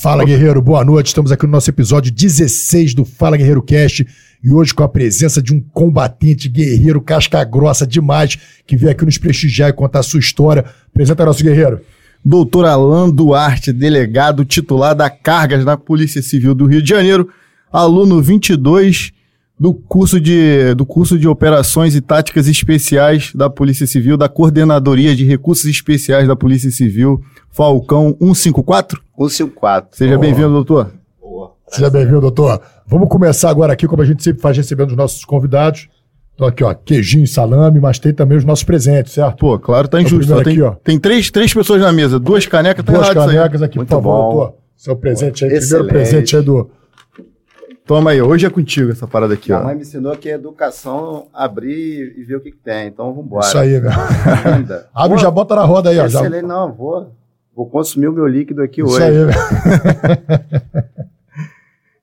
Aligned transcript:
Fala 0.00 0.24
Guerreiro, 0.24 0.62
boa 0.62 0.82
noite. 0.82 1.08
Estamos 1.08 1.30
aqui 1.30 1.44
no 1.44 1.52
nosso 1.52 1.68
episódio 1.68 2.10
16 2.10 2.94
do 2.94 3.04
Fala 3.04 3.36
Guerreiro 3.36 3.60
Cast 3.60 4.08
e 4.42 4.50
hoje 4.50 4.72
com 4.72 4.82
a 4.82 4.88
presença 4.88 5.42
de 5.42 5.52
um 5.52 5.60
combatente 5.60 6.48
guerreiro 6.48 7.02
casca 7.02 7.44
grossa 7.44 7.86
demais 7.86 8.38
que 8.66 8.78
veio 8.78 8.90
aqui 8.92 9.04
nos 9.04 9.18
prestigiar 9.18 9.68
e 9.68 9.74
contar 9.74 9.98
a 9.98 10.02
sua 10.02 10.18
história. 10.18 10.64
Apresenta 10.90 11.26
nosso 11.26 11.44
guerreiro. 11.44 11.82
Doutor 12.24 12.64
Alain 12.64 13.10
Duarte, 13.10 13.74
delegado 13.74 14.42
titular 14.42 14.94
da 14.94 15.10
Cargas 15.10 15.66
da 15.66 15.76
Polícia 15.76 16.22
Civil 16.22 16.54
do 16.54 16.64
Rio 16.64 16.80
de 16.80 16.88
Janeiro, 16.88 17.28
aluno 17.70 18.22
22 18.22 19.12
do 19.60 19.74
curso 19.74 20.18
de, 20.18 20.74
do 20.74 20.86
curso 20.86 21.18
de 21.18 21.28
Operações 21.28 21.94
e 21.94 22.00
Táticas 22.00 22.48
Especiais 22.48 23.30
da 23.34 23.50
Polícia 23.50 23.86
Civil, 23.86 24.16
da 24.16 24.26
Coordenadoria 24.26 25.14
de 25.14 25.22
Recursos 25.26 25.66
Especiais 25.66 26.26
da 26.26 26.34
Polícia 26.34 26.70
Civil, 26.70 27.20
Falcão 27.50 28.16
154? 28.18 29.02
154. 29.18 29.98
Seja 29.98 30.16
bem-vindo, 30.16 30.48
doutor. 30.48 30.90
Boa. 31.20 31.52
Seja 31.68 31.90
bem-vindo, 31.90 32.22
doutor. 32.22 32.58
Vamos 32.86 33.06
começar 33.10 33.50
agora 33.50 33.74
aqui, 33.74 33.86
como 33.86 34.00
a 34.00 34.06
gente 34.06 34.24
sempre 34.24 34.40
faz 34.40 34.56
recebendo 34.56 34.92
os 34.92 34.96
nossos 34.96 35.26
convidados. 35.26 35.90
Então 36.34 36.48
aqui, 36.48 36.64
ó, 36.64 36.72
queijinho, 36.72 37.26
salame, 37.26 37.80
mas 37.80 37.98
tem 37.98 38.14
também 38.14 38.38
os 38.38 38.46
nossos 38.46 38.64
presentes, 38.64 39.12
certo? 39.12 39.36
Pô, 39.40 39.58
claro, 39.58 39.88
tá 39.88 40.00
injusto. 40.00 40.32
Então, 40.32 40.42
tem, 40.42 40.54
aqui, 40.54 40.62
ó. 40.62 40.70
tem 40.70 40.98
três, 40.98 41.30
três 41.30 41.52
pessoas 41.52 41.82
na 41.82 41.92
mesa, 41.92 42.18
duas 42.18 42.46
canecas, 42.46 42.82
tá 42.82 42.92
Duas 42.94 43.10
canecas 43.10 43.60
aqui, 43.60 43.76
Muito 43.76 43.88
por 43.88 43.96
favor, 43.96 44.10
bom. 44.10 44.34
doutor. 44.36 44.54
Seu 44.74 44.96
presente 44.96 45.44
aí, 45.44 45.52
Excelente. 45.52 45.88
primeiro 45.88 46.10
presente 46.10 46.34
aí 46.34 46.42
do 46.42 46.70
Toma 47.90 48.12
aí, 48.12 48.22
hoje 48.22 48.46
é 48.46 48.50
contigo 48.50 48.92
essa 48.92 49.04
parada 49.04 49.34
aqui, 49.34 49.52
a 49.52 49.58
ó. 49.58 49.64
Mãe 49.64 49.74
me 49.74 49.82
ensinou 49.82 50.16
que 50.16 50.28
é 50.28 50.34
educação 50.34 51.26
abrir 51.34 52.14
e 52.16 52.22
ver 52.22 52.36
o 52.36 52.40
que, 52.40 52.52
que 52.52 52.56
tem, 52.56 52.86
então 52.86 53.12
vambora. 53.12 53.44
Isso 53.44 53.58
aí, 53.58 53.80
velho. 53.80 53.92
Abre 54.94 55.18
e 55.18 55.20
já 55.20 55.28
bota 55.28 55.56
na 55.56 55.64
roda 55.64 55.90
aí, 55.90 55.98
ó. 55.98 56.06
Já... 56.06 56.22
Não, 56.40 56.72
vou, 56.72 57.10
vou 57.52 57.66
consumir 57.66 58.06
o 58.06 58.12
meu 58.12 58.28
líquido 58.28 58.62
aqui 58.62 58.80
isso 58.80 58.92
hoje. 58.92 59.02
Isso 59.02 59.02
aí, 59.02 59.24
velho. 59.24 60.88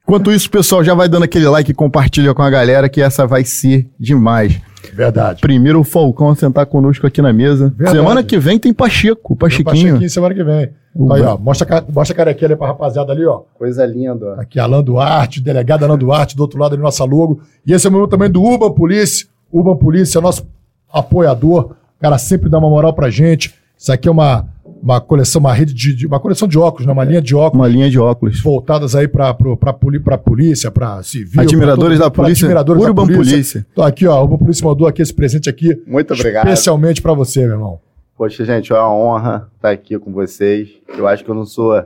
Enquanto 0.07 0.31
isso, 0.31 0.49
pessoal, 0.49 0.85
já 0.85 0.93
vai 0.93 1.09
dando 1.09 1.23
aquele 1.23 1.49
like 1.49 1.69
e 1.69 1.73
compartilha 1.73 2.33
com 2.33 2.41
a 2.41 2.49
galera 2.49 2.87
que 2.87 3.01
essa 3.01 3.27
vai 3.27 3.43
ser 3.43 3.89
demais. 3.99 4.57
Verdade. 4.93 5.41
Primeiro 5.41 5.81
o 5.81 5.83
Falcão 5.83 6.29
a 6.29 6.35
sentar 6.35 6.65
conosco 6.65 7.05
aqui 7.05 7.21
na 7.21 7.33
mesa. 7.33 7.73
Verdade. 7.75 7.97
Semana 7.97 8.23
que 8.23 8.39
vem 8.39 8.57
tem 8.57 8.73
Pacheco, 8.73 9.35
Pachequinho. 9.35 9.73
Tem 9.73 9.83
Pachequinho 9.83 10.09
semana 10.09 10.33
que 10.33 10.43
vem. 10.45 10.69
Uhum. 10.95 11.11
Aí, 11.11 11.21
ó, 11.23 11.37
mostra, 11.37 11.83
mostra 11.93 12.13
a 12.13 12.15
carequinha 12.15 12.47
ali 12.47 12.55
pra 12.55 12.67
rapaziada 12.67 13.11
ali, 13.11 13.25
ó. 13.25 13.41
Coisa 13.59 13.85
linda. 13.85 14.35
Ó. 14.37 14.39
Aqui, 14.39 14.57
Alan 14.61 14.81
Duarte, 14.81 15.41
delegado 15.41 15.83
Alan 15.83 15.97
Duarte, 15.97 16.37
do 16.37 16.41
outro 16.41 16.57
lado 16.57 16.73
ali, 16.73 16.81
nossa 16.81 17.03
logo. 17.03 17.41
E 17.65 17.73
esse 17.73 17.85
é 17.85 17.89
o 17.89 17.91
momento 17.91 18.09
também 18.09 18.31
do 18.31 18.41
Urban 18.41 18.71
Police. 18.71 19.27
Urban 19.51 19.75
Police 19.75 20.17
é 20.17 20.21
nosso 20.21 20.47
apoiador. 20.89 21.75
O 21.97 22.01
cara 22.01 22.17
sempre 22.17 22.49
dá 22.49 22.57
uma 22.59 22.69
moral 22.69 22.93
pra 22.93 23.09
gente. 23.09 23.53
Isso 23.77 23.91
aqui 23.91 24.07
é 24.07 24.11
uma 24.11 24.47
uma 24.81 25.01
coleção, 25.01 25.39
uma 25.39 25.53
rede 25.53 25.73
de, 25.73 26.05
uma 26.05 26.19
coleção 26.19 26.47
de 26.47 26.57
óculos, 26.57 26.85
né? 26.85 26.93
uma 26.93 27.03
linha 27.03 27.21
de 27.21 27.35
óculos. 27.35 27.65
Uma 27.65 27.67
linha 27.67 27.89
de 27.89 27.99
óculos. 27.99 28.41
Voltadas 28.41 28.95
aí 28.95 29.07
para 29.07 29.29
a 29.29 30.17
polícia, 30.17 30.71
para 30.71 31.01
civil. 31.03 31.41
Admiradores 31.41 31.97
todo, 31.97 32.05
da 32.05 32.11
polícia. 32.11 32.45
Admiradores 32.45 32.83
Urban 32.83 33.07
da 33.07 33.13
polícia. 33.13 33.33
polícia. 33.33 33.65
Então 33.71 33.83
aqui, 33.83 34.07
ó, 34.07 34.19
o 34.19 34.23
Urban 34.23 34.37
Polícia 34.37 34.65
mandou 34.65 34.87
aqui 34.87 35.01
esse 35.01 35.13
presente 35.13 35.49
aqui. 35.49 35.81
Muito 35.85 36.13
obrigado. 36.13 36.47
Especialmente 36.47 37.01
para 37.01 37.13
você, 37.13 37.41
meu 37.41 37.51
irmão. 37.51 37.79
Poxa, 38.17 38.43
gente, 38.43 38.73
é 38.73 38.75
uma 38.75 38.93
honra 38.93 39.47
estar 39.55 39.69
aqui 39.69 39.97
com 39.99 40.11
vocês. 40.11 40.69
Eu 40.97 41.07
acho 41.07 41.23
que 41.23 41.29
eu 41.29 41.35
não 41.35 41.45
sou 41.45 41.83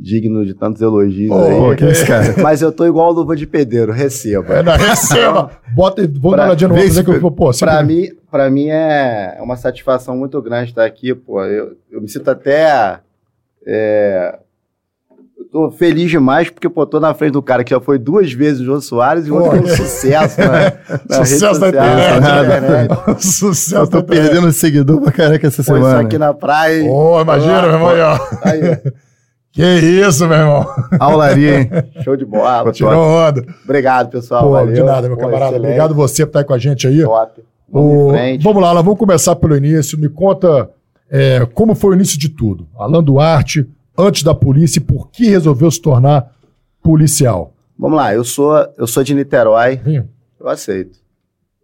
digno 0.00 0.44
de 0.44 0.54
tantos 0.54 0.80
elogios 0.80 1.30
oh, 1.30 1.70
aí. 1.70 1.76
Que 1.76 1.84
é 1.84 1.90
esse 1.90 2.06
cara. 2.06 2.34
Mas 2.42 2.62
eu 2.62 2.72
tô 2.72 2.86
igual 2.86 3.12
luva 3.12 3.36
de 3.36 3.46
pedreiro, 3.46 3.92
receba. 3.92 4.54
É, 4.54 4.62
não, 4.62 4.76
receba. 4.76 5.50
Bota, 5.74 6.02
vamos 6.02 6.36
dar 6.36 6.42
uma 6.42 6.44
olhadinha 6.46 6.68
no 6.68 6.74
dizer 6.74 7.04
que 7.04 7.10
eu 7.10 7.30
pô, 7.30 7.50
Pra 7.52 7.82
mim, 7.82 8.08
pra 8.30 8.50
mim 8.50 8.68
é 8.68 9.38
uma 9.40 9.56
satisfação 9.56 10.16
muito 10.16 10.40
grande 10.40 10.70
estar 10.70 10.84
aqui, 10.84 11.14
pô. 11.14 11.44
Eu, 11.44 11.76
eu 11.90 12.00
me 12.00 12.08
sinto 12.08 12.30
até 12.30 13.00
é, 13.66 14.38
eu 15.38 15.44
tô 15.46 15.70
feliz 15.70 16.10
demais 16.10 16.50
porque, 16.50 16.68
pô, 16.68 16.86
tô 16.86 17.00
na 17.00 17.14
frente 17.14 17.32
do 17.32 17.42
cara 17.42 17.64
que 17.64 17.70
já 17.70 17.80
foi 17.80 17.98
duas 17.98 18.32
vezes 18.32 18.60
o 18.60 18.64
João 18.64 18.80
Soares 18.80 19.26
e 19.26 19.30
outro 19.30 19.62
um 19.62 19.66
sucesso 19.66 20.38
na, 20.38 20.72
na 21.08 21.24
sucesso 21.24 21.60
da 21.60 21.68
internet. 21.68 22.20
Né? 22.20 22.88
sucesso 23.18 23.82
eu 23.82 23.88
tô 23.88 24.02
perdendo 24.02 24.52
seguidor 24.52 25.00
pra 25.00 25.12
caraca 25.12 25.46
essa 25.46 25.62
pô, 25.62 25.74
semana. 25.74 25.98
Isso 25.98 26.06
aqui 26.06 26.18
na 26.18 26.34
praia. 26.34 26.84
Oh, 26.90 27.20
imagina, 27.20 27.62
meu 27.62 27.72
irmão, 27.72 27.88
ó. 27.88 28.18
Aí, 28.42 28.60
que 29.50 29.62
isso, 29.62 30.26
meu 30.28 30.36
irmão. 30.36 30.66
Aularia, 30.98 31.60
hein? 31.60 31.70
Show 32.04 32.16
de 32.16 32.24
bola. 32.26 32.70
Tirou 32.70 32.92
onda. 32.92 33.44
Obrigado, 33.64 34.10
pessoal. 34.10 34.42
Pô, 34.42 34.50
Valeu. 34.50 34.74
de 34.74 34.82
nada, 34.82 35.08
meu 35.08 35.16
Pô, 35.16 35.22
camarada. 35.22 35.52
Excelente. 35.52 35.66
Obrigado 35.66 35.94
você 35.94 36.26
por 36.26 36.30
estar 36.30 36.38
aí 36.40 36.44
com 36.44 36.54
a 36.54 36.58
gente 36.58 36.86
aí. 36.86 37.02
Top. 37.02 37.42
Vamos, 37.70 38.12
o... 38.12 38.42
vamos 38.42 38.62
lá, 38.62 38.72
lá, 38.72 38.82
vamos 38.82 38.98
começar 38.98 39.36
pelo 39.36 39.56
início. 39.56 39.98
Me 39.98 40.08
conta 40.08 40.70
é, 41.08 41.46
como 41.46 41.74
foi 41.74 41.90
o 41.90 41.94
início 41.94 42.18
de 42.18 42.28
tudo. 42.28 42.68
Alan 42.76 43.02
Duarte, 43.02 43.68
antes 43.96 44.22
da 44.22 44.34
polícia, 44.34 44.78
e 44.78 44.82
por 44.82 45.10
que 45.10 45.28
resolveu 45.28 45.70
se 45.70 45.80
tornar 45.80 46.32
policial? 46.82 47.54
Vamos 47.78 47.96
lá, 47.96 48.14
eu 48.14 48.24
sou, 48.24 48.54
eu 48.76 48.86
sou 48.86 49.02
de 49.02 49.14
Niterói. 49.14 49.80
Sim. 49.84 50.04
Eu 50.38 50.48
aceito. 50.48 50.98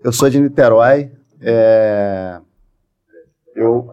Eu 0.03 0.13
sou 0.13 0.31
de 0.31 0.41
Niterói. 0.41 1.11
É... 1.41 2.39
Eu. 3.55 3.91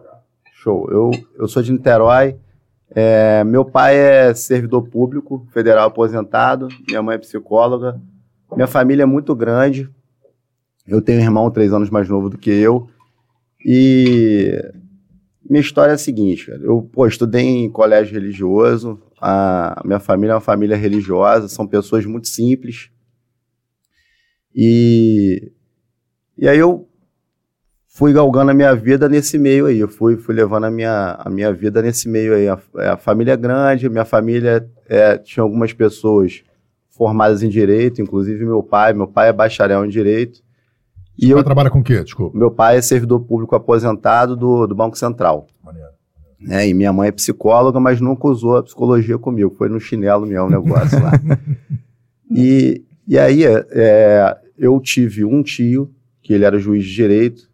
Show. 0.62 0.88
Eu, 0.90 1.10
eu 1.38 1.48
sou 1.48 1.62
de 1.62 1.72
Niterói. 1.72 2.36
É, 2.96 3.42
meu 3.44 3.64
pai 3.64 3.96
é 3.96 4.34
servidor 4.34 4.88
público, 4.88 5.46
federal 5.52 5.88
aposentado, 5.88 6.68
minha 6.86 7.02
mãe 7.02 7.16
é 7.16 7.18
psicóloga, 7.18 8.00
minha 8.54 8.68
família 8.68 9.02
é 9.02 9.06
muito 9.06 9.34
grande. 9.34 9.90
Eu 10.86 11.00
tenho 11.00 11.20
um 11.20 11.24
irmão 11.24 11.50
três 11.50 11.72
anos 11.72 11.88
mais 11.88 12.08
novo 12.08 12.28
do 12.28 12.36
que 12.36 12.50
eu. 12.50 12.88
E 13.64 14.72
minha 15.48 15.60
história 15.60 15.92
é 15.92 15.94
a 15.94 15.98
seguinte, 15.98 16.46
cara. 16.46 16.60
Eu 16.62 16.82
pô, 16.82 17.06
estudei 17.06 17.42
em 17.42 17.70
colégio 17.70 18.14
religioso, 18.14 19.00
a 19.20 19.80
minha 19.84 20.00
família 20.00 20.32
é 20.32 20.34
uma 20.34 20.40
família 20.40 20.76
religiosa, 20.76 21.48
são 21.48 21.66
pessoas 21.66 22.04
muito 22.04 22.28
simples. 22.28 22.90
E, 24.54 25.50
e 26.36 26.46
aí 26.46 26.58
eu 26.58 26.86
fui 27.88 28.12
galgando 28.12 28.50
a 28.50 28.54
minha 28.54 28.74
vida 28.74 29.08
nesse 29.08 29.38
meio 29.38 29.66
aí. 29.66 29.78
Eu 29.78 29.88
fui, 29.88 30.16
fui 30.16 30.34
levando 30.34 30.64
a 30.64 30.70
minha, 30.70 31.16
a 31.18 31.30
minha 31.30 31.52
vida 31.52 31.80
nesse 31.80 32.08
meio 32.08 32.34
aí. 32.34 32.48
A, 32.48 32.58
é, 32.76 32.88
a 32.88 32.96
família 32.96 33.32
é 33.32 33.36
grande, 33.36 33.88
minha 33.88 34.04
família 34.04 34.68
é, 34.86 35.16
tinha 35.16 35.42
algumas 35.42 35.72
pessoas 35.72 36.44
formadas 36.90 37.42
em 37.42 37.48
direito, 37.48 38.02
inclusive 38.02 38.44
meu 38.44 38.62
pai. 38.62 38.92
Meu 38.92 39.08
pai 39.08 39.28
é 39.28 39.32
bacharel 39.32 39.84
em 39.84 39.88
direito. 39.88 40.42
E 41.18 41.26
Você 41.26 41.34
eu 41.34 41.44
trabalha 41.44 41.70
com 41.70 41.80
o 41.80 41.84
quê? 41.84 42.02
Desculpa. 42.02 42.36
Meu 42.36 42.50
pai 42.50 42.76
é 42.76 42.82
servidor 42.82 43.20
público 43.20 43.54
aposentado 43.54 44.36
do, 44.36 44.66
do 44.66 44.74
Banco 44.74 44.98
Central. 44.98 45.46
Maneiro. 45.62 45.88
É, 46.48 46.68
e 46.68 46.74
minha 46.74 46.92
mãe 46.92 47.08
é 47.08 47.12
psicóloga, 47.12 47.80
mas 47.80 48.00
nunca 48.00 48.26
usou 48.28 48.56
a 48.56 48.62
psicologia 48.62 49.18
comigo. 49.18 49.54
Foi 49.56 49.68
no 49.68 49.80
chinelo 49.80 50.24
o 50.24 50.50
negócio 50.50 51.02
lá. 51.02 51.12
E, 52.36 52.82
e 53.06 53.16
aí, 53.16 53.44
é, 53.44 54.36
eu 54.58 54.80
tive 54.80 55.24
um 55.24 55.40
tio, 55.42 55.94
que 56.20 56.32
ele 56.32 56.44
era 56.44 56.58
juiz 56.58 56.82
de 56.84 56.92
direito, 56.92 57.48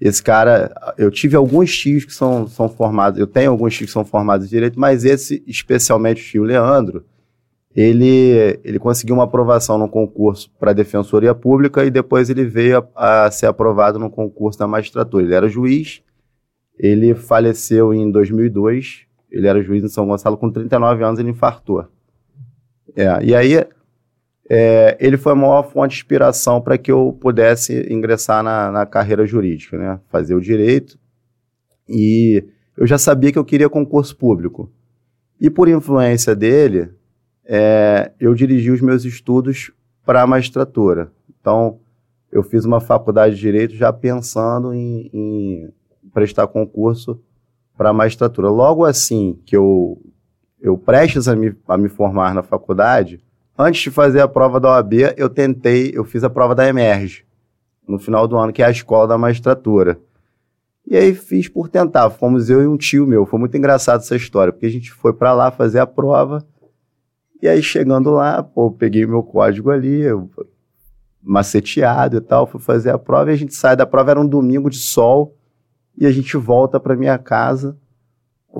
esse 0.00 0.22
cara, 0.22 0.74
eu 0.98 1.10
tive 1.10 1.36
alguns 1.36 1.76
tios 1.76 2.04
que 2.04 2.12
são, 2.12 2.46
são 2.48 2.68
formados, 2.68 3.18
eu 3.18 3.26
tenho 3.26 3.50
alguns 3.50 3.74
tios 3.74 3.88
que 3.88 3.92
são 3.92 4.04
formados 4.04 4.46
em 4.46 4.50
direito, 4.50 4.78
mas 4.78 5.04
esse, 5.04 5.42
especialmente 5.46 6.22
o 6.22 6.24
tio 6.24 6.42
Leandro, 6.42 7.04
ele, 7.76 8.58
ele 8.64 8.78
conseguiu 8.78 9.14
uma 9.14 9.24
aprovação 9.24 9.76
no 9.76 9.86
concurso 9.86 10.50
para 10.58 10.70
a 10.70 10.74
Defensoria 10.74 11.34
Pública 11.34 11.84
e 11.84 11.90
depois 11.90 12.30
ele 12.30 12.46
veio 12.46 12.88
a, 12.96 13.26
a, 13.26 13.30
ser 13.30 13.44
aprovado 13.44 13.98
no 13.98 14.08
concurso 14.08 14.58
da 14.58 14.66
magistratura. 14.66 15.22
Ele 15.22 15.34
era 15.34 15.46
juiz, 15.46 16.02
ele 16.78 17.14
faleceu 17.14 17.92
em 17.92 18.10
2002, 18.10 19.02
ele 19.30 19.46
era 19.46 19.62
juiz 19.62 19.84
em 19.84 19.88
São 19.88 20.06
Gonçalo, 20.06 20.38
com 20.38 20.50
39 20.50 21.04
anos 21.04 21.20
ele 21.20 21.28
infartou. 21.28 21.86
É, 22.96 23.22
e 23.22 23.34
aí 23.34 23.62
é, 24.48 24.96
ele 24.98 25.18
foi 25.18 25.32
a 25.32 25.36
maior 25.36 25.70
fonte 25.70 25.90
de 25.90 25.96
inspiração 25.96 26.62
para 26.62 26.78
que 26.78 26.90
eu 26.90 27.14
pudesse 27.20 27.92
ingressar 27.92 28.42
na, 28.42 28.72
na, 28.72 28.86
carreira 28.86 29.26
jurídica, 29.26 29.76
né? 29.76 30.00
fazer 30.08 30.34
o 30.34 30.40
direito. 30.40 30.98
E 31.86 32.42
eu 32.74 32.86
já 32.86 32.96
sabia 32.96 33.30
que 33.30 33.38
eu 33.38 33.44
queria 33.44 33.68
concurso 33.68 34.16
público. 34.16 34.72
E 35.38 35.50
por 35.50 35.68
influência 35.68 36.34
dele, 36.34 36.90
é, 37.46 38.12
eu 38.18 38.34
dirigi 38.34 38.70
os 38.70 38.80
meus 38.80 39.04
estudos 39.04 39.70
para 40.04 40.22
a 40.22 40.26
magistratura. 40.26 41.10
Então, 41.40 41.78
eu 42.30 42.42
fiz 42.42 42.64
uma 42.64 42.80
faculdade 42.80 43.34
de 43.34 43.40
direito 43.40 43.74
já 43.74 43.92
pensando 43.92 44.74
em, 44.74 45.10
em 45.12 45.72
prestar 46.12 46.46
concurso 46.48 47.20
para 47.76 47.90
a 47.90 47.92
magistratura. 47.92 48.48
Logo 48.48 48.84
assim 48.84 49.38
que 49.44 49.56
eu, 49.56 50.00
eu 50.60 50.76
prestes 50.76 51.28
a 51.28 51.36
me, 51.36 51.54
a 51.68 51.78
me 51.78 51.88
formar 51.88 52.34
na 52.34 52.42
faculdade, 52.42 53.20
Antes 53.58 53.80
de 53.80 53.90
fazer 53.90 54.20
a 54.20 54.28
prova 54.28 54.60
da 54.60 54.68
OAB, 54.68 55.14
eu 55.16 55.30
tentei, 55.30 55.90
eu 55.94 56.04
fiz 56.04 56.22
a 56.22 56.28
prova 56.28 56.54
da 56.54 56.68
Emerge, 56.68 57.24
no 57.88 57.98
final 57.98 58.28
do 58.28 58.36
ano, 58.36 58.52
que 58.52 58.62
é 58.62 58.66
a 58.66 58.70
escola 58.70 59.08
da 59.08 59.16
magistratura. 59.16 59.98
E 60.86 60.94
aí 60.94 61.14
fiz 61.14 61.48
por 61.48 61.68
tentar. 61.68 62.10
Fomos 62.10 62.50
eu 62.50 62.62
e 62.62 62.66
um 62.66 62.76
tio 62.76 63.06
meu. 63.06 63.24
Foi 63.24 63.40
muito 63.40 63.56
engraçado 63.56 64.00
essa 64.00 64.14
história, 64.14 64.52
porque 64.52 64.66
a 64.66 64.70
gente 64.70 64.92
foi 64.92 65.14
para 65.14 65.32
lá 65.32 65.50
fazer 65.50 65.78
a 65.78 65.86
prova. 65.86 66.44
E 67.42 67.48
aí 67.48 67.62
chegando 67.62 68.10
lá, 68.10 68.42
pô, 68.42 68.70
peguei 68.70 69.06
meu 69.06 69.22
código 69.22 69.70
ali, 69.70 70.00
eu, 70.00 70.30
maceteado 71.22 72.16
e 72.16 72.20
tal, 72.20 72.46
fui 72.46 72.60
fazer 72.60 72.90
a 72.90 72.98
prova 72.98 73.30
e 73.30 73.34
a 73.34 73.36
gente 73.36 73.54
sai 73.54 73.76
da 73.76 73.86
prova, 73.86 74.12
era 74.12 74.20
um 74.20 74.26
domingo 74.26 74.70
de 74.70 74.78
sol, 74.78 75.36
e 75.98 76.06
a 76.06 76.10
gente 76.10 76.36
volta 76.36 76.78
para 76.78 76.96
minha 76.96 77.18
casa 77.18 77.76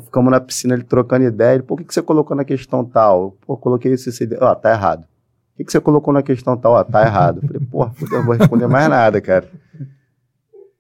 ficamos 0.01 0.31
na 0.31 0.41
piscina 0.41 0.75
ele 0.75 0.85
trocando 0.85 1.25
ideia. 1.25 1.55
Ele, 1.55 1.63
por 1.63 1.79
que, 1.79 1.85
que 1.85 1.95
você 1.95 2.03
colocou 2.03 2.37
na 2.37 2.45
questão 2.45 2.85
tal? 2.85 3.37
Pô, 3.47 3.57
coloquei 3.57 3.93
isso, 3.93 4.09
isso. 4.09 4.25
Ó, 4.41 4.55
tá 4.55 4.73
errado. 4.73 5.05
O 5.05 5.57
que, 5.57 5.65
que 5.65 5.73
você 5.73 5.81
colocou 5.81 6.13
na 6.13 6.23
questão 6.23 6.57
tal? 6.57 6.73
Ó, 6.73 6.85
tá 6.85 7.03
errado. 7.03 7.41
Eu 7.43 7.49
falei, 7.49 7.67
porra, 7.67 7.95
eu 8.01 8.19
não 8.19 8.25
vou 8.27 8.35
responder 8.35 8.67
mais 8.67 8.89
nada, 8.89 9.21
cara. 9.21 9.49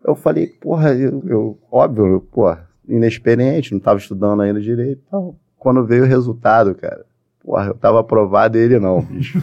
Eu 0.04 0.14
falei, 0.14 0.46
porra, 0.46 0.94
eu, 0.94 1.22
eu 1.26 1.58
óbvio, 1.70 2.20
porra, 2.30 2.68
inexperiente, 2.86 3.72
não 3.72 3.80
tava 3.80 3.98
estudando 3.98 4.42
ainda 4.42 4.60
direito. 4.60 5.02
Então, 5.06 5.36
quando 5.58 5.84
veio 5.84 6.04
o 6.04 6.06
resultado, 6.06 6.74
cara, 6.74 7.04
porra, 7.46 7.68
eu 7.68 7.74
tava 7.74 8.00
aprovado 8.00 8.58
e 8.58 8.60
ele 8.60 8.80
não, 8.80 9.00
bicho. 9.00 9.40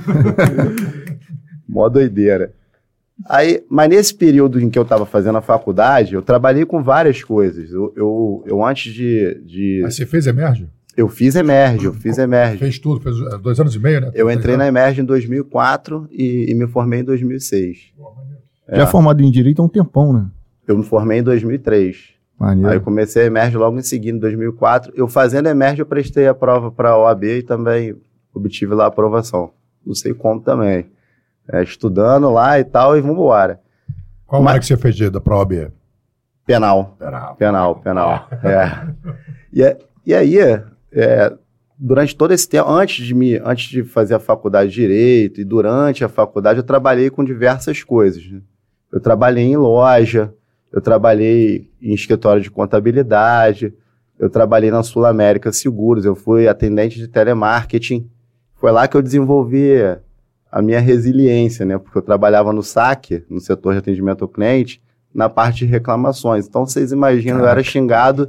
Mó 1.67 1.87
doideira. 1.87 2.53
Aí, 3.29 3.63
mas 3.69 3.89
nesse 3.89 4.13
período 4.13 4.59
em 4.59 4.69
que 4.69 4.77
eu 4.77 4.83
estava 4.83 5.05
fazendo 5.05 5.37
a 5.37 5.41
faculdade, 5.41 6.13
eu 6.13 6.21
trabalhei 6.21 6.65
com 6.65 6.83
várias 6.83 7.23
coisas. 7.23 7.71
Eu, 7.71 7.93
eu, 7.95 8.43
eu 8.45 8.65
antes 8.65 8.93
de, 8.93 9.41
de. 9.45 9.79
Mas 9.83 9.95
você 9.95 10.05
fez 10.05 10.27
Emerge? 10.27 10.67
Eu 10.95 11.07
fiz 11.07 11.35
Emerge, 11.35 11.85
eu 11.85 11.93
fiz 11.93 12.17
Emerge. 12.17 12.57
Fez 12.57 12.77
tudo, 12.77 12.99
fez 12.99 13.15
é, 13.33 13.37
dois 13.37 13.59
anos 13.59 13.73
e 13.73 13.79
meio, 13.79 14.01
né? 14.01 14.11
Eu 14.13 14.29
entrei 14.29 14.57
na 14.57 14.67
Emerge 14.67 15.01
em 15.01 15.05
2004 15.05 16.07
e, 16.11 16.51
e 16.51 16.53
me 16.53 16.67
formei 16.67 16.99
em 16.99 17.03
2006. 17.03 17.93
Já 18.71 18.83
é. 18.83 18.85
formado 18.85 19.23
em 19.23 19.31
Direito 19.31 19.61
há 19.61 19.65
um 19.65 19.69
tempão, 19.69 20.13
né? 20.13 20.27
Eu 20.67 20.77
me 20.77 20.83
formei 20.83 21.19
em 21.19 21.23
2003. 21.23 22.13
Maneiro. 22.39 22.69
Aí 22.69 22.77
eu 22.77 22.81
comecei 22.81 23.23
a 23.23 23.25
Emerge 23.25 23.57
logo 23.57 23.77
em 23.77 23.83
seguida, 23.83 24.17
em 24.17 24.19
2004. 24.19 24.91
Eu 24.95 25.07
fazendo 25.07 25.47
Emerge, 25.47 25.81
eu 25.81 25.85
prestei 25.85 26.27
a 26.27 26.33
prova 26.33 26.71
para 26.71 26.89
a 26.89 26.97
OAB 26.97 27.23
e 27.23 27.43
também 27.43 27.95
obtive 28.33 28.73
lá 28.73 28.85
a 28.85 28.87
aprovação. 28.87 29.51
Não 29.85 29.93
sei 29.93 30.13
como 30.13 30.41
também 30.41 30.89
é, 31.51 31.61
estudando 31.63 32.31
lá 32.31 32.59
e 32.59 32.63
tal, 32.63 32.97
e 32.97 33.01
vamos 33.01 33.17
embora. 33.17 33.59
Qual 34.25 34.41
Mas, 34.41 34.59
que 34.59 34.65
você 34.65 34.77
fez 34.77 35.11
da 35.11 35.21
prova 35.21 35.71
Penal. 36.45 36.95
Penal. 36.99 37.35
Penal, 37.35 37.75
penal. 37.75 38.29
é. 38.43 38.93
E, 39.53 39.77
e 40.05 40.13
aí, 40.13 40.37
é, 40.91 41.33
durante 41.77 42.15
todo 42.15 42.33
esse 42.33 42.47
tempo, 42.47 42.69
antes 42.69 43.05
de, 43.05 43.13
me, 43.13 43.37
antes 43.37 43.69
de 43.69 43.83
fazer 43.83 44.15
a 44.15 44.19
faculdade 44.19 44.69
de 44.69 44.75
Direito 44.75 45.39
e 45.39 45.45
durante 45.45 46.03
a 46.03 46.09
faculdade, 46.09 46.59
eu 46.59 46.63
trabalhei 46.63 47.09
com 47.09 47.23
diversas 47.23 47.83
coisas. 47.83 48.25
Né? 48.25 48.41
Eu 48.91 48.99
trabalhei 48.99 49.45
em 49.45 49.55
loja, 49.55 50.33
eu 50.73 50.81
trabalhei 50.81 51.69
em 51.79 51.93
escritório 51.93 52.41
de 52.41 52.49
contabilidade, 52.49 53.73
eu 54.17 54.29
trabalhei 54.29 54.71
na 54.71 54.81
Sul 54.81 55.05
América 55.05 55.51
Seguros, 55.51 56.03
eu 56.03 56.15
fui 56.15 56.47
atendente 56.47 56.97
de 56.97 57.07
telemarketing. 57.07 58.09
Foi 58.55 58.71
lá 58.71 58.87
que 58.87 58.97
eu 58.97 59.01
desenvolvi 59.01 59.75
a 60.51 60.61
minha 60.61 60.79
resiliência, 60.79 61.65
né? 61.65 61.77
Porque 61.77 61.97
eu 61.97 62.01
trabalhava 62.01 62.51
no 62.51 62.63
saque, 62.63 63.23
no 63.29 63.39
setor 63.39 63.73
de 63.73 63.79
atendimento 63.79 64.23
ao 64.23 64.27
cliente, 64.27 64.81
na 65.13 65.29
parte 65.29 65.59
de 65.59 65.65
reclamações. 65.65 66.47
Então 66.47 66.65
vocês 66.65 66.91
imaginam, 66.91 67.39
eu 67.39 67.47
era 67.47 67.61
xingado 67.61 68.27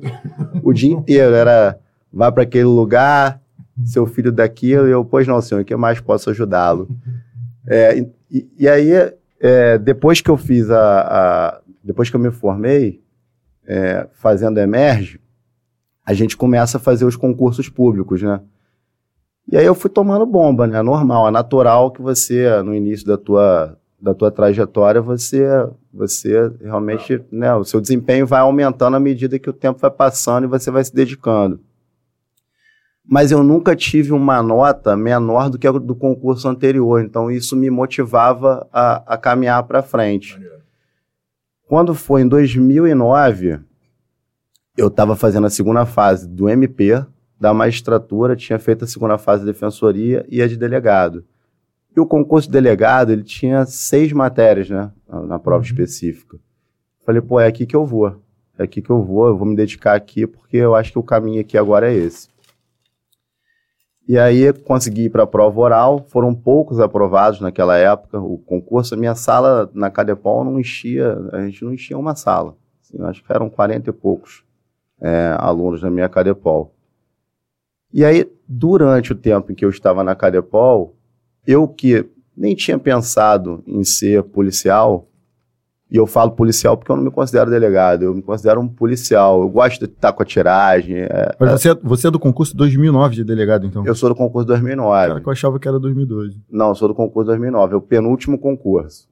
o 0.63 0.73
dia 0.73 0.93
inteiro. 0.93 1.35
Era, 1.35 1.79
vá 2.13 2.31
para 2.31 2.43
aquele 2.43 2.65
lugar, 2.65 3.41
seu 3.85 4.07
filho 4.07 4.31
daquilo, 4.31 4.87
e 4.87 4.91
eu, 4.91 5.05
pois 5.05 5.27
não, 5.27 5.41
senhor, 5.41 5.63
o 5.63 5.65
que 5.65 5.75
mais 5.77 6.01
posso 6.01 6.31
ajudá-lo? 6.31 6.89
É, 7.67 7.97
e, 8.31 8.47
e, 8.59 8.69
aí, 8.69 8.91
é, 9.41 9.79
depois 9.79 10.21
que 10.21 10.31
eu 10.31 10.37
fiz 10.37 10.69
a, 10.69 11.01
a, 11.01 11.61
Depois 11.85 12.09
que 12.09 12.17
eu 12.17 12.21
me 12.21 12.31
formei, 12.31 13.05
é, 13.67 14.09
fazendo 14.15 14.59
Emerge, 14.59 15.21
a 16.05 16.15
gente 16.15 16.37
começa 16.37 16.79
a 16.79 16.81
fazer 16.81 17.05
os 17.05 17.17
concursos 17.17 17.69
públicos, 17.69 18.23
né? 18.23 18.41
E 19.51 19.57
aí 19.57 19.67
eu 19.67 19.75
fui 19.75 19.91
tomando 19.91 20.25
bomba, 20.25 20.67
né? 20.67 20.81
Normal, 20.81 21.29
é 21.29 21.31
natural 21.31 21.91
que 21.91 22.01
você, 22.01 22.63
no 22.63 22.75
início 22.75 23.07
da 23.07 23.19
tua, 23.19 23.79
da 24.01 24.15
tua 24.15 24.31
trajetória, 24.31 25.03
você, 25.03 25.47
você 25.93 26.51
realmente, 26.63 27.23
né? 27.31 27.55
O 27.55 27.65
seu 27.65 27.81
desempenho 27.81 28.27
vai 28.27 28.41
aumentando 28.41 28.97
à 28.97 29.01
medida 29.01 29.39
que 29.39 29.51
o 29.51 29.53
tempo 29.53 29.79
vai 29.79 29.91
passando 29.91 30.45
e 30.45 30.49
você 30.49 30.71
vai 30.71 30.83
se 30.83 30.95
dedicando. 30.95 31.61
Mas 33.07 33.31
eu 33.31 33.43
nunca 33.43 33.77
tive 33.77 34.13
uma 34.13 34.43
nota 34.43 34.97
menor 34.97 35.51
do 35.51 35.59
que 35.59 35.67
a 35.67 35.73
do 35.73 35.95
concurso 35.95 36.49
anterior, 36.49 37.03
então 37.03 37.31
isso 37.31 37.55
me 37.55 37.69
motivava 37.69 38.67
a, 38.73 39.15
a 39.15 39.19
caminhar 39.19 39.63
para 39.65 39.83
frente. 39.83 40.41
Quando 41.67 41.95
foi 41.95 42.23
em 42.23 42.29
2009, 42.29 43.61
eu 44.77 44.89
estava 44.89 45.17
fazendo 45.17 45.47
a 45.47 45.51
segunda 45.51 45.87
fase 45.87 46.29
do 46.29 46.49
MP, 46.49 47.05
da 47.41 47.55
magistratura, 47.55 48.37
tinha 48.37 48.59
feito 48.59 48.85
a 48.85 48.89
segunda 48.89 49.19
fase 49.19 49.45
de 49.45 49.53
defensoria 49.53 50.25
e 50.29 50.43
a 50.43 50.47
de 50.47 50.57
delegado. 50.57 51.25
E 51.97 52.01
o 52.01 52.07
concurso 52.07 52.49
de 52.49 52.53
delegado, 52.53 53.13
ele 53.13 53.23
tinha 53.23 53.65
seis 53.67 54.13
matérias, 54.13 54.69
né, 54.69 54.91
na 55.27 55.39
prova 55.39 55.59
uhum. 55.59 55.65
específica. 55.65 56.39
Falei, 57.05 57.21
pô, 57.21 57.39
é 57.39 57.47
aqui 57.47 57.67
que 57.67 57.77
eu 57.77 57.87
vou. 57.87 58.21
É 58.59 58.65
aqui 58.65 58.83
que 58.83 58.91
eu 58.91 59.03
vou, 59.03 59.27
eu 59.27 59.37
vou 59.37 59.47
me 59.47 59.57
dedicar 59.57 59.95
aqui, 59.95 60.27
porque 60.27 60.57
eu 60.57 60.75
acho 60.75 60.93
que 60.93 60.99
o 60.99 61.03
caminho 61.03 61.41
aqui 61.41 61.57
agora 61.57 61.93
é 61.93 61.95
esse. 61.95 62.29
E 64.07 64.19
aí 64.19 64.53
consegui 64.53 65.05
ir 65.05 65.11
para 65.11 65.23
a 65.23 65.27
prova 65.27 65.59
oral, 65.61 66.05
foram 66.09 66.35
poucos 66.35 66.79
aprovados 66.79 67.41
naquela 67.41 67.77
época, 67.77 68.19
o 68.21 68.37
concurso, 68.37 68.95
a 68.95 68.99
minha 68.99 69.15
sala 69.15 69.71
na 69.73 69.91
Cadepol 69.91 70.45
não 70.45 70.61
enchia, 70.61 71.19
a 71.33 71.41
gente 71.47 71.65
não 71.65 71.73
enchia 71.73 71.97
uma 71.97 72.15
sala, 72.15 72.55
assim, 72.83 73.03
acho 73.03 73.25
que 73.25 73.33
eram 73.33 73.49
40 73.49 73.89
e 73.89 73.93
poucos 73.93 74.45
é, 75.01 75.35
alunos 75.39 75.83
na 75.83 75.91
minha 75.91 76.09
Cadepol. 76.09 76.75
E 77.91 78.05
aí, 78.05 78.31
durante 78.47 79.13
o 79.13 79.17
tempo 79.17 79.53
em 79.53 79.55
que 79.55 79.65
eu 79.65 79.71
estava 79.71 80.05
na 80.05 80.15
Cadepol, 80.15 80.95
eu 81.47 81.67
que 81.67 82.07
nem 82.37 82.55
tinha 82.55 82.79
pensado 82.79 83.63
em 83.67 83.85
ser 83.85 84.23
policial, 84.25 85.09
e 85.95 85.97
eu 85.97 86.09
falo 86.09 86.33
policial 86.33 86.77
porque 86.77 86.91
eu 86.91 86.97
não 86.97 87.05
me 87.05 87.11
considero 87.13 87.49
delegado, 87.49 88.03
eu 88.03 88.13
me 88.13 88.21
considero 88.21 88.61
um 88.61 88.67
policial. 88.67 89.43
Eu 89.43 89.49
gosto 89.49 89.79
de 89.79 89.85
estar 89.85 90.13
com 90.13 90.25
a 90.25 90.27
tiragem. 90.27 90.97
É, 91.03 91.37
Mas 91.39 91.53
você 91.53 91.71
é, 91.71 91.75
você 91.81 92.09
é 92.09 92.11
do 92.11 92.19
concurso 92.19 92.57
2009 92.57 93.15
de 93.15 93.23
delegado, 93.23 93.65
então? 93.65 93.87
Eu 93.87 93.95
sou 93.95 94.09
do 94.09 94.15
concurso 94.17 94.45
2009. 94.45 95.07
Cara, 95.07 95.21
que 95.21 95.29
eu 95.29 95.33
achava 95.33 95.57
que 95.57 95.69
era 95.69 95.79
2012. 95.79 96.43
Não, 96.51 96.71
eu 96.71 96.75
sou 96.75 96.89
do 96.89 96.97
concurso 96.97 97.29
2009, 97.29 97.75
é 97.75 97.77
o 97.77 97.81
penúltimo 97.81 98.37
concurso. 98.37 99.09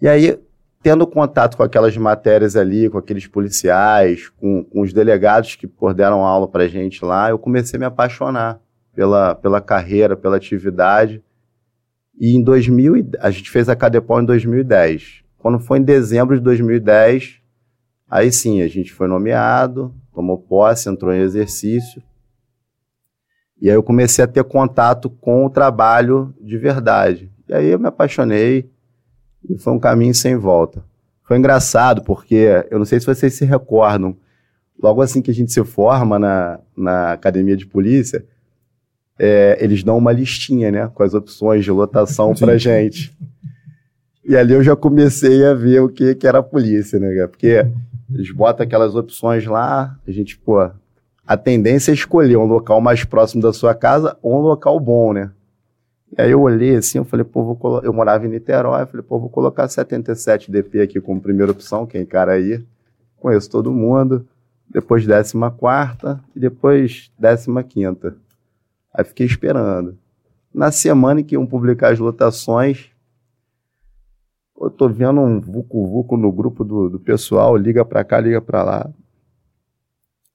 E 0.00 0.08
aí, 0.08 0.40
tendo 0.82 1.06
contato 1.06 1.58
com 1.58 1.62
aquelas 1.62 1.94
matérias 1.98 2.56
ali, 2.56 2.88
com 2.88 2.96
aqueles 2.96 3.26
policiais, 3.26 4.30
com, 4.40 4.64
com 4.64 4.80
os 4.80 4.94
delegados 4.94 5.54
que 5.54 5.66
por, 5.66 5.92
deram 5.92 6.24
aula 6.24 6.48
pra 6.48 6.66
gente 6.66 7.04
lá, 7.04 7.28
eu 7.28 7.38
comecei 7.38 7.76
a 7.76 7.80
me 7.80 7.84
apaixonar 7.84 8.58
pela, 8.94 9.34
pela 9.34 9.60
carreira, 9.60 10.16
pela 10.16 10.36
atividade. 10.36 11.22
E 12.20 12.36
em 12.36 12.42
2000, 12.42 13.10
a 13.20 13.30
gente 13.30 13.50
fez 13.50 13.68
a 13.68 13.76
Cadepol 13.76 14.20
em 14.20 14.24
2010. 14.24 15.22
Quando 15.38 15.60
foi 15.60 15.78
em 15.78 15.82
dezembro 15.82 16.36
de 16.36 16.42
2010, 16.42 17.40
aí 18.10 18.32
sim, 18.32 18.60
a 18.60 18.68
gente 18.68 18.92
foi 18.92 19.06
nomeado, 19.06 19.94
tomou 20.12 20.36
posse, 20.36 20.88
entrou 20.88 21.12
em 21.12 21.20
exercício. 21.20 22.02
E 23.60 23.68
aí 23.68 23.76
eu 23.76 23.82
comecei 23.82 24.24
a 24.24 24.28
ter 24.28 24.42
contato 24.44 25.08
com 25.08 25.46
o 25.46 25.50
trabalho 25.50 26.34
de 26.40 26.58
verdade. 26.58 27.30
E 27.48 27.54
aí 27.54 27.66
eu 27.66 27.78
me 27.78 27.86
apaixonei, 27.86 28.68
e 29.48 29.56
foi 29.56 29.72
um 29.72 29.78
caminho 29.78 30.14
sem 30.14 30.36
volta. 30.36 30.84
Foi 31.22 31.38
engraçado, 31.38 32.02
porque 32.02 32.66
eu 32.70 32.78
não 32.78 32.86
sei 32.86 32.98
se 32.98 33.06
vocês 33.06 33.34
se 33.34 33.44
recordam, 33.44 34.16
logo 34.80 35.02
assim 35.02 35.22
que 35.22 35.30
a 35.30 35.34
gente 35.34 35.52
se 35.52 35.62
forma 35.64 36.18
na, 36.18 36.60
na 36.76 37.12
academia 37.12 37.56
de 37.56 37.66
polícia, 37.66 38.24
é, 39.18 39.58
eles 39.60 39.82
dão 39.82 39.98
uma 39.98 40.12
listinha, 40.12 40.70
né, 40.70 40.90
com 40.92 41.02
as 41.02 41.14
opções 41.14 41.64
de 41.64 41.70
lotação 41.70 42.34
pra 42.34 42.56
gente. 42.56 43.16
E 44.24 44.36
ali 44.36 44.52
eu 44.52 44.62
já 44.62 44.76
comecei 44.76 45.44
a 45.44 45.54
ver 45.54 45.80
o 45.80 45.88
que, 45.88 46.14
que 46.14 46.26
era 46.26 46.38
a 46.38 46.42
polícia, 46.42 46.98
né, 46.98 47.26
porque 47.26 47.66
eles 48.12 48.30
botam 48.30 48.64
aquelas 48.64 48.94
opções 48.94 49.44
lá, 49.46 49.98
a 50.06 50.10
gente, 50.10 50.38
pô, 50.38 50.70
a 51.26 51.36
tendência 51.36 51.90
é 51.90 51.94
escolher 51.94 52.36
um 52.36 52.46
local 52.46 52.80
mais 52.80 53.04
próximo 53.04 53.42
da 53.42 53.52
sua 53.52 53.74
casa 53.74 54.16
ou 54.22 54.38
um 54.38 54.40
local 54.40 54.80
bom, 54.80 55.12
né? 55.12 55.30
E 56.16 56.22
aí 56.22 56.30
eu 56.30 56.40
olhei 56.40 56.76
assim, 56.76 56.96
eu 56.96 57.04
falei, 57.04 57.22
pô, 57.22 57.54
vou 57.54 57.82
eu 57.82 57.92
morava 57.92 58.24
em 58.26 58.30
Niterói, 58.30 58.80
eu 58.82 58.86
falei, 58.86 59.04
pô, 59.06 59.18
vou 59.18 59.28
colocar 59.28 59.68
77 59.68 60.50
DP 60.50 60.80
aqui 60.80 61.00
como 61.02 61.20
primeira 61.20 61.52
opção, 61.52 61.86
quem 61.86 62.06
cara 62.06 62.32
aí. 62.32 62.64
Conheço 63.18 63.50
todo 63.50 63.70
mundo. 63.70 64.26
Depois 64.70 65.06
14 65.06 65.34
e 66.34 66.40
depois 66.40 67.10
15. 67.18 68.14
Aí 68.98 69.04
fiquei 69.04 69.24
esperando. 69.24 69.96
Na 70.52 70.72
semana 70.72 71.20
em 71.20 71.24
que 71.24 71.36
iam 71.36 71.46
publicar 71.46 71.92
as 71.92 72.00
lotações, 72.00 72.90
eu 74.60 74.68
tô 74.68 74.88
vendo 74.88 75.20
um 75.20 75.40
vucu-vucu 75.40 76.16
no 76.16 76.32
grupo 76.32 76.64
do, 76.64 76.90
do 76.90 76.98
pessoal, 76.98 77.56
liga 77.56 77.84
pra 77.84 78.02
cá, 78.02 78.18
liga 78.18 78.40
pra 78.42 78.64
lá. 78.64 78.90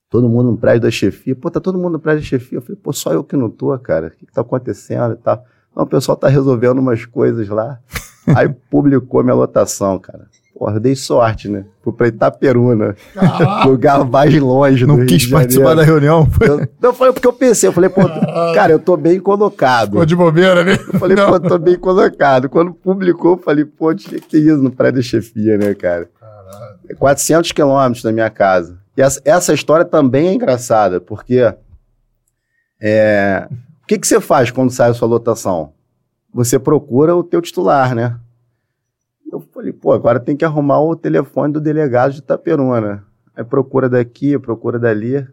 Todo 0.09 0.29
mundo 0.29 0.51
no 0.51 0.57
prédio 0.57 0.83
da 0.83 0.91
chefia. 0.91 1.35
Pô, 1.35 1.51
tá 1.51 1.59
todo 1.59 1.77
mundo 1.77 1.93
no 1.93 1.99
prédio 1.99 2.21
da 2.21 2.27
chefia. 2.27 2.59
Eu 2.59 2.61
falei, 2.61 2.79
pô, 2.81 2.93
só 2.93 3.11
eu 3.11 3.21
que 3.21 3.35
não 3.35 3.49
tô, 3.49 3.77
cara. 3.77 4.07
O 4.07 4.11
que, 4.11 4.27
que 4.27 4.31
tá 4.31 4.39
acontecendo 4.39 5.15
e 5.15 5.17
tal? 5.17 5.43
Não, 5.75 5.83
o 5.83 5.87
pessoal 5.87 6.15
tá 6.15 6.29
resolvendo 6.29 6.79
umas 6.79 7.05
coisas 7.05 7.49
lá. 7.49 7.81
Aí 8.33 8.47
publicou 8.47 9.25
minha 9.25 9.35
lotação, 9.35 9.99
cara. 9.99 10.29
Porra, 10.57 10.75
eu 10.75 10.79
dei 10.79 10.95
sorte, 10.95 11.49
né? 11.49 11.65
Fui 11.81 11.91
pra 11.91 12.07
Itaperuna, 12.07 12.95
ah. 13.17 13.65
lugar 13.65 14.05
mais 14.05 14.39
longe 14.39 14.85
Não 14.85 15.03
quis 15.05 15.25
participar 15.25 15.73
da 15.73 15.83
reunião? 15.83 16.27
Foi... 16.29 16.47
Eu, 16.47 16.67
não, 16.79 16.93
foi 16.93 17.11
porque 17.11 17.27
eu 17.27 17.33
pensei, 17.33 17.67
eu 17.67 17.73
falei, 17.73 17.89
pô, 17.89 18.01
cara, 18.53 18.71
eu 18.71 18.79
tô 18.79 18.95
bem 18.95 19.19
colocado. 19.19 19.91
Ficou 19.91 20.05
de 20.05 20.15
bobeira, 20.15 20.63
né? 20.63 20.73
Eu 20.73 20.99
falei, 20.99 21.17
não. 21.17 21.27
pô, 21.27 21.39
tô 21.39 21.57
bem 21.57 21.77
colocado. 21.77 22.49
Quando 22.49 22.71
publicou, 22.71 23.31
eu 23.31 23.37
falei, 23.37 23.65
pô, 23.65 23.93
tinha 23.95 24.21
que 24.21 24.27
ter 24.27 24.39
isso 24.39 24.61
no 24.61 24.71
prédio 24.71 25.01
da 25.01 25.01
chefia, 25.01 25.57
né, 25.57 25.73
cara? 25.73 26.07
Caralho. 26.19 26.97
400 26.99 27.51
quilômetros 27.51 28.03
da 28.03 28.11
minha 28.11 28.29
casa. 28.29 28.77
E 28.95 29.01
essa, 29.01 29.21
essa, 29.25 29.53
história 29.53 29.83
também 29.83 30.27
é 30.27 30.33
engraçada, 30.33 31.01
porque 31.01 31.51
é, 32.79 33.47
o 33.81 33.87
que, 33.87 33.97
que 33.97 34.07
você 34.07 34.21
faz 34.21 34.51
quando 34.51 34.71
sai 34.71 34.91
a 34.91 34.93
sua 34.93 35.07
lotação? 35.07 35.73
Você 36.31 36.59
procura 36.59 37.15
o 37.15 37.23
teu 37.23 37.41
titular, 37.41 37.95
né? 37.95 38.19
Pô, 39.83 39.91
agora 39.91 40.17
tem 40.17 40.37
que 40.37 40.45
arrumar 40.45 40.79
o 40.79 40.95
telefone 40.95 41.51
do 41.51 41.59
delegado 41.59 42.13
de 42.13 42.19
Itaperuna. 42.19 43.05
Aí 43.35 43.43
procura 43.43 43.89
daqui, 43.89 44.39
procura 44.39 44.79
dali, 44.79 45.27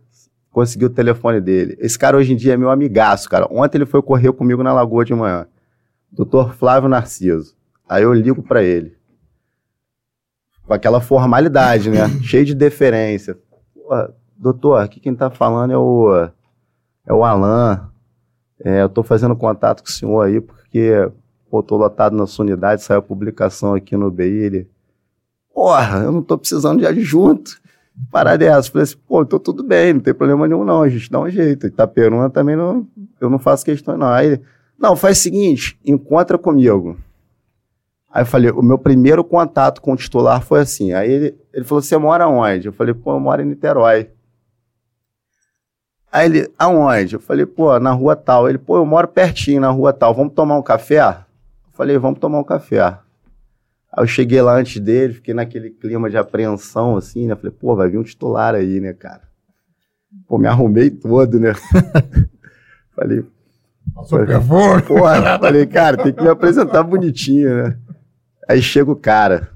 conseguiu 0.50 0.88
o 0.88 0.92
telefone 0.92 1.40
dele. 1.40 1.76
Esse 1.78 1.96
cara 1.96 2.16
hoje 2.16 2.32
em 2.32 2.36
dia 2.36 2.54
é 2.54 2.56
meu 2.56 2.68
amigaço, 2.68 3.30
cara. 3.30 3.46
Ontem 3.48 3.78
ele 3.78 3.86
foi 3.86 4.02
correr 4.02 4.32
comigo 4.32 4.60
na 4.64 4.72
Lagoa 4.72 5.04
de 5.04 5.14
manhã. 5.14 5.46
Doutor 6.10 6.52
Flávio 6.52 6.88
Narciso. 6.88 7.54
Aí 7.88 8.02
eu 8.02 8.12
ligo 8.12 8.42
para 8.42 8.60
ele. 8.60 8.96
Com 10.66 10.74
aquela 10.74 11.00
formalidade, 11.00 11.88
né? 11.88 12.08
Cheio 12.20 12.44
de 12.44 12.56
deferência. 12.56 13.38
doutor, 14.36 14.82
aqui 14.82 14.98
quem 14.98 15.14
tá 15.14 15.30
falando 15.30 15.72
é 15.72 15.78
o, 15.78 16.28
é 17.06 17.14
o 17.14 17.22
Alain. 17.22 17.82
É, 18.64 18.82
eu 18.82 18.88
tô 18.88 19.04
fazendo 19.04 19.36
contato 19.36 19.80
com 19.84 19.88
o 19.88 19.92
senhor 19.92 20.26
aí 20.26 20.40
porque 20.40 21.08
pô, 21.50 21.62
tô 21.62 21.76
lotado 21.76 22.16
na 22.16 22.26
sua 22.26 22.44
unidade, 22.44 22.82
saiu 22.82 23.00
a 23.00 23.02
publicação 23.02 23.74
aqui 23.74 23.96
no 23.96 24.10
BI, 24.10 24.24
ele, 24.24 24.70
porra, 25.52 26.04
eu 26.04 26.12
não 26.12 26.22
tô 26.22 26.38
precisando 26.38 26.78
de 26.78 26.86
adjunto. 26.86 27.60
Parada 28.10 28.38
dessa. 28.38 28.70
Falei 28.70 28.84
assim, 28.84 28.96
pô, 29.06 29.26
tô 29.26 29.38
tudo 29.38 29.62
bem, 29.62 29.94
não 29.94 30.00
tem 30.00 30.14
problema 30.14 30.46
nenhum 30.48 30.64
não, 30.64 30.82
a 30.82 30.88
gente 30.88 31.10
dá 31.10 31.20
um 31.20 31.28
jeito. 31.28 31.66
Itaperuna 31.66 32.30
também 32.30 32.56
não, 32.56 32.86
eu 33.20 33.28
não 33.28 33.38
faço 33.38 33.64
questão 33.64 33.98
não. 33.98 34.08
Aí 34.08 34.26
ele, 34.26 34.42
não, 34.78 34.96
faz 34.96 35.18
o 35.18 35.22
seguinte, 35.22 35.78
encontra 35.84 36.38
comigo. 36.38 36.96
Aí 38.10 38.22
eu 38.22 38.26
falei, 38.26 38.50
o 38.50 38.62
meu 38.62 38.78
primeiro 38.78 39.22
contato 39.22 39.82
com 39.82 39.92
o 39.92 39.96
titular 39.96 40.42
foi 40.42 40.60
assim. 40.60 40.92
Aí 40.92 41.10
ele, 41.10 41.38
ele 41.52 41.64
falou, 41.64 41.82
você 41.82 41.96
mora 41.98 42.26
onde? 42.26 42.68
Eu 42.68 42.72
falei, 42.72 42.94
pô, 42.94 43.12
eu 43.12 43.20
moro 43.20 43.42
em 43.42 43.44
Niterói. 43.44 44.10
Aí 46.10 46.26
ele, 46.26 46.50
aonde? 46.58 47.14
Eu 47.14 47.20
falei, 47.20 47.46
pô, 47.46 47.78
na 47.78 47.92
rua 47.92 48.16
tal. 48.16 48.48
Ele, 48.48 48.58
pô, 48.58 48.78
eu 48.78 48.86
moro 48.86 49.06
pertinho 49.06 49.60
na 49.60 49.70
rua 49.70 49.92
tal, 49.92 50.14
vamos 50.14 50.32
tomar 50.32 50.56
um 50.56 50.62
café? 50.62 51.24
Falei, 51.80 51.96
vamos 51.96 52.20
tomar 52.20 52.38
um 52.38 52.44
café. 52.44 52.82
Aí 52.82 52.98
eu 53.96 54.06
cheguei 54.06 54.42
lá 54.42 54.54
antes 54.54 54.78
dele, 54.78 55.14
fiquei 55.14 55.32
naquele 55.32 55.70
clima 55.70 56.10
de 56.10 56.18
apreensão, 56.18 56.94
assim, 56.94 57.26
né? 57.26 57.34
Falei, 57.34 57.50
pô, 57.50 57.74
vai 57.74 57.88
vir 57.88 57.96
um 57.96 58.02
titular 58.02 58.54
aí, 58.54 58.80
né, 58.80 58.92
cara? 58.92 59.22
Pô, 60.28 60.36
me 60.36 60.46
arrumei 60.46 60.90
todo, 60.90 61.40
né? 61.40 61.54
falei, 62.94 63.24
Passou 63.94 64.26
perfume. 64.26 64.82
Falei, 65.40 65.66
cara, 65.66 65.96
tem 65.96 66.12
que 66.12 66.22
me 66.22 66.28
apresentar 66.28 66.82
bonitinho, 66.82 67.48
né? 67.48 67.78
Aí 68.46 68.60
chega 68.60 68.90
o 68.90 68.96
cara. 68.96 69.48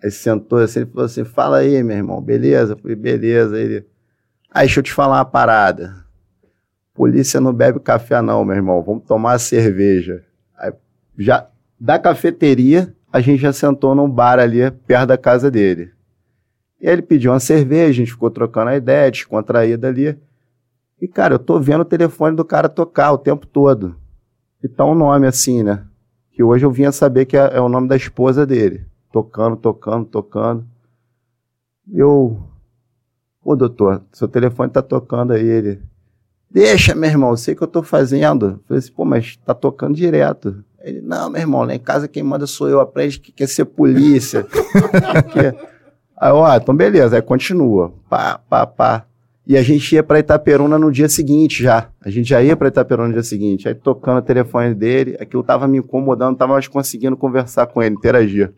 Aí 0.00 0.12
sentou 0.12 0.60
assim, 0.60 0.78
ele 0.78 0.90
falou 0.90 1.06
assim: 1.06 1.24
fala 1.24 1.56
aí, 1.56 1.82
meu 1.82 1.96
irmão, 1.96 2.22
beleza? 2.22 2.74
Eu 2.74 2.78
falei, 2.78 2.94
beleza. 2.94 3.56
Aí 3.56 3.62
ele, 3.62 3.86
aí 4.48 4.66
deixa 4.66 4.78
eu 4.78 4.84
te 4.84 4.92
falar 4.92 5.16
uma 5.16 5.24
parada. 5.24 5.92
Polícia 6.94 7.40
não 7.40 7.52
bebe 7.52 7.80
café, 7.80 8.22
não, 8.22 8.44
meu 8.44 8.54
irmão. 8.54 8.80
Vamos 8.80 9.02
tomar 9.02 9.40
cerveja. 9.40 10.24
Aí, 10.56 10.72
já 11.18 11.48
da 11.78 11.98
cafeteria, 11.98 12.94
a 13.12 13.20
gente 13.20 13.40
já 13.40 13.52
sentou 13.52 13.94
num 13.94 14.08
bar 14.08 14.38
ali 14.38 14.70
perto 14.70 15.08
da 15.08 15.18
casa 15.18 15.50
dele. 15.50 15.90
E 16.80 16.86
aí 16.86 16.92
ele 16.92 17.02
pediu 17.02 17.32
uma 17.32 17.40
cerveja, 17.40 17.90
a 17.90 18.04
gente 18.04 18.12
ficou 18.12 18.30
trocando 18.30 18.70
a 18.70 18.76
ideia, 18.76 19.10
descontraída 19.10 19.88
ali. 19.88 20.16
E, 21.00 21.08
cara, 21.08 21.34
eu 21.34 21.38
tô 21.38 21.58
vendo 21.58 21.80
o 21.80 21.84
telefone 21.84 22.36
do 22.36 22.44
cara 22.44 22.68
tocar 22.68 23.12
o 23.12 23.18
tempo 23.18 23.46
todo. 23.46 23.96
E 24.62 24.68
tá 24.68 24.84
um 24.84 24.94
nome 24.94 25.26
assim, 25.26 25.62
né? 25.62 25.84
que 26.40 26.44
hoje 26.44 26.64
eu 26.64 26.70
vinha 26.70 26.90
saber 26.90 27.26
que 27.26 27.36
é, 27.36 27.56
é 27.56 27.60
o 27.60 27.68
nome 27.68 27.86
da 27.86 27.94
esposa 27.94 28.46
dele. 28.46 28.86
Tocando, 29.12 29.58
tocando, 29.58 30.06
tocando. 30.06 30.66
Eu, 31.92 32.42
ô 33.44 33.54
doutor, 33.54 34.02
seu 34.10 34.26
telefone 34.26 34.70
tá 34.70 34.80
tocando 34.80 35.34
aí. 35.34 35.44
Ele, 35.44 35.82
deixa, 36.50 36.94
meu 36.94 37.10
irmão, 37.10 37.36
sei 37.36 37.54
que 37.54 37.62
eu 37.62 37.68
tô 37.68 37.82
fazendo. 37.82 38.46
Eu 38.46 38.60
falei 38.66 38.78
assim, 38.78 38.92
pô, 38.92 39.04
mas 39.04 39.36
tá 39.36 39.52
tocando 39.52 39.94
direto. 39.94 40.64
Ele, 40.82 41.00
não, 41.00 41.30
meu 41.30 41.40
irmão, 41.40 41.62
lá 41.62 41.74
em 41.74 41.78
casa 41.78 42.08
quem 42.08 42.22
manda 42.22 42.46
sou 42.46 42.68
eu, 42.68 42.80
aprende 42.80 43.20
que 43.20 43.30
quer 43.30 43.46
ser 43.48 43.66
polícia. 43.66 44.46
aí, 46.16 46.32
ó, 46.32 46.56
então 46.56 46.74
beleza, 46.74 47.16
aí 47.16 47.22
continua. 47.22 47.92
Pá, 48.08 48.38
pá, 48.48 48.66
pá. 48.66 49.04
E 49.46 49.56
a 49.56 49.62
gente 49.62 49.94
ia 49.94 50.02
para 50.02 50.20
Itaperuna 50.20 50.78
no 50.78 50.92
dia 50.92 51.08
seguinte 51.08 51.62
já. 51.62 51.90
A 52.00 52.08
gente 52.08 52.28
já 52.28 52.42
ia 52.42 52.56
para 52.56 52.68
Itaperuna 52.68 53.08
no 53.08 53.14
dia 53.14 53.22
seguinte. 53.22 53.68
Aí 53.68 53.74
tocando 53.74 54.18
o 54.18 54.22
telefone 54.22 54.74
dele, 54.74 55.16
aquilo 55.20 55.42
tava 55.42 55.66
me 55.66 55.78
incomodando, 55.78 56.36
tava 56.36 56.52
mais 56.52 56.68
conseguindo 56.68 57.16
conversar 57.16 57.66
com 57.66 57.82
ele, 57.82 57.96
interagir. 57.96 58.52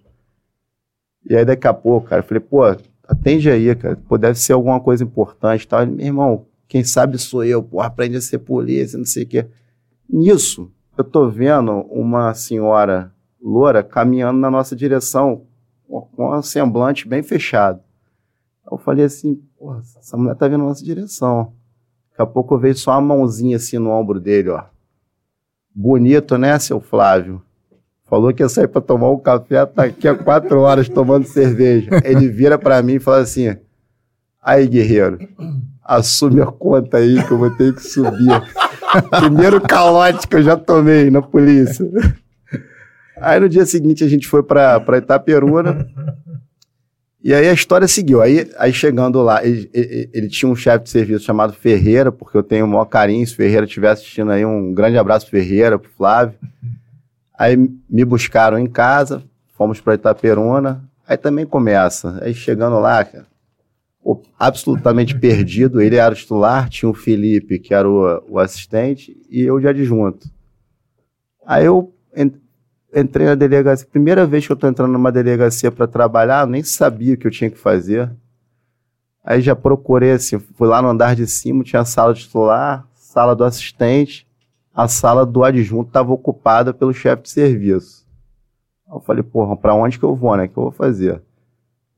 E 1.29 1.35
aí 1.35 1.45
daqui 1.45 1.67
a 1.67 1.73
pouco, 1.73 2.09
cara, 2.09 2.21
eu 2.21 2.26
falei, 2.26 2.41
pô, 2.41 2.62
atende 3.09 3.50
aí, 3.50 3.75
cara. 3.75 3.97
Pô, 4.09 4.19
deve 4.19 4.38
ser 4.38 4.52
alguma 4.52 4.81
coisa 4.81 5.02
importante 5.02 5.67
tal. 5.67 5.83
Ele, 5.83 5.93
meu 5.93 6.07
irmão, 6.07 6.47
quem 6.69 6.85
sabe 6.85 7.17
sou 7.19 7.43
eu, 7.45 7.62
pô, 7.62 7.81
aprende 7.81 8.17
a 8.17 8.21
ser 8.21 8.38
polícia, 8.38 8.99
não 8.99 9.07
sei 9.07 9.23
o 9.25 9.26
quê. 9.26 9.47
Nisso, 10.09 10.71
eu 10.97 11.05
tô 11.05 11.29
vendo 11.29 11.81
uma 11.91 12.35
senhora 12.35 13.13
loura 13.41 13.83
caminhando 13.83 14.39
na 14.39 14.51
nossa 14.51 14.77
direção 14.77 15.43
com 15.89 16.37
um 16.37 16.43
semblante 16.43 17.09
bem 17.09 17.23
fechado. 17.23 17.81
Eu 18.71 18.79
falei 18.79 19.05
assim, 19.05 19.43
essa 19.99 20.17
mulher 20.17 20.35
tá 20.37 20.47
vindo 20.47 20.59
na 20.59 20.65
nossa 20.65 20.85
direção. 20.85 21.53
Daqui 22.11 22.23
a 22.23 22.27
pouco 22.27 22.55
eu 22.55 22.59
vejo 22.59 22.79
só 22.79 22.93
uma 22.93 23.01
mãozinha 23.01 23.57
assim 23.57 23.79
no 23.79 23.91
ombro 23.91 24.21
dele, 24.21 24.51
ó. 24.51 24.65
Bonito, 25.75 26.37
né, 26.37 26.59
seu 26.59 26.81
Flávio? 26.81 27.43
Falou 28.05 28.33
que 28.33 28.43
ia 28.43 28.49
sair 28.49 28.69
para 28.69 28.83
tomar 28.83 29.11
um 29.11 29.19
café, 29.19 29.65
tá 29.65 29.85
aqui 29.85 30.07
há 30.07 30.15
quatro 30.15 30.61
horas 30.61 30.89
tomando 30.89 31.27
cerveja. 31.27 31.89
Ele 32.05 32.29
vira 32.29 32.59
para 32.59 32.83
mim 32.83 32.95
e 32.95 33.01
fala 33.01 33.21
assim: 33.21 33.57
aí, 34.43 34.67
guerreiro, 34.67 35.19
assume 35.83 36.43
a 36.43 36.47
conta 36.47 36.99
aí 36.99 37.27
que 37.27 37.33
eu 37.33 37.39
vou 37.39 37.51
ter 37.51 37.75
que 37.75 37.81
subir. 37.81 38.31
Primeiro 39.21 39.61
calote 39.61 40.27
que 40.27 40.37
eu 40.37 40.43
já 40.43 40.57
tomei 40.57 41.11
na 41.11 41.23
polícia. 41.23 41.87
Aí 43.17 43.39
no 43.39 43.49
dia 43.49 43.65
seguinte 43.65 44.05
a 44.05 44.09
gente 44.09 44.27
foi 44.27 44.43
para 44.43 44.99
Itaperuna. 44.99 45.87
E 47.25 47.33
aí 47.33 47.49
a 47.49 47.53
história 47.53 47.87
seguiu. 47.87 48.21
Aí, 48.21 48.51
aí 48.59 48.73
chegando 48.73 49.23
lá, 49.23 49.45
ele, 49.45 49.71
ele, 49.73 50.11
ele 50.13 50.29
tinha 50.29 50.51
um 50.51 50.57
chefe 50.57 50.85
de 50.85 50.91
serviço 50.91 51.25
chamado 51.25 51.53
Ferreira, 51.53 52.11
porque 52.11 52.37
eu 52.37 52.43
tenho 52.43 52.65
o 52.65 52.69
maior 52.69 52.85
carinho. 52.87 53.27
Se 53.27 53.37
Ferreira 53.37 53.65
estiver 53.65 53.91
assistindo 53.91 54.33
aí, 54.33 54.45
um 54.45 54.75
grande 54.75 54.99
abraço 54.99 55.31
Ferreira, 55.31 55.79
pro 55.79 55.91
Flávio. 55.91 56.35
Aí 57.39 57.57
me 57.57 58.05
buscaram 58.05 58.59
em 58.59 58.67
casa, 58.67 59.23
fomos 59.57 59.81
para 59.81 59.95
Itaperuna. 59.95 60.83
Aí 61.07 61.17
também 61.17 61.47
começa. 61.47 62.19
Aí 62.23 62.35
chegando 62.35 62.81
lá, 62.81 63.05
cara, 63.05 63.27
absolutamente 64.39 65.19
perdido. 65.19 65.81
Ele 65.81 65.97
era 65.97 66.13
o 66.13 66.17
titular, 66.17 66.69
tinha 66.69 66.89
o 66.89 66.95
Felipe, 66.95 67.59
que 67.59 67.73
era 67.73 67.89
o, 67.89 68.23
o 68.29 68.39
assistente, 68.39 69.17
e 69.31 69.43
eu 69.43 69.59
de 69.61 69.69
adjunto. 69.69 70.29
Aí 71.47 71.65
eu 71.65 71.93
entrei 72.95 73.27
na 73.27 73.35
delegacia, 73.35 73.87
primeira 73.91 74.27
vez 74.27 74.47
que 74.47 74.53
eu 74.53 74.57
tô 74.57 74.69
entrando 74.69 74.93
numa 74.93 75.11
delegacia 75.11 75.73
para 75.73 75.87
trabalhar, 75.87 76.47
nem 76.47 76.63
sabia 76.63 77.15
o 77.15 77.17
que 77.17 77.27
eu 77.27 77.31
tinha 77.31 77.51
que 77.51 77.59
fazer. 77.59 78.11
Aí 79.25 79.41
já 79.41 79.55
procurei 79.55 80.13
assim, 80.13 80.39
fui 80.39 80.69
lá 80.69 80.83
no 80.83 80.89
andar 80.89 81.15
de 81.15 81.27
cima, 81.27 81.65
tinha 81.65 81.81
a 81.81 81.85
sala 81.85 82.13
titular, 82.13 82.87
sala 82.95 83.37
do 83.37 83.45
assistente, 83.45 84.27
a 84.75 84.89
sala 84.89 85.25
do 85.25 85.45
adjunto 85.45 85.89
estava 85.89 86.13
ocupada 86.13 86.75
pelo 86.75 86.93
chefe 86.93 87.23
de 87.23 87.31
serviço. 87.31 88.07
Eu 88.91 89.01
falei, 89.01 89.23
porra, 89.23 89.57
pra 89.57 89.75
onde 89.75 89.99
que 89.99 90.05
eu 90.05 90.15
vou, 90.15 90.37
né? 90.37 90.45
O 90.45 90.49
que 90.49 90.59
eu 90.59 90.65
vou 90.65 90.73
fazer? 90.73 91.23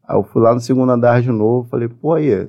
Aí 0.07 0.17
eu 0.17 0.23
fui 0.23 0.43
lá 0.43 0.55
no 0.55 0.61
segundo 0.61 0.93
andar 0.93 1.23
de 1.23 1.31
novo, 1.31 1.69
falei, 1.69 1.89
pô, 1.89 2.15
aí, 2.15 2.49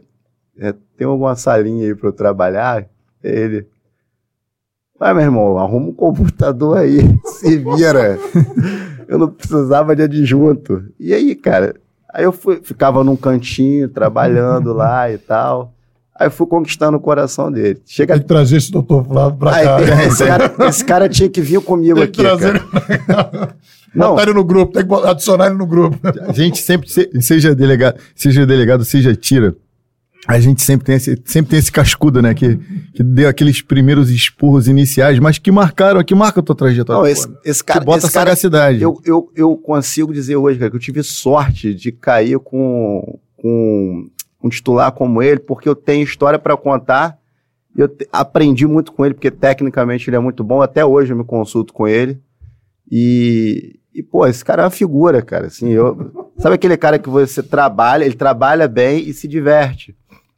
é, 0.57 0.73
tem 0.97 1.07
alguma 1.07 1.35
salinha 1.35 1.85
aí 1.87 1.95
para 1.95 2.09
eu 2.09 2.13
trabalhar? 2.13 2.85
Ele, 3.23 3.67
Vai, 4.97 5.13
meu 5.13 5.23
irmão, 5.23 5.57
arruma 5.57 5.87
um 5.89 5.93
computador 5.93 6.77
aí, 6.77 6.99
se 7.25 7.57
vira. 7.57 8.17
eu 9.09 9.17
não 9.17 9.29
precisava 9.29 9.93
de 9.93 10.03
adjunto. 10.03 10.85
E 10.97 11.13
aí, 11.13 11.35
cara, 11.35 11.75
aí 12.13 12.23
eu 12.23 12.31
fui, 12.31 12.61
ficava 12.63 13.03
num 13.03 13.17
cantinho, 13.17 13.89
trabalhando 13.89 14.71
lá 14.71 15.11
e 15.11 15.17
tal. 15.17 15.74
Aí 16.17 16.29
fui 16.29 16.47
conquistando 16.47 16.97
o 16.97 16.99
coração 16.99 17.51
dele. 17.51 17.81
Chega... 17.85 18.13
Tem 18.13 18.21
que 18.21 18.27
trazer 18.27 18.57
esse 18.57 18.71
doutor 18.71 19.05
Flávio 19.05 19.37
pra 19.37 19.55
aí, 19.55 19.65
cá. 19.65 20.03
Esse 20.05 20.23
cara, 20.25 20.55
esse 20.69 20.85
cara 20.85 21.09
tinha 21.09 21.29
que 21.29 21.41
vir 21.41 21.61
comigo 21.61 21.99
Tem 21.99 22.07
que 22.07 22.21
aqui, 22.21 22.37
trazer 22.37 22.59
cara. 23.05 23.55
Não. 23.93 24.09
Botar 24.09 24.23
ele 24.23 24.33
no 24.33 24.43
grupo, 24.43 24.73
tem 24.73 24.85
que 24.85 24.93
adicionar 24.93 25.47
ele 25.47 25.55
no 25.55 25.65
grupo. 25.65 25.97
A 26.27 26.33
gente 26.33 26.59
sempre, 26.59 26.89
seja 27.21 27.55
delegado, 27.55 27.97
seja 28.13 28.45
delegado, 28.45 28.83
seja 28.83 29.15
tira, 29.15 29.55
a 30.27 30.39
gente 30.39 30.63
sempre 30.63 30.85
tem 30.85 30.95
esse, 30.95 31.21
sempre 31.25 31.51
tem 31.51 31.59
esse 31.59 31.71
cascudo, 31.71 32.21
né? 32.21 32.33
Que, 32.33 32.57
que 32.93 33.03
deu 33.03 33.29
aqueles 33.29 33.61
primeiros 33.61 34.09
expurros 34.09 34.67
iniciais, 34.67 35.19
mas 35.19 35.37
que 35.37 35.51
marcaram, 35.51 36.03
que 36.03 36.15
marca 36.15 36.39
a 36.39 36.43
tua 36.43 36.55
trajetória. 36.55 36.99
Não, 36.99 37.07
esse, 37.07 37.27
esse 37.45 37.63
cara. 37.63 37.79
Que 37.79 37.85
bota 37.85 38.05
esse 38.05 38.13
cara, 38.13 38.31
sagacidade. 38.31 38.81
Eu, 38.81 38.99
eu, 39.05 39.31
eu 39.35 39.55
consigo 39.55 40.11
dizer 40.11 40.35
hoje, 40.35 40.57
cara, 40.57 40.71
que 40.71 40.77
eu 40.77 40.81
tive 40.81 41.03
sorte 41.03 41.73
de 41.75 41.91
cair 41.91 42.39
com, 42.39 43.19
com 43.37 44.09
um 44.43 44.49
titular 44.49 44.91
como 44.91 45.21
ele, 45.21 45.39
porque 45.39 45.67
eu 45.67 45.75
tenho 45.75 46.03
história 46.03 46.37
para 46.37 46.55
contar. 46.55 47.17
Eu 47.75 47.89
aprendi 48.11 48.65
muito 48.65 48.91
com 48.91 49.05
ele, 49.05 49.13
porque 49.13 49.31
tecnicamente 49.31 50.09
ele 50.09 50.15
é 50.15 50.19
muito 50.19 50.43
bom. 50.43 50.61
Até 50.61 50.85
hoje 50.85 51.11
eu 51.11 51.17
me 51.17 51.25
consulto 51.25 51.73
com 51.73 51.87
ele. 51.87 52.21
E, 52.89 53.79
e, 53.93 54.03
pô, 54.03 54.25
esse 54.25 54.45
cara 54.45 54.63
é 54.63 54.65
uma 54.65 54.71
figura, 54.71 55.21
cara. 55.21 55.47
Assim, 55.47 55.69
eu, 55.69 56.31
sabe 56.37 56.55
aquele 56.55 56.77
cara 56.77 56.99
que 56.99 57.09
você 57.09 57.43
trabalha, 57.43 58.05
ele 58.05 58.15
trabalha 58.15 58.67
bem 58.67 58.99
e 59.07 59.13
se 59.13 59.27
diverte. 59.27 59.95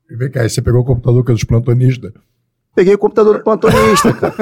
E 0.09 0.15
vem 0.15 0.31
cá, 0.31 0.41
aí 0.41 0.49
você 0.49 0.61
pegou 0.61 0.81
o 0.81 0.85
computador 0.85 1.23
que 1.23 1.31
é 1.31 1.33
dos 1.33 1.43
plantonistas. 1.43 2.13
Peguei 2.77 2.93
o 2.93 2.99
computador 2.99 3.39
do 3.39 3.43
plantonista, 3.43 4.13
cara. 4.13 4.35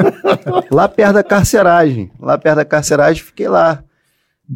lá 0.70 0.90
perto 0.90 1.14
da 1.14 1.24
carceragem. 1.24 2.12
Lá 2.20 2.38
perto 2.38 2.58
da 2.58 2.66
carceragem, 2.66 3.24
fiquei 3.24 3.48
lá. 3.48 3.82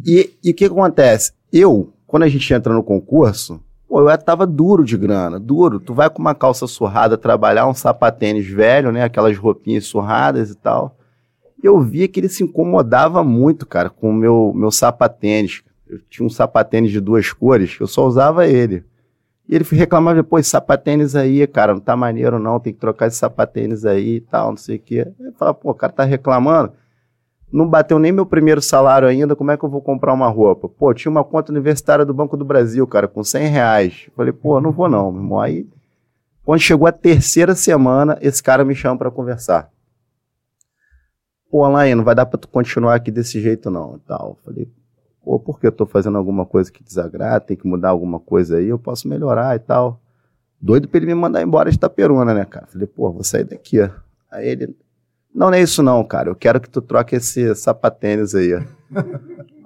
E 0.04 0.30
o 0.44 0.54
que 0.54 0.66
acontece? 0.66 1.32
Eu, 1.50 1.90
quando 2.06 2.24
a 2.24 2.28
gente 2.28 2.52
entra 2.52 2.74
no 2.74 2.82
concurso, 2.82 3.58
pô, 3.90 4.08
eu 4.08 4.18
tava 4.18 4.46
duro 4.46 4.84
de 4.84 4.96
grana, 4.96 5.40
duro. 5.40 5.80
Tu 5.80 5.92
vai 5.92 6.08
com 6.08 6.20
uma 6.20 6.34
calça 6.34 6.68
surrada 6.68 7.18
trabalhar, 7.18 7.66
um 7.66 7.74
sapatênis 7.74 8.46
velho, 8.46 8.92
né? 8.92 9.02
Aquelas 9.02 9.36
roupinhas 9.36 9.86
surradas 9.86 10.52
e 10.52 10.54
tal. 10.54 10.96
Eu 11.60 11.80
via 11.80 12.06
que 12.06 12.20
ele 12.20 12.28
se 12.28 12.44
incomodava 12.44 13.24
muito, 13.24 13.66
cara, 13.66 13.90
com 13.90 14.10
o 14.10 14.14
meu, 14.14 14.52
meu 14.54 14.70
sapatênis. 14.70 15.62
Eu 15.88 15.98
tinha 16.08 16.24
um 16.24 16.30
sapatênis 16.30 16.92
de 16.92 17.00
duas 17.00 17.32
cores, 17.32 17.76
eu 17.80 17.88
só 17.88 18.06
usava 18.06 18.46
ele. 18.46 18.84
E 19.48 19.56
ele 19.56 19.64
reclamava, 19.72 20.24
esse 20.38 20.50
sapatênis 20.50 21.16
aí, 21.16 21.44
cara, 21.48 21.74
não 21.74 21.80
tá 21.80 21.96
maneiro 21.96 22.38
não, 22.38 22.60
tem 22.60 22.72
que 22.72 22.78
trocar 22.78 23.08
esse 23.08 23.16
sapatênis 23.16 23.84
aí 23.84 24.16
e 24.16 24.20
tal, 24.20 24.50
não 24.50 24.56
sei 24.56 24.76
o 24.76 24.78
quê. 24.78 25.08
Eu 25.18 25.32
falava, 25.32 25.58
pô, 25.58 25.72
o 25.72 25.74
cara 25.74 25.92
tá 25.92 26.04
reclamando, 26.04 26.72
não 27.52 27.68
bateu 27.68 27.98
nem 27.98 28.12
meu 28.12 28.24
primeiro 28.24 28.62
salário 28.62 29.08
ainda, 29.08 29.34
como 29.34 29.50
é 29.50 29.56
que 29.56 29.64
eu 29.64 29.68
vou 29.68 29.82
comprar 29.82 30.12
uma 30.12 30.28
roupa? 30.28 30.68
Pô, 30.68 30.94
tinha 30.94 31.10
uma 31.10 31.24
conta 31.24 31.50
universitária 31.50 32.04
do 32.04 32.14
Banco 32.14 32.36
do 32.36 32.44
Brasil, 32.44 32.86
cara, 32.86 33.08
com 33.08 33.24
100 33.24 33.48
reais. 33.48 34.10
Falei, 34.16 34.32
pô, 34.32 34.60
não 34.60 34.70
vou 34.70 34.88
não, 34.88 35.10
meu 35.10 35.20
irmão. 35.20 35.40
Aí, 35.40 35.68
quando 36.44 36.60
chegou 36.60 36.86
a 36.86 36.92
terceira 36.92 37.54
semana, 37.54 38.18
esse 38.20 38.42
cara 38.42 38.64
me 38.64 38.74
chama 38.74 38.98
para 38.98 39.10
conversar. 39.10 39.70
Pô, 41.50 41.64
Alain, 41.64 41.96
não 41.96 42.04
vai 42.04 42.14
dar 42.14 42.26
pra 42.26 42.38
tu 42.38 42.46
continuar 42.46 42.94
aqui 42.94 43.10
desse 43.10 43.40
jeito 43.40 43.68
não, 43.68 43.96
e 43.96 44.00
tal. 44.00 44.38
Falei, 44.44 44.68
ou 45.22 45.40
porque 45.40 45.66
eu 45.66 45.70
estou 45.70 45.86
fazendo 45.86 46.16
alguma 46.16 46.46
coisa 46.46 46.70
que 46.70 46.82
desagrada, 46.82 47.40
tem 47.40 47.56
que 47.56 47.66
mudar 47.66 47.88
alguma 47.88 48.20
coisa 48.20 48.58
aí, 48.58 48.68
eu 48.68 48.78
posso 48.78 49.08
melhorar 49.08 49.56
e 49.56 49.58
tal. 49.58 50.00
Doido 50.60 50.88
para 50.88 50.98
ele 50.98 51.06
me 51.06 51.14
mandar 51.14 51.42
embora 51.42 51.70
de 51.70 51.76
Itaperuna, 51.76 52.32
né, 52.32 52.44
cara? 52.44 52.66
Falei, 52.66 52.86
pô, 52.86 53.10
vou 53.10 53.24
sair 53.24 53.44
daqui, 53.44 53.80
ó. 53.80 53.90
Aí 54.30 54.48
ele, 54.48 54.76
não, 55.34 55.48
não 55.48 55.54
é 55.54 55.60
isso 55.60 55.82
não, 55.82 56.04
cara, 56.04 56.28
eu 56.28 56.34
quero 56.34 56.60
que 56.60 56.68
tu 56.68 56.80
troque 56.80 57.16
esse 57.16 57.54
sapatênis 57.54 58.34
aí, 58.34 58.54
aí 58.54 58.64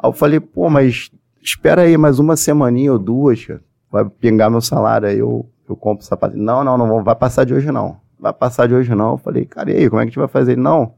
eu 0.03 0.13
falei, 0.13 0.41
pô, 0.41 0.69
mas 0.69 1.11
espera 1.43 1.83
aí 1.83 1.97
mais 1.97 2.19
uma 2.19 2.37
semaninha 2.37 2.93
ou 2.93 2.99
duas, 2.99 3.45
cara. 3.45 3.61
vai 3.91 4.05
pingar 4.05 4.51
meu 4.51 4.61
salário 4.61 5.09
aí, 5.09 5.19
eu, 5.19 5.49
eu 5.69 5.77
compro 5.77 6.05
sapatênis. 6.05 6.45
Não, 6.45 6.65
não, 6.65 6.79
não 6.79 7.05
vai 7.05 7.15
passar 7.15 7.45
de 7.45 7.55
hoje 7.55 7.71
não. 7.71 7.99
Vai 8.19 8.33
passar 8.33 8.67
de 8.67 8.75
hoje 8.75 8.95
não. 8.95 9.13
Eu 9.13 9.19
falei, 9.19 9.45
cara, 9.45 9.71
e 9.71 9.77
aí, 9.77 9.91
como 9.91 10.01
é 10.01 10.05
que 10.05 10.09
a 10.09 10.11
gente 10.11 10.19
vai 10.19 10.29
fazer? 10.29 10.53
Ele, 10.53 10.61
não, 10.61 10.95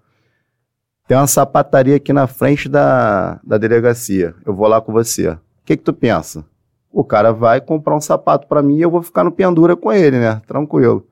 tem 1.07 1.17
uma 1.17 1.27
sapataria 1.27 1.97
aqui 1.97 2.13
na 2.13 2.27
frente 2.27 2.69
da, 2.69 3.41
da 3.45 3.59
delegacia. 3.59 4.35
Eu 4.45 4.55
vou 4.55 4.67
lá 4.67 4.81
com 4.81 4.93
você. 4.93 5.29
O 5.29 5.39
que, 5.65 5.77
que 5.77 5.83
tu 5.83 5.93
pensa? 5.93 6.45
O 6.93 7.05
cara 7.05 7.33
vai 7.33 7.61
comprar 7.61 7.95
um 7.95 8.01
sapato 8.01 8.47
para 8.47 8.63
mim 8.63 8.77
e 8.77 8.83
eu 8.83 8.91
vou 8.91 9.03
ficar 9.03 9.23
no 9.23 9.31
pendura 9.31 9.77
com 9.77 9.93
ele, 9.93 10.19
né? 10.19 10.41
Tranquilo. 10.47 11.07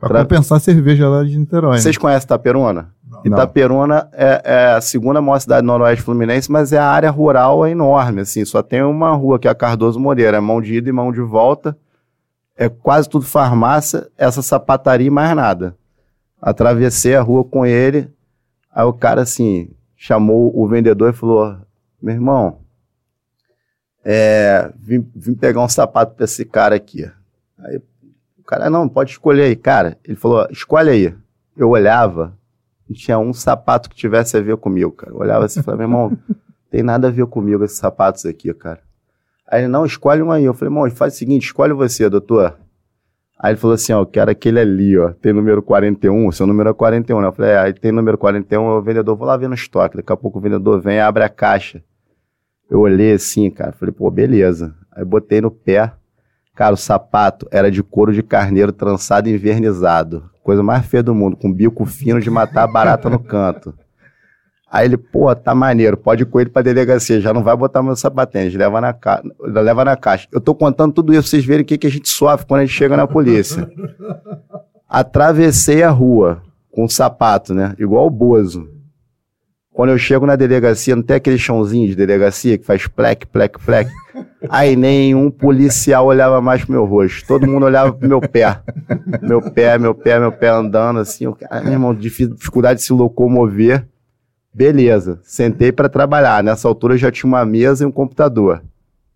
Pra 0.00 0.22
compensar 0.22 0.56
a 0.56 0.60
cerveja 0.60 1.08
lá 1.08 1.22
de 1.22 1.38
Niterói. 1.38 1.78
Vocês 1.78 1.96
né? 1.96 2.00
conhecem 2.00 2.24
Itaperuna? 2.24 2.92
Não. 3.08 3.22
Itaperuna 3.24 4.08
é, 4.12 4.42
é, 4.44 4.66
a 4.72 4.80
segunda 4.80 5.20
maior 5.20 5.38
cidade 5.38 5.62
do 5.62 5.66
Noroeste 5.66 6.02
Fluminense, 6.02 6.50
mas 6.50 6.72
é 6.72 6.78
a 6.78 6.86
área 6.86 7.10
rural 7.10 7.66
é 7.66 7.70
enorme, 7.70 8.22
assim. 8.22 8.44
Só 8.44 8.62
tem 8.62 8.82
uma 8.82 9.12
rua 9.14 9.38
que 9.38 9.46
é 9.46 9.50
a 9.50 9.54
Cardoso 9.54 10.00
Moreira, 10.00 10.38
é 10.38 10.40
mão 10.40 10.60
de 10.60 10.74
ida 10.74 10.88
e 10.88 10.92
mão 10.92 11.12
de 11.12 11.20
volta. 11.20 11.76
É 12.56 12.68
quase 12.68 13.08
tudo 13.08 13.24
farmácia, 13.24 14.08
essa 14.16 14.42
sapataria 14.42 15.06
e 15.06 15.10
mais 15.10 15.34
nada. 15.36 15.76
Atravessei 16.40 17.14
a 17.14 17.22
rua 17.22 17.44
com 17.44 17.64
ele, 17.64 18.10
Aí 18.72 18.84
o 18.84 18.92
cara, 18.92 19.22
assim, 19.22 19.70
chamou 19.96 20.56
o 20.56 20.66
vendedor 20.68 21.10
e 21.10 21.16
falou: 21.16 21.56
Meu 22.00 22.14
irmão, 22.14 22.60
é, 24.04 24.72
vim, 24.78 25.06
vim 25.14 25.34
pegar 25.34 25.62
um 25.62 25.68
sapato 25.68 26.14
pra 26.14 26.24
esse 26.24 26.44
cara 26.44 26.76
aqui. 26.76 27.04
Aí 27.58 27.80
cara, 28.50 28.68
não, 28.68 28.88
pode 28.88 29.12
escolher 29.12 29.44
aí. 29.44 29.54
Cara, 29.54 29.96
ele 30.04 30.16
falou: 30.16 30.44
Escolhe 30.50 30.90
aí. 30.90 31.14
Eu 31.56 31.68
olhava, 31.68 32.36
não 32.88 32.96
tinha 32.96 33.16
um 33.18 33.32
sapato 33.32 33.88
que 33.88 33.94
tivesse 33.94 34.36
a 34.36 34.40
ver 34.40 34.56
comigo, 34.56 34.90
cara. 34.90 35.12
Eu 35.12 35.18
olhava 35.18 35.44
assim 35.44 35.60
e 35.60 35.62
falava: 35.62 35.86
Meu 35.86 35.88
irmão, 35.88 36.18
tem 36.68 36.82
nada 36.82 37.06
a 37.06 37.10
ver 37.10 37.26
comigo 37.26 37.64
esses 37.64 37.78
sapatos 37.78 38.26
aqui, 38.26 38.52
cara. 38.52 38.80
Aí 39.46 39.62
ele, 39.62 39.68
não, 39.68 39.84
escolhe 39.84 40.20
um 40.20 40.32
aí. 40.32 40.44
Eu 40.44 40.54
falei, 40.54 40.72
irmão, 40.72 40.90
faz 40.90 41.14
o 41.14 41.16
seguinte, 41.16 41.44
escolhe 41.44 41.72
você, 41.72 42.08
doutor. 42.08 42.56
Aí 43.38 43.52
ele 43.52 43.58
falou 43.58 43.74
assim, 43.74 43.92
ó, 43.92 44.00
eu 44.00 44.06
quero 44.06 44.30
aquele 44.30 44.60
ali, 44.60 44.98
ó, 44.98 45.12
tem 45.12 45.32
número 45.32 45.62
41, 45.62 46.30
seu 46.30 46.46
número 46.46 46.70
é 46.70 46.74
41, 46.74 47.20
né? 47.20 47.26
Eu 47.28 47.32
falei, 47.32 47.52
é, 47.52 47.58
aí 47.58 47.72
tem 47.72 47.90
número 47.90 48.18
41, 48.18 48.62
o 48.62 48.82
vendedor, 48.82 49.16
vou 49.16 49.26
lá 49.26 49.36
ver 49.36 49.48
no 49.48 49.54
estoque, 49.54 49.96
daqui 49.96 50.12
a 50.12 50.16
pouco 50.16 50.38
o 50.38 50.42
vendedor 50.42 50.78
vem 50.80 51.00
abre 51.00 51.24
a 51.24 51.28
caixa. 51.28 51.82
Eu 52.68 52.80
olhei 52.80 53.12
assim, 53.12 53.50
cara, 53.50 53.72
falei, 53.72 53.94
pô, 53.94 54.10
beleza. 54.10 54.76
Aí 54.92 55.04
botei 55.04 55.40
no 55.40 55.50
pé, 55.50 55.90
cara, 56.60 56.74
o 56.74 56.76
sapato 56.76 57.48
era 57.50 57.70
de 57.70 57.82
couro 57.82 58.12
de 58.12 58.22
carneiro 58.22 58.70
trançado 58.70 59.30
e 59.30 59.32
invernizado. 59.32 60.28
Coisa 60.42 60.62
mais 60.62 60.84
feia 60.84 61.02
do 61.02 61.14
mundo, 61.14 61.34
com 61.34 61.50
bico 61.50 61.86
fino 61.86 62.20
de 62.20 62.28
matar 62.28 62.66
barata 62.66 63.08
no 63.08 63.18
canto. 63.18 63.72
Aí 64.70 64.84
ele, 64.84 64.98
pô, 64.98 65.34
tá 65.34 65.54
maneiro, 65.54 65.96
pode 65.96 66.22
ir 66.22 66.26
com 66.26 66.38
ele 66.38 66.50
pra 66.50 66.60
delegacia, 66.60 67.18
já 67.18 67.32
não 67.32 67.42
vai 67.42 67.56
botar 67.56 67.82
meu 67.82 67.96
sapatênis, 67.96 68.54
leva 68.54 68.78
na, 68.78 68.92
ca... 68.92 69.22
leva 69.40 69.86
na 69.86 69.96
caixa. 69.96 70.28
Eu 70.30 70.38
tô 70.38 70.54
contando 70.54 70.92
tudo 70.92 71.14
isso 71.14 71.28
vocês 71.28 71.46
verem 71.46 71.62
o 71.62 71.64
que, 71.64 71.78
que 71.78 71.86
a 71.86 71.90
gente 71.90 72.10
sofre 72.10 72.46
quando 72.46 72.60
a 72.60 72.66
gente 72.66 72.76
chega 72.76 72.94
na 72.94 73.06
polícia. 73.06 73.66
Atravessei 74.86 75.82
a 75.82 75.88
rua 75.88 76.42
com 76.70 76.84
o 76.84 76.90
sapato, 76.90 77.54
né? 77.54 77.74
Igual 77.78 78.06
o 78.06 78.10
Bozo. 78.10 78.68
Quando 79.80 79.92
eu 79.92 79.98
chego 79.98 80.26
na 80.26 80.36
delegacia, 80.36 80.94
não 80.94 81.02
tem 81.02 81.16
aquele 81.16 81.38
chãozinho 81.38 81.88
de 81.88 81.96
delegacia 81.96 82.58
que 82.58 82.66
faz 82.66 82.86
plec, 82.86 83.26
plec, 83.28 83.58
plec. 83.64 83.90
Aí 84.50 84.76
nenhum 84.76 85.30
policial 85.30 86.04
olhava 86.04 86.38
mais 86.38 86.62
pro 86.62 86.72
meu 86.72 86.84
rosto. 86.84 87.26
Todo 87.26 87.46
mundo 87.46 87.64
olhava 87.64 87.90
pro 87.90 88.06
meu 88.06 88.20
pé. 88.20 88.60
Meu 89.22 89.40
pé, 89.40 89.78
meu 89.78 89.94
pé, 89.94 90.20
meu 90.20 90.32
pé 90.32 90.48
andando 90.48 91.00
assim. 91.00 91.26
O 91.26 91.34
cara, 91.34 91.62
meu 91.62 91.72
irmão, 91.72 91.94
dificuldade 91.94 92.80
de 92.80 92.84
se 92.84 92.92
locomover. 92.92 93.88
Beleza, 94.52 95.18
sentei 95.22 95.72
para 95.72 95.88
trabalhar. 95.88 96.44
Nessa 96.44 96.68
altura 96.68 96.92
eu 96.92 96.98
já 96.98 97.10
tinha 97.10 97.26
uma 97.26 97.46
mesa 97.46 97.82
e 97.82 97.86
um 97.86 97.90
computador. 97.90 98.62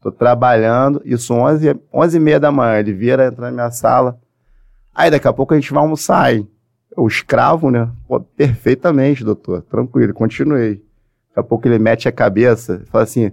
Tô 0.00 0.10
trabalhando, 0.10 1.02
isso 1.04 1.34
11, 1.34 1.78
11 1.92 2.16
e 2.16 2.20
meia 2.20 2.40
da 2.40 2.50
manhã. 2.50 2.78
Ele 2.78 2.94
vira, 2.94 3.26
entra 3.26 3.50
na 3.50 3.52
minha 3.52 3.70
sala. 3.70 4.18
Aí 4.94 5.10
daqui 5.10 5.28
a 5.28 5.32
pouco 5.34 5.52
a 5.52 5.60
gente 5.60 5.74
vai 5.74 5.82
almoçar, 5.82 6.34
hein? 6.34 6.48
O 6.96 7.08
escravo, 7.08 7.70
né? 7.70 7.90
Pô, 8.06 8.20
perfeitamente, 8.20 9.24
doutor. 9.24 9.62
Tranquilo, 9.62 10.14
continuei. 10.14 10.82
Daqui 11.28 11.40
a 11.40 11.42
pouco 11.42 11.66
ele 11.66 11.78
mete 11.78 12.08
a 12.08 12.12
cabeça 12.12 12.82
e 12.84 12.86
fala 12.86 13.04
assim, 13.04 13.32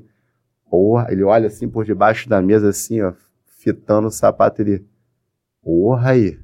porra, 0.70 1.08
ele 1.10 1.24
olha 1.24 1.48
assim 1.48 1.70
por 1.70 1.86
debaixo 1.86 2.28
da 2.28 2.42
mesa, 2.42 2.70
assim, 2.70 3.02
ó, 3.02 3.14
fitando 3.60 4.08
o 4.08 4.12
sapato. 4.12 4.62
Ele, 4.62 4.84
porra 5.64 6.12
aí, 6.12 6.40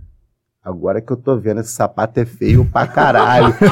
Agora 0.68 1.00
que 1.00 1.10
eu 1.10 1.16
tô 1.16 1.38
vendo, 1.38 1.62
esse 1.62 1.72
sapato 1.72 2.20
é 2.20 2.26
feio 2.26 2.66
pra 2.66 2.86
caralho. 2.86 3.56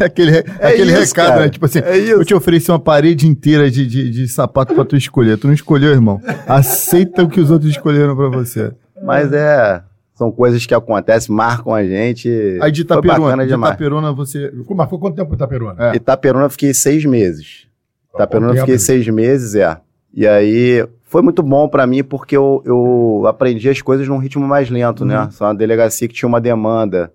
aquele 0.00 0.38
é 0.38 0.68
aquele 0.68 0.90
isso, 0.90 1.14
recado, 1.14 1.28
cara. 1.28 1.40
né? 1.42 1.50
Tipo 1.50 1.66
assim, 1.66 1.80
é 1.80 1.98
eu 1.98 2.24
te 2.24 2.34
ofereci 2.34 2.70
uma 2.70 2.78
parede 2.78 3.28
inteira 3.28 3.70
de, 3.70 3.86
de, 3.86 4.08
de 4.08 4.26
sapato 4.26 4.74
pra 4.74 4.86
tu 4.86 4.96
escolher. 4.96 5.36
Tu 5.36 5.48
não 5.48 5.52
escolheu, 5.52 5.90
irmão. 5.90 6.18
Aceita 6.48 7.22
o 7.22 7.28
que 7.28 7.38
os 7.38 7.50
outros 7.50 7.70
escolheram 7.70 8.16
pra 8.16 8.30
você. 8.30 8.72
Mas 9.02 9.30
é. 9.34 9.82
São 10.16 10.32
coisas 10.32 10.64
que 10.64 10.74
acontecem, 10.74 11.34
marcam 11.34 11.74
a 11.74 11.84
gente. 11.84 12.58
Aí 12.62 12.72
de 12.72 12.80
Itaperuna, 12.80 13.46
de 13.46 13.52
Itaperuna 13.52 14.12
você. 14.14 14.50
Mas 14.74 14.88
foi 14.88 14.98
quanto 14.98 15.14
tempo 15.14 15.34
Itaperuna? 15.34 15.90
É. 15.92 15.96
Itaperuna 15.96 16.46
eu 16.46 16.50
fiquei 16.50 16.72
seis 16.72 17.04
meses. 17.04 17.66
Itaperuna 18.14 18.54
eu 18.54 18.60
fiquei 18.60 18.78
seis 18.78 19.06
meses, 19.08 19.54
é. 19.54 19.78
E 20.14 20.26
aí 20.26 20.88
foi 21.02 21.20
muito 21.20 21.42
bom 21.42 21.68
para 21.68 21.86
mim 21.86 22.02
porque 22.02 22.34
eu, 22.34 22.62
eu 22.64 23.24
aprendi 23.26 23.68
as 23.68 23.82
coisas 23.82 24.08
num 24.08 24.16
ritmo 24.16 24.46
mais 24.46 24.70
lento, 24.70 25.04
né? 25.04 25.18
uhum. 25.18 25.24
né? 25.26 25.30
Só 25.30 25.44
uma 25.44 25.54
delegacia 25.54 26.08
que 26.08 26.14
tinha 26.14 26.28
uma 26.28 26.40
demanda 26.40 27.12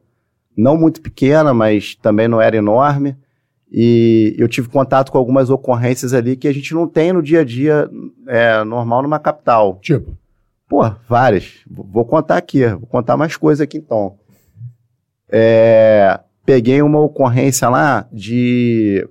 não 0.56 0.78
muito 0.78 1.02
pequena, 1.02 1.56
mas 1.56 1.96
também 1.96 2.28
não 2.28 2.40
era 2.40 2.56
enorme. 2.56 3.18
E 3.72 4.36
eu 4.38 4.48
tive 4.48 4.70
contato 4.70 5.12
com 5.12 5.18
algumas 5.18 5.50
ocorrências 5.50 6.14
ali 6.14 6.36
que 6.36 6.48
a 6.48 6.54
gente 6.54 6.72
não 6.76 6.88
tem 6.88 7.12
no 7.12 7.24
dia 7.24 7.40
a 7.40 7.44
dia 7.44 7.90
é, 8.28 8.64
normal 8.64 9.02
numa 9.02 9.18
capital. 9.18 9.80
Tipo? 9.82 10.16
Pô, 10.72 10.90
várias. 11.06 11.66
Vou 11.70 12.06
contar 12.06 12.38
aqui, 12.38 12.66
vou 12.66 12.88
contar 12.88 13.18
mais 13.18 13.36
coisas 13.36 13.60
aqui 13.60 13.78
então. 13.78 14.18
É, 15.30 16.18
peguei 16.46 16.82
uma 16.82 17.02
ocorrência 17.02 17.68
lá 17.68 18.08
de. 18.10 19.06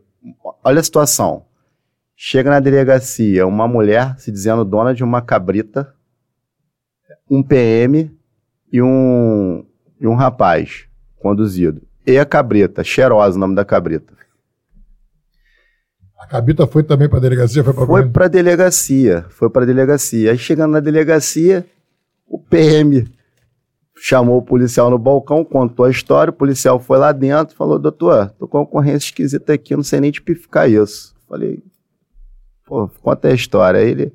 Olha 0.64 0.81
a 0.81 0.83
situação. 0.83 1.44
Chega 2.16 2.49
na 2.49 2.61
delegacia 2.61 3.46
uma 3.46 3.68
mulher 3.68 4.18
se 4.18 4.33
dizendo 4.33 4.64
dona 4.64 4.94
de 4.94 5.05
uma 5.05 5.20
cabrita, 5.20 5.94
um 7.31 7.42
PM 7.42 8.11
e 8.73 8.81
um, 8.81 9.62
e 10.01 10.07
um 10.07 10.14
rapaz 10.14 10.87
conduzido. 11.18 11.83
E 12.07 12.18
a 12.18 12.25
cabrita, 12.25 12.83
cheirosa 12.83 13.37
o 13.37 13.40
nome 13.40 13.55
da 13.55 13.66
cabrita. 13.66 14.14
A 16.21 16.27
cabrita 16.27 16.67
foi 16.67 16.83
também 16.83 17.09
para 17.09 17.17
a 17.17 17.21
delegacia? 17.23 17.65
Foi 17.65 18.07
para 18.07 18.27
a 18.27 18.29
delegacia, 18.29 19.25
foi 19.31 19.49
para 19.49 19.63
a 19.63 19.67
delegacia. 19.67 20.31
Aí 20.31 20.39
chegando 20.39 20.73
na 20.73 20.81
delegacia, 20.81 21.67
o 22.29 22.39
PM 22.39 23.11
chamou 23.97 24.37
o 24.37 24.43
policial 24.43 24.91
no 24.91 24.99
balcão, 24.99 25.43
contou 25.43 25.87
a 25.87 25.91
história, 25.91 26.31
o 26.31 26.35
policial 26.35 26.79
foi 26.79 26.99
lá 26.99 27.11
dentro 27.11 27.55
e 27.55 27.57
falou, 27.57 27.79
doutor, 27.79 28.31
tô 28.39 28.47
com 28.47 28.59
uma 28.59 28.65
ocorrência 28.65 29.09
esquisita 29.09 29.55
aqui, 29.55 29.75
não 29.75 29.83
sei 29.83 30.01
nem 30.01 30.11
tipificar 30.11 30.71
isso 30.71 31.15
Falei, 31.27 31.63
pô, 32.67 32.89
conta 33.03 33.29
a 33.29 33.35
história. 33.35 33.81
Aí 33.81 33.89
ele, 33.89 34.13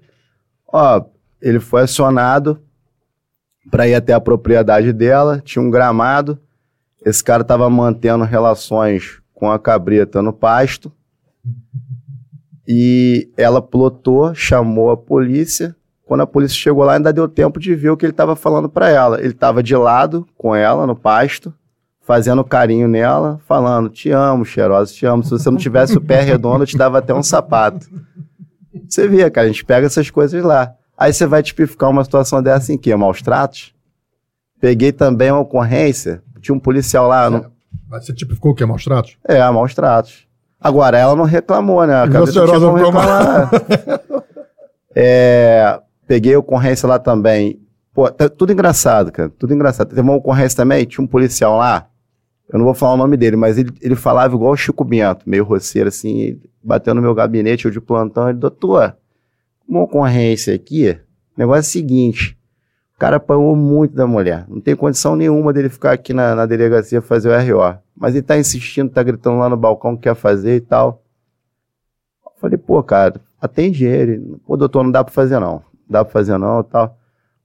ó, 0.68 1.04
ele 1.42 1.60
foi 1.60 1.84
acionado 1.84 2.60
para 3.72 3.88
ir 3.88 3.96
até 3.96 4.14
a 4.14 4.20
propriedade 4.20 4.94
dela, 4.94 5.42
tinha 5.44 5.64
um 5.64 5.72
gramado, 5.72 6.38
esse 7.04 7.24
cara 7.24 7.44
tava 7.44 7.68
mantendo 7.70 8.24
relações 8.24 9.22
com 9.34 9.50
a 9.50 9.58
cabrita 9.58 10.22
no 10.22 10.34
pasto, 10.34 10.92
e 12.68 13.30
ela 13.38 13.62
plotou, 13.62 14.34
chamou 14.34 14.92
a 14.92 14.98
polícia, 14.98 15.76
quando 16.06 16.22
a 16.22 16.28
polícia 16.28 16.58
chegou 16.58 16.84
lá, 16.84 16.94
ainda 16.94 17.12
deu 17.12 17.28
tempo 17.28 17.60
de 17.60 17.74
ver 17.76 17.90
o 17.90 17.98
que 17.98 18.06
ele 18.06 18.14
estava 18.14 18.36
falando 18.36 18.70
para 18.70 18.90
ela. 18.90 19.20
Ele 19.20 19.30
estava 19.30 19.64
de 19.64 19.76
lado 19.76 20.28
com 20.38 20.56
ela 20.56 20.86
no 20.86 20.96
pasto, 20.96 21.54
fazendo 22.02 22.44
carinho 22.44 22.88
nela, 22.88 23.40
falando: 23.48 23.90
Te 23.90 24.12
amo, 24.12 24.46
cheirosa, 24.46 24.94
te 24.94 25.06
amo. 25.06 25.24
Se 25.24 25.32
você 25.32 25.50
não 25.50 25.58
tivesse 25.58 25.98
o 25.98 26.02
pé 26.02 26.22
redondo, 26.22 26.64
eu 26.64 26.68
te 26.68 26.78
dava 26.78 27.00
até 27.00 27.14
um 27.14 27.24
sapato. 27.24 27.88
Você 28.88 29.08
via, 29.08 29.32
cara, 29.32 29.48
a 29.48 29.52
gente 29.52 29.66
pega 29.66 29.88
essas 29.88 30.10
coisas 30.12 30.44
lá. 30.44 30.76
Aí 30.98 31.12
você 31.12 31.26
vai 31.26 31.42
tipificar 31.42 31.90
uma 31.90 32.04
situação 32.04 32.42
dessa 32.42 32.72
em 32.72 32.78
quê? 32.78 32.96
Maus 32.96 33.22
tratos? 33.22 33.74
Peguei 34.62 34.92
também 34.92 35.32
uma 35.32 35.42
ocorrência, 35.42 36.22
tinha 36.40 36.56
um 36.56 36.60
policial 36.60 37.08
lá. 37.08 37.30
No... 37.30 37.52
Você 37.90 38.14
tipificou 38.14 38.52
o 38.52 38.56
quê? 38.56 38.66
Maus 38.66 38.84
tratos? 38.84 39.18
É, 39.28 39.40
maus 39.50 39.74
tratos. 39.74 40.26
Agora, 40.60 40.98
ela 40.98 41.16
não 41.16 41.26
reclamou, 41.26 41.86
né? 41.86 42.04
A 42.04 42.10
cabeça 42.10 42.46
não 42.46 42.74
reclamar. 42.74 43.52
é, 44.96 45.80
Peguei 46.08 46.36
ocorrência 46.36 46.88
lá 46.88 47.00
também. 47.00 47.60
Pô, 47.94 48.10
tá 48.12 48.30
tudo 48.30 48.52
engraçado, 48.52 49.12
cara. 49.12 49.30
Tudo 49.30 49.54
engraçado. 49.54 49.90
Teve 49.90 50.02
uma 50.02 50.16
ocorrência 50.16 50.58
também, 50.58 50.86
tinha 50.86 51.04
um 51.04 51.08
policial 51.08 51.58
lá. 51.58 51.88
Eu 52.52 52.60
não 52.60 52.66
vou 52.66 52.76
falar 52.76 52.94
o 52.94 52.98
nome 52.98 53.18
dele, 53.18 53.36
mas 53.36 53.58
ele, 53.58 53.72
ele 53.82 53.96
falava 53.96 54.36
igual 54.36 54.52
o 54.52 54.58
Chico 54.58 54.84
Bento, 54.84 55.28
meio 55.28 55.44
roceiro, 55.44 55.90
assim, 55.90 56.40
bateu 56.64 56.94
no 56.94 57.02
meu 57.02 57.16
gabinete, 57.16 57.66
eu 57.66 57.72
de 57.72 57.82
plantão, 57.82 58.30
ele, 58.30 58.38
doutor, 58.38 58.96
uma 59.68 59.82
ocorrência 59.82 60.54
aqui, 60.54 60.92
o 61.36 61.40
negócio 61.40 61.60
é 61.60 61.62
o 61.62 61.64
seguinte, 61.64 62.38
o 62.96 63.00
cara 63.00 63.18
apanhou 63.18 63.56
muito 63.56 63.94
da 63.96 64.08
mulher, 64.08 64.46
não 64.48 64.62
tem 64.62 64.76
condição 64.76 65.16
nenhuma 65.16 65.52
dele 65.52 65.70
ficar 65.70 65.92
aqui 65.92 66.14
na, 66.14 66.34
na 66.34 66.46
delegacia 66.46 67.02
fazer 67.02 67.30
o 67.30 67.58
RO, 67.58 67.78
mas 67.96 68.16
ele 68.16 68.24
tá 68.24 68.38
insistindo, 68.38 68.90
tá 68.90 69.04
gritando 69.04 69.38
lá 69.38 69.50
no 69.50 69.58
balcão 69.58 69.96
que 69.96 70.04
quer 70.04 70.16
fazer 70.16 70.56
e 70.56 70.62
tal. 70.62 71.04
Eu 72.26 72.32
falei, 72.40 72.58
pô, 72.58 72.82
cara, 72.84 73.20
atende 73.40 73.86
ele. 73.86 74.38
Pô, 74.46 74.56
doutor, 74.56 74.84
não 74.84 74.92
dá 74.92 75.04
pra 75.04 75.14
fazer 75.14 75.40
não 75.40 75.64
dá 75.90 76.04
pra 76.04 76.12
fazer 76.12 76.38
não 76.38 76.64
tal. 76.64 76.98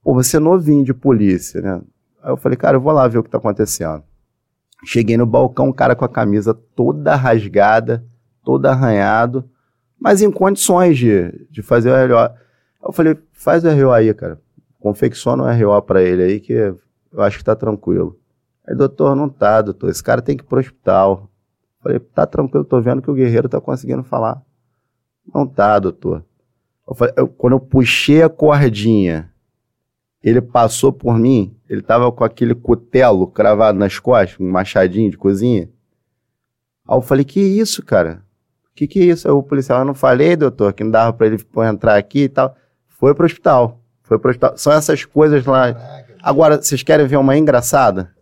Pô, 0.03 0.13
você 0.13 0.37
é 0.37 0.39
novinho 0.39 0.83
de 0.83 0.93
polícia, 0.93 1.61
né? 1.61 1.81
Aí 2.21 2.31
eu 2.31 2.37
falei, 2.37 2.57
cara, 2.57 2.77
eu 2.77 2.81
vou 2.81 2.91
lá 2.91 3.07
ver 3.07 3.19
o 3.19 3.23
que 3.23 3.29
tá 3.29 3.37
acontecendo. 3.37 4.03
Cheguei 4.83 5.15
no 5.15 5.25
balcão, 5.25 5.67
um 5.67 5.73
cara 5.73 5.95
com 5.95 6.05
a 6.05 6.09
camisa 6.09 6.53
toda 6.53 7.15
rasgada, 7.15 8.03
todo 8.43 8.65
arranhado, 8.65 9.47
mas 9.99 10.21
em 10.21 10.31
condições 10.31 10.97
de, 10.97 11.47
de 11.51 11.61
fazer 11.61 11.91
o 11.91 12.07
RO. 12.07 12.35
Eu 12.83 12.91
falei, 12.91 13.17
faz 13.31 13.63
o 13.63 13.69
RO 13.69 13.91
aí, 13.91 14.11
cara. 14.13 14.39
Confecciona 14.81 15.43
o 15.43 15.75
RO 15.75 15.81
pra 15.83 16.01
ele 16.01 16.23
aí, 16.23 16.39
que 16.39 16.51
eu 16.53 17.21
acho 17.21 17.37
que 17.37 17.43
tá 17.43 17.55
tranquilo. 17.55 18.19
Aí, 18.67 18.75
doutor, 18.75 19.15
não 19.15 19.29
tá, 19.29 19.61
doutor. 19.61 19.91
Esse 19.91 20.03
cara 20.03 20.21
tem 20.21 20.35
que 20.35 20.43
ir 20.43 20.47
pro 20.47 20.59
hospital. 20.59 21.29
Falei, 21.81 21.99
tá 21.99 22.25
tranquilo, 22.25 22.65
tô 22.65 22.81
vendo 22.81 23.01
que 23.01 23.09
o 23.09 23.13
guerreiro 23.13 23.47
tá 23.47 23.61
conseguindo 23.61 24.03
falar. 24.03 24.41
Não 25.33 25.45
tá, 25.47 25.77
doutor. 25.77 26.25
Eu 26.87 26.95
falei, 26.95 27.13
eu, 27.15 27.27
quando 27.27 27.53
eu 27.53 27.59
puxei 27.59 28.23
a 28.23 28.29
cordinha, 28.29 29.31
ele 30.23 30.41
passou 30.41 30.91
por 30.91 31.17
mim, 31.17 31.55
ele 31.69 31.81
tava 31.81 32.11
com 32.11 32.23
aquele 32.23 32.55
cutelo 32.55 33.27
cravado 33.27 33.77
nas 33.77 33.99
costas, 33.99 34.39
um 34.39 34.49
machadinho 34.49 35.11
de 35.11 35.17
cozinha. 35.17 35.69
Aí 36.87 36.97
eu 36.97 37.01
falei, 37.01 37.23
que 37.23 37.39
isso, 37.39 37.83
cara? 37.83 38.23
Que 38.75 38.87
que 38.87 38.99
é 38.99 39.03
isso? 39.05 39.27
Aí 39.27 39.33
o 39.33 39.43
policial, 39.43 39.79
eu 39.79 39.85
não 39.85 39.93
falei, 39.93 40.35
doutor, 40.35 40.73
que 40.73 40.83
não 40.83 40.91
dava 40.91 41.13
pra 41.13 41.27
ele 41.27 41.37
entrar 41.69 41.97
aqui 41.97 42.23
e 42.23 42.29
tal. 42.29 42.55
Foi 42.87 43.13
pro 43.13 43.25
hospital. 43.25 43.80
Foi 44.11 44.19
pro 44.19 44.29
hospital. 44.29 44.57
São 44.57 44.73
essas 44.73 45.05
coisas 45.05 45.45
lá. 45.45 45.73
Agora, 46.21 46.61
vocês 46.61 46.83
querem 46.83 47.07
ver 47.07 47.15
uma 47.15 47.37
engraçada? 47.37 48.13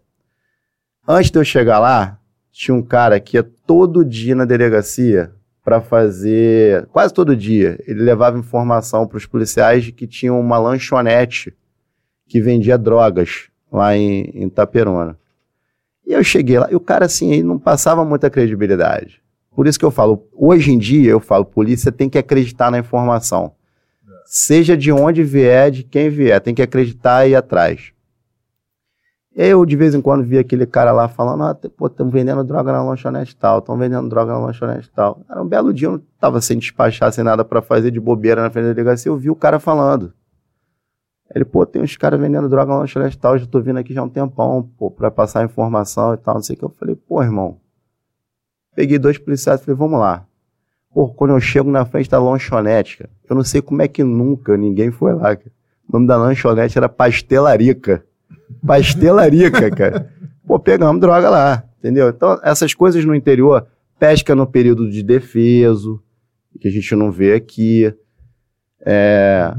Antes 1.08 1.32
de 1.32 1.40
eu 1.40 1.44
chegar 1.44 1.80
lá, 1.80 2.20
tinha 2.52 2.76
um 2.76 2.84
cara 2.84 3.20
que 3.20 3.38
ia 3.38 3.44
todo 3.66 4.06
dia 4.06 4.36
na 4.36 4.46
delegacia 4.46 5.32
para 5.64 5.82
fazer. 5.82 6.86
Quase 6.92 7.12
todo 7.12 7.36
dia, 7.36 7.84
ele 7.88 8.04
levava 8.04 8.38
informação 8.38 9.08
para 9.08 9.18
os 9.18 9.26
policiais 9.26 9.86
de 9.86 9.92
que 9.92 10.06
tinha 10.06 10.32
uma 10.32 10.60
lanchonete 10.60 11.58
que 12.28 12.40
vendia 12.40 12.78
drogas 12.78 13.50
lá 13.72 13.98
em, 13.98 14.30
em 14.36 14.46
Itaperuna. 14.46 15.18
E 16.06 16.14
eu 16.14 16.24
cheguei 16.24 16.60
lá, 16.60 16.68
e 16.70 16.76
o 16.76 16.80
cara, 16.80 17.06
assim, 17.06 17.32
ele 17.32 17.44
não 17.44 17.58
passava 17.58 18.06
muita 18.06 18.30
credibilidade. 18.30 19.24
Por 19.56 19.66
isso 19.66 19.80
que 19.80 19.86
eu 19.86 19.90
falo, 19.90 20.24
hoje 20.34 20.72
em 20.72 20.78
dia, 20.78 21.10
eu 21.10 21.20
falo, 21.20 21.46
polícia 21.46 21.92
tem 21.92 22.08
que 22.08 22.20
acreditar 22.20 22.70
na 22.70 22.78
informação. 22.78 23.56
Seja 24.32 24.78
de 24.78 24.92
onde 24.92 25.24
vier, 25.24 25.72
de 25.72 25.84
quem 25.84 26.08
vier, 26.08 26.40
tem 26.40 26.54
que 26.54 26.62
acreditar 26.62 27.26
e 27.26 27.32
ir 27.32 27.36
atrás. 27.36 27.92
Eu, 29.36 29.66
de 29.66 29.76
vez 29.76 29.96
em 29.96 30.02
quando, 30.02 30.24
via 30.24 30.42
aquele 30.42 30.68
cara 30.68 30.92
lá 30.92 31.08
falando, 31.08 31.46
ah, 31.46 31.56
pô, 31.56 31.88
estão 31.88 32.12
vendendo 32.12 32.44
droga 32.44 32.72
na 32.72 32.84
lanchonete 32.84 33.36
tal, 33.36 33.58
estão 33.58 33.76
vendendo 33.76 34.08
droga 34.08 34.32
na 34.32 34.38
lanchonete 34.38 34.88
tal. 34.92 35.26
Era 35.28 35.42
um 35.42 35.48
belo 35.48 35.74
dia, 35.74 35.88
eu 35.88 35.94
não 35.94 36.02
tava 36.20 36.42
sem 36.42 36.60
despachar, 36.60 37.12
sem 37.12 37.24
nada 37.24 37.44
para 37.44 37.60
fazer, 37.60 37.90
de 37.90 38.00
bobeira 38.00 38.44
na 38.44 38.52
frente 38.52 38.66
da 38.66 38.74
delegacia, 38.74 39.10
eu 39.10 39.18
vi 39.18 39.32
o 39.32 39.36
cara 39.36 39.60
falando. 39.60 40.14
Ele, 41.34 41.44
pô, 41.44 41.66
tem 41.66 41.82
uns 41.82 41.98
caras 41.98 42.20
vendendo 42.20 42.48
droga 42.48 42.72
na 42.72 42.80
lanchonete 42.82 43.18
tal, 43.18 43.36
já 43.36 43.48
tô 43.48 43.60
vindo 43.60 43.80
aqui 43.80 43.96
já 43.96 44.02
há 44.02 44.04
um 44.04 44.10
tempão, 44.10 44.62
pô, 44.78 44.92
pra 44.92 45.10
passar 45.10 45.44
informação 45.44 46.14
e 46.14 46.18
tal, 46.18 46.36
não 46.36 46.44
sei 46.44 46.56
o 46.56 46.60
que. 46.60 46.66
Eu 46.66 46.70
falei, 46.70 46.96
pô, 46.96 47.24
irmão. 47.24 47.60
Peguei 48.76 49.00
dois 49.00 49.18
policiais 49.18 49.60
e 49.60 49.66
falei, 49.66 49.76
vamos 49.76 50.00
lá. 50.00 50.29
Pô, 50.94 51.10
quando 51.10 51.32
eu 51.32 51.40
chego 51.40 51.70
na 51.70 51.86
frente 51.86 52.10
da 52.10 52.20
lanchonete, 52.20 52.98
cara, 52.98 53.10
eu 53.30 53.36
não 53.36 53.44
sei 53.44 53.62
como 53.62 53.82
é 53.82 53.88
que 53.88 54.04
nunca 54.04 54.58
ninguém 54.58 54.92
foi 54.92 55.14
lá, 55.14 55.36
cara. 55.36 55.52
O 55.88 55.94
nome 55.94 56.08
da 56.08 56.18
lanchonete 56.18 56.78
era 56.78 56.90
Pastelarica. 56.90 58.04
Pastelarica, 58.66 59.70
cara. 59.76 60.12
Pô, 60.46 60.60
pegamos 60.60 61.00
droga 61.00 61.30
lá, 61.30 61.64
entendeu? 61.78 62.10
Então, 62.10 62.40
essas 62.44 62.74
coisas 62.74 63.06
no 63.06 63.14
interior, 63.14 63.68
pesca 64.00 64.34
no 64.34 64.48
período 64.48 64.90
de 64.90 65.04
defeso, 65.04 66.02
que 66.60 66.68
a 66.68 66.72
gente 66.72 66.96
não 66.96 67.12
vê 67.12 67.34
aqui. 67.34 67.94
É, 68.86 69.54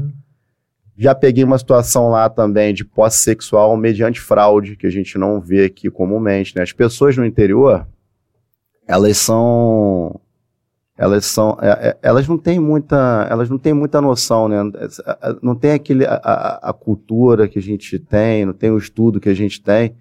já 0.97 1.15
peguei 1.15 1.43
uma 1.43 1.57
situação 1.57 2.09
lá 2.09 2.29
também 2.29 2.73
de 2.73 2.83
posse 2.83 3.19
sexual 3.19 3.75
mediante 3.77 4.19
fraude, 4.19 4.75
que 4.75 4.85
a 4.85 4.89
gente 4.89 5.17
não 5.17 5.39
vê 5.39 5.65
aqui 5.65 5.89
comumente. 5.89 6.55
Né? 6.55 6.61
As 6.61 6.73
pessoas 6.73 7.15
no 7.17 7.25
interior, 7.25 7.87
elas 8.87 9.17
são 9.17 10.19
elas 10.97 11.25
são 11.25 11.57
é, 11.61 11.69
é, 11.69 11.97
elas 12.01 12.27
não 12.27 12.37
têm 12.37 12.59
muita 12.59 13.27
elas 13.29 13.49
não 13.49 13.57
têm 13.57 13.73
muita 13.73 14.01
noção 14.01 14.47
né? 14.47 14.57
Não 15.41 15.55
tem 15.55 15.71
aquele 15.71 16.05
a, 16.05 16.59
a, 16.61 16.73
cultura 16.73 17.47
que 17.47 17.59
a 17.59 17.61
gente 17.61 17.97
tem 17.97 18.45
não 18.45 18.53
tem 18.53 18.71
o 18.71 18.77
estudo 18.77 19.19
que 19.19 19.29
a 19.29 19.33
gente 19.33 19.61
tem. 19.61 19.95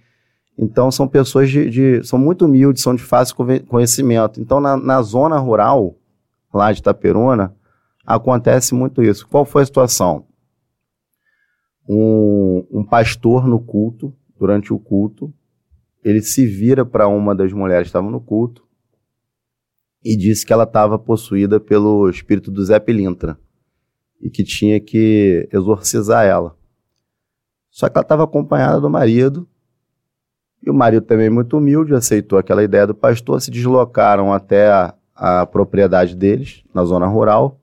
Então 0.58 0.90
são 0.90 1.08
pessoas 1.08 1.48
de, 1.48 1.70
de 1.70 2.04
são 2.04 2.18
muito 2.18 2.44
humildes 2.44 2.82
são 2.82 2.94
de 2.94 3.02
fácil 3.02 3.36
conhecimento. 3.66 4.40
Então 4.40 4.60
na, 4.60 4.76
na, 4.76 5.00
zona 5.02 5.38
rural 5.38 5.96
lá 6.52 6.72
de 6.72 6.80
Itaperuna 6.80 7.54
acontece 8.04 8.74
muito 8.74 9.02
isso. 9.02 9.26
Qual 9.28 9.44
foi 9.44 9.62
a 9.62 9.66
situação? 9.66 10.26
Um, 11.88 12.66
um 12.70 12.84
pastor 12.84 13.46
no 13.46 13.58
culto 13.58 14.12
durante 14.38 14.72
o 14.72 14.78
culto 14.78 15.32
ele 16.04 16.22
se 16.22 16.46
vira 16.46 16.84
para 16.84 17.08
uma 17.08 17.34
das 17.34 17.52
mulheres 17.52 17.84
que 17.84 17.88
estavam 17.88 18.10
no 18.10 18.20
culto 18.20 18.64
e 20.04 20.16
disse 20.16 20.44
que 20.44 20.52
ela 20.52 20.64
estava 20.64 20.98
possuída 20.98 21.60
pelo 21.60 22.08
espírito 22.08 22.50
do 22.50 22.64
Zé 22.64 22.78
Pilintra 22.78 23.38
e 24.20 24.30
que 24.30 24.44
tinha 24.44 24.80
que 24.80 25.48
exorcizar 25.52 26.26
ela. 26.26 26.56
Só 27.70 27.88
que 27.88 27.96
ela 27.96 28.04
estava 28.04 28.24
acompanhada 28.24 28.80
do 28.80 28.90
marido 28.90 29.48
e 30.62 30.70
o 30.70 30.74
marido 30.74 31.06
também 31.06 31.30
muito 31.30 31.56
humilde 31.56 31.94
aceitou 31.94 32.38
aquela 32.38 32.62
ideia 32.62 32.86
do 32.86 32.94
pastor, 32.94 33.40
se 33.40 33.50
deslocaram 33.50 34.32
até 34.32 34.70
a, 34.70 34.94
a 35.14 35.46
propriedade 35.46 36.14
deles, 36.14 36.62
na 36.74 36.84
zona 36.84 37.06
rural. 37.06 37.60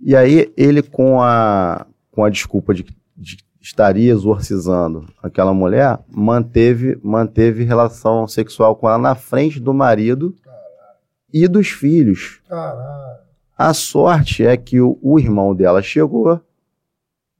E 0.00 0.14
aí 0.14 0.52
ele 0.56 0.82
com 0.82 1.20
a, 1.20 1.86
com 2.10 2.24
a 2.24 2.30
desculpa 2.30 2.74
de, 2.74 2.84
de 3.16 3.38
estaria 3.64 4.12
exorcizando 4.12 5.06
aquela 5.22 5.54
mulher, 5.54 5.98
manteve, 6.06 7.00
manteve 7.02 7.64
relação 7.64 8.28
sexual 8.28 8.76
com 8.76 8.86
ela 8.86 8.98
na 8.98 9.14
frente 9.14 9.58
do 9.58 9.72
marido 9.72 10.36
Caralho. 10.44 10.98
e 11.32 11.48
dos 11.48 11.68
filhos. 11.70 12.42
Caralho. 12.46 13.24
A 13.56 13.72
sorte 13.72 14.44
é 14.44 14.54
que 14.54 14.82
o, 14.82 14.98
o, 15.00 15.18
irmão 15.18 15.54
dela 15.54 15.80
chegou, 15.80 16.38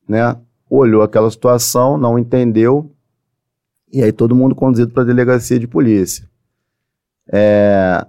né? 0.08 0.34
Olhou 0.70 1.02
aquela 1.02 1.30
situação, 1.30 1.98
não 1.98 2.18
entendeu, 2.18 2.90
e 3.92 4.02
aí 4.02 4.10
todo 4.10 4.34
mundo 4.34 4.54
conduzido 4.54 4.92
para 4.92 5.02
a 5.02 5.06
delegacia 5.06 5.58
de 5.58 5.68
polícia. 5.68 6.26
É, 7.30 8.06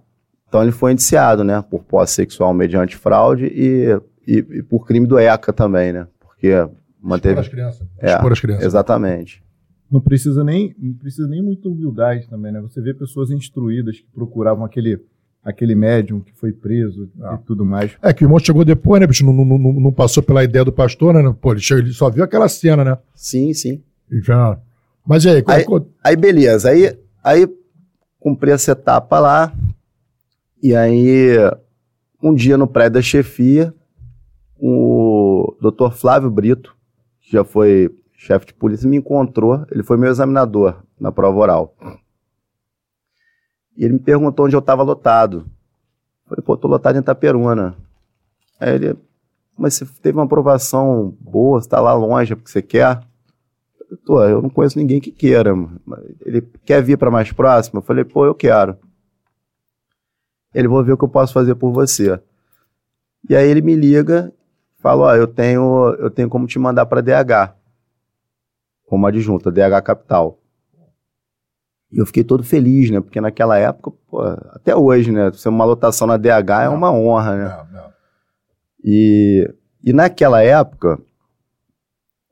então 0.48 0.64
ele 0.64 0.72
foi 0.72 0.94
indiciado, 0.94 1.44
né? 1.44 1.62
Por 1.70 1.84
posse 1.84 2.14
sexual 2.14 2.54
mediante 2.54 2.96
fraude 2.96 3.48
e, 3.48 4.00
e, 4.26 4.38
e 4.38 4.64
por 4.64 4.88
crime 4.88 5.06
do 5.06 5.20
ECA 5.20 5.52
também, 5.52 5.92
né? 5.92 6.08
Porque 6.18 6.66
manteve. 7.06 7.40
Expor 7.40 7.46
as 7.46 7.50
crianças. 7.50 7.88
É, 8.00 8.14
Expor 8.14 8.32
as 8.32 8.40
crianças. 8.40 8.66
Exatamente. 8.66 9.44
Não 9.92 10.02
precisa 10.02 10.44
nem, 10.44 10.76
não 10.78 10.94
precisa 10.94 11.28
nem 11.28 11.42
muita 11.42 11.70
humildade 11.70 12.28
também, 12.28 12.52
né? 12.52 12.60
Você 12.62 12.82
vê 12.82 12.94
pessoas 12.94 13.30
instruídas 13.30 14.00
que 14.00 14.08
procuravam 14.14 14.66
aquele 14.66 15.00
aquele 15.44 15.76
médium 15.76 16.22
que 16.22 16.34
foi 16.34 16.52
preso 16.52 17.08
ah. 17.22 17.38
e 17.40 17.46
tudo 17.46 17.64
mais. 17.64 17.92
É 18.02 18.12
que 18.12 18.24
o 18.24 18.26
irmão 18.26 18.40
chegou 18.40 18.66
depois, 18.66 19.00
né, 19.00 19.06
bicho? 19.06 19.24
Não, 19.24 19.32
não, 19.32 19.58
não, 19.60 19.74
não 19.74 19.92
passou 19.94 20.24
pela 20.24 20.44
ideia 20.44 20.66
do 20.66 20.72
pastor, 20.72 21.14
né? 21.14 21.36
Pô, 21.40 21.52
ele, 21.52 21.62
chegou, 21.62 21.84
ele 21.84 21.94
só 21.94 22.10
viu 22.10 22.24
aquela 22.24 22.50
cena, 22.50 22.84
né? 22.84 22.98
Sim, 23.14 23.54
sim. 23.54 23.84
E 24.12 24.20
já... 24.22 24.58
Mas 25.06 25.24
e 25.24 25.30
aí? 25.30 25.44
Aí, 25.46 25.66
aí 26.04 26.16
beleza. 26.16 26.72
Aí, 26.72 26.98
aí 27.24 27.48
cumpri 28.20 28.50
essa 28.50 28.72
etapa 28.72 29.20
lá. 29.20 29.54
E 30.64 30.76
aí, 30.76 31.38
um 32.24 32.34
dia 32.34 32.58
no 32.58 32.66
prédio 32.66 32.94
da 32.94 33.02
chefia, 33.04 33.72
o 34.58 35.56
doutor 35.62 35.94
Flávio 35.94 36.32
Brito, 36.32 36.75
que 37.26 37.32
já 37.32 37.44
foi 37.44 37.94
chefe 38.14 38.48
de 38.48 38.54
polícia, 38.54 38.90
me 38.90 38.98
encontrou. 38.98 39.66
Ele 39.72 39.84
foi 39.84 39.98
meu 39.98 40.10
examinador 40.10 40.84
na 41.00 41.12
prova 41.12 41.38
oral. 41.38 41.76
E 43.76 43.84
ele 43.84 43.94
me 43.94 44.00
perguntou 44.00 44.46
onde 44.46 44.56
eu 44.56 44.60
estava 44.60 44.84
lotado. 44.84 45.40
Eu 46.24 46.30
falei, 46.30 46.44
pô, 46.46 46.56
tô 46.56 46.68
lotado 46.68 46.96
em 46.96 47.00
Itaperuna. 47.00 47.76
Aí 48.60 48.76
ele, 48.76 48.96
mas 49.58 49.74
você 49.74 49.86
teve 50.02 50.18
uma 50.18 50.26
aprovação 50.26 51.16
boa, 51.20 51.62
você 51.62 51.68
tá 51.68 51.82
lá 51.82 51.94
longe, 51.94 52.34
é 52.34 52.36
porque 52.36 52.50
você 52.50 52.62
quer? 52.62 53.02
Eu, 54.08 54.20
eu 54.22 54.42
não 54.42 54.50
conheço 54.50 54.78
ninguém 54.78 55.00
que 55.00 55.12
queira. 55.12 55.54
Ele 56.22 56.42
quer 56.64 56.82
vir 56.82 56.98
para 56.98 57.12
mais 57.12 57.32
próximo? 57.32 57.80
Eu 57.80 57.84
falei, 57.84 58.04
pô, 58.04 58.26
eu 58.26 58.36
quero. 58.36 58.78
Ele, 60.54 60.68
vou 60.68 60.84
ver 60.84 60.94
o 60.94 60.98
que 60.98 61.04
eu 61.04 61.10
posso 61.10 61.34
fazer 61.34 61.56
por 61.56 61.72
você. 61.72 62.20
E 63.30 63.36
aí 63.36 63.48
ele 63.48 63.62
me 63.62 63.76
liga, 63.76 64.32
fala, 64.86 65.06
ó, 65.06 65.16
eu 65.16 65.26
tenho, 65.26 65.96
eu 65.98 66.12
tenho 66.12 66.30
como 66.30 66.46
te 66.46 66.60
mandar 66.60 66.86
para 66.86 67.02
DH, 67.02 67.56
como 68.86 69.08
adjunta, 69.08 69.52
DH 69.52 69.82
Capital. 69.84 70.38
E 71.92 71.98
eu 71.98 72.06
fiquei 72.06 72.24
todo 72.24 72.44
feliz, 72.44 72.92
né? 72.92 73.02
Porque 73.02 73.20
naquela 73.20 73.58
época, 73.58 73.90
pô, 74.08 74.22
até 74.22 74.76
hoje, 74.76 75.12
né? 75.12 75.32
Ser 75.32 75.50
uma 75.50 75.66
lotação 75.66 76.06
na 76.06 76.18
DH 76.18 76.28
não, 76.28 76.62
é 76.62 76.70
uma 76.70 76.92
honra, 76.92 77.36
né? 77.36 77.48
Não, 77.48 77.82
não. 77.82 77.94
E, 78.84 79.52
e 79.84 79.92
naquela 79.92 80.44
época, 80.44 81.00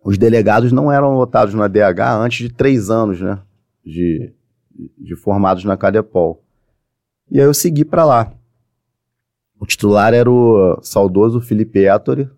os 0.05 0.15
delegados 0.19 0.71
não 0.71 0.91
eram 0.91 1.15
lotados 1.15 1.55
na 1.55 1.67
DH 1.67 2.01
antes 2.19 2.47
de 2.47 2.53
três 2.53 2.91
anos, 2.91 3.19
né? 3.19 3.39
De, 3.83 4.31
de 4.99 5.15
formados 5.15 5.63
na 5.63 5.75
Cadepol. 5.75 6.43
E 7.31 7.39
aí 7.39 7.47
eu 7.47 7.53
segui 7.53 7.83
para 7.83 8.05
lá. 8.05 8.31
O 9.59 9.65
titular 9.65 10.13
era 10.13 10.29
o 10.29 10.79
saudoso 10.83 11.41
Felipe 11.41 11.79
Ettore, 11.79 12.29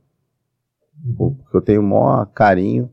que 1.50 1.58
eu 1.58 1.62
tenho 1.62 1.82
o 1.82 1.84
maior 1.84 2.26
carinho. 2.28 2.90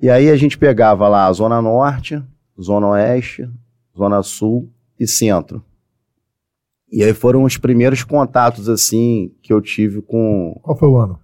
E 0.00 0.10
aí 0.10 0.28
a 0.28 0.36
gente 0.36 0.58
pegava 0.58 1.08
lá 1.08 1.26
a 1.26 1.32
Zona 1.32 1.62
Norte, 1.62 2.22
Zona 2.60 2.88
Oeste, 2.88 3.48
Zona 3.96 4.22
Sul 4.22 4.68
e 4.98 5.06
Centro. 5.06 5.62
E 6.90 7.02
aí 7.02 7.12
foram 7.12 7.44
os 7.44 7.56
primeiros 7.56 8.04
contatos, 8.04 8.68
assim, 8.68 9.32
que 9.42 9.52
eu 9.52 9.60
tive 9.60 10.00
com... 10.02 10.58
Qual 10.62 10.76
foi 10.76 10.88
o 10.88 10.96
ano? 10.96 11.18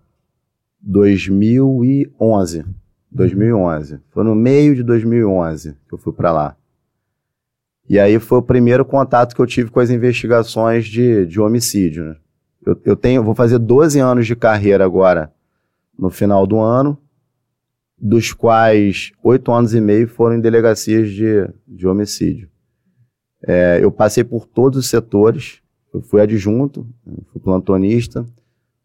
2011. 0.81 2.65
2011. 3.11 4.01
Foi 4.11 4.25
no 4.25 4.35
meio 4.35 4.75
de 4.75 4.83
2011 4.83 5.77
que 5.89 5.95
eu 5.95 5.99
fui 5.99 6.13
para 6.13 6.33
lá. 6.33 6.57
E 7.89 7.99
aí 7.99 8.19
foi 8.19 8.39
o 8.39 8.43
primeiro 8.43 8.85
contato 8.85 9.35
que 9.35 9.41
eu 9.41 9.47
tive 9.47 9.71
com 9.71 9.81
as 9.81 9.91
investigações 9.91 10.87
de, 10.87 11.27
de 11.27 11.41
homicídio. 11.41 12.05
Né? 12.05 12.17
Eu, 12.65 12.81
eu 12.85 12.97
tenho, 12.97 13.23
vou 13.23 13.35
fazer 13.35 13.59
12 13.59 13.99
anos 14.01 14.27
de 14.27 14.35
carreira 14.35 14.85
agora, 14.85 15.33
no 15.99 16.11
final 16.11 16.47
do 16.47 16.59
ano 16.59 16.99
dos 18.03 18.33
quais 18.33 19.13
oito 19.23 19.53
anos 19.53 19.75
e 19.75 19.81
meio 19.81 20.09
foram 20.09 20.35
em 20.35 20.41
delegacias 20.41 21.09
de, 21.09 21.49
de 21.69 21.87
homicídio. 21.87 22.51
É, 23.47 23.79
eu 23.81 23.93
passei 23.93 24.25
por 24.25 24.45
todos 24.45 24.77
os 24.77 24.89
setores, 24.89 25.61
eu 25.95 26.03
fui 26.03 26.21
adjunto, 26.21 26.85
fui 27.31 27.41
plantonista, 27.41 28.27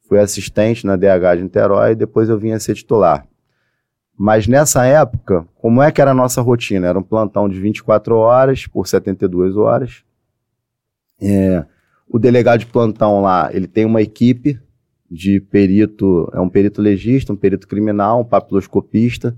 fui 0.07 0.19
assistente 0.19 0.85
na 0.85 0.95
DH 0.95 1.37
de 1.37 1.43
Niterói 1.43 1.91
e 1.91 1.95
depois 1.95 2.29
eu 2.29 2.37
vim 2.37 2.51
a 2.51 2.59
ser 2.59 2.75
titular. 2.75 3.27
Mas 4.15 4.47
nessa 4.47 4.85
época, 4.85 5.47
como 5.55 5.81
é 5.81 5.91
que 5.91 5.99
era 5.99 6.11
a 6.11 6.15
nossa 6.15 6.41
rotina? 6.41 6.87
Era 6.87 6.99
um 6.99 7.03
plantão 7.03 7.49
de 7.49 7.59
24 7.59 8.15
horas 8.15 8.67
por 8.67 8.87
72 8.87 9.57
horas. 9.57 10.03
É, 11.19 11.65
o 12.07 12.19
delegado 12.19 12.59
de 12.59 12.65
plantão 12.67 13.21
lá, 13.21 13.49
ele 13.51 13.67
tem 13.67 13.85
uma 13.85 14.01
equipe 14.01 14.59
de 15.09 15.39
perito, 15.39 16.29
é 16.33 16.39
um 16.39 16.49
perito 16.49 16.81
legista, 16.81 17.31
um 17.31 17.35
perito 17.35 17.67
criminal, 17.67 18.21
um 18.21 18.25
papiloscopista, 18.25 19.37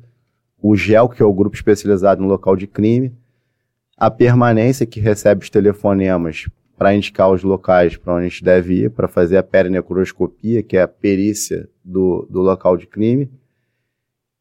o 0.62 0.76
GEL, 0.76 1.08
que 1.08 1.22
é 1.22 1.26
o 1.26 1.34
grupo 1.34 1.56
especializado 1.56 2.22
no 2.22 2.28
local 2.28 2.56
de 2.56 2.68
crime, 2.68 3.14
a 3.98 4.10
permanência, 4.10 4.86
que 4.86 5.00
recebe 5.00 5.44
os 5.44 5.50
telefonemas 5.50 6.46
para 6.78 6.96
indicar 6.96 7.30
os 7.30 7.44
locais 7.44 7.98
para 7.98 8.14
onde 8.14 8.26
a 8.26 8.30
gente 8.30 8.44
deve 8.44 8.86
ir, 8.86 8.92
para 8.92 9.08
fazer 9.08 9.38
a 9.38 9.44
perinecroscopia, 9.44 10.64
que 10.64 10.78
é 10.78 10.82
a 10.82 10.88
perícia 10.88 11.70
do, 11.84 12.26
do 12.30 12.40
local 12.42 12.78
de 12.78 12.88
crime. 12.88 13.30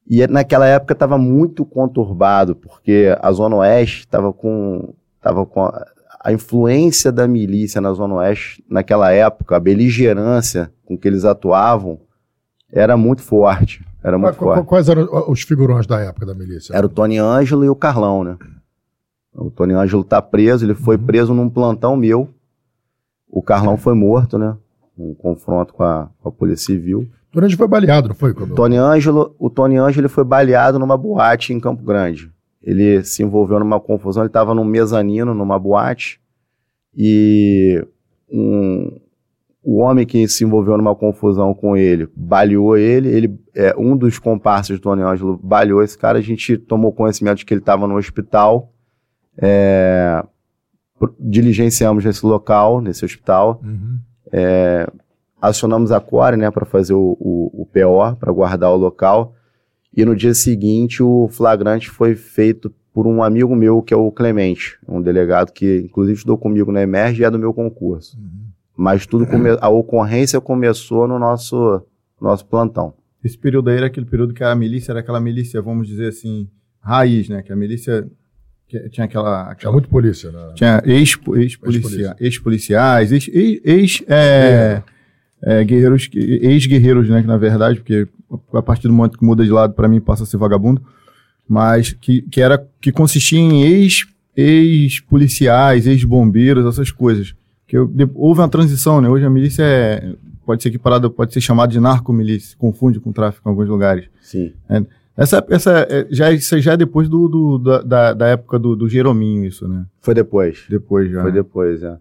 E 0.09 0.25
naquela 0.29 0.67
época 0.67 0.93
estava 0.93 1.19
muito 1.19 1.67
conturbado, 1.67 2.55
porque 2.55 3.15
a 3.21 3.33
Zona 3.33 3.57
Oeste 3.57 4.01
estava 4.01 4.33
com, 4.33 4.95
tava 5.21 5.45
com 5.45 5.69
a 6.21 6.33
influência 6.33 7.13
da 7.13 7.29
milícia 7.29 7.81
na 7.81 7.93
Zona 7.93 8.17
Oeste, 8.17 8.65
naquela 8.69 9.11
época, 9.13 9.57
a 9.57 9.61
beligerância 9.61 10.73
com 10.85 10.97
que 10.99 11.07
eles 11.07 11.25
atuavam, 11.25 12.01
era 12.71 12.97
muito 12.97 13.23
forte. 13.23 13.87
Era 14.03 14.19
muito 14.19 14.37
quais, 14.37 14.55
forte. 14.55 14.69
Quais 14.69 14.89
eram 14.89 15.09
os 15.29 15.43
figurões 15.43 15.87
da 15.87 16.01
época 16.01 16.27
da 16.27 16.35
milícia? 16.35 16.75
Era 16.75 16.87
o 16.87 16.89
Tony 16.89 17.19
Ângelo 17.19 17.65
e 17.65 17.69
o 17.69 17.77
Carlão, 17.77 18.25
né? 18.25 18.37
O 19.35 19.51
Tony 19.51 19.75
Ângelo 19.75 20.03
tá 20.03 20.21
preso, 20.21 20.65
ele 20.65 20.75
foi 20.75 20.97
uhum. 20.97 21.07
preso 21.07 21.35
num 21.35 21.49
plantão 21.49 21.97
meu. 21.97 22.29
O 23.29 23.43
Carlão 23.43 23.77
foi 23.77 23.95
morto, 23.95 24.39
né? 24.39 24.57
Um 24.97 25.15
confronto 25.15 25.73
com 25.75 25.85
a, 25.85 26.09
com 26.21 26.29
a 26.29 26.33
Polícia 26.33 26.67
Civil. 26.67 27.09
O 27.31 27.33
Tony 27.33 27.47
Ângelo 27.47 27.59
foi 27.59 27.69
baleado, 27.69 28.09
não 28.09 28.15
foi? 28.15 28.35
Quando... 28.35 28.55
Tony 28.55 28.77
Ângelo, 28.77 29.35
o 29.39 29.49
Tony 29.49 29.77
Ângelo 29.77 30.09
foi 30.09 30.25
baleado 30.25 30.79
numa 30.79 30.97
boate 30.97 31.53
em 31.53 31.61
Campo 31.61 31.85
Grande 31.85 32.33
ele 32.63 33.03
se 33.05 33.23
envolveu 33.23 33.59
numa 33.59 33.81
confusão, 33.81 34.23
ele 34.23 34.29
estava 34.29 34.55
num 34.55 34.65
mezanino, 34.65 35.35
numa 35.35 35.59
boate, 35.59 36.21
e 36.97 37.85
um, 38.31 39.01
o 39.63 39.77
homem 39.77 40.07
que 40.07 40.27
se 40.29 40.45
envolveu 40.45 40.77
numa 40.77 40.95
confusão 40.95 41.55
com 41.55 41.77
ele 41.77 42.09
baleou 42.15 42.77
ele, 42.77 43.09
ele 43.09 43.41
é, 43.55 43.75
um 43.77 43.97
dos 43.97 44.19
comparsas 44.19 44.79
do 44.79 44.83
Tony 44.83 45.03
Ângelo 45.03 45.39
baleou 45.43 45.83
esse 45.83 45.97
cara, 45.97 46.19
a 46.19 46.23
gente 46.23 46.57
tomou 46.57 46.93
conhecimento 46.93 47.39
de 47.39 47.45
que 47.45 47.55
ele 47.55 47.61
estava 47.61 47.87
no 47.87 47.97
hospital, 47.97 48.73
é, 49.37 50.25
diligenciamos 51.21 52.05
nesse 52.05 52.25
local, 52.25 52.81
nesse 52.81 53.05
hospital, 53.05 53.61
uhum. 53.63 53.99
é, 54.33 54.91
acionamos 55.41 55.93
a 55.93 56.01
Core, 56.01 56.37
né, 56.37 56.51
para 56.51 56.67
fazer 56.67 56.95
o, 56.95 57.17
o, 57.21 57.63
o 57.63 57.67
PO, 57.67 58.17
para 58.17 58.33
guardar 58.33 58.73
o 58.73 58.77
local, 58.77 59.35
e 59.97 60.05
no 60.05 60.15
dia 60.15 60.35
seguinte, 60.35 61.03
o 61.03 61.29
flagrante 61.29 61.91
foi 61.91 62.15
feito 62.15 62.73
por 62.93 63.07
um 63.07 63.23
amigo 63.23 63.55
meu, 63.55 63.81
que 63.81 63.95
é 63.95 63.97
o 63.97 64.11
Clemente, 64.11 64.77
um 64.89 65.01
delegado 65.01 65.53
que, 65.53 65.83
inclusive, 65.85 66.17
estudou 66.17 66.37
comigo 66.37 66.73
na 66.73 66.83
Emerge 66.83 67.23
e 67.23 67.25
é 67.25 67.31
do 67.31 67.39
meu 67.39 67.55
concurso. 67.55 68.19
Uhum. 68.19 68.49
Mas 68.77 69.07
tudo 69.07 69.27
come... 69.27 69.51
a 69.61 69.69
ocorrência 69.69 70.41
começou 70.41 71.07
no 71.07 71.19
nosso, 71.19 71.83
nosso 72.21 72.45
plantão. 72.47 72.95
Esse 73.23 73.37
período 73.37 73.71
aí 73.71 73.77
era 73.77 73.87
aquele 73.87 74.07
período 74.07 74.35
que 74.35 74.45
a 74.45 74.55
milícia 74.55 74.93
era 74.93 75.01
aquela 75.01 75.21
milícia, 75.21 75.61
vamos 75.61 75.89
dizer 75.89 76.09
assim, 76.09 76.49
raiz, 76.81 77.29
né? 77.29 77.43
Que 77.43 77.53
a 77.53 77.57
milícia 77.57 78.07
tinha 78.91 79.05
aquela, 79.05 79.43
aquela... 79.43 79.55
Tinha 79.57 79.73
muito 79.73 79.89
polícia, 79.89 80.31
né? 80.31 80.53
Tinha 80.55 80.83
ex-policiais, 80.85 82.17
ex-policiais, 82.21 83.13
ex, 83.13 83.29
ex, 83.29 83.61
ex 83.65 84.03
é, 84.09 84.83
é, 85.43 85.65
guerreiros, 85.65 86.09
ex-guerreiros, 86.15 87.09
né? 87.09 87.21
Que 87.23 87.29
na 87.29 87.37
verdade, 87.37 87.81
porque 87.81 88.07
a 88.53 88.63
partir 88.63 88.89
do 88.89 88.95
momento 88.95 89.19
que 89.19 89.25
muda 89.25 89.45
de 89.45 89.51
lado, 89.51 89.75
para 89.75 89.89
mim 89.89 90.01
passa 90.01 90.23
a 90.23 90.27
ser 90.27 90.37
vagabundo, 90.37 90.83
mas 91.49 91.93
que, 91.93 92.23
que 92.23 92.41
era 92.41 92.67
que 92.81 92.93
consistia 92.93 93.39
em 93.39 93.63
ex 93.63 94.07
ex-policiais, 94.37 95.87
ex-bombeiros, 95.87 96.65
essas 96.65 96.93
coisas. 96.93 97.35
Que 97.67 97.77
eu, 97.77 97.89
de, 97.89 98.09
houve 98.15 98.41
uma 98.41 98.49
transição, 98.49 99.01
né? 99.01 99.09
Hoje 99.09 99.25
a 99.25 99.31
milícia 99.31 99.65
é, 99.65 100.15
pode 100.47 100.63
ser 100.63 100.69
equiparada, 100.69 101.11
pode 101.11 101.33
ser 101.33 101.41
chamada 101.41 101.73
de 101.73 101.81
narcomilícia, 101.81 102.57
confunde 102.57 103.01
com 103.01 103.13
tráfico 103.13 103.49
em 103.49 103.51
alguns 103.51 103.69
lugares. 103.69 104.09
Sim. 104.23 104.53
É, 104.71 104.85
essa, 105.17 105.45
essa 105.51 105.87
é, 105.91 106.07
já, 106.09 106.31
isso 106.31 106.59
já 106.61 106.75
é 106.75 106.77
depois 106.77 107.09
do, 107.09 107.27
do 107.27 107.59
da, 107.59 108.15
da, 108.15 108.29
época 108.29 108.61
do, 108.61 108.77
do 108.77 108.89
Jerominho, 108.89 109.45
isso, 109.45 109.67
né? 109.67 109.85
Foi 110.01 110.15
depois. 110.15 110.65
Depois 110.71 111.11
já. 111.11 111.23
Foi 111.23 111.33
depois, 111.33 111.83
é. 111.83 111.99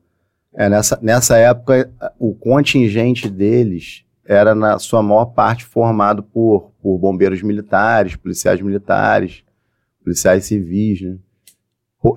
É, 0.54 0.70
nessa, 0.70 1.00
nessa 1.02 1.38
época, 1.38 1.90
o 2.20 2.36
contingente 2.36 3.28
deles 3.30 4.04
era, 4.28 4.54
na 4.54 4.78
sua 4.78 5.02
maior 5.02 5.26
parte, 5.26 5.66
formado 5.66 6.22
por, 6.22 6.72
por 6.82 6.98
bombeiros 6.98 7.42
militares, 7.42 8.16
policiais 8.16 8.62
militares, 8.62 9.44
policiais 10.04 10.46
civis, 10.46 11.02
né? 11.02 11.18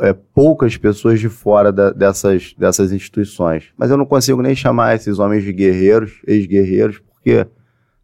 É, 0.02 0.12
poucas 0.12 0.76
pessoas 0.76 1.18
de 1.18 1.28
fora 1.28 1.72
da, 1.72 1.90
dessas, 1.90 2.54
dessas 2.56 2.92
instituições. 2.92 3.72
Mas 3.76 3.90
eu 3.90 3.96
não 3.96 4.04
consigo 4.04 4.42
nem 4.42 4.54
chamar 4.54 4.94
esses 4.94 5.18
homens 5.18 5.42
de 5.42 5.52
guerreiros, 5.52 6.20
ex-guerreiros, 6.26 6.98
porque, 6.98 7.46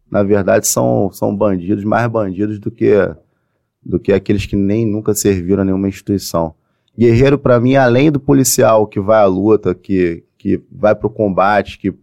na 0.09 0.23
verdade, 0.23 0.67
são, 0.67 1.09
são 1.11 1.35
bandidos, 1.35 1.83
mais 1.85 2.07
bandidos 2.09 2.59
do 2.59 2.71
que, 2.71 2.93
do 3.81 3.99
que 3.99 4.11
aqueles 4.11 4.45
que 4.45 4.55
nem 4.55 4.85
nunca 4.85 5.13
serviram 5.13 5.61
a 5.61 5.65
nenhuma 5.65 5.87
instituição. 5.87 6.55
Guerreiro, 6.97 7.37
para 7.37 7.59
mim, 7.59 7.75
além 7.75 8.11
do 8.11 8.19
policial 8.19 8.87
que 8.87 8.99
vai 8.99 9.21
à 9.21 9.25
luta, 9.25 9.75
que, 9.75 10.25
que 10.37 10.47
que 10.47 10.63
vai 10.71 10.95
para 10.95 11.07
o 11.07 11.09
combate, 11.11 11.77
que 11.77 11.93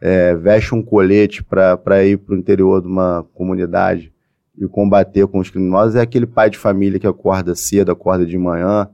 é, 0.00 0.34
veste 0.34 0.74
um 0.74 0.82
colete 0.82 1.42
para 1.42 2.04
ir 2.04 2.18
para 2.18 2.34
o 2.34 2.38
interior 2.38 2.80
de 2.80 2.88
uma 2.88 3.26
comunidade 3.34 4.12
e 4.58 4.66
combater 4.66 5.26
com 5.26 5.38
os 5.38 5.50
criminosos, 5.50 5.96
é 5.96 6.00
aquele 6.00 6.26
pai 6.26 6.48
de 6.48 6.58
família 6.58 6.98
que 6.98 7.06
acorda 7.06 7.54
cedo, 7.54 7.92
acorda 7.92 8.24
de 8.24 8.38
manhã 8.38 8.88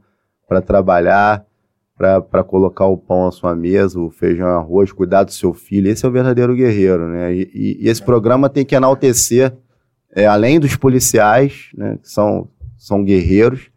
para 0.48 0.60
trabalhar, 0.60 1.44
para 1.96 2.42
colocar 2.42 2.86
o 2.86 2.96
pão 2.96 3.28
à 3.28 3.30
sua 3.30 3.54
mesa, 3.54 4.00
o 4.00 4.10
feijão 4.10 4.48
e 4.48 4.52
arroz, 4.52 4.90
cuidar 4.90 5.22
do 5.22 5.30
seu 5.30 5.54
filho. 5.54 5.88
Esse 5.88 6.04
é 6.04 6.08
o 6.08 6.12
verdadeiro 6.12 6.54
guerreiro, 6.54 7.06
né? 7.06 7.32
E, 7.32 7.50
e, 7.54 7.84
e 7.84 7.88
esse 7.88 8.02
programa 8.02 8.48
tem 8.48 8.64
que 8.64 8.74
enaltecer, 8.74 9.56
é, 10.14 10.26
além 10.26 10.58
dos 10.58 10.74
policiais, 10.74 11.70
né, 11.76 11.96
que 12.02 12.08
são, 12.10 12.48
são 12.76 13.04
guerreiros, 13.04 13.70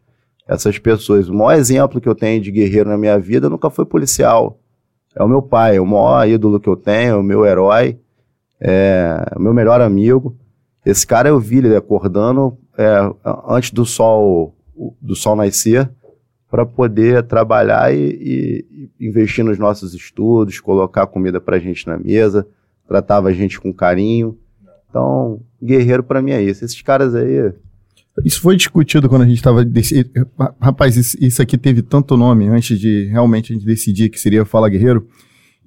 essas 0.48 0.78
pessoas. 0.78 1.28
O 1.28 1.34
maior 1.34 1.56
exemplo 1.56 2.00
que 2.00 2.08
eu 2.08 2.14
tenho 2.14 2.40
de 2.40 2.50
guerreiro 2.50 2.88
na 2.88 2.98
minha 2.98 3.18
vida 3.18 3.48
nunca 3.48 3.70
foi 3.70 3.86
policial. 3.86 4.60
É 5.16 5.22
o 5.24 5.28
meu 5.28 5.40
pai, 5.40 5.76
é 5.76 5.80
o 5.80 5.86
maior 5.86 6.28
ídolo 6.28 6.60
que 6.60 6.68
eu 6.68 6.76
tenho, 6.76 7.14
é 7.14 7.16
o 7.16 7.22
meu 7.22 7.46
herói, 7.46 7.98
é 8.60 9.32
o 9.34 9.40
meu 9.40 9.54
melhor 9.54 9.80
amigo. 9.80 10.36
Esse 10.84 11.06
cara 11.06 11.30
eu 11.30 11.40
vi 11.40 11.58
ele 11.58 11.74
acordando 11.74 12.56
é, 12.76 12.98
antes 13.48 13.70
do 13.70 13.86
sol 13.86 14.54
do 15.00 15.16
sol 15.16 15.34
nascer 15.34 15.90
para 16.50 16.66
poder 16.66 17.22
trabalhar 17.22 17.92
e, 17.94 18.60
e, 19.00 19.08
investir 19.08 19.42
nos 19.42 19.58
nossos 19.58 19.94
estudos, 19.94 20.60
colocar 20.60 21.06
comida 21.06 21.40
para 21.40 21.56
a 21.56 21.58
gente 21.58 21.86
na 21.86 21.96
mesa, 21.96 22.46
tratava 22.86 23.28
a 23.28 23.32
gente 23.32 23.58
com 23.58 23.72
carinho. 23.72 24.38
Então, 24.88 25.40
guerreiro 25.62 26.02
para 26.02 26.20
mim 26.20 26.32
é 26.32 26.42
isso. 26.42 26.64
Esses 26.64 26.80
caras 26.82 27.14
aí 27.14 27.52
isso 28.24 28.40
foi 28.40 28.56
discutido 28.56 29.08
quando 29.08 29.22
a 29.22 29.26
gente 29.26 29.36
estava. 29.36 29.64
Rapaz, 30.60 30.96
isso, 30.96 31.16
isso, 31.20 31.42
aqui 31.42 31.58
teve 31.58 31.82
tanto 31.82 32.16
nome 32.16 32.48
antes 32.48 32.78
de 32.78 33.04
realmente 33.04 33.52
a 33.52 33.56
gente 33.56 33.66
decidir 33.66 34.08
que 34.08 34.18
seria 34.18 34.44
Fala 34.44 34.68
Guerreiro. 34.68 35.06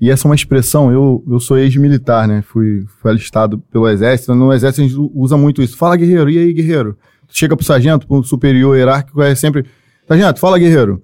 E 0.02 0.10
essa 0.10 0.28
é 0.28 0.30
uma 0.30 0.36
expressão, 0.36 0.92
eu, 0.92 1.24
eu 1.28 1.40
sou 1.42 1.58
ex-militar, 1.58 2.26
né? 2.28 2.42
Fui, 2.42 2.86
fui 3.02 3.12
alistado 3.12 3.60
pelo 3.72 3.88
Exército. 3.88 4.34
No 4.34 4.54
Exército 4.54 4.82
a 4.82 4.88
gente 4.88 5.12
usa 5.14 5.38
muito 5.38 5.62
isso. 5.62 5.76
Fala 5.76 5.98
Guerreiro, 5.98 6.30
e 6.30 6.38
aí, 6.38 6.54
Guerreiro? 6.54 6.98
Chega 7.28 7.56
pro 7.56 7.66
sargento, 7.66 8.08
pro 8.08 8.24
superior 8.24 8.78
hierárquico, 8.78 9.22
é 9.22 9.36
sempre. 9.36 9.66
Sargento, 10.08 10.40
fala 10.40 10.58
Guerreiro. 10.58 11.04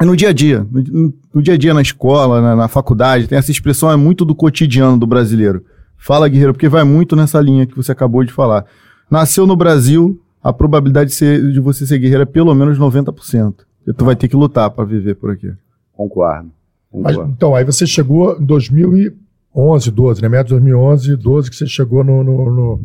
É 0.00 0.04
no 0.04 0.16
dia 0.16 0.30
a 0.30 0.32
dia, 0.32 0.66
no, 0.70 1.14
no 1.34 1.42
dia 1.42 1.54
a 1.54 1.56
dia 1.56 1.72
na 1.72 1.80
escola, 1.80 2.40
na, 2.40 2.56
na 2.56 2.68
faculdade, 2.68 3.26
tem 3.26 3.38
essa 3.38 3.50
expressão, 3.50 3.90
é 3.90 3.96
muito 3.96 4.24
do 4.24 4.34
cotidiano 4.34 4.98
do 4.98 5.06
brasileiro. 5.06 5.64
Fala 5.96 6.28
Guerreiro, 6.28 6.52
porque 6.52 6.68
vai 6.68 6.84
muito 6.84 7.16
nessa 7.16 7.40
linha 7.40 7.66
que 7.66 7.76
você 7.76 7.92
acabou 7.92 8.22
de 8.24 8.32
falar. 8.32 8.66
Nasceu 9.10 9.46
no 9.46 9.56
Brasil, 9.56 10.20
a 10.46 10.52
probabilidade 10.52 11.10
de, 11.10 11.16
ser, 11.16 11.50
de 11.50 11.58
você 11.58 11.84
ser 11.84 11.98
guerreiro 11.98 12.22
é 12.22 12.26
pelo 12.26 12.54
menos 12.54 12.78
90%. 12.78 13.54
E 13.84 13.92
tu 13.92 14.04
vai 14.04 14.14
ter 14.14 14.28
que 14.28 14.36
lutar 14.36 14.70
para 14.70 14.84
viver 14.84 15.16
por 15.16 15.32
aqui. 15.32 15.52
Concordo. 15.92 16.52
Mas, 16.94 17.16
então, 17.16 17.52
aí 17.56 17.64
você 17.64 17.84
chegou 17.84 18.38
em 18.38 18.44
2011, 18.44 19.90
12, 19.90 20.22
né? 20.22 20.28
Médio 20.28 20.44
de 20.44 20.50
2011, 20.50 21.16
12, 21.16 21.50
que 21.50 21.56
você 21.56 21.66
chegou 21.66 22.04
no, 22.04 22.22
no, 22.22 22.52
no... 22.52 22.80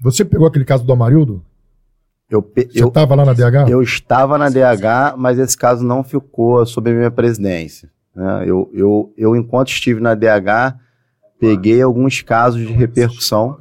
Você 0.00 0.24
pegou 0.24 0.48
aquele 0.48 0.64
caso 0.64 0.84
do 0.84 0.92
Amarildo? 0.92 1.44
Eu, 2.28 2.42
pe... 2.42 2.68
Você 2.72 2.84
estava 2.84 3.14
lá 3.14 3.24
na 3.24 3.32
DH? 3.32 3.70
Eu 3.70 3.82
estava 3.82 4.36
na 4.36 4.48
DH, 4.48 5.16
mas 5.16 5.38
esse 5.38 5.56
caso 5.56 5.84
não 5.84 6.02
ficou 6.02 6.66
sob 6.66 6.90
a 6.90 6.94
minha 6.94 7.10
presidência. 7.10 7.88
Né? 8.16 8.42
Eu, 8.46 8.68
eu, 8.74 9.12
eu, 9.16 9.36
enquanto 9.36 9.68
estive 9.68 10.00
na 10.00 10.16
DH, 10.16 10.74
peguei 11.38 11.80
alguns 11.80 12.20
casos 12.20 12.60
de 12.60 12.72
repercussão 12.72 13.58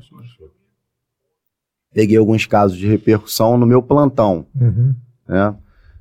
peguei 1.96 2.18
alguns 2.18 2.46
casos 2.46 2.78
de 2.78 2.86
repercussão 2.86 3.58
no 3.58 3.66
meu 3.66 3.82
plantão. 3.82 4.46
Uhum. 4.54 4.94
Né? 5.26 5.56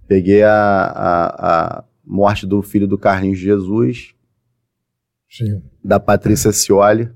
Peguei 0.09 0.43
a, 0.43 0.53
a, 0.53 1.79
a, 1.79 1.85
morte 2.05 2.45
do 2.45 2.61
filho 2.63 2.89
do 2.89 2.99
Carlinhos 2.99 3.39
Jesus, 3.39 4.13
Sim. 5.31 5.63
da 5.83 6.01
Patrícia 6.01 6.51
Cioli. 6.51 7.09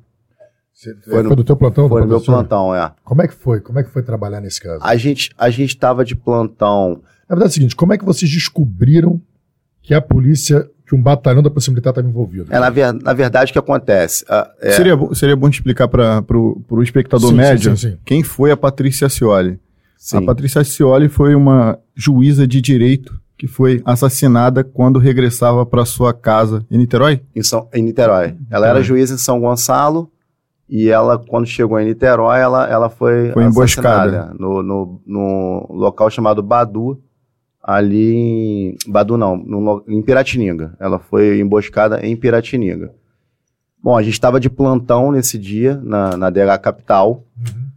Você, 0.73 0.95
foi, 0.95 1.23
no, 1.25 1.31
foi 1.31 1.37
do 1.37 1.43
teu 1.43 1.57
plantão? 1.57 1.89
Foi 1.89 2.03
no 2.03 2.07
meu 2.07 2.21
plantão, 2.21 2.73
é. 2.73 2.95
Como 3.03 3.21
é 3.21 3.27
que 3.27 3.35
foi? 3.35 3.61
Como 3.61 3.81
é 3.81 3.83
que 3.83 3.91
foi 3.91 4.01
trabalhar 4.01 4.41
nesse 4.41 4.61
caso? 4.61 4.79
A 4.81 4.95
gente 4.95 5.35
a 5.37 5.51
gente 5.51 5.71
estava 5.71 6.05
de 6.05 6.15
plantão. 6.15 7.03
Na 7.29 7.35
verdade 7.35 7.49
é 7.49 7.51
o 7.51 7.55
seguinte, 7.55 7.75
como 7.75 7.93
é 7.93 7.99
que 7.99 8.05
vocês 8.05 8.31
descobriram 8.31 9.21
que 9.83 9.93
a 9.93 10.01
polícia 10.01 10.71
que 10.89 10.95
um 10.95 11.03
batalhão 11.03 11.43
da 11.43 11.51
Polícia 11.51 11.71
Militar 11.71 11.91
estava 11.91 12.09
envolvido. 12.09 12.47
É, 12.49 12.59
na, 12.59 12.71
ver, 12.71 12.95
na, 12.95 13.13
verdade, 13.13 13.51
o 13.51 13.53
que 13.53 13.59
acontece? 13.59 14.25
Uh, 14.25 14.49
é... 14.59 14.73
seria, 14.73 14.99
seria 15.13 15.37
bom 15.37 15.47
explicar 15.47 15.87
para 15.87 16.25
o 16.31 16.83
espectador 16.83 17.29
sim, 17.29 17.37
médio 17.37 17.77
sim, 17.77 17.91
sim, 17.91 17.99
quem 18.07 18.23
foi 18.23 18.51
a 18.51 18.57
Patrícia 18.57 19.07
Cioli. 19.11 19.61
A 20.15 20.23
Patrícia 20.23 20.65
Cioli 20.65 21.09
foi 21.09 21.35
uma 21.35 21.79
juíza 21.95 22.47
de 22.47 22.63
direito 22.63 23.21
que 23.37 23.47
foi 23.47 23.83
assassinada 23.85 24.65
quando 24.65 24.99
regressava 24.99 25.67
para 25.67 25.85
sua 25.85 26.15
casa 26.15 26.65
em 26.71 26.79
Niterói? 26.79 27.21
Em, 27.37 27.43
São, 27.43 27.69
em 27.75 27.83
Niterói. 27.83 28.35
Ela 28.51 28.69
era 28.69 28.83
juíza 28.83 29.15
em 29.15 29.19
São 29.19 29.41
Gonçalo 29.41 30.11
e 30.69 30.89
ela, 30.89 31.19
quando 31.19 31.47
chegou 31.47 31.79
em 31.79 31.87
Niterói, 31.87 32.41
ela, 32.41 32.67
ela 32.69 32.89
foi, 32.89 33.31
foi 33.33 33.45
emboscada 33.45 34.33
no, 34.39 34.63
no, 34.63 35.01
no 35.07 35.67
local 35.71 36.11
chamado 36.11 36.43
Badu, 36.43 37.01
ali 37.63 38.15
em 38.15 38.77
Badu 38.87 39.17
não, 39.17 39.37
no, 39.37 39.85
em 39.87 40.03
Piratininga. 40.03 40.75
Ela 40.79 40.99
foi 40.99 41.41
emboscada 41.41 42.05
em 42.05 42.17
Piratininga. 42.17 42.93
Bom, 43.83 43.97
a 43.97 44.03
gente 44.03 44.15
estava 44.15 44.41
de 44.41 44.51
plantão 44.51 45.13
nesse 45.13 45.39
dia 45.39 45.81
na, 45.83 46.17
na 46.17 46.31
DH 46.31 46.59
Capital. 46.61 47.25
Uhum. 47.37 47.69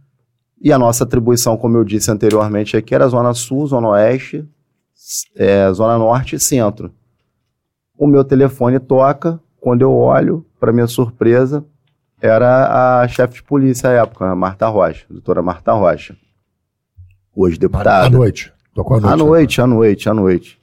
E 0.60 0.72
a 0.72 0.78
nossa 0.78 1.04
atribuição, 1.04 1.56
como 1.56 1.76
eu 1.76 1.84
disse 1.84 2.10
anteriormente, 2.10 2.76
aqui 2.76 2.94
era 2.94 3.08
Zona 3.08 3.34
Sul, 3.34 3.66
Zona 3.66 3.88
Oeste, 3.88 4.48
é, 5.36 5.72
Zona 5.72 5.98
Norte 5.98 6.36
e 6.36 6.40
Centro. 6.40 6.92
O 7.98 8.06
meu 8.06 8.24
telefone 8.24 8.78
toca, 8.78 9.40
quando 9.60 9.82
eu 9.82 9.92
olho, 9.92 10.46
para 10.58 10.72
minha 10.72 10.86
surpresa, 10.86 11.64
era 12.20 13.00
a 13.02 13.08
chefe 13.08 13.34
de 13.34 13.42
polícia 13.42 13.90
à 13.90 13.92
época, 13.92 14.30
a 14.30 14.36
Marta 14.36 14.68
Rocha, 14.68 15.04
a 15.10 15.12
doutora 15.12 15.42
Marta 15.42 15.72
Rocha. 15.72 16.16
Hoje 17.34 17.58
deputada. 17.58 18.06
À 18.06 18.10
noite. 18.10 18.52
Tocou 18.74 18.96
à 18.96 19.00
noite. 19.00 19.12
À 19.12 19.16
noite, 19.16 19.58
né? 19.58 19.64
à 19.64 19.66
noite, 19.66 20.08
à 20.08 20.14
noite. 20.14 20.62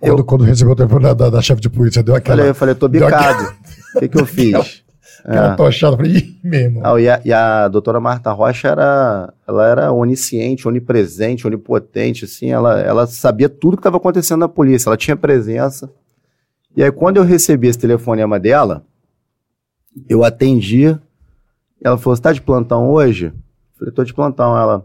Quando, 0.00 0.18
eu, 0.18 0.24
quando 0.24 0.44
recebeu 0.44 0.72
o 0.72 0.76
telefone 0.76 1.14
da, 1.14 1.30
da, 1.30 1.42
chefe 1.42 1.60
de 1.60 1.70
polícia, 1.70 2.02
deu 2.02 2.14
aquela. 2.14 2.38
Falei, 2.38 2.50
eu 2.50 2.54
falei, 2.54 2.74
tô 2.74 2.88
bicado. 2.88 3.54
O 3.94 4.00
que, 4.00 4.08
que 4.08 4.20
eu 4.20 4.26
fiz? 4.26 4.82
Aquela 5.24 5.52
é. 5.52 5.56
tochada, 5.56 5.96
falei, 5.96 6.16
ih, 6.16 6.40
mesmo. 6.42 6.80
Ah, 6.84 7.00
e, 7.00 7.08
a, 7.08 7.20
e 7.24 7.32
a 7.32 7.68
doutora 7.68 8.00
Marta 8.00 8.32
Rocha 8.32 8.68
era, 8.68 9.32
ela 9.46 9.68
era 9.68 9.92
onisciente, 9.92 10.66
onipresente, 10.66 11.46
onipotente, 11.46 12.24
assim, 12.24 12.50
ela, 12.50 12.80
ela 12.80 13.06
sabia 13.06 13.48
tudo 13.48 13.76
que 13.76 13.80
estava 13.80 13.98
acontecendo 13.98 14.40
na 14.40 14.48
polícia, 14.48 14.88
ela 14.88 14.96
tinha 14.96 15.16
presença. 15.16 15.88
E 16.76 16.82
aí, 16.82 16.90
quando 16.90 17.18
eu 17.18 17.22
recebi 17.22 17.68
esse 17.68 17.78
telefonema 17.78 18.40
dela, 18.40 18.84
eu 20.08 20.24
atendi, 20.24 20.86
ela 21.84 21.98
falou, 21.98 22.16
você 22.16 22.22
tá 22.22 22.32
de 22.32 22.40
plantão 22.40 22.90
hoje? 22.90 23.26
Eu 23.26 23.32
falei, 23.78 23.94
tô 23.94 24.02
de 24.02 24.14
plantão. 24.14 24.56
Ela, 24.56 24.84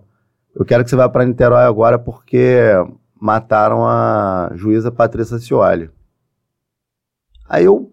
eu 0.57 0.65
quero 0.65 0.83
que 0.83 0.89
você 0.89 0.95
vá 0.95 1.07
para 1.07 1.25
Niterói 1.25 1.63
agora 1.63 1.97
porque 1.99 2.71
mataram 3.19 3.85
a 3.85 4.51
juíza 4.55 4.91
Patrícia 4.91 5.39
Cioli. 5.39 5.89
Aí 7.49 7.65
eu, 7.65 7.91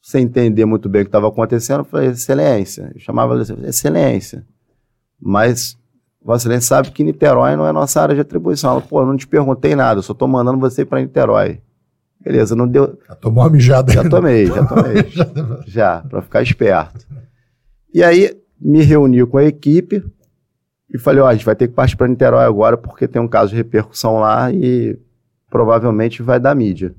sem 0.00 0.24
entender 0.24 0.64
muito 0.64 0.88
bem 0.88 1.02
o 1.02 1.04
que 1.04 1.08
estava 1.08 1.28
acontecendo, 1.28 1.84
falei, 1.84 2.08
excelência. 2.10 2.90
Eu 2.94 3.00
chamava 3.00 3.34
ela 3.34 3.42
excelência. 3.68 4.46
Mas 5.20 5.76
Vossa 6.22 6.42
Excelência 6.44 6.68
sabe 6.68 6.90
que 6.90 7.02
Niterói 7.02 7.56
não 7.56 7.66
é 7.66 7.72
nossa 7.72 8.00
área 8.00 8.14
de 8.14 8.20
atribuição. 8.20 8.72
Ela, 8.72 8.80
pô, 8.80 9.00
eu 9.00 9.06
não 9.06 9.16
te 9.16 9.26
perguntei 9.26 9.74
nada, 9.74 9.98
eu 9.98 10.02
só 10.02 10.12
estou 10.12 10.28
mandando 10.28 10.58
você 10.58 10.84
para 10.84 11.00
Niterói. 11.00 11.60
Beleza, 12.22 12.54
não 12.54 12.68
deu. 12.68 12.98
Já 13.08 13.14
tomou 13.14 13.42
uma 13.44 13.50
mijada 13.50 13.90
Já 13.92 14.06
tomei, 14.06 14.46
já 14.46 14.64
tomei. 14.66 15.04
já, 15.66 16.00
para 16.02 16.20
ficar 16.20 16.42
esperto. 16.42 17.06
E 17.92 18.02
aí 18.04 18.38
me 18.60 18.82
reuni 18.82 19.24
com 19.26 19.38
a 19.38 19.44
equipe, 19.44 20.04
e 20.92 20.98
falei, 20.98 21.20
ó, 21.20 21.28
a 21.28 21.32
gente 21.32 21.44
vai 21.44 21.54
ter 21.54 21.68
que 21.68 21.74
partir 21.74 21.96
para 21.96 22.08
Niterói 22.08 22.44
agora 22.44 22.76
porque 22.76 23.06
tem 23.06 23.22
um 23.22 23.28
caso 23.28 23.50
de 23.50 23.56
repercussão 23.56 24.18
lá 24.18 24.52
e 24.52 24.98
provavelmente 25.48 26.22
vai 26.22 26.40
dar 26.40 26.54
mídia. 26.54 26.94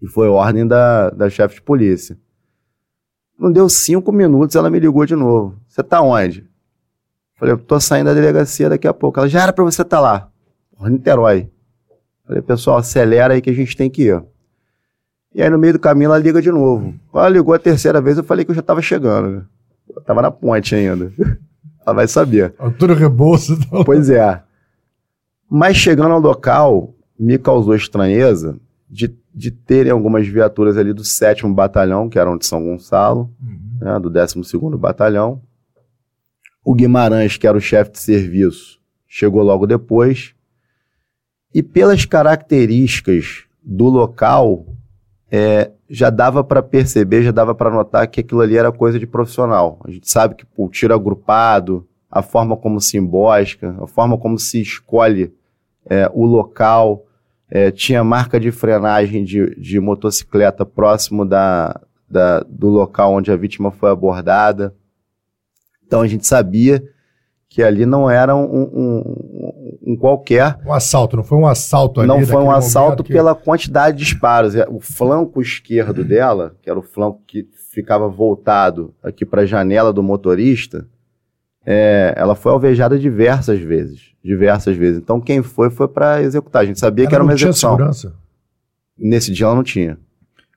E 0.00 0.06
foi 0.06 0.28
ordem 0.28 0.66
da, 0.66 1.10
da 1.10 1.28
chefe 1.28 1.56
de 1.56 1.62
polícia. 1.62 2.16
Não 3.38 3.52
deu 3.52 3.68
cinco 3.68 4.10
minutos, 4.10 4.56
ela 4.56 4.70
me 4.70 4.80
ligou 4.80 5.04
de 5.04 5.14
novo. 5.14 5.58
Você 5.68 5.82
tá 5.82 6.00
onde? 6.00 6.48
Falei, 7.36 7.54
eu 7.54 7.58
tô 7.58 7.78
saindo 7.78 8.06
da 8.06 8.14
delegacia 8.14 8.68
daqui 8.68 8.88
a 8.88 8.94
pouco. 8.94 9.20
Ela, 9.20 9.28
já 9.28 9.42
era 9.42 9.52
para 9.52 9.64
você 9.64 9.82
estar 9.82 9.98
tá 9.98 10.00
lá. 10.00 10.30
Porra, 10.72 10.90
Niterói. 10.90 11.50
Falei, 12.26 12.42
pessoal, 12.42 12.78
acelera 12.78 13.34
aí 13.34 13.42
que 13.42 13.50
a 13.50 13.54
gente 13.54 13.76
tem 13.76 13.90
que 13.90 14.04
ir. 14.04 14.22
E 15.34 15.42
aí 15.42 15.50
no 15.50 15.58
meio 15.58 15.74
do 15.74 15.78
caminho 15.78 16.06
ela 16.06 16.18
liga 16.18 16.40
de 16.40 16.50
novo. 16.50 16.94
Quando 17.10 17.24
ela 17.24 17.32
ligou 17.32 17.54
a 17.54 17.58
terceira 17.58 18.00
vez, 18.00 18.16
eu 18.16 18.24
falei 18.24 18.44
que 18.44 18.50
eu 18.50 18.54
já 18.54 18.62
tava 18.62 18.80
chegando. 18.80 19.46
Eu 19.94 20.02
tava 20.02 20.22
na 20.22 20.30
ponte 20.30 20.74
ainda. 20.74 21.12
Ela 21.88 21.94
vai 21.94 22.06
saber. 22.06 22.54
Altura 22.58 22.94
Rebouças. 22.94 23.58
Então. 23.66 23.82
Pois 23.82 24.10
é. 24.10 24.42
Mas 25.50 25.76
chegando 25.78 26.12
ao 26.12 26.20
local, 26.20 26.94
me 27.18 27.38
causou 27.38 27.74
estranheza 27.74 28.60
de, 28.88 29.14
de 29.34 29.50
terem 29.50 29.90
algumas 29.90 30.28
viaturas 30.28 30.76
ali 30.76 30.92
do 30.92 31.02
7 31.02 31.46
Batalhão, 31.48 32.08
que 32.10 32.18
eram 32.18 32.36
de 32.36 32.44
São 32.44 32.62
Gonçalo, 32.62 33.30
uhum. 33.40 33.78
né, 33.80 33.98
do 33.98 34.10
12 34.10 34.36
Batalhão. 34.78 35.40
O 36.62 36.74
Guimarães, 36.74 37.38
que 37.38 37.46
era 37.46 37.56
o 37.56 37.60
chefe 37.60 37.92
de 37.92 38.00
serviço, 38.00 38.78
chegou 39.06 39.42
logo 39.42 39.66
depois. 39.66 40.34
E 41.54 41.62
pelas 41.62 42.04
características 42.04 43.44
do 43.62 43.86
local, 43.86 44.66
é, 45.30 45.70
já 45.88 46.10
dava 46.10 46.42
para 46.42 46.62
perceber, 46.62 47.22
já 47.22 47.30
dava 47.30 47.54
para 47.54 47.70
notar 47.70 48.06
que 48.08 48.20
aquilo 48.20 48.40
ali 48.40 48.56
era 48.56 48.72
coisa 48.72 48.98
de 48.98 49.06
profissional. 49.06 49.78
A 49.84 49.90
gente 49.90 50.10
sabe 50.10 50.34
que 50.34 50.46
o 50.56 50.68
tiro 50.68 50.94
agrupado, 50.94 51.86
a 52.10 52.22
forma 52.22 52.56
como 52.56 52.80
se 52.80 52.96
embosca, 52.96 53.76
a 53.80 53.86
forma 53.86 54.16
como 54.16 54.38
se 54.38 54.60
escolhe 54.60 55.32
é, 55.86 56.10
o 56.12 56.24
local, 56.24 57.04
é, 57.50 57.70
tinha 57.70 58.02
marca 58.04 58.38
de 58.38 58.50
frenagem 58.50 59.24
de, 59.24 59.54
de 59.56 59.80
motocicleta 59.80 60.64
próximo 60.64 61.24
da, 61.24 61.80
da, 62.08 62.40
do 62.40 62.68
local 62.68 63.14
onde 63.14 63.30
a 63.30 63.36
vítima 63.36 63.70
foi 63.70 63.90
abordada. 63.90 64.74
Então 65.86 66.02
a 66.02 66.06
gente 66.06 66.26
sabia 66.26 66.82
que 67.48 67.62
ali 67.62 67.86
não 67.86 68.10
era 68.10 68.36
um, 68.36 68.44
um, 68.44 69.82
um, 69.86 69.96
qualquer. 69.96 70.58
Um 70.66 70.72
assalto, 70.72 71.16
não 71.16 71.24
foi 71.24 71.38
um 71.38 71.46
assalto 71.46 72.00
ali. 72.00 72.08
Não 72.08 72.24
foi 72.24 72.42
um 72.42 72.50
assalto 72.50 73.02
que... 73.02 73.12
pela 73.12 73.34
quantidade 73.34 73.96
de 73.96 74.04
disparos. 74.04 74.54
É, 74.54 74.66
o 74.68 74.78
flanco 74.78 75.40
esquerdo 75.40 76.04
dela, 76.04 76.54
que 76.60 76.68
era 76.68 76.78
o 76.78 76.82
flanco 76.82 77.22
que 77.26 77.48
ficava 77.72 78.08
voltado 78.08 78.94
aqui 79.02 79.24
para 79.24 79.42
a 79.42 79.46
janela 79.46 79.92
do 79.92 80.02
motorista, 80.02 80.86
é, 81.64 82.12
ela 82.16 82.34
foi 82.34 82.52
alvejada 82.52 82.98
diversas 82.98 83.60
vezes. 83.60 84.12
Diversas 84.22 84.76
vezes. 84.76 85.00
Então 85.00 85.20
quem 85.20 85.42
foi, 85.42 85.70
foi 85.70 85.88
para 85.88 86.20
executar. 86.22 86.62
A 86.62 86.66
gente 86.66 86.78
sabia 86.78 87.04
ela 87.04 87.08
que 87.08 87.14
era 87.14 87.24
uma 87.24 87.32
execução. 87.32 87.72
Segurança? 87.72 88.14
Nesse 88.98 89.32
dia 89.32 89.46
ela 89.46 89.54
não 89.54 89.62
tinha. 89.62 89.98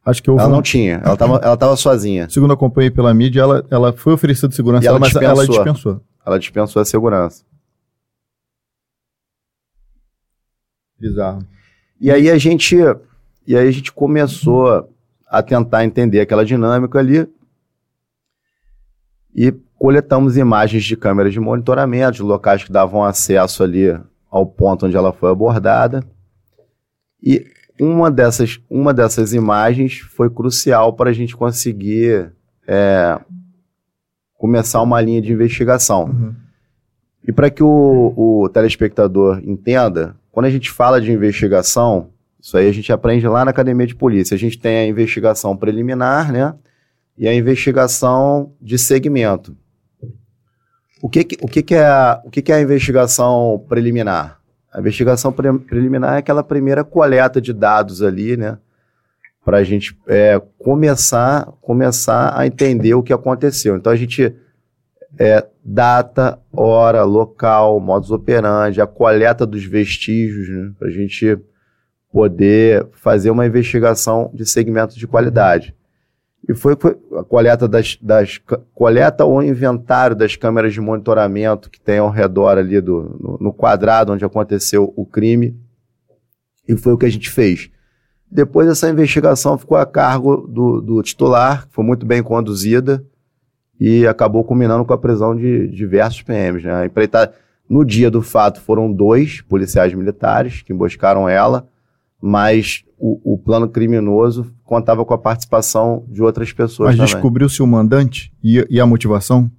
Acho 0.04 0.22
que 0.22 0.30
ela 0.30 0.48
um... 0.48 0.52
não 0.52 0.62
tinha, 0.64 1.00
ela 1.04 1.14
estava 1.14 1.38
ela 1.38 1.56
tava 1.56 1.76
sozinha. 1.76 2.28
Segundo 2.28 2.52
acompanhei 2.52 2.90
pela 2.90 3.14
mídia, 3.14 3.42
ela, 3.42 3.66
ela 3.70 3.94
foi 3.94 4.14
oferecida 4.14 4.52
segurança, 4.52 4.88
ela 4.88 5.00
mas 5.00 5.10
dispensou. 5.10 5.44
ela 5.44 5.48
dispensou. 5.48 6.02
Ela 6.26 6.40
dispensou 6.40 6.82
a 6.82 6.86
segurança. 6.86 7.44
Bizarro. 11.00 11.46
E 12.00 12.12
aí 12.12 12.30
a 12.30 12.38
gente, 12.38 12.76
e 13.48 13.56
aí 13.56 13.68
a 13.68 13.72
gente 13.72 13.92
começou 13.92 14.90
a 15.28 15.42
tentar 15.42 15.84
entender 15.86 16.20
aquela 16.20 16.46
dinâmica 16.46 17.00
ali 17.00 17.28
e 19.34 19.52
coletamos 19.78 20.38
imagens 20.38 20.84
de 20.84 20.96
câmeras 20.96 21.34
de 21.34 21.40
monitoramento, 21.40 22.18
de 22.18 22.22
locais 22.22 22.64
que 22.64 22.72
davam 22.72 23.04
acesso 23.04 23.64
ali 23.64 24.00
ao 24.30 24.46
ponto 24.46 24.86
onde 24.86 24.96
ela 24.96 25.12
foi 25.12 25.32
abordada. 25.32 26.04
E 27.22 27.46
uma 27.80 28.12
dessas, 28.12 28.60
uma 28.70 28.94
dessas 28.94 29.34
imagens 29.34 30.00
foi 30.00 30.30
crucial 30.30 30.94
para 30.94 31.10
a 31.10 31.14
gente 31.14 31.36
conseguir 31.36 32.32
é, 32.68 33.20
começar 34.42 34.82
uma 34.82 35.00
linha 35.00 35.22
de 35.22 35.32
investigação. 35.32 36.06
Uhum. 36.06 36.34
E 37.28 37.32
para 37.32 37.52
que 37.52 37.62
o, 37.62 38.14
o 38.18 38.50
telespectador 38.50 39.40
entenda, 39.46 40.16
quando 40.32 40.48
a 40.48 40.50
gente 40.50 40.72
fala 40.72 41.00
de 41.00 41.12
investigação, 41.12 42.10
isso 42.42 42.58
aí 42.58 42.68
a 42.68 42.72
gente 42.72 42.92
aprende 42.92 43.28
lá 43.28 43.46
na 43.46 43.52
academia 43.52 43.86
de 43.86 43.94
polícia. 43.94 44.34
A 44.34 44.40
gente 44.40 44.58
tem 44.58 44.78
a 44.78 44.88
investigação 44.88 45.56
preliminar, 45.56 46.32
né? 46.32 46.56
E 47.16 47.28
a 47.28 47.36
investigação 47.36 48.52
de 48.60 48.80
segmento. 48.80 49.56
O 51.00 51.08
que, 51.08 51.24
que 51.24 51.38
o 51.40 51.48
que, 51.48 51.62
que, 51.62 51.76
é, 51.76 51.86
a, 51.86 52.20
o 52.26 52.32
que, 52.32 52.42
que 52.42 52.52
é 52.52 52.56
a 52.56 52.62
investigação 52.62 53.64
preliminar? 53.70 54.40
A 54.74 54.80
investigação 54.80 55.32
pre 55.32 55.54
preliminar 55.60 56.16
é 56.16 56.18
aquela 56.18 56.44
primeira 56.44 56.84
coleta 56.84 57.40
de 57.40 57.54
dados 57.54 58.02
ali, 58.02 58.36
né? 58.36 58.58
Para 59.44 59.58
a 59.58 59.64
gente 59.64 59.98
é, 60.08 60.40
começar, 60.60 61.52
começar 61.62 62.38
a 62.38 62.46
entender 62.46 62.94
o 62.94 63.04
que 63.04 63.14
aconteceu. 63.14 63.76
Então 63.76 63.92
a 63.92 63.96
gente 63.96 64.36
é, 65.20 65.46
data, 65.64 66.40
hora, 66.52 67.04
local, 67.04 67.80
modus 67.80 68.12
operandi, 68.12 68.82
a 68.82 68.88
coleta 68.88 69.46
dos 69.46 69.64
vestígios, 69.64 70.48
né, 70.48 70.72
para 70.78 70.88
a 70.88 70.92
gente 70.92 71.38
poder 72.12 72.88
fazer 72.92 73.32
uma 73.32 73.46
investigação 73.46 74.30
de 74.34 74.46
segmentos 74.46 74.96
de 74.96 75.08
qualidade. 75.08 75.76
E 76.48 76.54
foi, 76.54 76.74
a 76.74 77.24
coleta 77.24 77.68
das, 77.68 77.98
das 78.02 78.42
coleta 78.74 79.24
ou 79.24 79.44
inventário 79.44 80.16
das 80.16 80.36
câmeras 80.36 80.74
de 80.74 80.82
monitoramento 80.82 81.70
que 81.70 81.80
tem 81.80 82.00
ao 82.00 82.10
redor 82.10 82.58
ali 82.58 82.82
do 82.82 83.16
no, 83.20 83.38
no 83.40 83.54
quadrado 83.54 84.12
onde 84.12 84.26
aconteceu 84.26 84.92
o 84.96 85.06
crime. 85.06 85.56
E 86.68 86.76
foi 86.76 86.94
o 86.94 86.98
que 86.98 87.06
a 87.06 87.12
gente 87.12 87.30
fez. 87.30 87.70
Depois 88.32 88.70
essa 88.70 88.90
investigação 88.90 89.58
ficou 89.58 89.78
a 89.78 89.86
cargo 89.86 90.48
do, 90.48 90.80
do 90.80 91.04
titular, 91.04 91.68
foi 91.70 91.84
muito 91.84 92.06
bem 92.06 92.24
conduzida 92.24 93.04
e 93.78 94.08
acabou 94.08 94.44
culminando 94.44 94.86
com 94.86 94.94
a 94.94 94.98
prisão 94.98 95.36
de 95.36 95.68
diversos 95.68 96.22
PMs. 96.22 96.64
Né? 96.64 96.86
Empreitada, 96.86 97.34
no 97.70 97.84
dia 97.84 98.10
do 98.10 98.22
fato 98.22 98.62
foram 98.62 98.92
dois 98.92 99.42
policiais 99.42 99.94
militares 99.94 100.62
que 100.62 100.72
emboscaram 100.72 101.28
ela, 101.28 101.68
mas 102.22 102.86
o, 102.98 103.34
o 103.34 103.38
plano 103.38 103.68
criminoso 103.68 104.54
contava 104.64 105.04
com 105.04 105.14
a 105.14 105.18
participação 105.18 106.06
de 106.08 106.22
outras 106.22 106.54
pessoas 106.54 106.96
Mas 106.96 107.12
descobriu-se 107.12 107.62
o 107.62 107.68
mandante 107.68 108.32
e, 108.42 108.66
e, 108.70 108.80
a 108.80 108.86
motivação? 108.86 109.52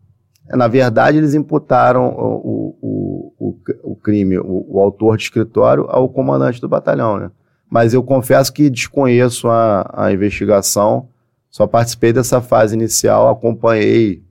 É, 0.49 0.57
na 0.57 0.69
verdade, 0.69 1.19
eles 1.19 1.35
imputaram 1.35 2.09
o, 2.09 3.33
o, 3.39 3.57
o, 3.83 3.97
crime, 3.97 4.39
o, 4.39 4.67
o 4.69 4.81
autor 4.81 5.17
de 5.17 5.25
escritório, 5.25 5.87
ao 5.89 6.09
comandante 6.09 6.61
do 6.61 6.69
batalhão, 6.69 7.19
né? 7.19 7.31
Mas 7.73 7.95
eu 7.95 8.03
confesso 8.03 8.53
que 8.53 8.69
desconheço 8.69 9.49
a, 9.49 9.91
a 9.95 10.13
investigação, 10.13 11.09
só 11.49 11.67
participei 11.67 12.13
dessa 12.13 12.39
fase 12.43 12.75
inicial, 12.75 13.31
acompanhei, 13.31 14.23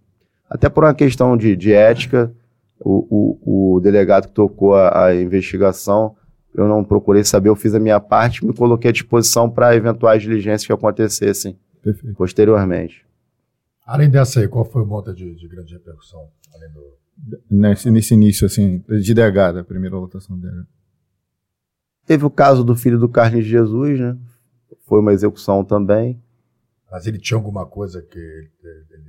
até 0.47 0.69
por 0.69 0.83
uma 0.83 0.93
questão 0.93 1.35
de, 1.35 1.55
de 1.55 1.73
ética, 1.73 2.31
o, 2.79 3.39
o, 3.43 3.77
o, 3.77 3.79
delegado 3.79 4.27
que 4.27 4.33
tocou 4.33 4.75
a, 4.75 5.05
a, 5.05 5.15
investigação, 5.15 6.15
eu 6.53 6.67
não 6.67 6.83
procurei 6.83 7.23
saber, 7.23 7.49
eu 7.49 7.55
fiz 7.55 7.73
a 7.73 7.79
minha 7.79 7.99
parte, 7.99 8.45
me 8.45 8.53
coloquei 8.53 8.89
à 8.89 8.93
disposição 8.93 9.49
para 9.49 9.75
eventuais 9.75 10.21
diligências 10.21 10.67
que 10.67 10.73
acontecessem 10.73 11.57
Perfeito. 11.81 12.15
posteriormente. 12.15 13.03
Além 13.83 14.07
dessa 14.07 14.39
aí, 14.39 14.47
qual 14.47 14.65
foi 14.65 14.83
o 14.83 14.85
monte 14.85 15.15
de, 15.15 15.33
de 15.33 15.47
grande 15.47 15.73
repercussão? 15.73 16.27
Além 16.53 16.69
do... 16.69 17.39
nesse, 17.49 17.89
nesse 17.89 18.13
início, 18.13 18.45
assim, 18.45 18.83
de 18.87 19.15
DH, 19.15 19.55
da 19.55 19.63
primeira 19.63 19.95
lotação 19.95 20.37
de 20.37 20.43
DH. 20.43 20.80
Teve 22.05 22.25
o 22.25 22.29
caso 22.29 22.63
do 22.63 22.75
filho 22.75 22.99
do 22.99 23.07
Carlos 23.07 23.43
de 23.43 23.49
Jesus, 23.49 23.99
né? 23.99 24.17
Foi 24.87 24.99
uma 24.99 25.13
execução 25.13 25.63
também. 25.63 26.19
Mas 26.91 27.07
ele 27.07 27.17
tinha 27.17 27.37
alguma 27.37 27.65
coisa 27.65 28.01
que. 28.01 28.19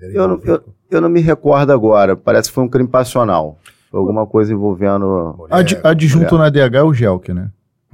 Ele 0.01 0.17
eu, 0.17 0.29
não, 0.29 0.41
eu, 0.45 0.63
eu, 0.91 1.01
não 1.01 1.09
me 1.09 1.21
recordo 1.21 1.73
agora. 1.73 2.17
Parece 2.17 2.49
que 2.49 2.55
foi 2.55 2.63
um 2.63 2.69
crime 2.69 2.89
passional. 2.89 3.59
Foi 3.91 3.99
alguma 3.99 4.27
coisa 4.27 4.53
envolvendo. 4.53 5.35
Mulher, 5.37 5.81
adjunto 5.83 6.35
mulher. 6.37 6.61
na 6.61 6.69
DH 6.69 6.75
é 6.77 6.83
o 6.83 6.95
Gelk, 6.95 7.33
né? 7.33 7.51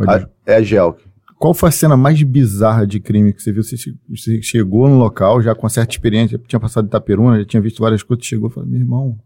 A, 0.07 0.29
é 0.47 0.57
a 0.57 0.63
Gelk. 0.63 1.03
Qual 1.39 1.55
foi 1.55 1.69
a 1.69 1.73
cena 1.73 1.97
mais 1.97 2.23
bizarra 2.23 2.87
de 2.87 3.01
crime 3.01 3.33
que 3.33 3.43
você 3.43 3.53
viu? 3.53 3.63
Você, 3.63 3.77
você 4.09 4.43
chegou 4.43 4.89
no 4.89 4.99
local 4.99 5.41
já 5.41 5.55
com 5.55 5.69
certa 5.69 5.93
experiência, 5.93 6.39
tinha 6.47 6.59
passado 6.59 6.85
de 6.85 6.89
Itaperuna, 6.89 7.39
já 7.39 7.45
tinha 7.45 7.63
visto 7.63 7.81
várias 7.81 8.03
coisas, 8.03 8.27
chegou 8.27 8.51
e 8.51 8.53
falou: 8.53 8.69
meu 8.69 8.81
irmão, 8.81 9.19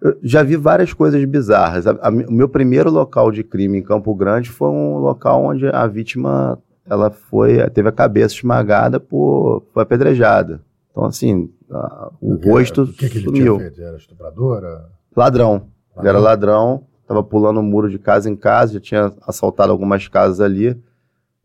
eu 0.00 0.18
já 0.22 0.42
vi 0.42 0.56
várias 0.56 0.92
coisas 0.92 1.24
bizarras. 1.24 1.86
A, 1.86 1.92
a, 2.02 2.10
o 2.10 2.32
meu 2.32 2.48
primeiro 2.48 2.90
local 2.90 3.30
de 3.30 3.42
crime 3.42 3.78
em 3.78 3.82
Campo 3.82 4.14
Grande 4.14 4.50
foi 4.50 4.68
um 4.68 4.98
local 4.98 5.44
onde 5.44 5.66
a 5.66 5.86
vítima 5.86 6.58
ela 6.88 7.10
foi 7.10 7.58
teve 7.70 7.88
a 7.88 7.92
cabeça 7.92 8.34
esmagada 8.34 9.00
por 9.00 9.64
foi 9.72 9.82
apedrejada. 9.82 10.60
Então 10.90 11.04
assim, 11.04 11.50
a, 11.70 12.10
o, 12.20 12.34
o 12.34 12.52
rosto 12.52 12.82
o 12.82 12.92
que, 12.92 13.08
que 13.08 13.18
ele 13.18 13.24
sumiu. 13.24 13.56
Tinha 13.56 13.70
feito? 13.70 13.82
Era 13.82 13.96
estupradora? 13.96 14.84
Ladrão. 15.16 15.52
ladrão. 15.52 15.70
Ele 15.98 16.08
era 16.08 16.18
ladrão, 16.18 16.84
estava 17.02 17.22
pulando 17.22 17.56
o 17.58 17.60
um 17.60 17.64
muro 17.64 17.88
de 17.90 17.98
casa 17.98 18.28
em 18.28 18.36
casa, 18.36 18.74
já 18.74 18.80
tinha 18.80 19.12
assaltado 19.26 19.72
algumas 19.72 20.06
casas 20.08 20.40
ali. 20.40 20.78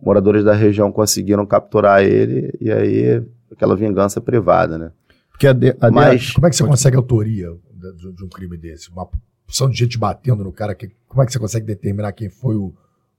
Moradores 0.02 0.43
da 0.43 0.54
região 0.54 0.91
conseguiram 0.91 1.45
capturar 1.45 2.04
ele 2.04 2.52
e 2.60 2.72
aí 2.72 3.24
aquela 3.52 3.76
vingança 3.76 4.20
privada, 4.20 4.78
né? 4.78 4.91
Porque 5.30 5.47
a 5.47 5.54
de, 5.54 5.76
a 5.80 5.91
Mas, 5.91 6.32
como 6.32 6.47
é 6.47 6.49
que 6.49 6.56
você 6.56 6.64
consegue 6.64 6.97
autoria? 6.97 7.52
De, 7.95 8.13
de 8.13 8.23
um 8.23 8.29
crime 8.29 8.57
desse? 8.57 8.89
Uma 8.89 9.09
opção 9.45 9.69
de 9.69 9.77
gente 9.77 9.97
batendo 9.97 10.43
no 10.43 10.51
cara, 10.51 10.75
que, 10.75 10.91
como 11.07 11.21
é 11.21 11.25
que 11.25 11.32
você 11.32 11.39
consegue 11.39 11.65
determinar 11.65 12.11
quem 12.13 12.29
foi 12.29 12.55
o, 12.55 12.73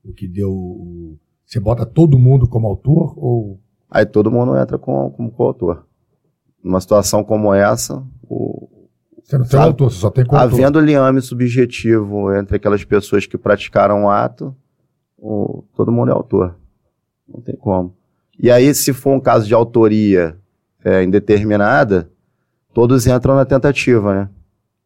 o 0.04 0.12
que 0.12 0.26
deu 0.26 0.50
o... 0.50 1.18
Você 1.44 1.60
bota 1.60 1.84
todo 1.84 2.18
mundo 2.18 2.48
como 2.48 2.66
autor 2.66 3.14
ou... 3.16 3.60
Aí 3.90 4.06
todo 4.06 4.30
mundo 4.30 4.56
entra 4.56 4.78
como, 4.78 5.10
como 5.10 5.30
coautor. 5.30 5.84
Numa 6.62 6.80
situação 6.80 7.22
como 7.22 7.52
essa, 7.52 8.02
o, 8.22 8.72
você 9.22 9.38
não 9.38 9.44
tem 9.44 9.50
sabe, 9.52 9.66
autor, 9.66 9.90
você 9.90 9.98
só 9.98 10.10
tem 10.10 10.24
coautor. 10.24 10.52
Havendo 10.52 10.80
liame 10.80 11.20
subjetivo 11.20 12.34
entre 12.34 12.56
aquelas 12.56 12.84
pessoas 12.84 13.26
que 13.26 13.38
praticaram 13.38 14.04
o 14.04 14.10
ato, 14.10 14.54
o, 15.16 15.64
todo 15.74 15.92
mundo 15.92 16.10
é 16.10 16.14
autor. 16.14 16.56
Não 17.28 17.40
tem 17.40 17.56
como. 17.56 17.94
E 18.38 18.50
aí, 18.50 18.74
se 18.74 18.92
for 18.92 19.14
um 19.14 19.20
caso 19.20 19.46
de 19.46 19.54
autoria 19.54 20.36
é, 20.84 21.02
indeterminada, 21.02 22.10
todos 22.74 23.06
entram 23.06 23.34
na 23.36 23.44
tentativa, 23.44 24.14
né? 24.14 24.30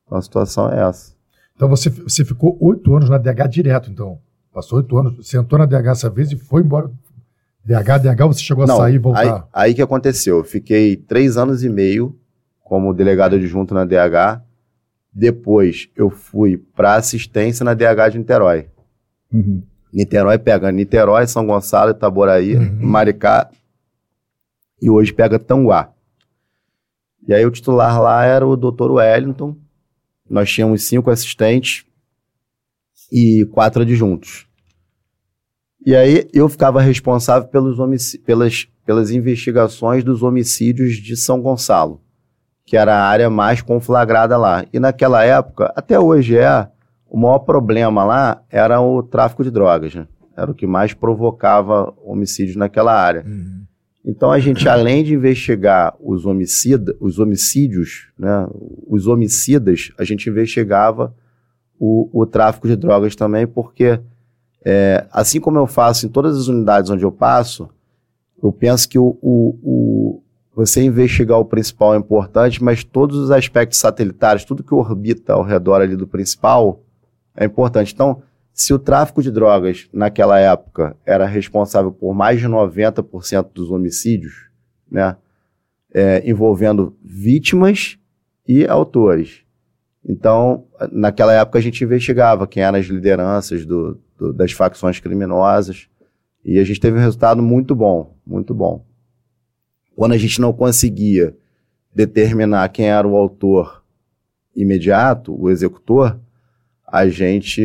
Então 0.06 0.18
a 0.18 0.22
situação 0.22 0.72
é 0.72 0.88
essa. 0.88 1.14
Então 1.54 1.68
você, 1.68 1.90
você 1.90 2.24
ficou 2.24 2.56
oito 2.60 2.94
anos 2.94 3.10
na 3.10 3.18
DH 3.18 3.48
direto, 3.48 3.90
então. 3.90 4.18
Passou 4.52 4.78
oito 4.78 4.96
anos, 4.96 5.16
você 5.16 5.36
entrou 5.36 5.58
na 5.58 5.66
DH 5.66 5.88
essa 5.88 6.10
vez 6.10 6.30
e 6.32 6.36
foi 6.36 6.62
embora. 6.62 6.90
DH, 7.64 7.98
DH, 7.98 8.26
você 8.26 8.40
chegou 8.40 8.64
a 8.64 8.66
Não, 8.66 8.76
sair 8.76 8.94
e 8.94 8.98
voltar? 8.98 9.48
Aí, 9.52 9.68
aí 9.68 9.74
que 9.74 9.82
aconteceu. 9.82 10.38
Eu 10.38 10.44
fiquei 10.44 10.96
três 10.96 11.36
anos 11.36 11.64
e 11.64 11.68
meio 11.68 12.16
como 12.62 12.94
delegado 12.94 13.34
adjunto 13.36 13.74
na 13.74 13.84
DH. 13.84 14.40
Depois 15.12 15.88
eu 15.96 16.10
fui 16.10 16.56
para 16.56 16.94
assistência 16.94 17.64
na 17.64 17.74
DH 17.74 18.12
de 18.12 18.18
Niterói. 18.18 18.68
Uhum. 19.32 19.62
Niterói 19.92 20.38
pega 20.38 20.70
Niterói, 20.70 21.26
São 21.26 21.46
Gonçalo, 21.46 21.90
Itaboraí, 21.90 22.56
uhum. 22.56 22.78
Maricá 22.80 23.50
e 24.80 24.90
hoje 24.90 25.12
pega 25.12 25.38
Tanguá. 25.38 25.90
E 27.26 27.34
aí 27.34 27.44
o 27.44 27.50
titular 27.50 28.00
lá 28.00 28.24
era 28.24 28.46
o 28.46 28.56
Dr. 28.56 28.90
Wellington. 28.92 29.56
Nós 30.28 30.50
tínhamos 30.50 30.82
cinco 30.82 31.10
assistentes 31.10 31.84
e 33.12 33.44
quatro 33.52 33.82
adjuntos. 33.82 34.46
E 35.84 35.94
aí 35.94 36.28
eu 36.34 36.48
ficava 36.48 36.80
responsável 36.80 37.48
pelos 37.48 37.78
pelas, 38.24 38.66
pelas 38.84 39.10
investigações 39.12 40.02
dos 40.02 40.22
homicídios 40.22 40.96
de 40.96 41.16
São 41.16 41.40
Gonçalo, 41.40 42.00
que 42.64 42.76
era 42.76 42.96
a 42.96 43.06
área 43.06 43.30
mais 43.30 43.62
conflagrada 43.62 44.36
lá. 44.36 44.64
E 44.72 44.80
naquela 44.80 45.22
época, 45.22 45.72
até 45.76 45.98
hoje 45.98 46.36
é, 46.36 46.68
o 47.08 47.16
maior 47.16 47.38
problema 47.38 48.04
lá 48.04 48.42
era 48.50 48.80
o 48.80 49.00
tráfico 49.00 49.44
de 49.44 49.50
drogas. 49.50 49.94
Né? 49.94 50.08
Era 50.36 50.50
o 50.50 50.54
que 50.54 50.66
mais 50.66 50.92
provocava 50.92 51.94
homicídios 52.04 52.56
naquela 52.56 52.92
área. 52.92 53.24
Uhum. 53.24 53.55
Então 54.06 54.30
a 54.30 54.38
gente, 54.38 54.68
além 54.68 55.02
de 55.02 55.14
investigar 55.14 55.96
os, 56.00 56.24
homicida, 56.24 56.94
os 57.00 57.18
homicídios, 57.18 58.08
né, 58.16 58.46
os 58.86 59.08
homicidas, 59.08 59.90
a 59.98 60.04
gente 60.04 60.30
investigava 60.30 61.12
o, 61.78 62.08
o 62.12 62.24
tráfico 62.24 62.68
de 62.68 62.76
drogas 62.76 63.16
também, 63.16 63.48
porque 63.48 63.98
é, 64.64 65.04
assim 65.10 65.40
como 65.40 65.58
eu 65.58 65.66
faço 65.66 66.06
em 66.06 66.08
todas 66.08 66.36
as 66.36 66.46
unidades 66.46 66.88
onde 66.88 67.04
eu 67.04 67.10
passo, 67.10 67.68
eu 68.40 68.52
penso 68.52 68.88
que 68.88 68.98
o, 68.98 69.18
o, 69.20 69.58
o, 69.62 70.22
você 70.54 70.82
investigar 70.82 71.38
o 71.38 71.44
principal 71.44 71.94
é 71.94 71.98
importante, 71.98 72.62
mas 72.62 72.84
todos 72.84 73.18
os 73.18 73.30
aspectos 73.32 73.78
satelitários, 73.78 74.44
tudo 74.44 74.62
que 74.62 74.74
orbita 74.74 75.32
ao 75.32 75.42
redor 75.42 75.80
ali 75.80 75.96
do 75.96 76.06
principal 76.06 76.80
é 77.36 77.44
importante. 77.44 77.92
Então, 77.92 78.22
se 78.56 78.72
o 78.72 78.78
tráfico 78.78 79.22
de 79.22 79.30
drogas 79.30 79.86
naquela 79.92 80.38
época 80.40 80.96
era 81.04 81.26
responsável 81.26 81.92
por 81.92 82.14
mais 82.14 82.40
de 82.40 82.46
90% 82.46 83.50
dos 83.52 83.70
homicídios, 83.70 84.48
né, 84.90 85.14
é, 85.92 86.22
envolvendo 86.26 86.96
vítimas 87.04 87.98
e 88.48 88.66
autores. 88.66 89.42
Então, 90.02 90.64
naquela 90.90 91.34
época 91.34 91.58
a 91.58 91.62
gente 91.62 91.84
investigava 91.84 92.46
quem 92.46 92.62
eram 92.62 92.78
as 92.78 92.86
lideranças 92.86 93.66
do, 93.66 94.00
do, 94.16 94.32
das 94.32 94.52
facções 94.52 94.98
criminosas 95.00 95.86
e 96.42 96.58
a 96.58 96.64
gente 96.64 96.80
teve 96.80 96.96
um 96.96 97.02
resultado 97.02 97.42
muito 97.42 97.74
bom, 97.74 98.16
muito 98.26 98.54
bom. 98.54 98.86
Quando 99.94 100.12
a 100.12 100.18
gente 100.18 100.40
não 100.40 100.54
conseguia 100.54 101.36
determinar 101.94 102.70
quem 102.70 102.88
era 102.88 103.06
o 103.06 103.16
autor 103.16 103.84
imediato, 104.54 105.38
o 105.38 105.50
executor, 105.50 106.18
a 106.86 107.08
gente, 107.08 107.62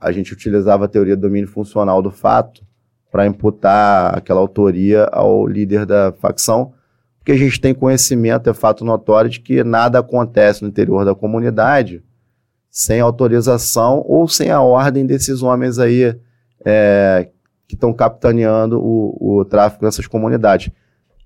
a 0.00 0.12
gente 0.12 0.32
utilizava 0.32 0.84
a 0.84 0.88
teoria 0.88 1.16
do 1.16 1.22
domínio 1.22 1.48
funcional 1.48 2.00
do 2.00 2.10
fato 2.10 2.62
para 3.10 3.26
imputar 3.26 4.16
aquela 4.16 4.40
autoria 4.40 5.04
ao 5.12 5.46
líder 5.46 5.86
da 5.86 6.12
facção, 6.12 6.72
porque 7.18 7.32
a 7.32 7.36
gente 7.36 7.60
tem 7.60 7.74
conhecimento, 7.74 8.50
é 8.50 8.54
fato 8.54 8.84
notório, 8.84 9.30
de 9.30 9.40
que 9.40 9.64
nada 9.64 9.98
acontece 9.98 10.62
no 10.62 10.68
interior 10.68 11.04
da 11.04 11.14
comunidade 11.14 12.02
sem 12.70 13.00
autorização 13.00 14.04
ou 14.06 14.26
sem 14.26 14.50
a 14.50 14.60
ordem 14.60 15.06
desses 15.06 15.42
homens 15.42 15.78
aí 15.78 16.14
é, 16.64 17.28
que 17.68 17.74
estão 17.74 17.92
capitaneando 17.92 18.80
o, 18.80 19.38
o 19.38 19.44
tráfico 19.44 19.84
nessas 19.84 20.06
comunidades. 20.06 20.72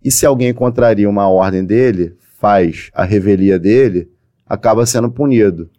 E 0.05 0.11
se 0.11 0.27
alguém 0.27 0.53
contraria 0.53 1.09
uma 1.09 1.29
ordem 1.29 1.65
dele, 1.65 2.15
faz 2.39 2.91
a 2.95 3.03
revelia 3.03 3.59
dele, 3.59 4.11
acaba 4.47 4.85
sendo 4.87 5.11
punido. 5.11 5.71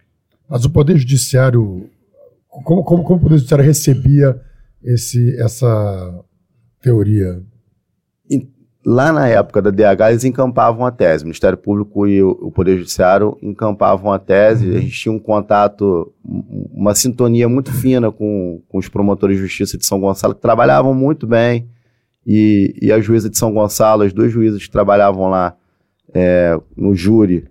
Mas 0.49 0.65
o 0.65 0.69
Poder 0.69 0.97
Judiciário, 0.97 1.89
como, 2.47 2.83
como, 2.83 3.03
como 3.03 3.19
o 3.19 3.21
Poder 3.21 3.37
Judiciário 3.37 3.65
recebia 3.65 4.41
esse, 4.83 5.39
essa 5.39 6.23
teoria? 6.81 7.41
Lá 8.85 9.11
na 9.11 9.27
época 9.27 9.61
da 9.61 9.69
DH, 9.69 10.09
eles 10.09 10.23
encampavam 10.23 10.85
a 10.85 10.91
tese. 10.91 11.23
O 11.23 11.27
Ministério 11.27 11.57
Público 11.57 12.07
e 12.07 12.23
o 12.23 12.49
Poder 12.49 12.77
Judiciário 12.77 13.37
encampavam 13.41 14.11
a 14.11 14.17
tese. 14.17 14.67
Uhum. 14.67 14.77
A 14.77 14.79
gente 14.79 14.99
tinha 14.99 15.11
um 15.11 15.19
contato, 15.19 16.11
uma 16.23 16.95
sintonia 16.95 17.47
muito 17.47 17.71
fina 17.71 18.11
com, 18.11 18.61
com 18.67 18.77
os 18.77 18.87
promotores 18.87 19.37
de 19.37 19.43
justiça 19.43 19.77
de 19.77 19.85
São 19.85 19.99
Gonçalo, 19.99 20.33
que 20.33 20.41
trabalhavam 20.41 20.93
muito 20.93 21.27
bem. 21.27 21.69
E, 22.25 22.73
e 22.81 22.91
a 22.91 22.99
juíza 22.99 23.29
de 23.29 23.37
São 23.37 23.53
Gonçalo, 23.53 24.03
as 24.03 24.13
duas 24.13 24.31
juízas 24.31 24.63
que 24.63 24.71
trabalhavam 24.71 25.29
lá 25.29 25.55
é, 26.13 26.59
no 26.75 26.95
júri, 26.95 27.47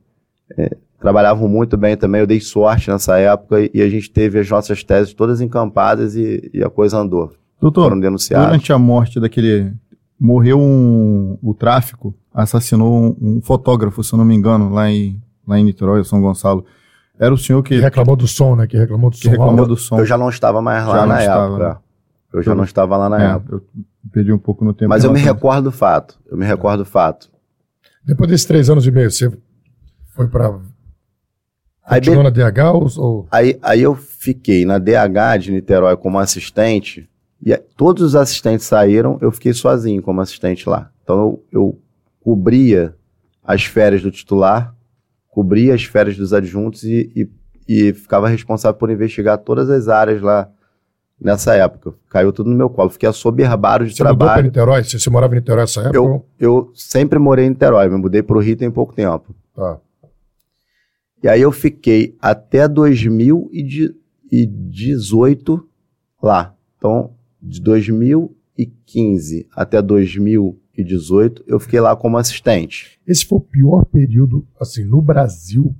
é, 0.56 0.76
trabalhavam 0.98 1.48
muito 1.48 1.76
bem 1.76 1.96
também. 1.96 2.20
Eu 2.20 2.26
dei 2.26 2.40
sorte 2.40 2.90
nessa 2.90 3.18
época 3.18 3.70
e, 3.72 3.80
a 3.80 3.88
gente 3.88 4.10
teve 4.10 4.38
as 4.38 4.48
nossas 4.48 4.82
teses 4.82 5.14
todas 5.14 5.40
encampadas 5.40 6.14
e, 6.16 6.50
e 6.52 6.62
a 6.62 6.68
coisa 6.68 6.98
andou. 6.98 7.32
Doutor, 7.60 7.84
Foram 7.84 8.00
denunciados. 8.00 8.46
durante 8.46 8.72
a 8.72 8.78
morte 8.78 9.20
daquele. 9.20 9.72
Morreu 10.20 10.58
um, 10.58 11.38
o 11.40 11.54
tráfico, 11.54 12.12
assassinou 12.34 12.92
um, 12.92 13.16
um, 13.20 13.40
fotógrafo, 13.40 14.02
se 14.02 14.12
eu 14.12 14.16
não 14.16 14.24
me 14.24 14.34
engano, 14.34 14.68
lá 14.68 14.90
em, 14.90 15.20
lá 15.46 15.58
em 15.58 15.64
Niterói, 15.64 16.02
São 16.04 16.20
Gonçalo. 16.20 16.64
Era 17.18 17.32
o 17.32 17.38
senhor 17.38 17.62
que. 17.62 17.76
que 17.76 17.80
reclamou 17.80 18.16
do 18.16 18.26
som, 18.26 18.56
né? 18.56 18.66
Que 18.66 18.76
reclamou 18.76 19.10
do 19.10 19.16
que 19.16 19.22
som. 19.22 19.30
Reclamou 19.30 19.66
do 19.66 19.76
som. 19.76 19.98
Eu 19.98 20.06
já 20.06 20.18
não 20.18 20.28
estava 20.28 20.60
mais 20.60 20.86
lá 20.86 21.00
já 21.00 21.06
na 21.06 21.22
época. 21.22 21.68
Né? 21.68 21.76
Eu 22.32 22.42
já 22.42 22.54
não 22.54 22.64
estava 22.64 22.96
lá 22.96 23.08
na 23.08 23.22
é, 23.22 23.34
época. 23.36 23.54
Eu 23.54 23.62
perdi 24.12 24.32
um 24.32 24.38
pouco 24.38 24.64
no 24.64 24.72
tempo. 24.72 24.88
Mas 24.88 25.04
eu 25.04 25.12
me 25.12 25.20
recordo 25.20 25.64
do 25.64 25.72
fato. 25.72 26.18
Eu 26.30 26.36
me 26.36 26.44
recordo 26.44 26.82
do 26.82 26.84
fato. 26.84 27.30
Depois 28.04 28.30
desses 28.30 28.46
três 28.46 28.70
anos 28.70 28.86
e 28.86 28.90
meio, 28.90 29.10
você 29.10 29.30
foi 30.14 30.28
para 30.28 30.58
Aí, 31.88 32.00
Continuou 32.00 32.22
na 32.22 32.30
DH 32.30 32.98
ou... 32.98 33.26
Aí, 33.30 33.58
aí 33.62 33.80
eu 33.80 33.94
fiquei 33.94 34.66
na 34.66 34.78
DH 34.78 35.38
de 35.40 35.52
Niterói 35.52 35.96
como 35.96 36.18
assistente, 36.18 37.08
e 37.42 37.56
todos 37.76 38.02
os 38.02 38.14
assistentes 38.14 38.66
saíram, 38.66 39.16
eu 39.22 39.32
fiquei 39.32 39.54
sozinho 39.54 40.02
como 40.02 40.20
assistente 40.20 40.68
lá. 40.68 40.90
Então 41.02 41.18
eu, 41.18 41.44
eu 41.50 41.78
cobria 42.20 42.94
as 43.42 43.64
férias 43.64 44.02
do 44.02 44.10
titular, 44.10 44.74
cobria 45.30 45.74
as 45.74 45.84
férias 45.84 46.16
dos 46.16 46.34
adjuntos 46.34 46.82
e, 46.82 47.10
e, 47.16 47.28
e, 47.66 47.92
ficava 47.94 48.28
responsável 48.28 48.78
por 48.78 48.90
investigar 48.90 49.38
todas 49.38 49.70
as 49.70 49.88
áreas 49.88 50.20
lá 50.20 50.50
nessa 51.18 51.54
época. 51.54 51.94
Caiu 52.10 52.32
tudo 52.32 52.50
no 52.50 52.56
meu 52.56 52.68
colo. 52.68 52.90
Fiquei 52.90 53.08
assoberbado 53.08 53.86
de 53.86 53.92
você 53.92 54.02
trabalho. 54.02 54.18
Você 54.18 54.24
mudou 54.24 54.34
para 54.34 54.42
Niterói? 54.42 54.84
Você, 54.84 54.98
você 54.98 55.10
morava 55.10 55.32
em 55.32 55.38
Niterói 55.38 55.62
nessa 55.62 55.80
época? 55.80 55.96
Eu, 55.96 56.26
eu 56.38 56.70
sempre 56.74 57.18
morei 57.18 57.46
em 57.46 57.50
Niterói, 57.50 57.88
me 57.88 57.96
mudei 57.96 58.22
para 58.22 58.36
o 58.36 58.40
Rio 58.40 58.56
tem 58.56 58.70
pouco 58.70 58.92
tempo. 58.92 59.34
Tá. 59.54 59.78
E 61.22 61.28
aí 61.28 61.42
eu 61.42 61.52
fiquei 61.52 62.16
até 62.20 62.66
2018 62.68 65.68
lá. 66.22 66.54
Então, 66.76 67.14
de 67.42 67.60
2015 67.60 69.48
até 69.54 69.82
2018, 69.82 71.44
eu 71.46 71.58
fiquei 71.58 71.80
lá 71.80 71.96
como 71.96 72.16
assistente. 72.16 73.00
Esse 73.06 73.24
foi 73.24 73.38
o 73.38 73.42
pior 73.42 73.84
período, 73.84 74.46
assim, 74.60 74.84
no 74.84 75.02
Brasil 75.02 75.74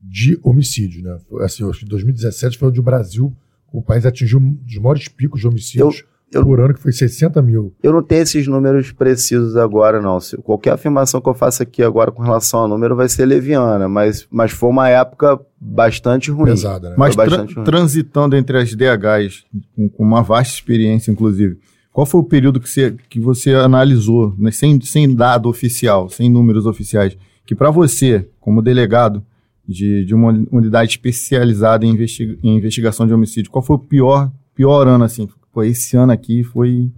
de 0.00 0.38
homicídio, 0.42 1.02
né? 1.02 1.18
Assim, 1.40 1.68
acho 1.68 1.80
que 1.80 1.86
2017 1.86 2.56
foi 2.58 2.68
onde 2.68 2.80
o 2.80 2.82
Brasil, 2.82 3.36
o 3.72 3.82
país 3.82 4.06
atingiu 4.06 4.38
um 4.38 4.52
dos 4.52 4.78
maiores 4.78 5.08
picos 5.08 5.40
de 5.40 5.48
homicídios. 5.48 6.00
Eu, 6.00 6.06
eu, 6.34 6.44
por 6.44 6.60
ano, 6.60 6.74
que 6.74 6.80
foi 6.80 6.92
60 6.92 7.40
mil. 7.42 7.72
Eu 7.82 7.92
não 7.92 8.02
tenho 8.02 8.22
esses 8.22 8.46
números 8.46 8.92
precisos 8.92 9.56
agora, 9.56 10.00
não. 10.00 10.20
Se, 10.20 10.36
qualquer 10.38 10.72
afirmação 10.72 11.20
que 11.20 11.28
eu 11.28 11.34
faça 11.34 11.62
aqui 11.62 11.82
agora 11.82 12.10
com 12.10 12.22
relação 12.22 12.60
ao 12.60 12.68
número 12.68 12.96
vai 12.96 13.08
ser 13.08 13.26
leviana, 13.26 13.88
mas, 13.88 14.26
mas 14.30 14.50
foi 14.52 14.68
uma 14.68 14.88
época 14.88 15.40
bastante 15.60 16.30
ruim. 16.30 16.50
Pesada, 16.50 16.90
né? 16.90 16.96
Mas 16.98 17.14
tra 17.14 17.36
ruim. 17.36 17.64
transitando 17.64 18.36
entre 18.36 18.58
as 18.58 18.74
DHs, 18.74 19.44
com, 19.74 19.88
com, 19.88 20.02
uma 20.02 20.22
vasta 20.22 20.54
experiência, 20.54 21.10
inclusive, 21.10 21.58
qual 21.92 22.06
foi 22.06 22.20
o 22.20 22.24
período 22.24 22.60
que 22.60 22.68
você, 22.68 22.94
que 23.08 23.20
você 23.20 23.54
analisou, 23.54 24.34
né, 24.36 24.50
sem, 24.50 24.80
sem 24.80 25.14
dado 25.14 25.48
oficial, 25.48 26.08
sem 26.10 26.28
números 26.28 26.66
oficiais, 26.66 27.16
que 27.46 27.54
para 27.54 27.70
você, 27.70 28.28
como 28.40 28.60
delegado 28.60 29.22
de, 29.66 30.04
de 30.04 30.14
uma 30.14 30.30
unidade 30.50 30.90
especializada 30.90 31.86
em, 31.86 31.90
investiga 31.90 32.36
em 32.42 32.58
investigação 32.58 33.06
de 33.06 33.14
homicídio, 33.14 33.50
qual 33.50 33.62
foi 33.62 33.76
o 33.76 33.78
pior, 33.78 34.30
pior 34.54 34.86
ano, 34.86 35.04
assim, 35.04 35.28
Pô, 35.54 35.62
esse 35.62 35.96
ano 35.96 36.10
aqui 36.10 36.42
foi. 36.42 36.90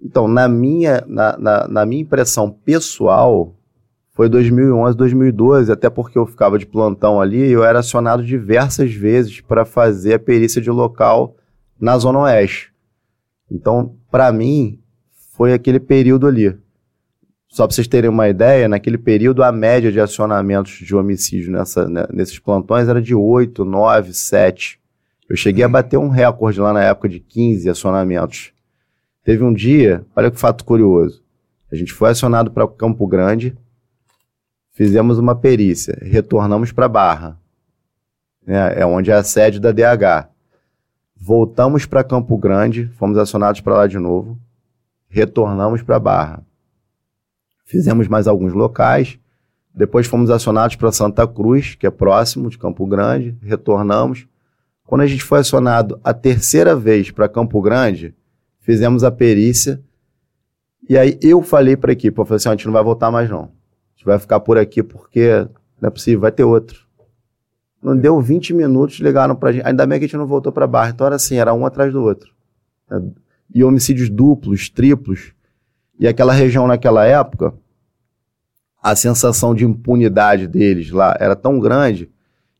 Então, 0.00 0.28
na 0.28 0.46
minha, 0.46 1.02
na, 1.06 1.38
na, 1.38 1.66
na 1.66 1.86
minha 1.86 2.02
impressão 2.02 2.50
pessoal, 2.50 3.56
foi 4.10 4.28
2011, 4.28 4.94
2012, 4.94 5.72
até 5.72 5.88
porque 5.88 6.18
eu 6.18 6.26
ficava 6.26 6.58
de 6.58 6.66
plantão 6.66 7.22
ali 7.22 7.38
e 7.38 7.52
eu 7.52 7.64
era 7.64 7.78
acionado 7.78 8.22
diversas 8.22 8.92
vezes 8.92 9.40
para 9.40 9.64
fazer 9.64 10.12
a 10.12 10.18
perícia 10.18 10.60
de 10.60 10.70
local 10.70 11.36
na 11.80 11.96
Zona 11.96 12.18
Oeste. 12.18 12.70
Então, 13.50 13.96
para 14.10 14.30
mim, 14.30 14.78
foi 15.34 15.54
aquele 15.54 15.80
período 15.80 16.26
ali. 16.26 16.54
Só 17.48 17.66
para 17.66 17.74
vocês 17.74 17.88
terem 17.88 18.10
uma 18.10 18.28
ideia, 18.28 18.68
naquele 18.68 18.98
período 18.98 19.42
a 19.42 19.50
média 19.50 19.90
de 19.90 20.00
acionamentos 20.00 20.72
de 20.72 20.94
homicídio 20.94 21.50
nessa, 21.50 21.88
né, 21.88 22.06
nesses 22.12 22.38
plantões 22.38 22.88
era 22.88 23.00
de 23.00 23.14
8, 23.14 23.64
9, 23.64 24.12
7. 24.12 24.81
Eu 25.32 25.36
cheguei 25.38 25.64
a 25.64 25.68
bater 25.68 25.96
um 25.96 26.10
recorde 26.10 26.60
lá 26.60 26.74
na 26.74 26.84
época 26.84 27.08
de 27.08 27.18
15 27.18 27.70
acionamentos. 27.70 28.52
Teve 29.24 29.42
um 29.42 29.50
dia, 29.50 30.04
olha 30.14 30.30
que 30.30 30.38
fato 30.38 30.62
curioso. 30.62 31.24
A 31.72 31.74
gente 31.74 31.90
foi 31.90 32.10
acionado 32.10 32.50
para 32.50 32.68
Campo 32.68 33.06
Grande, 33.06 33.56
fizemos 34.72 35.16
uma 35.16 35.34
perícia, 35.34 35.98
retornamos 36.02 36.70
para 36.70 36.86
Barra, 36.86 37.40
né, 38.46 38.78
é 38.78 38.84
onde 38.84 39.10
é 39.10 39.14
a 39.14 39.24
sede 39.24 39.58
da 39.58 39.72
DH. 39.72 40.28
Voltamos 41.16 41.86
para 41.86 42.04
Campo 42.04 42.36
Grande, 42.36 42.88
fomos 42.98 43.16
acionados 43.16 43.62
para 43.62 43.72
lá 43.72 43.86
de 43.86 43.98
novo, 43.98 44.38
retornamos 45.08 45.80
para 45.80 45.98
Barra. 45.98 46.44
Fizemos 47.64 48.06
mais 48.06 48.28
alguns 48.28 48.52
locais. 48.52 49.18
Depois 49.74 50.06
fomos 50.06 50.28
acionados 50.28 50.76
para 50.76 50.92
Santa 50.92 51.26
Cruz, 51.26 51.74
que 51.74 51.86
é 51.86 51.90
próximo 51.90 52.50
de 52.50 52.58
Campo 52.58 52.86
Grande. 52.86 53.34
Retornamos. 53.40 54.30
Quando 54.86 55.02
a 55.02 55.06
gente 55.06 55.22
foi 55.22 55.40
acionado 55.40 56.00
a 56.02 56.12
terceira 56.12 56.76
vez 56.76 57.10
para 57.10 57.28
Campo 57.28 57.60
Grande, 57.62 58.14
fizemos 58.60 59.04
a 59.04 59.10
perícia. 59.10 59.80
E 60.88 60.98
aí 60.98 61.18
eu 61.22 61.42
falei 61.42 61.76
para 61.76 61.90
a 61.90 61.94
equipe, 61.94 62.18
eu 62.18 62.24
falei 62.24 62.36
assim, 62.36 62.48
a 62.48 62.52
gente 62.52 62.66
não 62.66 62.72
vai 62.72 62.82
voltar 62.82 63.10
mais 63.10 63.30
não. 63.30 63.44
A 63.44 63.94
gente 63.94 64.04
vai 64.04 64.18
ficar 64.18 64.40
por 64.40 64.58
aqui 64.58 64.82
porque 64.82 65.46
não 65.80 65.88
é 65.88 65.90
possível, 65.90 66.20
vai 66.20 66.32
ter 66.32 66.44
outro. 66.44 66.86
Não 67.82 67.96
deu 67.96 68.20
20 68.20 68.54
minutos, 68.54 69.00
ligaram 69.00 69.34
pra 69.34 69.50
gente. 69.50 69.66
Ainda 69.66 69.86
bem 69.86 69.98
que 69.98 70.04
a 70.04 70.08
gente 70.08 70.16
não 70.16 70.26
voltou 70.26 70.52
pra 70.52 70.66
barra. 70.66 70.90
Então 70.90 71.06
era 71.06 71.16
assim, 71.16 71.36
era 71.36 71.52
um 71.52 71.66
atrás 71.66 71.92
do 71.92 72.02
outro. 72.02 72.32
E 73.52 73.64
homicídios 73.64 74.08
duplos, 74.08 74.68
triplos. 74.68 75.32
E 75.98 76.06
aquela 76.06 76.32
região 76.32 76.66
naquela 76.66 77.04
época, 77.04 77.54
a 78.82 78.94
sensação 78.94 79.54
de 79.54 79.64
impunidade 79.64 80.46
deles 80.46 80.90
lá 80.90 81.16
era 81.18 81.34
tão 81.34 81.58
grande 81.58 82.10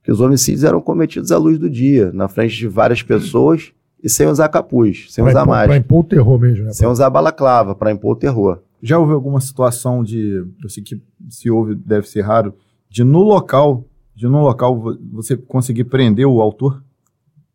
que 0.03 0.11
os 0.11 0.21
homicídios 0.21 0.65
eram 0.65 0.81
cometidos 0.81 1.31
à 1.31 1.39
luz 1.39 1.59
do 1.59 1.71
dia, 1.71 2.11
na 2.13 2.29
frente 2.29 2.57
de 2.57 2.67
várias 2.67 3.03
pessoas 3.03 3.73
e 4.03 4.09
sem 4.09 4.27
usar 4.27 4.49
capuz, 4.49 5.07
sem 5.11 5.23
pra 5.23 5.31
usar 5.31 5.47
mais. 5.47 5.69
Para 5.69 5.77
impor 5.77 6.01
o 6.01 6.05
terror 6.05 6.39
mesmo, 6.39 6.65
né? 6.65 6.73
Sem 6.73 6.89
usar 6.89 7.09
balaclava, 7.09 7.75
para 7.75 7.93
impor 7.93 8.13
o 8.13 8.19
terror. 8.19 8.59
Já 8.83 8.99
houve 8.99 9.13
alguma 9.13 9.41
situação 9.41 10.03
de, 10.03 10.45
eu 10.63 10.69
sei 10.69 10.83
que 10.83 11.01
se 11.29 11.49
houve, 11.49 11.77
deve 11.77 12.09
ser 12.09 12.23
raro, 12.23 12.53
de 12.91 13.05
no 13.05 13.23
local, 13.23 13.85
de 14.15 14.27
no 14.27 14.43
local 14.43 14.83
você 15.13 15.37
conseguir 15.37 15.85
prender 15.85 16.27
o 16.27 16.41
autor 16.41 16.83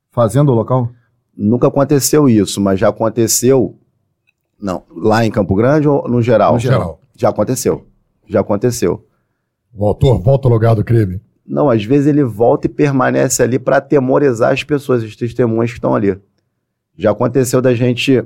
fazendo 0.10 0.52
o 0.52 0.56
local? 0.56 0.90
Nunca 1.36 1.68
aconteceu 1.68 2.30
isso, 2.30 2.62
mas 2.62 2.80
já 2.80 2.88
aconteceu. 2.88 3.78
Não, 4.60 4.84
lá 4.96 5.26
em 5.26 5.30
Campo 5.30 5.54
Grande 5.54 5.88
ou 5.88 6.08
no 6.08 6.22
geral? 6.22 6.54
No 6.54 6.60
geral. 6.60 7.00
Já 7.16 7.30
aconteceu. 7.30 7.86
Já 8.26 8.40
aconteceu. 8.40 9.06
O 9.74 9.86
autor 9.86 10.20
volta 10.20 10.48
ao 10.48 10.54
lugar 10.54 10.76
do 10.76 10.84
crime. 10.84 11.22
Não, 11.48 11.70
às 11.70 11.84
vezes 11.84 12.08
ele 12.08 12.24
volta 12.24 12.68
e 12.68 12.70
permanece 12.70 13.42
ali 13.42 13.58
para 13.58 13.78
atemorizar 13.78 14.52
as 14.52 14.64
pessoas, 14.64 15.04
as 15.04 15.16
testemunhas 15.16 15.72
que 15.72 15.78
estão 15.78 15.96
ali. 15.96 16.20
Já 16.98 17.12
aconteceu 17.12 17.62
da 17.62 17.74
gente 17.74 18.24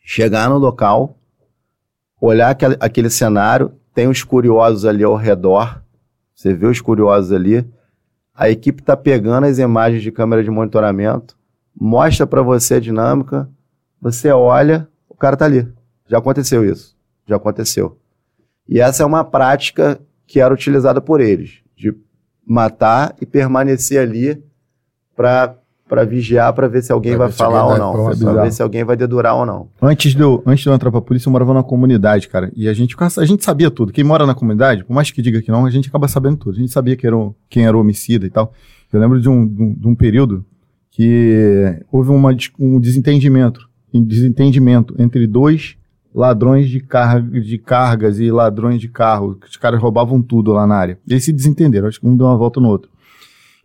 chegar 0.00 0.50
no 0.50 0.58
local, 0.58 1.16
olhar 2.20 2.50
aquele, 2.50 2.76
aquele 2.80 3.10
cenário, 3.10 3.72
tem 3.94 4.08
os 4.08 4.24
curiosos 4.24 4.84
ali 4.84 5.04
ao 5.04 5.14
redor, 5.14 5.82
você 6.34 6.52
vê 6.52 6.66
os 6.66 6.80
curiosos 6.80 7.30
ali, 7.30 7.64
a 8.34 8.50
equipe 8.50 8.82
está 8.82 8.96
pegando 8.96 9.44
as 9.44 9.58
imagens 9.58 10.02
de 10.02 10.10
câmera 10.10 10.42
de 10.42 10.50
monitoramento, 10.50 11.36
mostra 11.78 12.26
para 12.26 12.42
você 12.42 12.74
a 12.74 12.80
dinâmica, 12.80 13.48
você 14.00 14.30
olha, 14.30 14.88
o 15.08 15.14
cara 15.14 15.34
está 15.34 15.44
ali. 15.44 15.68
Já 16.08 16.18
aconteceu 16.18 16.64
isso. 16.64 16.96
Já 17.26 17.36
aconteceu. 17.36 17.98
E 18.68 18.80
essa 18.80 19.02
é 19.02 19.06
uma 19.06 19.24
prática 19.24 20.00
que 20.26 20.40
era 20.40 20.52
utilizada 20.52 21.00
por 21.00 21.20
eles, 21.20 21.60
de 21.76 21.94
matar 22.46 23.14
e 23.20 23.26
permanecer 23.26 24.00
ali 24.00 24.42
para 25.16 25.56
para 25.86 26.02
vigiar, 26.04 26.52
para 26.54 26.66
ver 26.66 26.82
se 26.82 26.90
alguém 26.90 27.14
vai, 27.14 27.28
vai 27.28 27.36
falar 27.36 27.66
ou 27.66 27.78
não, 27.78 28.16
para 28.16 28.42
ver 28.42 28.52
se 28.52 28.62
alguém 28.62 28.82
vai 28.82 28.96
dedurar 28.96 29.36
ou 29.36 29.44
não. 29.44 29.68
Antes 29.80 30.14
de 30.14 30.20
eu, 30.20 30.42
antes 30.46 30.62
de 30.62 30.68
eu 30.68 30.74
entrar 30.74 30.90
pra 30.90 31.00
polícia, 31.00 31.28
eu 31.28 31.32
morava 31.32 31.52
na 31.52 31.62
comunidade, 31.62 32.26
cara, 32.26 32.50
e 32.56 32.68
a 32.68 32.72
gente, 32.72 32.96
a 32.98 33.24
gente 33.24 33.44
sabia 33.44 33.70
tudo. 33.70 33.92
Quem 33.92 34.02
mora 34.02 34.26
na 34.26 34.34
comunidade, 34.34 34.82
por 34.82 34.94
mais 34.94 35.10
que 35.10 35.20
diga 35.20 35.42
que 35.42 35.52
não, 35.52 35.66
a 35.66 35.70
gente 35.70 35.88
acaba 35.88 36.08
sabendo 36.08 36.38
tudo. 36.38 36.56
A 36.56 36.60
gente 36.60 36.72
sabia 36.72 36.96
que 36.96 37.06
era 37.06 37.16
quem 37.50 37.66
era 37.66 37.76
o 37.76 37.80
homicida 37.80 38.26
e 38.26 38.30
tal. 38.30 38.52
Eu 38.92 38.98
lembro 38.98 39.20
de 39.20 39.28
um, 39.28 39.46
de 39.46 39.62
um, 39.62 39.74
de 39.74 39.86
um 39.88 39.94
período 39.94 40.44
que 40.90 41.78
houve 41.92 42.10
uma, 42.10 42.34
um 42.58 42.80
desentendimento, 42.80 43.68
um 43.92 44.02
desentendimento 44.02 44.94
entre 44.98 45.26
dois 45.26 45.76
ladrões 46.14 46.68
de, 46.68 46.80
carga, 46.80 47.40
de 47.40 47.58
cargas 47.58 48.20
e 48.20 48.30
ladrões 48.30 48.80
de 48.80 48.88
carro, 48.88 49.34
que 49.34 49.48
os 49.48 49.56
caras 49.56 49.80
roubavam 49.80 50.22
tudo 50.22 50.52
lá 50.52 50.66
na 50.66 50.76
área. 50.76 50.98
Eles 51.08 51.24
se 51.24 51.32
desentenderam, 51.32 51.88
acho 51.88 52.00
que 52.00 52.06
um 52.06 52.16
deu 52.16 52.26
uma 52.26 52.36
volta 52.36 52.60
no 52.60 52.68
outro. 52.68 52.88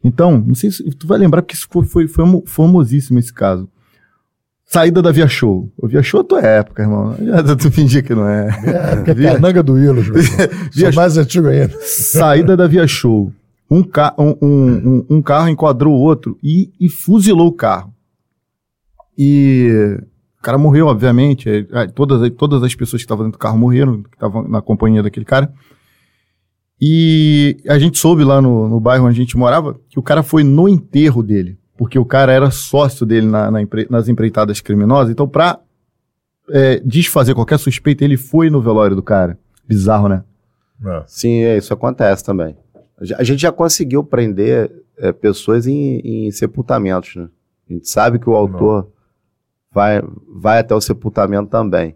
Então, 0.04 0.43
não 0.45 0.56
sei 0.56 0.72
se 0.72 0.84
tu 0.91 1.06
vai 1.06 1.20
lembrar, 1.20 1.41
porque 1.41 1.56
isso 1.56 1.68
foi, 1.70 1.86
foi, 1.86 2.08
foi 2.08 2.26
famosíssimo 2.45 3.20
esse 3.20 3.34
caso. 3.34 3.70
Saída 4.66 5.02
da 5.02 5.12
Via 5.12 5.28
Show. 5.28 5.70
O 5.78 5.88
Via 5.88 6.02
Show 6.02 6.22
é 6.22 6.24
tua 6.24 6.41
época, 6.41 6.84
irmão. 6.84 7.16
Já 7.20 7.56
tu 7.56 7.72
fingir 7.72 8.04
que 8.04 8.14
não 8.14 8.28
é. 8.28 8.50
É, 9.08 9.14
Via... 9.14 9.34
Cananga 9.34 9.64
do 9.64 9.80
Ilus, 9.80 10.08
Via... 10.72 10.91
mais 10.93 11.18
antigo 11.18 11.47
ainda. 11.47 11.74
Saída 11.82 12.56
da 12.56 12.68
Via 12.68 12.88
Show. 12.88 13.34
Um, 13.70 13.84
ca... 13.84 14.14
um, 14.18 14.36
um, 14.41 14.72
um, 14.76 15.06
um 15.10 15.22
carro 15.22 15.50
enquadrou 15.50 15.95
o 15.95 16.00
outro 16.00 16.38
e, 16.41 16.72
e 16.80 16.88
fuzilou 16.88 17.47
o 17.47 17.52
carro. 17.52 17.93
E 19.18 20.00
o 20.40 20.44
cara 20.44 20.58
morreu, 20.58 20.88
obviamente. 20.88 21.50
É, 21.50 21.66
é, 21.72 21.88
todas, 21.88 22.30
todas 22.32 22.64
as 22.64 22.74
pessoas 22.74 23.02
que 23.02 23.06
estavam 23.06 23.26
dentro 23.26 23.38
do 23.38 23.42
carro 23.42 23.58
morreram, 23.58 24.04
que 24.04 24.16
estavam 24.16 24.48
na 24.48 24.62
companhia 24.62 25.04
daquele 25.04 25.26
cara. 25.26 25.52
E 26.82 27.58
a 27.68 27.78
gente 27.78 27.98
soube 27.98 28.24
lá 28.24 28.42
no, 28.42 28.70
no 28.70 28.80
bairro 28.80 29.06
onde 29.06 29.20
a 29.20 29.24
gente 29.24 29.38
morava 29.38 29.78
que 29.90 30.00
o 30.00 30.04
cara 30.04 30.24
foi 30.24 30.44
no 30.46 30.70
enterro 30.70 31.22
dele, 31.22 31.60
porque 31.78 32.00
o 32.00 32.06
cara 32.06 32.32
era 32.32 32.50
sócio 32.52 33.06
dele 33.06 33.28
na, 33.28 33.52
na 33.52 33.62
empre, 33.62 33.86
nas 33.90 34.08
empreitadas 34.08 34.62
criminosas. 34.62 35.12
Então, 35.12 35.28
pra 35.28 35.60
é, 36.50 36.80
desfazer 36.80 37.36
qualquer 37.36 37.60
suspeita, 37.60 38.06
ele 38.06 38.16
foi 38.16 38.50
no 38.50 38.62
velório 38.62 38.96
do 38.96 39.04
cara. 39.04 39.38
Bizarro, 39.68 40.08
né? 40.08 40.24
É. 40.86 41.04
Sim, 41.06 41.42
é, 41.42 41.58
isso 41.58 41.74
acontece 41.74 42.24
também. 42.24 42.56
A 43.18 43.24
gente 43.24 43.42
já 43.42 43.52
conseguiu 43.52 44.04
prender 44.04 44.72
é, 44.98 45.12
pessoas 45.12 45.68
em, 45.68 46.00
em, 46.00 46.32
sepultamentos, 46.32 47.16
né? 47.16 47.30
A 47.70 47.74
gente 47.74 47.90
sabe 47.90 48.20
que 48.20 48.30
o 48.30 48.36
autor 48.36 48.90
vai, 49.72 50.02
vai 50.28 50.60
até 50.60 50.74
o 50.76 50.82
sepultamento 50.82 51.50
também. 51.50 51.96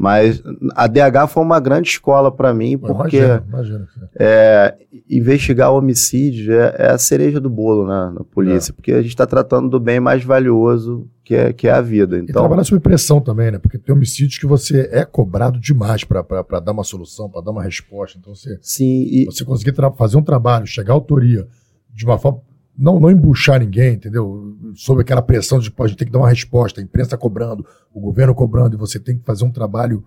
Mas 0.00 0.42
a 0.74 0.86
DH 0.86 1.28
foi 1.28 1.42
uma 1.42 1.60
grande 1.60 1.90
escola 1.90 2.32
para 2.34 2.54
mim, 2.54 2.78
porque 2.78 3.18
imagina, 3.18 3.44
imagina. 3.46 3.88
É, 4.18 4.74
investigar 5.10 5.74
homicídio 5.74 6.54
é, 6.54 6.74
é, 6.78 6.90
a 6.92 6.96
cereja 6.96 7.38
do 7.38 7.50
bolo 7.50 7.86
né, 7.86 8.14
na 8.14 8.24
polícia, 8.24 8.72
é. 8.72 8.74
porque 8.74 8.92
a 8.92 9.02
gente 9.02 9.10
está 9.10 9.26
tratando 9.26 9.68
do 9.68 9.78
bem 9.78 10.00
mais 10.00 10.24
valioso 10.24 11.06
que 11.22 11.34
é, 11.34 11.52
que 11.52 11.68
é 11.68 11.72
a 11.72 11.82
vida. 11.82 12.16
Então, 12.16 12.30
e 12.30 12.32
trabalhar 12.32 12.64
sob 12.64 12.80
pressão 12.80 13.20
também, 13.20 13.50
né? 13.50 13.58
Porque 13.58 13.76
tem 13.76 13.94
homicídios 13.94 14.38
que 14.38 14.46
você 14.46 14.88
é 14.90 15.04
cobrado 15.04 15.60
demais 15.60 16.02
para 16.02 16.22
dar 16.60 16.72
uma 16.72 16.82
solução, 16.82 17.28
para 17.28 17.42
dar 17.42 17.50
uma 17.50 17.62
resposta. 17.62 18.16
Então 18.18 18.34
você, 18.34 18.58
Sim, 18.62 19.02
e... 19.02 19.26
você 19.26 19.44
conseguir 19.44 19.74
fazer 19.98 20.16
um 20.16 20.22
trabalho, 20.22 20.66
chegar 20.66 20.94
à 20.94 20.96
autoria 20.96 21.46
de 21.92 22.06
uma 22.06 22.16
forma 22.16 22.40
não, 22.80 22.98
não 22.98 23.10
embuchar 23.10 23.60
ninguém, 23.60 23.94
entendeu? 23.94 24.56
Sob 24.74 25.02
aquela 25.02 25.20
pressão 25.20 25.58
de 25.58 25.70
pô, 25.70 25.84
a 25.84 25.86
gente 25.86 25.98
tem 25.98 26.06
que 26.06 26.12
dar 26.12 26.20
uma 26.20 26.30
resposta, 26.30 26.80
a 26.80 26.84
imprensa 26.84 27.16
cobrando, 27.18 27.64
o 27.92 28.00
governo 28.00 28.34
cobrando, 28.34 28.74
e 28.74 28.78
você 28.78 28.98
tem 28.98 29.18
que 29.18 29.24
fazer 29.24 29.44
um 29.44 29.52
trabalho 29.52 30.02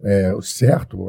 é, 0.00 0.32
certo. 0.40 1.04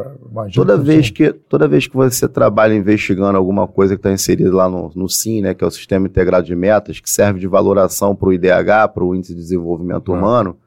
Toda 0.54 0.76
vez, 0.76 1.12
que, 1.12 1.32
toda 1.32 1.68
vez 1.68 1.86
que 1.86 1.96
você 1.96 2.28
trabalha 2.28 2.74
investigando 2.74 3.38
alguma 3.38 3.68
coisa 3.68 3.96
que 3.96 4.00
está 4.00 4.12
inserida 4.12 4.54
lá 4.56 4.68
no, 4.68 4.92
no 4.96 5.08
SIM, 5.08 5.42
né, 5.42 5.54
que 5.54 5.64
é 5.64 5.68
o 5.68 5.72
Sistema 5.72 6.08
Integrado 6.08 6.48
de 6.48 6.56
Metas, 6.56 7.00
que 7.00 7.10
serve 7.10 7.40
de 7.40 7.48
valoração 7.48 8.16
para 8.16 8.30
o 8.30 8.34
IDH, 8.34 8.92
para 8.92 9.04
o 9.04 9.14
Índice 9.14 9.36
de 9.36 9.42
Desenvolvimento 9.42 10.12
ah. 10.12 10.18
Humano, 10.18 10.58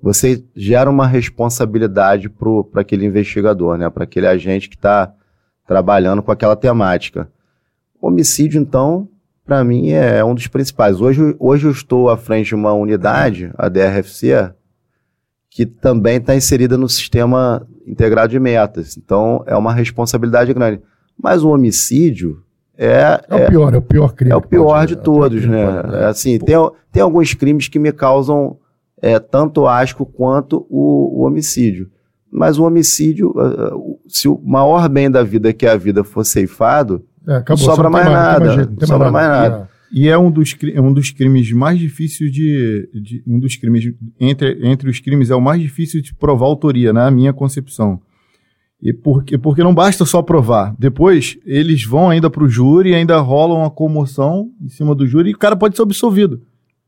você 0.00 0.42
gera 0.56 0.88
uma 0.88 1.06
responsabilidade 1.06 2.30
para 2.30 2.80
aquele 2.80 3.04
investigador, 3.04 3.76
né, 3.76 3.90
para 3.90 4.04
aquele 4.04 4.26
agente 4.26 4.68
que 4.68 4.76
está 4.76 5.12
trabalhando 5.66 6.22
com 6.22 6.32
aquela 6.32 6.56
temática. 6.56 7.28
Homicídio, 8.00 8.60
então, 8.60 9.08
para 9.44 9.62
mim 9.62 9.90
é 9.90 10.24
um 10.24 10.34
dos 10.34 10.46
principais. 10.46 11.00
Hoje, 11.00 11.36
hoje 11.38 11.66
eu 11.66 11.70
estou 11.70 12.08
à 12.08 12.16
frente 12.16 12.48
de 12.48 12.54
uma 12.54 12.72
unidade, 12.72 13.52
a 13.56 13.68
DRFC, 13.68 14.52
que 15.50 15.66
também 15.66 16.16
está 16.16 16.34
inserida 16.34 16.78
no 16.78 16.88
sistema 16.88 17.66
integrado 17.86 18.30
de 18.30 18.40
metas. 18.40 18.96
Então 18.96 19.44
é 19.46 19.54
uma 19.56 19.72
responsabilidade 19.72 20.52
grande. 20.52 20.80
Mas 21.16 21.44
o 21.44 21.50
homicídio 21.50 22.42
é, 22.76 23.20
é, 23.30 23.42
é 23.42 23.46
o 23.46 23.48
pior, 23.50 23.74
é 23.74 23.76
o 23.76 23.82
pior 23.82 24.14
crime. 24.14 24.32
É 24.32 24.36
o 24.36 24.40
pior 24.40 24.64
pode, 24.64 24.96
de 24.96 25.02
todos, 25.02 25.46
né? 25.46 25.64
É, 25.92 26.04
assim, 26.06 26.38
tem, 26.38 26.56
tem 26.90 27.02
alguns 27.02 27.34
crimes 27.34 27.68
que 27.68 27.78
me 27.78 27.92
causam 27.92 28.56
é, 29.00 29.18
tanto 29.18 29.66
asco 29.66 30.04
quanto 30.04 30.66
o, 30.68 31.20
o 31.20 31.26
homicídio. 31.26 31.90
Mas 32.30 32.58
o 32.58 32.64
homicídio, 32.64 33.32
se 34.08 34.26
o 34.26 34.40
maior 34.44 34.88
bem 34.88 35.08
da 35.08 35.22
vida 35.22 35.52
que 35.52 35.66
é 35.66 35.70
a 35.70 35.76
vida 35.76 36.02
for 36.02 36.24
ceifado, 36.24 37.04
é, 37.26 37.36
acabou, 37.36 37.66
não 37.66 37.74
sobra 37.74 37.90
mais, 37.90 38.06
nada. 38.06 38.66
Não 38.66 38.86
sobra 38.86 39.10
mais 39.10 39.28
nada. 39.28 39.68
E 39.92 40.08
é 40.08 40.18
um 40.18 40.30
dos, 40.30 40.56
é 40.74 40.80
um 40.80 40.92
dos 40.92 41.10
crimes 41.10 41.52
mais 41.52 41.78
difíceis 41.78 42.32
de, 42.32 42.88
de, 42.92 43.22
Um 43.26 43.38
dos 43.38 43.54
crimes. 43.56 43.94
Entre, 44.18 44.58
entre 44.66 44.90
os 44.90 44.98
crimes, 44.98 45.30
é 45.30 45.36
o 45.36 45.40
mais 45.40 45.60
difícil 45.62 46.02
de 46.02 46.12
provar 46.14 46.46
autoria, 46.46 46.92
na 46.92 47.10
minha 47.10 47.32
concepção. 47.32 48.00
E 48.82 48.92
porque, 48.92 49.38
porque 49.38 49.62
não 49.62 49.74
basta 49.74 50.04
só 50.04 50.20
provar. 50.20 50.74
Depois, 50.78 51.38
eles 51.46 51.84
vão 51.84 52.10
ainda 52.10 52.28
para 52.28 52.42
o 52.42 52.48
júri 52.48 52.90
e 52.90 52.94
ainda 52.94 53.18
rolam 53.20 53.58
uma 53.58 53.70
comoção 53.70 54.50
em 54.60 54.68
cima 54.68 54.94
do 54.94 55.06
júri 55.06 55.30
e 55.30 55.34
o 55.34 55.38
cara 55.38 55.56
pode 55.56 55.76
ser 55.76 55.82
absolvido. 55.82 56.42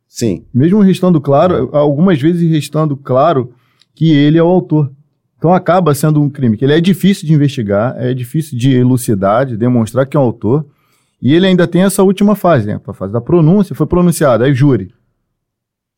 Sim. 0.08 0.44
Mesmo 0.52 0.80
restando 0.80 1.20
claro, 1.20 1.70
algumas 1.72 2.20
vezes 2.20 2.50
restando 2.50 2.96
claro 2.96 3.52
que 3.94 4.10
ele 4.10 4.36
é 4.36 4.42
o 4.42 4.48
autor. 4.48 4.92
Então 5.38 5.52
acaba 5.52 5.94
sendo 5.94 6.20
um 6.20 6.30
crime 6.30 6.56
que 6.56 6.64
ele 6.64 6.72
é 6.72 6.80
difícil 6.80 7.26
de 7.26 7.34
investigar, 7.34 7.94
é 7.98 8.14
difícil 8.14 8.58
de 8.58 8.72
elucidar, 8.72 9.46
de 9.46 9.56
demonstrar 9.56 10.06
que 10.06 10.16
é 10.16 10.20
um 10.20 10.22
autor. 10.22 10.66
E 11.20 11.34
ele 11.34 11.46
ainda 11.46 11.66
tem 11.66 11.82
essa 11.82 12.02
última 12.02 12.34
fase, 12.34 12.66
né? 12.66 12.80
A 12.86 12.92
fase 12.92 13.12
da 13.12 13.20
pronúncia, 13.20 13.74
foi 13.74 13.86
pronunciado, 13.86 14.44
aí 14.44 14.54
júri. 14.54 14.94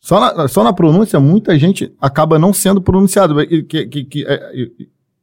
Só 0.01 0.20
na, 0.20 0.49
só 0.49 0.62
na 0.62 0.72
pronúncia, 0.72 1.18
muita 1.18 1.59
gente 1.59 1.93
acaba 2.01 2.39
não 2.39 2.53
sendo 2.53 2.80
pronunciado. 2.80 3.34
Que, 3.47 3.86
que, 3.86 4.05
que, 4.05 4.26
é, 4.26 4.68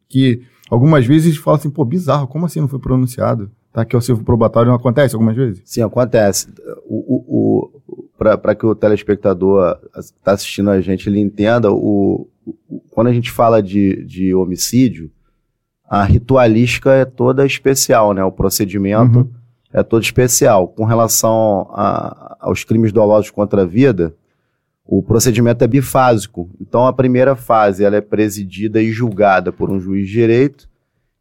que 0.08 0.42
algumas 0.70 1.06
vezes 1.06 1.38
fala 1.38 1.58
assim, 1.58 1.70
pô, 1.70 1.84
bizarro, 1.86 2.28
como 2.28 2.46
assim 2.46 2.60
não 2.60 2.68
foi 2.68 2.80
pronunciado? 2.80 3.50
Tá, 3.72 3.84
que 3.84 3.96
é 3.96 4.00
o 4.00 4.02
servo 4.02 4.24
probatório 4.24 4.70
não 4.70 4.78
acontece 4.78 5.16
algumas 5.16 5.36
vezes? 5.36 5.62
Sim, 5.66 5.82
acontece. 5.82 6.48
O, 6.86 7.16
o, 7.16 7.82
o 7.86 8.04
Para 8.18 8.56
que 8.56 8.66
o 8.66 8.74
telespectador 8.74 9.78
está 9.98 10.32
assistindo 10.32 10.70
a 10.70 10.80
gente, 10.80 11.10
ele 11.10 11.20
entenda, 11.20 11.70
o, 11.72 12.30
quando 12.96 13.08
a 13.08 13.14
gente 13.14 13.30
fala 13.30 13.62
de, 13.62 14.06
de 14.06 14.34
homicídio, 14.34 15.12
a 15.86 16.06
ritualística 16.06 16.94
é 16.94 17.04
toda 17.04 17.46
especial, 17.46 18.14
né? 18.14 18.24
O 18.24 18.32
procedimento 18.32 19.20
uhum. 19.20 19.30
é 19.74 19.84
todo 19.84 20.02
especial. 20.02 20.70
Com 20.70 20.86
relação 20.86 21.70
a, 21.74 22.38
aos 22.40 22.64
crimes 22.64 22.94
dolosos 22.94 23.30
contra 23.30 23.64
a 23.64 23.66
vida, 23.66 24.16
o 24.86 25.04
procedimento 25.04 25.62
é 25.62 25.68
bifásico. 25.68 26.50
Então, 26.58 26.88
a 26.88 26.94
primeira 26.94 27.36
fase 27.36 27.84
ela 27.84 27.98
é 27.98 28.02
presidida 28.02 28.82
e 28.82 28.94
julgada 28.94 29.52
por 29.52 29.70
um 29.70 29.78
juiz 29.78 30.08
de 30.08 30.14
direito, 30.14 30.70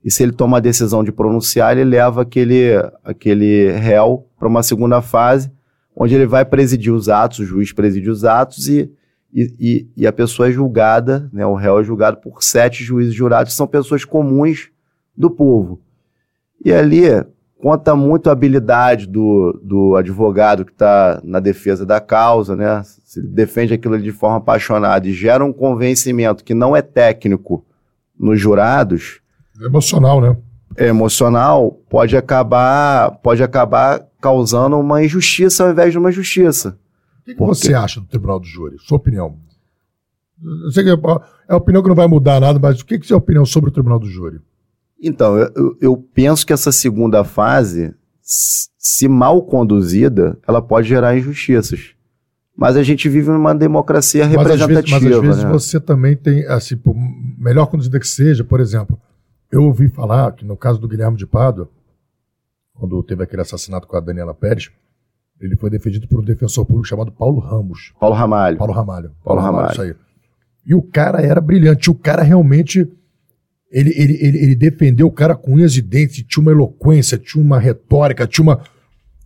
e 0.05 0.12
se 0.12 0.22
ele 0.22 0.33
toma 0.33 0.59
a 0.59 0.61
decisão 0.61 1.03
de 1.03 1.11
pronunciar, 1.11 1.77
ele 1.77 1.91
leva 1.91 2.22
aquele, 2.22 2.75
aquele 3.03 3.72
réu 3.72 4.29
para 4.39 4.47
uma 4.47 4.62
segunda 4.62 5.03
fase, 5.03 5.51
onde 5.97 6.14
ele 6.14 6.27
vai 6.27 6.45
presidir 6.45 6.93
os 6.93 7.09
atos, 7.09 7.41
o 7.41 7.45
juiz 7.45 7.72
preside 7.72 8.09
os 8.09 8.25
atos 8.25 8.68
e, 8.68 8.93
e, 9.35 9.89
e, 9.97 10.07
a 10.07 10.12
pessoa 10.12 10.49
é 10.49 10.53
julgada, 10.53 11.28
né, 11.32 11.45
o 11.45 11.55
réu 11.55 11.80
é 11.80 11.82
julgado 11.85 12.18
por 12.18 12.41
sete 12.41 12.85
juízes 12.85 13.12
jurados, 13.12 13.53
que 13.53 13.57
são 13.57 13.66
pessoas 13.66 14.05
comuns 14.05 14.70
do 15.16 15.28
povo. 15.28 15.80
E 16.64 16.72
ali 16.72 17.03
conta 17.61 17.97
muito 17.97 18.28
a 18.28 18.32
habilidade 18.32 19.09
do, 19.09 19.59
do 19.62 19.97
advogado 19.97 20.64
que 20.64 20.70
está 20.70 21.20
na 21.24 21.41
defesa 21.41 21.85
da 21.85 22.01
causa, 22.01 22.55
né? 22.55 22.82
Se 22.85 23.18
ele 23.18 23.28
defende 23.28 23.74
aquilo 23.74 24.01
de 24.01 24.12
forma 24.12 24.37
apaixonada 24.37 25.09
e 25.09 25.12
gera 25.12 25.45
um 25.45 25.53
convencimento 25.53 26.45
que 26.45 26.55
não 26.55 26.76
é 26.76 26.82
técnico 26.82 27.64
nos 28.18 28.41
jurados. 28.41 29.20
É 29.61 29.64
emocional, 29.64 30.20
né? 30.20 30.37
É 30.76 30.87
emocional, 30.87 31.80
pode 31.89 32.16
acabar, 32.16 33.12
pode 33.22 33.43
acabar 33.43 34.05
causando 34.20 34.78
uma 34.78 35.03
injustiça 35.03 35.64
ao 35.64 35.70
invés 35.70 35.91
de 35.91 35.99
uma 35.99 36.12
justiça. 36.12 36.78
O 37.25 37.27
que, 37.27 37.35
que 37.35 37.41
você 37.41 37.72
acha 37.72 38.01
do 38.01 38.07
Tribunal 38.07 38.39
do 38.39 38.47
Júri? 38.47 38.77
Sua 38.79 38.99
opinião? 38.99 39.39
Eu 40.43 40.70
sei 40.70 40.85
que 40.85 40.91
é 40.91 40.95
a 41.49 41.57
opinião 41.57 41.83
que 41.83 41.89
não 41.89 41.97
vai 41.97 42.07
mudar 42.07 42.39
nada, 42.39 42.59
mas 42.59 42.81
o 42.81 42.85
que, 42.85 42.99
que 42.99 43.11
é 43.11 43.14
a 43.14 43.18
opinião 43.18 43.47
sobre 43.47 43.70
o 43.70 43.72
Tribunal 43.72 43.99
do 43.99 44.07
Júri? 44.07 44.41
Então, 45.01 45.39
eu, 45.39 45.77
eu 45.81 45.97
penso 45.97 46.47
que 46.47 46.53
essa 46.53 46.70
segunda 46.70 47.25
fase, 47.25 47.95
se 48.20 49.09
mal 49.09 49.43
conduzida, 49.43 50.39
ela 50.47 50.61
pode 50.61 50.87
gerar 50.87 51.16
injustiças. 51.16 51.95
Mas 52.55 52.77
a 52.77 52.83
gente 52.83 53.09
vive 53.09 53.31
numa 53.31 53.55
democracia 53.55 54.27
representativa. 54.27 54.68
Mas 54.68 54.81
às 54.83 55.03
vezes, 55.03 55.11
mas 55.11 55.16
às 55.16 55.22
vezes 55.22 55.45
né? 55.45 55.51
você 55.51 55.81
também 55.81 56.16
tem, 56.16 56.47
assim, 56.47 56.77
por 56.77 56.95
melhor 57.39 57.66
conduzida 57.66 57.99
que 57.99 58.07
seja, 58.07 58.45
por 58.45 58.61
exemplo, 58.61 59.01
eu 59.51 59.64
ouvi 59.64 59.89
falar 59.89 60.33
que 60.33 60.45
no 60.45 60.57
caso 60.57 60.79
do 60.79 60.87
Guilherme 60.87 61.16
de 61.16 61.27
Pádua, 61.27 61.70
quando 62.75 63.03
teve 63.03 63.22
aquele 63.22 63.43
assassinato 63.43 63.87
com 63.87 63.97
a 63.97 64.01
Daniela 64.01 64.35
Pérez, 64.35 64.70
ele 65.41 65.57
foi 65.57 65.70
defendido 65.70 66.09
por 66.09 66.20
um 66.20 66.24
defensor 66.24 66.64
público 66.64 66.87
chamado 66.87 67.12
Paulo 67.12 67.41
Ramos. 67.41 67.93
Paulo 68.01 68.14
Ramalho. 68.14 68.57
Paulo 68.57 68.72
Ramalho. 68.72 69.11
Paulo, 69.22 69.41
Paulo 69.41 69.41
Ramalho, 69.41 69.66
Ramalho, 69.68 69.72
isso 69.72 69.82
aí. 69.82 69.95
E 70.66 70.74
o 70.74 70.82
cara 70.82 71.20
era 71.20 71.41
brilhante. 71.41 71.91
O 71.91 71.95
cara 71.95 72.22
realmente 72.22 72.89
ele, 73.74 73.93
ele, 73.97 74.18
ele, 74.20 74.39
ele 74.39 74.55
defendeu 74.55 75.09
o 75.09 75.11
cara 75.11 75.35
com 75.35 75.55
unhas 75.55 75.76
e 75.76 75.82
dentes, 75.82 76.24
tinha 76.28 76.41
uma 76.41 76.53
eloquência, 76.53 77.18
tinha 77.18 77.43
uma 77.43 77.59
retórica, 77.59 78.24
tinha 78.24 78.45
uma. 78.45 78.61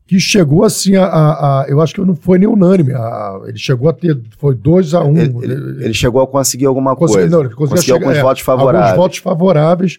Que 0.06 0.18
chegou 0.18 0.64
assim 0.64 0.96
a. 0.96 1.04
a, 1.04 1.64
a 1.64 1.68
eu 1.68 1.82
acho 1.82 1.94
que 1.94 2.00
não 2.00 2.16
foi 2.16 2.38
nem 2.38 2.48
unânime. 2.48 2.94
A, 2.94 3.42
ele 3.46 3.58
chegou 3.58 3.90
a 3.90 3.92
ter. 3.92 4.18
Foi 4.38 4.54
2 4.54 4.94
a 4.94 5.04
1 5.04 5.06
um, 5.06 5.18
ele, 5.18 5.34
ele, 5.42 5.84
ele, 5.84 5.94
chegou 5.94 6.22
a 6.22 6.26
conseguir 6.26 6.64
alguma 6.64 6.96
coisa. 6.96 7.28
Não, 7.28 7.40
ele 7.40 7.54
conseguiu 7.54 7.82
chegar, 7.82 7.96
alguns 7.98 8.16
é, 8.16 8.22
votos 8.22 8.42
favoráveis. 8.42 8.90
Alguns 8.92 9.02
votos 9.02 9.18
favoráveis. 9.18 9.98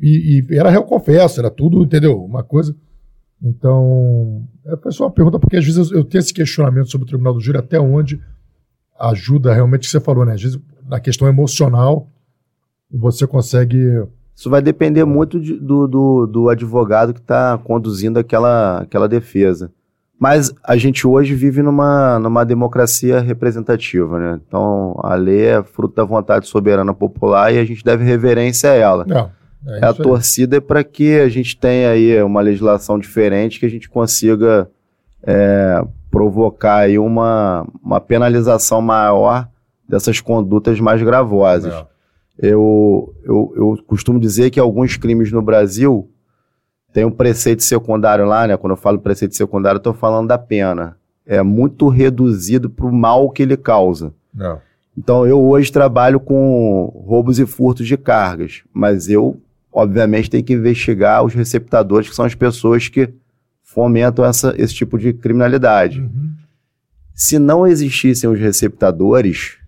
E, 0.00 0.46
e 0.50 0.56
era 0.56 0.70
réu 0.70 0.84
confesso, 0.84 1.38
era 1.38 1.50
tudo, 1.50 1.84
entendeu? 1.84 2.24
Uma 2.24 2.42
coisa. 2.42 2.74
Então, 3.42 4.48
foi 4.82 4.92
só 4.92 5.04
uma 5.04 5.10
pergunta, 5.10 5.38
porque 5.38 5.56
às 5.56 5.64
vezes 5.64 5.90
eu, 5.90 5.98
eu 5.98 6.04
tenho 6.04 6.20
esse 6.20 6.34
questionamento 6.34 6.90
sobre 6.90 7.04
o 7.04 7.08
Tribunal 7.08 7.34
do 7.34 7.40
Júri, 7.40 7.58
até 7.58 7.80
onde 7.80 8.20
ajuda 8.98 9.54
realmente 9.54 9.80
o 9.80 9.84
que 9.84 9.90
você 9.90 10.00
falou, 10.00 10.24
né? 10.24 10.34
Às 10.34 10.42
vezes, 10.42 10.60
na 10.86 11.00
questão 11.00 11.26
emocional, 11.26 12.06
você 12.92 13.26
consegue. 13.26 14.04
Isso 14.34 14.50
vai 14.50 14.60
depender 14.60 15.04
muito 15.04 15.40
de, 15.40 15.54
do, 15.54 15.86
do, 15.86 16.26
do, 16.26 16.48
advogado 16.48 17.12
que 17.12 17.20
está 17.20 17.58
conduzindo 17.58 18.18
aquela, 18.18 18.78
aquela 18.78 19.08
defesa. 19.08 19.70
Mas 20.18 20.52
a 20.62 20.76
gente 20.76 21.06
hoje 21.06 21.34
vive 21.34 21.62
numa, 21.62 22.18
numa 22.18 22.44
democracia 22.44 23.20
representativa, 23.20 24.18
né? 24.18 24.40
Então 24.46 24.98
a 25.02 25.14
lei 25.14 25.46
é 25.46 25.62
fruto 25.62 25.94
da 25.94 26.04
vontade 26.04 26.46
soberana 26.46 26.92
popular 26.92 27.52
e 27.52 27.58
a 27.58 27.64
gente 27.64 27.82
deve 27.82 28.04
reverência 28.04 28.70
a 28.70 28.74
ela. 28.74 29.06
É, 29.08 29.30
é 29.66 29.84
a 29.84 29.92
torcida 29.92 30.56
é 30.56 30.60
para 30.60 30.82
que 30.82 31.18
a 31.18 31.28
gente 31.28 31.56
tenha 31.56 31.90
aí 31.90 32.22
uma 32.22 32.40
legislação 32.40 32.98
diferente, 32.98 33.60
que 33.60 33.66
a 33.66 33.70
gente 33.70 33.88
consiga 33.88 34.70
é, 35.22 35.84
provocar 36.10 36.76
aí 36.76 36.98
uma, 36.98 37.66
uma 37.82 38.00
penalização 38.00 38.80
maior 38.80 39.48
dessas 39.88 40.20
condutas 40.20 40.80
mais 40.80 41.02
gravosas. 41.02 41.74
É. 41.74 41.86
Eu, 42.38 43.14
eu, 43.22 43.52
eu 43.54 43.84
costumo 43.86 44.18
dizer 44.18 44.50
que 44.50 44.58
alguns 44.58 44.96
crimes 44.96 45.30
no 45.30 45.42
Brasil 45.42 46.10
tem 46.92 47.04
um 47.04 47.10
preceito 47.10 47.62
secundário 47.62 48.24
lá, 48.24 48.46
né? 48.46 48.56
Quando 48.56 48.72
eu 48.72 48.76
falo 48.76 48.98
preceito 48.98 49.36
secundário, 49.36 49.76
eu 49.76 49.80
estou 49.80 49.94
falando 49.94 50.28
da 50.28 50.38
pena. 50.38 50.96
É 51.26 51.42
muito 51.42 51.88
reduzido 51.88 52.70
para 52.70 52.86
o 52.86 52.92
mal 52.92 53.30
que 53.30 53.42
ele 53.42 53.56
causa. 53.56 54.12
Não. 54.34 54.58
Então, 54.96 55.26
eu 55.26 55.40
hoje 55.40 55.70
trabalho 55.70 56.18
com 56.18 56.92
roubos 57.06 57.38
e 57.38 57.46
furtos 57.46 57.86
de 57.86 57.96
cargas, 57.96 58.62
mas 58.72 59.08
eu, 59.08 59.40
obviamente, 59.72 60.30
tenho 60.30 60.44
que 60.44 60.52
investigar 60.52 61.24
os 61.24 61.34
receptadores, 61.34 62.08
que 62.08 62.14
são 62.14 62.24
as 62.24 62.34
pessoas 62.34 62.88
que 62.88 63.12
fomentam 63.62 64.24
essa, 64.24 64.54
esse 64.58 64.74
tipo 64.74 64.98
de 64.98 65.12
criminalidade. 65.12 66.00
Uhum. 66.00 66.32
Se 67.14 67.38
não 67.38 67.66
existissem 67.66 68.28
os 68.28 68.38
receptadores, 68.38 69.58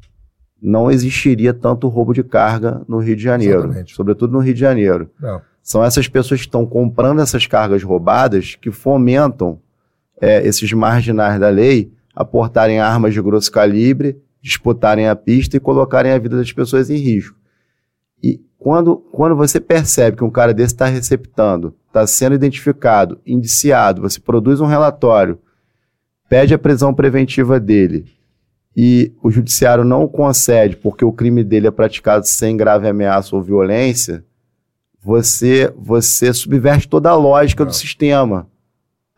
não 0.60 0.90
existiria 0.90 1.52
tanto 1.52 1.88
roubo 1.88 2.12
de 2.12 2.22
carga 2.22 2.82
no 2.88 2.98
Rio 2.98 3.16
de 3.16 3.22
Janeiro, 3.22 3.64
Exatamente. 3.64 3.94
sobretudo 3.94 4.32
no 4.32 4.38
Rio 4.38 4.54
de 4.54 4.60
Janeiro. 4.60 5.10
Não. 5.20 5.40
São 5.62 5.84
essas 5.84 6.08
pessoas 6.08 6.40
que 6.40 6.46
estão 6.46 6.66
comprando 6.66 7.20
essas 7.20 7.46
cargas 7.46 7.82
roubadas 7.82 8.56
que 8.56 8.70
fomentam 8.70 9.60
é, 10.20 10.46
esses 10.46 10.72
marginais 10.72 11.38
da 11.38 11.48
lei 11.48 11.92
a 12.14 12.24
portarem 12.24 12.80
armas 12.80 13.14
de 13.14 13.22
grosso 13.22 13.50
calibre, 13.50 14.20
disputarem 14.40 15.08
a 15.08 15.14
pista 15.14 15.56
e 15.56 15.60
colocarem 15.60 16.12
a 16.12 16.18
vida 16.18 16.36
das 16.36 16.52
pessoas 16.52 16.90
em 16.90 16.96
risco. 16.96 17.36
E 18.22 18.40
quando, 18.62 18.96
quando 19.10 19.34
você 19.34 19.60
percebe 19.60 20.16
que 20.16 20.24
um 20.24 20.30
cara 20.30 20.54
desse 20.54 20.72
está 20.72 20.86
receptando, 20.86 21.74
está 21.88 22.06
sendo 22.06 22.36
identificado, 22.36 23.20
indiciado, 23.26 24.00
você 24.00 24.20
produz 24.20 24.60
um 24.60 24.66
relatório, 24.66 25.36
pede 26.28 26.54
a 26.54 26.58
prisão 26.58 26.94
preventiva 26.94 27.58
dele 27.58 28.06
e 28.76 29.12
o 29.20 29.32
judiciário 29.32 29.82
não 29.82 30.06
concede 30.06 30.76
porque 30.76 31.04
o 31.04 31.12
crime 31.12 31.42
dele 31.42 31.66
é 31.66 31.70
praticado 31.72 32.24
sem 32.24 32.56
grave 32.56 32.86
ameaça 32.86 33.34
ou 33.34 33.42
violência, 33.42 34.24
você 35.02 35.72
você 35.76 36.32
subverte 36.32 36.88
toda 36.88 37.10
a 37.10 37.16
lógica 37.16 37.64
do 37.64 37.74
sistema. 37.74 38.46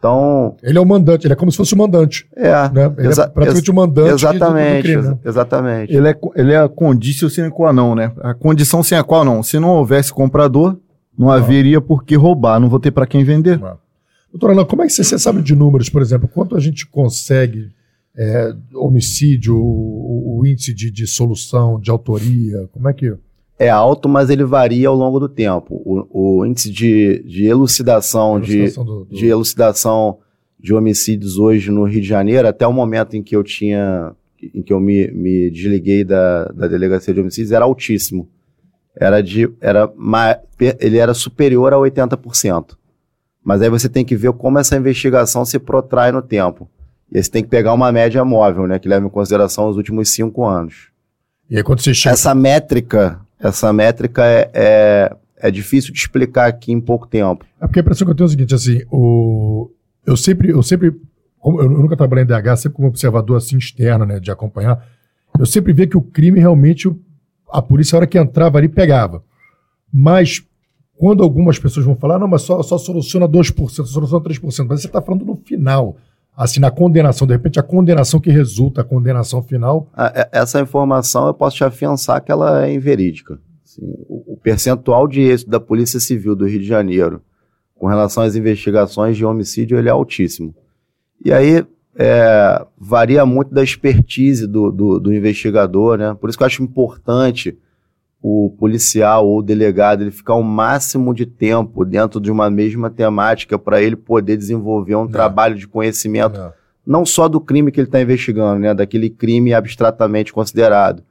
Então, 0.04 0.54
ele 0.62 0.76
é 0.76 0.80
o 0.80 0.84
mandante, 0.84 1.26
ele 1.26 1.32
é 1.32 1.36
como 1.36 1.50
se 1.50 1.56
fosse 1.56 1.72
o 1.72 1.78
mandante. 1.78 2.26
É, 2.36 2.50
né? 2.68 2.94
ele 2.98 3.08
é 3.08 3.26
praticamente 3.26 3.70
o 3.70 3.74
mandante 3.74 4.12
exatamente, 4.12 4.76
do, 4.76 4.82
crime, 4.82 5.02
né? 5.02 5.18
exatamente. 5.24 5.96
Ele 5.96 6.08
é 6.08 6.18
ele 6.36 6.52
é 6.52 6.58
a 6.58 6.68
condição 6.68 7.30
sine 7.30 7.50
qua 7.50 7.72
non, 7.72 7.94
né? 7.94 8.12
A 8.20 8.34
condição 8.34 8.82
sine 8.82 9.02
qua 9.02 9.24
non. 9.24 9.42
Se 9.42 9.58
não 9.58 9.70
houvesse 9.70 10.12
comprador, 10.12 10.76
não, 11.16 11.28
não. 11.28 11.30
haveria 11.30 11.80
por 11.80 12.04
que 12.04 12.16
roubar, 12.16 12.60
não 12.60 12.68
vou 12.68 12.78
ter 12.78 12.90
para 12.90 13.06
quem 13.06 13.24
vender. 13.24 13.58
Doutora 14.30 14.62
como 14.66 14.82
é 14.82 14.86
que 14.86 14.92
você, 14.92 15.02
você 15.02 15.18
sabe 15.18 15.40
de 15.40 15.56
números, 15.56 15.88
por 15.88 16.02
exemplo, 16.02 16.28
quanto 16.28 16.54
a 16.54 16.60
gente 16.60 16.86
consegue 16.86 17.70
é, 18.14 18.54
homicídio, 18.74 19.56
o, 19.56 20.38
o 20.38 20.46
índice 20.46 20.74
de, 20.74 20.90
de, 20.90 21.06
solução, 21.06 21.80
de 21.80 21.90
autoria? 21.90 22.68
Como 22.72 22.86
é 22.90 22.92
que. 22.92 23.14
É 23.58 23.70
alto, 23.70 24.08
mas 24.08 24.30
ele 24.30 24.44
varia 24.44 24.88
ao 24.88 24.96
longo 24.96 25.20
do 25.20 25.28
tempo. 25.28 25.80
O, 25.84 26.40
o 26.40 26.46
índice 26.46 26.70
de, 26.70 27.22
de 27.24 27.46
elucidação, 27.46 28.36
elucidação 28.36 28.84
de, 28.84 28.90
do, 28.90 29.04
do... 29.04 29.14
de 29.14 29.26
elucidação 29.26 30.18
de 30.58 30.74
homicídios 30.74 31.38
hoje 31.38 31.70
no 31.70 31.84
Rio 31.84 32.00
de 32.00 32.08
Janeiro, 32.08 32.48
até 32.48 32.66
o 32.66 32.72
momento 32.72 33.14
em 33.14 33.22
que 33.22 33.36
eu 33.36 33.44
tinha, 33.44 34.12
em 34.42 34.62
que 34.62 34.72
eu 34.72 34.80
me, 34.80 35.08
me 35.12 35.50
desliguei 35.50 36.04
da, 36.04 36.46
da 36.46 36.66
delegacia 36.66 37.12
de 37.12 37.20
homicídios, 37.20 37.52
era 37.52 37.64
altíssimo. 37.64 38.28
Era 38.96 39.20
de, 39.20 39.50
era, 39.60 39.92
ele 40.80 40.98
era 40.98 41.12
superior 41.14 41.72
a 41.72 41.76
80%. 41.76 42.76
Mas 43.42 43.60
aí 43.60 43.68
você 43.68 43.88
tem 43.88 44.04
que 44.04 44.16
ver 44.16 44.32
como 44.32 44.58
essa 44.58 44.76
investigação 44.76 45.44
se 45.44 45.58
protrai 45.58 46.10
no 46.10 46.22
tempo. 46.22 46.68
E 47.12 47.18
aí 47.18 47.22
você 47.22 47.30
tem 47.30 47.42
que 47.42 47.50
pegar 47.50 47.74
uma 47.74 47.92
média 47.92 48.24
móvel, 48.24 48.66
né? 48.66 48.78
Que 48.78 48.88
leva 48.88 49.06
em 49.06 49.10
consideração 49.10 49.68
os 49.68 49.76
últimos 49.76 50.08
cinco 50.08 50.46
anos. 50.46 50.88
E 51.50 51.58
aí 51.58 51.62
quando 51.62 51.80
você 51.80 51.92
chega... 51.92 52.14
Essa 52.14 52.34
métrica, 52.34 53.20
essa 53.38 53.72
métrica 53.72 54.24
é, 54.24 54.50
é, 54.54 55.16
é 55.36 55.50
difícil 55.50 55.92
de 55.92 55.98
explicar 55.98 56.46
aqui 56.46 56.72
em 56.72 56.80
pouco 56.80 57.06
tempo. 57.06 57.44
É 57.60 57.66
porque 57.66 57.80
a 57.80 57.82
impressão 57.82 58.06
que 58.06 58.12
eu 58.12 58.16
tenho 58.16 58.24
é 58.24 58.28
o 58.28 58.30
seguinte, 58.30 58.54
assim, 58.54 58.82
o... 58.90 59.70
eu 60.06 60.16
sempre, 60.16 60.50
eu 60.50 60.62
sempre, 60.62 60.88
eu 61.44 61.68
nunca 61.68 61.96
trabalhei 61.96 62.24
em 62.24 62.26
DH, 62.26 62.56
sempre 62.56 62.76
como 62.76 62.88
observador 62.88 63.36
assim 63.36 63.56
externo, 63.56 64.04
né, 64.06 64.20
de 64.20 64.30
acompanhar, 64.30 64.86
eu 65.38 65.46
sempre 65.46 65.72
vi 65.72 65.86
que 65.86 65.96
o 65.96 66.02
crime 66.02 66.38
realmente, 66.38 66.88
a 67.50 67.60
polícia, 67.60 67.96
a 67.96 67.98
hora 67.98 68.06
que 68.06 68.18
entrava 68.18 68.58
ali, 68.58 68.68
pegava. 68.68 69.22
Mas 69.92 70.44
quando 70.96 71.22
algumas 71.22 71.58
pessoas 71.58 71.84
vão 71.84 71.96
falar, 71.96 72.18
não, 72.18 72.28
mas 72.28 72.42
só, 72.42 72.62
só 72.62 72.78
soluciona 72.78 73.28
2%, 73.28 73.68
só 73.70 73.84
soluciona 73.84 74.24
3%, 74.24 74.66
mas 74.68 74.80
você 74.80 74.86
está 74.86 75.02
falando 75.02 75.24
no 75.24 75.36
final, 75.36 75.96
assim, 76.36 76.60
na 76.60 76.70
condenação, 76.70 77.26
de 77.26 77.32
repente 77.32 77.58
a 77.58 77.62
condenação 77.62 78.20
que 78.20 78.30
resulta, 78.30 78.80
a 78.80 78.84
condenação 78.84 79.42
final. 79.42 79.90
É, 79.96 80.28
essa 80.32 80.60
informação 80.60 81.26
eu 81.26 81.34
posso 81.34 81.56
te 81.56 81.64
afiançar 81.64 82.22
que 82.22 82.32
ela 82.32 82.66
é 82.66 82.72
inverídica. 82.72 83.38
Assim, 83.64 83.82
o, 84.08 84.36
percentual 84.42 85.08
de 85.08 85.22
êxito 85.22 85.50
da 85.50 85.58
Polícia 85.58 85.98
Civil 85.98 86.36
do 86.36 86.46
Rio 86.46 86.60
de 86.60 86.66
Janeiro 86.66 87.22
com 87.74 87.86
relação 87.86 88.22
às 88.22 88.36
investigações 88.36 89.16
de 89.16 89.24
homicídio 89.24 89.78
ele 89.78 89.88
é 89.88 89.92
altíssimo. 89.92 90.54
E 91.24 91.32
aí 91.32 91.64
é, 91.96 92.66
varia 92.78 93.24
muito 93.24 93.54
da 93.54 93.62
expertise 93.62 94.46
do, 94.46 94.70
do, 94.70 95.00
do, 95.00 95.14
investigador, 95.14 95.96
né? 95.96 96.14
Por 96.14 96.28
isso 96.28 96.36
que 96.36 96.44
eu 96.44 96.46
acho 96.46 96.62
importante 96.62 97.56
o 98.26 98.48
policial 98.58 99.28
ou 99.28 99.40
o 99.40 99.42
delegado 99.42 100.02
ele 100.02 100.10
ficar 100.10 100.32
o 100.32 100.42
máximo 100.42 101.12
de 101.12 101.26
tempo 101.26 101.84
dentro 101.84 102.18
de 102.18 102.30
uma 102.30 102.48
mesma 102.48 102.88
temática 102.88 103.58
para 103.58 103.82
ele 103.82 103.96
poder 103.96 104.38
desenvolver 104.38 104.94
um 104.94 105.04
é. 105.04 105.08
trabalho 105.08 105.54
de 105.56 105.68
conhecimento 105.68 106.40
é. 106.40 106.50
não 106.86 107.04
só 107.04 107.28
do 107.28 107.38
crime 107.38 107.70
que 107.70 107.78
ele 107.78 107.86
está 107.86 108.00
investigando, 108.00 108.60
né, 108.60 108.72
daquele 108.72 109.10
crime 109.10 109.52
abstratamente 109.52 110.32
considerado, 110.32 111.04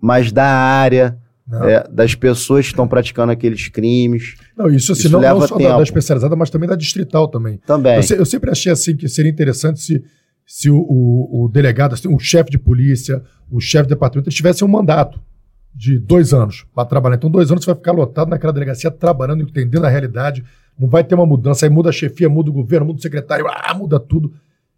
mas 0.00 0.32
da 0.32 0.46
área, 0.46 1.16
é, 1.62 1.88
das 1.88 2.16
pessoas 2.16 2.66
que 2.66 2.72
estão 2.72 2.88
praticando 2.88 3.30
aqueles 3.30 3.68
crimes. 3.68 4.34
Não, 4.56 4.68
isso, 4.68 4.90
assim, 4.90 5.02
isso 5.02 5.12
não, 5.12 5.20
leva 5.20 5.38
não 5.38 5.46
só 5.46 5.56
tempo. 5.56 5.70
Da, 5.70 5.76
da, 5.76 5.82
especializada, 5.84 6.34
mas 6.34 6.50
também 6.50 6.68
da 6.68 6.74
distrital 6.74 7.28
também. 7.28 7.58
Também. 7.64 8.00
Eu, 8.10 8.16
eu, 8.16 8.26
sempre 8.26 8.50
achei 8.50 8.72
assim 8.72 8.96
que 8.96 9.08
seria 9.08 9.30
interessante 9.30 9.78
se, 9.80 10.02
se 10.44 10.68
o, 10.68 10.76
o, 10.76 11.44
o 11.44 11.48
delegado, 11.48 11.92
assim, 11.92 12.12
o 12.12 12.18
chefe 12.18 12.50
de 12.50 12.58
polícia, 12.58 13.22
o 13.48 13.60
chefe 13.60 13.84
de 13.84 13.90
departamento, 13.90 14.28
tivesse 14.28 14.64
um 14.64 14.68
mandato 14.68 15.20
de 15.78 15.96
dois 15.96 16.34
anos 16.34 16.66
para 16.74 16.84
trabalhar. 16.84 17.14
Então, 17.14 17.30
dois 17.30 17.52
anos 17.52 17.64
você 17.64 17.70
vai 17.70 17.76
ficar 17.76 17.92
lotado 17.92 18.28
naquela 18.28 18.52
delegacia, 18.52 18.90
trabalhando, 18.90 19.44
entendendo 19.44 19.84
a 19.84 19.88
realidade. 19.88 20.44
Não 20.76 20.88
vai 20.88 21.04
ter 21.04 21.14
uma 21.14 21.24
mudança. 21.24 21.64
Aí 21.64 21.70
muda 21.70 21.90
a 21.90 21.92
chefia, 21.92 22.28
muda 22.28 22.50
o 22.50 22.52
governo, 22.52 22.86
muda 22.86 22.98
o 22.98 23.02
secretário, 23.02 23.46
ah, 23.48 23.72
muda 23.74 24.00
tudo. 24.00 24.32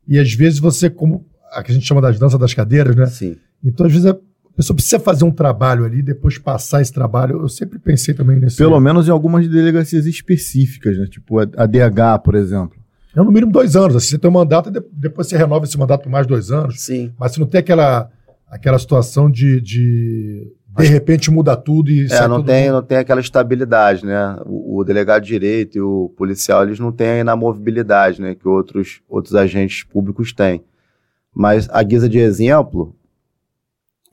E 0.07 0.19
às 0.19 0.35
vezes 0.35 0.59
você, 0.59 0.91
como 0.91 1.25
a 1.51 1.63
que 1.63 1.71
a 1.73 1.75
gente 1.75 1.87
chama 1.87 2.03
das 2.03 2.19
danças 2.19 2.39
das 2.39 2.53
cadeiras, 2.53 2.95
né? 2.95 3.07
Sim. 3.07 3.37
Então, 3.65 3.87
às 3.87 3.93
vezes, 3.93 4.07
a 4.07 4.17
pessoa 4.55 4.75
precisa 4.75 5.01
fazer 5.01 5.25
um 5.25 5.31
trabalho 5.31 5.87
ali, 5.87 6.03
depois 6.03 6.37
passar 6.37 6.83
esse 6.83 6.93
trabalho. 6.93 7.41
Eu 7.41 7.49
sempre 7.49 7.79
pensei 7.79 8.13
também 8.13 8.39
nesse. 8.39 8.59
Pelo 8.59 8.79
menos 8.79 9.09
em 9.09 9.11
algumas 9.11 9.49
delegacias 9.49 10.05
específicas, 10.05 10.99
né? 10.99 11.07
Tipo 11.07 11.39
a 11.39 11.67
DH, 11.67 12.23
por 12.23 12.35
exemplo. 12.35 12.79
É 13.17 13.23
no 13.23 13.33
mínimo 13.33 13.51
dois 13.51 13.75
anos. 13.75 13.97
Assim, 13.97 14.11
você 14.11 14.19
tem 14.19 14.31
um 14.31 14.35
mandato, 14.35 14.71
depois 14.93 15.29
você 15.29 15.37
renova 15.37 15.65
esse 15.65 15.79
mandato 15.79 16.03
por 16.03 16.11
mais 16.11 16.27
dois 16.27 16.51
anos. 16.51 16.79
Sim. 16.79 17.11
Mas 17.19 17.33
você 17.33 17.41
não 17.41 17.47
tem 17.47 17.59
aquela, 17.59 18.11
aquela 18.51 18.79
situação 18.79 19.31
de, 19.31 19.63
de 19.63 20.53
de 20.79 20.87
repente 20.87 21.31
muda 21.31 21.57
tudo 21.57 21.91
e 21.91 22.07
é, 22.11 22.29
não 22.29 22.43
tem, 22.43 22.71
não 22.71 22.83
tem 22.83 22.99
aquela 22.99 23.21
estabilidade, 23.21 24.05
né? 24.05 24.39
O, 24.47 24.79
o, 24.79 24.85
delegado 24.85 25.23
de 25.23 25.29
direito 25.29 25.77
e 25.77 25.81
o 25.81 26.13
policial, 26.17 26.63
eles 26.63 26.79
não 26.79 26.93
têm 26.93 27.09
a 27.09 27.19
inamovibilidade, 27.19 28.21
né? 28.21 28.35
Que 28.35 28.47
outros, 28.47 29.01
outros 29.09 29.35
agentes 29.35 29.83
públicos 29.83 30.33
têm. 30.33 30.63
Mas, 31.35 31.69
a 31.71 31.83
guisa 31.83 32.09
de 32.09 32.19
exemplo, 32.19 32.95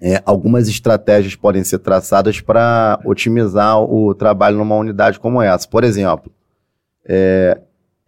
é, 0.01 0.21
algumas 0.25 0.67
estratégias 0.67 1.35
podem 1.35 1.63
ser 1.63 1.79
traçadas 1.79 2.41
para 2.41 2.99
otimizar 3.05 3.79
o 3.81 4.13
trabalho 4.15 4.57
numa 4.57 4.75
unidade 4.75 5.19
como 5.19 5.41
essa. 5.41 5.67
Por 5.67 5.83
exemplo, 5.83 6.31
é, 7.05 7.61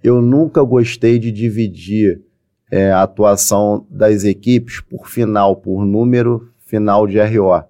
eu 0.04 0.22
nunca 0.22 0.62
gostei 0.64 1.20
de 1.20 1.32
dividir 1.32 2.22
é, 2.72 2.92
a 2.92 3.04
atuação 3.04 3.86
das 3.90 4.24
equipes 4.24 4.80
por 4.80 5.08
final, 5.08 5.56
por 5.56 5.86
número 5.86 6.52
final 6.66 7.08
de 7.08 7.20
RO 7.20 7.70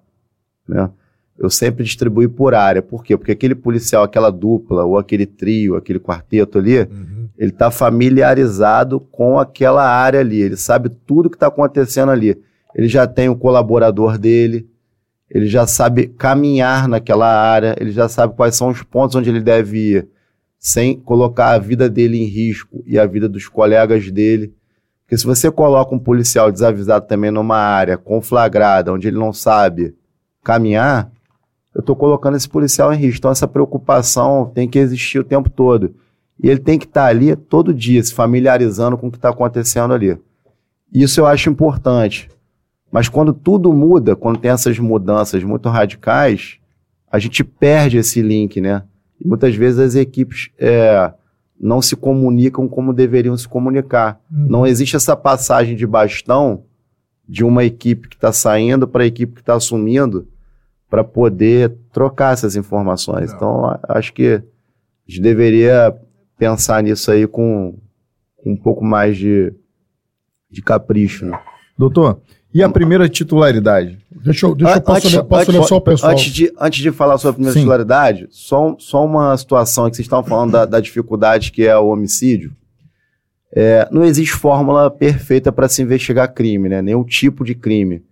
né? 0.70 0.90
Eu 1.38 1.48
sempre 1.48 1.82
distribuí 1.82 2.28
por 2.28 2.54
área. 2.54 2.82
Por 2.82 3.02
quê? 3.02 3.16
Porque 3.16 3.32
aquele 3.32 3.54
policial, 3.54 4.04
aquela 4.04 4.30
dupla, 4.30 4.84
ou 4.84 4.98
aquele 4.98 5.24
trio, 5.24 5.74
aquele 5.74 5.98
quarteto 5.98 6.58
ali, 6.58 6.80
uhum. 6.80 7.28
ele 7.38 7.50
está 7.50 7.70
familiarizado 7.70 9.00
com 9.00 9.38
aquela 9.38 9.88
área 9.88 10.20
ali. 10.20 10.38
Ele 10.38 10.56
sabe 10.56 10.90
tudo 11.06 11.30
que 11.30 11.36
está 11.36 11.46
acontecendo 11.46 12.12
ali. 12.12 12.38
Ele 12.74 12.88
já 12.88 13.06
tem 13.06 13.30
o 13.30 13.36
colaborador 13.36 14.18
dele, 14.18 14.68
ele 15.30 15.46
já 15.46 15.66
sabe 15.66 16.08
caminhar 16.08 16.86
naquela 16.86 17.26
área, 17.26 17.74
ele 17.80 17.90
já 17.90 18.06
sabe 18.08 18.34
quais 18.36 18.54
são 18.54 18.68
os 18.68 18.82
pontos 18.82 19.16
onde 19.16 19.30
ele 19.30 19.40
deve 19.40 19.78
ir, 19.78 20.08
sem 20.58 21.00
colocar 21.00 21.52
a 21.52 21.58
vida 21.58 21.88
dele 21.88 22.18
em 22.18 22.26
risco 22.26 22.84
e 22.86 22.98
a 22.98 23.06
vida 23.06 23.28
dos 23.28 23.48
colegas 23.48 24.10
dele. 24.10 24.52
Porque 25.02 25.16
se 25.16 25.26
você 25.26 25.50
coloca 25.50 25.94
um 25.94 25.98
policial 25.98 26.52
desavisado 26.52 27.06
também 27.06 27.30
numa 27.30 27.56
área 27.56 27.96
conflagrada, 27.96 28.92
onde 28.92 29.08
ele 29.08 29.18
não 29.18 29.32
sabe 29.32 29.94
caminhar, 30.42 31.10
eu 31.74 31.80
estou 31.80 31.94
colocando 31.94 32.36
esse 32.36 32.48
policial 32.48 32.92
em 32.92 32.96
risco. 32.96 33.18
Então, 33.18 33.30
essa 33.30 33.46
preocupação 33.46 34.50
tem 34.54 34.68
que 34.68 34.78
existir 34.78 35.18
o 35.18 35.24
tempo 35.24 35.48
todo. 35.48 35.94
E 36.42 36.48
ele 36.48 36.60
tem 36.60 36.78
que 36.78 36.86
estar 36.86 37.02
tá 37.02 37.08
ali 37.08 37.34
todo 37.36 37.74
dia, 37.74 38.02
se 38.02 38.14
familiarizando 38.14 38.96
com 38.96 39.08
o 39.08 39.10
que 39.10 39.18
está 39.18 39.28
acontecendo 39.28 39.94
ali. 39.94 40.18
Isso 40.92 41.20
eu 41.20 41.26
acho 41.26 41.50
importante. 41.50 42.28
Mas 42.90 43.08
quando 43.08 43.32
tudo 43.32 43.72
muda, 43.72 44.16
quando 44.16 44.38
tem 44.38 44.50
essas 44.50 44.78
mudanças 44.78 45.44
muito 45.44 45.68
radicais, 45.68 46.58
a 47.10 47.18
gente 47.18 47.44
perde 47.44 47.98
esse 47.98 48.20
link, 48.20 48.60
né? 48.60 48.82
E 49.20 49.28
muitas 49.28 49.54
vezes 49.54 49.78
as 49.78 49.94
equipes 49.94 50.50
é, 50.58 51.12
não 51.60 51.80
se 51.80 51.94
comunicam 51.94 52.66
como 52.66 52.92
deveriam 52.92 53.36
se 53.36 53.46
comunicar. 53.46 54.18
Uhum. 54.32 54.46
Não 54.48 54.66
existe 54.66 54.96
essa 54.96 55.14
passagem 55.14 55.76
de 55.76 55.86
bastão 55.86 56.64
de 57.28 57.44
uma 57.44 57.64
equipe 57.64 58.08
que 58.08 58.16
está 58.16 58.32
saindo 58.32 58.88
para 58.88 59.04
a 59.04 59.06
equipe 59.06 59.34
que 59.34 59.40
está 59.40 59.54
assumindo 59.54 60.26
para 60.90 61.04
poder 61.04 61.72
trocar 61.92 62.32
essas 62.32 62.56
informações. 62.56 63.30
Não. 63.30 63.36
Então, 63.36 63.80
acho 63.88 64.12
que 64.12 64.34
a 64.34 64.42
gente 65.06 65.22
deveria 65.22 65.96
pensar 66.36 66.82
nisso 66.82 67.12
aí 67.12 67.26
com, 67.28 67.78
com 68.36 68.52
um 68.52 68.56
pouco 68.56 68.84
mais 68.84 69.16
de, 69.16 69.54
de 70.50 70.60
capricho. 70.60 71.26
Né? 71.26 71.38
Doutor, 71.78 72.20
e 72.52 72.62
a 72.62 72.68
primeira 72.68 73.08
titularidade? 73.08 73.98
Deixa 74.10 74.46
eu, 74.46 74.54
deixa 74.56 74.74
eu 74.74 74.80
posso, 74.82 74.96
antes, 74.98 75.12
ler, 75.14 75.22
posso 75.22 75.42
antes, 75.42 75.54
ler 75.54 75.64
só 75.64 75.76
o 75.76 75.80
pessoal. 75.80 76.12
Antes 76.12 76.24
de, 76.32 76.52
antes 76.58 76.82
de 76.82 76.90
falar 76.90 77.16
sobre 77.16 77.30
a 77.30 77.34
primeira 77.34 77.54
Sim. 77.54 77.60
titularidade, 77.60 78.26
só, 78.30 78.74
só 78.78 79.04
uma 79.04 79.36
situação 79.36 79.88
que 79.88 79.94
vocês 79.94 80.06
estavam 80.06 80.28
falando 80.28 80.50
da, 80.50 80.66
da 80.66 80.80
dificuldade 80.80 81.52
que 81.52 81.64
é 81.64 81.78
o 81.78 81.86
homicídio. 81.86 82.52
É, 83.54 83.88
não 83.90 84.04
existe 84.04 84.34
fórmula 84.34 84.90
perfeita 84.90 85.52
para 85.52 85.68
se 85.68 85.82
investigar 85.82 86.32
crime, 86.32 86.68
né? 86.68 86.82
nenhum 86.82 87.04
tipo 87.04 87.44
de 87.44 87.54
crime. 87.54 88.02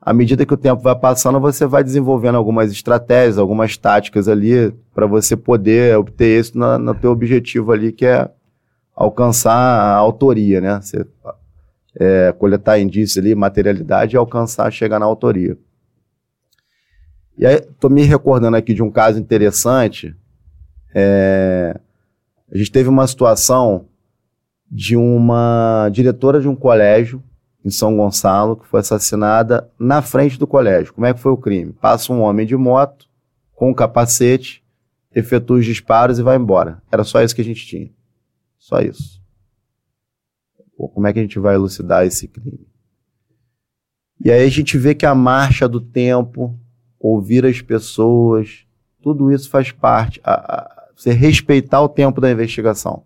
À 0.00 0.12
medida 0.12 0.46
que 0.46 0.54
o 0.54 0.56
tempo 0.56 0.80
vai 0.80 0.94
passando, 0.94 1.40
você 1.40 1.66
vai 1.66 1.82
desenvolvendo 1.82 2.36
algumas 2.36 2.70
estratégias, 2.70 3.36
algumas 3.36 3.76
táticas 3.76 4.28
ali 4.28 4.72
para 4.94 5.06
você 5.06 5.36
poder 5.36 5.96
obter 5.98 6.38
isso 6.38 6.56
no, 6.56 6.78
no 6.78 6.94
teu 6.94 7.10
objetivo 7.10 7.72
ali, 7.72 7.92
que 7.92 8.06
é 8.06 8.30
alcançar 8.94 9.54
a 9.54 9.94
autoria, 9.96 10.60
né? 10.60 10.80
Você, 10.80 11.04
é, 11.98 12.32
coletar 12.38 12.78
indícios 12.78 13.18
ali, 13.18 13.34
materialidade 13.34 14.14
e 14.14 14.16
alcançar, 14.16 14.70
chegar 14.70 15.00
na 15.00 15.06
autoria. 15.06 15.58
E 17.36 17.44
aí, 17.44 17.60
tô 17.80 17.88
me 17.88 18.02
recordando 18.02 18.56
aqui 18.56 18.72
de 18.74 18.82
um 18.82 18.90
caso 18.90 19.18
interessante. 19.18 20.14
É, 20.94 21.78
a 22.52 22.56
gente 22.56 22.70
teve 22.70 22.88
uma 22.88 23.06
situação 23.06 23.86
de 24.70 24.96
uma 24.96 25.88
diretora 25.92 26.40
de 26.40 26.48
um 26.48 26.54
colégio 26.54 27.22
em 27.68 27.70
São 27.70 27.96
Gonçalo 27.96 28.56
que 28.56 28.66
foi 28.66 28.80
assassinada 28.80 29.70
na 29.78 30.00
frente 30.00 30.38
do 30.38 30.46
colégio. 30.46 30.94
Como 30.94 31.06
é 31.06 31.12
que 31.12 31.20
foi 31.20 31.30
o 31.30 31.36
crime? 31.36 31.72
Passa 31.74 32.12
um 32.12 32.22
homem 32.22 32.46
de 32.46 32.56
moto 32.56 33.06
com 33.54 33.70
um 33.70 33.74
capacete, 33.74 34.64
efetua 35.14 35.58
os 35.58 35.66
disparos 35.66 36.18
e 36.18 36.22
vai 36.22 36.36
embora. 36.36 36.82
Era 36.90 37.04
só 37.04 37.22
isso 37.22 37.34
que 37.34 37.42
a 37.42 37.44
gente 37.44 37.66
tinha. 37.66 37.90
Só 38.58 38.80
isso. 38.80 39.22
Pô, 40.76 40.88
como 40.88 41.06
é 41.06 41.12
que 41.12 41.18
a 41.18 41.22
gente 41.22 41.38
vai 41.38 41.54
elucidar 41.54 42.06
esse 42.06 42.26
crime? 42.26 42.66
E 44.24 44.30
aí 44.30 44.44
a 44.44 44.50
gente 44.50 44.78
vê 44.78 44.94
que 44.94 45.06
a 45.06 45.14
marcha 45.14 45.68
do 45.68 45.80
tempo, 45.80 46.58
ouvir 46.98 47.44
as 47.44 47.60
pessoas, 47.60 48.66
tudo 49.02 49.30
isso 49.30 49.50
faz 49.50 49.70
parte. 49.70 50.20
A, 50.24 50.32
a, 50.32 50.88
você 50.96 51.12
respeitar 51.12 51.82
o 51.82 51.88
tempo 51.88 52.20
da 52.20 52.30
investigação. 52.30 53.04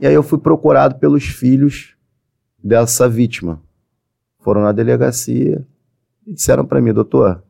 E 0.00 0.06
aí 0.06 0.12
eu 0.12 0.22
fui 0.22 0.38
procurado 0.38 0.96
pelos 0.96 1.24
filhos 1.24 1.96
dessa 2.62 3.08
vítima. 3.08 3.60
Foram 4.40 4.62
na 4.62 4.72
delegacia 4.72 5.66
e 6.26 6.34
disseram 6.34 6.64
para 6.64 6.80
mim, 6.80 6.92
doutor, 6.92 7.42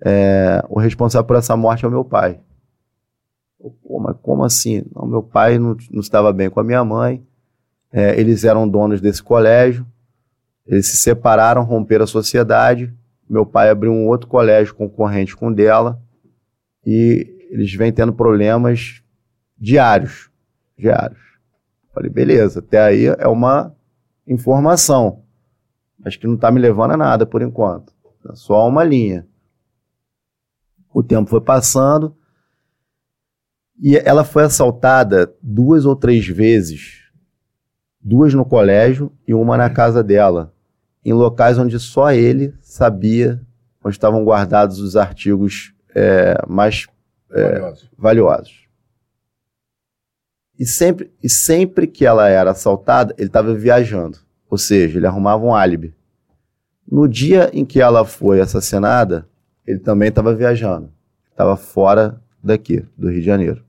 é, 0.00 0.64
o 0.68 0.78
responsável 0.78 1.26
por 1.26 1.36
essa 1.36 1.56
morte 1.56 1.84
é 1.84 1.88
o 1.88 1.90
meu 1.90 2.04
pai. 2.04 2.40
Pô, 3.82 3.98
mas 3.98 4.16
como 4.22 4.44
assim? 4.44 4.84
Não, 4.94 5.06
meu 5.06 5.22
pai 5.22 5.58
não, 5.58 5.76
não 5.90 6.00
estava 6.00 6.32
bem 6.32 6.48
com 6.48 6.60
a 6.60 6.64
minha 6.64 6.84
mãe, 6.84 7.26
é, 7.92 8.18
eles 8.18 8.44
eram 8.44 8.68
donos 8.68 9.00
desse 9.00 9.22
colégio, 9.22 9.86
eles 10.66 10.86
se 10.86 10.96
separaram, 10.96 11.64
romperam 11.64 12.04
a 12.04 12.06
sociedade, 12.06 12.94
meu 13.28 13.44
pai 13.44 13.68
abriu 13.68 13.92
um 13.92 14.06
outro 14.06 14.28
colégio 14.28 14.74
concorrente 14.74 15.36
com 15.36 15.48
o 15.48 15.54
dela 15.54 16.00
e 16.86 17.48
eles 17.50 17.74
vêm 17.74 17.92
tendo 17.92 18.12
problemas 18.12 19.02
diários 19.58 20.30
diários. 20.78 21.18
Falei, 21.98 22.12
beleza, 22.12 22.60
até 22.60 22.80
aí 22.80 23.06
é 23.06 23.26
uma 23.26 23.74
informação, 24.24 25.24
mas 25.98 26.14
que 26.14 26.28
não 26.28 26.36
está 26.36 26.48
me 26.48 26.60
levando 26.60 26.92
a 26.92 26.96
nada 26.96 27.26
por 27.26 27.42
enquanto. 27.42 27.92
É 28.30 28.36
só 28.36 28.68
uma 28.68 28.84
linha. 28.84 29.26
O 30.94 31.02
tempo 31.02 31.28
foi 31.28 31.40
passando, 31.40 32.16
E 33.80 33.96
ela 33.96 34.22
foi 34.22 34.44
assaltada 34.44 35.34
duas 35.42 35.84
ou 35.84 35.96
três 35.96 36.24
vezes, 36.24 37.02
duas 38.00 38.32
no 38.32 38.44
colégio 38.44 39.10
e 39.26 39.34
uma 39.34 39.56
na 39.56 39.68
casa 39.68 40.00
dela, 40.00 40.54
em 41.04 41.12
locais 41.12 41.58
onde 41.58 41.80
só 41.80 42.12
ele 42.12 42.54
sabia 42.60 43.40
onde 43.82 43.96
estavam 43.96 44.24
guardados 44.24 44.78
os 44.78 44.94
artigos 44.94 45.74
é, 45.96 46.40
mais 46.46 46.86
é, 47.32 47.72
valiosos. 47.98 48.67
E 50.58 50.66
sempre, 50.66 51.12
e 51.22 51.28
sempre 51.28 51.86
que 51.86 52.04
ela 52.04 52.28
era 52.28 52.50
assaltada, 52.50 53.14
ele 53.16 53.28
estava 53.28 53.54
viajando. 53.54 54.18
Ou 54.50 54.58
seja, 54.58 54.98
ele 54.98 55.06
arrumava 55.06 55.44
um 55.44 55.54
álibi. 55.54 55.94
No 56.90 57.06
dia 57.06 57.50
em 57.52 57.64
que 57.64 57.80
ela 57.80 58.04
foi 58.04 58.40
assassinada, 58.40 59.28
ele 59.64 59.78
também 59.78 60.08
estava 60.08 60.34
viajando. 60.34 60.90
Estava 61.30 61.56
fora 61.56 62.20
daqui, 62.42 62.84
do 62.96 63.08
Rio 63.08 63.20
de 63.20 63.26
Janeiro. 63.26 63.64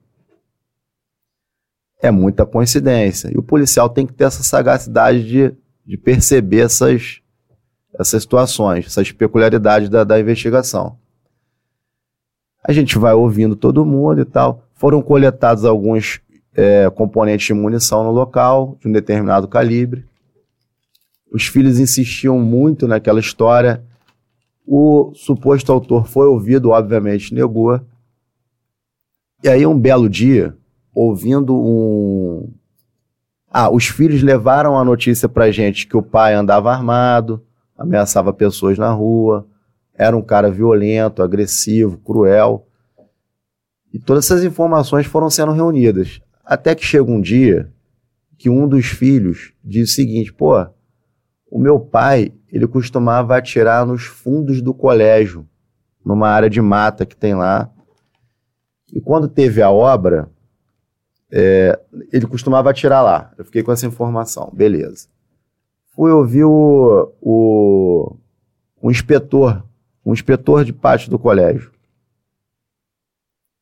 É 2.02 2.10
muita 2.10 2.46
coincidência. 2.46 3.30
E 3.32 3.38
o 3.38 3.44
policial 3.44 3.90
tem 3.90 4.08
que 4.08 4.14
ter 4.14 4.24
essa 4.24 4.42
sagacidade 4.42 5.28
de, 5.28 5.54
de 5.86 5.98
perceber 5.98 6.62
essas, 6.62 7.22
essas 7.94 8.24
situações, 8.24 8.88
essas 8.88 9.12
peculiaridades 9.12 9.90
da, 9.90 10.04
da 10.04 10.20
investigação. 10.20 10.98
A 12.64 12.72
gente 12.72 12.98
vai 12.98 13.14
ouvindo 13.14 13.56
todo 13.56 13.86
mundo 13.86 14.22
e 14.22 14.26
tal. 14.26 14.64
Foram 14.74 15.02
coletados 15.02 15.66
alguns 15.66 16.22
é, 16.56 16.90
componentes 16.90 17.48
de 17.48 17.54
munição 17.54 18.04
no 18.04 18.12
local, 18.12 18.78
de 18.80 18.88
um 18.88 18.92
determinado 18.92 19.48
calibre. 19.48 20.06
Os 21.32 21.46
filhos 21.46 21.80
insistiam 21.80 22.40
muito 22.40 22.88
naquela 22.88 23.20
história. 23.20 23.84
O 24.66 25.12
suposto 25.14 25.72
autor 25.72 26.08
foi 26.08 26.28
ouvido, 26.28 26.72
obviamente 26.72 27.34
negou. 27.34 27.80
E 29.44 29.48
aí, 29.48 29.66
um 29.66 29.80
belo 29.80 30.10
dia, 30.10 30.56
ouvindo 30.94 31.56
um. 31.56 32.52
Ah, 33.50 33.70
os 33.70 33.88
filhos 33.88 34.22
levaram 34.22 34.78
a 34.78 34.84
notícia 34.84 35.30
pra 35.30 35.52
gente 35.52 35.88
que 35.88 35.98
o 35.98 36.04
pai 36.04 36.34
andava 36.34 36.72
armado, 36.72 37.44
ameaçava 37.78 38.34
pessoas 38.34 38.78
na 38.78 38.92
rua, 38.92 39.48
era 39.96 40.16
um 40.16 40.22
cara 40.22 40.52
violento, 40.52 41.24
agressivo, 41.24 41.98
cruel. 41.98 42.68
E 43.92 43.98
todas 43.98 44.26
essas 44.26 44.44
informações 44.44 45.08
foram 45.08 45.30
sendo 45.30 45.52
reunidas. 45.52 46.22
Até 46.50 46.74
que 46.74 46.84
chega 46.84 47.12
um 47.12 47.22
dia 47.22 47.72
que 48.36 48.50
um 48.50 48.68
dos 48.68 48.88
filhos 48.88 49.54
diz 49.64 49.92
o 49.92 49.94
seguinte: 49.94 50.34
pô, 50.34 50.56
o 51.46 51.60
meu 51.60 51.80
pai, 51.80 52.34
ele 52.52 52.68
costumava 52.68 53.38
atirar 53.38 53.86
nos 53.86 54.06
fundos 54.06 54.60
do 54.60 54.74
colégio, 54.74 55.48
numa 56.04 56.28
área 56.28 56.50
de 56.50 56.60
mata 56.60 57.06
que 57.06 57.16
tem 57.16 57.36
lá. 57.36 57.72
E 58.92 59.00
quando 59.00 59.28
teve 59.28 59.62
a 59.62 59.70
obra, 59.70 60.28
é, 61.32 61.80
ele 62.12 62.26
costumava 62.26 62.72
atirar 62.72 63.04
lá. 63.04 63.32
Eu 63.38 63.46
fiquei 63.46 63.62
com 63.62 63.72
essa 63.72 63.86
informação, 63.86 64.50
beleza. 64.52 65.08
Fui 65.96 66.10
ouvir 66.10 66.46
o, 66.46 67.14
o, 67.22 68.16
o 68.82 68.90
inspetor, 68.90 69.64
um 70.04 70.14
inspetor 70.14 70.66
de 70.66 70.74
pátio 70.74 71.12
do 71.12 71.20
colégio. 71.20 71.72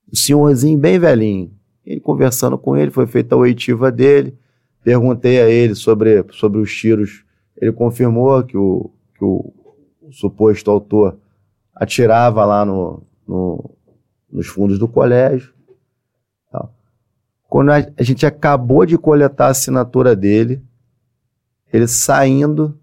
O 0.09 0.15
senhorzinho 0.15 0.79
bem 0.79 0.97
velhinho. 0.97 1.56
Ele 1.87 2.01
conversando 2.01 2.57
com 2.57 2.75
ele, 2.75 2.91
foi 2.91 3.07
feita 3.07 3.33
a 3.33 3.37
oitiva 3.37 3.89
dele. 3.89 4.37
Perguntei 4.83 5.41
a 5.41 5.49
ele 5.49 5.73
sobre, 5.73 6.25
sobre 6.31 6.59
os 6.59 6.75
tiros. 6.75 7.23
Ele 7.55 7.71
confirmou 7.71 8.43
que 8.43 8.57
o, 8.57 8.91
que 9.17 9.23
o, 9.23 9.53
o 10.01 10.11
suposto 10.11 10.69
autor 10.69 11.17
atirava 11.73 12.43
lá 12.43 12.65
no, 12.65 13.01
no, 13.25 13.71
nos 14.29 14.47
fundos 14.47 14.77
do 14.77 14.87
colégio. 14.87 15.53
Quando 17.47 17.71
a, 17.71 17.77
a 17.97 18.03
gente 18.03 18.25
acabou 18.25 18.85
de 18.85 18.97
coletar 18.97 19.47
a 19.47 19.51
assinatura 19.51 20.15
dele, 20.15 20.61
ele 21.71 21.87
saindo, 21.87 22.77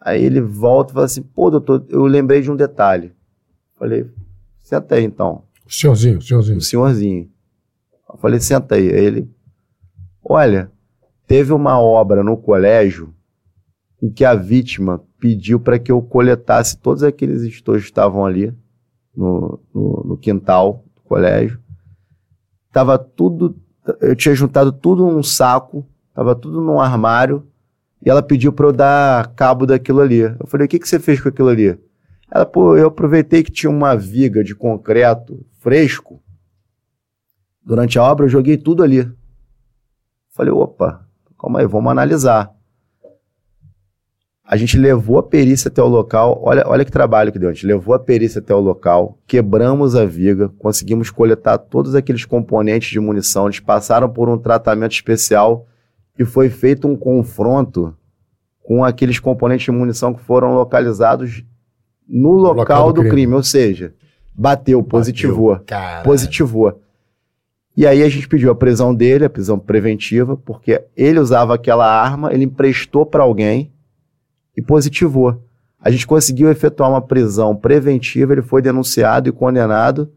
aí 0.00 0.24
ele 0.24 0.40
volta 0.40 0.92
e 0.92 0.94
fala 0.94 1.06
assim: 1.06 1.22
pô, 1.22 1.50
doutor, 1.50 1.84
eu 1.90 2.06
lembrei 2.06 2.40
de 2.40 2.50
um 2.50 2.56
detalhe. 2.56 3.12
Falei, 3.78 4.10
senta 4.62 4.94
aí 4.94 5.04
então. 5.04 5.44
O 5.66 5.72
senhorzinho, 5.72 6.18
o 6.18 6.22
senhorzinho. 6.22 6.58
O 6.58 6.62
senhorzinho. 6.62 7.29
Eu 8.12 8.18
falei, 8.18 8.40
senta 8.40 8.74
aí. 8.74 8.88
Aí 8.88 9.04
ele, 9.04 9.30
olha, 10.24 10.70
teve 11.26 11.52
uma 11.52 11.80
obra 11.80 12.22
no 12.22 12.36
colégio 12.36 13.14
em 14.02 14.10
que 14.10 14.24
a 14.24 14.34
vítima 14.34 15.02
pediu 15.18 15.60
para 15.60 15.78
que 15.78 15.92
eu 15.92 16.00
coletasse 16.00 16.78
todos 16.78 17.02
aqueles 17.02 17.42
estojos 17.42 17.84
que 17.84 17.90
estavam 17.90 18.24
ali 18.24 18.54
no, 19.14 19.60
no, 19.74 20.04
no 20.08 20.16
quintal 20.16 20.84
do 20.94 21.02
colégio. 21.02 21.60
Tava 22.72 22.98
tudo, 22.98 23.56
eu 24.00 24.16
tinha 24.16 24.34
juntado 24.34 24.72
tudo 24.72 25.04
num 25.04 25.22
saco, 25.22 25.86
tava 26.14 26.34
tudo 26.34 26.60
num 26.60 26.80
armário, 26.80 27.46
e 28.04 28.08
ela 28.08 28.22
pediu 28.22 28.52
para 28.52 28.66
eu 28.66 28.72
dar 28.72 29.34
cabo 29.34 29.66
daquilo 29.66 30.00
ali. 30.00 30.20
Eu 30.20 30.46
falei, 30.46 30.66
o 30.66 30.68
que, 30.68 30.78
que 30.78 30.88
você 30.88 30.98
fez 30.98 31.20
com 31.20 31.28
aquilo 31.28 31.48
ali? 31.48 31.78
Ela, 32.30 32.46
pô, 32.46 32.76
eu 32.76 32.86
aproveitei 32.86 33.42
que 33.42 33.50
tinha 33.50 33.68
uma 33.68 33.94
viga 33.96 34.42
de 34.42 34.54
concreto 34.54 35.44
fresco, 35.58 36.22
Durante 37.70 38.00
a 38.00 38.02
obra 38.02 38.26
eu 38.26 38.28
joguei 38.28 38.56
tudo 38.56 38.82
ali. 38.82 39.08
Falei, 40.34 40.52
opa, 40.52 41.06
calma 41.40 41.60
aí, 41.60 41.66
vamos 41.68 41.88
analisar. 41.92 42.50
A 44.44 44.56
gente 44.56 44.76
levou 44.76 45.20
a 45.20 45.22
perícia 45.22 45.68
até 45.68 45.80
o 45.80 45.86
local, 45.86 46.40
olha, 46.42 46.64
olha 46.66 46.84
que 46.84 46.90
trabalho 46.90 47.30
que 47.30 47.38
deu. 47.38 47.48
A 47.48 47.52
gente 47.52 47.68
levou 47.68 47.94
a 47.94 47.98
perícia 48.00 48.40
até 48.40 48.52
o 48.52 48.58
local, 48.58 49.20
quebramos 49.24 49.94
a 49.94 50.04
viga, 50.04 50.48
conseguimos 50.58 51.10
coletar 51.10 51.58
todos 51.58 51.94
aqueles 51.94 52.24
componentes 52.24 52.90
de 52.90 52.98
munição, 52.98 53.46
eles 53.46 53.60
passaram 53.60 54.08
por 54.08 54.28
um 54.28 54.36
tratamento 54.36 54.90
especial 54.90 55.64
e 56.18 56.24
foi 56.24 56.50
feito 56.50 56.88
um 56.88 56.96
confronto 56.96 57.96
com 58.64 58.82
aqueles 58.82 59.20
componentes 59.20 59.66
de 59.66 59.70
munição 59.70 60.12
que 60.12 60.20
foram 60.20 60.54
localizados 60.54 61.44
no 62.08 62.32
local, 62.32 62.56
local 62.56 62.86
do, 62.88 62.94
do 62.94 63.00
crime. 63.02 63.10
crime. 63.12 63.34
ou 63.34 63.44
seja, 63.44 63.94
bateu, 64.34 64.82
positivou. 64.82 65.54
Bateu. 65.54 66.02
Positivou. 66.02 66.80
E 67.80 67.86
aí 67.86 68.02
a 68.02 68.08
gente 68.10 68.28
pediu 68.28 68.50
a 68.50 68.54
prisão 68.54 68.94
dele, 68.94 69.24
a 69.24 69.30
prisão 69.30 69.58
preventiva, 69.58 70.36
porque 70.36 70.82
ele 70.94 71.18
usava 71.18 71.54
aquela 71.54 71.90
arma, 71.90 72.30
ele 72.30 72.44
emprestou 72.44 73.06
para 73.06 73.22
alguém 73.22 73.72
e 74.54 74.60
positivou. 74.60 75.42
A 75.80 75.90
gente 75.90 76.06
conseguiu 76.06 76.50
efetuar 76.50 76.90
uma 76.90 77.00
prisão 77.00 77.56
preventiva, 77.56 78.34
ele 78.34 78.42
foi 78.42 78.60
denunciado 78.60 79.30
e 79.30 79.32
condenado 79.32 80.12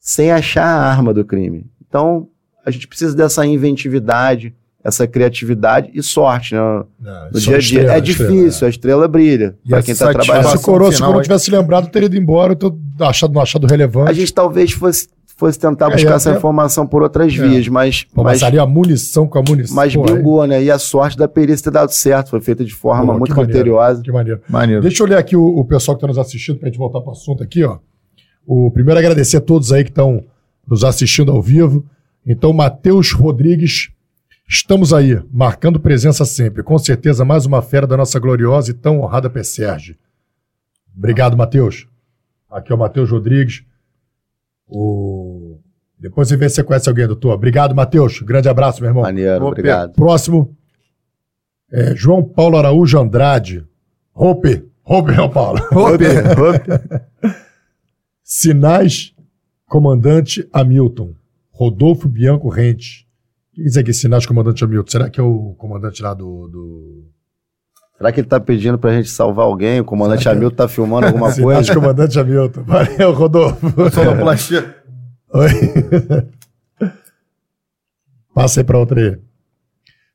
sem 0.00 0.32
achar 0.32 0.64
a 0.64 0.82
arma 0.82 1.12
do 1.12 1.26
crime. 1.26 1.66
Então, 1.86 2.26
a 2.64 2.70
gente 2.70 2.88
precisa 2.88 3.14
dessa 3.14 3.44
inventividade, 3.44 4.54
essa 4.82 5.06
criatividade 5.06 5.90
e 5.92 6.02
sorte, 6.02 6.54
né? 6.54 6.60
Não, 6.98 7.30
no 7.30 7.38
dia 7.38 7.56
a 7.56 7.58
dia. 7.58 7.80
Estrela, 7.80 7.92
é 7.92 8.00
difícil, 8.00 8.48
estrela, 8.48 8.66
a 8.66 8.70
estrela 8.70 9.08
brilha 9.08 9.58
para 9.68 9.82
quem 9.82 9.92
está 9.92 10.10
trabalhando. 10.10 10.48
Se 10.48 10.56
o 10.56 10.60
Coroa, 10.62 10.90
se 10.90 11.02
o 11.02 11.04
Coroa 11.04 11.22
tivesse 11.22 11.50
lembrado, 11.50 11.90
teria 11.90 12.06
ido 12.06 12.16
embora, 12.16 12.54
eu 12.54 12.56
tô 12.56 12.74
achado, 13.00 13.38
achado 13.38 13.66
relevante. 13.66 14.10
A 14.10 14.14
gente 14.14 14.32
talvez 14.32 14.72
fosse 14.72 15.06
fosse 15.36 15.58
tentar 15.58 15.90
buscar 15.90 16.12
é, 16.12 16.14
essa 16.14 16.30
é, 16.32 16.36
informação 16.36 16.86
por 16.86 17.02
outras 17.02 17.32
é. 17.32 17.36
vias, 17.36 17.68
mas. 17.68 18.04
Pô, 18.04 18.22
mas, 18.22 18.42
ali 18.42 18.58
a 18.58 18.66
munição 18.66 19.26
com 19.26 19.38
a 19.38 19.42
munição. 19.42 19.74
Mas 19.74 19.94
pô, 19.94 20.02
bingou, 20.02 20.46
né? 20.46 20.62
E 20.62 20.70
a 20.70 20.78
sorte 20.78 21.16
da 21.16 21.28
perícia 21.28 21.64
ter 21.64 21.70
dado 21.70 21.90
certo, 21.90 22.30
foi 22.30 22.40
feita 22.40 22.64
de 22.64 22.74
forma 22.74 23.12
pô, 23.12 23.18
muito 23.18 23.34
criteriosa. 23.34 24.02
Que 24.02 24.12
maneiro. 24.12 24.40
maneiro. 24.48 24.82
Deixa 24.82 25.02
eu 25.02 25.06
ler 25.06 25.18
aqui 25.18 25.36
o, 25.36 25.44
o 25.44 25.64
pessoal 25.64 25.96
que 25.96 26.04
está 26.04 26.08
nos 26.08 26.18
assistindo, 26.18 26.58
para 26.58 26.68
a 26.68 26.70
gente 26.70 26.78
voltar 26.78 27.00
para 27.00 27.10
o 27.10 27.12
assunto 27.12 27.42
aqui, 27.42 27.64
ó. 27.64 27.78
O 28.46 28.70
primeiro 28.70 28.98
agradecer 28.98 29.38
a 29.38 29.40
todos 29.40 29.72
aí 29.72 29.84
que 29.84 29.90
estão 29.90 30.22
nos 30.68 30.84
assistindo 30.84 31.32
ao 31.32 31.42
vivo. 31.42 31.84
Então, 32.26 32.52
Matheus 32.52 33.12
Rodrigues, 33.12 33.90
estamos 34.48 34.92
aí, 34.92 35.20
marcando 35.30 35.80
presença 35.80 36.24
sempre. 36.24 36.62
Com 36.62 36.78
certeza, 36.78 37.24
mais 37.24 37.46
uma 37.46 37.62
fera 37.62 37.86
da 37.86 37.96
nossa 37.96 38.18
gloriosa 38.18 38.70
e 38.70 38.74
tão 38.74 39.00
honrada 39.00 39.30
PSERG. 39.30 39.96
Obrigado, 40.96 41.36
Matheus. 41.36 41.86
Aqui 42.50 42.70
é 42.70 42.74
o 42.74 42.78
Matheus 42.78 43.10
Rodrigues. 43.10 43.64
O... 44.66 45.23
Depois 46.04 46.28
você 46.28 46.36
vê 46.36 46.50
se 46.50 46.56
você 46.56 46.62
conhece 46.62 46.86
alguém, 46.86 47.06
doutor. 47.06 47.32
Obrigado, 47.32 47.74
Matheus. 47.74 48.20
Grande 48.20 48.46
abraço, 48.46 48.82
meu 48.82 48.90
irmão. 48.90 49.04
Maneiro, 49.04 49.46
obrigado. 49.46 49.94
Próximo, 49.94 50.54
é 51.72 51.96
João 51.96 52.22
Paulo 52.22 52.58
Araújo 52.58 53.00
Andrade. 53.00 53.66
Roupe. 54.12 54.68
Roupe, 54.82 55.14
João 55.14 55.30
Paulo. 55.30 55.60
Roupe. 55.72 56.04
Sinais, 58.22 59.14
comandante 59.66 60.46
Hamilton. 60.52 61.14
Rodolfo 61.50 62.06
Bianco 62.06 62.50
Rente. 62.50 63.06
O 63.52 63.54
que 63.54 63.62
quer 63.62 63.68
dizer 63.68 63.80
aqui, 63.80 63.94
sinais, 63.94 64.26
comandante 64.26 64.62
Hamilton? 64.62 64.90
Será 64.90 65.08
que 65.08 65.18
é 65.18 65.22
o 65.22 65.54
comandante 65.56 66.02
lá 66.02 66.12
do... 66.12 66.48
do... 66.48 67.04
Será 67.96 68.12
que 68.12 68.20
ele 68.20 68.26
está 68.26 68.38
pedindo 68.38 68.76
para 68.76 68.90
a 68.90 68.94
gente 68.94 69.08
salvar 69.08 69.46
alguém? 69.46 69.80
O 69.80 69.84
comandante 69.84 70.28
Hamilton 70.28 70.48
está 70.48 70.68
filmando 70.68 71.06
alguma 71.06 71.32
coisa? 71.32 71.60
Acho 71.60 71.74
comandante 71.74 72.18
Hamilton. 72.18 72.62
Valeu, 72.64 73.12
Rodolfo. 73.12 73.90
Sonoplastia. 73.90 74.83
Oi. 75.34 75.50
Passa 78.32 78.60
aí 78.60 78.64
para 78.64 78.78
outra 78.78 79.00
aí. 79.00 79.18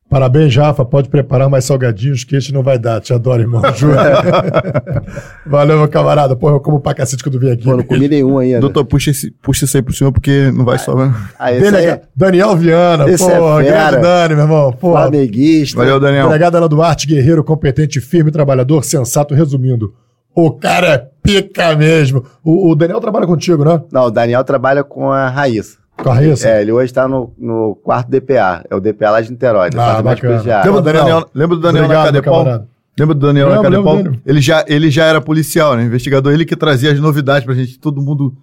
Parabéns, 0.09 0.55
Rafa. 0.55 0.84
Pode 0.84 1.07
preparar 1.07 1.49
mais 1.49 1.65
salgadinhos 1.65 2.24
que 2.24 2.36
este 2.36 2.51
não 2.51 2.63
vai 2.63 2.80
dar. 2.80 2.99
Te 2.99 3.13
adoro, 3.13 3.41
irmão. 3.43 3.61
Valeu, 5.45 5.78
meu 5.78 5.88
camarada. 5.88 6.36
Porra, 6.36 6.53
eu 6.53 6.59
como 6.59 6.80
pra 6.80 6.95
cacete 6.95 7.22
quando 7.22 7.39
vim 7.39 7.51
aqui. 7.51 7.63
Pô, 7.63 7.78
não 7.78 7.84
comi 7.84 8.07
nenhum 8.07 8.39
ainda. 8.39 8.61
Doutor, 8.61 8.86
puxa, 8.86 9.11
esse, 9.11 9.30
puxa 9.30 9.65
isso 9.65 9.78
aí 9.78 9.84
pro 9.84 9.93
senhor, 9.93 10.11
porque 10.11 10.51
não 10.51 10.65
vai 10.65 10.80
sobrar. 10.80 11.32
Ah, 11.38 11.51
esse 11.51 11.61
Delega... 11.61 11.93
aí, 11.93 12.01
Daniel 12.15 12.57
Viana. 12.57 13.07
Esse 13.07 13.30
é 13.30 13.38
porra, 13.38 13.61
fera. 13.61 13.91
grande 13.91 14.01
Dani, 14.01 14.36
meu 14.36 14.43
irmão. 14.45 14.72
Porra. 14.74 15.01
flamenguista. 15.01 15.78
Valeu, 15.78 15.99
Daniel. 15.99 16.28
Delegado 16.28 16.55
Ana 16.55 16.67
Duarte, 16.67 17.05
guerreiro, 17.05 17.43
competente, 17.43 18.01
firme, 18.01 18.32
trabalhador, 18.32 18.84
sensato. 18.84 19.36
Resumindo, 19.36 19.93
o 20.36 20.51
cara 20.51 20.88
é 20.93 21.07
pica 21.21 21.75
mesmo. 21.75 22.25
O, 22.43 22.71
o 22.71 22.75
Daniel 22.75 22.99
trabalha 22.99 23.27
contigo, 23.27 23.63
né? 23.65 23.82
Não, 23.91 24.05
o 24.05 24.11
Daniel 24.11 24.43
trabalha 24.43 24.84
com 24.84 25.11
a 25.11 25.30
Raíssa. 25.30 25.77
Com 26.01 26.09
a 26.11 26.13
Raíssa? 26.15 26.47
É, 26.47 26.61
ele 26.61 26.71
hoje 26.71 26.93
tá 26.93 27.07
no, 27.07 27.34
no 27.38 27.75
quarto 27.84 28.09
DPA. 28.09 28.63
É 28.69 28.75
o 28.75 28.80
DPA 28.80 29.11
lá 29.11 29.21
de 29.21 29.30
Niterói. 29.32 29.69
Ah, 29.77 30.01
bacana. 30.01 30.41
Lembra 30.63 30.82
do 30.82 30.82
Daniel. 30.82 31.30
Lembra 31.34 31.55
do 31.57 31.61
Daniel 31.61 31.84
Obrigado, 31.86 32.05
na 32.05 32.11
Cadepol? 32.11 32.38
camarada. 32.43 32.67
Lembra 32.97 33.15
do 33.15 33.27
Daniel 33.27 33.47
Lembro, 33.49 33.63
na 33.63 33.69
Cadepol? 33.69 34.03
dele. 34.03 34.21
Ele 34.25 34.41
já, 34.41 34.65
ele 34.67 34.89
já 34.91 35.05
era 35.05 35.19
policial, 35.21 35.75
né? 35.75 35.84
Investigador. 35.84 36.34
Ele 36.34 36.45
que 36.45 36.55
trazia 36.55 36.91
as 36.91 36.99
novidades 36.99 37.45
pra 37.45 37.53
gente. 37.53 37.77
Todo 37.80 38.01
mundo 38.01 38.34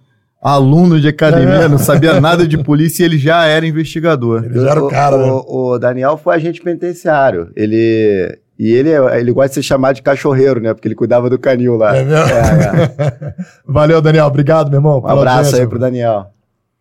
aluno 0.41 0.99
de 1.01 1.07
academia, 1.07 1.63
É. 1.63 1.67
não 1.67 1.79
sabia 1.79 2.21
nada 2.21 2.47
de 2.47 2.57
polícia 2.59 3.01
e 3.03 3.05
ele 3.05 3.17
já 3.17 3.45
era 3.45 3.65
investigador. 3.65 4.43
Ele 4.45 4.59
já 4.59 4.69
era 4.71 4.83
o 4.83 4.87
cara, 4.87 5.17
né? 5.17 5.23
o, 5.31 5.71
o 5.73 5.79
Daniel 5.79 6.15
foi 6.17 6.35
agente 6.35 6.61
penitenciário. 6.61 7.49
Ele. 7.55 8.37
E 8.59 8.71
ele, 8.73 8.89
é- 8.91 9.19
ele 9.19 9.31
gosta 9.31 9.49
de 9.49 9.55
ser 9.55 9.61
chamado 9.63 9.95
de 9.95 10.01
cachorreiro, 10.01 10.59
né? 10.59 10.73
Porque 10.73 10.87
ele 10.87 10.95
cuidava 10.95 11.29
do 11.29 11.37
canil 11.37 11.75
lá. 11.75 11.95
É 11.95 12.03
mesmo? 12.03 12.25
É, 12.25 13.03
é. 13.03 13.33
Valeu, 13.65 14.01
Daniel. 14.01 14.25
Obrigado, 14.25 14.69
meu 14.69 14.79
irmão. 14.79 14.99
Um 15.01 15.07
abraço 15.07 15.55
aí 15.55 15.67
pro 15.67 15.77
Daniel. 15.79 16.27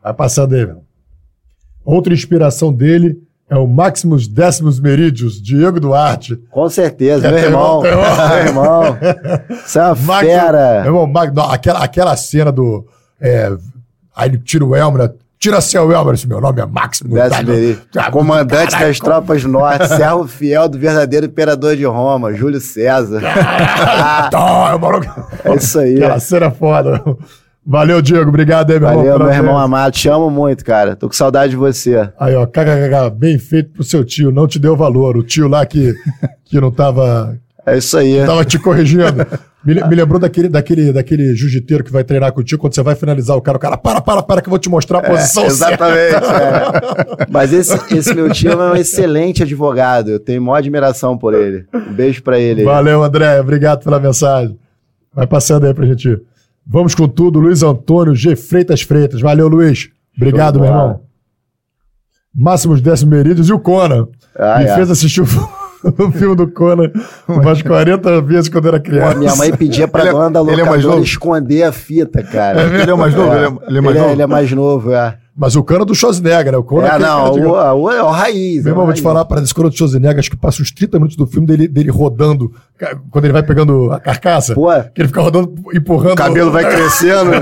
Vai 0.02 0.14
passando 0.14 0.54
aí, 0.54 0.64
meu. 0.64 0.82
Outra 1.84 2.12
inspiração 2.14 2.72
dele 2.72 3.16
é 3.48 3.56
o 3.56 3.66
Maximus 3.66 4.26
Décimos 4.26 4.80
Merídios, 4.80 5.40
Diego 5.40 5.78
Duarte. 5.78 6.36
Com 6.50 6.68
certeza, 6.68 7.28
É 7.28 7.30
meu 7.30 7.38
irmão. 7.44 7.82
Meu 7.82 8.38
irmão. 8.46 8.98
Você 9.64 9.78
é 9.78 9.82
uma 9.82 9.94
Maximus- 9.94 10.34
fera. 10.34 10.74
Meu 10.82 10.86
irmão, 10.86 11.06
Mag- 11.06 11.34
não, 11.34 11.50
aquela, 11.50 11.84
aquela 11.84 12.16
cena 12.16 12.50
do. 12.50 12.86
é, 13.20 13.52
aí 14.16 14.30
ele 14.30 14.38
tira 14.38 14.64
o 14.64 14.74
Elmer, 14.74 15.02
né? 15.08 15.14
Tira 15.38 15.60
seu 15.60 15.92
Elmer, 15.92 16.16
meu 16.26 16.40
nome 16.40 16.62
é. 16.62 16.66
Décimo 16.66 17.48
Meri- 17.52 17.78
Ah, 17.96 18.10
Comandante 18.10 18.70
caralho, 18.70 18.88
das 18.88 18.98
tropas 18.98 19.44
norte, 19.44 19.86
servo 19.88 20.26
fiel 20.26 20.68
do 20.68 20.78
verdadeiro 20.78 21.26
imperador 21.26 21.76
de 21.76 21.84
Roma, 21.84 22.32
Júlio 22.32 22.60
César. 22.60 23.20
Tá, 24.30 24.72
é 24.74 24.78
maluco. 24.78 25.06
é 25.44 25.54
isso 25.54 25.78
aí. 25.78 25.96
Aquela 25.96 26.20
cena 26.20 26.46
é 26.46 26.50
foda. 26.50 27.02
Valeu, 27.64 28.00
Diego. 28.00 28.28
Obrigado 28.28 28.70
aí, 28.70 28.78
meu 28.80 28.88
Valeu, 28.88 29.02
irmão. 29.04 29.18
meu 29.18 29.26
pela 29.28 29.36
irmão 29.36 29.58
amado. 29.58 29.92
Te 29.92 30.08
amo 30.08 30.30
muito, 30.30 30.64
cara. 30.64 30.94
Tô 30.96 31.08
com 31.08 31.14
saudade 31.14 31.50
de 31.50 31.56
você. 31.56 32.08
Aí, 32.18 32.34
ó, 32.34 32.46
kkkk, 32.46 33.10
bem 33.14 33.38
feito 33.38 33.70
pro 33.72 33.84
seu 33.84 34.04
tio, 34.04 34.30
não 34.32 34.46
te 34.46 34.58
deu 34.58 34.76
valor. 34.76 35.16
O 35.16 35.22
tio 35.22 35.48
lá 35.48 35.66
que, 35.66 35.92
que 36.44 36.60
não 36.60 36.70
tava, 36.70 37.36
É 37.66 37.76
isso 37.76 37.98
aí. 37.98 38.24
tava 38.24 38.44
te 38.44 38.58
corrigindo. 38.58 39.26
Me, 39.66 39.74
le- 39.74 39.84
me 39.88 39.96
lembrou 39.96 40.20
daquele, 40.20 40.48
daquele, 40.48 40.92
daquele 40.92 41.34
jiu-jiteiro 41.34 41.82
que 41.82 41.90
vai 41.90 42.04
treinar 42.04 42.32
contigo, 42.32 42.60
quando 42.60 42.74
você 42.74 42.82
vai 42.82 42.94
finalizar 42.94 43.36
o 43.36 43.42
cara, 43.42 43.56
o 43.58 43.60
cara, 43.60 43.76
para, 43.76 44.00
para, 44.00 44.22
para, 44.22 44.40
que 44.40 44.46
eu 44.48 44.50
vou 44.50 44.58
te 44.60 44.68
mostrar 44.68 44.98
a 44.98 45.02
posição 45.02 45.50
certa. 45.50 45.88
É, 45.88 46.08
Exatamente. 46.10 47.22
é. 47.22 47.26
Mas 47.32 47.52
esse, 47.52 47.94
esse 47.96 48.14
meu 48.14 48.30
tio 48.30 48.52
é 48.52 48.72
um 48.72 48.76
excelente 48.76 49.42
advogado. 49.42 50.08
Eu 50.10 50.20
tenho 50.20 50.40
maior 50.40 50.58
admiração 50.58 51.18
por 51.18 51.34
ele. 51.34 51.66
Um 51.74 51.92
beijo 51.92 52.22
pra 52.22 52.38
ele. 52.38 52.62
Valeu, 52.64 53.02
André. 53.02 53.40
Obrigado 53.40 53.82
pela 53.82 53.98
mensagem. 53.98 54.56
Vai 55.12 55.26
passando 55.26 55.66
aí 55.66 55.74
pra 55.74 55.84
gente 55.84 56.08
ir. 56.08 56.22
Vamos 56.64 56.94
com 56.94 57.08
tudo, 57.08 57.38
Luiz 57.40 57.62
Antônio 57.62 58.14
G. 58.14 58.36
Freitas 58.36 58.82
Freitas. 58.82 59.20
Valeu, 59.20 59.48
Luiz. 59.48 59.88
Obrigado, 60.16 60.60
meu 60.60 60.68
irmão. 60.68 61.00
Máximos 62.34 62.80
Décimo 62.80 63.12
Meridios 63.12 63.48
e 63.48 63.52
o 63.52 63.58
Conan. 63.58 64.08
Ah, 64.38 64.58
Me 64.58 64.64
é. 64.66 64.74
fez 64.74 64.90
assistir 64.90 65.22
o, 65.22 65.26
o 65.98 66.10
filme 66.12 66.34
do 66.36 66.48
Conan 66.48 66.90
umas 67.28 67.62
40 67.62 68.20
vezes 68.22 68.48
quando 68.48 68.68
era 68.68 68.78
Pô, 68.78 68.84
criança. 68.84 69.14
minha 69.16 69.34
mãe 69.36 69.52
pedia 69.52 69.86
pra 69.88 70.00
Ele 70.02 70.10
é- 70.10 70.12
dona 70.12 70.30
da 70.30 70.40
ele 70.40 70.50
é 70.52 70.54
mais 70.64 70.66
locadora 70.68 70.94
novo? 70.96 71.02
esconder 71.04 71.62
a 71.64 71.72
fita, 71.72 72.22
cara. 72.22 72.62
Ele 72.62 72.90
é 72.90 72.94
o 72.94 72.98
mais 72.98 73.14
novo? 73.14 73.32
Ele 73.34 73.44
é, 73.44 73.48
ele 73.68 73.78
é 73.78 73.80
mais 73.80 73.94
ele, 73.96 74.00
novo? 74.02 74.12
ele 74.14 74.22
é 74.22 74.26
mais 74.26 74.52
novo, 74.52 74.92
é. 74.92 75.18
Mas 75.38 75.54
o 75.54 75.62
Conan 75.62 75.84
do 75.84 75.94
Schwarzenegger, 75.94 76.50
né? 76.52 76.56
O 76.56 76.62
Conan 76.64 76.86
É, 76.86 76.98
não, 76.98 77.32
de- 77.32 77.40
o, 77.44 77.50
o, 77.52 77.90
é 77.90 78.02
o 78.02 78.08
raiz. 78.08 78.64
Meu 78.64 78.68
é 78.68 78.72
irmão, 78.72 78.86
vou 78.86 78.94
te 78.94 79.02
falar 79.02 79.22
para 79.26 79.42
esse 79.42 79.52
Conan 79.52 79.68
do 79.68 79.76
Schwarzenegger, 79.76 80.18
acho 80.18 80.30
que 80.30 80.36
passa 80.36 80.62
uns 80.62 80.70
30 80.70 80.96
minutos 80.96 81.14
do 81.16 81.26
filme 81.26 81.46
dele, 81.46 81.68
dele 81.68 81.90
rodando, 81.90 82.50
quando 83.10 83.24
ele 83.26 83.34
vai 83.34 83.42
pegando 83.42 83.92
a 83.92 84.00
carcaça. 84.00 84.54
Pô, 84.54 84.68
Que 84.94 85.02
ele 85.02 85.08
fica 85.08 85.20
rodando, 85.20 85.52
empurrando. 85.74 86.12
o 86.14 86.16
cabelo 86.16 86.50
vai 86.50 86.64
crescendo, 86.74 87.32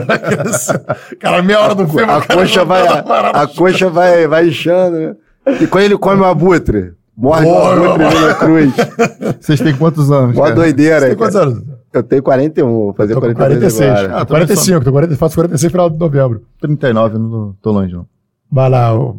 Cara, 1.21 1.41
meia 1.43 1.61
hora 1.61 1.75
do 1.77 1.87
filme. 1.87 2.03
a 2.11 2.21
coxa 2.21 2.65
vai, 2.65 3.03
parado. 3.03 3.39
a 3.39 3.47
coxa 3.47 3.89
vai, 3.89 4.27
vai 4.27 4.49
inchando, 4.49 4.97
né? 4.99 5.15
E 5.61 5.67
quando 5.67 5.85
ele 5.85 5.99
come 5.99 6.21
o 6.21 6.25
abutre, 6.25 6.93
o 7.17 7.33
abutre 7.33 7.99
meu- 7.99 8.27
na 8.27 8.35
cruz. 8.35 8.73
Vocês 9.41 9.61
têm 9.61 9.77
quantos 9.77 10.11
anos? 10.11 10.35
Mó 10.37 10.43
cara? 10.45 10.55
doideira. 10.55 11.01
Você 11.01 11.07
tem 11.09 11.17
quantos 11.17 11.35
cara. 11.37 11.47
anos? 11.51 11.65
Eu 11.93 12.03
tenho 12.03 12.23
41, 12.23 12.67
vou 12.67 12.93
fazer 12.95 13.15
Tô 13.15 13.21
com 13.21 13.33
42 13.35 13.73
46. 13.75 13.91
agora. 13.91 14.17
Ah, 14.21 14.25
Tô 14.25 14.35
45, 14.35 14.85
tô 14.85 14.91
40, 14.93 15.17
faço 15.17 15.35
46 15.37 15.71
final 15.71 15.89
de 15.91 15.97
novembro. 15.99 16.43
39, 16.61 17.19
não 17.19 17.55
tô, 17.63 17.71
longe, 17.71 17.93
não. 17.95 18.07
Vai 18.51 18.69
lá, 18.69 18.93
ô. 18.99 19.17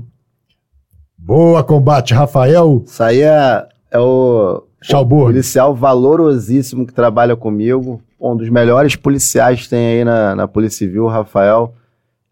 Boa 1.17 1.63
combate, 1.63 2.13
Rafael 2.13 2.83
Isso 2.85 3.01
aí 3.01 3.21
é, 3.21 3.65
é 3.89 3.99
o 3.99 4.63
Schalburg. 4.81 5.31
policial 5.31 5.73
valorosíssimo 5.73 6.85
que 6.85 6.93
trabalha 6.93 7.35
comigo. 7.35 8.01
Um 8.19 8.35
dos 8.35 8.49
melhores 8.49 8.95
policiais 8.95 9.63
que 9.63 9.69
tem 9.69 9.99
aí 9.99 10.05
na, 10.05 10.35
na 10.35 10.47
Polícia 10.47 10.79
Civil, 10.79 11.05
o 11.05 11.07
Rafael. 11.09 11.73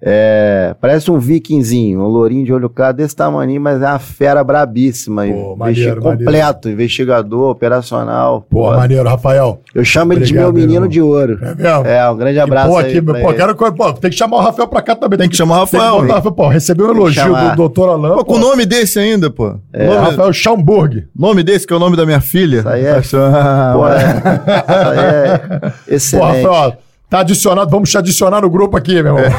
É, 0.06 0.76
parece 0.82 1.10
um 1.10 1.18
vikingzinho, 1.18 2.02
um 2.02 2.08
lourinho 2.08 2.44
de 2.46 2.52
olho 2.52 2.70
claro 2.70 2.98
desse 2.98 3.16
tamanho, 3.16 3.62
mas 3.62 3.82
é 3.82 3.86
uma 3.88 4.00
fera 4.00 4.44
brabíssima. 4.44 5.22
Pô, 5.24 5.30
Investi- 5.30 5.58
maneiro, 5.58 6.02
completo, 6.02 6.70
investigador, 6.70 7.50
operacional. 7.52 8.42
Pô, 8.50 8.64
Pô, 8.66 8.72
maneiro, 8.76 9.08
Rafael. 9.08 9.62
eu 9.74 9.86
chamo 9.86 10.12
ele 10.12 10.26
de 10.26 10.34
meu 10.34 10.52
menino 10.52 10.74
irmão. 10.74 10.88
de 10.90 11.02
ouro. 11.02 11.40
É 11.42 11.56
mesmo? 11.56 11.88
É, 11.88 12.10
um 12.10 12.18
grande 12.18 12.38
abraço 12.40 12.68
pô, 12.70 12.78
aí 12.80 12.86
aqui, 12.92 13.02
pô, 13.02 13.16
ele. 13.16 13.34
quero, 13.34 13.56
pô, 13.56 13.94
tem 13.94 14.12
que 14.12 14.18
chamar 14.18 14.38
o 14.38 14.42
Rafael 14.42 14.68
pra 14.68 14.82
cá 14.82 14.94
também. 14.94 15.18
Tem 15.18 15.30
que 15.30 15.38
chamar 15.38 15.62
o 15.64 15.68
Tem 15.68 15.80
que 15.80 15.86
Rafael. 15.86 16.02
botar 16.02 16.14
Rafael, 16.16 16.34
pô, 16.34 16.48
recebeu 16.50 16.88
um 16.88 16.92
elogio 16.92 17.34
do 17.34 17.56
doutor 17.56 17.90
Alain. 17.90 18.16
Pô, 18.18 18.26
com 18.26 18.34
o 18.36 18.40
nome 18.40 18.66
desse 18.66 19.00
ainda, 19.00 19.30
pô. 19.30 19.56
É. 19.72 19.86
Nome, 19.88 20.00
Rafael 20.02 20.34
Schaumburg. 20.34 21.06
nome 21.18 21.44
desse, 21.44 21.66
que 21.66 21.72
é 21.72 21.78
o 21.78 21.80
nome 21.80 21.96
da 21.96 22.06
minha 22.06 22.20
filha. 22.20 22.60
Isso 22.60 22.68
aí 22.70 22.86
é- 22.86 22.94
Pô, 23.74 23.88
é, 23.88 23.98
isso 24.04 24.86
aí 24.90 24.98
é 25.00 25.58
Pô, 25.60 25.68
excelente. 25.88 26.44
Rafael, 26.46 26.78
tá 27.14 27.20
adicionado, 27.20 27.70
vamos 27.70 27.92
te 27.92 27.98
adicionar 28.00 28.42
no 28.42 28.50
grupo 28.50 28.76
aqui, 28.76 29.04
meu 29.04 29.20
irmão. 29.20 29.32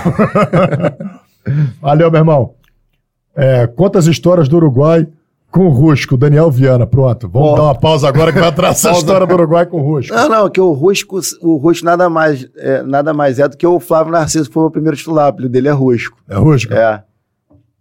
Valeu, 1.82 2.08
meu 2.08 2.20
irmão. 2.20 2.54
É, 3.34 3.66
conta 3.66 3.98
as 3.98 4.06
histórias 4.06 4.48
do 4.48 4.56
Uruguai 4.58 5.08
com 5.50 5.66
o 5.66 5.70
Rusco, 5.70 6.16
Daniel 6.16 6.52
Viana. 6.52 6.86
Pronto, 6.86 7.28
vamos 7.28 7.56
dar 7.56 7.64
uma 7.64 7.74
pausa 7.74 8.06
agora 8.06 8.32
que 8.32 8.38
vai 8.38 8.52
traçar 8.54 8.94
a 8.94 8.96
história 8.96 9.26
do 9.26 9.34
Uruguai 9.34 9.66
com 9.66 9.80
o 9.80 9.82
Rusco. 9.82 10.14
Não, 10.14 10.28
não, 10.28 10.48
que 10.48 10.60
o 10.60 10.70
Rusco, 10.70 11.18
o 11.42 11.56
Rusco 11.56 11.84
nada 11.84 12.08
mais, 12.08 12.46
é, 12.56 12.80
nada 12.84 13.12
mais 13.12 13.40
é 13.40 13.48
do 13.48 13.56
que 13.56 13.66
o 13.66 13.80
Flávio 13.80 14.12
Narciso, 14.12 14.46
que 14.46 14.54
foi 14.54 14.62
o 14.62 14.66
meu 14.66 14.70
primeiro 14.70 14.96
titular, 14.96 15.34
o 15.34 15.48
dele 15.48 15.66
é 15.66 15.72
Rusco. 15.72 16.16
É 16.28 16.36
Rusco? 16.36 16.72
É. 16.72 17.02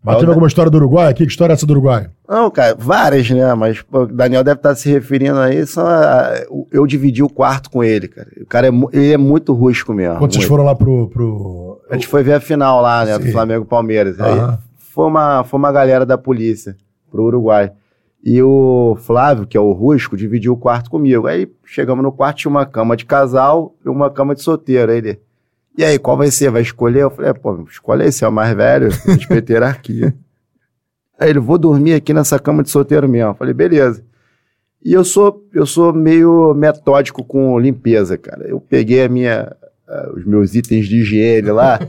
Mas 0.04 0.18
teve 0.18 0.30
alguma 0.30 0.48
história 0.48 0.70
do 0.70 0.78
Uruguai 0.78 1.10
aqui? 1.10 1.24
Que 1.26 1.32
história 1.32 1.54
é 1.54 1.56
essa 1.56 1.66
do 1.66 1.72
Uruguai? 1.72 2.10
Não, 2.28 2.52
cara, 2.52 2.76
várias, 2.78 3.30
né? 3.30 3.54
Mas 3.54 3.84
o 3.92 4.06
Daniel 4.06 4.44
deve 4.44 4.58
estar 4.58 4.76
se 4.76 4.90
referindo 4.90 5.40
aí. 5.40 5.66
Só 5.66 5.86
a- 5.86 6.44
eu 6.72 6.86
dividi 6.86 7.24
o 7.24 7.30
quarto 7.30 7.70
com 7.72 7.84
ele, 7.84 8.08
cara. 8.08 8.28
O 8.42 8.46
cara 8.46 8.68
é, 8.68 8.72
ele 8.92 9.14
é 9.14 9.18
muito 9.18 9.54
rústico 9.54 9.94
mesmo. 9.94 10.18
Quando 10.18 10.32
vocês 10.34 10.44
muito. 10.44 10.50
foram 10.50 10.64
lá 10.66 10.76
pro. 10.76 11.08
pro... 11.10 11.82
A 11.90 11.94
gente 11.96 12.08
foi 12.08 12.22
ver 12.24 12.34
a 12.34 12.40
final 12.40 12.82
lá, 12.82 13.06
né? 13.06 13.16
Sim. 13.18 13.26
Do 13.26 13.32
Flamengo 13.32 13.64
e 13.66 13.68
Palmeiras. 13.68 14.20
Aí 14.20 14.58
foi 14.78 15.06
uma, 15.06 15.44
foi 15.44 15.58
uma 15.58 15.72
galera 15.72 16.06
da 16.06 16.18
polícia 16.18 16.76
pro 17.10 17.24
Uruguai. 17.24 17.72
E 18.26 18.42
o 18.42 18.98
Flávio, 19.02 19.46
que 19.46 19.58
é 19.58 19.60
o 19.60 19.72
Rusco, 19.74 20.16
dividiu 20.16 20.54
o 20.54 20.58
quarto 20.58 20.90
comigo. 20.90 21.28
Aí 21.28 21.48
chegamos 21.66 22.04
no 22.04 22.12
quarto, 22.12 22.38
tinha 22.38 22.50
uma 22.52 22.66
cama 22.66 22.96
de 22.96 23.06
casal 23.06 23.76
e 23.86 23.90
uma 23.90 24.10
cama 24.10 24.34
de 24.34 24.42
solteiro. 24.42 24.92
Aí 24.92 24.98
ele, 24.98 25.20
e 25.76 25.84
aí, 25.84 25.98
qual 25.98 26.16
vai 26.16 26.30
ser? 26.30 26.52
Vai 26.52 26.62
escolher? 26.62 27.02
Eu 27.02 27.10
falei, 27.10 27.32
é, 27.32 27.34
pô, 27.34 27.64
escolhe 27.70 28.12
você 28.12 28.24
é 28.24 28.28
o 28.28 28.32
mais 28.32 28.56
velho, 28.56 28.90
respeita 29.06 29.52
a 29.52 29.56
hierarquia. 29.56 30.16
Aí 31.20 31.30
ele, 31.30 31.40
vou 31.40 31.58
dormir 31.58 31.94
aqui 31.94 32.14
nessa 32.14 32.38
cama 32.38 32.64
de 32.64 32.70
solteiro 32.70 33.08
mesmo. 33.08 33.32
Eu 33.32 33.36
falei, 33.36 33.54
beleza. 33.54 34.04
E 34.84 34.92
eu 34.92 35.06
sou, 35.06 35.48
eu 35.54 35.66
sou 35.66 35.94
meio 35.94 36.54
metódico 36.54 37.24
com 37.24 37.58
limpeza, 37.58 38.18
cara. 38.18 38.46
Eu 38.46 38.60
peguei 38.60 39.04
a 39.04 39.10
minha, 39.10 39.56
ah, 39.88 40.12
os 40.16 40.26
meus 40.26 40.54
itens 40.54 40.88
de 40.88 40.98
higiene 40.98 41.50
lá, 41.52 41.80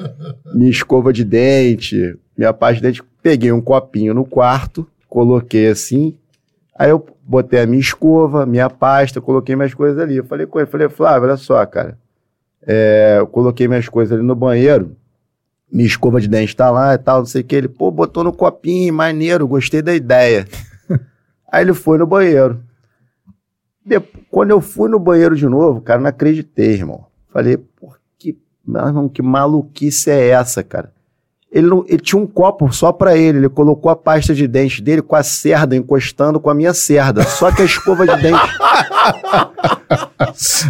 minha 0.54 0.70
escova 0.70 1.12
de 1.12 1.24
dente, 1.24 2.16
minha 2.36 2.52
pasta 2.54 2.76
de 2.76 2.82
dente, 2.82 3.02
peguei 3.22 3.52
um 3.52 3.60
copinho 3.60 4.14
no 4.14 4.24
quarto, 4.24 4.86
coloquei 5.08 5.68
assim, 5.68 6.16
aí 6.74 6.88
eu 6.88 7.04
botei 7.22 7.60
a 7.60 7.66
minha 7.66 7.80
escova, 7.80 8.46
minha 8.46 8.70
pasta, 8.70 9.20
coloquei 9.20 9.54
minhas 9.54 9.74
coisas 9.74 10.00
ali. 10.00 10.16
Eu 10.16 10.24
falei 10.24 10.46
com 10.46 10.58
ele, 10.58 10.70
falei, 10.70 10.88
Flávio, 10.88 11.28
olha 11.28 11.36
só, 11.36 11.64
cara, 11.66 11.98
é, 12.66 13.16
eu 13.18 13.26
coloquei 13.26 13.68
minhas 13.68 13.88
coisas 13.88 14.16
ali 14.16 14.26
no 14.26 14.34
banheiro, 14.34 14.96
minha 15.70 15.86
escova 15.86 16.20
de 16.20 16.28
dente 16.28 16.56
tá 16.56 16.70
lá 16.70 16.94
e 16.94 16.98
tal, 16.98 17.18
não 17.18 17.26
sei 17.26 17.42
o 17.42 17.44
que. 17.44 17.54
Ele, 17.54 17.68
pô, 17.68 17.90
botou 17.90 18.24
no 18.24 18.32
copinho, 18.32 18.92
maneiro, 18.92 19.46
gostei 19.46 19.82
da 19.82 19.94
ideia. 19.94 20.46
aí 21.50 21.62
ele 21.62 21.74
foi 21.74 21.98
no 21.98 22.06
banheiro. 22.06 22.62
Depois, 23.84 24.24
quando 24.30 24.50
eu 24.50 24.60
fui 24.60 24.88
no 24.88 24.98
banheiro 24.98 25.34
de 25.36 25.46
novo, 25.46 25.80
cara, 25.80 26.00
não 26.00 26.08
acreditei, 26.08 26.72
irmão. 26.72 27.06
Falei, 27.32 27.56
pô, 27.56 27.94
que, 28.18 28.38
irmão, 28.66 29.08
que 29.08 29.22
maluquice 29.22 30.10
é 30.10 30.28
essa, 30.28 30.62
cara? 30.62 30.92
Ele, 31.50 31.66
não- 31.66 31.84
ele 31.88 31.98
tinha 31.98 32.20
um 32.20 32.26
copo 32.26 32.70
só 32.72 32.92
pra 32.92 33.16
ele. 33.16 33.38
Ele 33.38 33.48
colocou 33.48 33.90
a 33.90 33.96
pasta 33.96 34.34
de 34.34 34.46
dente 34.46 34.82
dele 34.82 35.00
com 35.00 35.16
a 35.16 35.22
cerda 35.22 35.74
encostando 35.74 36.38
com 36.38 36.50
a 36.50 36.54
minha 36.54 36.74
cerda. 36.74 37.22
Só 37.22 37.50
que 37.50 37.62
a 37.62 37.64
escova 37.64 38.06
de 38.06 38.22
dente. 38.22 38.38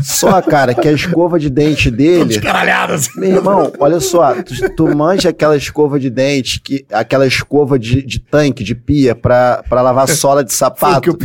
só, 0.05 0.41
cara, 0.43 0.75
que 0.75 0.89
a 0.89 0.93
escova 0.93 1.39
de 1.39 1.51
dente 1.51 1.91
dele. 1.91 2.41
Caralhadas. 2.41 3.09
Meu 3.17 3.37
irmão, 3.37 3.73
olha 3.79 4.01
só, 4.01 4.35
tu, 4.43 4.75
tu 4.77 4.97
manja 4.97 5.31
aquela 5.31 5.57
escova 5.57 5.99
de 5.99 6.11
dente, 6.11 6.61
que, 6.61 6.85
aquela 6.93 7.27
escova 7.27 7.79
de, 7.79 8.03
de 8.03 8.19
tanque, 8.21 8.63
de 8.65 8.75
pia, 8.75 9.15
pra, 9.15 9.63
pra 9.69 9.83
lavar 9.83 10.09
sola 10.09 10.45
de 10.45 10.53
sapato, 10.53 11.17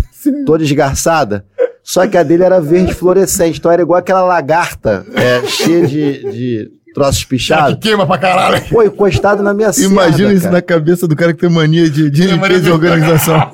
toda 0.46 0.64
esgarçada. 0.64 1.46
Só 1.84 2.08
que 2.08 2.18
a 2.18 2.24
dele 2.24 2.44
era 2.44 2.62
verde 2.62 2.94
fluorescente, 2.94 3.60
então 3.60 3.72
era 3.72 3.82
igual 3.82 4.00
aquela 4.00 4.24
lagarta 4.24 5.06
é, 5.14 5.46
cheia 5.46 5.86
de, 5.86 6.32
de 6.32 6.72
troços 6.94 7.24
Cara, 7.24 7.26
que 7.26 7.30
pichados. 7.30 7.80
queima 7.82 8.06
pra 8.08 8.18
caralho. 8.18 8.64
Pô, 8.70 8.84
encostado 8.84 9.42
na 9.44 9.54
minha 9.54 9.74
cerda, 9.74 9.92
Imagina 9.92 10.32
isso 10.34 10.44
cara. 10.44 10.54
na 10.56 10.62
cabeça 10.62 11.08
do 11.08 11.16
cara 11.16 11.34
que 11.34 11.40
tem 11.42 11.50
mania 11.50 11.90
de, 11.90 12.10
de 12.10 12.24
limpeza 12.28 12.70
e 12.70 12.72
organização. 12.72 13.52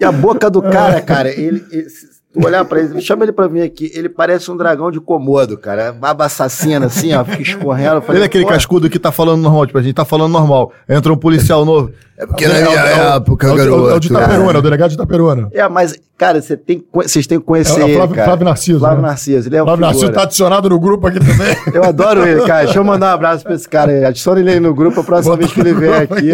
E 0.00 0.04
a 0.04 0.12
boca 0.12 0.50
do 0.50 0.62
cara, 0.62 1.00
cara, 1.00 1.30
ele... 1.30 1.64
ele- 1.70 2.13
tu 2.34 2.44
olhar 2.44 2.64
pra 2.64 2.80
ele, 2.80 3.00
chama 3.00 3.24
ele 3.24 3.32
pra 3.32 3.48
mim 3.48 3.60
aqui, 3.62 3.90
ele 3.94 4.08
parece 4.08 4.50
um 4.50 4.56
dragão 4.56 4.90
de 4.90 5.00
Komodo, 5.00 5.56
cara. 5.56 5.92
Baba 5.92 6.24
assassina, 6.26 6.86
assim, 6.86 7.14
ó, 7.14 7.24
fica 7.24 7.40
escorrendo. 7.42 8.02
Falei, 8.02 8.18
Ele 8.18 8.24
é 8.24 8.26
aquele 8.26 8.44
pô, 8.44 8.50
cascudo 8.50 8.90
que 8.90 8.98
tá 8.98 9.12
falando 9.12 9.40
normal, 9.40 9.66
tipo, 9.66 9.78
a 9.78 9.82
gente 9.82 9.94
tá 9.94 10.04
falando 10.04 10.32
normal. 10.32 10.72
Entra 10.88 11.12
um 11.12 11.16
policial 11.16 11.64
novo. 11.64 11.92
É 12.16 12.26
porque 12.26 12.46
na 12.46 12.54
minha 12.60 12.78
época, 13.16 13.46
É 13.46 13.50
o, 13.50 13.52
é 13.52 13.56
o, 13.56 13.60
é 13.60 13.64
o 13.64 13.70
garoto. 13.76 14.00
de 14.00 14.06
Itaperuna, 14.08 14.52
é 14.52 14.58
o 14.58 14.62
delegado 14.62 14.88
de 14.90 14.94
Itaperuna. 14.94 15.48
É, 15.52 15.68
mas, 15.68 15.98
cara, 16.16 16.40
vocês 16.40 17.26
têm 17.26 17.38
que 17.40 17.44
conhecer 17.44 17.80
É 17.80 17.84
o 17.84 17.86
ele, 17.88 17.96
Flávio- 17.96 18.14
cara. 18.14 18.26
Flávio 18.28 18.44
Narciso, 18.44 18.78
Flávio 18.78 19.02
né? 19.02 19.08
Narciso, 19.08 19.48
ele 19.48 19.56
é 19.56 19.62
Flávio 19.62 19.80
Narciso 19.80 20.12
tá 20.12 20.22
adicionado 20.22 20.68
no 20.68 20.78
grupo 20.78 21.06
aqui 21.08 21.18
também. 21.18 21.56
Eu 21.74 21.82
adoro 21.84 22.26
ele, 22.26 22.42
cara. 22.46 22.64
Deixa 22.64 22.78
eu 22.78 22.84
mandar 22.84 23.10
um 23.10 23.14
abraço 23.14 23.42
pra 23.44 23.54
esse 23.54 23.68
cara 23.68 23.90
aí. 23.90 24.04
Adiciona 24.04 24.38
ele 24.40 24.50
aí 24.50 24.60
no 24.60 24.72
grupo 24.74 25.00
a 25.00 25.04
próxima 25.04 25.36
vez 25.36 25.52
que 25.52 25.60
ele 25.60 25.74
vier 25.74 26.02
aqui. 26.02 26.32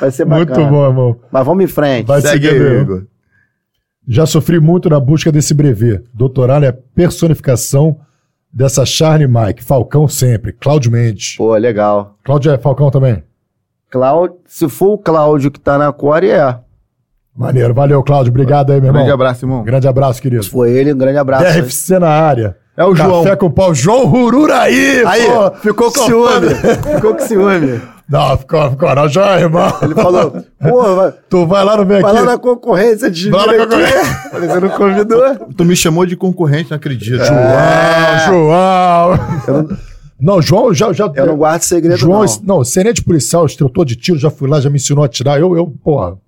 Vai 0.00 0.10
ser 0.10 0.24
bacana. 0.24 0.58
Muito 0.60 0.70
bom, 0.70 0.86
irmão. 0.86 1.16
Mas 1.32 1.46
vamos 1.46 1.64
em 1.64 1.68
frente. 1.68 2.06
Vai 2.06 2.20
Segue 2.20 2.46
eu. 2.46 2.80
Igor. 2.82 3.02
Já 4.12 4.26
sofri 4.26 4.58
muito 4.58 4.90
na 4.90 4.98
busca 4.98 5.30
desse 5.30 5.54
brevet. 5.54 6.02
Doutorado 6.12 6.64
é 6.64 6.68
a 6.70 6.72
personificação 6.72 7.96
dessa 8.52 8.84
Charlie 8.84 9.28
Mike. 9.28 9.62
Falcão 9.62 10.08
sempre. 10.08 10.52
Cláudio 10.52 10.90
Mendes. 10.90 11.36
Pô, 11.36 11.54
legal. 11.54 12.16
Cláudio 12.24 12.50
é 12.50 12.58
Falcão 12.58 12.90
também? 12.90 13.22
Cláudio, 13.88 14.36
se 14.48 14.68
for 14.68 14.94
o 14.94 14.98
Cláudio 14.98 15.48
que 15.52 15.60
tá 15.60 15.78
na 15.78 15.92
Core, 15.92 16.28
é. 16.28 16.58
Maneiro. 17.36 17.72
Valeu, 17.72 18.02
Cláudio. 18.02 18.30
Obrigado 18.30 18.72
aí, 18.72 18.80
meu 18.80 18.88
irmão. 18.88 19.02
Grande 19.02 19.14
abraço, 19.14 19.44
irmão. 19.44 19.62
Grande 19.62 19.86
abraço, 19.86 20.20
querido. 20.20 20.42
Se 20.42 20.50
for 20.50 20.66
ele, 20.66 20.92
um 20.92 20.98
grande 20.98 21.18
abraço. 21.18 21.44
DRFC 21.44 22.00
na 22.00 22.08
área. 22.08 22.56
É 22.76 22.84
o 22.84 22.92
João. 22.92 23.22
Café 23.22 23.36
com 23.36 23.48
pau. 23.48 23.72
João 23.72 24.06
Rururaí. 24.06 25.04
Aí, 25.06 25.26
pô. 25.26 25.50
ficou 25.58 25.92
com 25.92 26.00
ciúme. 26.00 26.48
ficou 26.96 27.14
com 27.14 27.20
ciúme. 27.20 27.80
Não, 28.10 28.36
ficou, 28.36 28.70
ficou. 28.70 29.08
Já, 29.08 29.38
irmão. 29.40 29.72
Ele 29.82 29.94
falou, 29.94 30.32
pô, 30.60 30.82
vai, 30.96 31.12
Tu 31.28 31.46
vai 31.46 31.64
lá 31.64 31.76
no 31.76 31.84
vem 31.86 32.00
vai 32.00 32.10
aqui. 32.12 32.20
lá 32.20 32.32
na 32.32 32.38
concorrência 32.38 33.08
de 33.10 33.30
Vai 33.30 33.46
lá 33.46 33.52
na 33.66 33.76
aqui. 33.76 34.30
Falei, 34.30 34.48
você 34.48 34.60
não 34.60 34.68
convidou? 34.70 35.22
Tu 35.56 35.64
me 35.64 35.76
chamou 35.76 36.04
de 36.04 36.16
concorrente, 36.16 36.70
não 36.70 36.76
acredito. 36.76 37.22
João, 37.24 39.16
João. 39.46 39.68
Não, 40.20 40.42
João 40.42 40.74
já. 40.74 40.92
já 40.92 41.10
Eu 41.14 41.26
não 41.26 41.36
guardo 41.36 41.62
segredo, 41.62 41.96
João, 41.96 42.24
não. 42.44 42.58
não, 42.58 42.62
tenente 42.62 43.02
policial, 43.02 43.46
instrutor 43.46 43.84
de 43.86 43.96
tiro, 43.96 44.18
já 44.18 44.28
fui 44.28 44.48
lá, 44.50 44.60
já 44.60 44.68
me 44.68 44.76
ensinou 44.76 45.02
a 45.04 45.08
tirar. 45.08 45.40
Eu, 45.40 45.56
eu, 45.56 45.66
porra, 45.82 46.18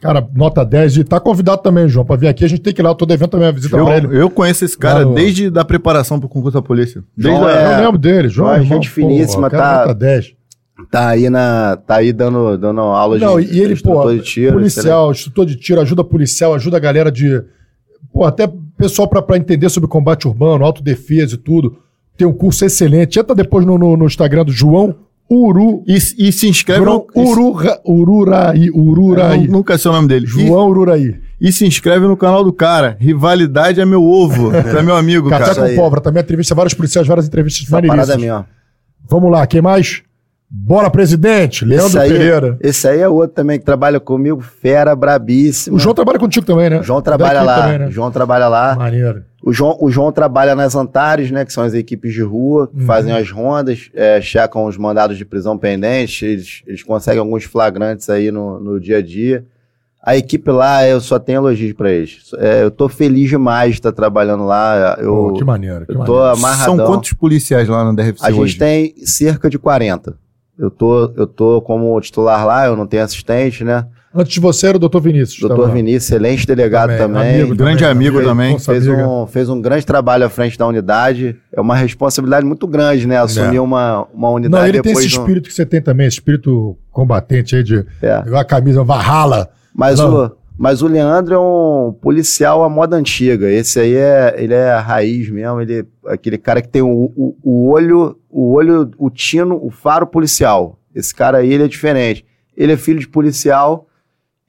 cara, 0.00 0.26
nota 0.34 0.64
10. 0.64 0.96
E 0.98 1.04
tá 1.04 1.20
convidado 1.20 1.60
também, 1.62 1.86
João, 1.88 2.06
pra 2.06 2.16
vir 2.16 2.28
aqui. 2.28 2.44
A 2.44 2.48
gente 2.48 2.62
tem 2.62 2.72
que 2.72 2.80
ir 2.80 2.84
lá, 2.84 2.90
eu 2.90 2.94
tô 2.94 3.04
devendo 3.04 3.28
também 3.28 3.48
a 3.48 3.52
visita 3.52 3.76
Eu, 3.76 3.84
pra 3.84 3.96
ele. 3.98 4.08
eu 4.18 4.30
conheço 4.30 4.64
esse 4.64 4.78
cara 4.78 5.04
no- 5.04 5.14
desde 5.14 5.50
da 5.50 5.62
preparação 5.64 6.18
pro 6.18 6.28
concurso 6.28 6.54
da 6.56 6.62
polícia. 6.62 7.02
Desde 7.16 7.38
João 7.38 7.50
a- 7.50 7.52
é- 7.60 7.74
Eu 7.80 7.84
lembro 7.84 7.98
dele, 7.98 8.28
João. 8.30 8.46
João 8.48 8.56
é 8.56 8.62
irmão, 8.62 8.76
gente 8.76 8.88
finíssima, 8.88 9.50
porra, 9.50 9.62
tá- 9.62 9.78
Nota 9.80 9.94
10. 9.94 10.32
Tá 10.90 11.08
aí, 11.08 11.28
na, 11.30 11.76
tá 11.76 11.96
aí 11.96 12.12
dando, 12.12 12.56
dando 12.58 12.80
aula 12.80 13.18
Não, 13.18 13.40
de 13.40 13.46
e 13.52 13.60
ele, 13.60 13.68
pô, 13.68 13.72
instrutor 13.72 14.14
de 14.16 14.22
tiro. 14.22 14.52
policial, 14.54 15.10
instrutor 15.10 15.46
de 15.46 15.56
tiro, 15.56 15.80
ajuda 15.80 16.04
policial, 16.04 16.54
ajuda 16.54 16.76
a 16.76 16.80
galera 16.80 17.10
de. 17.10 17.42
Pô, 18.12 18.24
até 18.24 18.50
pessoal 18.76 19.08
pra, 19.08 19.20
pra 19.22 19.36
entender 19.36 19.68
sobre 19.68 19.88
combate 19.88 20.26
urbano, 20.28 20.64
autodefesa 20.64 21.34
e 21.34 21.38
tudo. 21.38 21.76
Tem 22.16 22.26
um 22.26 22.32
curso 22.32 22.64
excelente. 22.64 23.18
Entra 23.18 23.34
depois 23.34 23.66
no, 23.66 23.76
no, 23.76 23.96
no 23.96 24.06
Instagram 24.06 24.44
do 24.44 24.52
João 24.52 24.94
Uru. 25.28 25.82
E, 25.86 25.94
e 25.96 26.32
se 26.32 26.48
inscreve 26.48 26.84
João 26.84 27.06
no. 27.14 27.22
e 27.22 27.26
Urura, 27.26 27.80
Ururaí. 27.84 28.70
Ururaí. 28.70 29.46
Eu 29.46 29.50
Nunca 29.50 29.76
sei 29.76 29.90
o 29.90 29.94
nome 29.94 30.06
dele. 30.06 30.26
João 30.26 30.68
Ururaí. 30.68 31.16
E, 31.40 31.48
e 31.48 31.52
se 31.52 31.66
inscreve 31.66 32.06
no 32.06 32.16
canal 32.16 32.44
do 32.44 32.52
cara. 32.52 32.96
Rivalidade 33.00 33.80
é 33.80 33.84
meu 33.84 34.02
ovo. 34.04 34.52
É 34.54 34.82
meu 34.82 34.94
amigo, 34.96 35.28
Café 35.28 35.46
cara. 35.54 35.66
Aí. 35.66 35.74
com 35.74 35.80
Pólvora 35.82 36.00
também 36.00 36.22
entrevista 36.22 36.54
vários 36.54 36.74
policiais, 36.74 37.06
várias 37.06 37.26
entrevistas 37.26 37.62
Essa 37.64 37.70
parada 37.72 37.88
maneiríssimas. 37.88 38.20
minha, 38.20 38.38
ó. 38.40 38.44
Vamos 39.08 39.30
lá, 39.30 39.46
quem 39.46 39.60
mais? 39.60 40.02
Bora, 40.56 40.88
presidente. 40.88 41.64
Leandro 41.64 41.88
Esse 41.88 41.98
aí, 41.98 42.10
Pereira. 42.10 42.56
esse 42.60 42.86
aí 42.88 43.00
é 43.00 43.08
outro 43.08 43.34
também 43.34 43.58
que 43.58 43.64
trabalha 43.64 43.98
comigo, 43.98 44.40
fera, 44.40 44.94
brabíssimo. 44.94 45.76
O 45.76 45.80
João 45.80 45.94
trabalha 45.94 46.18
contigo 46.18 46.46
também, 46.46 46.70
né? 46.70 46.78
O 46.80 46.82
João 46.84 47.02
trabalha 47.02 47.34
Daqui 47.40 47.46
lá. 47.46 47.62
também, 47.62 47.78
né? 47.80 47.86
O 47.88 47.90
João 47.90 48.10
trabalha 48.10 48.46
lá. 48.48 48.76
Maneiro. 48.76 49.24
O 49.42 49.52
João, 49.52 49.76
o 49.80 49.90
João 49.90 50.12
trabalha 50.12 50.54
nas 50.54 50.74
Antares, 50.76 51.30
né? 51.30 51.44
Que 51.44 51.52
são 51.52 51.64
as 51.64 51.74
equipes 51.74 52.14
de 52.14 52.22
rua, 52.22 52.68
que 52.68 52.80
Uhum. 52.80 52.86
fazem 52.86 53.12
as 53.12 53.30
rondas, 53.30 53.90
é, 53.94 54.20
checam 54.20 54.64
os 54.66 54.76
mandados 54.78 55.18
de 55.18 55.24
prisão 55.24 55.58
pendentes, 55.58 56.22
eles, 56.22 56.62
eles 56.66 56.82
conseguem 56.84 57.20
alguns 57.20 57.44
flagrantes 57.44 58.08
aí 58.08 58.30
no, 58.30 58.60
no 58.60 58.80
dia 58.80 58.98
a 58.98 59.02
dia. 59.02 59.44
A 60.06 60.16
equipe 60.16 60.50
lá, 60.50 60.86
eu 60.86 61.00
só 61.00 61.18
tenho 61.18 61.38
elogios 61.38 61.72
pra 61.72 61.90
eles. 61.90 62.30
É, 62.38 62.62
eu 62.62 62.70
tô 62.70 62.88
feliz 62.88 63.28
demais 63.28 63.70
de 63.72 63.78
estar 63.80 63.92
trabalhando 63.92 64.44
lá. 64.44 64.96
Eu, 65.00 65.14
Pô, 65.14 65.32
que 65.32 65.42
maneiro, 65.44 65.84
que 65.86 65.92
eu 65.92 66.04
tô 66.04 66.16
maneiro. 66.18 66.38
amarradão. 66.38 66.76
São 66.76 66.86
quantos 66.86 67.12
policiais 67.14 67.66
lá 67.68 67.84
na 67.84 67.92
DRFC 67.92 68.24
A 68.24 68.30
gente 68.30 68.40
hoje? 68.40 68.58
tem 68.58 68.94
cerca 69.04 69.48
de 69.50 69.58
40. 69.58 70.14
Eu 70.58 70.70
tô, 70.70 71.12
eu 71.16 71.26
tô 71.26 71.60
como 71.62 72.00
titular 72.00 72.46
lá, 72.46 72.66
eu 72.66 72.76
não 72.76 72.86
tenho 72.86 73.02
assistente, 73.02 73.64
né? 73.64 73.86
Antes 74.16 74.34
de 74.34 74.38
você 74.38 74.68
era 74.68 74.76
o 74.76 74.78
doutor 74.80 75.00
Vinícius. 75.00 75.40
Doutor 75.40 75.68
Vinícius, 75.72 76.04
excelente 76.04 76.46
delegado 76.46 76.96
também. 76.96 77.40
amigo 77.40 77.56
Grande 77.56 77.84
amigo 77.84 78.22
também. 78.22 78.52
Nossa 78.52 78.70
Fez 78.70 78.86
amiga. 78.86 79.08
um, 79.08 79.26
fez 79.26 79.48
um 79.48 79.60
grande 79.60 79.84
trabalho 79.84 80.24
à 80.24 80.28
frente 80.30 80.56
da 80.56 80.64
unidade. 80.68 81.36
É 81.52 81.60
uma 81.60 81.74
responsabilidade 81.74 82.46
muito 82.46 82.64
grande, 82.68 83.08
né? 83.08 83.18
Assumir 83.18 83.56
É. 83.56 83.60
uma, 83.60 84.06
uma 84.14 84.30
unidade 84.30 84.62
Não, 84.62 84.68
ele 84.68 84.80
tem 84.80 84.92
esse 84.92 85.08
de 85.08 85.18
um- 85.18 85.22
espírito 85.22 85.48
que 85.48 85.54
você 85.54 85.66
tem 85.66 85.82
também, 85.82 86.06
esse 86.06 86.18
espírito 86.18 86.76
combatente 86.92 87.56
aí 87.56 87.64
de 87.64 87.84
É. 88.00 88.22
a 88.38 88.44
camisa, 88.44 88.84
Valhalla. 88.84 89.48
Mas, 89.74 89.98
Não. 89.98 90.26
o, 90.26 90.30
mas 90.56 90.82
o 90.82 90.86
Leandro 90.86 91.34
é 91.34 91.38
um 91.38 91.92
policial 91.92 92.62
à 92.62 92.68
moda 92.68 92.96
antiga. 92.96 93.50
Esse 93.50 93.80
aí 93.80 93.94
é, 93.94 94.34
ele 94.38 94.54
é 94.54 94.70
a 94.70 94.80
raiz 94.80 95.28
mesmo. 95.28 95.60
Ele 95.60 95.80
é 95.80 96.12
aquele 96.12 96.38
cara 96.38 96.62
que 96.62 96.68
tem 96.68 96.80
o, 96.80 97.12
o, 97.16 97.36
o 97.42 97.70
olho, 97.70 98.16
o 98.30 98.52
olho, 98.52 98.90
o 98.96 99.10
tino, 99.10 99.58
o 99.60 99.70
faro 99.70 100.06
policial. 100.06 100.78
Esse 100.94 101.12
cara 101.12 101.38
aí, 101.38 101.52
ele 101.52 101.64
é 101.64 101.68
diferente. 101.68 102.24
Ele 102.56 102.72
é 102.72 102.76
filho 102.76 103.00
de 103.00 103.08
policial 103.08 103.88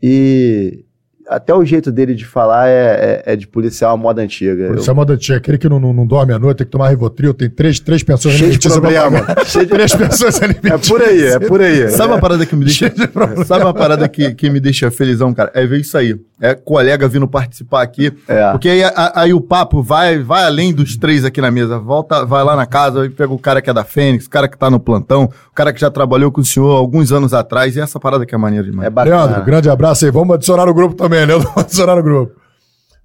e 0.01 0.84
até 1.29 1.53
o 1.53 1.63
jeito 1.65 1.91
dele 1.91 2.13
de 2.15 2.25
falar 2.25 2.67
é, 2.67 3.23
é, 3.25 3.33
é 3.33 3.35
de 3.35 3.47
policial 3.47 3.93
à 3.93 3.97
moda 3.97 4.21
antiga. 4.21 4.73
Isso 4.75 4.89
é 4.89 4.93
moda 4.93 5.13
antiga, 5.13 5.37
aquele 5.37 5.57
que 5.57 5.67
não, 5.69 5.79
não, 5.79 5.93
não 5.93 6.05
dorme 6.05 6.33
à 6.33 6.39
noite, 6.39 6.57
tem 6.57 6.65
que 6.65 6.71
tomar 6.71 6.89
Rivotril, 6.89 7.33
tem 7.33 7.49
três, 7.49 7.79
três 7.79 8.03
pensões 8.03 8.35
Cheio 8.35 8.57
de 8.57 8.69
problema. 8.69 9.25
Cheio 9.45 9.65
de- 9.65 9.71
Três 9.71 9.93
pensões 9.95 10.39
É 10.41 10.77
por 10.77 11.01
aí, 11.01 11.23
é 11.23 11.39
por 11.39 11.61
aí. 11.61 11.89
Sabe 11.89 12.13
uma 12.13 12.19
parada 12.19 12.45
que 12.45 12.55
me 12.55 12.65
deixa. 12.65 12.91
Sabe 13.45 13.63
uma 13.63 13.73
parada 13.73 14.07
que, 14.07 14.33
que 14.33 14.49
me 14.49 14.59
deixa 14.59 14.89
felizão, 14.91 15.33
cara? 15.33 15.51
É 15.53 15.65
ver 15.65 15.79
isso 15.81 15.97
aí. 15.97 16.15
É 16.41 16.53
colega 16.53 17.07
vindo 17.07 17.27
participar 17.27 17.81
aqui. 17.81 18.11
É. 18.27 18.51
Porque 18.51 18.67
aí, 18.69 18.83
a- 18.83 19.11
aí 19.15 19.33
o 19.33 19.39
papo 19.41 19.81
vai, 19.81 20.19
vai 20.19 20.43
além 20.45 20.73
dos 20.73 20.97
três 20.97 21.23
aqui 21.25 21.39
na 21.41 21.49
mesa. 21.49 21.79
Volta, 21.79 22.25
vai 22.25 22.43
lá 22.43 22.55
na 22.55 22.65
casa 22.65 23.05
e 23.05 23.09
pega 23.09 23.31
o 23.33 23.39
cara 23.39 23.61
que 23.61 23.69
é 23.69 23.73
da 23.73 23.83
Fênix, 23.85 24.25
o 24.25 24.29
cara 24.29 24.47
que 24.47 24.57
tá 24.57 24.69
no 24.69 24.79
plantão, 24.79 25.25
o 25.25 25.53
cara 25.55 25.71
que 25.71 25.79
já 25.79 25.89
trabalhou 25.89 26.31
com 26.31 26.41
o 26.41 26.45
senhor 26.45 26.71
alguns 26.75 27.11
anos 27.11 27.33
atrás. 27.33 27.75
E 27.75 27.79
essa 27.79 27.99
parada 27.99 28.25
que 28.25 28.35
é 28.35 28.37
maneira 28.37 28.65
demais. 28.65 28.87
É 28.87 28.89
bacana. 28.89 29.23
Leandro, 29.25 29.43
grande 29.45 29.69
abraço 29.69 30.05
aí. 30.05 30.11
Vamos 30.11 30.35
adicionar 30.35 30.65
no 30.65 30.73
grupo 30.73 30.93
também, 30.95 31.14
Leandro. 31.15 31.39
Vamos 31.39 31.57
adicionar 31.63 31.95
no 31.95 32.03
grupo. 32.03 32.33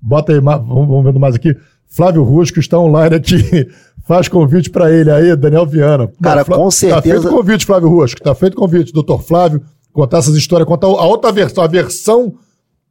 Bota 0.01 0.33
aí, 0.33 0.41
vamos, 0.41 1.05
vendo 1.05 1.21
mais 1.21 1.35
aqui. 1.35 1.55
Flávio 1.89 2.23
Rusco 2.23 2.59
está 2.61 2.79
online 2.79 3.17
aqui. 3.17 3.69
Faz 4.07 4.27
convite 4.29 4.71
para 4.71 4.91
ele 4.93 5.11
aí, 5.11 5.37
Daniel 5.37 5.67
Viana. 5.67 6.11
Cara, 6.23 6.45
Flá- 6.45 6.57
com 6.57 6.65
Tá 6.65 6.71
certeza- 6.71 7.21
feito 7.23 7.37
convite, 7.37 7.67
Flávio 7.67 7.89
Rusco. 7.89 8.21
Tá 8.21 8.35
feito 8.35 8.57
convite, 8.57 8.93
doutor 8.93 9.23
Flávio. 9.23 9.63
Contar 9.93 10.19
essas 10.19 10.35
histórias, 10.35 10.67
contar 10.69 10.87
a 10.87 11.05
outra 11.07 11.31
versão, 11.33 11.63
a 11.63 11.67
versão 11.67 12.35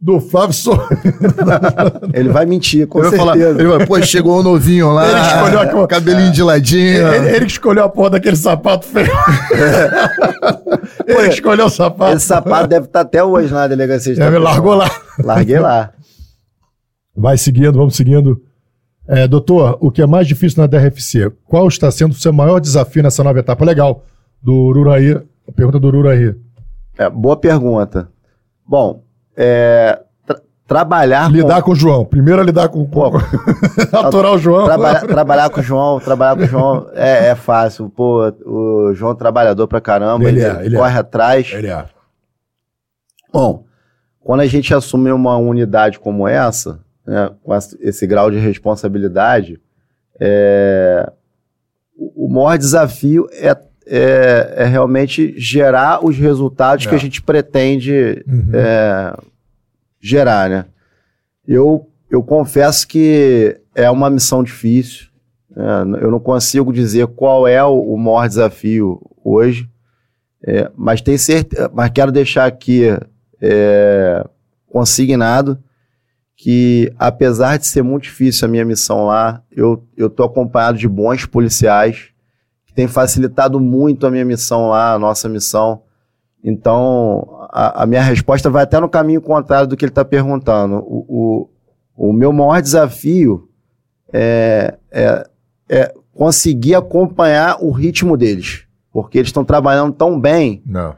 do 0.02 0.20
Flávio 0.22 0.54
Sor... 0.54 0.88
Ele 2.14 2.30
vai 2.30 2.46
mentir, 2.46 2.88
com 2.88 3.00
Ele 3.00 3.10
vai 3.10 3.20
falar, 3.20 3.34
certeza. 3.34 3.60
ele 3.60 3.68
vai, 3.70 3.86
pô, 3.86 4.02
chegou 4.02 4.40
um 4.40 4.44
novinho 4.44 4.92
lá, 4.94 5.10
Ele 5.10 5.20
escolheu 5.20 5.78
uma- 5.78 5.88
cabelinho 5.90 6.32
de 6.32 6.42
ladinho. 6.44 7.08
ele, 7.14 7.30
ele 7.36 7.46
que 7.46 7.52
escolheu 7.52 7.84
a 7.84 7.90
porra 7.90 8.12
daquele 8.12 8.36
sapato 8.38 8.86
feio. 8.86 9.12
ele 11.06 11.28
que 11.30 11.34
escolheu 11.36 11.66
o 11.66 11.70
sapato. 11.70 12.16
Esse 12.16 12.26
sapato 12.26 12.68
deve 12.68 12.86
estar 12.86 13.02
até 13.02 13.24
hoje 13.24 13.54
na 13.54 13.68
delegacia 13.68 14.14
de 14.16 14.22
É, 14.22 14.30
me 14.30 14.38
largou 14.38 14.74
lá. 14.76 14.90
Larguei 15.24 15.60
lá. 15.60 15.92
Vai 17.16 17.38
seguindo, 17.38 17.74
vamos 17.74 17.96
seguindo. 17.96 18.42
É, 19.08 19.28
doutor, 19.28 19.78
o 19.82 19.92
que 19.92 20.02
é 20.02 20.06
mais 20.08 20.28
difícil 20.28 20.62
na 20.62 20.68
DRFC? 20.68 21.32
Qual 21.48 21.68
está 21.68 21.90
sendo 21.92 22.12
o 22.12 22.16
seu 22.16 22.32
maior 22.32 22.60
desafio 22.60 23.02
nessa 23.04 23.24
nova 23.24 23.40
etapa? 23.40 23.66
Legal. 23.66 24.06
Do 24.42 24.54
Ururaí, 24.54 25.14
a 25.48 25.52
pergunta 25.54 25.80
do 25.80 25.88
Ururaí. 25.88 26.34
É, 26.98 27.10
boa 27.10 27.36
pergunta. 27.36 28.08
Bom, 28.66 29.04
é, 29.42 30.02
tra- 30.26 30.42
trabalhar 30.68 31.32
Lidar 31.32 31.62
com 31.64 31.72
o 31.72 31.76
João. 31.76 32.04
Primeiro 32.04 32.42
é 32.42 32.44
lidar 32.46 32.68
com. 32.68 32.86
Pô, 32.86 33.10
Aturar 33.94 34.34
o 34.34 34.38
João. 34.38 34.66
Trabalhar, 34.66 35.08
trabalhar 35.08 35.50
com 35.50 35.60
o 35.62 35.64
João, 35.64 36.00
trabalhar 36.00 36.36
com 36.36 36.44
o 36.44 36.48
João 36.48 36.90
é, 36.94 37.30
é 37.30 37.36
fácil. 37.36 37.90
Pô, 37.90 38.28
o 38.46 38.94
João 38.94 39.14
é 39.14 39.16
trabalhador 39.16 39.68
pra 39.68 39.80
caramba, 39.80 40.28
Ele 40.28 40.42
ele, 40.44 40.46
é, 40.60 40.66
ele 40.66 40.76
é. 40.76 40.80
corre 40.80 40.98
atrás. 41.00 41.50
Ele 41.54 41.68
é. 41.68 41.86
Bom, 43.32 43.64
quando 44.20 44.42
a 44.42 44.46
gente 44.48 44.74
assume 44.74 45.12
uma 45.12 45.38
unidade 45.38 46.00
como 46.00 46.28
essa, 46.28 46.80
né, 47.06 47.32
com 47.44 47.54
esse 47.80 48.06
grau 48.06 48.30
de 48.30 48.38
responsabilidade, 48.38 49.62
é, 50.20 51.12
o 51.98 52.28
maior 52.28 52.58
desafio 52.58 53.28
é, 53.34 53.56
é, 53.90 54.54
é 54.58 54.66
realmente 54.66 55.34
gerar 55.38 56.06
os 56.06 56.16
resultados 56.18 56.86
É. 56.86 56.90
que 56.90 56.96
a 56.96 57.00
gente 57.00 57.22
pretende 57.22 58.24
Uhum. 58.28 58.52
é, 58.54 59.14
gerar, 60.00 60.50
né? 60.50 60.66
Eu, 61.48 61.90
eu 62.10 62.22
confesso 62.24 62.88
que 62.88 63.60
é 63.74 63.90
uma 63.90 64.10
missão 64.10 64.44
difícil. 64.44 65.08
né? 65.56 66.00
eu 66.02 66.12
não 66.12 66.20
consigo 66.20 66.72
dizer 66.72 67.08
qual 67.08 67.48
é 67.48 67.64
o, 67.64 67.94
o 67.94 67.98
maior 67.98 68.28
desafio 68.28 69.02
hoje, 69.24 69.68
é, 70.46 70.70
mas 70.76 71.02
tem 71.02 71.18
certeza, 71.18 71.70
mas 71.74 71.90
quero 71.90 72.12
deixar 72.12 72.46
aqui 72.46 72.84
é, 73.42 74.24
consignado 74.68 75.58
que 76.38 76.94
apesar 76.98 77.58
de 77.58 77.68
ser 77.68 77.82
muito 77.82 78.04
difícil 78.04 78.48
a 78.48 78.52
minha 78.52 78.64
missão 78.64 79.06
lá, 79.08 79.42
eu 79.98 80.10
tô 80.10 80.24
acompanhado 80.24 80.78
de 80.78 80.88
bons 80.88 81.26
policiais 81.26 82.10
que 82.70 82.74
têm 82.76 82.88
facilitado 82.88 83.60
muito 83.60 84.06
a 84.06 84.12
minha 84.12 84.24
missão 84.24 84.70
lá, 84.70 84.94
a 84.94 85.00
nossa 85.00 85.28
missão. 85.28 85.82
Então, 86.44 87.48
a, 87.52 87.84
a 87.84 87.86
minha 87.88 88.02
resposta 88.02 88.48
vai 88.48 88.64
até 88.64 88.80
no 88.80 88.88
caminho 88.88 89.22
contrário 89.22 89.68
do 89.68 89.76
que 89.76 89.84
ele 89.84 89.92
está 89.92 90.06
perguntando. 90.06 90.76
O, 90.76 91.50
o, 91.98 92.10
o 92.10 92.14
meu 92.14 92.32
maior 92.32 92.62
desafio 92.62 93.50
é, 94.14 94.78
é, 94.92 95.28
é 95.68 95.94
conseguir 96.14 96.76
acompanhar 96.76 97.58
o 97.60 97.72
ritmo 97.72 98.16
deles. 98.16 98.66
Porque 98.94 99.18
eles 99.18 99.30
estão 99.30 99.44
trabalhando 99.44 99.94
tão 99.94 100.20
bem 100.20 100.62
Não. 100.66 100.96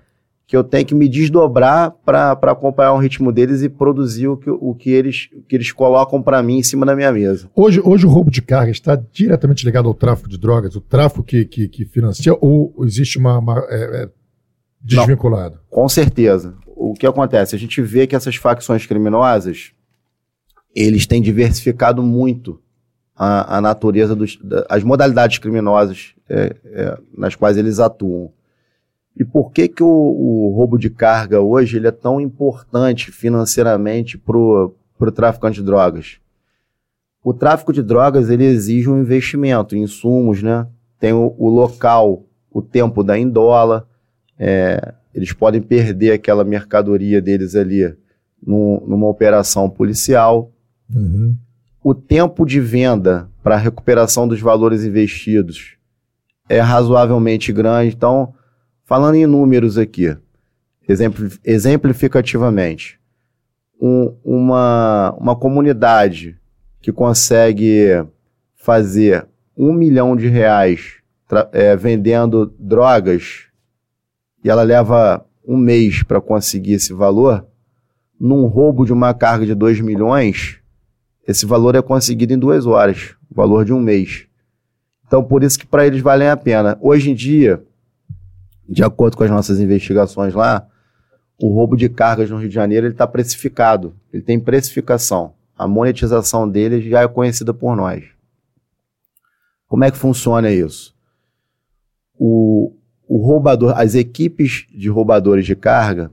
Que 0.51 0.57
eu 0.57 0.65
tenho 0.65 0.85
que 0.85 0.93
me 0.93 1.07
desdobrar 1.07 1.91
para 2.05 2.33
acompanhar 2.33 2.91
o 2.91 2.97
ritmo 2.97 3.31
deles 3.31 3.61
e 3.61 3.69
produzir 3.69 4.27
o 4.27 4.35
que, 4.35 4.49
o 4.49 4.75
que, 4.75 4.89
eles, 4.89 5.29
o 5.33 5.41
que 5.43 5.55
eles 5.55 5.71
colocam 5.71 6.21
para 6.21 6.43
mim 6.43 6.57
em 6.57 6.63
cima 6.63 6.85
da 6.85 6.93
minha 6.93 7.09
mesa. 7.09 7.49
Hoje, 7.55 7.79
hoje 7.81 8.05
o 8.05 8.09
roubo 8.09 8.29
de 8.29 8.41
carga 8.41 8.69
está 8.69 8.97
diretamente 9.13 9.63
ligado 9.63 9.87
ao 9.87 9.93
tráfico 9.93 10.27
de 10.27 10.37
drogas, 10.37 10.75
o 10.75 10.81
tráfico 10.81 11.23
que, 11.23 11.45
que, 11.45 11.69
que 11.69 11.85
financia, 11.85 12.35
ou 12.41 12.75
existe 12.83 13.17
uma. 13.17 13.37
uma 13.39 13.59
é, 13.69 14.03
é, 14.03 14.09
desvinculado? 14.81 15.57
Com 15.69 15.87
certeza. 15.87 16.53
O 16.67 16.95
que 16.95 17.07
acontece? 17.07 17.55
A 17.55 17.59
gente 17.59 17.81
vê 17.81 18.05
que 18.05 18.13
essas 18.13 18.35
facções 18.35 18.85
criminosas, 18.85 19.71
eles 20.75 21.07
têm 21.07 21.21
diversificado 21.21 22.03
muito 22.03 22.59
a, 23.15 23.55
a 23.57 23.61
natureza 23.61 24.13
dos, 24.17 24.37
da- 24.43 24.65
as 24.69 24.83
modalidades 24.83 25.37
criminosas 25.37 26.13
é, 26.27 26.57
é, 26.65 26.97
nas 27.17 27.35
quais 27.35 27.55
eles 27.55 27.79
atuam. 27.79 28.33
E 29.15 29.25
por 29.25 29.51
que 29.51 29.67
que 29.67 29.83
o, 29.83 29.87
o 29.87 30.53
roubo 30.55 30.77
de 30.77 30.89
carga 30.89 31.41
hoje 31.41 31.77
ele 31.77 31.87
é 31.87 31.91
tão 31.91 32.19
importante 32.19 33.11
financeiramente 33.11 34.17
para 34.17 34.37
o 34.37 34.75
traficante 35.13 35.59
de 35.59 35.65
drogas? 35.65 36.19
O 37.23 37.33
tráfico 37.33 37.71
de 37.71 37.83
drogas 37.83 38.29
ele 38.29 38.45
exige 38.45 38.89
um 38.89 38.99
investimento 38.99 39.75
em 39.75 39.83
insumos, 39.83 40.41
né? 40.41 40.65
Tem 40.99 41.13
o, 41.13 41.35
o 41.37 41.49
local, 41.49 42.25
o 42.49 42.61
tempo 42.61 43.03
da 43.03 43.17
indola, 43.17 43.87
é, 44.39 44.93
eles 45.13 45.33
podem 45.33 45.61
perder 45.61 46.13
aquela 46.13 46.43
mercadoria 46.43 47.21
deles 47.21 47.55
ali 47.55 47.95
num- 48.41 48.83
numa 48.87 49.07
operação 49.07 49.69
policial. 49.69 50.51
Uhum. 50.93 51.35
O 51.83 51.93
tempo 51.93 52.45
de 52.45 52.59
venda 52.59 53.29
para 53.43 53.57
recuperação 53.57 54.27
dos 54.27 54.39
valores 54.39 54.83
investidos 54.83 55.75
é 56.47 56.59
razoavelmente 56.59 57.51
grande. 57.51 57.95
Então, 57.95 58.33
falando 58.91 59.15
em 59.15 59.25
números 59.25 59.77
aqui, 59.77 60.17
exempli- 60.85 61.31
exemplificativamente, 61.45 62.99
um- 63.81 64.13
uma, 64.21 65.15
uma 65.17 65.33
comunidade 65.33 66.37
que 66.81 66.91
consegue 66.91 68.05
fazer 68.53 69.25
um 69.55 69.71
milhão 69.71 70.13
de 70.13 70.27
reais 70.27 70.95
é, 71.53 71.73
vendendo 71.77 72.53
drogas 72.59 73.45
e 74.43 74.49
ela 74.49 74.61
leva 74.63 75.25
um 75.47 75.55
mês 75.55 76.03
para 76.03 76.19
conseguir 76.19 76.73
esse 76.73 76.91
valor, 76.91 77.47
num 78.19 78.45
roubo 78.45 78.83
de 78.85 78.91
uma 78.91 79.13
carga 79.13 79.45
de 79.45 79.55
2 79.55 79.79
milhões, 79.79 80.59
esse 81.25 81.45
valor 81.45 81.75
é 81.75 81.81
conseguido 81.81 82.33
em 82.33 82.37
duas 82.37 82.65
horas, 82.65 83.15
o 83.31 83.35
valor 83.35 83.63
de 83.63 83.71
um 83.71 83.79
mês. 83.79 84.25
Então, 85.07 85.23
por 85.23 85.43
isso 85.43 85.57
que 85.57 85.65
para 85.65 85.87
eles 85.87 86.01
valem 86.01 86.27
a 86.27 86.35
pena. 86.35 86.77
Hoje 86.81 87.09
em 87.09 87.15
dia, 87.15 87.63
de 88.71 88.83
acordo 88.83 89.17
com 89.17 89.23
as 89.23 89.29
nossas 89.29 89.59
investigações 89.59 90.33
lá, 90.33 90.65
o 91.37 91.53
roubo 91.53 91.75
de 91.75 91.89
cargas 91.89 92.29
no 92.29 92.37
Rio 92.37 92.47
de 92.47 92.55
Janeiro 92.55 92.85
ele 92.87 92.93
está 92.93 93.05
precificado, 93.05 93.93
ele 94.13 94.23
tem 94.23 94.39
precificação. 94.39 95.33
A 95.57 95.67
monetização 95.67 96.49
dele 96.49 96.89
já 96.89 97.01
é 97.01 97.07
conhecida 97.07 97.53
por 97.53 97.75
nós. 97.75 98.05
Como 99.67 99.83
é 99.83 99.91
que 99.91 99.97
funciona 99.97 100.49
isso? 100.49 100.95
O, 102.17 102.73
o 103.07 103.17
roubador, 103.17 103.77
as 103.77 103.93
equipes 103.93 104.65
de 104.71 104.87
roubadores 104.87 105.45
de 105.45 105.55
carga, 105.55 106.09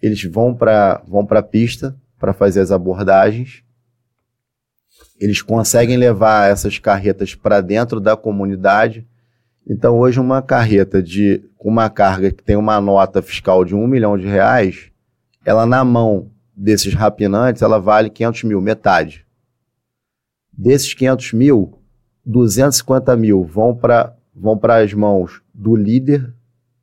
eles 0.00 0.22
vão 0.24 0.54
para 0.54 1.02
vão 1.06 1.26
a 1.30 1.42
pista 1.42 1.96
para 2.16 2.32
fazer 2.32 2.60
as 2.60 2.70
abordagens. 2.70 3.64
Eles 5.18 5.42
conseguem 5.42 5.96
levar 5.96 6.48
essas 6.48 6.78
carretas 6.78 7.34
para 7.34 7.60
dentro 7.60 8.00
da 8.00 8.16
comunidade. 8.16 9.06
Então, 9.68 9.98
hoje, 9.98 10.18
uma 10.18 10.42
carreta 10.42 11.02
de 11.02 11.42
com 11.56 11.68
uma 11.68 11.88
carga 11.88 12.30
que 12.32 12.42
tem 12.42 12.56
uma 12.56 12.80
nota 12.80 13.22
fiscal 13.22 13.64
de 13.64 13.74
um 13.74 13.86
milhão 13.86 14.18
de 14.18 14.26
reais, 14.26 14.90
ela 15.44 15.64
na 15.64 15.84
mão 15.84 16.30
desses 16.56 16.92
rapinantes, 16.94 17.62
ela 17.62 17.78
vale 17.78 18.10
500 18.10 18.44
mil, 18.44 18.60
metade. 18.60 19.24
Desses 20.52 20.92
500 20.94 21.32
mil, 21.32 21.78
250 22.24 23.16
mil 23.16 23.44
vão 23.44 23.74
para 23.74 24.14
vão 24.34 24.58
as 24.62 24.92
mãos 24.94 25.42
do 25.52 25.76
líder 25.76 26.32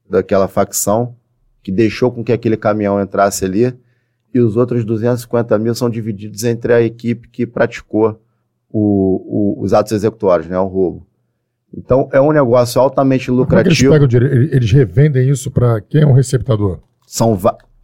daquela 0.09 0.47
facção, 0.47 1.15
que 1.63 1.71
deixou 1.71 2.11
com 2.11 2.23
que 2.23 2.31
aquele 2.31 2.55
caminhão 2.55 3.01
entrasse 3.01 3.43
ali, 3.43 3.75
e 4.33 4.39
os 4.39 4.55
outros 4.55 4.85
250 4.85 5.57
mil 5.57 5.73
são 5.73 5.89
divididos 5.89 6.43
entre 6.43 6.73
a 6.73 6.81
equipe 6.81 7.27
que 7.27 7.45
praticou 7.47 8.21
o- 8.69 9.57
o- 9.57 9.63
os 9.63 9.73
atos 9.73 9.91
executórios, 9.91 10.47
né, 10.47 10.57
o 10.59 10.67
roubo. 10.67 11.05
Então, 11.75 12.09
é 12.11 12.19
um 12.19 12.31
negócio 12.31 12.81
altamente 12.81 13.27
Como 13.27 13.41
é 13.43 13.45
que 13.47 13.69
eles 13.69 13.79
lucrativo. 13.81 14.09
pegam? 14.19 14.47
Eles 14.51 14.71
revendem 14.71 15.29
isso 15.29 15.51
para 15.51 15.79
quem 15.81 16.01
é 16.01 16.05
um 16.07 16.13
receptador? 16.13 16.79
São 17.05 17.37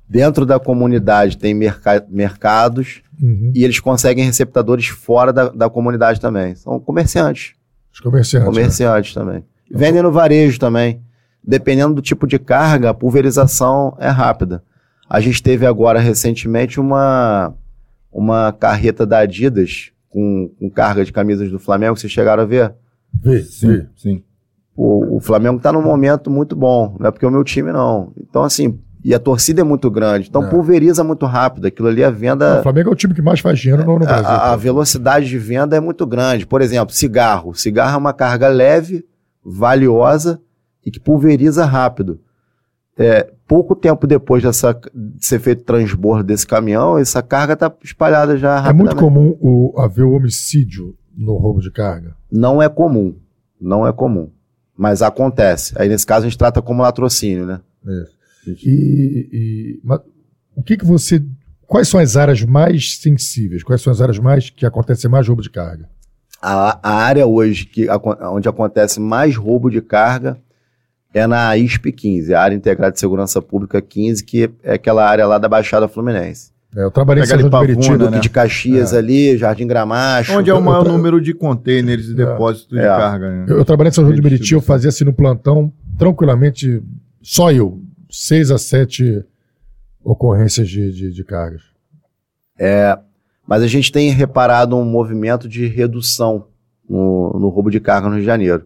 dentro 0.08 0.46
da 0.46 0.60
comunidade 0.60 1.38
tem 1.38 1.54
merca- 1.54 2.06
mercados 2.10 3.02
Uhum. 3.22 3.52
e 3.56 3.64
eles 3.64 3.80
conseguem 3.80 4.26
receptadores 4.26 4.88
fora 4.88 5.32
da, 5.32 5.48
da 5.50 5.70
comunidade 5.70 6.20
também. 6.20 6.54
São 6.56 6.80
comerciantes. 6.80 7.54
Os 7.94 8.00
comerciantes. 8.02 8.48
né? 8.48 8.54
Comerciantes 8.54 9.14
também. 9.14 9.44
Vendem 9.72 10.02
no 10.02 10.12
varejo 10.12 10.60
também. 10.60 11.02
Dependendo 11.44 11.94
do 11.94 12.02
tipo 12.02 12.28
de 12.28 12.38
carga, 12.38 12.90
a 12.90 12.94
pulverização 12.94 13.96
é 14.00 14.10
rápida. 14.10 14.62
A 15.10 15.20
gente 15.22 15.42
teve 15.42 15.66
agora 15.66 16.00
recentemente 16.00 16.80
uma, 16.80 17.54
uma 18.12 18.52
carreta 18.52 19.06
da 19.06 19.20
Adidas 19.20 19.92
com, 20.10 20.50
com 20.60 20.70
carga 20.70 21.06
de 21.06 21.14
camisas 21.14 21.50
do 21.52 21.60
Flamengo. 21.60 21.96
Vocês 21.98 22.12
chegaram 22.12 22.44
a 22.44 22.46
ver? 22.46 22.74
Vê, 23.22 23.40
vê. 23.40 23.86
sim. 23.96 24.24
O, 24.76 25.18
o 25.18 25.20
Flamengo 25.20 25.58
está 25.58 25.72
num 25.72 25.82
momento 25.82 26.30
muito 26.30 26.56
bom. 26.56 26.98
Não 27.00 27.08
é 27.08 27.12
porque 27.12 27.26
é 27.26 27.28
o 27.28 27.32
meu 27.32 27.44
time, 27.44 27.72
não. 27.72 28.12
Então, 28.20 28.44
assim, 28.44 28.78
e 29.04 29.14
a 29.14 29.20
torcida 29.20 29.62
é 29.62 29.64
muito 29.64 29.90
grande. 29.90 30.28
Então, 30.28 30.44
É. 30.44 30.50
pulveriza 30.50 31.04
muito 31.04 31.26
rápido. 31.26 31.66
Aquilo 31.66 31.88
ali, 31.88 32.04
a 32.04 32.10
venda. 32.10 32.60
O 32.60 32.64
Flamengo 32.64 32.90
é 32.90 32.92
o 32.92 32.96
time 32.96 33.14
que 33.14 33.22
mais 33.22 33.40
faz 33.40 33.58
dinheiro 33.60 33.86
no, 33.86 33.94
no 33.94 34.00
Brasil. 34.00 34.26
A, 34.26 34.52
a 34.52 34.56
velocidade 34.56 35.28
de 35.28 35.38
venda 35.38 35.78
é 35.78 35.80
muito 35.80 36.06
grande. 36.06 36.46
Por 36.46 36.62
exemplo, 36.62 36.94
cigarro. 36.94 37.54
Cigarro 37.54 37.94
é 37.94 37.98
uma 37.98 38.12
carga 38.14 38.48
leve, 38.50 39.06
valiosa 39.44 40.42
e 40.86 40.92
que 40.92 41.00
pulveriza 41.00 41.64
rápido. 41.66 42.20
É, 42.98 43.30
pouco 43.48 43.76
tempo 43.76 44.08
depois 44.08 44.42
dessa, 44.44 44.74
de 44.94 45.26
ser 45.26 45.40
feito 45.40 45.62
o 45.62 45.66
transbordo 45.66 46.24
desse 46.24 46.48
caminhão, 46.48 46.98
essa 46.98 47.22
carga 47.22 47.54
está 47.54 47.72
espalhada 47.84 48.38
já 48.38 48.66
É 48.68 48.74
muito 48.74 48.96
comum 48.96 49.38
o, 49.40 49.74
haver 49.78 50.04
o 50.04 50.14
homicídio 50.14 50.96
no 51.18 51.36
roubo 51.38 51.62
de 51.62 51.72
carga. 51.72 52.16
Não 52.32 52.62
é 52.62 52.68
comum. 52.70 53.16
Não 53.60 53.86
é 53.88 53.92
comum. 53.94 54.30
Mas 54.78 55.02
acontece. 55.02 55.74
Aí, 55.78 55.88
nesse 55.88 56.06
caso, 56.06 56.26
a 56.26 56.30
gente 56.30 56.38
trata 56.38 56.62
como 56.62 56.82
latrocínio, 56.82 57.46
né? 57.46 57.62
E, 58.48 59.30
e- 59.32 59.80
mas 59.84 60.00
o 60.56 60.62
que 60.62 60.78
que 60.78 60.86
você. 60.86 61.24
Quais 61.68 61.88
são 61.88 62.00
as 62.00 62.16
áreas 62.16 62.44
mais 62.44 62.98
sensíveis? 62.98 63.64
Quais 63.64 63.82
são 63.82 63.92
as 63.92 64.02
áreas 64.02 64.20
mais 64.20 64.50
que 64.50 64.66
acontecem 64.66 65.10
mais 65.10 65.28
roubo 65.28 65.42
de 65.42 65.50
carga? 65.50 65.90
A, 66.42 66.80
a 66.84 66.94
área 66.94 67.26
hoje 67.26 67.66
que, 67.66 67.88
onde 68.32 68.48
acontece 68.48 69.00
mais 69.00 69.36
roubo 69.36 69.70
de 69.72 69.82
carga 69.82 70.38
é 71.12 71.26
na 71.26 71.58
ISP 71.58 71.92
15, 71.92 72.34
a 72.36 72.42
Área 72.42 72.56
Integrada 72.56 72.92
de 72.92 73.00
Segurança 73.00 73.42
Pública 73.42 73.82
15, 73.82 74.24
que 74.24 74.52
é 74.62 74.74
aquela 74.74 75.08
área 75.10 75.26
lá 75.26 75.38
da 75.40 75.48
Baixada 75.48 75.88
Fluminense. 75.88 76.52
É, 76.76 76.84
eu 76.84 76.92
trabalhei 76.92 77.24
em 77.24 77.26
São 77.26 77.36
ali 77.36 77.42
João 77.50 77.52
de 77.62 77.68
Meriti, 77.68 77.88
Pavuna, 77.88 78.04
Duque 78.06 78.16
né? 78.16 78.20
de 78.22 78.30
Caxias 78.30 78.94
ali, 78.94 79.38
Jardim 79.38 79.66
Gramacho. 79.66 80.38
Onde 80.38 80.50
é 80.50 80.54
o 80.54 80.62
maior 80.62 80.84
tra- 80.84 80.92
número 80.92 81.22
de 81.22 81.34
containers 81.34 82.08
e 82.10 82.14
depósitos 82.14 82.70
de 82.70 82.80
É. 82.80 82.88
carga, 82.88 83.30
né? 83.30 83.46
Eu, 83.48 83.58
eu 83.60 83.66
trabalhei 83.66 83.90
em 83.90 83.94
São 83.94 84.04
João 84.04 84.16
de. 84.16 84.22
Meriti, 84.22 84.54
eu 84.54 84.62
fazia 84.62 84.90
assim 84.90 85.06
no 85.06 85.14
plantão, 85.14 85.72
tranquilamente, 85.98 86.84
só 87.22 87.52
eu, 87.52 87.82
seis 88.10 88.52
a 88.52 88.58
sete 88.58 89.24
ocorrências 90.04 90.68
de, 90.70 90.92
de, 90.92 91.12
de 91.14 91.24
cargas. 91.24 91.62
Mas 93.48 93.62
a 93.62 93.68
gente 93.68 93.92
tem 93.92 94.10
reparado 94.12 94.76
um 94.76 94.84
movimento 94.86 95.48
de 95.48 95.68
redução 95.68 96.48
no, 96.90 97.38
no 97.40 97.50
roubo 97.50 97.70
de 97.70 97.80
carga 97.80 98.08
no 98.08 98.14
Rio 98.16 98.22
de 98.22 98.26
Janeiro. 98.26 98.66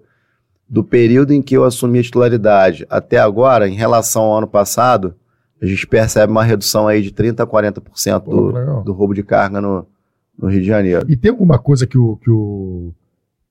Do 0.67 0.83
período 0.83 1.33
em 1.33 1.41
que 1.41 1.55
eu 1.57 1.63
assumi 1.63 1.99
a 1.99 2.03
titularidade 2.03 2.85
até 2.89 3.17
agora, 3.17 3.67
em 3.67 3.73
relação 3.75 4.23
ao 4.23 4.37
ano 4.37 4.47
passado, 4.47 5.15
a 5.61 5.65
gente 5.65 5.85
percebe 5.87 6.31
uma 6.31 6.43
redução 6.43 6.87
aí 6.87 7.01
de 7.01 7.11
30% 7.11 7.39
a 7.41 7.47
40% 7.47 8.21
Pô, 8.21 8.31
do, 8.31 8.45
legal. 8.51 8.83
do 8.83 8.93
roubo 8.93 9.13
de 9.13 9.23
carga 9.23 9.59
no, 9.59 9.85
no 10.37 10.47
Rio 10.49 10.61
de 10.61 10.67
Janeiro. 10.67 11.05
E 11.09 11.15
tem 11.17 11.31
alguma 11.31 11.59
coisa 11.59 11.85
que, 11.85 11.97
o, 11.97 12.15
que, 12.17 12.29
o, 12.29 12.93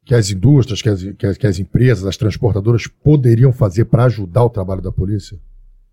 que 0.05 0.15
as 0.15 0.31
indústrias, 0.31 0.81
que 0.81 0.89
as, 0.89 1.03
que, 1.03 1.27
as, 1.27 1.37
que 1.37 1.47
as 1.47 1.59
empresas, 1.59 2.07
as 2.07 2.17
transportadoras 2.17 2.87
poderiam 2.87 3.53
fazer 3.53 3.85
para 3.85 4.05
ajudar 4.05 4.45
o 4.45 4.51
trabalho 4.51 4.81
da 4.81 4.91
polícia? 4.91 5.39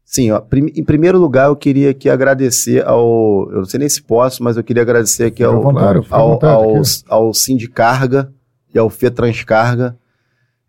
Sim, 0.05 0.29
ó, 0.31 0.39
prim- 0.39 0.71
em 0.75 0.83
primeiro 0.83 1.17
lugar 1.17 1.47
eu 1.47 1.55
queria 1.55 1.89
aqui 1.89 2.07
agradecer 2.09 2.85
ao. 2.85 3.49
Eu 3.51 3.57
não 3.57 3.65
sei 3.65 3.79
nem 3.79 3.89
se 3.89 4.01
posso, 4.03 4.43
mas 4.43 4.55
eu 4.55 4.63
queria 4.63 4.83
agradecer 4.83 5.23
aqui 5.25 5.43
ao, 5.43 5.59
vontade, 5.61 6.05
ao, 6.11 6.45
ao, 6.45 6.75
aqui. 6.75 7.03
ao 7.07 7.33
Sindicarga 7.33 8.31
e 8.73 8.77
ao 8.77 8.87
Fetranscarga 8.89 9.97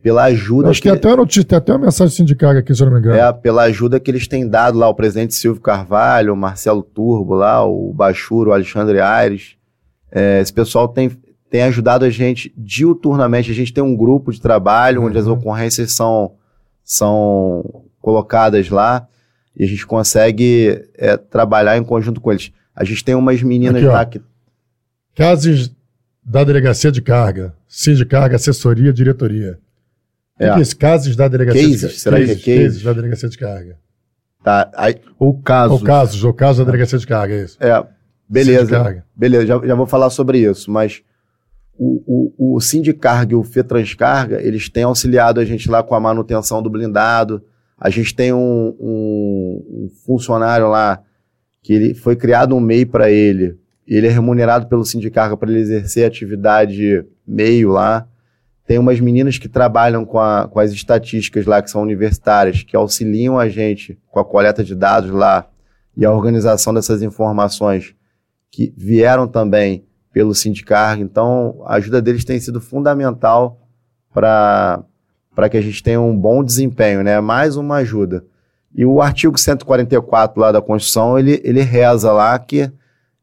pela 0.07 0.23
ajuda 0.27 0.71
Acho 0.71 0.81
que 0.81 0.89
que, 0.89 0.97
tem 1.01 1.11
até, 1.11 1.17
notícia, 1.17 1.43
tem 1.43 1.59
até 1.59 1.73
uma 1.73 1.87
mensagem 1.87 2.11
de 2.13 2.15
sindicato 2.15 2.57
aqui, 2.57 2.73
se 2.73 2.81
eu 2.81 2.87
não 2.87 2.93
me 2.93 3.01
engano. 3.01 3.17
é, 3.19 3.33
pela 3.33 3.65
ajuda 3.65 3.99
que 3.99 4.09
eles 4.09 4.29
têm 4.29 4.49
dado 4.49 4.79
lá, 4.79 4.89
o 4.89 4.95
presidente 4.95 5.35
Silvio 5.35 5.61
Carvalho, 5.61 6.33
o 6.33 6.37
Marcelo 6.37 6.81
Turbo 6.81 7.35
lá, 7.35 7.65
o 7.67 7.93
Bachuro, 7.93 8.51
o 8.51 8.53
Alexandre 8.53 9.01
Aires. 9.01 9.57
É, 10.13 10.41
esse 10.41 10.53
pessoal 10.53 10.87
tem, 10.87 11.11
tem 11.51 11.65
ajudado 11.65 12.05
a 12.05 12.11
gente 12.11 12.55
diuturnamente. 12.57 13.51
A 13.51 13.55
gente 13.55 13.73
tem 13.73 13.83
um 13.83 13.97
grupo 13.97 14.31
de 14.31 14.41
trabalho 14.41 15.03
onde 15.03 15.19
as 15.19 15.27
Uhum. 15.27 15.33
ocorrências 15.33 15.91
são, 15.93 16.35
são 16.85 17.83
colocadas 18.01 18.71
lá 18.71 19.09
e 19.57 19.65
a 19.65 19.67
gente 19.67 19.85
consegue 19.85 20.85
é, 20.97 21.17
trabalhar 21.17 21.77
em 21.79 21.83
conjunto 21.83 22.21
com 22.21 22.31
eles. 22.31 22.53
A 22.77 22.85
gente 22.85 23.05
tem 23.05 23.17
umas 23.17 23.43
meninas 23.43 23.83
Aqui, 23.83 23.87
ó. 23.89 23.93
lá 23.93 24.07
que. 24.07 24.21
Casos 25.17 25.75
da 26.25 26.45
delegacia 26.45 26.93
de 26.93 27.03
carga, 27.03 27.53
sindicarga, 27.67 28.37
assessoria, 28.37 28.93
diretoria. 28.93 29.59
É. 30.39 30.55
que? 30.55 30.77
Casos 30.77 31.17
da 31.17 31.29
delegacia 31.29 31.63
Cases, 31.63 31.77
de 31.81 31.87
carga. 31.87 31.99
será 31.99 32.17
que 32.17 32.23
é 32.23 32.27
cases, 32.35 32.45
cases? 32.45 32.83
da 32.83 32.93
delegacia 32.93 33.29
de 33.29 33.39
carga. 33.39 33.79
Tá, 34.45 34.71
aí, 34.77 34.97
Ou 35.19 35.41
casos. 35.41 35.81
Ou 35.81 35.85
casos, 35.87 36.25
ou 36.25 36.33
casos 36.35 36.59
da 36.59 36.65
delegacia 36.65 36.99
de 36.99 37.07
carga, 37.07 37.35
é 37.35 37.45
isso. 37.45 37.57
é, 37.61 37.85
beleza. 38.29 38.61
Sindicarga. 38.67 39.05
Beleza, 39.17 39.47
já, 39.47 39.59
já 39.67 39.75
vou 39.75 39.87
falar 39.87 40.11
sobre 40.11 40.39
isso, 40.39 40.71
mas 40.71 41.03
o, 41.79 42.33
o, 42.39 42.57
o 42.57 42.61
Sindicarga 42.61 43.33
e 43.33 43.37
o 43.37 43.43
Fetranscarga, 43.43 44.41
eles 44.41 44.69
têm 44.69 44.85
auxiliado 44.85 45.41
a 45.41 45.45
gente 45.45 45.69
lá 45.71 45.83
com 45.83 45.95
a 45.95 46.01
manutenção 46.01 46.63
do 46.63 46.71
blindado. 46.71 47.43
A 47.79 47.91
gente 47.91 48.15
tem 48.15 48.33
um, 48.33 48.75
um- 48.81 49.67
um 49.85 49.89
funcionário 50.07 50.69
lá 50.69 51.03
que 51.63 51.73
ele 51.75 51.95
foi 51.95 52.15
criado 52.17 52.55
um 52.55 52.61
MEI 52.61 52.87
para 52.87 53.11
ele. 53.11 53.59
Ele 53.87 54.07
é 54.07 54.11
remunerado 54.11 54.67
pelo 54.69 54.85
Sindicarga 54.85 55.37
para 55.37 55.51
ele 55.51 55.61
exercer 55.61 56.07
atividade 56.07 57.05
meio 57.27 57.71
lá. 57.71 58.07
Tem 58.67 58.79
umas 58.79 58.99
meninas 59.01 59.39
que 59.39 59.49
trabalham 59.49 60.05
com, 60.05 60.19
a- 60.19 60.49
com 60.49 60.59
as 60.59 60.73
estatísticas 60.73 61.47
lá, 61.47 61.63
que 61.63 61.71
são 61.71 61.83
universitárias, 61.83 62.63
que 62.63 62.77
auxiliam 62.77 63.39
a 63.39 63.49
gente 63.49 63.99
com 64.11 64.19
a 64.19 64.25
coleta 64.25 64.65
de 64.65 64.75
dados 64.75 65.11
lá 65.11 65.47
e 65.97 66.05
a 66.05 66.11
organização 66.13 66.75
dessas 66.75 67.01
informações 67.03 67.95
que 68.51 68.73
vieram 68.77 69.29
também 69.29 69.85
pelo 70.13 70.35
Sindicarga. 70.35 71.03
Então, 71.03 71.63
a 71.67 71.75
ajuda 71.77 72.03
deles 72.03 72.25
tem 72.25 72.41
sido 72.41 72.61
fundamental 72.61 73.61
para 74.13 74.85
que 75.51 75.57
a 75.57 75.61
gente 75.61 75.83
tenha 75.83 76.01
um 76.01 76.17
bom 76.17 76.43
desempenho, 76.43 77.03
né? 77.05 77.21
Mais 77.21 77.57
uma 77.57 77.77
ajuda. 77.77 78.25
E 78.75 78.85
o 78.85 79.01
artigo 79.01 79.39
144 79.39 80.41
lá 80.41 80.51
da 80.53 80.61
Constituição, 80.61 81.19
ele, 81.19 81.41
ele 81.45 81.61
reza 81.63 82.13
lá 82.13 82.39
que 82.39 82.71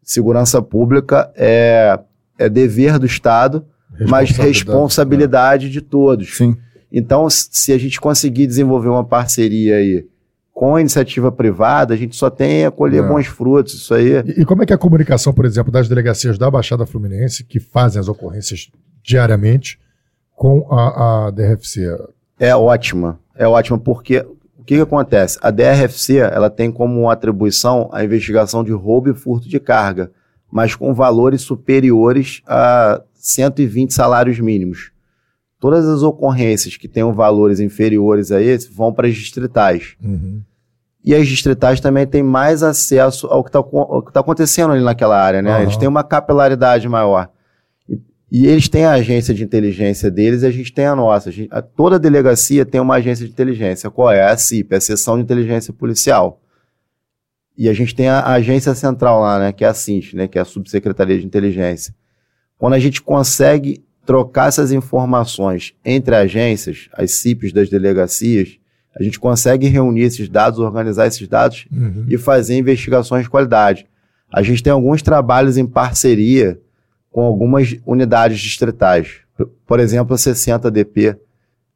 segurança 0.01 0.61
pública 0.61 1.31
é, 1.35 1.99
é 2.37 2.49
dever 2.49 2.97
do 2.99 3.05
Estado, 3.05 3.65
mas 4.09 4.31
responsabilidade 4.31 5.69
de 5.69 5.81
todos. 5.81 6.37
Sim. 6.37 6.55
Então, 6.91 7.27
se 7.29 7.73
a 7.73 7.77
gente 7.77 7.99
conseguir 7.99 8.45
desenvolver 8.47 8.89
uma 8.89 9.03
parceria 9.03 9.75
aí 9.77 10.05
com 10.53 10.75
a 10.75 10.81
iniciativa 10.81 11.31
privada, 11.31 11.93
a 11.93 11.97
gente 11.97 12.15
só 12.15 12.29
tem 12.29 12.65
a 12.65 12.71
colher 12.71 13.03
É. 13.03 13.07
bons 13.07 13.25
frutos. 13.25 13.73
Isso 13.73 13.93
aí 13.93 14.23
E, 14.25 14.41
e 14.41 14.45
como 14.45 14.61
é 14.61 14.65
que 14.65 14.73
é 14.73 14.75
a 14.75 14.79
comunicação, 14.79 15.33
por 15.33 15.45
exemplo, 15.45 15.71
das 15.71 15.89
delegacias 15.89 16.37
da 16.37 16.49
Baixada 16.51 16.85
Fluminense, 16.85 17.43
que 17.43 17.59
fazem 17.59 17.99
as 17.99 18.07
ocorrências 18.07 18.69
diariamente, 19.03 19.79
com 20.35 20.67
a, 20.71 21.27
a 21.27 21.31
DRFC? 21.31 21.89
é 22.39 22.55
ótima. 22.55 23.19
É 23.35 23.47
ótima 23.47 23.79
porque 23.79 24.19
o 24.57 24.63
que, 24.63 24.75
que 24.75 24.81
acontece? 24.81 25.39
A 25.41 25.49
DRFC 25.49 26.17
ela 26.17 26.49
tem 26.49 26.71
como 26.71 27.09
atribuição 27.09 27.89
a 27.91 28.03
investigação 28.03 28.63
de 28.63 28.71
roubo 28.71 29.09
e 29.09 29.13
furto 29.15 29.49
de 29.49 29.59
carga, 29.59 30.11
mas 30.51 30.75
com 30.75 30.93
valores 30.93 31.41
superiores 31.41 32.41
a 32.45 33.01
120 33.23 33.93
salários 33.93 34.37
mínimos. 34.39 34.91
Todas 35.59 35.87
as 35.87 36.03
ocorrências 36.03 36.75
que 36.75 36.89
tenham 36.89 37.13
valores 37.13 37.61
inferiores 37.61 38.31
a 38.33 38.41
esse 38.41 38.69
vão 38.69 38.91
para 38.93 39.07
as 39.07 39.15
distritais. 39.15 39.95
Uhum. 40.03 40.41
E 41.05 41.15
as 41.15 41.25
distritais 41.25 41.79
também 41.79 42.05
têm 42.05 42.21
mais 42.21 42.61
acesso 42.63 43.27
ao 43.27 43.41
que 43.43 43.49
está 43.49 44.19
acontecendo 44.19 44.73
ali 44.73 44.83
naquela 44.83 45.17
área, 45.21 45.41
né? 45.41 45.51
Aham. 45.51 45.61
Eles 45.63 45.77
têm 45.77 45.87
uma 45.87 46.03
capilaridade 46.03 46.87
maior. 46.89 47.29
E, 47.89 47.97
e 48.29 48.45
eles 48.45 48.67
têm 48.67 48.83
a 48.83 48.91
agência 48.91 49.33
de 49.33 49.41
inteligência 49.43 50.11
deles 50.11 50.43
e 50.43 50.45
a 50.45 50.51
gente 50.51 50.73
tem 50.73 50.85
a 50.85 50.95
nossa. 50.95 51.29
A 51.29 51.31
gente- 51.31 51.49
a- 51.51 51.61
toda 51.61 51.97
delegacia 51.97 52.65
tem 52.65 52.81
uma 52.81 52.95
agência 52.95 53.25
de 53.25 53.31
inteligência. 53.31 53.89
Qual 53.89 54.11
é? 54.11 54.21
A 54.29 54.35
CIP, 54.35 54.75
a 54.75 54.81
Seção 54.81 55.15
de 55.17 55.23
Inteligência 55.23 55.71
Policial. 55.73 56.41
E 57.57 57.69
a 57.69 57.73
gente 57.73 57.95
tem 57.95 58.09
a, 58.09 58.19
a 58.19 58.33
agência 58.33 58.73
central 58.75 59.21
lá, 59.21 59.39
né? 59.39 59.51
Que 59.53 59.63
é 59.63 59.67
a 59.67 59.73
CINT, 59.73 60.13
né? 60.15 60.27
Que 60.27 60.37
é 60.37 60.41
a 60.41 60.45
Subsecretaria 60.45 61.17
de 61.19 61.25
Inteligência. 61.25 61.93
Quando 62.63 62.75
a 62.75 62.79
gente 62.79 63.01
consegue 63.01 63.83
trocar 64.05 64.47
essas 64.47 64.71
informações 64.71 65.73
entre 65.83 66.15
agências, 66.15 66.87
as 66.93 67.11
CIPs 67.11 67.51
das 67.51 67.69
delegacias, 67.69 68.57
a 68.97 69.03
gente 69.03 69.19
consegue 69.19 69.67
reunir 69.67 70.03
esses 70.03 70.29
dados, 70.29 70.59
organizar 70.59 71.05
esses 71.05 71.27
dados 71.27 71.65
Uhum. 71.69 72.05
e 72.07 72.17
fazer 72.17 72.57
investigações 72.57 73.23
de 73.23 73.29
qualidade. 73.29 73.85
A 74.31 74.41
gente 74.41 74.63
tem 74.63 74.71
alguns 74.71 75.01
trabalhos 75.01 75.57
em 75.57 75.65
parceria 75.65 76.57
com 77.11 77.23
algumas 77.25 77.75
unidades 77.85 78.39
distritais. 78.39 79.09
Por- 79.67 79.81
exemplo, 79.81 80.13
a 80.15 80.17
60DP. 80.17 81.17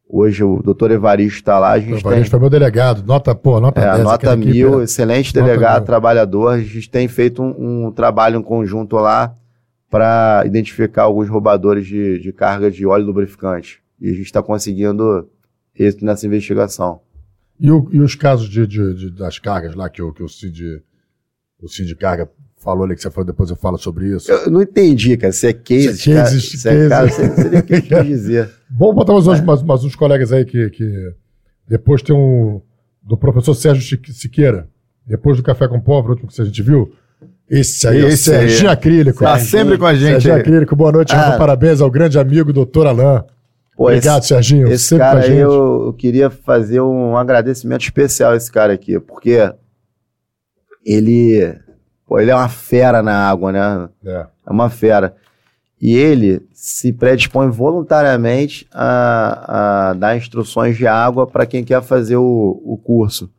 Hoje 0.08 0.42
o 0.42 0.62
doutor 0.64 0.90
Evaristo 0.92 1.40
está 1.40 1.60
lá, 1.60 1.74
a 1.74 1.78
O 1.78 1.82
gente 1.82 2.00
Evaristo 2.00 2.22
tem 2.22 2.30
foi 2.30 2.40
meu 2.40 2.50
delegado, 2.50 3.06
nota, 3.06 3.36
pô, 3.36 3.60
nota 3.60 3.82
é, 3.82 3.92
10. 3.92 4.04
nota 4.06 4.36
mil, 4.38 4.76
era- 4.76 4.84
excelente 4.86 5.36
Nota 5.36 5.46
delegado, 5.46 5.78
mil. 5.80 5.86
trabalhador. 5.86 6.48
A 6.54 6.60
gente 6.62 6.90
tem 6.90 7.10
feito 7.10 7.44
um, 7.44 7.88
um 7.88 7.92
trabalho 7.92 8.40
em 8.40 8.42
conjunto 8.42 8.96
lá 8.96 9.36
para 9.90 10.44
identificar 10.46 11.04
alguns 11.04 11.30
roubadores 11.30 11.86
de, 11.88 12.20
de 12.20 12.34
carga 12.34 12.70
de 12.70 12.86
óleo 12.86 13.06
lubrificante. 13.06 13.82
E 14.00 14.10
a 14.10 14.14
gente 14.14 14.26
está 14.26 14.44
conseguindo 14.44 15.30
êxito 15.78 16.04
nessa 16.06 16.26
investigação. 16.28 17.00
E, 17.60 17.72
o- 17.72 17.88
e 17.92 18.00
os 18.00 18.14
casos 18.16 18.50
de, 18.50 18.68
de- 18.68 18.94
de- 18.94 19.12
das 19.12 19.40
cargas 19.40 19.74
lá 19.76 19.90
que 19.90 20.02
o, 20.02 20.12
que 20.14 20.22
o 20.22 20.28
Cid, 20.30 20.82
o 21.62 21.68
Cid 21.68 21.96
Carga 21.96 22.30
falou 22.58 22.84
ali, 22.84 22.96
que 22.96 23.02
você 23.02 23.10
falou, 23.10 23.26
depois 23.26 23.50
eu 23.50 23.56
falo 23.56 23.78
sobre 23.78 24.16
isso. 24.16 24.32
Eu 24.32 24.52
não 24.52 24.62
entendi, 24.62 25.16
cara. 25.18 25.32
Se 25.32 25.48
é 25.48 25.54
cases, 25.54 26.02
Se 26.02 26.12
é 26.12 26.16
cara, 26.16 26.26
cases, 26.26 26.44
se 26.44 26.68
é 26.70 26.88
sei 27.50 27.60
o 27.60 27.64
que 27.64 27.82
quis 27.82 28.06
dizer. 28.06 28.50
Vamos 28.70 28.96
botar 28.96 29.14
mais, 29.14 29.28
uns, 29.28 29.42
mais, 29.42 29.64
mais 29.64 29.84
uns 29.84 29.96
colegas 29.96 30.32
aí 30.34 30.44
que, 30.46 30.70
que. 30.70 31.14
Depois 31.68 32.02
tem 32.02 32.16
um. 32.16 32.62
Do 33.02 33.18
professor 33.18 33.56
Sérgio 33.56 34.00
Siqueira. 34.14 34.70
Depois 35.06 35.38
do 35.38 35.44
Café 35.44 35.68
com 35.70 35.80
Pobre, 35.80 36.12
último 36.12 36.30
que 36.30 36.42
a 36.42 36.46
gente 36.46 36.62
viu. 36.62 36.94
Esse 37.50 37.88
aí, 37.88 38.02
é 38.02 38.04
o 38.04 38.08
Esse. 38.08 38.24
Serginho 38.24 38.70
Acrílico. 38.70 39.24
Tá 39.24 39.40
sempre 39.40 39.78
com 39.78 39.86
a 39.86 39.94
gente. 39.94 40.24
Serginho. 40.24 40.36
Acrílico, 40.36 40.76
boa 40.76 40.92
noite. 40.92 41.16
Ah. 41.16 41.38
Parabéns 41.38 41.80
ao 41.80 41.90
grande 41.90 42.20
amigo 42.20 42.52
doutor 42.52 42.88
Alain. 42.88 43.24
Pô, 43.76 43.86
Obrigado, 43.86 44.20
esse, 44.20 44.30
Serginho. 44.30 44.68
esse 44.68 44.86
sempre 44.86 45.06
cara 45.06 45.20
aí, 45.20 45.38
eu, 45.38 45.86
eu 45.86 45.94
queria 45.94 46.30
fazer 46.30 46.82
um 46.82 47.16
agradecimento 47.16 47.82
especial 47.82 48.32
a 48.32 48.36
esse 48.36 48.52
cara 48.52 48.74
aqui, 48.74 49.00
porque 49.00 49.54
ele, 50.84 51.56
pô, 52.08 52.20
ele 52.20 52.32
é 52.32 52.36
uma 52.36 52.50
fera 52.50 53.04
na 53.04 53.30
água, 53.30 53.52
né? 53.52 53.90
É. 54.04 54.26
É 54.48 54.52
uma 54.52 54.70
fera. 54.70 55.16
E 55.80 55.96
ele 55.96 56.42
se 56.52 56.92
predispõe 56.92 57.50
voluntariamente 57.50 58.68
a, 58.74 59.90
a 59.90 59.94
dar 59.94 60.18
instruções 60.18 60.76
de 60.76 60.88
água 60.88 61.28
para 61.28 61.46
quem 61.46 61.64
quer 61.64 61.84
fazer 61.84 62.18
o, 62.18 62.62
o 62.66 62.80
curso. 62.84 63.30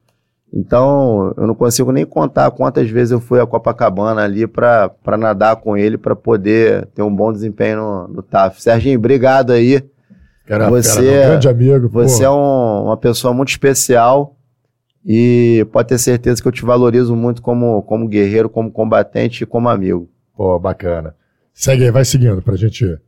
Então, 0.52 1.34
eu 1.36 1.46
não 1.46 1.54
consigo 1.54 1.92
nem 1.92 2.06
contar 2.06 2.50
quantas 2.50 2.88
vezes 2.88 3.12
eu 3.12 3.20
fui 3.20 3.38
a 3.40 3.46
Copacabana 3.46 4.22
ali 4.22 4.46
para 4.46 4.90
nadar 5.18 5.56
com 5.56 5.76
ele, 5.76 5.98
para 5.98 6.16
poder 6.16 6.86
ter 6.94 7.02
um 7.02 7.14
bom 7.14 7.30
desempenho 7.32 7.76
no, 7.78 8.08
no 8.08 8.22
TAF. 8.22 8.62
Serginho, 8.62 8.98
obrigado 8.98 9.52
aí. 9.52 9.82
Cara, 10.46 10.70
Você- 10.70 11.02
fera, 11.02 11.22
não, 11.24 11.28
grande 11.32 11.48
amigo. 11.48 11.88
Você 11.90 12.18
pô. 12.20 12.24
é 12.24 12.30
um- 12.30 12.84
uma 12.86 12.96
pessoa 12.96 13.34
muito 13.34 13.50
especial 13.50 14.34
E 15.10 15.66
pode 15.72 15.88
ter 15.88 15.98
certeza 15.98 16.42
que 16.42 16.48
eu 16.48 16.52
te 16.52 16.64
valorizo 16.64 17.14
muito 17.14 17.40
como, 17.40 17.82
como 17.82 18.08
guerreiro, 18.08 18.48
como 18.50 18.70
combatente 18.70 19.44
e 19.44 19.46
como 19.46 19.68
amigo. 19.68 20.10
Pô, 20.36 20.58
bacana. 20.58 21.14
Segue 21.54 21.84
aí, 21.84 21.90
vai 21.90 22.04
seguindo 22.04 22.42
pra 22.42 22.56
gente. 22.56 22.84
ir. 22.84 23.00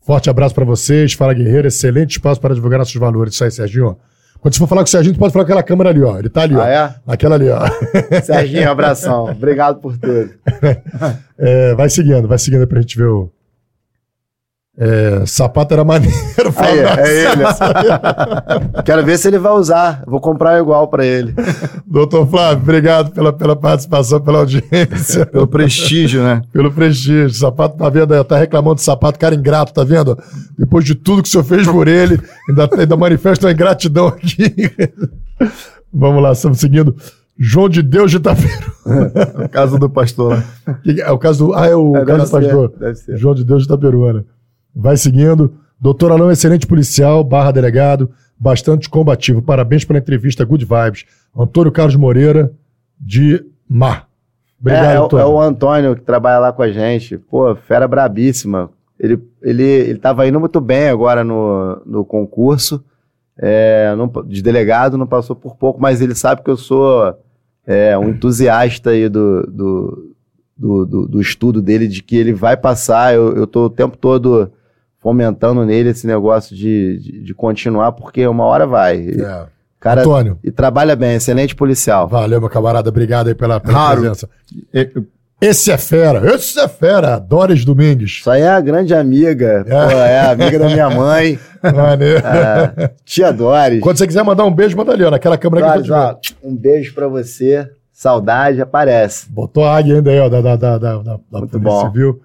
Forte 0.00 0.28
abraço 0.30 0.54
pra 0.54 0.64
vocês. 0.64 1.12
Fala, 1.12 1.34
guerreiro. 1.34 1.68
Excelente 1.68 2.12
espaço 2.12 2.40
para 2.40 2.54
divulgar 2.54 2.78
nossos 2.78 2.94
valores. 2.96 3.34
Isso 3.34 3.44
aí, 3.44 3.50
Serginho. 3.50 3.96
Quando 4.40 4.54
você 4.54 4.58
for 4.60 4.68
falar 4.68 4.82
com 4.82 4.86
o 4.86 4.90
Serginho, 4.90 5.14
tu 5.14 5.18
pode 5.18 5.32
falar 5.32 5.44
com 5.44 5.50
aquela 5.52 5.62
câmera 5.62 5.90
ali, 5.90 6.02
ó. 6.02 6.18
Ele 6.18 6.28
tá 6.28 6.42
ali, 6.42 6.54
ó. 6.56 6.62
Ah, 6.62 6.68
é? 6.68 6.94
Naquela 7.06 7.34
ali, 7.34 7.48
ó. 7.48 7.60
Serginho, 8.22 8.70
abração. 8.70 9.24
Obrigado 9.24 9.80
por 9.80 9.96
tudo. 9.98 10.30
É, 11.38 11.74
vai 11.74 11.90
seguindo, 11.90 12.26
vai 12.26 12.38
seguindo 12.38 12.66
pra 12.66 12.80
gente 12.80 12.96
ver 12.96 13.08
o. 13.08 13.30
É, 14.78 15.22
sapato 15.24 15.72
era 15.72 15.84
maneiro. 15.84 16.14
Aí, 16.56 16.78
é 16.80 17.32
ele. 17.32 17.42
Quero 18.84 19.04
ver 19.06 19.16
se 19.18 19.26
ele 19.28 19.38
vai 19.38 19.52
usar. 19.52 20.02
Vou 20.06 20.20
comprar 20.20 20.58
igual 20.60 20.86
pra 20.88 21.04
ele. 21.04 21.34
Doutor 21.86 22.26
Flávio, 22.28 22.62
obrigado 22.62 23.10
pela, 23.10 23.32
pela 23.32 23.56
participação, 23.56 24.20
pela 24.20 24.40
audiência. 24.40 25.24
Pelo 25.32 25.46
prestígio, 25.46 26.22
né? 26.22 26.42
Pelo 26.52 26.70
prestígio. 26.70 27.30
Sapato 27.30 27.78
tá 27.78 27.88
vendo 27.88 28.12
aí, 28.12 28.22
tá 28.22 28.36
reclamando 28.36 28.74
do 28.76 28.80
sapato, 28.82 29.18
cara 29.18 29.34
ingrato, 29.34 29.72
tá 29.72 29.82
vendo? 29.82 30.18
Depois 30.58 30.84
de 30.84 30.94
tudo 30.94 31.22
que 31.22 31.28
o 31.28 31.32
senhor 31.32 31.44
fez 31.44 31.66
por 31.66 31.88
ele, 31.88 32.20
ainda, 32.48 32.68
ainda 32.78 32.96
manifesta 32.96 33.46
uma 33.46 33.52
ingratidão 33.52 34.08
aqui. 34.08 34.54
Vamos 35.92 36.22
lá, 36.22 36.32
estamos 36.32 36.58
seguindo. 36.58 36.94
João 37.38 37.68
de 37.68 37.82
Deus 37.82 38.10
de 38.10 38.16
Itaperu. 38.18 38.72
No 39.38 39.48
caso 39.48 39.78
do 39.78 39.88
pastor. 39.90 40.36
né? 40.36 40.44
É 41.00 41.10
o 41.10 41.18
caso 41.18 41.46
do. 41.46 41.54
Ah, 41.54 41.66
é 41.66 41.74
o 41.76 41.96
É, 41.96 42.04
caso 42.04 42.24
do 42.24 42.30
pastor. 42.30 42.72
deve 42.78 42.94
ser. 42.94 43.16
João 43.16 43.34
de 43.34 43.44
Deus 43.44 43.62
de 43.62 43.66
Itaperuana. 43.68 44.24
Vai 44.78 44.96
seguindo. 44.96 45.54
Doutor 45.80 46.12
Alão, 46.12 46.30
excelente 46.30 46.66
policial, 46.66 47.24
barra 47.24 47.50
delegado, 47.50 48.10
bastante 48.38 48.88
combativo. 48.90 49.40
Parabéns 49.42 49.84
pela 49.84 49.98
entrevista, 49.98 50.44
good 50.44 50.64
vibes. 50.64 51.04
Antônio 51.36 51.72
Carlos 51.72 51.96
Moreira, 51.96 52.52
de 53.00 53.44
Mar. 53.68 54.06
Obrigado, 54.60 54.84
é, 54.86 54.94
é, 54.94 55.00
o- 55.00 55.04
Antônio. 55.04 55.22
é 55.22 55.26
o 55.26 55.40
Antônio 55.40 55.94
que 55.96 56.02
trabalha 56.02 56.38
lá 56.38 56.52
com 56.52 56.62
a 56.62 56.70
gente. 56.70 57.18
Pô, 57.18 57.54
fera 57.56 57.86
brabíssima. 57.88 58.70
Ele, 58.98 59.18
ele, 59.42 59.62
ele 59.62 59.98
tava 59.98 60.26
indo 60.26 60.40
muito 60.40 60.60
bem 60.60 60.88
agora 60.88 61.22
no, 61.22 61.82
no 61.84 62.04
concurso 62.04 62.82
é, 63.38 63.94
não- 63.96 64.10
de 64.26 64.40
delegado, 64.42 64.96
não 64.96 65.06
passou 65.06 65.36
por 65.36 65.56
pouco, 65.56 65.78
mas 65.80 66.00
ele 66.00 66.14
sabe 66.14 66.42
que 66.42 66.50
eu 66.50 66.56
sou 66.56 67.14
é, 67.66 67.96
um 67.98 68.08
entusiasta 68.08 68.90
aí 68.90 69.08
do, 69.10 69.42
do, 69.42 70.14
do, 70.56 70.86
do- 70.86 71.08
do 71.08 71.20
estudo 71.20 71.60
dele, 71.60 71.86
de 71.86 72.02
que 72.02 72.16
ele 72.16 72.32
vai 72.32 72.56
passar. 72.56 73.14
Eu, 73.14 73.36
eu 73.36 73.46
tô 73.46 73.66
o 73.66 73.70
tempo 73.70 73.94
todo 73.98 74.50
fomentando 75.06 75.64
nele 75.64 75.90
esse 75.90 76.04
negócio 76.04 76.56
de, 76.56 76.98
de, 76.98 77.22
de 77.22 77.32
continuar, 77.34 77.92
porque 77.92 78.26
uma 78.26 78.42
hora 78.44 78.66
vai. 78.66 79.06
É. 79.08 79.46
Cara, 79.78 80.00
Antônio, 80.00 80.36
e 80.42 80.50
trabalha 80.50 80.96
bem, 80.96 81.14
excelente 81.14 81.54
policial. 81.54 82.08
valeu, 82.08 82.40
meu 82.40 82.50
camarada. 82.50 82.88
Obrigado 82.88 83.28
aí 83.28 83.34
pela, 83.36 83.60
pela 83.60 83.78
Raro. 83.78 84.00
presença. 84.00 84.28
É, 84.74 84.90
Esse 85.40 85.70
é 85.70 85.78
fera, 85.78 86.34
esse 86.34 86.58
é 86.58 86.66
fera. 86.66 87.20
Doris 87.20 87.64
Domingues. 87.64 88.18
Isso 88.18 88.28
aí 88.28 88.42
é 88.42 88.48
a 88.48 88.60
grande 88.60 88.92
amiga. 88.94 89.64
Pô, 89.64 89.74
é 89.76 90.18
a 90.18 90.30
amiga 90.32 90.58
da 90.58 90.66
minha 90.66 90.90
mãe. 90.90 91.38
Maneiro. 91.62 92.26
É, 92.26 92.90
tia 93.04 93.32
Doris. 93.32 93.78
Quando 93.80 93.98
você 93.98 94.08
quiser 94.08 94.24
mandar 94.24 94.44
um 94.44 94.50
beijo, 94.52 94.76
manda 94.76 94.92
ali, 94.92 95.04
ó, 95.04 95.10
naquela 95.12 95.38
câmera 95.38 95.62
que 95.62 95.68
eu 95.68 95.82
Doris, 95.84 95.88
tô 95.88 96.20
te 96.20 96.32
vendo. 96.32 96.42
ó, 96.42 96.48
um 96.48 96.56
beijo 96.56 96.94
pra 96.94 97.06
você. 97.06 97.70
Saudade, 97.92 98.60
aparece. 98.60 99.30
Botou 99.30 99.64
a 99.64 99.76
águia 99.76 99.94
ainda 99.94 100.10
aí, 100.10 100.18
ó, 100.18 100.28
da, 100.28 100.40
da, 100.40 100.56
da, 100.56 100.78
da, 100.78 100.96
da, 100.96 101.02
da 101.02 101.38
Muito 101.38 101.50
Polícia 101.52 101.58
bom. 101.60 101.86
Civil. 101.92 102.20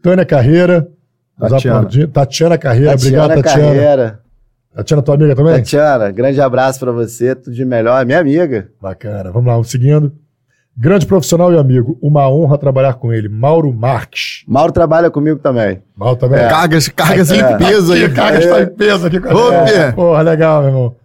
Tânia 0.00 0.24
Carreira. 0.24 0.86
Tatiana. 1.38 1.88
Tatiana 2.12 2.58
Carreira, 2.58 2.94
obrigado, 2.94 3.28
Tatiana 3.28 3.42
Tatiana. 3.42 3.74
Carreira. 3.74 4.20
Tatiana, 4.74 5.02
tua 5.02 5.14
amiga 5.14 5.34
também? 5.36 5.54
Tatiana, 5.56 6.10
grande 6.10 6.40
abraço 6.40 6.78
pra 6.80 6.92
você. 6.92 7.34
Tudo 7.34 7.54
de 7.54 7.64
melhor. 7.64 8.04
Minha 8.04 8.20
amiga. 8.20 8.68
Bacana, 8.80 9.30
vamos 9.30 9.46
lá, 9.46 9.52
vamos 9.54 9.70
seguindo. 9.70 10.12
Grande 10.78 11.06
profissional 11.06 11.50
e 11.52 11.58
amigo, 11.58 11.98
uma 12.02 12.28
honra 12.28 12.58
trabalhar 12.58 12.92
com 12.94 13.10
ele, 13.10 13.30
Mauro 13.30 13.72
Marques. 13.72 14.44
Mauro 14.46 14.70
trabalha 14.72 15.10
comigo 15.10 15.38
também. 15.38 15.82
Mauro 15.96 16.16
também. 16.16 16.38
Cargas, 16.48 16.88
cargas 16.88 17.30
É. 17.30 17.36
em 17.54 17.56
peso 17.58 17.94
aí. 17.94 18.08
Cargas 18.12 18.44
tá 18.46 18.60
em 18.62 18.66
peso 18.66 19.06
aqui 19.06 19.18
com 19.18 19.28
a 19.28 19.66
gente. 19.66 19.94
Porra, 19.94 20.20
legal, 20.22 20.60
meu 20.60 20.68
irmão. 20.70 20.96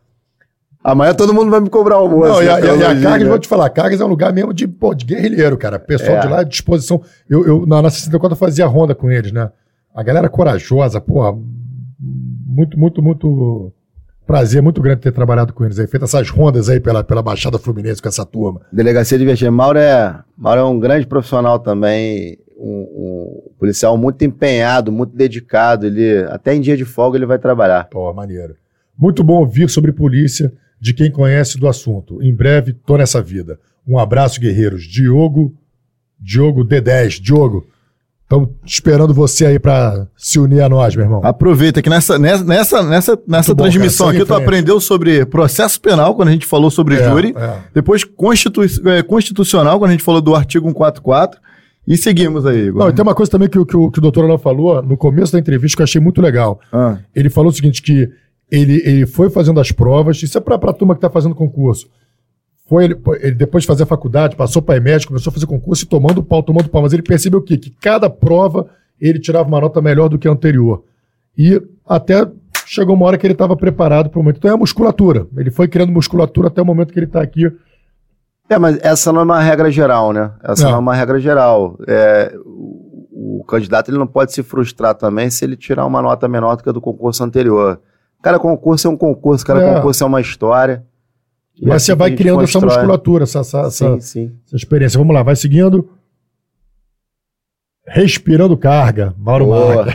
Amanhã 0.84 1.14
todo 1.14 1.34
mundo 1.34 1.50
vai 1.52 1.60
me 1.62 1.70
cobrar 1.70 1.96
almoço. 1.96 2.34
Não, 2.34 2.44
e 2.44 2.50
a, 2.50 2.58
né, 2.60 2.66
e 2.66 2.84
a- 2.84 2.94
e 2.96 3.02
Cargas, 3.02 3.28
vou 3.30 3.40
te 3.40 3.48
falar, 3.48 3.70
Cargas 3.70 4.02
é 4.02 4.04
um 4.04 4.08
lugar 4.08 4.34
mesmo 4.34 4.54
de, 4.54 4.68
pô, 4.68 4.94
de 4.94 5.06
guerrilheiro, 5.06 5.56
cara. 5.58 5.80
Pessoal 5.80 6.18
É. 6.18 6.20
de 6.20 6.28
lá 6.28 6.40
à 6.40 6.44
disposição. 6.44 7.02
Eu, 7.30 7.46
eu, 7.48 7.66
na, 7.66 7.82
na 7.84 7.90
64 7.90 8.34
eu 8.34 8.38
fazia 8.40 8.66
ronda 8.66 8.94
com 8.94 9.10
eles, 9.10 9.32
né? 9.32 9.50
A 9.96 10.04
galera 10.04 10.30
corajosa, 10.30 11.00
porra. 11.02 11.38
Muito, 12.00 12.78
muito, 12.78 13.02
muito 13.02 13.74
prazer, 14.26 14.62
muito 14.62 14.82
grande 14.82 15.02
ter 15.02 15.12
trabalhado 15.12 15.54
com 15.54 15.66
eles 15.66 15.78
aí. 15.78 15.88
Feito 15.88 16.06
essas 16.06 16.30
rondas 16.30 16.70
aí 16.70 16.80
pela, 16.80 17.04
pela 17.04 17.22
Baixada 17.22 17.60
Fluminense 17.60 18.02
com 18.02 18.08
essa 18.08 18.26
turma. 18.26 18.62
Delegacia 18.72 19.18
de 19.18 19.24
Investimento. 19.24 19.56
Mauro 19.56 19.78
é, 19.78 20.20
Mauro 20.38 20.62
é 20.62 20.64
um 20.64 20.80
grande 20.80 21.06
profissional 21.06 21.60
também, 21.60 22.38
um, 22.58 23.50
um 23.50 23.52
policial 23.60 23.98
muito 23.98 24.24
empenhado, 24.24 24.92
muito 24.92 25.16
dedicado. 25.16 25.86
Ele, 25.86 26.24
até 26.30 26.56
em 26.56 26.62
dia 26.62 26.78
de 26.78 26.86
folga 26.86 27.18
ele 27.18 27.26
vai 27.26 27.40
trabalhar. 27.40 27.86
Pô, 27.90 28.12
maneiro. 28.14 28.56
Muito 28.98 29.24
bom 29.24 29.40
ouvir 29.40 29.70
sobre 29.70 29.92
polícia 29.92 30.52
de 30.80 30.94
quem 30.94 31.12
conhece 31.12 31.58
do 31.58 31.68
assunto. 31.68 32.22
Em 32.24 32.34
breve, 32.34 32.74
tô 32.74 32.98
nessa 32.98 33.22
vida. 33.22 33.60
Um 33.88 34.00
abraço, 34.00 34.40
guerreiros. 34.40 34.84
Diogo, 34.84 35.54
Diogo 36.20 36.64
D10. 36.64 37.22
Diogo, 37.22 37.68
estamos 38.32 38.50
esperando 38.66 39.14
você 39.14 39.46
aí 39.46 39.60
pra 39.60 40.08
se 40.16 40.40
unir 40.40 40.62
a 40.62 40.70
nós, 40.70 40.96
meu 40.96 41.06
irmão. 41.06 41.22
Aproveita 41.24 41.82
que 41.82 41.90
nessa, 41.90 42.18
nessa, 42.18 42.44
nessa, 42.46 42.84
nessa, 42.84 43.20
nessa 43.28 43.54
bom, 43.54 43.64
transmissão 43.64 44.08
cara, 44.08 44.18
aqui 44.18 44.26
tu 44.26 44.34
aprendeu 44.34 44.80
sobre 44.80 45.26
processo 45.26 45.80
penal, 45.82 46.16
quando 46.16 46.30
a 46.30 46.32
gente 46.32 46.46
falou 46.46 46.72
sobre 46.72 46.96
É, 46.96 47.10
júri. 47.10 47.34
é. 47.38 47.54
Depois 47.74 48.04
constitu 48.06 48.62
é, 48.86 49.04
constitucional, 49.04 49.78
quando 49.80 49.90
a 49.90 49.94
gente 49.94 50.04
falou 50.04 50.22
do 50.22 50.34
artigo 50.34 50.68
144. 50.68 51.40
E 51.88 51.98
seguimos 51.98 52.46
aí, 52.46 52.68
Igor. 52.68 52.84
Não, 52.84 52.90
e 52.90 52.94
tem 52.94 53.04
uma 53.04 53.16
coisa 53.16 53.30
também 53.32 53.50
que, 53.50 53.58
o- 53.60 53.66
que, 53.66 53.76
o- 53.76 53.90
que 53.92 53.98
o 54.00 54.02
doutor 54.02 54.24
Alain 54.24 54.38
falou 54.38 54.82
no 54.84 54.96
começo 54.96 55.34
da 55.34 55.40
entrevista 55.40 55.76
que 55.78 55.82
eu 55.82 55.86
achei 55.86 56.00
muito 56.00 56.22
legal. 56.22 56.60
Ah, 56.72 56.98
Ele 57.14 57.30
falou 57.30 57.50
o 57.52 57.54
seguinte, 57.54 57.82
que 57.82 58.08
ele, 58.52 58.82
ele 58.86 59.06
foi 59.08 59.30
fazendo 59.30 59.60
as 59.60 59.72
provas, 59.72 60.22
isso 60.22 60.38
é 60.38 60.42
pra, 60.42 60.58
pra 60.60 60.74
turma 60.74 60.94
que 60.94 61.02
tá 61.02 61.10
fazendo 61.10 61.34
concurso. 61.34 61.88
Foi 62.72 62.86
ele, 62.86 62.98
ele 63.20 63.36
depois 63.36 63.64
de 63.64 63.68
fazer 63.68 63.84
a 63.84 63.86
faculdade, 63.86 64.38
passou 64.38 64.62
para 64.62 64.80
médico, 64.80 65.12
começou 65.12 65.30
a 65.30 65.34
fazer 65.34 65.46
concurso 65.46 65.84
e 65.84 65.88
tomando 65.88 66.24
pau, 66.24 66.42
tomando 66.42 66.70
pau. 66.70 66.82
Mas 66.82 66.94
ele 66.94 67.02
percebeu 67.02 67.40
o 67.40 67.44
quê? 67.44 67.58
Que 67.58 67.70
cada 67.70 68.10
prova 68.10 68.66
ele 68.98 69.20
tirava 69.20 69.46
uma 69.50 69.60
nota 69.60 69.82
melhor 69.82 70.08
do 70.08 70.18
que 70.18 70.26
a 70.26 70.32
anterior. 70.32 70.82
E 71.38 71.62
até 71.86 72.26
chegou 72.66 72.96
uma 72.96 73.06
hora 73.08 73.18
que 73.18 73.28
ele 73.28 73.34
estava 73.34 73.58
preparado 73.58 74.10
para 74.10 74.18
o 74.18 74.24
momento. 74.24 74.38
Então 74.38 74.50
é 74.50 74.54
a 74.54 74.58
musculatura. 74.58 75.28
Ele 75.36 75.52
foi 75.52 75.68
criando 75.68 75.92
musculatura 75.92 76.48
até 76.48 76.62
o 76.62 76.66
momento 76.66 76.94
que 76.94 77.00
ele 77.00 77.08
está 77.08 77.22
aqui. 77.22 77.52
É, 78.50 78.58
mas 78.58 78.80
essa 78.82 79.12
não 79.12 79.20
é 79.20 79.24
uma 79.26 79.42
regra 79.42 79.70
geral, 79.70 80.14
né? 80.14 80.32
Essa 80.42 80.64
Não. 80.64 80.72
não, 80.72 80.78
é 80.78 80.80
uma 80.80 80.96
regra 80.96 81.20
geral. 81.20 81.78
É, 81.86 82.34
o, 82.46 83.40
o 83.42 83.44
candidato 83.50 83.92
ele 83.92 83.98
não 83.98 84.08
pode 84.08 84.32
se 84.32 84.44
frustrar 84.44 84.96
também 84.96 85.30
se 85.30 85.44
ele 85.44 85.58
tirar 85.58 85.86
uma 85.86 86.02
nota 86.02 86.26
menor 86.30 86.56
do 86.56 86.64
que 86.64 86.70
a 86.70 86.72
do 86.72 86.80
concurso 86.80 87.22
anterior. 87.22 87.82
Cada 88.22 88.40
concurso 88.40 88.88
é 88.88 88.90
um 88.90 88.96
concurso, 88.96 89.46
cada 89.46 89.62
É. 89.62 89.74
concurso 89.76 90.06
é 90.06 90.08
uma 90.08 90.22
história. 90.22 90.86
E 91.62 91.68
Mas 91.68 91.76
assim 91.78 91.86
você 91.88 91.96
vai 91.96 92.16
criando 92.16 92.42
essa 92.42 92.54
constrói. 92.54 92.76
musculatura, 92.78 93.24
essa, 93.24 93.40
essa, 93.40 93.60
essa, 93.62 93.94
Sim, 93.94 94.00
sim. 94.02 94.36
essa 94.48 94.56
experiência. 94.56 94.98
Vamos 94.98 95.14
lá, 95.14 95.22
vai 95.22 95.36
seguindo. 95.36 95.88
Respirando 97.88 98.56
carga, 98.58 99.14
Mauro 99.18 99.46
Boa. 99.48 99.86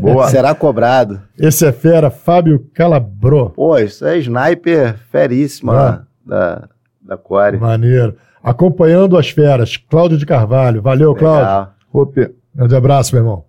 Boa. 0.00 0.28
Será 0.28 0.54
cobrado. 0.54 1.20
Esse 1.38 1.66
é 1.66 1.72
fera, 1.72 2.10
Fábio 2.10 2.66
Calabro. 2.72 3.50
Pô, 3.50 3.76
isso 3.78 4.04
é 4.06 4.18
sniper 4.18 4.96
feríssima 5.10 5.74
Ah. 5.74 6.04
da, 6.24 6.68
da 7.02 7.16
Core. 7.16 7.58
Maneiro. 7.58 8.16
Acompanhando 8.42 9.16
as 9.16 9.30
feras, 9.30 9.76
Cláudio 9.76 10.16
de 10.18 10.24
Carvalho. 10.26 10.80
Valeu, 10.82 11.14
Cláudio. 11.14 11.72
Opa. 11.92 12.30
Grande 12.54 12.76
abraço, 12.76 13.14
meu 13.14 13.22
irmão. 13.24 13.44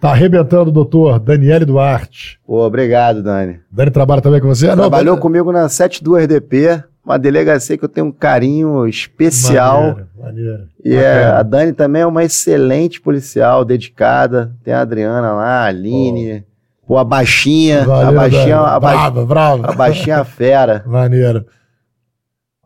Tá 0.00 0.10
arrebentando, 0.10 0.70
doutor 0.70 1.18
Daniele 1.18 1.64
Duarte. 1.64 2.38
Pô, 2.46 2.64
obrigado, 2.66 3.22
Dani. 3.22 3.60
Dani 3.70 3.90
trabalha 3.90 4.20
também 4.20 4.40
com 4.40 4.48
você? 4.48 4.68
Ah, 4.68 4.76
Trabalhou 4.76 5.14
Dani- 5.14 5.22
comigo 5.22 5.50
na 5.50 5.68
72DP, 5.68 6.84
uma 7.02 7.18
delegacia 7.18 7.78
que 7.78 7.84
eu 7.84 7.88
tenho 7.88 8.08
um 8.08 8.12
carinho 8.12 8.86
especial. 8.86 9.80
Maneiro, 9.80 10.08
maneiro. 10.18 10.62
E 10.84 10.94
é, 10.94 11.14
Bacana. 11.24 11.38
a 11.38 11.42
Dani 11.42 11.72
também 11.72 12.02
é 12.02 12.06
uma 12.06 12.22
excelente 12.24 13.00
policial, 13.00 13.64
dedicada. 13.64 14.52
Tem 14.62 14.74
a 14.74 14.82
Adriana 14.82 15.32
lá, 15.32 15.44
a 15.62 15.64
Aline. 15.64 16.44
Pô, 16.86 16.98
a 16.98 17.04
baixinha. 17.04 17.84
Valeu, 17.84 18.08
a 18.08 18.12
baixinha, 18.12 18.58
a, 18.58 18.78
ba- 18.78 18.90
Brava, 18.92 19.24
brava. 19.26 19.70
a 19.70 19.72
baixinha 19.72 20.22
fera. 20.26 20.84
Maneiro. 20.86 21.46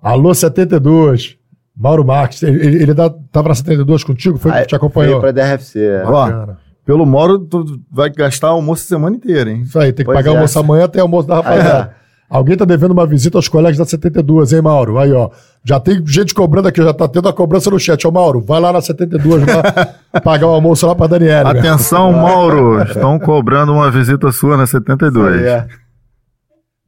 Alô 0.03 0.35
72. 0.35 1.37
Mauro 1.77 2.05
Marques. 2.05 2.43
Ele, 2.43 2.67
ele, 2.67 2.83
ele 2.83 2.95
tava 3.31 3.49
na 3.51 3.55
72 3.55 4.03
contigo? 4.03 4.37
Foi 4.37 4.51
que 4.51 4.67
te 4.67 4.75
acompanhou? 4.75 5.21
Veio 5.21 5.33
pra 5.33 5.57
DRFC. 5.57 6.03
Ó, 6.05 6.11
Bacana. 6.27 6.59
Pelo 6.91 7.07
Moro, 7.07 7.39
tu 7.39 7.81
vai 7.89 8.11
gastar 8.11 8.49
almoço 8.49 8.83
a 8.83 8.89
semana 8.89 9.15
inteira, 9.15 9.49
hein? 9.49 9.61
Isso 9.61 9.79
aí, 9.79 9.93
tem 9.93 10.05
que 10.05 10.07
Pois 10.07 10.19
pagar 10.19 10.31
é. 10.31 10.33
o 10.33 10.37
almoço 10.39 10.59
amanhã, 10.59 10.89
tem 10.89 11.01
almoço 11.01 11.29
da 11.29 11.37
rapaziada. 11.37 11.95
Alguém 12.29 12.57
tá 12.57 12.65
devendo 12.65 12.91
uma 12.91 13.07
visita 13.07 13.39
aos 13.39 13.47
colegas 13.47 13.79
da 13.79 13.85
72, 13.85 14.53
hein, 14.53 14.61
Mauro? 14.61 14.99
Aí, 14.99 15.13
ó. 15.13 15.31
Já 15.65 15.79
tem 15.79 16.05
gente 16.05 16.35
cobrando 16.35 16.67
aqui, 16.67 16.83
já 16.83 16.93
tá 16.93 17.07
tendo 17.07 17.29
a 17.29 17.33
cobrança 17.33 17.71
no 17.71 17.79
chat. 17.79 18.05
Ô, 18.09 18.11
Mauro, 18.11 18.41
vai 18.41 18.59
lá 18.61 18.73
na 18.73 18.81
72 18.81 19.47
lá, 19.47 19.63
pagar 20.21 20.49
o 20.49 20.51
almoço 20.51 20.85
lá 20.85 20.97
pra 20.97 21.07
Daniela. 21.07 21.53
Atenção, 21.53 22.11
Mauro. 22.11 22.83
Estão 22.83 23.21
cobrando 23.21 23.73
uma 23.73 23.89
visita 23.89 24.33
sua 24.33 24.57
na 24.57 24.67
72. 24.67 25.43
É. 25.43 25.69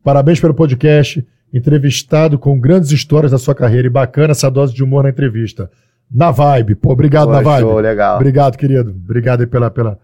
Parabéns 0.03 0.41
pelo 0.41 0.53
podcast 0.53 1.25
entrevistado 1.55 2.41
com 2.41 2.59
grandes 2.59 2.91
histórias 2.91 3.31
da 3.31 3.39
sua 3.39 3.55
carreira 3.55 3.87
e 3.87 3.91
bacana 3.91 4.33
essa 4.33 4.51
dose 4.51 4.75
de 4.75 4.83
humor 4.83 5.05
na 5.05 5.11
entrevista. 5.11 5.71
Na 6.13 6.31
vibe. 6.31 6.75
Pô, 6.75 6.93
obrigado, 6.93 7.27
Pô, 7.27 7.33
na 7.33 7.41
vibe. 7.41 7.61
show, 7.61 7.79
legal. 7.79 8.17
Obrigado, 8.17 8.57
querido. 8.57 8.91
Obrigado 8.91 9.41
aí 9.41 9.47
pela, 9.47 9.71
pela. 9.71 9.99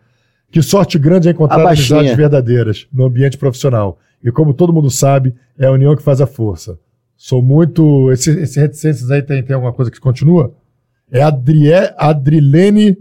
Que 0.51 0.63
sorte 0.63 0.99
grande 0.99 1.29
é 1.29 1.33
encontrar 1.33 1.67
amizades 1.67 2.17
verdadeiras 2.17 2.87
no 2.93 3.05
ambiente 3.05 3.37
profissional. 3.37 3.99
E 4.23 4.33
como 4.33 4.55
todo 4.55 4.73
mundo 4.73 4.91
sabe, 4.91 5.35
é 5.59 5.67
a 5.67 5.73
união 5.73 5.95
que 5.95 6.03
faz 6.03 6.21
a 6.21 6.27
força. 6.27 6.79
Sou 7.17 7.43
muito. 7.43 8.11
Esse, 8.11 8.31
esse 8.41 8.59
reticências 8.59 9.11
aí 9.11 9.23
tem, 9.23 9.43
tem 9.43 9.55
alguma 9.55 9.73
coisa 9.73 9.91
que 9.91 10.01
continua? 10.01 10.55
É 11.11 11.23
Adrie, 11.23 11.73
Adrilene. 11.97 12.97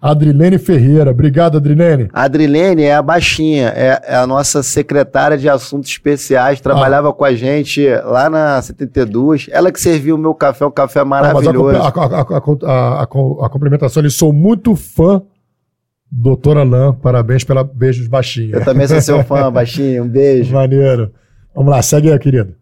Adrilene 0.00 0.58
Ferreira. 0.58 1.10
Obrigado, 1.10 1.58
Adrilene. 1.58 2.08
A 2.12 2.22
Adrilene 2.22 2.84
é 2.84 2.94
a 2.94 3.02
baixinha, 3.02 3.68
é, 3.76 4.00
é 4.02 4.16
a 4.16 4.26
nossa 4.26 4.62
secretária 4.62 5.36
de 5.36 5.46
assuntos 5.48 5.90
especiais, 5.90 6.58
trabalhava 6.60 7.12
com 7.12 7.22
a 7.24 7.34
gente 7.34 7.86
lá 8.04 8.30
na 8.30 8.62
72. 8.62 9.48
Ela 9.50 9.70
que 9.70 9.80
serviu 9.80 10.14
o 10.14 10.18
meu 10.18 10.34
café, 10.34 10.64
um 10.64 10.70
café 10.70 11.00
Ah, 11.00 11.04
mas 11.04 11.26
a, 11.28 11.34
maravilhoso. 11.34 11.76
a, 11.76 11.88
a, 11.88 12.20
a, 12.22 13.00
a, 13.00 13.02
a- 13.02 13.50
complementação, 13.50 14.02
eles 14.02 14.14
sou 14.14 14.32
muito 14.32 14.74
fã, 14.74 15.20
doutor 16.10 16.56
Alain. 16.56 16.94
Parabéns 16.94 17.44
pela 17.44 17.62
beijos 17.62 18.08
baixinha. 18.08 18.54
Eu 18.56 18.64
também 18.64 18.88
sou 18.88 19.00
seu 19.02 19.22
fã, 19.24 19.52
baixinho. 19.52 20.04
Um 20.04 20.08
beijo. 20.08 20.54
Maneiro. 20.54 21.12
Vamos 21.54 21.70
lá, 21.72 21.82
segue 21.82 22.10
aí, 22.10 22.18
querido. 22.18 22.54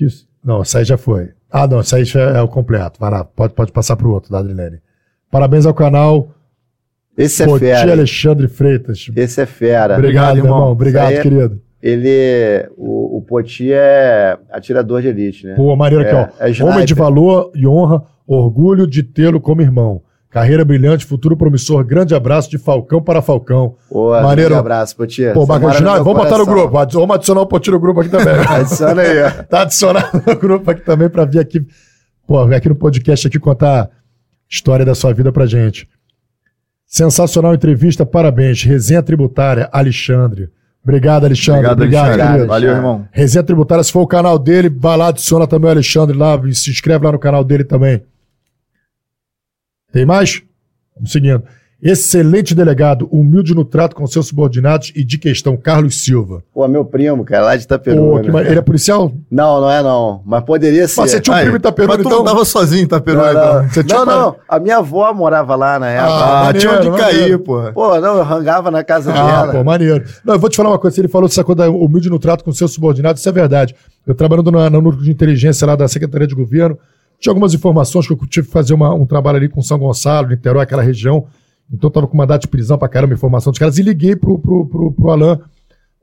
Isso. 0.00 0.28
Não, 0.44 0.62
essa 0.62 0.78
aí 0.78 0.84
já 0.84 0.96
foi. 0.98 1.30
Ah, 1.50 1.66
não, 1.66 1.80
essa 1.80 1.96
aí 1.96 2.04
já 2.04 2.20
é 2.20 2.42
o 2.42 2.48
completo. 2.48 2.98
Vai 3.00 3.10
lá, 3.10 3.24
pode, 3.24 3.54
pode 3.54 3.70
passar 3.72 3.96
para 3.96 4.06
o 4.06 4.10
outro, 4.12 4.30
da 4.32 4.38
Adrilene. 4.38 4.80
Parabéns 5.30 5.66
ao 5.66 5.74
canal. 5.74 6.30
Esse 7.16 7.42
é 7.42 7.46
Poti 7.46 7.64
fera. 7.64 7.92
Alexandre 7.92 8.48
Freitas. 8.48 9.10
Esse 9.16 9.40
é 9.40 9.46
fera. 9.46 9.94
Obrigado, 9.96 9.98
Obrigado, 9.98 10.34
meu 10.36 10.44
irmão. 10.44 10.58
irmão. 10.58 10.72
Obrigado, 10.72 11.08
aí 11.08 11.14
é- 11.16 11.22
querido. 11.22 11.60
Ele, 11.80 12.68
o, 12.76 13.18
o 13.18 13.22
Poti 13.22 13.72
é 13.72 14.36
atirador 14.50 15.00
de 15.00 15.08
elite, 15.08 15.46
né? 15.46 15.54
Pô, 15.54 15.74
maneiro 15.76 16.04
aqui, 16.04 16.12
É, 16.14 16.20
ó. 16.20 16.46
é 16.48 16.64
Homem 16.72 16.84
de 16.84 16.92
valor 16.94 17.52
e 17.54 17.66
honra, 17.68 18.02
orgulho 18.26 18.84
de 18.86 19.02
tê-lo 19.04 19.40
como 19.40 19.62
irmão. 19.62 20.02
Carreira 20.30 20.64
brilhante, 20.64 21.04
futuro 21.06 21.36
promissor. 21.36 21.84
Grande 21.84 22.14
abraço 22.16 22.50
de 22.50 22.58
Falcão 22.58 23.00
para 23.00 23.22
Falcão. 23.22 23.76
Pô, 23.88 24.10
Maneiro. 24.10 24.50
grande 24.50 24.54
abraço, 24.60 24.96
Poti. 24.96 25.22
Pô, 25.32 25.46
bacana. 25.46 25.72
Vamos 26.02 26.04
botar 26.04 26.38
no 26.38 26.44
coração. 26.44 26.46
grupo. 26.46 26.78
Adi- 26.78 26.94
Vamos 26.94 27.14
adicionar 27.14 27.40
o 27.42 27.46
Potinho 27.46 27.74
no 27.74 27.80
grupo 27.80 28.00
aqui 28.00 28.10
também. 28.10 28.34
Adiciona 28.48 29.02
aí, 29.02 29.22
ó. 29.22 29.30
tá 29.44 29.62
adicionado 29.62 30.22
no 30.26 30.36
grupo 30.36 30.70
aqui 30.70 30.80
também 30.82 31.08
pra 31.08 31.24
vir 31.24 31.38
aqui, 31.38 31.64
pô, 32.26 32.44
vir 32.46 32.56
aqui 32.56 32.68
no 32.68 32.74
podcast 32.74 33.26
aqui 33.26 33.38
contar 33.38 33.88
história 34.48 34.84
da 34.84 34.94
sua 34.94 35.12
vida 35.12 35.30
pra 35.32 35.46
gente. 35.46 35.88
Sensacional 36.86 37.54
entrevista, 37.54 38.06
parabéns. 38.06 38.62
Resenha 38.62 39.02
Tributária, 39.02 39.68
Alexandre. 39.72 40.50
Obrigado, 40.82 41.24
Alexandre. 41.24 41.66
Obrigado, 41.66 41.76
Obrigado, 41.82 42.04
Alexandre. 42.06 42.32
querido. 42.32 42.48
Valeu, 42.48 42.70
Alexandre. 42.70 42.90
irmão. 42.90 43.08
Resenha 43.12 43.42
Tributária, 43.42 43.84
se 43.84 43.92
for 43.92 44.00
o 44.00 44.06
canal 44.06 44.38
dele, 44.38 44.70
vai 44.70 44.96
lá, 44.96 45.08
adiciona 45.08 45.46
também 45.46 45.68
o 45.68 45.72
Alexandre 45.72 46.16
lá, 46.16 46.40
e 46.46 46.54
se 46.54 46.70
inscreve 46.70 47.04
lá 47.04 47.12
no 47.12 47.18
canal 47.18 47.44
dele 47.44 47.64
também. 47.64 48.02
Tem 49.92 50.06
mais? 50.06 50.42
Vamos 50.94 51.12
seguindo. 51.12 51.42
Excelente 51.80 52.56
delegado, 52.56 53.06
humilde 53.08 53.54
no 53.54 53.64
trato 53.64 53.94
com 53.94 54.04
seus 54.04 54.26
subordinados 54.26 54.90
e 54.96 55.04
de 55.04 55.16
questão, 55.16 55.56
Carlos 55.56 56.02
Silva. 56.02 56.42
Pô, 56.52 56.66
meu 56.66 56.84
primo, 56.84 57.24
cara, 57.24 57.44
lá 57.44 57.56
de 57.56 57.62
Pô, 57.62 57.74
Itaperuna. 57.74 58.20
que 58.22 58.30
ma- 58.32 58.40
ele 58.42 58.58
é 58.58 58.60
policial? 58.62 59.12
Não, 59.30 59.60
não 59.60 59.70
é 59.70 59.80
não. 59.80 60.20
Mas 60.26 60.42
poderia 60.42 60.88
ser. 60.88 61.00
Mas 61.02 61.12
você 61.12 61.20
tinha 61.20 61.36
um 61.36 61.38
primo 61.38 61.54
em 61.54 61.58
Itaperuna, 61.58 61.94
mas 61.94 62.02
tu 62.02 62.08
então? 62.08 62.18
não 62.18 62.24
tava 62.24 62.44
sozinho 62.44 62.80
em 62.80 62.84
Itaperuna, 62.84 63.22
Não, 63.22 63.30
então. 63.30 63.62
não, 63.62 63.68
Você 63.70 63.84
tinha 63.84 64.04
não, 64.04 64.20
não. 64.20 64.36
A 64.48 64.58
minha 64.58 64.78
avó 64.78 65.12
morava 65.14 65.54
lá 65.54 65.78
na 65.78 65.88
época. 65.88 66.12
Ah, 66.12 66.44
maneiro, 66.46 66.58
tinha 66.58 66.72
onde 66.80 66.90
maneiro. 66.90 67.12
cair, 67.20 67.38
porra. 67.38 67.72
Pô, 67.72 68.00
não, 68.00 68.16
eu 68.16 68.24
rangava 68.24 68.72
na 68.72 68.82
casa 68.82 69.12
Ah, 69.12 69.42
dela. 69.42 69.52
pô, 69.52 69.62
maneiro. 69.62 70.04
Não, 70.24 70.34
eu 70.34 70.40
vou 70.40 70.50
te 70.50 70.56
falar 70.56 70.70
uma 70.70 70.78
coisa. 70.80 71.00
Ele 71.00 71.06
falou 71.06 71.28
dessa 71.28 71.44
coisa 71.44 71.58
da 71.62 71.70
humilde 71.70 72.10
no 72.10 72.18
trato 72.18 72.42
com 72.42 72.50
seus 72.50 72.72
subordinados, 72.72 73.20
isso 73.20 73.28
é 73.28 73.32
verdade. 73.32 73.76
Eu 74.04 74.16
trabalhando 74.16 74.50
na- 74.50 74.68
no 74.68 74.80
núcleo 74.82 75.04
de 75.04 75.12
inteligência 75.12 75.64
lá 75.64 75.76
da 75.76 75.86
Secretaria 75.86 76.26
de 76.26 76.34
Governo, 76.34 76.76
tinha 77.20 77.30
algumas 77.30 77.54
informações 77.54 78.04
que 78.04 78.12
eu 78.12 78.18
tive 78.28 78.48
que 78.48 78.52
fazer 78.52 78.74
uma- 78.74 78.92
um 78.92 79.06
trabalho 79.06 79.36
ali 79.36 79.48
com 79.48 79.62
São 79.62 79.78
Gonçalo, 79.78 80.26
Niterói, 80.26 80.64
aquela 80.64 80.82
região. 80.82 81.26
Então 81.72 81.90
tava 81.90 82.06
com 82.06 82.16
mandado 82.16 82.40
de 82.40 82.48
prisão 82.48 82.78
pra 82.78 82.88
caramba, 82.88 83.14
informação 83.14 83.50
dos 83.50 83.58
caras, 83.58 83.78
e 83.78 83.82
liguei 83.82 84.16
pro, 84.16 84.38
pro, 84.38 84.66
pro, 84.66 84.92
pro 84.92 85.10
Alain 85.10 85.38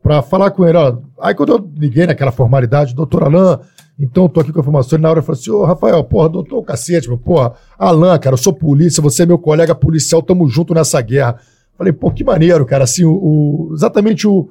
pra 0.02 0.22
falar 0.22 0.52
com 0.52 0.66
ele, 0.68 0.78
ó. 0.78 0.98
Aí 1.20 1.34
quando 1.34 1.54
eu 1.54 1.70
liguei 1.78 2.06
naquela 2.06 2.32
formalidade, 2.32 2.94
doutor 2.94 3.24
Alain, 3.24 3.58
então 4.00 4.30
tô 4.30 4.40
aqui 4.42 4.52
com 4.52 4.60
a 4.60 4.62
informação, 4.62 4.96
ele 4.96 5.04
na 5.04 5.10
hora 5.10 5.20
eu 5.20 5.24
falei 5.24 5.40
assim, 5.42 5.50
ô 5.50 5.64
Rafael, 5.66 6.04
porra, 6.04 6.30
doutor 6.30 6.62
cacete, 6.64 7.08
meu, 7.08 7.18
porra, 7.18 7.54
Alain, 7.80 8.20
cara, 8.20 8.34
eu 8.36 8.38
sou 8.38 8.54
polícia, 8.54 9.02
você 9.02 9.24
é 9.24 9.26
meu 9.26 9.40
colega 9.40 9.74
policial, 9.74 10.22
tamo 10.22 10.48
junto 10.48 10.74
nessa 10.74 11.02
guerra. 11.02 11.38
Falei, 11.78 11.92
pô, 11.92 12.12
que 12.12 12.24
maneiro, 12.24 12.66
cara, 12.66 12.84
assim, 12.84 13.04
o, 13.04 13.12
o- 13.14 13.72
exatamente 13.74 14.28
o, 14.28 14.50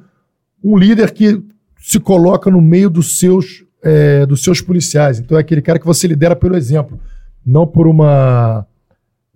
um 0.63 0.77
líder 0.77 1.11
que 1.13 1.41
se 1.79 2.01
coloca 2.01 2.51
no 2.51 2.61
meio 2.61 2.91
dos 2.91 3.19
seus, 3.19 3.65
é, 3.83 4.27
dos 4.27 4.43
seus 4.43 4.61
policiais. 4.61 5.21
Então 5.21 5.39
é 5.39 5.41
aquele 5.41 5.63
cara 5.63 5.79
que 5.79 5.87
você 5.87 6.07
lidera 6.07 6.35
pelo 6.35 6.57
exemplo, 6.57 6.99
não 7.47 7.67
por 7.67 7.87
uma, 7.87 8.67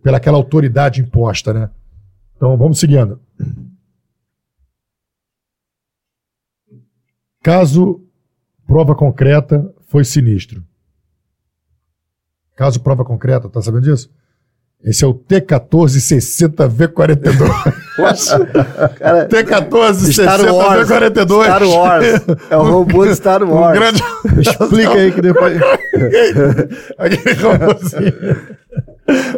pela 0.03 0.19
aquela 0.19 0.37
autoridade 0.37 1.01
imposta, 1.01 1.53
né? 1.53 1.71
Então 2.37 2.57
vamos 2.57 2.79
seguindo. 2.79 3.21
Caso 7.43 8.01
prova 8.67 8.95
concreta 8.95 9.73
foi 9.89 10.05
sinistro. 10.05 10.63
Caso 12.55 12.81
prova 12.81 13.05
concreta, 13.05 13.49
tá 13.49 13.61
sabendo 13.63 13.83
disso? 13.85 14.11
Esse 14.83 15.05
é 15.05 15.09
o 15.09 15.15
T1460V42. 15.15 17.49
Cara, 18.99 19.29
Star 19.29 19.75
Wars. 19.75 19.99
T1460V42. 20.89 21.45
Star 21.45 21.63
Wars. 21.69 22.07
É 22.49 22.57
o 22.57 22.63
robô 22.63 23.05
do 23.05 23.13
Star 23.15 23.43
Um 23.43 23.51
Wars. 23.55 23.77
grande. 23.79 24.01
Explica 24.41 24.93
aí 24.93 25.11
que 25.13 25.21
depois. 25.21 25.59
Aquele 26.97 27.33
robôzinho. 27.35 28.15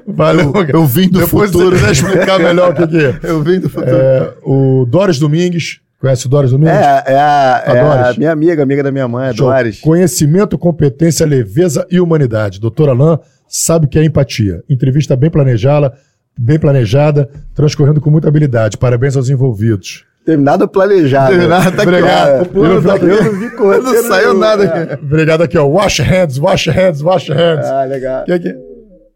Valeu, 0.07 0.53
cara. 0.53 0.71
Eu 0.73 0.85
vim 0.87 1.09
do 1.09 1.21
Depois 1.21 1.51
futuro. 1.51 1.77
você 1.77 1.87
quiser 1.87 1.93
explicar 1.93 2.39
melhor 2.39 2.73
o 2.73 2.75
que, 2.75 2.87
que 2.87 2.97
é. 2.99 3.21
Eu 3.31 3.43
vim 3.43 3.61
do 3.61 3.69
futuro. 3.69 3.97
É, 3.97 4.33
O 4.45 4.87
Doris 4.89 5.19
Domingues. 5.19 5.81
Conhece 6.01 6.27
o 6.27 6.29
Doris 6.31 6.51
Domingues? 6.51 6.75
É, 6.75 7.05
é, 7.07 7.19
a, 7.19 7.63
é 7.67 7.81
a 7.81 8.15
minha 8.17 8.33
amiga, 8.33 8.63
amiga 8.63 8.83
da 8.83 8.91
minha 8.91 9.07
mãe, 9.07 9.29
a 9.29 9.35
Show. 9.35 9.51
Doris. 9.51 9.81
Conhecimento, 9.81 10.57
competência, 10.57 11.27
leveza 11.27 11.87
e 11.91 12.01
humanidade. 12.01 12.59
Doutor 12.59 12.89
Alain 12.89 13.19
sabe 13.47 13.87
o 13.87 13.89
que 13.89 13.99
é 13.99 14.05
empatia. 14.05 14.63
Entrevista 14.69 15.15
bem 15.15 15.31
planejada, 15.31 15.93
bem 16.39 16.59
planejada, 16.59 17.29
transcorrendo 17.55 18.01
com 18.01 18.11
muita 18.11 18.29
habilidade. 18.29 18.79
Parabéns 18.79 19.15
aos 19.17 19.29
envolvidos. 19.29 20.05
Terminado 20.25 20.67
planejado. 20.69 21.31
Terminado, 21.33 21.77
tá 21.77 21.83
Obrigado. 21.83 22.47
Tá 22.83 22.95
aqui. 22.95 23.05
eu 23.05 23.25
não 23.25 23.41
vi 23.41 23.51
com 23.51 23.65
Não 23.69 24.03
saiu 24.03 24.35
nada 24.35 24.65
aqui. 24.65 25.05
Obrigado 25.05 25.43
aqui, 25.43 25.59
ó. 25.59 25.67
Wash 25.67 25.99
hands, 26.01 26.39
wash 26.39 26.67
hands, 26.69 27.03
wash 27.03 27.29
hands. 27.29 27.67
Ah, 27.67 27.85
legal. 27.85 28.25
Que 28.25 28.39
que... 28.39 28.70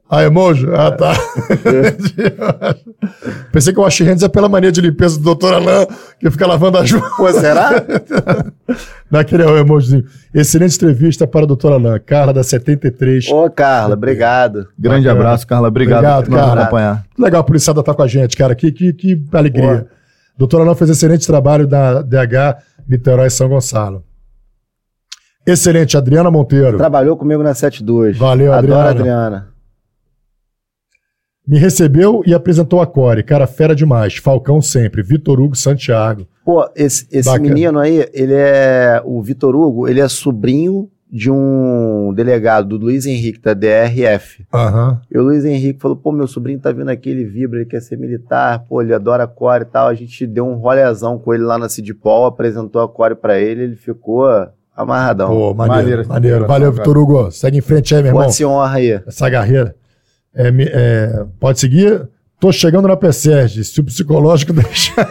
Ah, 0.09 0.23
emoji? 0.23 0.67
Ah, 0.73 0.93
tá. 0.93 1.13
Pensei 3.51 3.73
que 3.73 3.81
o 3.81 3.83
wash 3.83 4.01
hands 4.01 4.23
é 4.23 4.29
pela 4.29 4.49
mania 4.49 4.71
de 4.71 4.81
limpeza 4.81 5.19
do 5.19 5.35
Dr. 5.35 5.55
Alain, 5.55 5.87
que 6.21 6.31
fica 6.31 6.47
lavando 6.47 6.79
as 6.79 6.93
mãos. 6.93 7.17
Pô, 7.17 7.33
será? 7.33 7.71
Naquele 9.11 9.43
emojizinho. 9.45 10.05
Excelente 10.33 10.77
entrevista 10.77 11.27
para 11.27 11.45
o 11.45 11.57
Dr. 11.57 11.73
Alain. 11.73 12.01
Carla, 12.05 12.33
da 12.33 12.43
73. 12.43 13.29
Ô, 13.29 13.49
Carla, 13.51 13.95
obrigado. 13.95 14.69
Grande 14.79 15.07
Bacana. 15.07 15.21
abraço, 15.21 15.47
Carla. 15.47 15.69
Obrigado, 15.69 15.99
Obrigado, 16.05 16.25
por 16.27 16.37
Carla. 16.37 16.63
acompanhar. 16.63 17.05
Legal, 17.19 17.41
a 17.41 17.45
policiada 17.45 17.83
tá 17.83 17.95
com 17.95 18.03
a 18.03 18.07
gente, 18.07 18.37
cara. 18.37 18.55
Que, 18.55 18.71
que, 18.71 18.93
que 18.93 19.23
alegria. 19.33 19.87
Doutor 20.37 20.61
Alain 20.61 20.75
fez 20.75 20.91
excelente 20.91 21.27
trabalho 21.27 21.67
da 21.67 22.03
DH 22.03 22.59
Niterói 22.87 23.31
São 23.31 23.49
Gonçalo. 23.49 24.05
Excelente, 25.47 25.97
Adriana 25.97 26.31
Monteiro. 26.31 26.77
Trabalhou 26.77 27.17
comigo 27.17 27.43
na 27.43 27.55
72. 27.55 28.19
Valeu, 28.19 28.53
Adoro 28.53 28.75
a 28.75 28.91
Adriana. 28.91 29.54
Me 31.47 31.59
recebeu 31.59 32.23
e 32.27 32.33
apresentou 32.33 32.81
a 32.81 32.87
Core. 32.87 33.23
Cara, 33.23 33.47
fera 33.47 33.75
demais. 33.75 34.17
Falcão 34.17 34.63
sempre. 34.63 35.03
Vitor 35.03 35.39
Hugo 35.41 35.55
Santiago. 35.55 36.27
Pô, 36.45 36.67
esse, 36.75 37.07
esse 37.11 37.39
menino 37.39 37.79
aí, 37.79 38.09
ele 38.13 38.35
é. 38.35 39.03
O 39.05 39.23
Vitor 39.23 39.55
Hugo, 39.55 39.87
ele 39.87 40.01
é 40.01 40.09
sobrinho 40.09 40.91
de 41.15 41.31
um 41.31 42.13
delegado, 42.13 42.67
do 42.71 42.77
Luiz 42.77 43.07
Henrique, 43.07 43.41
da 43.41 43.55
DRF. 43.55 44.45
Aham. 44.53 45.01
E 45.09 45.17
o 45.17 45.23
Luiz 45.23 45.45
Henrique 45.45 45.81
falou: 45.81 45.97
pô, 45.97 46.11
meu 46.11 46.27
sobrinho 46.27 46.59
tá 46.59 46.73
vindo 46.73 46.89
aqui, 46.89 47.11
ele 47.11 47.25
vibra, 47.25 47.61
ele 47.61 47.69
quer 47.69 47.81
ser 47.81 47.97
militar, 47.97 48.65
pô, 48.69 48.83
ele 48.83 48.93
adora 48.93 49.27
core 49.27 49.63
e 49.63 49.67
tal. 49.67 49.87
A 49.87 49.95
gente 49.95 50.27
deu 50.27 50.45
um 50.45 50.55
rolezão 50.55 51.19
com 51.19 51.33
ele 51.33 51.45
lá 51.45 51.57
na 51.57 51.69
Cidipol, 51.69 52.27
apresentou 52.27 52.83
a 52.83 52.89
core 52.89 53.15
pra 53.15 53.39
ele, 53.39 53.63
ele 53.63 53.77
ficou 53.77 54.27
amarradão. 54.77 55.29
Pô, 55.29 55.55
maneiro. 55.55 55.83
Maneiro 55.83 56.09
Maneiro. 56.09 56.47
Valeu, 56.47 56.73
Vitor 56.73 56.99
Hugo. 56.99 57.31
Segue 57.31 57.59
em 57.59 57.61
frente 57.61 57.95
aí, 57.95 58.03
meu 58.03 58.11
irmão. 58.11 58.23
Pode 58.25 58.35
se 58.35 58.45
honra 58.45 58.77
aí. 58.77 59.01
Essa 59.07 59.31
carreira. 59.31 59.77
É, 60.35 60.49
é, 60.49 61.27
pode 61.39 61.61
seguir. 61.61 62.09
Tô 62.41 62.53
chegando 62.53 62.89
na 62.89 62.97
PSERG, 62.97 63.65
se 63.65 63.81
o 63.81 63.85
psicológico 63.85 64.53
deixar. 64.55 65.09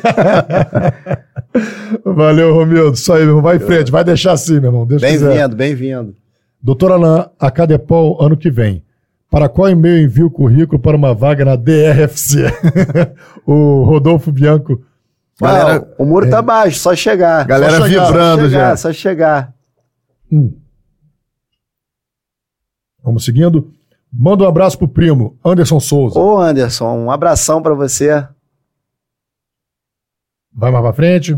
Valeu, 2.03 2.53
Romildo. 2.53 2.93
Isso 2.93 3.11
aí, 3.11 3.21
meu 3.21 3.29
irmão. 3.29 3.41
Vai 3.41 3.55
em 3.55 3.59
frente, 3.59 3.91
vai 3.91 4.03
deixar 4.03 4.33
assim, 4.33 4.59
meu 4.59 4.65
irmão. 4.65 4.85
Bem-vindo, 4.85 5.55
bem-vindo. 5.55 6.15
Doutor 6.61 6.91
Alain, 6.91 7.25
a 7.39 7.49
Cadepol 7.49 8.21
ano 8.21 8.37
que 8.37 8.51
vem. 8.51 8.83
Para 9.29 9.49
qual 9.49 9.69
e-mail 9.69 10.05
envio 10.05 10.27
o 10.27 10.31
currículo 10.31 10.79
para 10.79 10.95
uma 10.95 11.13
vaga 11.13 11.43
na 11.43 11.55
DRFC? 11.55 12.43
o 13.47 13.83
Rodolfo 13.83 14.31
Bianco. 14.31 14.85
Galera, 15.41 15.87
o 15.97 16.05
muro 16.05 16.29
tá 16.29 16.41
baixo, 16.41 16.77
só 16.77 16.95
chegar. 16.95 17.45
Galera 17.47 17.77
só 17.77 17.87
chegar, 17.87 18.05
vibrando 18.05 18.43
só 18.43 18.49
chegar, 18.49 18.69
já. 18.69 18.77
Só 18.77 18.93
chegar. 18.93 19.53
Hum. 20.31 20.53
Vamos 23.03 23.25
seguindo. 23.25 23.73
Manda 24.15 24.43
um 24.43 24.47
abraço 24.47 24.77
pro 24.77 24.87
primo, 24.87 25.37
Anderson 25.43 25.79
Souza. 25.79 26.19
Ô, 26.19 26.39
Anderson, 26.39 26.95
um 26.97 27.09
abração 27.09 27.61
pra 27.63 27.73
você. 27.73 28.27
Vai 30.53 30.71
mais 30.71 30.83
pra 30.83 30.93
frente. 30.93 31.35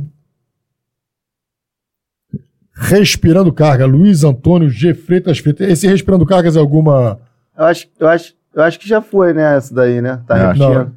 Respirando 2.78 3.54
Carga, 3.54 3.86
Luiz 3.86 4.24
Antônio 4.26 4.70
G. 4.70 4.94
Freitas 4.94 5.40
Freitas. 5.40 5.70
Esse 5.70 5.88
Respirando 5.88 6.26
Cargas 6.26 6.58
é 6.58 6.60
alguma. 6.60 7.18
Eu 7.58 7.64
acho, 7.66 7.88
eu 7.98 8.08
acho, 8.10 8.34
eu 8.54 8.64
acho 8.64 8.78
que 8.80 8.88
já 8.90 9.02
foi, 9.02 9.34
né, 9.34 9.56
essa 9.56 9.74
daí, 9.74 10.02
né? 10.02 10.22
Tá 10.28 10.52
acho. 10.52 10.62
repetindo. 10.62 10.94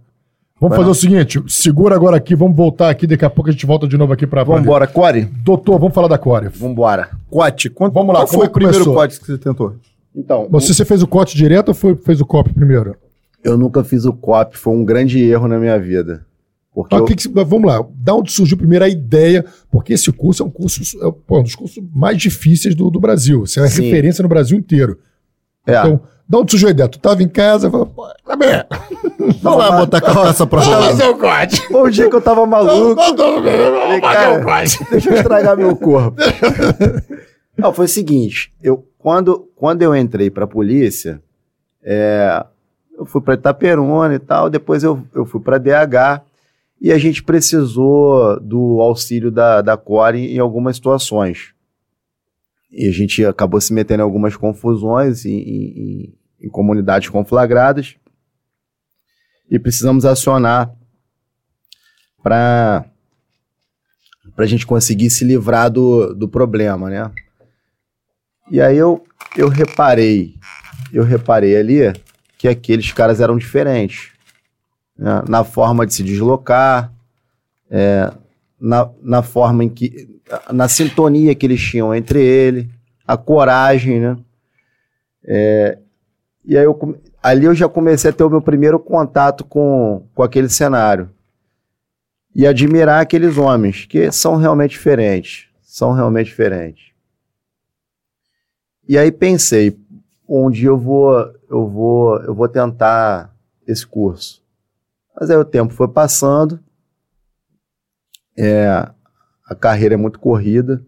Vamos 0.60 0.76
Vai 0.76 0.84
fazer 0.84 0.84
não. 0.86 0.90
o 0.90 0.94
seguinte: 0.94 1.42
segura 1.46 1.94
agora 1.94 2.16
aqui, 2.16 2.34
vamos 2.34 2.56
voltar 2.56 2.90
aqui, 2.90 3.06
daqui 3.06 3.24
a 3.24 3.30
pouco 3.30 3.48
a 3.48 3.52
gente 3.52 3.64
volta 3.64 3.86
de 3.86 3.96
novo 3.96 4.12
aqui 4.12 4.26
pra. 4.26 4.44
pra- 4.44 4.56
Vambora, 4.56 4.88
Core. 4.88 5.26
Doutor, 5.26 5.78
vamos 5.78 5.94
falar 5.94 6.08
da 6.08 6.18
Core. 6.18 6.48
Vambora. 6.48 7.10
Cote. 7.30 7.70
Quanto, 7.70 7.94
Vamos 7.94 8.12
lá, 8.12 8.22
Qual 8.22 8.26
como 8.26 8.38
foi 8.40 8.46
é 8.46 8.50
o 8.50 8.52
primeiro 8.52 8.84
cote 8.92 9.20
que 9.20 9.26
você 9.26 9.38
tentou? 9.38 9.76
Então, 10.14 10.48
Você, 10.50 10.74
você 10.74 10.84
fez 10.84 11.02
o 11.02 11.06
corte 11.06 11.36
direto 11.36 11.68
ou 11.68 11.74
foi, 11.74 11.94
fez 11.96 12.20
o 12.20 12.26
copo 12.26 12.52
primeiro? 12.52 12.96
eu 13.44 13.56
nunca 13.56 13.84
fiz 13.84 14.04
o 14.04 14.12
COP, 14.12 14.58
foi 14.58 14.72
um 14.74 14.84
grande 14.84 15.22
erro 15.22 15.46
na 15.46 15.58
minha 15.58 15.78
vida. 15.78 16.26
Porque 16.74 16.94
Ah, 16.94 16.98
eu- 16.98 17.04
que 17.04 17.14
que 17.16 17.28
vamos 17.28 17.64
lá, 17.64 17.84
da 17.94 18.14
onde 18.14 18.30
surgiu 18.32 18.56
primeiro 18.56 18.84
a 18.84 18.88
ideia? 18.88 19.44
Porque 19.70 19.92
esse 19.94 20.10
curso 20.12 20.42
é 20.42 20.46
um 20.46 20.50
curso, 20.50 20.82
é 21.04 21.10
pô, 21.26 21.40
um 21.40 21.42
dos 21.42 21.54
cursos 21.54 21.82
mais 21.94 22.18
difíceis 22.18 22.74
do, 22.74 22.90
do 22.90 23.00
Brasil. 23.00 23.46
Você 23.46 23.60
é 23.60 23.66
Sim. 23.68 23.82
referência 23.84 24.22
no 24.22 24.28
Brasil 24.28 24.58
inteiro. 24.58 24.98
é, 25.66 25.72
Então, 25.78 26.00
da 26.28 26.38
onde 26.38 26.50
surgiu 26.50 26.68
a 26.68 26.70
ideia? 26.72 26.88
Tu 26.88 26.98
tava 26.98 27.22
em 27.22 27.28
casa, 27.28 27.70
falou, 27.70 27.86
pô, 27.86 28.06
tá 28.26 28.36
bem. 28.36 28.48
Vamos 29.42 29.58
lá 29.58 29.72
botar 29.78 29.98
a 29.98 30.00
cabeça 30.02 30.46
pra 30.46 30.60
Vamos 30.60 30.74
rolar. 30.74 30.88
fazer 30.90 31.04
o 31.08 31.16
corte. 31.16 31.60
foi 31.68 31.88
um 31.88 31.90
dia 31.90 32.10
que 32.10 32.16
eu 32.16 32.20
tava 32.20 32.44
maluco. 32.46 32.94
Não, 32.94 33.14
não, 33.14 33.40
não, 33.40 33.42
não, 33.42 34.00
Vamos 34.00 34.44
o. 34.44 34.84
Deixa 34.90 35.10
eu 35.10 35.16
estragar 35.16 35.56
meu 35.56 35.74
corpo. 35.76 36.20
Não, 37.56 37.72
foi 37.72 37.86
o 37.86 37.88
seguinte, 37.88 38.52
eu, 38.62 38.86
quando, 38.98 39.48
quando 39.56 39.82
eu 39.82 39.94
entrei 39.94 40.30
pra 40.30 40.46
polícia, 40.46 41.22
é, 41.82 42.44
eu 42.96 43.06
fui 43.06 43.20
pra 43.20 43.34
Itaperuna 43.34 44.14
e 44.14 44.18
tal, 44.18 44.50
depois 44.50 44.82
eu, 44.82 45.06
eu 45.14 45.24
fui 45.24 45.40
pra 45.40 45.58
DH 45.58 46.22
e 46.80 46.92
a 46.92 46.98
gente 46.98 47.22
precisou 47.22 48.38
do 48.40 48.80
auxílio 48.80 49.30
da, 49.30 49.60
da 49.62 49.76
Core 49.76 50.34
em 50.34 50.38
algumas 50.38 50.76
situações. 50.76 51.54
E 52.70 52.86
a 52.88 52.92
gente 52.92 53.24
acabou 53.24 53.60
se 53.60 53.72
metendo 53.72 54.02
em 54.02 54.04
algumas 54.04 54.36
confusões 54.36 55.24
em, 55.24 55.38
em- 55.38 56.14
em- 56.42 56.48
comunidades 56.50 57.08
conflagradas 57.08 57.96
e 59.50 59.58
precisamos 59.58 60.04
acionar 60.04 60.72
para 62.22 62.84
para 64.36 64.44
a 64.44 64.48
gente 64.48 64.66
conseguir 64.66 65.10
se 65.10 65.24
livrar 65.24 65.68
do, 65.70 66.14
do 66.14 66.28
problema, 66.28 66.88
né? 66.88 67.10
E 68.50 68.60
aí 68.60 68.78
eu, 68.78 69.04
eu 69.36 69.48
reparei, 69.48 70.34
eu 70.92 71.04
reparei 71.04 71.56
ali 71.56 71.92
que 72.36 72.48
aqueles 72.48 72.92
caras 72.92 73.20
eram 73.20 73.36
diferentes. 73.36 74.10
né? 74.96 75.22
Na 75.28 75.44
forma 75.44 75.86
de 75.86 75.92
se 75.92 76.02
deslocar, 76.02 76.92
é, 77.70 78.12
na, 78.60 78.88
na 79.02 79.22
forma 79.22 79.64
em 79.64 79.68
que. 79.68 80.08
na 80.52 80.68
sintonia 80.68 81.34
que 81.34 81.46
eles 81.46 81.60
tinham 81.60 81.94
entre 81.94 82.22
ele, 82.22 82.70
a 83.06 83.16
coragem, 83.16 84.00
né? 84.00 84.16
É, 85.24 85.78
e 86.44 86.56
aí 86.56 86.64
eu, 86.64 86.98
ali 87.22 87.44
eu 87.44 87.54
já 87.54 87.68
comecei 87.68 88.10
a 88.10 88.12
ter 88.12 88.24
o 88.24 88.30
meu 88.30 88.40
primeiro 88.40 88.78
contato 88.78 89.44
com, 89.44 90.06
com 90.14 90.22
aquele 90.22 90.48
cenário 90.48 91.10
e 92.34 92.46
admirar 92.46 93.02
aqueles 93.02 93.36
homens 93.36 93.84
que 93.84 94.10
são 94.10 94.36
realmente 94.36 94.70
diferentes, 94.70 95.46
são 95.60 95.92
realmente 95.92 96.28
diferentes. 96.28 96.88
E 98.88 98.96
aí 98.96 99.12
pensei, 99.12 99.78
um 100.28 100.50
dia 100.50 100.68
eu 100.68 100.78
vou, 100.78 101.12
eu 101.50 101.68
vou, 101.68 102.16
eu 102.22 102.34
vou 102.34 102.48
tentar 102.48 103.36
esse 103.66 103.86
curso. 103.86 104.42
Mas 105.18 105.30
aí 105.30 105.36
o 105.36 105.44
tempo 105.44 105.74
foi 105.74 105.88
passando, 105.88 106.58
é, 108.36 108.68
a 109.44 109.54
carreira 109.54 109.94
é 109.94 109.98
muito 109.98 110.18
corrida 110.18 110.84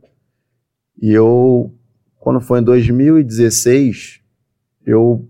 e 1.01 1.10
eu, 1.10 1.74
quando 2.16 2.40
foi 2.40 2.60
em 2.60 2.64
2016, 2.64 4.20
eu, 4.86 5.28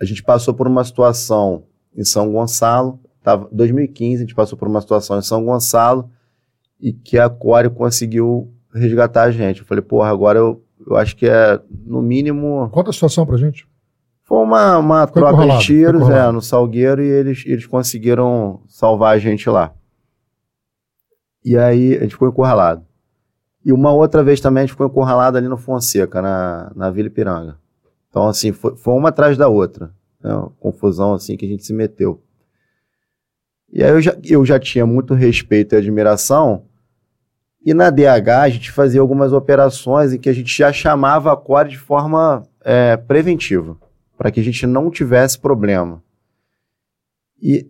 a 0.00 0.04
gente 0.04 0.22
passou 0.22 0.54
por 0.54 0.66
uma 0.66 0.84
situação 0.84 1.66
em 1.94 2.04
São 2.04 2.32
Gonçalo 2.32 3.00
Tava, 3.26 3.48
2015, 3.50 4.14
a 4.14 4.18
gente 4.20 4.36
passou 4.36 4.56
por 4.56 4.68
uma 4.68 4.80
situação 4.80 5.18
em 5.18 5.22
São 5.22 5.44
Gonçalo 5.44 6.08
e 6.80 6.92
que 6.92 7.18
a 7.18 7.28
Core 7.28 7.68
conseguiu 7.68 8.54
resgatar 8.72 9.24
a 9.24 9.32
gente. 9.32 9.62
Eu 9.62 9.66
falei, 9.66 9.82
porra, 9.82 10.10
agora 10.10 10.38
eu, 10.38 10.64
eu 10.86 10.96
acho 10.96 11.16
que 11.16 11.26
é, 11.26 11.60
no 11.84 12.00
mínimo, 12.00 12.68
Conta 12.70 12.90
a 12.90 12.92
situação 12.92 13.26
pra 13.26 13.36
gente. 13.36 13.66
foi 14.22 14.38
uma, 14.38 14.78
uma 14.78 15.06
Ficou 15.06 15.22
troca 15.22 15.46
de 15.46 15.64
tiros 15.64 16.08
é, 16.08 16.30
no 16.30 16.40
Salgueiro 16.40 17.02
e 17.02 17.08
eles, 17.08 17.44
eles 17.46 17.66
conseguiram 17.66 18.60
salvar 18.68 19.14
a 19.14 19.18
gente 19.18 19.48
lá. 19.50 19.74
E 21.44 21.56
aí 21.56 21.96
a 21.96 22.00
gente 22.02 22.12
ficou 22.12 22.28
encurralado. 22.28 22.84
E 23.64 23.72
uma 23.72 23.92
outra 23.92 24.22
vez 24.22 24.40
também 24.40 24.62
a 24.62 24.64
gente 24.64 24.74
ficou 24.74 24.86
encurralado 24.86 25.36
ali 25.36 25.48
no 25.48 25.56
Fonseca, 25.56 26.22
na, 26.22 26.72
na 26.74 26.90
Vila 26.90 27.08
Ipiranga. 27.08 27.58
Então, 28.08 28.28
assim, 28.28 28.52
foi, 28.52 28.76
foi 28.76 28.94
uma 28.94 29.08
atrás 29.08 29.36
da 29.36 29.48
outra. 29.48 29.92
Né? 30.22 30.32
Uma 30.32 30.50
confusão 30.60 31.14
assim 31.14 31.36
que 31.36 31.44
a 31.44 31.48
gente 31.48 31.64
se 31.64 31.72
meteu. 31.72 32.22
E 33.72 33.82
aí 33.82 33.90
eu 33.90 34.00
já, 34.00 34.16
eu 34.24 34.44
já 34.46 34.58
tinha 34.58 34.86
muito 34.86 35.14
respeito 35.14 35.74
e 35.74 35.78
admiração. 35.78 36.64
E 37.66 37.74
na 37.74 37.90
DH 37.90 38.28
a 38.42 38.48
gente 38.48 38.70
fazia 38.70 39.00
algumas 39.00 39.32
operações 39.32 40.12
em 40.12 40.18
que 40.20 40.28
a 40.28 40.32
gente 40.32 40.56
já 40.56 40.72
chamava 40.72 41.32
a 41.32 41.36
Core 41.36 41.70
de 41.70 41.76
forma 41.76 42.46
é, 42.64 42.96
preventiva, 42.96 43.76
para 44.16 44.30
que 44.30 44.38
a 44.38 44.42
gente 44.44 44.64
não 44.68 44.88
tivesse 44.88 45.36
problema. 45.36 46.00
E 47.42 47.68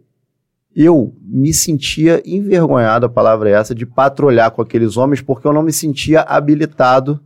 eu 0.74 1.16
me 1.22 1.50
sentia 1.54 2.22
envergonhado, 2.26 3.06
a 3.06 3.08
palavra 3.08 3.48
é 3.48 3.54
essa, 3.54 3.74
de 3.74 3.86
patrulhar 3.86 4.50
com 4.50 4.60
aqueles 4.60 4.98
homens, 4.98 5.22
porque 5.22 5.46
eu 5.46 5.52
não 5.54 5.62
me 5.62 5.72
sentia 5.72 6.20
habilitado 6.20 7.18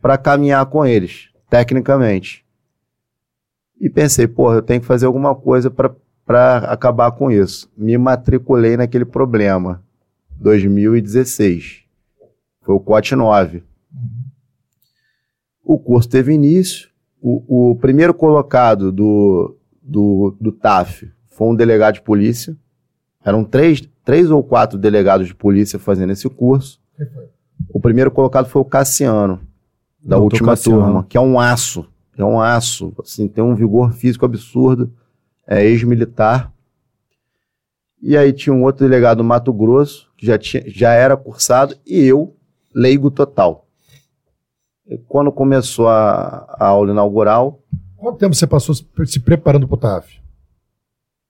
para 0.00 0.16
caminhar 0.16 0.64
com 0.64 0.86
eles, 0.86 1.28
tecnicamente. 1.50 2.46
E 3.78 3.90
pensei, 3.90 4.26
porra, 4.26 4.54
eu 4.54 4.62
tenho 4.62 4.80
que 4.80 4.86
fazer 4.86 5.04
alguma 5.04 5.34
coisa 5.34 5.70
para 5.70 6.56
acabar 6.60 7.12
com 7.12 7.30
isso. 7.30 7.70
Me 7.76 7.98
matriculei 7.98 8.78
naquele 8.78 9.04
problema. 9.04 9.82
2016. 10.40 11.79
Foi 12.60 12.74
o 12.74 12.80
COT 12.80 13.14
9. 13.14 13.62
O 15.64 15.78
curso 15.78 16.08
teve 16.08 16.32
início. 16.32 16.88
O, 17.20 17.70
o 17.70 17.76
primeiro 17.76 18.14
colocado 18.14 18.90
do, 18.90 19.56
do, 19.82 20.36
do 20.40 20.52
TAF 20.52 21.10
foi 21.26 21.48
um 21.48 21.54
delegado 21.54 21.94
de 21.94 22.02
polícia. 22.02 22.56
Eram 23.24 23.44
três, 23.44 23.82
três 24.04 24.30
ou 24.30 24.42
quatro 24.42 24.78
delegados 24.78 25.26
de 25.26 25.34
polícia 25.34 25.78
fazendo 25.78 26.12
esse 26.12 26.28
curso. 26.28 26.80
O 27.68 27.80
primeiro 27.80 28.10
colocado 28.10 28.46
foi 28.46 28.62
o 28.62 28.64
Cassiano, 28.64 29.40
da 30.02 30.16
Doutor 30.16 30.24
última 30.24 30.52
Cassiano. 30.52 30.80
turma, 30.82 31.04
que 31.04 31.16
é 31.16 31.20
um 31.20 31.38
aço. 31.38 31.86
É 32.16 32.24
um 32.24 32.40
aço. 32.40 32.92
Assim, 33.02 33.28
tem 33.28 33.42
um 33.44 33.54
vigor 33.54 33.92
físico 33.92 34.24
absurdo. 34.24 34.92
É 35.46 35.64
ex-militar. 35.64 36.52
E 38.00 38.16
aí 38.16 38.32
tinha 38.32 38.54
um 38.54 38.62
outro 38.62 38.86
delegado 38.86 39.18
do 39.18 39.24
Mato 39.24 39.52
Grosso, 39.52 40.10
que 40.16 40.24
já, 40.26 40.38
tinha, 40.38 40.62
já 40.66 40.92
era 40.92 41.16
cursado, 41.16 41.76
e 41.86 42.02
eu, 42.02 42.34
leigo 42.74 43.10
total. 43.10 43.66
E 44.86 44.98
quando 44.98 45.30
começou 45.30 45.88
a, 45.88 46.46
a 46.58 46.66
aula 46.66 46.90
inaugural, 46.92 47.60
Quanto 48.00 48.18
tempo 48.18 48.34
você 48.34 48.46
passou 48.46 48.74
se 48.74 49.20
preparando 49.20 49.68
pro 49.68 49.76
TAF? 49.76 50.18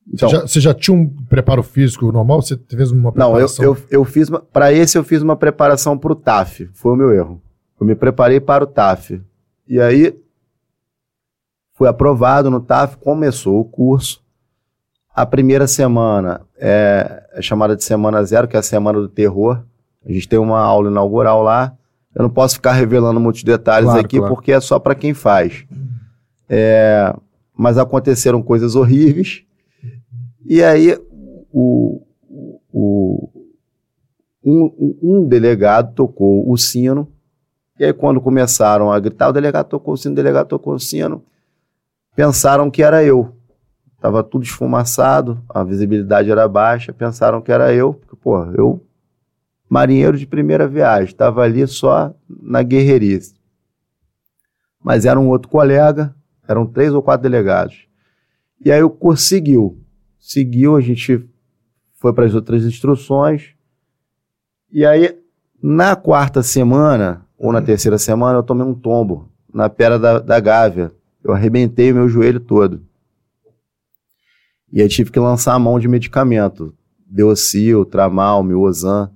então, 0.07 0.29
você, 0.29 0.37
já, 0.37 0.43
você 0.43 0.61
já 0.61 0.75
tinha 0.75 0.97
um 0.97 1.09
preparo 1.27 1.65
físico 1.65 2.11
normal? 2.13 2.41
Você 2.41 2.57
fez 2.57 2.93
uma 2.93 3.13
Não, 3.15 3.31
eu, 3.31 3.49
preparação? 3.49 3.65
eu, 3.65 3.77
eu 3.91 4.05
fiz. 4.05 4.31
Para 4.53 4.73
esse, 4.73 4.97
eu 4.97 5.03
fiz 5.03 5.21
uma 5.21 5.35
preparação 5.35 5.99
para 5.99 6.13
o 6.13 6.15
TAF. 6.17 6.71
Foi 6.73 6.93
o 6.93 6.97
meu 6.97 7.13
erro. 7.13 7.43
Eu 7.81 7.85
me 7.85 7.97
preparei 7.97 8.39
para 8.39 8.63
o 8.63 8.67
TAF. 8.69 9.21
E 9.67 9.81
aí, 9.81 10.17
fui 11.73 11.89
aprovado 11.89 12.51
no 12.51 12.61
TAF, 12.61 12.97
começou 12.99 13.59
o 13.59 13.65
curso. 13.65 14.23
A 15.13 15.27
primeira 15.27 15.67
semana 15.67 16.43
é, 16.57 17.29
é 17.33 17.43
chamada 17.43 17.75
de 17.75 17.83
Semana 17.83 18.23
Zero, 18.25 18.47
que 18.47 18.55
é 18.55 18.61
a 18.61 18.63
Semana 18.63 19.01
do 19.01 19.09
Terror. 19.09 19.65
A 20.05 20.13
gente 20.13 20.29
tem 20.29 20.39
uma 20.39 20.59
aula 20.61 20.91
inaugural 20.91 21.43
lá. 21.43 21.75
Eu 22.15 22.23
não 22.23 22.31
posso 22.31 22.55
ficar 22.55 22.73
revelando 22.73 23.21
muitos 23.21 23.43
detalhes 23.45 23.87
Claro, 23.89 24.01
aqui, 24.01 24.19
claro. 24.19 24.35
porque 24.35 24.53
é 24.53 24.61
só 24.61 24.79
para 24.79 24.95
quem 24.95 25.15
faz. 25.15 25.65
É, 26.49 27.15
mas 27.57 27.79
aconteceram 27.79 28.43
coisas 28.43 28.75
horríveis. 28.75 29.45
E 30.45 30.63
aí, 30.63 30.99
o, 31.53 32.03
o, 32.73 33.29
um, 34.45 34.99
um 35.03 35.29
delegado 35.29 35.95
tocou 35.95 36.51
o 36.51 36.57
sino, 36.57 37.09
e 37.79 37.85
aí 37.85 37.93
quando 37.93 38.21
começaram 38.21 38.91
a 38.91 38.99
gritar, 38.99 39.29
o 39.29 39.33
delegado 39.33 39.69
tocou 39.69 39.95
o 39.95 39.97
sino, 39.97 40.13
o 40.13 40.17
delegado 40.17 40.49
tocou 40.49 40.75
o 40.75 40.81
sino, 40.81 41.23
pensaram 42.17 42.71
que 42.71 42.83
era 42.83 43.05
eu. 43.05 43.35
Tava 44.01 44.23
tudo 44.23 44.45
esfumaçado, 44.45 45.43
a 45.49 45.63
visibilidade 45.63 46.31
era 46.31 46.49
baixa, 46.49 46.93
pensaram 46.93 47.43
que 47.43 47.53
era 47.53 47.73
eu, 47.73 47.95
porque, 47.95 48.17
pô, 48.17 48.43
eu 48.47 48.83
marinheiro 49.71 50.19
de 50.19 50.27
primeira 50.27 50.67
viagem, 50.67 51.07
estava 51.07 51.43
ali 51.43 51.65
só 51.69 52.13
na 52.29 52.61
guerreirice. 52.61 53.37
Mas 54.83 55.05
era 55.05 55.21
um 55.21 55.29
outro 55.29 55.49
colega, 55.49 56.13
eram 56.49 56.67
três 56.67 56.93
ou 56.93 57.01
quatro 57.01 57.23
delegados. 57.23 57.87
E 58.63 58.73
aí 58.73 58.83
o 58.83 58.91
curso 58.91 59.23
seguiu. 59.23 59.81
Seguiu, 60.19 60.77
a 60.77 60.81
gente 60.81 61.25
foi 61.95 62.13
para 62.13 62.27
as 62.27 62.35
outras 62.35 62.65
instruções. 62.65 63.51
E 64.73 64.85
aí, 64.85 65.17
na 65.63 65.95
quarta 65.95 66.43
semana, 66.43 67.25
ou 67.39 67.53
na 67.53 67.63
terceira 67.63 67.97
semana, 67.97 68.39
eu 68.39 68.43
tomei 68.43 68.67
um 68.67 68.75
tombo 68.75 69.31
na 69.53 69.69
pedra 69.69 69.99
da, 69.99 70.19
da 70.19 70.41
Gávea. 70.41 70.93
Eu 71.23 71.33
arrebentei 71.33 71.93
o 71.93 71.95
meu 71.95 72.09
joelho 72.09 72.41
todo. 72.41 72.83
E 74.73 74.83
aí 74.83 74.89
tive 74.89 75.13
que 75.13 75.21
lançar 75.21 75.55
a 75.55 75.59
mão 75.59 75.79
de 75.79 75.87
medicamento. 75.87 76.75
Deocil, 77.07 77.85
Tramal, 77.85 78.43
Miozan. 78.43 79.11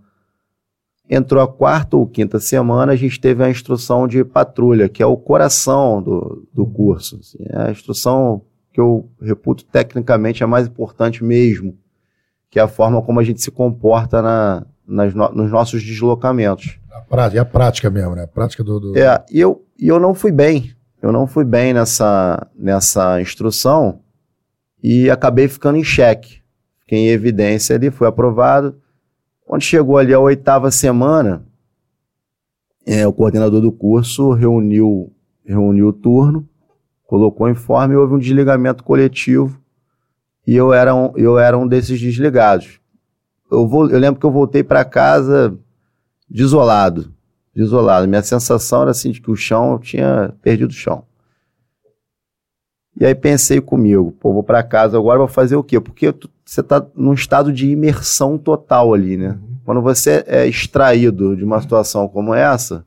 Entrou 1.08 1.42
a 1.42 1.48
quarta 1.48 1.96
ou 1.96 2.06
quinta 2.06 2.40
semana, 2.40 2.92
a 2.92 2.96
gente 2.96 3.20
teve 3.20 3.44
a 3.44 3.50
instrução 3.50 4.08
de 4.08 4.24
patrulha, 4.24 4.88
que 4.88 5.02
é 5.02 5.06
o 5.06 5.16
coração 5.16 6.02
do, 6.02 6.48
do 6.52 6.66
curso. 6.66 7.18
Assim, 7.20 7.44
é 7.50 7.68
a 7.68 7.70
instrução 7.70 8.42
que 8.72 8.80
eu 8.80 9.08
reputo 9.20 9.64
tecnicamente 9.66 10.42
a 10.42 10.46
mais 10.46 10.66
importante 10.66 11.22
mesmo, 11.22 11.76
que 12.50 12.58
é 12.58 12.62
a 12.62 12.68
forma 12.68 13.02
como 13.02 13.20
a 13.20 13.22
gente 13.22 13.42
se 13.42 13.50
comporta 13.50 14.22
na, 14.22 14.66
nas 14.86 15.14
no, 15.14 15.30
nos 15.30 15.50
nossos 15.50 15.82
deslocamentos. 15.82 16.78
A 16.90 17.00
prática, 17.00 17.38
é 17.38 17.42
a 17.42 17.44
prática 17.44 17.90
mesmo, 17.90 18.14
né? 18.14 18.24
A 18.24 18.28
prática 18.28 18.64
do. 18.64 18.80
do... 18.80 18.98
É, 18.98 19.22
e 19.30 19.40
eu, 19.40 19.64
e 19.78 19.88
eu 19.88 20.00
não 20.00 20.14
fui 20.14 20.32
bem. 20.32 20.74
Eu 21.02 21.12
não 21.12 21.26
fui 21.26 21.44
bem 21.44 21.74
nessa, 21.74 22.46
nessa 22.56 23.20
instrução 23.20 24.00
e 24.82 25.10
acabei 25.10 25.48
ficando 25.48 25.76
em 25.76 25.84
xeque. 25.84 26.42
Fiquei 26.80 26.98
em 26.98 27.08
evidência 27.08 27.76
ali, 27.76 27.90
fui 27.90 28.06
aprovado. 28.06 28.76
Quando 29.44 29.62
chegou 29.62 29.98
ali 29.98 30.12
a 30.14 30.18
oitava 30.18 30.70
semana, 30.70 31.44
é, 32.86 33.06
o 33.06 33.12
coordenador 33.12 33.60
do 33.60 33.70
curso 33.70 34.32
reuniu, 34.32 35.12
reuniu 35.44 35.88
o 35.88 35.92
turno, 35.92 36.48
colocou 37.06 37.48
informe 37.48 37.94
e 37.94 37.96
houve 37.96 38.14
um 38.14 38.18
desligamento 38.18 38.82
coletivo 38.82 39.62
e 40.46 40.54
eu 40.54 40.72
era 40.72 40.94
um, 40.94 41.12
eu 41.16 41.38
era 41.38 41.56
um 41.56 41.66
desses 41.66 41.98
desligados. 41.98 42.80
Eu, 43.50 43.66
vou, 43.66 43.88
eu 43.88 43.98
lembro 43.98 44.20
que 44.20 44.26
eu 44.26 44.30
voltei 44.30 44.62
para 44.62 44.84
casa 44.84 45.56
desolado, 46.28 47.12
desolado. 47.54 48.08
Minha 48.08 48.22
sensação 48.22 48.82
era 48.82 48.90
assim 48.90 49.10
de 49.10 49.20
que 49.20 49.30
o 49.30 49.36
chão, 49.36 49.78
tinha 49.78 50.34
perdido 50.42 50.70
o 50.70 50.74
chão. 50.74 51.04
E 52.96 53.04
aí 53.04 53.14
pensei 53.14 53.60
comigo, 53.60 54.12
pô, 54.20 54.32
vou 54.32 54.42
para 54.42 54.62
casa 54.62 54.96
agora, 54.96 55.18
vou 55.18 55.28
fazer 55.28 55.56
o 55.56 55.64
quê? 55.64 55.80
Porque 55.80 56.14
você 56.44 56.60
está 56.60 56.84
num 56.94 57.12
estado 57.12 57.52
de 57.52 57.68
imersão 57.68 58.38
total 58.38 58.94
ali, 58.94 59.16
né? 59.16 59.30
Uhum. 59.30 59.56
Quando 59.64 59.82
você 59.82 60.22
é 60.26 60.46
extraído 60.46 61.36
de 61.36 61.42
uma 61.42 61.60
situação 61.60 62.06
como 62.06 62.32
essa, 62.32 62.86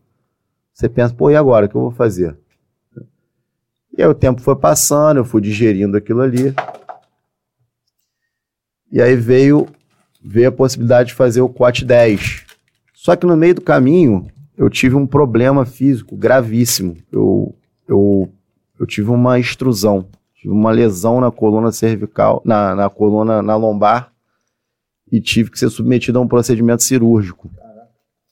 você 0.73 0.88
pensa, 0.88 1.13
pô, 1.13 1.29
e 1.29 1.35
agora? 1.35 1.65
O 1.65 1.69
que 1.69 1.75
eu 1.75 1.81
vou 1.81 1.91
fazer? 1.91 2.38
E 3.97 4.01
aí 4.01 4.07
o 4.07 4.13
tempo 4.13 4.41
foi 4.41 4.55
passando, 4.55 5.17
eu 5.17 5.25
fui 5.25 5.41
digerindo 5.41 5.97
aquilo 5.97 6.21
ali. 6.21 6.53
E 8.91 9.01
aí 9.01 9.15
veio, 9.15 9.67
veio 10.23 10.49
a 10.49 10.51
possibilidade 10.51 11.09
de 11.09 11.15
fazer 11.15 11.41
o 11.41 11.49
COT 11.49 11.84
10. 11.84 12.45
Só 12.93 13.15
que 13.15 13.25
no 13.25 13.35
meio 13.35 13.55
do 13.55 13.61
caminho, 13.61 14.27
eu 14.55 14.69
tive 14.69 14.95
um 14.95 15.07
problema 15.07 15.65
físico 15.65 16.15
gravíssimo. 16.15 16.95
Eu, 17.11 17.55
eu 17.88 18.31
eu 18.79 18.85
tive 18.85 19.09
uma 19.09 19.39
extrusão, 19.39 20.07
tive 20.35 20.53
uma 20.53 20.71
lesão 20.71 21.19
na 21.19 21.31
coluna 21.31 21.71
cervical, 21.71 22.41
na, 22.45 22.75
na 22.75 22.89
coluna, 22.89 23.41
na 23.41 23.55
lombar, 23.55 24.11
e 25.11 25.21
tive 25.21 25.49
que 25.49 25.59
ser 25.59 25.69
submetido 25.69 26.19
a 26.19 26.21
um 26.21 26.27
procedimento 26.27 26.83
cirúrgico. 26.83 27.49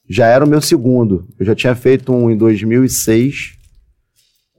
Já 0.07 0.27
era 0.27 0.45
o 0.45 0.47
meu 0.47 0.61
segundo. 0.61 1.27
Eu 1.39 1.45
já 1.45 1.55
tinha 1.55 1.73
feito 1.73 2.13
um 2.13 2.29
em 2.29 2.37
2006, 2.37 3.57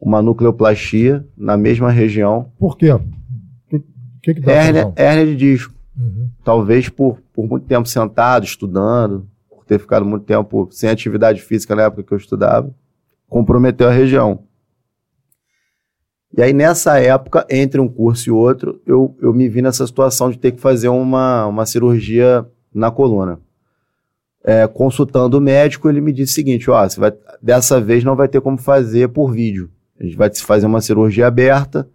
uma 0.00 0.20
nucleoplastia 0.20 1.26
na 1.36 1.56
mesma 1.56 1.90
região. 1.90 2.50
Por 2.58 2.76
quê? 2.76 2.90
O 2.92 3.00
que, 3.68 3.78
que, 4.22 4.34
que 4.34 4.40
dá 4.40 4.52
hérnia, 4.52 4.92
hérnia 4.96 5.26
de 5.26 5.36
disco. 5.36 5.74
Uhum. 5.96 6.30
Talvez 6.44 6.88
por, 6.88 7.20
por 7.32 7.46
muito 7.48 7.66
tempo 7.66 7.88
sentado, 7.88 8.44
estudando, 8.44 9.26
por 9.48 9.64
ter 9.64 9.78
ficado 9.78 10.04
muito 10.04 10.24
tempo 10.24 10.68
sem 10.70 10.90
atividade 10.90 11.40
física 11.40 11.74
na 11.74 11.84
época 11.84 12.02
que 12.02 12.12
eu 12.12 12.18
estudava, 12.18 12.74
comprometeu 13.28 13.88
a 13.88 13.92
região. 13.92 14.45
E 16.36 16.42
aí, 16.42 16.52
nessa 16.52 17.00
época, 17.00 17.46
entre 17.48 17.80
um 17.80 17.88
curso 17.88 18.28
e 18.28 18.32
outro, 18.32 18.78
eu, 18.86 19.16
eu 19.22 19.32
me 19.32 19.48
vi 19.48 19.62
nessa 19.62 19.86
situação 19.86 20.30
de 20.30 20.38
ter 20.38 20.52
que 20.52 20.60
fazer 20.60 20.88
uma, 20.88 21.46
uma 21.46 21.64
cirurgia 21.64 22.46
na 22.74 22.90
coluna. 22.90 23.40
É, 24.44 24.66
consultando 24.66 25.38
o 25.38 25.40
médico, 25.40 25.88
ele 25.88 26.00
me 26.00 26.12
disse 26.12 26.32
o 26.32 26.34
seguinte: 26.34 26.70
ó, 26.70 26.86
você 26.86 27.00
vai, 27.00 27.12
dessa 27.42 27.80
vez 27.80 28.04
não 28.04 28.14
vai 28.14 28.28
ter 28.28 28.42
como 28.42 28.58
fazer 28.58 29.08
por 29.08 29.32
vídeo. 29.32 29.70
A 29.98 30.04
gente 30.04 30.14
vai 30.14 30.30
fazer 30.34 30.66
uma 30.66 30.82
cirurgia 30.82 31.26
aberta, 31.26 31.88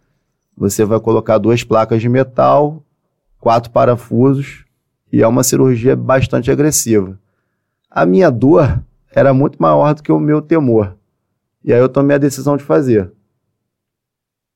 você 0.58 0.84
vai 0.84 1.00
colocar 1.00 1.38
duas 1.38 1.64
placas 1.64 2.02
de 2.02 2.10
metal, 2.10 2.84
quatro 3.40 3.70
parafusos, 3.70 4.66
e 5.14 5.22
é 5.22 5.28
uma 5.28 5.44
cirurgia 5.44 5.96
bastante 5.96 6.50
agressiva. 6.50 7.18
A 7.92 8.08
minha 8.08 8.32
dor 8.32 8.82
era 9.14 9.36
muito 9.36 9.62
maior 9.62 9.94
do 9.94 10.02
que 10.02 10.12
o 10.12 10.20
meu 10.20 10.42
temor. 10.42 10.98
E 11.64 11.72
aí 11.72 11.80
eu 11.80 11.88
tomei 11.88 12.16
a 12.16 12.20
decisão 12.20 12.58
de 12.58 12.64
fazer. 12.64 13.12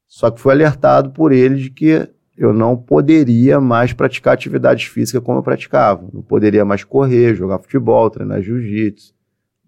Só 0.07 0.31
que 0.31 0.39
fui 0.39 0.53
alertado 0.53 1.11
por 1.11 1.31
ele 1.31 1.55
de 1.55 1.69
que 1.69 2.09
eu 2.37 2.53
não 2.53 2.75
poderia 2.75 3.59
mais 3.61 3.93
praticar 3.93 4.33
atividades 4.33 4.85
físicas 4.85 5.23
como 5.23 5.39
eu 5.39 5.43
praticava. 5.43 6.07
Não 6.13 6.21
poderia 6.21 6.65
mais 6.65 6.83
correr, 6.83 7.35
jogar 7.35 7.59
futebol, 7.59 8.09
treinar 8.09 8.41
jiu-jitsu, 8.41 9.13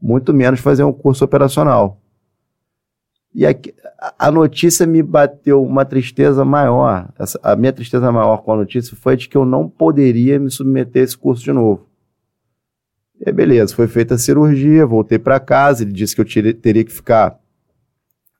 muito 0.01 0.33
menos 0.33 0.59
fazer 0.59 0.83
um 0.83 0.93
curso 0.93 1.23
operacional. 1.23 2.01
E 3.33 3.45
aqui, 3.45 3.73
a 4.17 4.31
notícia 4.31 4.85
me 4.85 5.03
bateu 5.03 5.63
uma 5.63 5.85
tristeza 5.85 6.43
maior. 6.43 7.09
Essa, 7.19 7.39
a 7.43 7.55
minha 7.55 7.71
tristeza 7.71 8.11
maior 8.11 8.37
com 8.37 8.51
a 8.51 8.57
notícia 8.57 8.97
foi 8.97 9.15
de 9.15 9.29
que 9.29 9.37
eu 9.37 9.45
não 9.45 9.69
poderia 9.69 10.39
me 10.39 10.49
submeter 10.49 11.03
a 11.03 11.05
esse 11.05 11.17
curso 11.17 11.43
de 11.43 11.51
novo. 11.51 11.87
E 13.19 13.31
beleza, 13.31 13.75
foi 13.75 13.87
feita 13.87 14.15
a 14.15 14.17
cirurgia, 14.17 14.85
voltei 14.85 15.19
para 15.19 15.39
casa. 15.39 15.83
Ele 15.83 15.91
disse 15.91 16.15
que 16.15 16.21
eu 16.21 16.53
teria 16.55 16.83
que 16.83 16.91
ficar 16.91 17.39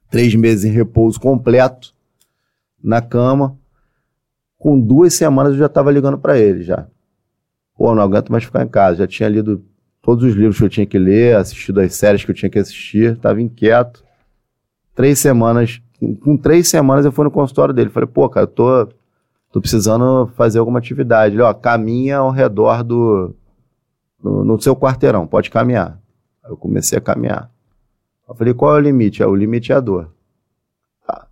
três 0.09 0.33
meses 0.35 0.65
em 0.65 0.71
repouso 0.71 1.19
completo 1.19 1.93
na 2.83 3.01
cama. 3.01 3.57
Com 4.57 4.79
duas 4.79 5.13
semanas 5.13 5.53
eu 5.53 5.59
já 5.59 5.65
estava 5.67 5.91
ligando 5.91 6.17
para 6.17 6.37
ele 6.37 6.63
já. 6.63 6.87
Pô, 7.75 7.93
não 7.93 8.01
aguento 8.01 8.31
mais 8.31 8.43
ficar 8.43 8.63
em 8.63 8.67
casa. 8.67 8.97
Já 8.97 9.07
tinha 9.07 9.29
lido 9.29 9.63
todos 10.01 10.23
os 10.23 10.33
livros 10.33 10.57
que 10.57 10.63
eu 10.63 10.69
tinha 10.69 10.85
que 10.85 10.97
ler, 10.97 11.35
assistido 11.35 11.79
as 11.79 11.93
séries 11.93 12.23
que 12.23 12.31
eu 12.31 12.35
tinha 12.35 12.49
que 12.49 12.57
assistir, 12.57 13.13
estava 13.13 13.41
inquieto. 13.41 14.03
Três 14.95 15.19
semanas, 15.19 15.81
com 16.23 16.35
três 16.35 16.67
semanas 16.69 17.05
eu 17.05 17.11
fui 17.11 17.25
no 17.25 17.31
consultório 17.31 17.73
dele. 17.73 17.89
Falei, 17.89 18.07
pô, 18.07 18.27
cara, 18.27 18.45
eu 18.45 18.47
tô, 18.47 18.87
tô 19.51 19.61
precisando 19.61 20.27
fazer 20.35 20.57
alguma 20.57 20.79
atividade. 20.79 21.35
Ele, 21.35 21.41
ó, 21.41 21.53
caminha 21.53 22.17
ao 22.17 22.31
redor 22.31 22.83
do. 22.83 23.35
No, 24.23 24.43
no 24.43 24.59
seu 24.59 24.75
quarteirão, 24.75 25.27
pode 25.27 25.51
caminhar. 25.51 25.99
Aí 26.43 26.51
eu 26.51 26.57
comecei 26.57 26.97
a 26.97 27.01
caminhar. 27.01 27.51
Eu 28.27 28.35
falei, 28.35 28.53
qual 28.53 28.75
é 28.75 28.79
o 28.79 28.81
limite? 28.81 29.23
É, 29.23 29.27
o 29.27 29.35
limite 29.35 29.71
é 29.71 29.75
a 29.75 29.79
dor. 29.79 30.09
Tá. 31.05 31.27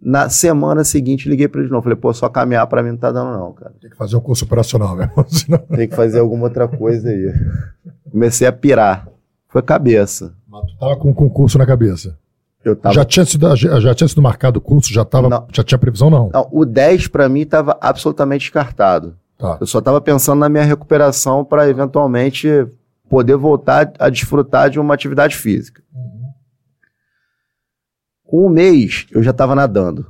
Na 0.00 0.28
semana 0.28 0.84
seguinte, 0.84 1.28
liguei 1.28 1.48
para 1.48 1.60
ele 1.60 1.68
de 1.68 1.72
novo. 1.72 1.82
Falei, 1.82 1.98
pô, 1.98 2.12
só 2.14 2.28
caminhar 2.28 2.66
para 2.68 2.82
mim 2.82 2.90
não 2.90 2.96
tá 2.96 3.10
dando, 3.10 3.36
não, 3.36 3.52
cara. 3.52 3.74
Tem 3.80 3.90
que 3.90 3.96
fazer 3.96 4.16
um 4.16 4.20
curso 4.20 4.44
operacional 4.44 4.94
mesmo. 4.94 5.12
Senão... 5.28 5.58
Tem 5.58 5.88
que 5.88 5.96
fazer 5.96 6.20
alguma 6.20 6.44
outra 6.44 6.68
coisa 6.68 7.08
aí. 7.08 7.34
Comecei 8.10 8.46
a 8.46 8.52
pirar. 8.52 9.08
Foi 9.48 9.62
cabeça. 9.62 10.32
Mas 10.46 10.70
tu 10.72 10.78
tava 10.78 10.96
com 10.96 11.10
o 11.10 11.14
concurso 11.14 11.58
na 11.58 11.66
cabeça. 11.66 12.16
Eu 12.64 12.76
tava... 12.76 12.94
já, 12.94 13.04
tinha 13.04 13.24
sido, 13.24 13.56
já 13.56 13.94
tinha 13.94 14.08
sido 14.08 14.22
marcado 14.22 14.58
o 14.58 14.60
curso? 14.62 14.92
Já, 14.92 15.04
tava, 15.04 15.28
não. 15.28 15.46
já 15.52 15.62
tinha 15.62 15.78
previsão, 15.78 16.10
não? 16.10 16.30
Não, 16.32 16.48
o 16.52 16.64
10 16.64 17.08
para 17.08 17.28
mim 17.28 17.40
estava 17.40 17.76
absolutamente 17.80 18.42
descartado. 18.42 19.16
Tá. 19.38 19.58
Eu 19.60 19.66
só 19.66 19.80
estava 19.80 20.00
pensando 20.00 20.38
na 20.38 20.48
minha 20.48 20.64
recuperação 20.64 21.44
para 21.44 21.68
eventualmente 21.68 22.66
poder 23.08 23.36
voltar 23.36 23.92
a 23.98 24.08
desfrutar 24.08 24.70
de 24.70 24.78
uma 24.80 24.94
atividade 24.94 25.36
física. 25.36 25.82
Com 28.24 28.46
um 28.46 28.50
mês, 28.50 29.06
eu 29.10 29.22
já 29.22 29.30
estava 29.30 29.54
nadando. 29.54 30.06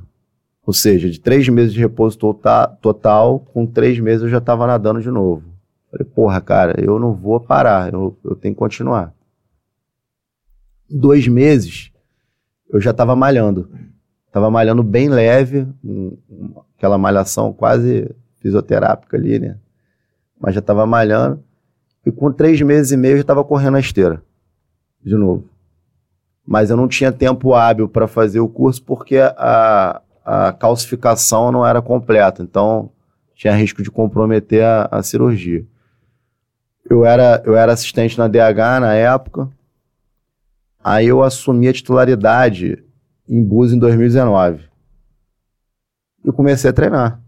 Ou 0.65 0.73
seja, 0.73 1.09
de 1.09 1.19
três 1.19 1.47
meses 1.47 1.73
de 1.73 1.79
repouso 1.79 2.17
total, 2.17 2.75
total 2.81 3.39
com 3.39 3.65
três 3.65 3.99
meses 3.99 4.23
eu 4.23 4.29
já 4.29 4.39
estava 4.39 4.67
nadando 4.67 5.01
de 5.01 5.09
novo. 5.09 5.43
Falei, 5.89 6.05
porra, 6.05 6.41
cara, 6.41 6.75
eu 6.83 6.99
não 6.99 7.13
vou 7.13 7.39
parar, 7.39 7.93
eu, 7.93 8.17
eu 8.23 8.35
tenho 8.35 8.53
que 8.53 8.59
continuar. 8.59 9.13
Dois 10.89 11.27
meses, 11.27 11.91
eu 12.69 12.81
já 12.81 12.91
estava 12.91 13.15
malhando. 13.15 13.69
Estava 14.25 14.51
malhando 14.51 14.83
bem 14.83 15.07
leve, 15.07 15.67
um, 15.83 16.17
aquela 16.77 16.97
malhação 16.97 17.53
quase 17.53 18.13
fisioterápica 18.41 19.15
ali, 19.15 19.39
né? 19.39 19.57
Mas 20.39 20.53
já 20.53 20.59
estava 20.59 20.85
malhando. 20.85 21.43
E 22.07 22.11
com 22.11 22.31
três 22.31 22.61
meses 22.61 22.93
e 22.93 22.95
meio 22.95 23.17
eu 23.17 23.21
estava 23.21 23.43
correndo 23.43 23.75
a 23.75 23.81
esteira. 23.81 24.23
De 25.03 25.13
novo. 25.13 25.43
Mas 26.45 26.69
eu 26.69 26.77
não 26.77 26.87
tinha 26.87 27.11
tempo 27.11 27.53
hábil 27.53 27.89
para 27.89 28.07
fazer 28.07 28.39
o 28.39 28.47
curso 28.47 28.81
porque 28.81 29.17
a, 29.17 30.01
a 30.23 30.53
calcificação 30.53 31.51
não 31.51 31.67
era 31.67 31.81
completa. 31.81 32.41
Então 32.41 32.89
tinha 33.35 33.53
risco 33.53 33.83
de 33.83 33.91
comprometer 33.91 34.63
a, 34.63 34.87
a 34.89 35.03
cirurgia. 35.03 35.65
eu 36.89 37.05
era, 37.05 37.43
eu 37.45 37.57
era 37.57 37.73
assistente 37.73 38.17
na 38.17 38.29
DH 38.29 38.79
na 38.79 38.93
época. 38.93 39.49
Aí 40.81 41.07
eu 41.07 41.21
assumi 41.21 41.67
a 41.67 41.73
titularidade 41.73 42.81
em 43.27 43.43
Búzios 43.43 43.75
em 43.75 43.79
2019. 43.79 44.63
E 46.23 46.31
comecei 46.31 46.69
a 46.69 46.73
treinar. 46.73 47.21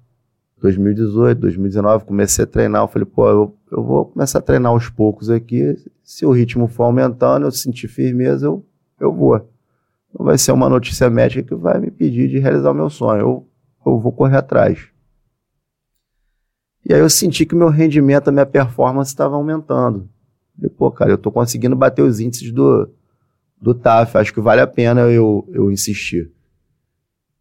2018, 0.62 1.38
2019, 1.38 2.06
comecei 2.06 2.46
a 2.46 2.48
treinar. 2.48 2.84
Eu 2.84 2.88
falei, 2.88 3.06
pô, 3.06 3.30
eu, 3.30 3.59
eu 3.72 3.84
vou 3.84 4.06
começar 4.06 4.40
a 4.40 4.42
treinar 4.42 4.72
aos 4.72 4.90
poucos 4.90 5.30
aqui. 5.30 5.76
Se 6.04 6.26
o 6.26 6.32
ritmo 6.32 6.68
for 6.68 6.84
aumentando, 6.84 7.46
eu 7.46 7.52
sentir 7.52 7.88
firmeza, 7.88 8.46
eu, 8.46 8.66
eu 9.00 9.14
vou. 9.14 9.38
Não 10.18 10.26
vai 10.26 10.38
ser 10.38 10.52
uma 10.52 10.68
notícia 10.68 11.10
médica 11.10 11.44
que 11.44 11.56
vai 11.56 11.80
me 11.80 11.92
pedir 11.92 12.28
de 12.28 12.40
realizar 12.40 12.72
o 12.72 12.76
meu 12.76 12.90
sonho. 12.90 13.20
Eu, 13.20 13.48
eu 13.86 14.00
vou 14.00 14.12
correr 14.12 14.38
atrás. 14.38 14.88
E 16.88 16.94
aí 16.94 17.00
eu 17.00 17.10
senti 17.10 17.46
que 17.46 17.56
meu 17.56 17.70
rendimento, 17.70 18.30
a 18.30 18.32
minha 18.32 18.46
performance 18.46 19.12
estava 19.12 19.36
aumentando. 19.36 20.10
Falei, 20.56 20.70
pô, 20.70 20.92
cara, 20.92 21.12
eu 21.12 21.18
tô 21.18 21.32
conseguindo 21.32 21.76
bater 21.76 22.02
os 22.02 22.20
índices 22.20 22.52
do, 22.52 22.90
do 23.62 23.76
TAF. 23.76 24.18
Acho 24.18 24.34
que 24.34 24.42
vale 24.42 24.62
a 24.62 24.68
pena 24.68 25.02
eu, 25.02 25.48
eu 25.52 25.72
insistir. 25.72 26.32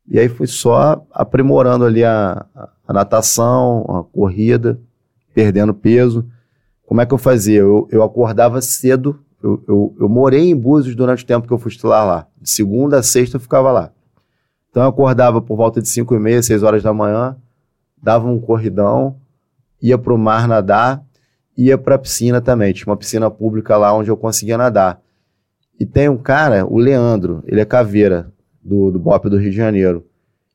E 0.06 0.18
aí 0.18 0.28
fui 0.28 0.46
só 0.46 1.06
aprimorando 1.10 1.84
ali 1.84 2.04
a, 2.04 2.44
a 2.86 2.92
natação, 2.92 3.84
a 3.88 4.04
corrida, 4.04 4.80
perdendo 5.38 5.72
peso. 5.72 6.26
Como 6.84 7.00
é 7.00 7.06
que 7.06 7.14
eu 7.14 7.18
fazia? 7.18 7.60
Eu, 7.60 7.86
eu 7.92 8.02
acordava 8.02 8.60
cedo, 8.60 9.20
eu, 9.40 9.62
eu, 9.68 9.96
eu, 10.00 10.08
morei 10.08 10.50
em 10.50 10.56
Búzios 10.56 10.96
durante 10.96 11.22
o 11.22 11.26
tempo 11.26 11.46
que 11.46 11.52
eu 11.52 11.58
fui 11.58 11.70
estilar 11.70 12.04
lá. 12.04 12.26
De 12.42 12.50
segunda 12.50 12.98
a 12.98 13.04
sexta 13.04 13.36
eu 13.36 13.40
ficava 13.40 13.70
lá. 13.70 13.92
Então 14.68 14.82
eu 14.82 14.88
acordava 14.88 15.40
por 15.40 15.56
volta 15.56 15.80
de 15.80 15.88
5 15.88 16.12
e 16.12 16.18
meia, 16.18 16.42
6 16.42 16.64
horas 16.64 16.82
da 16.82 16.92
manhã, 16.92 17.36
dava 18.02 18.26
um 18.26 18.40
corridão, 18.40 19.16
ia 19.80 19.96
para 19.96 20.12
o 20.12 20.18
mar 20.18 20.48
nadar, 20.48 21.04
ia 21.56 21.78
para 21.78 21.94
a 21.94 21.98
piscina 21.98 22.40
também. 22.40 22.72
Tinha 22.72 22.90
uma 22.90 22.96
piscina 22.96 23.30
pública 23.30 23.76
lá 23.76 23.94
onde 23.94 24.10
eu 24.10 24.16
conseguia 24.16 24.58
nadar. 24.58 25.00
E 25.78 25.86
tem 25.86 26.08
um 26.08 26.18
cara, 26.18 26.66
o 26.66 26.78
Leandro, 26.78 27.44
ele 27.46 27.60
é 27.60 27.64
caveira 27.64 28.32
do, 28.60 28.90
do 28.90 28.98
BOP 28.98 29.30
do 29.30 29.38
Rio 29.38 29.52
de 29.52 29.56
Janeiro 29.56 30.04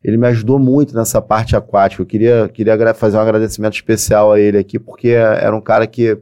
ele 0.04 0.18
me 0.18 0.28
ajudou 0.28 0.60
muito 0.60 0.94
nessa 0.94 1.22
parte 1.22 1.56
aquática. 1.56 2.02
Eu 2.02 2.06
queria, 2.06 2.50
queria 2.50 2.94
fazer 2.94 3.18
um 3.18 3.22
agradecimento 3.22 3.74
especial 3.74 4.34
a 4.34 4.40
ele 4.40 4.58
aqui, 4.58 4.78
porque 4.78 5.10
era 5.10 5.56
um 5.56 5.62
cara 5.62 5.88
que, 5.88 6.18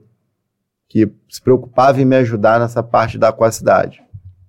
que 0.87 1.11
se 1.27 1.41
preocupava 1.41 1.99
em 1.99 2.05
me 2.05 2.15
ajudar 2.17 2.59
nessa 2.59 2.83
parte 2.83 3.17
da 3.17 3.29
aquacidade. 3.29 4.01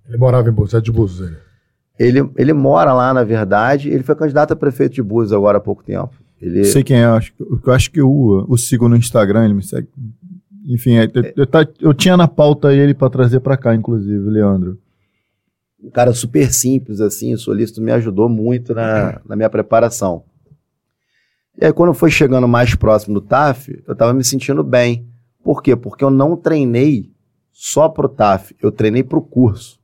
Ele 0.07 0.17
morava 0.17 0.47
em 0.47 0.51
Búzios, 0.51 0.75
é 0.75 0.81
de 0.81 0.91
Búzios 0.91 1.27
ele. 1.27 2.19
ele. 2.19 2.29
Ele 2.37 2.53
mora 2.53 2.93
lá, 2.93 3.11
na 3.13 3.23
verdade. 3.23 3.89
Ele 3.89 4.03
foi 4.03 4.15
candidato 4.15 4.51
a 4.51 4.55
prefeito 4.55 4.93
de 4.93 5.01
Búzios 5.01 5.33
agora 5.33 5.57
há 5.57 5.61
pouco 5.61 5.83
tempo. 5.83 6.11
Ele... 6.39 6.63
Sei 6.65 6.83
quem 6.83 6.97
é, 6.97 7.05
eu 7.05 7.13
acho, 7.13 7.33
eu 7.39 7.73
acho 7.73 7.89
que 7.89 8.01
eu 8.01 8.11
o 8.47 8.57
sigo 8.57 8.87
no 8.87 8.95
Instagram, 8.95 9.45
ele 9.45 9.53
me 9.55 9.63
segue. 9.63 9.87
Enfim, 10.65 10.97
é, 10.97 11.05
eu, 11.05 11.23
eu, 11.35 11.47
eu, 11.81 11.93
tinha 11.93 12.15
na 12.15 12.27
pauta 12.27 12.73
ele 12.73 12.93
para 12.93 13.09
trazer 13.09 13.39
para 13.39 13.57
cá, 13.57 13.73
inclusive, 13.73 14.29
Leandro 14.29 14.77
um 15.83 15.89
cara 15.89 16.13
super 16.13 16.51
simples, 16.53 17.01
assim, 17.01 17.33
o 17.33 17.37
solícito 17.37 17.81
me 17.81 17.91
ajudou 17.91 18.29
muito 18.29 18.73
na, 18.73 19.19
na 19.25 19.35
minha 19.35 19.49
preparação. 19.49 20.23
E 21.59 21.65
aí, 21.65 21.73
quando 21.73 21.93
foi 21.93 22.09
chegando 22.09 22.47
mais 22.47 22.73
próximo 22.73 23.13
do 23.15 23.21
TAF, 23.21 23.83
eu 23.85 23.93
estava 23.93 24.13
me 24.13 24.23
sentindo 24.23 24.63
bem. 24.63 25.07
Por 25.43 25.61
quê? 25.61 25.75
Porque 25.75 26.03
eu 26.03 26.09
não 26.09 26.37
treinei 26.37 27.11
só 27.51 27.89
pro 27.89 28.07
TAF, 28.07 28.55
eu 28.61 28.71
treinei 28.71 29.03
pro 29.03 29.21
curso. 29.21 29.77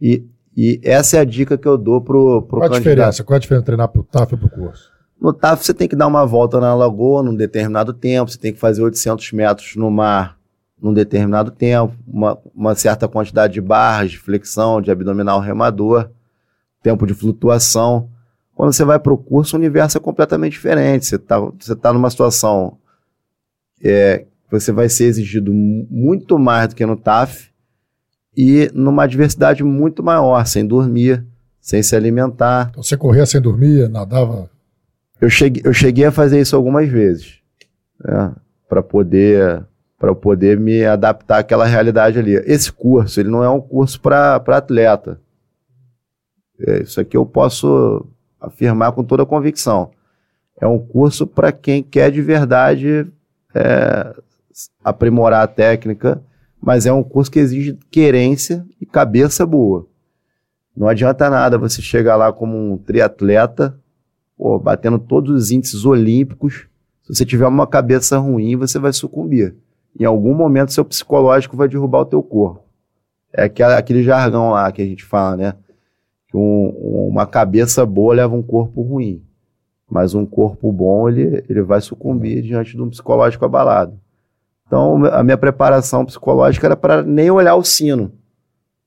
E, 0.00 0.24
e 0.56 0.80
essa 0.82 1.16
é 1.16 1.20
a 1.20 1.24
dica 1.24 1.58
que 1.58 1.66
eu 1.66 1.76
dou 1.76 2.00
pro, 2.00 2.42
pro 2.42 2.60
Qual 2.60 2.72
a 2.72 2.78
diferença? 2.78 3.24
Qual 3.24 3.36
a 3.36 3.40
diferença 3.40 3.66
treinar 3.66 3.88
pro 3.88 4.04
TAF 4.04 4.34
e 4.34 4.36
pro 4.36 4.48
curso? 4.48 4.90
No 5.20 5.32
TAF 5.32 5.64
você 5.64 5.74
tem 5.74 5.88
que 5.88 5.96
dar 5.96 6.06
uma 6.06 6.24
volta 6.24 6.60
na 6.60 6.74
lagoa 6.74 7.22
num 7.22 7.34
determinado 7.34 7.92
tempo, 7.92 8.30
você 8.30 8.38
tem 8.38 8.52
que 8.52 8.58
fazer 8.58 8.82
800 8.82 9.32
metros 9.32 9.76
no 9.76 9.90
mar 9.90 10.38
num 10.82 10.92
determinado 10.92 11.52
tempo, 11.52 11.94
uma, 12.06 12.36
uma 12.52 12.74
certa 12.74 13.06
quantidade 13.06 13.52
de 13.52 13.60
barras, 13.60 14.10
de 14.10 14.18
flexão, 14.18 14.82
de 14.82 14.90
abdominal 14.90 15.38
remador, 15.38 16.10
tempo 16.82 17.06
de 17.06 17.14
flutuação. 17.14 18.10
Quando 18.52 18.72
você 18.72 18.84
vai 18.84 18.98
para 18.98 19.12
o 19.12 19.16
curso, 19.16 19.54
o 19.54 19.58
universo 19.58 19.96
é 19.96 20.00
completamente 20.00 20.54
diferente. 20.54 21.06
Você 21.06 21.16
está 21.16 21.38
você 21.38 21.76
tá 21.76 21.92
numa 21.92 22.10
situação 22.10 22.78
é, 23.82 24.24
você 24.50 24.70
vai 24.70 24.88
ser 24.88 25.04
exigido 25.04 25.52
muito 25.52 26.38
mais 26.38 26.68
do 26.68 26.74
que 26.74 26.84
no 26.84 26.96
TAF 26.96 27.50
e 28.36 28.70
numa 28.74 29.04
adversidade 29.04 29.64
muito 29.64 30.02
maior, 30.02 30.46
sem 30.46 30.66
dormir, 30.66 31.24
sem 31.60 31.82
se 31.82 31.96
alimentar. 31.96 32.68
Então 32.70 32.82
você 32.82 32.96
corria 32.96 33.24
sem 33.24 33.40
dormir, 33.40 33.88
nadava? 33.88 34.50
Eu 35.20 35.30
cheguei, 35.30 35.62
eu 35.64 35.72
cheguei 35.72 36.04
a 36.04 36.12
fazer 36.12 36.40
isso 36.40 36.56
algumas 36.56 36.88
vezes, 36.88 37.38
né, 38.04 38.34
para 38.68 38.82
poder 38.82 39.64
para 40.02 40.16
poder 40.16 40.58
me 40.58 40.84
adaptar 40.84 41.38
àquela 41.38 41.64
realidade 41.64 42.18
ali. 42.18 42.34
Esse 42.44 42.72
curso, 42.72 43.20
ele 43.20 43.28
não 43.28 43.44
é 43.44 43.48
um 43.48 43.60
curso 43.60 44.00
para 44.00 44.34
atleta. 44.34 45.20
É, 46.58 46.82
isso 46.82 47.00
aqui 47.00 47.16
eu 47.16 47.24
posso 47.24 48.04
afirmar 48.40 48.90
com 48.90 49.04
toda 49.04 49.24
convicção. 49.24 49.92
É 50.60 50.66
um 50.66 50.76
curso 50.76 51.24
para 51.24 51.52
quem 51.52 51.84
quer 51.84 52.10
de 52.10 52.20
verdade 52.20 53.06
é, 53.54 54.12
aprimorar 54.82 55.44
a 55.44 55.46
técnica, 55.46 56.20
mas 56.60 56.84
é 56.84 56.92
um 56.92 57.04
curso 57.04 57.30
que 57.30 57.38
exige 57.38 57.78
querência 57.88 58.66
e 58.80 58.84
cabeça 58.84 59.46
boa. 59.46 59.86
Não 60.76 60.88
adianta 60.88 61.30
nada 61.30 61.56
você 61.56 61.80
chegar 61.80 62.16
lá 62.16 62.32
como 62.32 62.56
um 62.58 62.76
triatleta, 62.76 63.78
pô, 64.36 64.58
batendo 64.58 64.98
todos 64.98 65.32
os 65.32 65.52
índices 65.52 65.84
olímpicos. 65.84 66.66
Se 67.04 67.14
você 67.14 67.24
tiver 67.24 67.46
uma 67.46 67.68
cabeça 67.68 68.18
ruim, 68.18 68.56
você 68.56 68.80
vai 68.80 68.92
sucumbir 68.92 69.54
em 69.98 70.04
algum 70.04 70.34
momento 70.34 70.72
seu 70.72 70.84
psicológico 70.84 71.56
vai 71.56 71.68
derrubar 71.68 72.00
o 72.00 72.06
teu 72.06 72.22
corpo. 72.22 72.64
É 73.32 73.44
aquele, 73.44 74.02
jargão 74.02 74.50
lá 74.50 74.70
que 74.70 74.82
a 74.82 74.84
gente 74.84 75.04
fala, 75.04 75.36
né? 75.36 75.54
Que 76.28 76.36
um, 76.36 77.08
uma 77.08 77.26
cabeça 77.26 77.84
boa 77.86 78.14
leva 78.14 78.34
um 78.34 78.42
corpo 78.42 78.82
ruim. 78.82 79.24
Mas 79.90 80.14
um 80.14 80.24
corpo 80.24 80.72
bom, 80.72 81.08
ele, 81.08 81.44
ele 81.48 81.62
vai 81.62 81.80
sucumbir 81.80 82.42
diante 82.42 82.76
de 82.76 82.82
um 82.82 82.90
psicológico 82.90 83.44
abalado. 83.44 83.98
Então, 84.66 85.04
a 85.06 85.22
minha 85.22 85.36
preparação 85.36 86.04
psicológica 86.04 86.66
era 86.66 86.76
para 86.76 87.02
nem 87.02 87.30
olhar 87.30 87.54
o 87.56 87.64
sino. 87.64 88.12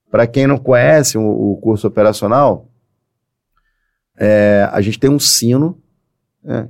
Para 0.10 0.26
quem 0.26 0.48
não 0.48 0.58
conhece 0.58 1.18
o, 1.18 1.52
o 1.52 1.58
curso 1.58 1.88
operacional, 1.88 2.68
é, 4.18 4.68
a 4.72 4.82
gente 4.82 5.00
tem 5.00 5.10
um 5.10 5.20
sino 5.20 5.78
né, 6.44 6.70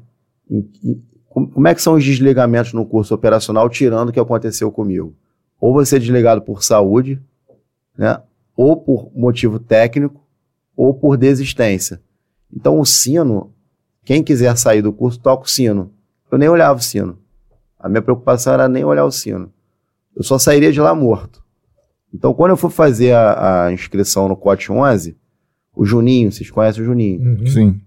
como 1.36 1.68
é 1.68 1.76
que 1.76 1.82
são 1.82 1.95
os 1.95 2.03
desligamentos 2.06 2.72
no 2.72 2.86
curso 2.86 3.14
operacional, 3.14 3.70
tirando 3.70 4.10
o 4.10 4.14
que 4.14 4.20
aconteceu 4.20 4.72
comigo? 4.72 5.14
Ou 5.60 5.74
você 5.74 5.98
é 5.98 5.99
desligado 5.99 6.41
por 6.41 6.64
saúde, 6.64 7.22
né? 7.98 8.22
ou 8.56 8.78
por 8.78 9.12
motivo 9.14 9.60
técnico, 9.60 10.24
ou 10.78 10.94
por 10.94 11.18
desistência. 11.18 12.02
Então 12.53 12.80
o 12.80 12.86
sino, 12.86 13.52
quem 14.06 14.24
quiser 14.24 14.56
sair 14.57 14.82
do 14.82 14.94
curso, 14.94 15.20
toca 15.20 15.44
o 15.44 15.49
sino. 15.49 15.91
Eu 16.32 16.38
nem 16.38 16.48
olhava 16.48 16.80
o 16.80 16.84
sino. 16.84 17.18
A 17.78 17.90
minha 17.90 18.02
preocupação 18.02 18.53
era 18.53 18.70
nem 18.70 18.86
olhar 18.86 19.03
o 19.03 19.12
sino. 19.12 19.52
Eu 20.16 20.24
só 20.24 20.40
sairia 20.40 20.72
de 20.72 20.80
lá 20.80 20.95
morto. 20.95 21.44
Então, 22.14 22.34
quando 22.34 22.52
eu 22.52 22.57
fui 22.57 22.70
fazer 22.70 23.12
a, 23.12 23.66
a 23.66 23.74
inscrição 23.74 24.30
no 24.30 24.38
COT 24.38 24.72
11, 24.72 25.18
o 25.76 25.84
Juninho, 25.84 26.32
vocês 26.32 26.49
conhecem 26.49 26.82
o 26.82 26.86
Juninho? 26.86 27.45
Sim. 27.49 27.82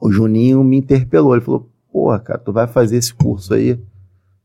O 0.00 0.10
Juninho 0.10 0.64
me 0.64 0.78
interpelou. 0.78 1.34
Ele 1.34 1.44
falou: 1.44 1.70
porra, 1.92 2.18
cara, 2.18 2.38
tu 2.38 2.52
vai 2.52 2.66
fazer 2.66 2.96
esse 2.96 3.12
curso 3.12 3.52
aí, 3.52 3.76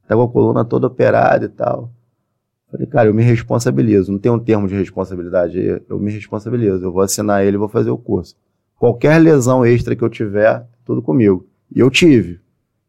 tá 0.08 0.16
com 0.16 0.22
a 0.22 0.28
coluna 0.28 0.66
toda 0.66 0.88
operada 0.88 1.46
e 1.46 1.50
tal. 1.50 1.90
Falei, 2.70 2.86
cara, 2.86 3.08
eu 3.08 3.14
me 3.14 3.24
responsabilizo. 3.24 4.12
Não 4.12 4.20
tem 4.20 4.32
um 4.32 4.38
termo 4.38 4.68
de 4.68 4.76
responsabilidade 4.76 5.58
aí, 5.58 5.82
eu 5.90 5.98
me 5.98 6.12
responsabilizo. 6.12 6.84
Eu 6.84 6.92
vou 6.92 7.02
assinar 7.02 7.46
ele 7.46 7.56
e 7.56 7.60
vou 7.60 7.70
fazer 7.70 7.90
o 7.90 7.98
curso. 7.98 8.36
Qualquer 8.78 9.18
lesão 9.20 9.66
extra 9.66 9.96
que 9.96 10.04
eu 10.04 10.10
tiver, 10.10 10.68
tudo 10.84 11.02
comigo. 11.02 11.48
E 11.74 11.80
eu 11.80 11.90
tive. 11.90 12.42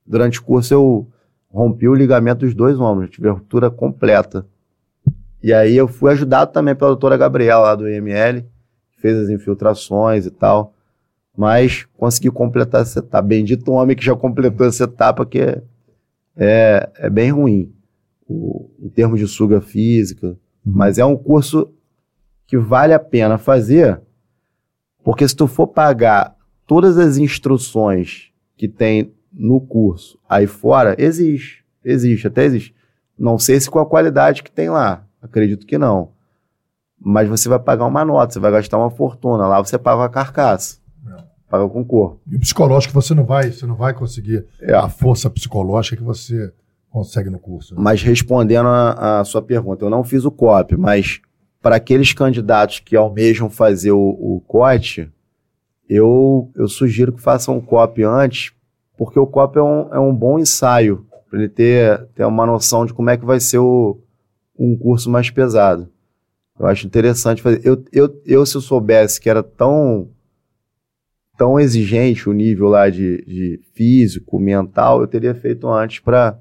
Durante 0.05 0.41
o 0.41 0.43
curso 0.43 0.75
eu 0.75 1.07
rompi 1.49 1.89
o 1.89 1.95
ligamento 1.95 2.41
dos 2.41 2.55
dois 2.55 2.79
ombros, 2.81 3.11
tive 3.11 3.29
a 3.29 3.33
ruptura 3.33 3.71
completa. 3.71 4.45
E 5.43 5.53
aí 5.53 5.77
eu 5.77 5.87
fui 5.87 6.11
ajudado 6.11 6.53
também 6.53 6.75
pela 6.75 6.91
doutora 6.91 7.17
Gabriela 7.17 7.63
lá 7.63 7.75
do 7.77 7.89
IML, 7.89 8.45
fez 8.97 9.17
as 9.17 9.29
infiltrações 9.29 10.27
e 10.27 10.31
tal 10.31 10.75
mas 11.39 11.87
consegui 11.97 12.33
completar 12.33 12.83
essa 12.83 12.99
etapa. 12.99 13.23
Bendito 13.23 13.71
homem 13.71 13.95
que 13.95 14.05
já 14.05 14.17
completou 14.17 14.67
essa 14.67 14.83
etapa, 14.83 15.25
que 15.25 15.39
é, 15.39 15.63
é, 16.37 16.91
é 16.97 17.09
bem 17.09 17.31
ruim, 17.31 17.73
o, 18.29 18.69
em 18.81 18.89
termos 18.89 19.21
de 19.21 19.29
suga 19.29 19.61
física. 19.61 20.27
Uhum. 20.27 20.37
Mas 20.65 20.99
é 20.99 21.05
um 21.05 21.17
curso 21.17 21.73
que 22.45 22.59
vale 22.59 22.93
a 22.93 22.99
pena 22.99 23.39
fazer, 23.39 24.01
porque 25.05 25.29
se 25.29 25.37
tu 25.37 25.47
for 25.47 25.69
pagar 25.69 26.35
todas 26.67 26.99
as 26.99 27.19
instruções 27.19 28.33
que 28.57 28.67
tem 28.67 29.15
no 29.33 29.61
curso 29.61 30.19
aí 30.29 30.49
fora, 30.49 30.97
existe, 30.99 31.65
existe, 31.85 32.27
até 32.27 32.47
existe. 32.47 32.75
Não 33.17 33.39
sei 33.39 33.61
se 33.61 33.71
com 33.71 33.79
a 33.79 33.87
qualidade 33.87 34.43
que 34.43 34.51
tem 34.51 34.71
lá, 34.71 35.05
acredito 35.23 35.67
que 35.67 35.79
não. 35.79 36.11
Mas 37.01 37.29
você 37.29 37.49
vai 37.49 37.61
pagar 37.61 37.87
uma 37.87 38.05
nota, 38.05 38.33
você 38.33 38.41
vai 38.41 38.51
gastar 38.51 38.77
uma 38.77 38.91
fortuna. 38.91 39.47
Lá 39.47 39.63
você 39.63 39.79
paga 39.79 40.05
a 40.05 40.09
carcaça 40.09 40.81
paga 41.49 41.69
com 41.69 41.81
o 41.81 41.85
corpo. 41.85 42.21
E 42.31 42.37
o 42.37 42.41
psicológico 42.41 42.93
você 42.93 43.15
não 43.15 43.25
vai, 43.25 43.51
você 43.51 43.67
não 43.67 43.75
vai 43.75 43.95
conseguir 43.95 44.47
é. 44.61 44.75
a 44.75 44.89
força 44.89 45.31
psicológica 45.31 45.97
que 45.97 46.03
você 46.03 46.53
consegue 46.91 47.31
no 47.31 47.39
curso. 47.39 47.75
Né? 47.75 47.81
Mas 47.83 48.03
respondendo 48.03 48.67
a, 48.67 49.21
a, 49.21 49.25
sua 49.25 49.43
pergunta, 49.43 49.85
eu 49.85 49.91
não 49.91 50.05
fiz 50.05 50.25
o 50.25 50.31
COP, 50.31 50.77
mas 50.77 51.21
para 51.61 51.77
aqueles 51.77 52.13
candidatos 52.13 52.81
que 52.81 52.97
almejam 52.97 53.51
fazer 53.51 53.93
o, 53.93 53.99
o 53.99 54.43
COT, 54.47 55.11
eu, 55.89 56.51
eu 56.55 56.69
sugiro 56.69 57.13
que 57.13 57.21
façam 57.21 57.57
o 57.57 57.63
COP 57.63 58.03
antes, 58.05 58.53
porque 58.97 59.19
o 59.19 59.27
COP 59.27 59.59
é 59.59 59.63
um, 59.63 59.95
é 59.95 59.99
um 59.99 60.15
bom 60.15 60.39
ensaio 60.39 61.07
para 61.31 61.39
ele 61.39 61.49
ter, 61.49 62.07
ter 62.15 62.25
uma 62.25 62.47
noção 62.47 62.87
de 62.87 62.93
como 62.93 63.11
é 63.11 63.17
que 63.17 63.25
vai 63.25 63.41
ser 63.41 63.59
o, 63.59 63.99
um 64.59 64.77
curso 64.77 65.11
mais 65.11 65.31
pesado. 65.31 65.89
Eu 66.59 66.67
acho 66.67 66.87
interessante 66.87 67.41
fazer. 67.41 67.61
Eu, 67.65 67.85
eu, 67.93 68.21
eu, 68.27 68.45
se 68.45 68.57
eu 68.57 68.61
soubesse 68.61 69.21
que 69.21 69.31
era 69.31 69.43
tão 69.43 70.09
tão 71.39 71.59
exigente 71.59 72.29
o 72.29 72.33
nível 72.33 72.67
lá 72.67 72.91
de, 72.91 73.25
de 73.25 73.61
físico, 73.73 74.41
mental, 74.41 75.01
eu 75.01 75.07
teria 75.07 75.35
feito 75.37 75.69
antes 75.69 76.01
para 76.01 76.37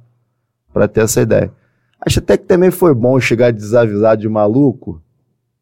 ter 0.91 1.01
essa 1.01 1.21
ideia. 1.21 1.53
Acho 2.01 2.17
até 2.17 2.35
que 2.35 2.45
também 2.45 2.71
foi 2.71 2.95
bom 2.95 3.19
chegar 3.19 3.51
desavisado 3.51 4.19
de 4.19 4.27
maluco 4.27 5.01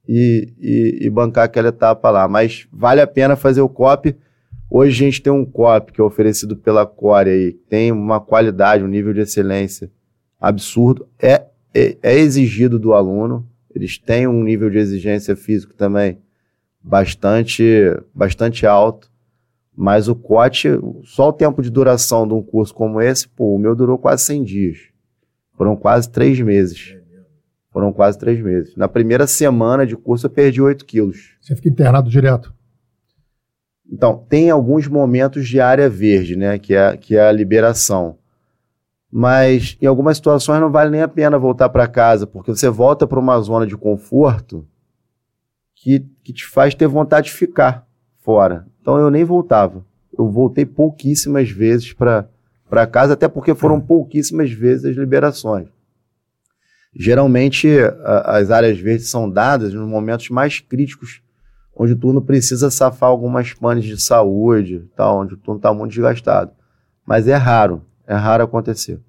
e, 0.08 0.54
e, 0.58 1.06
e, 1.06 1.10
bancar 1.10 1.44
aquela 1.44 1.68
etapa 1.68 2.10
lá. 2.10 2.28
Mas 2.28 2.66
vale 2.72 3.02
a 3.02 3.08
pena 3.08 3.36
fazer 3.36 3.60
o 3.60 3.70
COP. 3.70 4.16
Hoje 4.70 5.04
a 5.04 5.06
gente 5.06 5.22
tem 5.22 5.34
um 5.34 5.46
COP 5.46 5.92
que 5.92 6.00
é 6.00 6.04
oferecido 6.04 6.56
pela 6.56 6.86
Core 6.86 7.30
aí, 7.30 7.52
tem 7.70 7.92
uma 7.92 8.22
qualidade, 8.22 8.84
um 8.84 8.88
nível 8.88 9.14
de 9.14 9.22
excelência 9.22 9.92
absurdo. 10.40 11.08
É, 11.20 11.46
é, 11.74 11.98
é 12.02 12.14
exigido 12.18 12.80
do 12.80 12.94
aluno. 12.94 13.46
Eles 13.74 13.98
têm 13.98 14.28
um 14.28 14.44
nível 14.44 14.70
de 14.70 14.78
exigência 14.78 15.36
físico 15.36 15.74
também 15.74 16.20
bastante, 16.82 17.64
bastante 18.14 18.66
alto. 18.66 19.14
Mas 19.76 20.08
o 20.08 20.16
COT, 20.16 20.80
só 21.04 21.30
o 21.30 21.34
tempo 21.34 21.62
de 21.62 21.70
duração 21.70 22.28
de 22.28 22.34
um 22.34 22.42
curso 22.42 22.74
como 22.74 23.02
esse, 23.02 23.28
pô, 23.28 23.56
o 23.56 23.60
meu 23.60 23.76
durou 23.76 23.98
quase 23.98 24.24
100 24.24 24.44
dias. 24.44 24.78
Foram 25.54 25.76
quase 25.76 26.10
três 26.10 26.40
meses. 26.40 26.96
Foram 27.72 27.92
quase 27.92 28.18
três 28.18 28.42
meses. 28.42 28.76
Na 28.78 28.88
primeira 28.88 29.28
semana 29.28 29.86
de 29.86 29.98
curso 29.98 30.28
eu 30.28 30.30
perdi 30.30 30.62
8 30.62 30.86
quilos. 30.86 31.36
Você 31.42 31.56
fica 31.56 31.68
internado 31.68 32.10
direto? 32.10 32.54
Então, 33.92 34.26
tem 34.30 34.50
alguns 34.50 34.88
momentos 34.88 35.48
de 35.48 35.60
área 35.60 35.90
verde, 35.90 36.36
né? 36.36 36.58
Que 36.58 36.74
é, 36.74 36.98
que 36.98 37.18
é 37.18 37.28
a 37.28 37.32
liberação. 37.32 38.18
Mas 39.12 39.78
em 39.82 39.86
algumas 39.86 40.18
situações 40.18 40.60
não 40.60 40.72
vale 40.72 40.90
nem 40.90 41.02
a 41.02 41.08
pena 41.08 41.38
voltar 41.38 41.70
para 41.70 41.88
casa, 41.88 42.26
porque 42.26 42.52
você 42.52 42.70
volta 42.70 43.06
para 43.06 43.20
uma 43.20 43.40
zona 43.40 43.68
de 43.68 43.78
conforto 43.78 44.68
que, 45.76 46.06
que 46.24 46.34
te 46.34 46.46
faz 46.46 46.74
ter 46.74 46.88
vontade 46.88 47.28
de 47.28 47.34
ficar 47.34 47.88
fora. 48.18 48.66
Então 48.86 49.00
eu 49.00 49.10
nem 49.10 49.24
voltava. 49.24 49.84
Eu 50.16 50.30
voltei 50.30 50.64
pouquíssimas 50.64 51.50
vezes 51.50 51.92
para 51.92 52.86
casa, 52.86 53.14
até 53.14 53.28
porque 53.28 53.56
foram 53.56 53.82
pouquíssimas 53.82 54.52
vezes 54.52 54.86
as 54.86 54.96
liberações. 54.96 55.68
Geralmente, 56.96 57.68
a, 58.04 58.38
as 58.38 58.52
áreas 58.52 58.78
verdes 58.78 59.10
são 59.10 59.28
dadas 59.28 59.74
nos 59.74 59.90
momentos 59.90 60.30
mais 60.30 60.60
críticos, 60.60 61.20
onde 61.76 61.94
o 61.94 61.96
turno 61.96 62.22
precisa 62.22 62.70
safar 62.70 63.10
algumas 63.10 63.54
panes 63.54 63.86
de 63.86 64.00
saúde, 64.00 64.88
tal, 64.96 65.22
onde 65.22 65.34
o 65.34 65.38
turno 65.38 65.58
está 65.58 65.74
muito 65.74 65.90
desgastado. 65.90 66.52
Mas 67.04 67.28
é 67.28 67.36
raro, 67.36 67.82
é 68.06 68.14
raro 68.14 68.44
acontecer. 68.44 69.00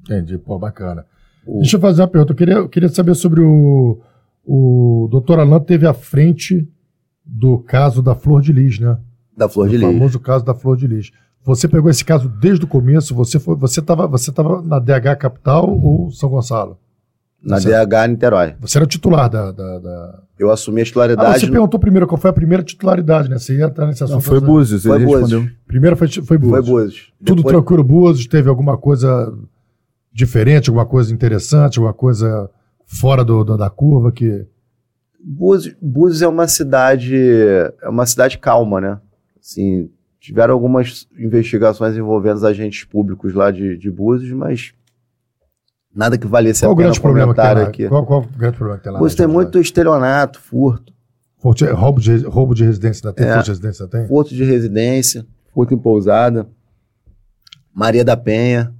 Entendi, 0.00 0.38
pô, 0.38 0.58
bacana. 0.58 1.04
O... 1.46 1.58
Deixa 1.58 1.76
eu 1.76 1.80
fazer 1.82 2.00
uma 2.00 2.08
pergunta. 2.08 2.32
Eu 2.32 2.36
queria, 2.36 2.54
eu 2.54 2.68
queria 2.70 2.88
saber 2.88 3.14
sobre 3.14 3.42
o. 3.42 4.00
O 4.42 5.06
doutor 5.10 5.38
Alan 5.38 5.60
teve 5.60 5.86
à 5.86 5.92
frente 5.92 6.66
do 7.28 7.58
caso 7.58 8.00
da 8.00 8.14
Flor 8.14 8.40
de 8.40 8.52
Lis, 8.52 8.78
né? 8.78 8.96
Da 9.36 9.48
Flor 9.48 9.68
de 9.68 9.76
Lis. 9.76 9.86
O 9.86 9.92
famoso 9.92 10.18
caso 10.18 10.44
da 10.44 10.54
Flor 10.54 10.76
de 10.76 10.86
Lis. 10.86 11.10
Você 11.44 11.68
pegou 11.68 11.90
esse 11.90 12.04
caso 12.04 12.28
desde 12.28 12.64
o 12.64 12.68
começo? 12.68 13.14
Você 13.14 13.38
foi, 13.38 13.54
você 13.54 13.80
estava, 13.80 14.06
você 14.06 14.32
tava 14.32 14.62
na 14.62 14.78
DH 14.78 15.16
Capital 15.18 15.70
ou 15.70 16.10
São 16.10 16.28
Gonçalo? 16.28 16.78
Na 17.42 17.60
você, 17.60 17.70
DH 17.70 18.08
Niterói. 18.08 18.54
Você 18.60 18.78
era 18.78 18.86
titular 18.86 19.30
da, 19.30 19.52
da, 19.52 19.78
da... 19.78 20.22
Eu 20.38 20.50
assumi 20.50 20.80
a 20.80 20.84
titularidade. 20.84 21.36
Ah, 21.36 21.38
você 21.38 21.46
no... 21.46 21.52
perguntou 21.52 21.78
primeiro 21.78 22.06
qual 22.06 22.20
foi 22.20 22.30
a 22.30 22.32
primeira 22.32 22.64
titularidade, 22.64 23.28
né? 23.28 23.38
Você 23.38 23.56
ia 23.56 23.66
entrar 23.66 23.86
nesse 23.86 24.02
assunto. 24.02 24.16
Não, 24.16 24.20
foi 24.20 24.40
Búzios, 24.40 24.84
ele 24.84 25.06
foi 25.06 25.20
respondeu. 25.20 25.50
Primeiro 25.66 25.96
foi, 25.96 26.08
foi 26.08 26.38
Búzios. 26.38 26.66
Foi 26.66 26.74
Búzios. 26.74 27.12
Tudo 27.24 27.36
Depois... 27.36 27.54
tranquilo, 27.54 27.84
Búzios? 27.84 28.26
Teve 28.26 28.48
alguma 28.48 28.76
coisa 28.76 29.32
diferente, 30.12 30.68
alguma 30.68 30.86
coisa 30.86 31.14
interessante, 31.14 31.78
alguma 31.78 31.94
coisa 31.94 32.50
fora 32.84 33.24
do, 33.24 33.44
do 33.44 33.56
da 33.56 33.70
curva 33.70 34.10
que... 34.10 34.44
Búzios, 35.22 35.74
Búzios 35.80 36.22
é 36.22 36.28
uma 36.28 36.46
cidade, 36.46 37.16
é 37.16 37.88
uma 37.88 38.06
cidade 38.06 38.38
calma, 38.38 38.80
né? 38.80 39.00
Assim, 39.40 39.90
Tiveram 40.20 40.52
algumas 40.52 41.06
investigações 41.16 41.96
envolvendo 41.96 42.36
os 42.36 42.44
agentes 42.44 42.84
públicos 42.84 43.32
lá 43.32 43.50
de, 43.50 43.78
de 43.78 43.90
Búzios, 43.90 44.32
mas 44.32 44.74
nada 45.94 46.18
que 46.18 46.26
valesse 46.26 46.66
qual 46.66 46.72
a 46.72 46.76
pena 46.76 47.00
comentar 47.00 47.56
aqui. 47.56 47.88
Qual, 47.88 48.04
qual 48.04 48.22
o 48.22 48.26
grande 48.36 48.56
problema 48.56 48.78
que 48.78 48.84
tem 48.84 48.92
lá? 48.92 48.98
Búzios 48.98 49.16
tem 49.16 49.26
muito 49.26 49.60
estelionato, 49.60 50.40
furto. 50.40 50.92
Roubo 51.38 52.00
de, 52.00 52.16
roubo 52.24 52.54
de 52.54 52.64
residência 52.64 53.02
da 53.04 53.12
tem? 53.12 53.26
É, 53.26 53.34
furto 53.34 53.44
de 53.44 53.50
residência 53.50 53.86
tem? 53.86 54.06
Furto 54.08 54.34
de 54.34 54.44
residência, 54.44 55.26
furto 55.54 55.72
em 55.72 55.78
pousada, 55.78 56.48
Maria 57.72 58.04
da 58.04 58.16
Penha, 58.16 58.74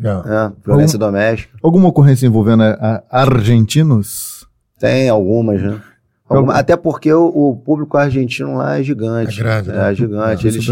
é, 0.00 0.52
violência 0.64 0.96
Algum, 0.96 1.06
doméstica. 1.12 1.58
Alguma 1.62 1.88
ocorrência 1.88 2.26
envolvendo 2.26 2.62
a, 2.62 3.04
a 3.10 3.20
argentinos? 3.20 4.37
Tem 4.78 5.08
algumas, 5.08 5.60
né? 5.60 5.80
Alguma, 6.28 6.54
até 6.54 6.76
porque 6.76 7.12
o, 7.12 7.26
o, 7.26 7.56
público 7.56 7.96
argentino 7.96 8.56
lá 8.56 8.78
é 8.78 8.82
gigante. 8.82 9.40
É 9.40 9.42
grande, 9.42 9.68
né? 9.68 9.90
É 9.90 9.94
gigante. 9.94 10.46
É, 10.46 10.50
eles, 10.50 10.68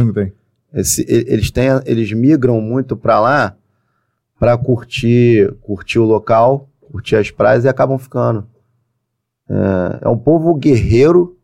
esse, 0.74 1.06
eles, 1.08 1.50
têm, 1.50 1.68
eles 1.86 2.12
migram 2.12 2.60
muito 2.60 2.96
para 2.96 3.18
lá 3.18 3.56
para 4.38 4.56
curtir, 4.58 5.50
curtir 5.62 5.98
o 5.98 6.04
local, 6.04 6.68
curtir 6.92 7.16
as 7.16 7.30
praias 7.30 7.64
e 7.64 7.68
acabam 7.68 7.98
ficando. 7.98 8.46
É, 9.48 9.98
é 10.02 10.08
um 10.08 10.18
povo 10.18 10.54
guerreiro 10.54 11.36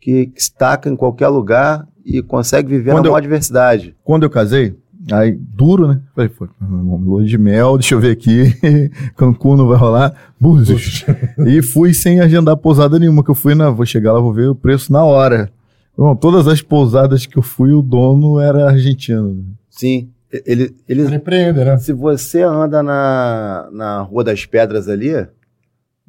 que, 0.00 0.26
que 0.26 0.40
estaca 0.40 0.88
em 0.88 0.96
qualquer 0.96 1.28
lugar 1.28 1.86
e 2.04 2.22
consegue 2.22 2.68
viver 2.68 2.92
quando 2.92 3.04
na 3.04 3.10
maior 3.10 3.20
diversidade. 3.20 3.96
Quando 4.04 4.22
eu 4.22 4.30
casei, 4.30 4.76
Aí, 5.10 5.32
duro, 5.32 5.88
né? 5.88 6.00
Falei, 6.14 6.28
pô, 6.28 6.46
lua 6.60 7.24
de 7.24 7.38
mel, 7.38 7.78
deixa 7.78 7.94
eu 7.94 8.00
ver 8.00 8.10
aqui. 8.10 8.54
Cancún 9.16 9.56
não 9.56 9.66
vai 9.66 9.78
rolar. 9.78 10.14
Búzios. 10.38 11.04
e 11.46 11.62
fui 11.62 11.94
sem 11.94 12.20
agendar 12.20 12.56
pousada 12.56 12.98
nenhuma, 12.98 13.24
que 13.24 13.30
eu 13.30 13.34
fui 13.34 13.54
na. 13.54 13.70
Vou 13.70 13.86
chegar 13.86 14.12
lá, 14.12 14.20
vou 14.20 14.32
ver 14.32 14.48
o 14.48 14.54
preço 14.54 14.92
na 14.92 15.02
hora. 15.04 15.50
Bom, 15.96 16.14
todas 16.14 16.46
as 16.46 16.60
pousadas 16.60 17.26
que 17.26 17.36
eu 17.36 17.42
fui, 17.42 17.72
o 17.72 17.82
dono 17.82 18.38
era 18.38 18.68
argentino. 18.68 19.44
Sim. 19.68 20.10
Ele, 20.32 20.74
ele, 20.88 21.02
ele 21.02 21.16
empreende, 21.16 21.64
né? 21.64 21.76
Se 21.78 21.92
você 21.92 22.42
anda 22.42 22.82
na, 22.82 23.68
na 23.72 24.02
Rua 24.02 24.22
das 24.22 24.46
Pedras 24.46 24.88
ali, 24.88 25.26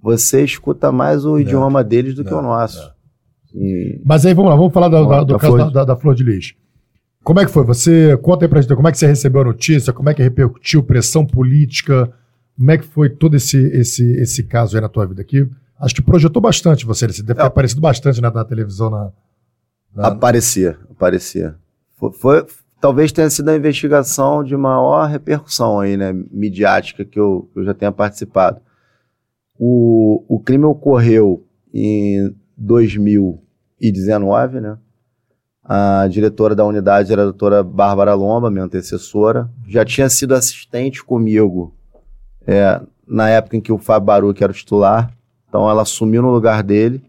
você 0.01 0.43
escuta 0.43 0.91
mais 0.91 1.25
o 1.25 1.39
idioma 1.39 1.83
deles 1.83 2.13
do 2.13 2.23
não, 2.23 2.29
que 2.29 2.35
o 2.35 2.41
nosso. 2.41 2.91
E... 3.53 3.99
Mas 4.05 4.25
aí 4.25 4.33
vamos 4.33 4.51
lá, 4.51 4.55
vamos 4.55 4.73
falar 4.73 4.89
da, 4.89 5.03
da, 5.03 5.23
do 5.23 5.33
da 5.33 5.39
caso 5.39 5.55
flor 5.55 5.71
da, 5.71 5.85
da, 5.85 5.95
flor 5.95 6.15
de 6.15 6.23
lis. 6.23 6.53
Como 7.23 7.39
é 7.39 7.45
que 7.45 7.51
foi? 7.51 7.63
Você 7.65 8.17
conta 8.17 8.45
aí 8.45 8.49
pra 8.49 8.61
gente 8.61 8.75
como 8.75 8.87
é 8.87 8.91
que 8.91 8.97
você 8.97 9.05
recebeu 9.05 9.41
a 9.41 9.45
notícia, 9.45 9.93
como 9.93 10.09
é 10.09 10.13
que 10.13 10.23
repercutiu, 10.23 10.83
pressão 10.83 11.25
política, 11.25 12.11
como 12.57 12.71
é 12.71 12.77
que 12.77 12.85
foi 12.85 13.09
todo 13.09 13.35
esse, 13.35 13.57
esse, 13.57 14.03
esse 14.19 14.43
caso 14.43 14.75
aí 14.75 14.81
na 14.81 14.89
tua 14.89 15.05
vida 15.05 15.21
aqui? 15.21 15.47
Acho 15.79 15.95
que 15.95 16.01
projetou 16.01 16.41
bastante 16.41 16.85
você, 16.85 17.07
você 17.07 17.23
deve 17.23 17.39
ter 17.39 17.43
é. 17.43 17.47
aparecido 17.47 17.81
bastante 17.81 18.21
né, 18.21 18.31
na 18.33 18.45
televisão. 18.45 18.89
Na, 18.89 19.11
na... 19.95 20.07
Aparecia, 20.07 20.77
aparecia. 20.89 21.55
Foi, 21.97 22.11
foi, 22.11 22.45
talvez 22.79 23.11
tenha 23.11 23.29
sido 23.29 23.49
a 23.49 23.55
investigação 23.55 24.43
de 24.43 24.57
maior 24.57 25.07
repercussão 25.07 25.79
aí, 25.79 25.97
né, 25.97 26.13
midiática 26.31 27.05
que 27.05 27.19
eu, 27.19 27.49
eu 27.55 27.63
já 27.63 27.73
tenha 27.73 27.91
participado. 27.91 28.61
O, 29.57 30.23
o 30.27 30.39
crime 30.39 30.65
ocorreu 30.65 31.45
em 31.73 32.35
2019, 32.57 34.59
né? 34.59 34.77
A 35.63 36.07
diretora 36.07 36.55
da 36.55 36.65
unidade 36.65 37.11
era 37.11 37.21
a 37.21 37.25
doutora 37.25 37.63
Bárbara 37.63 38.13
Lomba, 38.13 38.49
minha 38.49 38.65
antecessora. 38.65 39.49
Já 39.67 39.85
tinha 39.85 40.09
sido 40.09 40.33
assistente 40.33 41.03
comigo 41.03 41.73
é, 42.45 42.81
na 43.07 43.29
época 43.29 43.57
em 43.57 43.61
que 43.61 43.71
o 43.71 43.77
Fábio 43.77 44.07
Baruch 44.07 44.43
era 44.43 44.51
o 44.51 44.55
titular. 44.55 45.11
Então 45.47 45.69
ela 45.69 45.83
assumiu 45.83 46.21
no 46.21 46.31
lugar 46.31 46.63
dele. 46.63 47.03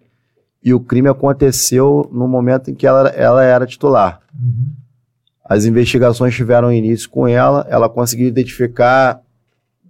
E 0.62 0.72
o 0.74 0.80
crime 0.80 1.08
aconteceu 1.08 2.08
no 2.12 2.28
momento 2.28 2.70
em 2.70 2.74
que 2.74 2.86
ela, 2.86 3.08
ela 3.08 3.42
era 3.42 3.66
titular. 3.66 4.20
Uhum. 4.34 4.70
As 5.44 5.64
investigações 5.64 6.34
tiveram 6.34 6.72
início 6.72 7.08
com 7.10 7.26
ela. 7.26 7.66
Ela 7.68 7.88
conseguiu 7.88 8.28
identificar 8.28 9.20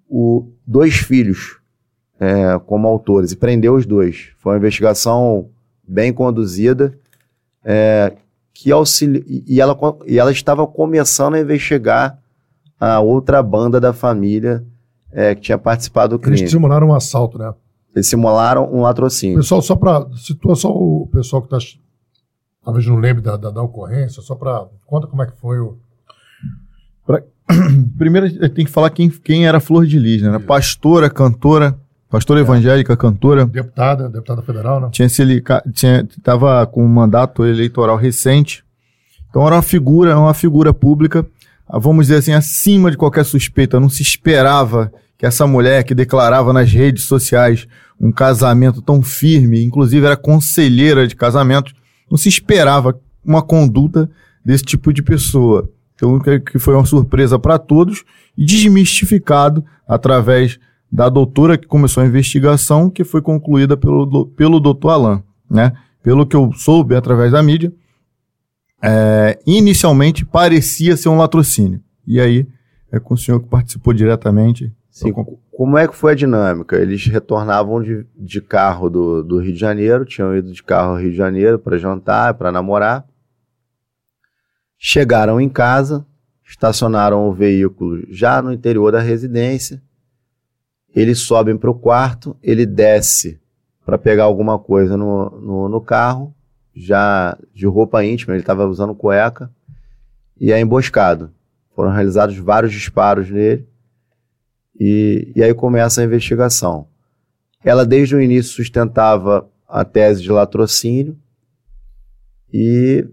o, 0.09 0.49
dois 0.67 0.95
filhos 0.95 1.59
é, 2.19 2.59
como 2.67 2.87
autores 2.87 3.33
e 3.33 3.37
prendeu 3.37 3.75
os 3.75 3.85
dois. 3.85 4.31
Foi 4.39 4.53
uma 4.53 4.59
investigação 4.59 5.51
bem 5.87 6.13
conduzida. 6.13 6.97
É, 7.65 8.13
que 8.55 8.71
auxili... 8.71 9.45
e, 9.47 9.61
ela, 9.61 9.77
e 10.07 10.19
ela 10.19 10.31
estava 10.31 10.67
começando 10.67 11.35
a 11.35 11.41
investigar 11.41 12.19
a 12.79 13.01
outra 13.01 13.43
banda 13.43 13.81
da 13.81 13.93
família 13.93 14.65
é, 15.13 15.35
que 15.35 15.43
tinha 15.43 15.59
participado 15.59 16.17
do 16.17 16.21
crime. 16.21 16.39
Eles 16.39 16.51
simularam 16.51 16.89
um 16.89 16.95
assalto, 16.95 17.39
né? 17.39 17.53
Eles 17.95 18.09
simularam 18.09 18.73
um 18.73 18.83
latrocínio. 18.83 19.37
Pessoal, 19.37 19.63
só 19.63 19.77
para. 19.77 20.09
Situa 20.17 20.57
só 20.57 20.71
o 20.71 21.07
pessoal 21.13 21.43
que 21.43 21.55
está. 21.55 21.79
Talvez 22.65 22.87
não 22.87 22.97
lembre 22.97 23.23
da, 23.23 23.37
da, 23.37 23.51
da 23.51 23.63
ocorrência, 23.63 24.23
só 24.23 24.35
para. 24.35 24.67
Conta 24.87 25.07
como 25.07 25.23
é 25.23 25.27
que 25.27 25.37
foi 25.39 25.59
o. 25.59 25.77
primeiro 27.99 28.31
tem 28.51 28.65
que 28.65 28.71
falar 28.71 28.91
quem, 28.91 29.11
quem 29.11 29.47
era 29.47 29.61
Flor 29.61 29.87
de 29.87 29.99
Lis, 29.99 30.23
né? 30.23 30.39
Pastora, 30.39 31.11
cantora, 31.11 31.79
pastora 32.13 32.41
é. 32.41 32.43
evangélica, 32.43 32.95
cantora. 32.95 33.47
Deputada, 33.47 34.07
deputada 34.11 34.43
federal, 34.43 34.79
né? 34.79 34.89
Tinha 34.93 35.09
se 35.09 35.23
ele 35.23 35.43
tinha 35.73 36.07
tava 36.23 36.67
com 36.67 36.85
um 36.85 36.89
mandato 36.89 37.47
eleitoral 37.47 37.97
recente. 37.97 38.63
Então 39.31 39.47
era 39.47 39.57
uma 39.57 39.63
figura, 39.63 40.19
uma 40.19 40.35
figura 40.35 40.75
pública, 40.75 41.27
ah, 41.67 41.79
vamos 41.79 42.09
dizer 42.09 42.19
assim, 42.19 42.33
acima 42.33 42.91
de 42.91 42.99
qualquer 42.99 43.25
suspeita. 43.25 43.81
Não 43.81 43.89
se 43.89 44.03
esperava 44.03 44.93
que 45.17 45.25
essa 45.25 45.47
mulher 45.47 45.85
que 45.85 45.95
declarava 45.95 46.53
nas 46.53 46.71
redes 46.71 47.05
sociais 47.05 47.67
um 47.99 48.13
casamento 48.13 48.83
tão 48.83 49.01
firme, 49.01 49.65
inclusive 49.65 50.05
era 50.05 50.17
conselheira 50.17 51.09
de 51.09 51.17
casamento, 51.17 51.73
não 52.11 52.19
se 52.19 52.29
esperava 52.29 53.01
uma 53.25 53.41
conduta 53.41 54.11
desse 54.45 54.65
tipo 54.65 54.93
de 54.93 55.03
pessoa. 55.03 55.71
Então, 55.95 56.21
que 56.21 56.59
foi 56.59 56.75
uma 56.75 56.85
surpresa 56.85 57.39
para 57.39 57.59
todos 57.59 58.05
e 58.37 58.45
desmistificado 58.45 59.65
através 59.89 60.59
da 60.93 61.09
doutora 61.09 61.57
que 61.57 61.67
começou 61.67 62.03
a 62.03 62.07
investigação, 62.07 62.91
que 62.91 63.03
foi 63.03 63.23
concluída 63.23 63.77
pelo, 63.79 64.27
pelo 64.27 64.61
doutor 64.61 64.91
Alain. 64.91 65.23
Né? 65.51 65.73
Pelo 66.03 66.27
que 66.27 66.37
eu 66.37 66.53
soube 66.53 66.95
através 66.95 67.33
da 67.33 67.43
mídia, 67.43 67.73
é, 68.83 69.39
inicialmente 69.47 70.25
parecia 70.25 70.97
ser 70.97 71.09
um 71.09 71.17
latrocínio. 71.17 71.81
E 72.07 72.21
aí 72.21 72.47
é 72.91 73.01
com 73.01 73.15
o 73.15 73.17
senhor 73.17 73.41
que 73.41 73.49
participou 73.49 73.95
diretamente. 73.95 74.71
Sim, 74.91 75.15
como 75.51 75.79
é 75.79 75.89
que 75.89 75.97
foi 75.97 76.13
a 76.13 76.17
dinâmica? 76.17 76.77
Eles 76.77 77.07
retornavam 77.07 77.83
de, 77.83 78.05
de 78.15 78.43
carro 78.43 78.91
do, 78.91 79.23
do 79.23 79.39
Rio 79.39 79.55
de 79.55 79.59
Janeiro, 79.59 80.05
tinham 80.05 80.37
ido 80.37 80.53
de 80.53 80.63
carro 80.63 80.91
ao 80.91 80.99
Rio 80.99 81.11
de 81.11 81.17
Janeiro 81.17 81.59
para 81.59 81.79
jantar, 81.79 82.35
para 82.35 82.53
namorar. 82.53 83.07
Chegaram 84.77 85.41
em 85.41 85.49
casa, 85.49 86.05
estacionaram 86.45 87.27
o 87.27 87.33
veículo 87.33 88.03
já 88.11 88.43
no 88.43 88.53
interior 88.53 88.93
da 88.93 89.01
residência. 89.01 89.81
Eles 90.95 91.21
sobem 91.21 91.57
para 91.57 91.71
o 91.71 91.75
quarto, 91.75 92.37
ele 92.43 92.67
desce 92.67 93.41
para 93.85 93.99
pegar 93.99 94.25
alguma 94.25 94.59
coisa 94.59 94.97
no, 94.97 95.31
no, 95.31 95.69
no, 95.69 95.81
carro, 95.81 96.35
já 96.75 97.37
de 97.53 97.67
roupa 97.67 98.05
íntima, 98.05 98.35
ele 98.35 98.43
estava 98.43 98.67
usando 98.67 98.95
cueca, 98.95 99.51
e 100.39 100.53
é 100.53 100.61
emboscado. 100.61 101.33
Foram 101.75 101.91
realizados 101.91 102.37
vários 102.37 102.73
disparos 102.73 103.31
nele, 103.31 103.67
e, 104.79 105.33
e 105.35 105.43
aí 105.43 105.55
começa 105.55 106.01
a 106.01 106.05
investigação. 106.05 106.87
Ela, 107.65 107.87
desde 107.87 108.15
o 108.15 108.21
início, 108.21 108.53
sustentava 108.53 109.49
a 109.69 109.85
tese 109.85 110.23
de 110.23 110.31
latrocínio, 110.31 111.19
e 112.53 113.09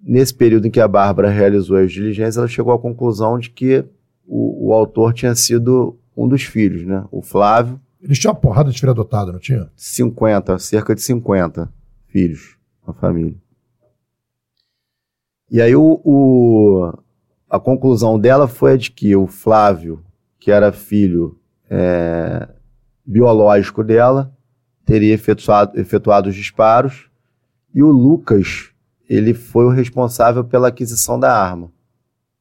nesse 0.00 0.32
período 0.32 0.66
em 0.66 0.70
que 0.70 0.80
a 0.80 0.88
Bárbara 0.88 1.28
realizou 1.28 1.76
as 1.76 1.92
diligências, 1.92 2.38
ela 2.38 2.48
chegou 2.48 2.72
à 2.72 2.78
conclusão 2.78 3.38
de 3.38 3.50
que 3.50 3.84
o, 4.26 4.68
o 4.68 4.72
autor 4.72 5.12
tinha 5.12 5.34
sido 5.34 5.98
um 6.16 6.26
dos 6.26 6.42
filhos, 6.42 6.84
né? 6.84 7.04
O 7.10 7.20
Flávio. 7.20 7.80
Eles 8.00 8.18
tinham 8.18 8.32
uma 8.32 8.40
porrada 8.40 8.70
de 8.70 8.78
filho 8.78 8.92
adotado, 8.92 9.32
não 9.32 9.38
tinha? 9.38 9.70
50, 9.74 10.58
cerca 10.58 10.94
de 10.94 11.02
50 11.02 11.72
filhos 12.08 12.56
na 12.86 12.92
família. 12.92 13.34
E 15.50 15.60
aí 15.60 15.74
o, 15.76 16.00
o, 16.04 16.92
a 17.48 17.58
conclusão 17.58 18.18
dela 18.18 18.48
foi 18.48 18.72
a 18.72 18.76
de 18.76 18.90
que 18.90 19.14
o 19.14 19.26
Flávio, 19.26 20.04
que 20.38 20.50
era 20.50 20.72
filho 20.72 21.38
é, 21.70 22.48
biológico 23.04 23.84
dela, 23.84 24.32
teria 24.84 25.14
efetuado, 25.14 25.78
efetuado 25.78 26.28
os 26.28 26.34
disparos, 26.34 27.10
e 27.74 27.82
o 27.82 27.90
Lucas, 27.90 28.70
ele 29.08 29.34
foi 29.34 29.64
o 29.64 29.70
responsável 29.70 30.42
pela 30.44 30.68
aquisição 30.68 31.18
da 31.18 31.36
arma. 31.36 31.70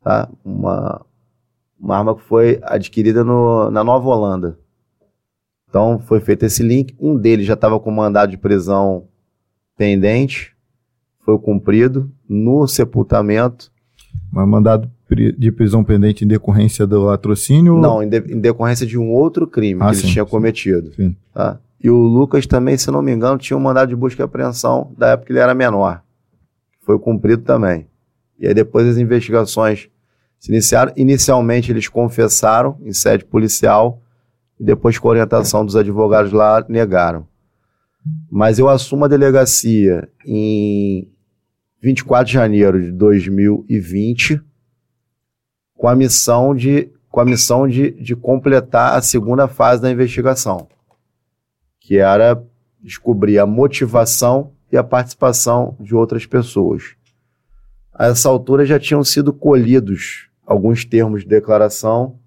Tá? 0.02 0.30
Uma, 0.43 1.06
uma 1.80 1.97
arma 1.97 2.15
que 2.15 2.22
foi 2.22 2.60
adquirida 2.64 3.23
no, 3.23 3.69
na 3.69 3.84
Nova 3.84 4.07
Holanda. 4.07 4.57
Então 5.69 5.99
foi 5.99 6.19
feito 6.19 6.43
esse 6.43 6.64
link. 6.64 6.95
Um 6.99 7.18
deles 7.18 7.45
já 7.45 7.53
estava 7.53 7.80
com 7.80 7.91
mandado 7.91 8.31
de 8.31 8.38
prisão 8.38 9.07
pendente, 9.77 10.56
foi 11.19 11.38
cumprido 11.38 12.11
no 12.27 12.68
sepultamento. 12.68 13.72
Mas 14.31 14.47
mandado 14.47 14.89
de 15.38 15.52
prisão 15.52 15.84
pendente 15.84 16.26
em 16.26 16.27
decorrência 16.27 16.88
do 16.88 17.03
latrocínio? 17.03 17.77
Não, 17.77 18.02
em, 18.02 18.10
de, 18.10 18.18
em 18.34 18.39
decorrência 18.39 18.85
de 18.85 18.97
um 18.97 19.11
outro 19.11 19.45
crime 19.45 19.81
ah, 19.84 19.89
que 19.89 19.97
sim, 19.97 20.03
ele 20.03 20.14
tinha 20.14 20.26
cometido. 20.26 20.93
Sim. 20.93 21.15
Tá? 21.34 21.60
E 21.84 21.89
o 21.89 21.97
Lucas 21.97 22.47
também, 22.47 22.77
se 22.77 22.89
não 22.89 23.02
me 23.02 23.11
engano, 23.11 23.38
tinha 23.38 23.56
um 23.56 23.60
mandado 23.60 23.89
de 23.89 23.95
busca 23.95 24.23
e 24.23 24.26
apreensão 24.26 24.91
da 24.97 25.10
época 25.10 25.27
que 25.27 25.34
ele 25.34 25.39
era 25.39 25.53
menor 25.53 26.02
foi 26.85 26.99
cumprido 26.99 27.41
também. 27.41 27.88
E 28.39 28.47
aí 28.47 28.53
depois 28.53 28.88
as 28.88 28.97
investigações 28.97 29.89
se 30.40 30.52
iniciaram. 30.52 30.94
Inicialmente 30.95 31.72
eles 31.72 31.88
confessaram 31.88 32.78
em 32.82 32.94
sede 32.94 33.26
policial 33.26 34.02
e 34.60 34.64
depois 34.64 34.98
com 34.98 35.07
orientação 35.07 35.66
dos 35.66 35.76
advogados 35.76 36.32
lá 36.32 36.66
negaram. 36.68 37.28
Mas 38.32 38.60
eu 38.60 38.70
assumo 38.70 39.06
a 39.06 39.07
delegacia 39.07 40.07
em 40.26 41.10
24 41.82 42.28
de 42.28 42.34
janeiro 42.34 42.82
de 42.82 42.91
2020 42.91 44.41
com 45.76 45.88
a 45.88 45.95
missão 45.95 46.56
de, 46.56 46.90
com 47.10 47.20
a 47.20 47.26
missão 47.26 47.68
de, 47.68 47.91
de 47.91 48.16
completar 48.16 48.98
a 48.98 49.02
segunda 49.02 49.48
fase 49.48 49.82
da 49.82 49.91
investigação, 49.91 50.68
que 51.80 51.98
era 51.98 52.41
descobrir 52.82 53.40
a 53.40 53.45
motivação 53.45 54.52
e 54.72 54.78
a 54.78 54.84
participação 54.84 55.76
de 55.80 55.95
outras 55.95 56.26
pessoas. 56.26 56.95
A 57.97 58.07
essa 58.07 58.27
altura 58.27 58.65
já 58.65 58.77
tinham 58.77 59.01
sido 59.05 59.31
colhidos 59.31 60.27
alguns 60.45 60.84
termos 60.84 61.23
de 61.23 61.30
declaração, 61.30 62.19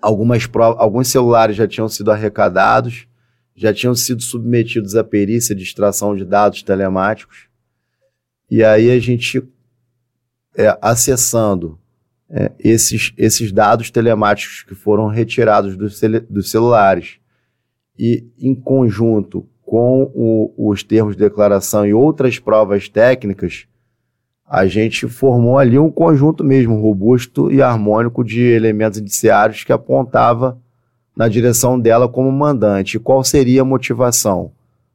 algumas 0.00 0.46
provas, 0.46 0.80
alguns 0.80 1.08
celulares 1.08 1.54
já 1.54 1.68
tinham 1.68 1.86
sido 1.86 2.10
arrecadados, 2.10 3.06
já 3.54 3.74
tinham 3.74 3.94
sido 3.94 4.22
submetidos 4.22 4.96
à 4.96 5.04
perícia 5.04 5.54
de 5.54 5.62
extração 5.62 6.16
de 6.16 6.24
dados 6.24 6.62
telemáticos. 6.62 7.46
E 8.50 8.64
aí 8.64 8.90
a 8.90 8.98
gente, 8.98 9.46
é, 10.56 10.78
acessando 10.80 11.78
é, 12.30 12.50
esses, 12.58 13.12
esses 13.18 13.52
dados 13.52 13.90
telemáticos 13.90 14.62
que 14.62 14.74
foram 14.74 15.08
retirados 15.08 15.76
dos, 15.76 16.00
dos 16.30 16.50
celulares 16.50 17.18
e 17.98 18.26
em 18.38 18.54
conjunto 18.54 19.46
com 19.60 20.10
o, 20.14 20.70
os 20.70 20.82
termos 20.82 21.14
de 21.14 21.22
declaração 21.22 21.84
e 21.84 21.92
outras 21.92 22.38
provas 22.38 22.88
técnicas, 22.88 23.68
a 24.48 24.66
gente 24.66 25.08
formou 25.08 25.58
ali 25.58 25.78
um 25.78 25.90
conjunto 25.90 26.42
mesmo 26.42 26.80
robusto 26.80 27.52
e 27.52 27.60
harmônico 27.60 28.24
de 28.24 28.40
elementos 28.40 28.98
indiciários 28.98 29.64
que 29.64 29.72
apontava 29.72 30.58
na 31.16 31.28
direção 31.28 31.78
dela 31.78 32.08
como 32.08 32.30
mandante. 32.32 32.98
Qual 32.98 33.22
seria 33.22 33.62
a 33.62 33.64
motivação? 33.64 34.52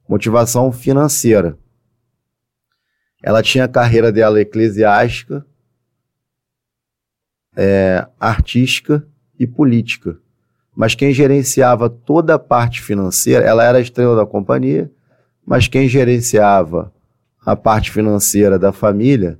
Motivação 0.07 0.71
financeira. 0.71 1.57
Ela 3.21 3.43
tinha 3.43 3.65
a 3.65 3.69
carreira 3.69 4.11
dela 4.11 4.41
eclesiástica, 4.41 5.45
é, 7.55 8.07
artística 8.19 9.05
e 9.39 9.45
política 9.45 10.17
mas 10.75 10.95
quem 10.95 11.13
gerenciava 11.13 11.89
toda 11.89 12.35
a 12.35 12.39
parte 12.39 12.81
financeira, 12.81 13.45
ela 13.45 13.63
era 13.63 13.77
a 13.77 13.81
estrela 13.81 14.15
da 14.15 14.25
companhia, 14.25 14.89
mas 15.45 15.67
quem 15.67 15.88
gerenciava 15.88 16.91
a 17.45 17.56
parte 17.56 17.91
financeira 17.91 18.57
da 18.57 18.72
família 18.72 19.38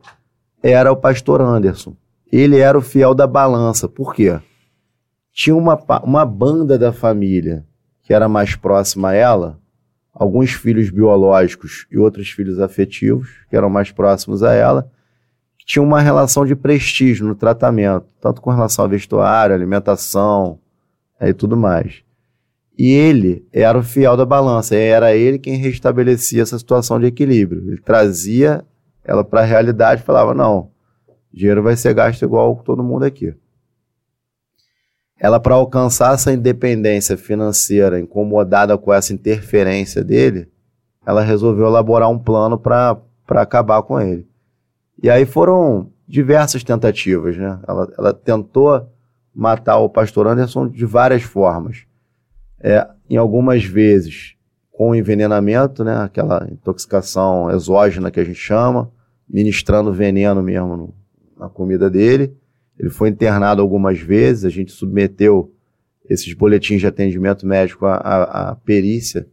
era 0.62 0.92
o 0.92 0.96
pastor 0.96 1.42
Anderson. 1.42 1.96
Ele 2.32 2.60
era 2.60 2.78
o 2.78 2.82
fiel 2.82 3.14
da 3.14 3.28
balança. 3.28 3.88
Por 3.88 4.14
quê? 4.14 4.40
Tinha 5.32 5.56
uma, 5.56 5.80
uma 6.04 6.26
banda 6.26 6.78
da 6.78 6.92
família 6.92 7.66
que 8.02 8.14
era 8.14 8.28
mais 8.28 8.56
próxima 8.56 9.10
a 9.10 9.14
ela, 9.14 9.60
alguns 10.14 10.52
filhos 10.52 10.90
biológicos 10.90 11.88
e 11.90 11.98
outros 11.98 12.30
filhos 12.30 12.60
afetivos, 12.60 13.30
que 13.50 13.56
eram 13.56 13.70
mais 13.70 13.92
próximos 13.92 14.44
a 14.44 14.54
ela, 14.54 14.92
que 15.58 15.66
tinham 15.66 15.86
uma 15.86 16.02
relação 16.02 16.46
de 16.46 16.56
prestígio 16.56 17.26
no 17.26 17.34
tratamento, 17.34 18.06
tanto 18.20 18.42
com 18.42 18.52
relação 18.52 18.84
ao 18.84 18.90
vestuário, 18.90 19.56
alimentação, 19.56 20.60
e 21.22 21.34
tudo 21.34 21.56
mais. 21.56 22.03
E 22.78 22.92
ele 22.92 23.48
era 23.54 23.78
o 23.78 23.84
fiel 23.84 24.18
da 24.18 24.26
balança, 24.26 24.76
era 24.76 25.16
ele 25.16 25.38
quem 25.38 25.58
restabelecia 25.58 26.42
essa 26.42 26.58
situação 26.58 27.00
de 27.00 27.06
equilíbrio. 27.06 27.68
Ele 27.68 27.82
trazia 27.82 28.66
ela 29.04 29.24
para 29.24 29.42
a 29.42 29.46
realidade 29.46 30.02
e 30.02 30.06
falava: 30.06 30.34
não, 30.34 30.72
dinheiro 31.32 31.62
vai 31.62 31.76
ser 31.76 31.94
gasto 31.94 32.24
igual 32.24 32.56
todo 32.64 32.84
mundo 32.84 33.04
aqui. 33.04 33.36
Ela, 35.20 35.40
para 35.40 35.56
alcançar 35.56 36.16
essa 36.16 36.34
independência 36.34 37.16
financeira, 37.16 38.00
incomodada 38.00 38.78
com 38.78 38.92
essa 38.92 39.14
interferência 39.14 40.04
dele, 40.04 40.50
ela 41.06 41.22
resolveu 41.22 41.68
elaborar 41.68 42.10
um 42.10 42.20
plano 42.20 42.58
para 42.58 43.00
acabar 43.30 43.82
com 43.84 44.02
ele. 44.02 44.28
E 45.02 45.10
aí 45.10 45.26
foram 45.26 45.92
diversas 46.08 46.64
tentativas, 46.64 47.38
né? 47.38 47.60
Ela, 47.68 47.94
ela 47.98 48.14
tentou 48.14 48.90
matar 49.34 49.78
o 49.78 49.90
pastor 49.90 50.28
Anderson 50.28 50.68
de 50.68 50.86
várias 50.86 51.24
formas. 51.24 51.86
É, 52.64 52.88
em 53.10 53.18
algumas 53.18 53.64
vezes 53.66 54.36
com 54.74 54.96
envenenamento, 54.96 55.84
né, 55.84 55.98
aquela 55.98 56.48
intoxicação 56.52 57.52
exógena 57.52 58.10
que 58.10 58.20
a 58.20 58.24
gente 58.24 58.40
chama, 58.40 58.92
ministrando 59.30 59.94
veneno 59.94 60.42
mesmo 60.42 60.76
no, 60.76 60.94
na 61.38 61.48
comida 61.48 61.90
dele. 61.90 62.36
Ele 62.78 62.90
foi 62.90 63.10
internado 63.10 63.62
algumas 63.62 64.00
vezes, 64.00 64.46
a 64.46 64.50
gente 64.50 64.72
submeteu 64.72 65.54
esses 66.10 66.34
boletins 66.34 66.82
de 66.82 66.88
atendimento 66.88 67.46
médico 67.46 67.86
à, 67.86 67.96
à, 67.96 68.50
à 68.50 68.56
perícia 68.56 69.28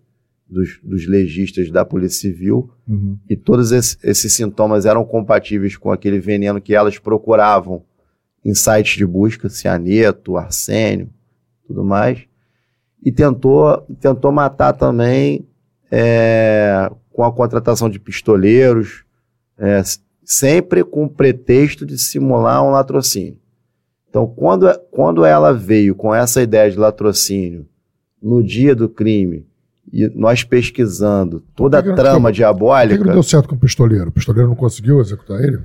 dos, 0.46 0.78
dos, 0.82 1.06
legistas 1.06 1.70
da 1.70 1.84
Polícia 1.84 2.20
Civil 2.20 2.70
uhum. 2.86 3.18
e 3.28 3.36
todos 3.36 3.72
esses, 3.72 3.98
esses, 4.02 4.32
sintomas 4.32 4.84
eram 4.84 5.04
compatíveis 5.04 5.76
com 5.76 5.90
aquele 5.90 6.20
veneno 6.20 6.60
que 6.60 6.74
elas 6.74 6.98
procuravam 6.98 7.82
em 8.44 8.54
sites 8.54 8.96
de 8.96 9.06
busca, 9.06 9.48
cianeto, 9.48 10.36
arsênio, 10.36 11.08
tudo 11.66 11.84
mais, 11.84 12.26
e 13.02 13.10
tentou, 13.10 13.86
tentou 14.00 14.30
matar 14.30 14.72
também 14.72 15.46
é, 15.90 16.90
com 17.10 17.24
a 17.24 17.32
contratação 17.32 17.88
de 17.88 17.98
pistoleiros, 17.98 19.04
é, 19.58 19.82
sempre 20.24 20.84
com 20.84 21.04
o 21.04 21.10
pretexto 21.10 21.84
de 21.84 21.98
simular 21.98 22.64
um 22.64 22.70
latrocínio. 22.70 23.38
Então, 24.08 24.26
quando, 24.26 24.66
quando 24.90 25.24
ela 25.24 25.52
veio 25.52 25.94
com 25.94 26.14
essa 26.14 26.42
ideia 26.42 26.70
de 26.70 26.78
latrocínio 26.78 27.66
no 28.22 28.42
dia 28.42 28.74
do 28.74 28.88
crime, 28.88 29.46
e 29.92 30.08
nós 30.14 30.44
pesquisando 30.44 31.42
toda 31.54 31.78
a 31.78 31.82
trama 31.82 32.30
diabólica. 32.30 32.96
Por 32.96 33.02
que 33.02 33.08
não 33.08 33.14
deu 33.14 33.22
certo 33.22 33.48
com 33.48 33.56
o 33.56 33.58
pistoleiro? 33.58 34.08
O 34.08 34.12
pistoleiro 34.12 34.48
não 34.48 34.56
conseguiu 34.56 35.00
executar 35.00 35.42
ele? 35.42 35.58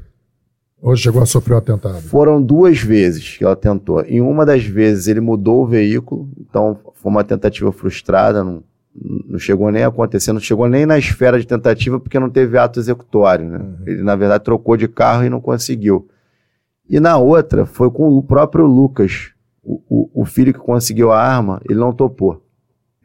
Ou 0.85 0.95
chegou 0.95 1.23
a 1.23 1.25
sofrer 1.25 1.55
um 1.55 1.57
atentado? 1.57 1.99
Foram 1.99 2.39
duas 2.39 2.77
vezes 2.77 3.39
que 3.39 3.43
ela 3.43 3.55
tentou. 3.55 4.01
Em 4.01 4.21
uma 4.21 4.45
das 4.45 4.63
vezes 4.63 5.07
ele 5.07 5.19
mudou 5.19 5.63
o 5.63 5.65
veículo, 5.65 6.29
então 6.39 6.79
foi 6.93 7.11
uma 7.11 7.23
tentativa 7.23 7.71
frustrada, 7.71 8.43
não, 8.43 8.63
não 9.27 9.39
chegou 9.39 9.71
nem 9.71 9.81
a 9.81 9.87
acontecer, 9.87 10.31
não 10.31 10.39
chegou 10.39 10.69
nem 10.69 10.85
na 10.85 10.95
esfera 10.95 11.39
de 11.39 11.47
tentativa 11.47 11.99
porque 11.99 12.19
não 12.19 12.29
teve 12.29 12.55
ato 12.59 12.79
executório. 12.79 13.49
Né? 13.49 13.57
Uhum. 13.57 13.77
Ele, 13.83 14.03
na 14.03 14.15
verdade, 14.15 14.43
trocou 14.43 14.77
de 14.77 14.87
carro 14.87 15.23
e 15.23 15.29
não 15.29 15.41
conseguiu. 15.41 16.07
E 16.87 16.99
na 16.99 17.17
outra 17.17 17.65
foi 17.65 17.89
com 17.89 18.15
o 18.15 18.21
próprio 18.21 18.67
Lucas, 18.67 19.31
o, 19.63 19.81
o, 19.89 20.21
o 20.21 20.23
filho 20.23 20.53
que 20.53 20.59
conseguiu 20.59 21.11
a 21.11 21.19
arma, 21.19 21.59
ele 21.67 21.79
não 21.79 21.91
topou. 21.91 22.45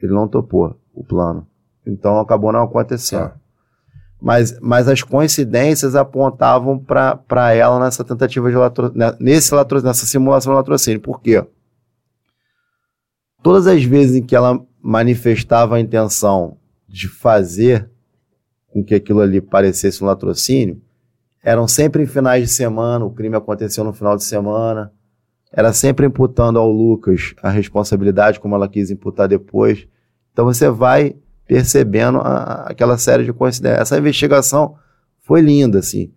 Ele 0.02 0.12
não 0.12 0.28
topou 0.28 0.76
o 0.92 1.02
plano. 1.02 1.46
Então 1.86 2.20
acabou 2.20 2.52
não 2.52 2.62
acontecendo. 2.62 3.22
Ah. 3.22 3.39
Mas, 4.20 4.58
mas 4.60 4.86
as 4.86 5.02
coincidências 5.02 5.94
apontavam 5.94 6.78
para 6.78 7.54
ela 7.54 7.80
nessa 7.80 8.04
tentativa 8.04 8.50
de 8.50 8.56
latro, 8.56 8.92
né, 8.94 9.16
nesse 9.18 9.54
latro, 9.54 9.82
nessa 9.82 10.04
simulação 10.04 10.52
de 10.52 10.56
latrocínio. 10.58 11.00
Por 11.00 11.20
quê? 11.20 11.44
Todas 13.42 13.66
as 13.66 13.82
vezes 13.82 14.16
em 14.16 14.22
que 14.22 14.36
ela 14.36 14.60
manifestava 14.82 15.76
a 15.76 15.80
intenção 15.80 16.58
de 16.86 17.08
fazer 17.08 17.88
com 18.68 18.84
que 18.84 18.94
aquilo 18.94 19.20
ali 19.20 19.40
parecesse 19.40 20.02
um 20.04 20.06
latrocínio, 20.06 20.80
eram 21.42 21.66
sempre 21.66 22.02
em 22.02 22.06
finais 22.06 22.42
de 22.42 22.48
semana, 22.48 23.04
o 23.04 23.10
crime 23.10 23.36
aconteceu 23.36 23.82
no 23.82 23.92
final 23.92 24.16
de 24.16 24.24
semana, 24.24 24.92
era 25.52 25.72
sempre 25.72 26.06
imputando 26.06 26.58
ao 26.58 26.70
Lucas 26.70 27.34
a 27.42 27.50
responsabilidade, 27.50 28.38
como 28.38 28.54
ela 28.54 28.68
quis 28.68 28.90
imputar 28.90 29.26
depois. 29.26 29.88
Então 30.32 30.44
você 30.44 30.70
vai 30.70 31.16
percebendo 31.50 32.18
a, 32.18 32.66
aquela 32.68 32.96
série 32.96 33.24
de 33.24 33.32
coincidências. 33.32 33.80
Essa 33.80 33.98
investigação 33.98 34.76
foi 35.22 35.40
linda, 35.40 35.80
assim. 35.80 36.12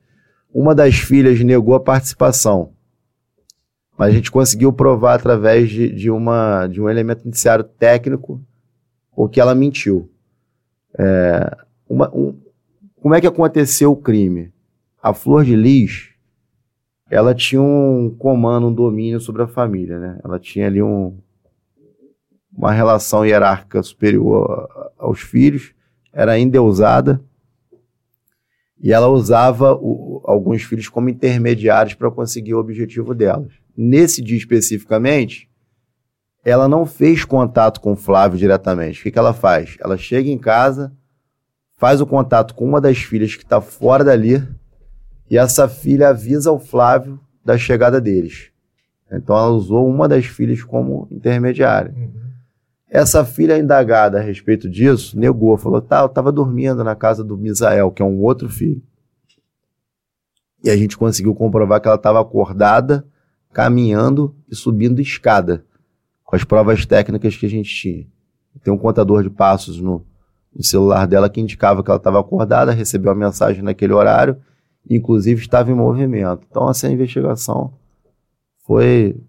Uma 0.54 0.76
das 0.76 0.94
filhas 0.94 1.40
negou 1.40 1.74
a 1.74 1.80
participação, 1.80 2.74
mas 3.98 4.10
a 4.10 4.12
gente 4.12 4.30
conseguiu 4.30 4.72
provar 4.72 5.16
através 5.16 5.72
de, 5.72 5.90
de, 5.90 6.12
uma, 6.12 6.68
de 6.68 6.80
um 6.80 6.88
elemento 6.88 7.28
indiciário 7.28 7.64
técnico 7.64 8.40
o 9.16 9.28
que 9.28 9.42
ela 9.42 9.56
mentiu. 9.56 10.08
É, 11.00 11.58
uma, 11.90 12.16
um, 12.16 12.40
como 13.02 13.16
é 13.16 13.20
que 13.20 13.26
aconteceu 13.26 13.92
o 13.92 13.98
crime? 13.98 14.54
A 15.02 15.16
Flor 15.16 15.44
de 15.44 15.56
Lis, 15.56 16.12
ela 17.10 17.34
tinha 17.34 17.60
um 17.60 18.16
comando, 18.20 18.68
um 18.68 18.74
domínio 18.74 19.20
sobre 19.20 19.42
a 19.42 19.48
família, 19.48 19.98
né? 19.98 20.20
Ela 20.24 20.40
tinha 20.40 20.68
ali 20.68 20.84
um, 20.84 21.18
uma 22.56 22.72
relação 22.72 23.26
hierárquica 23.26 23.82
superior 23.82 24.70
aos 24.98 25.20
filhos, 25.20 25.74
era 26.12 26.38
endeusada, 26.38 27.22
e 28.80 28.92
ela 28.92 29.08
usava 29.08 29.74
o, 29.74 30.22
alguns 30.26 30.64
filhos 30.64 30.90
como 30.90 31.10
intermediários 31.10 31.96
para 31.96 32.12
conseguir 32.12 32.54
o 32.54 32.60
objetivo 32.60 33.16
delas. 33.16 33.54
Nesse 33.76 34.22
dia 34.22 34.38
especificamente, 34.38 35.50
ela 36.44 36.68
não 36.68 36.86
fez 36.86 37.24
contato 37.24 37.80
com 37.80 37.96
Flávio 37.96 38.38
diretamente. 38.38 39.00
O 39.00 39.04
que, 39.04 39.12
que 39.12 39.18
ela 39.18 39.34
faz? 39.34 39.78
Ela 39.80 39.98
chega 39.98 40.30
em 40.30 40.38
casa, 40.38 40.94
faz 41.78 42.02
o 42.02 42.06
contato 42.06 42.54
com 42.54 42.66
uma 42.66 42.82
das 42.82 42.98
filhas 42.98 43.36
que 43.36 43.44
está 43.44 43.62
fora 43.62 44.04
dali, 44.04 44.46
e 45.30 45.38
essa 45.38 45.68
filha 45.70 46.10
avisa 46.10 46.52
o 46.52 46.60
Flávio 46.60 47.20
da 47.44 47.58
chegada 47.58 48.00
deles. 48.00 48.52
Então 49.12 49.38
ela 49.38 49.50
usou 49.50 49.88
uma 49.88 50.08
das 50.08 50.26
filhas 50.26 50.62
como 50.62 51.08
intermediária. 51.10 51.94
Uhum. 51.96 52.23
Essa 52.94 53.26
filha 53.26 53.57
indagada 53.57 54.20
a 54.20 54.22
respeito 54.22 54.70
disso 54.70 55.18
negou, 55.20 55.57
falou: 55.57 55.82
tá, 55.82 56.02
eu 56.02 56.06
estava 56.06 56.32
dormindo 56.32 56.84
na 56.84 56.95
casa 56.95 57.24
do 57.24 57.36
Misael, 57.36 57.90
que 57.90 58.03
é 58.03 58.06
um 58.06 58.22
outro 58.22 58.48
filho. 58.48 58.84
E 60.64 60.70
a 60.70 60.78
gente 60.78 60.95
conseguiu 60.95 61.34
comprovar 61.34 61.82
que 61.82 61.88
ela 61.88 61.98
estava 61.98 62.22
acordada, 62.22 63.03
caminhando 63.52 64.36
e 64.48 64.56
subindo 64.56 65.02
escada, 65.02 65.65
com 66.24 66.36
as 66.36 66.44
provas 66.44 66.86
técnicas 66.86 67.36
que 67.36 67.48
a 67.48 67.49
gente 67.49 67.74
tinha. 67.74 68.06
Tem 68.64 68.72
um 68.72 68.78
contador 68.78 69.24
de 69.24 69.30
passos 69.32 69.80
no, 69.80 70.06
no 70.56 70.64
celular 70.64 71.07
dela 71.07 71.32
que 71.32 71.41
indicava 71.41 71.84
que 71.84 71.90
ela 71.90 71.98
estava 71.98 72.20
acordada, 72.20 72.72
recebeu 72.72 73.11
a 73.11 73.15
mensagem 73.15 73.64
naquele 73.64 73.94
horário, 73.94 74.38
inclusive 74.88 75.41
estava 75.41 75.72
em 75.72 75.76
movimento. 75.76 76.45
Então, 76.48 76.70
essa 76.70 76.88
investigação 76.88 77.74
foi 78.64 79.20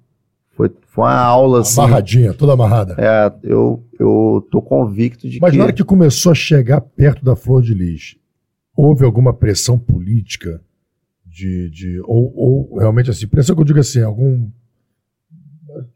foi, 0.57 0.71
foi 0.87 1.05
uma 1.05 1.21
aula 1.21 1.61
assim. 1.61 1.81
Amarradinha, 1.81 2.33
toda 2.33 2.53
amarrada. 2.53 2.95
É, 2.99 3.33
eu, 3.43 3.85
eu 3.99 4.47
tô 4.51 4.63
convicto 4.63 5.29
de 5.29 5.41
Mas 5.41 5.51
que. 5.51 5.57
Mas 5.57 5.57
na 5.57 5.65
hora 5.65 5.73
que 5.73 5.85
começou 5.85 6.33
a 6.33 6.35
chegar 6.35 6.81
perto 6.81 7.25
da 7.25 7.35
Flor 7.35 7.63
de 7.63 7.75
Lis, 7.75 8.17
houve 8.77 9.05
alguma 9.05 9.33
pressão 9.33 9.79
política? 9.79 10.61
De, 11.27 11.69
de, 11.69 12.01
ou, 12.05 12.33
ou 12.37 12.79
realmente 12.79 13.11
assim, 13.11 13.27
pressão 13.27 13.57
que 13.57 13.61
eu 13.61 13.67
digo 13.67 13.81
assim, 13.81 14.01
algum. 14.01 14.49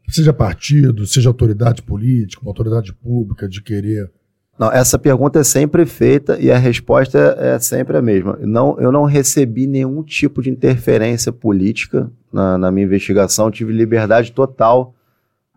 Seja 0.09 0.33
partido, 0.33 1.07
seja 1.07 1.29
autoridade 1.29 1.81
política, 1.81 2.41
uma 2.41 2.49
autoridade 2.49 2.91
pública 2.93 3.47
de 3.47 3.61
querer 3.61 4.11
não, 4.59 4.69
essa 4.69 4.99
pergunta 4.99 5.39
é 5.39 5.43
sempre 5.43 5.85
feita 5.85 6.37
e 6.37 6.51
a 6.51 6.57
resposta 6.57 7.17
é, 7.17 7.55
é 7.55 7.59
sempre 7.59 7.95
a 7.95 8.01
mesma. 8.01 8.37
Não, 8.41 8.77
eu 8.77 8.91
não 8.91 9.05
recebi 9.05 9.65
nenhum 9.65 10.03
tipo 10.03 10.41
de 10.41 10.49
interferência 10.49 11.31
política 11.31 12.11
na, 12.31 12.57
na 12.57 12.69
minha 12.69 12.85
investigação, 12.85 13.49
tive 13.49 13.71
liberdade 13.71 14.33
total 14.33 14.93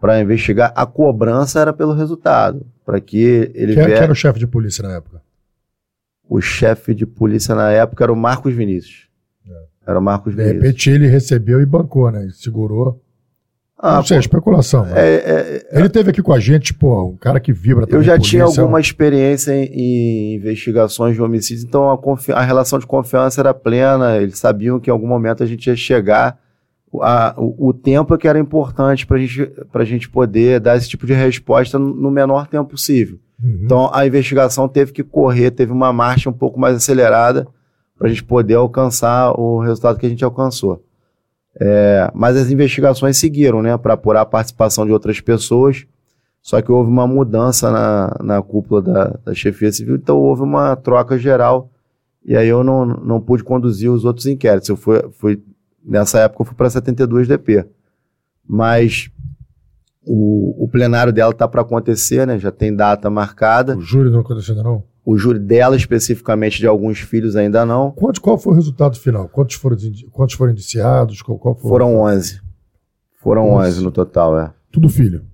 para 0.01 0.21
investigar. 0.21 0.73
A 0.77 0.87
cobrança 0.87 1.59
era 1.59 1.73
pelo 1.73 1.93
resultado, 1.95 2.65
para 2.87 3.01
que 3.01 3.51
ele 3.55 3.75
quem, 3.75 3.85
vier... 3.85 3.89
quem 3.89 4.05
era 4.05 4.13
o 4.13 4.15
chefe 4.15 4.39
de 4.39 4.47
polícia 4.47 4.87
na 4.87 4.95
época? 4.95 5.21
O 6.29 6.41
chefe 6.41 6.95
de 6.95 7.05
polícia 7.05 7.57
na 7.57 7.73
época 7.73 8.05
era 8.05 8.13
o 8.13 8.17
Marcos 8.17 8.55
Vinícius. 8.55 9.09
É. 9.45 9.91
Era 9.91 9.99
o 9.99 10.03
Marcos 10.03 10.33
de 10.33 10.37
Vinícius. 10.37 10.61
De 10.61 10.67
repente 10.69 10.91
ele 10.91 11.07
recebeu 11.09 11.61
e 11.61 11.67
bancou, 11.67 12.09
né? 12.13 12.29
segurou. 12.33 13.03
Ah, 13.83 13.97
não 13.97 14.05
sei, 14.05 14.17
pô, 14.19 14.21
especulação. 14.21 14.87
É, 14.95 15.67
é, 15.73 15.79
ele 15.81 15.89
teve 15.89 16.09
aqui 16.09 16.23
com 16.23 16.33
a 16.33 16.39
gente, 16.39 16.73
pô, 16.73 17.03
um 17.03 17.17
cara 17.17 17.41
que 17.41 17.53
vibra 17.53 17.85
também. 17.85 17.99
Eu 17.99 18.05
já 18.05 18.17
tinha 18.17 18.45
alguma 18.45 18.79
experiência 18.79 19.53
em, 19.53 19.65
em, 19.65 20.35
investigações 20.37 21.17
de 21.17 21.21
homicídios, 21.21 21.65
então 21.65 21.91
a, 21.91 21.99
a, 22.39 22.43
relação 22.43 22.79
de 22.79 22.87
confiança 22.87 23.41
era 23.41 23.53
plena, 23.53 24.19
eles 24.19 24.39
sabiam 24.39 24.79
que 24.79 24.89
em 24.89 24.93
algum 24.93 25.09
momento 25.09 25.43
a 25.43 25.47
gente 25.47 25.67
ia 25.67 25.75
chegar. 25.75 26.39
A, 27.01 27.35
o, 27.37 27.71
o, 27.71 27.73
tempo 27.73 28.15
é 28.15 28.19
que 28.19 28.29
era 28.29 28.39
importante 28.39 29.05
para 29.05 29.19
gente, 29.19 29.51
a 29.75 29.85
gente 29.85 30.09
poder 30.09 30.61
dar 30.61 30.77
esse 30.77 30.89
tipo 30.89 31.05
de 31.05 31.15
resposta 31.15 31.77
no, 31.77 31.93
no 31.93 32.11
menor 32.11 32.47
tempo 32.47 32.71
possível. 32.71 33.19
Uhum. 33.43 33.63
Então 33.65 33.91
a 33.93 34.07
investigação 34.07 34.69
teve 34.69 34.93
que 34.93 35.03
correr, 35.03 35.51
teve 35.51 35.73
uma 35.73 35.93
marcha 35.93 36.31
um 36.31 36.35
pouco 36.35 36.61
mais 36.61 36.77
acelerada 36.77 37.49
para 37.99 38.07
a 38.07 38.11
gente 38.11 38.23
poder 38.23 38.55
alcançar 38.55 39.33
o 39.33 39.59
resultado 39.59 39.99
que 39.99 40.07
a 40.07 40.09
gente 40.09 40.25
alcançou. 40.25 40.85
É, 41.61 42.11
mas 42.15 42.37
as 42.37 42.51
investigações 42.51 43.17
seguiram, 43.17 43.63
né, 43.63 43.77
para 43.77 43.95
apurar 43.95 44.23
a 44.23 44.27
participação 44.27 44.87
de 44.87 44.93
outras 44.93 45.21
pessoas. 45.21 45.87
Só 46.41 46.61
que 46.61 46.73
houve 46.73 46.91
uma 46.91 47.07
mudança 47.07 47.71
na, 47.71 48.17
na 48.21 48.43
cúpula 48.43 48.83
da, 48.83 49.19
da 49.25 49.35
chefia 49.35 49.71
civil, 49.71 49.95
então 49.95 50.19
houve 50.19 50.43
uma 50.43 50.75
troca 50.75 51.17
geral. 51.17 51.71
E 52.25 52.37
aí 52.37 52.49
eu 52.49 52.65
não, 52.65 52.85
não 52.85 53.21
pude 53.21 53.45
conduzir 53.45 53.91
os 53.91 54.05
outros 54.05 54.27
inquéritos. 54.27 54.69
Eu 54.69 54.77
fui, 54.77 55.01
fui 55.13 55.43
nessa 55.85 56.21
época 56.21 56.43
eu 56.43 56.47
fui 56.47 56.57
para 56.57 56.71
72 56.71 57.29
DP. 57.29 57.65
Mas 58.47 59.09
o, 60.05 60.65
o 60.65 60.69
plenário 60.69 61.13
dela 61.13 61.31
está 61.31 61.47
para 61.47 61.63
acontecer, 61.63 62.27
né? 62.27 62.39
Já 62.39 62.51
tem 62.51 62.75
data 62.75 63.09
marcada. 63.09 63.77
O 63.77 63.81
júri 63.81 64.11
não 64.11 64.21
aconteceu 64.21 64.55
não? 64.57 64.85
O 65.05 65.19
júri 65.19 65.39
dela, 65.39 65.75
especificamente, 65.75 66.59
de 66.59 66.67
alguns 66.67 67.01
filhos, 67.01 67.35
ainda 67.35 67.67
não. 67.67 67.91
Quanto, 67.91 68.21
qual 68.21 68.39
foi 68.39 68.53
o 68.53 68.57
resultado 68.57 68.97
final? 68.99 69.29
Quantos 69.29 69.57
foram, 69.57 69.77
quantos 70.13 70.37
foram 70.37 70.53
indiciados? 70.53 71.23
Qual, 71.23 71.39
qual 71.39 71.57
foram 71.57 72.01
11. 72.03 72.41
Foram 73.21 73.51
11. 73.51 73.69
11 73.69 73.85
no 73.85 73.91
total, 73.91 74.39
é. 74.39 74.53
Tudo 74.71 74.89
filho? 74.89 75.25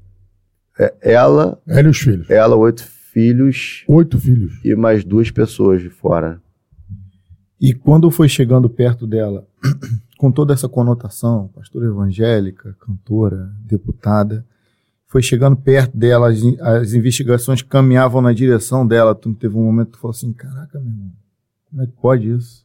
É, 0.79 0.95
ela... 1.03 1.61
Ela 1.67 1.89
e 1.89 1.91
os 1.91 1.99
filhos? 1.99 2.31
Ela, 2.31 2.57
oito 2.57 2.83
filhos. 2.83 3.85
Oito 3.89 4.19
filhos? 4.19 4.59
E 4.65 4.75
mais 4.75 5.05
duas 5.05 5.31
pessoas 5.31 5.83
de 5.83 5.91
fora. 5.91 6.41
E 7.61 7.75
quando 7.75 8.11
foi 8.11 8.29
chegando 8.29 8.71
perto 8.71 9.07
dela, 9.07 9.47
com 10.17 10.31
toda 10.31 10.55
essa 10.55 10.69
conotação, 10.69 11.49
pastora 11.49 11.87
evangélica, 11.87 12.77
cantora, 12.81 13.51
deputada, 13.67 14.47
foi 15.09 15.23
chegando 15.23 15.57
perto 15.57 15.97
dela, 15.97 16.31
as, 16.31 16.39
as 16.61 16.93
investigações 16.93 17.63
caminhavam 17.63 18.21
na 18.21 18.33
direção 18.33 18.87
dela. 18.87 19.15
Tu 19.15 19.33
teve 19.35 19.57
um 19.57 19.65
momento 19.65 19.87
que 19.87 19.93
tu 19.95 20.01
falou 20.01 20.15
assim: 20.15 20.33
caraca, 20.33 20.79
meu 20.79 20.91
irmão, 20.91 21.11
como 21.71 21.83
é 21.83 21.87
que 21.87 21.93
pode 21.93 22.31
isso? 22.31 22.65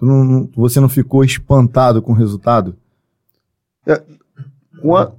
Não, 0.00 0.24
não, 0.24 0.50
você 0.54 0.80
não 0.80 0.88
ficou 0.88 1.24
espantado 1.24 2.00
com 2.00 2.12
o 2.12 2.14
resultado? 2.14 2.76
É, 3.86 4.00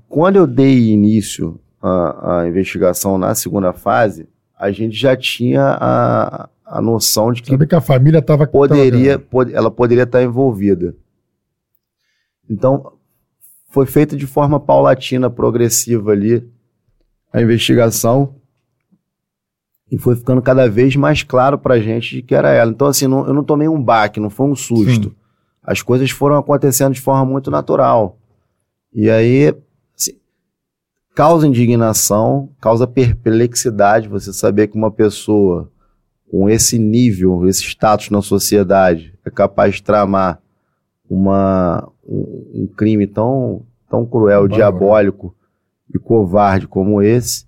quando 0.07 0.37
eu 0.37 0.47
dei 0.47 0.91
início 0.91 1.59
à, 1.81 2.39
à, 2.39 2.47
investigação 2.47 3.17
na 3.17 3.35
segunda 3.35 3.73
fase, 3.73 4.27
a 4.57 4.71
gente 4.71 4.95
já 4.95 5.15
tinha 5.15 5.77
a, 5.79 6.49
a 6.65 6.81
noção 6.81 7.33
de 7.33 7.41
que, 7.41 7.51
Sabe 7.51 7.67
que 7.67 7.75
a 7.75 7.81
família 7.81 8.19
estava 8.19 8.47
poderia, 8.47 9.19
pod, 9.19 9.53
ela 9.53 9.69
poderia 9.69 10.03
estar 10.03 10.23
envolvida. 10.23 10.95
Então, 12.49 12.93
foi 13.75 13.85
feita 13.85 14.15
de 14.15 14.25
forma 14.25 14.57
paulatina, 14.57 15.29
progressiva 15.29 16.13
ali 16.13 16.49
a 17.33 17.41
investigação 17.41 18.35
e 19.91 19.97
foi 19.97 20.15
ficando 20.15 20.41
cada 20.41 20.69
vez 20.69 20.95
mais 20.95 21.23
claro 21.23 21.57
pra 21.59 21.77
gente 21.77 22.15
de 22.15 22.21
que 22.21 22.33
era 22.33 22.51
ela. 22.51 22.71
Então, 22.71 22.87
assim, 22.87 23.05
não, 23.05 23.27
eu 23.27 23.33
não 23.33 23.43
tomei 23.43 23.67
um 23.67 23.83
baque, 23.83 24.17
não 24.17 24.29
foi 24.29 24.47
um 24.47 24.55
susto. 24.55 25.09
Sim. 25.09 25.15
As 25.61 25.81
coisas 25.81 26.09
foram 26.09 26.37
acontecendo 26.37 26.93
de 26.93 27.01
forma 27.01 27.25
muito 27.25 27.51
natural. 27.51 28.17
E 28.93 29.09
aí, 29.09 29.53
assim, 29.93 30.13
causa 31.13 31.45
indignação, 31.45 32.49
causa 32.61 32.87
perplexidade 32.87 34.07
você 34.07 34.31
saber 34.31 34.67
que 34.67 34.77
uma 34.77 34.89
pessoa 34.89 35.69
com 36.31 36.49
esse 36.49 36.79
nível, 36.79 37.45
esse 37.45 37.63
status 37.63 38.09
na 38.09 38.21
sociedade, 38.21 39.13
é 39.25 39.29
capaz 39.29 39.75
de 39.75 39.83
tramar 39.83 40.39
uma, 41.09 41.87
um, 42.07 42.63
um 42.63 42.67
crime 42.67 43.07
tão, 43.07 43.63
tão 43.89 44.05
cruel, 44.05 44.47
diabólico 44.47 45.35
e 45.93 45.99
covarde 45.99 46.67
como 46.67 47.01
esse. 47.01 47.45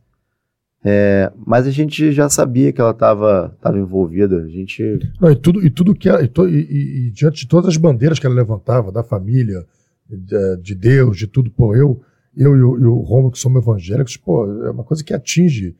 É, 0.83 1.31
mas 1.45 1.67
a 1.67 1.71
gente 1.71 2.11
já 2.11 2.29
sabia 2.29 2.71
que 2.71 2.79
ela 2.79 2.91
estava 2.91 3.55
tava 3.59 3.77
envolvida. 3.77 4.37
A 4.37 4.47
gente. 4.47 4.99
Não, 5.19 5.31
e 5.31 5.35
tudo, 5.35 5.65
e 5.65 5.69
tudo 5.69 5.95
que 5.95 6.07
ela, 6.07 6.23
e, 6.23 6.29
e, 6.47 7.07
e, 7.07 7.11
diante 7.11 7.41
de 7.41 7.47
todas 7.47 7.67
as 7.69 7.77
bandeiras 7.77 8.19
que 8.19 8.25
ela 8.25 8.35
levantava, 8.35 8.91
da 8.91 9.03
família, 9.03 9.65
de, 10.09 10.57
de 10.61 10.75
Deus, 10.75 11.17
de 11.17 11.27
tudo, 11.27 11.51
pô, 11.51 11.75
eu, 11.75 12.01
eu 12.35 12.55
e 12.55 12.61
o, 12.61 12.79
e 12.79 12.85
o 12.85 12.95
Romulo, 12.99 13.31
que 13.31 13.39
somos 13.39 13.61
evangélicos, 13.61 14.15
pô, 14.15 14.45
é 14.63 14.71
uma 14.71 14.83
coisa 14.83 15.03
que 15.03 15.13
atinge 15.13 15.75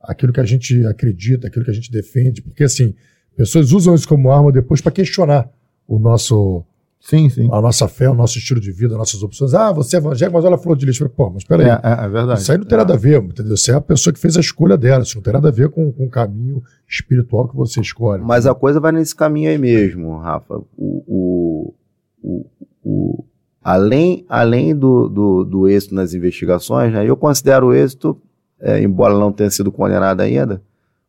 aquilo 0.00 0.32
que 0.32 0.40
a 0.40 0.44
gente 0.44 0.84
acredita, 0.86 1.46
aquilo 1.46 1.64
que 1.64 1.70
a 1.70 1.74
gente 1.74 1.90
defende, 1.90 2.42
porque 2.42 2.64
assim, 2.64 2.94
pessoas 3.36 3.72
usam 3.72 3.94
isso 3.94 4.06
como 4.06 4.30
arma 4.30 4.52
depois 4.52 4.80
para 4.80 4.92
questionar 4.92 5.50
o 5.86 5.98
nosso 5.98 6.64
Sim, 7.02 7.28
sim. 7.28 7.48
A 7.50 7.60
nossa 7.60 7.88
fé, 7.88 8.08
o 8.08 8.14
nosso 8.14 8.38
estilo 8.38 8.60
de 8.60 8.70
vida, 8.70 8.96
nossas 8.96 9.24
opções. 9.24 9.52
Ah, 9.54 9.72
você 9.72 9.96
é 9.96 9.98
evangélico, 9.98 10.36
mas 10.36 10.44
olha 10.44 10.56
flor 10.56 10.76
de 10.76 10.86
lixo. 10.86 11.06
Pô, 11.08 11.30
mas 11.30 11.42
peraí. 11.42 11.66
É, 11.66 11.72
é, 11.72 12.04
é, 12.04 12.08
verdade. 12.08 12.40
Isso 12.40 12.52
aí 12.52 12.58
não 12.58 12.64
tem 12.64 12.78
nada 12.78 12.94
a 12.94 12.96
ver, 12.96 13.20
entendeu? 13.20 13.56
Você 13.56 13.72
é 13.72 13.74
a 13.74 13.80
pessoa 13.80 14.14
que 14.14 14.20
fez 14.20 14.36
a 14.36 14.40
escolha 14.40 14.76
dela. 14.76 15.02
Isso 15.02 15.16
não 15.16 15.22
tem 15.22 15.32
nada 15.32 15.48
a 15.48 15.50
ver 15.50 15.68
com, 15.68 15.90
com 15.90 16.04
o 16.06 16.08
caminho 16.08 16.62
espiritual 16.88 17.48
que 17.48 17.56
você 17.56 17.80
escolhe. 17.80 18.22
Mas 18.22 18.46
a 18.46 18.54
coisa 18.54 18.78
vai 18.78 18.92
nesse 18.92 19.16
caminho 19.16 19.50
aí 19.50 19.58
mesmo, 19.58 20.16
Rafa. 20.16 20.62
O, 20.78 21.02
o, 21.08 21.74
o, 22.22 22.46
o 22.84 23.24
além 23.60 24.24
além 24.28 24.72
do, 24.72 25.08
do, 25.08 25.44
do, 25.44 25.68
êxito 25.68 25.96
nas 25.96 26.14
investigações, 26.14 26.92
né, 26.92 27.04
eu 27.04 27.16
considero 27.16 27.68
o 27.68 27.74
êxito, 27.74 28.16
é, 28.60 28.80
embora 28.80 29.18
não 29.18 29.32
tenha 29.32 29.50
sido 29.50 29.72
condenado 29.72 30.20
ainda, 30.20 30.62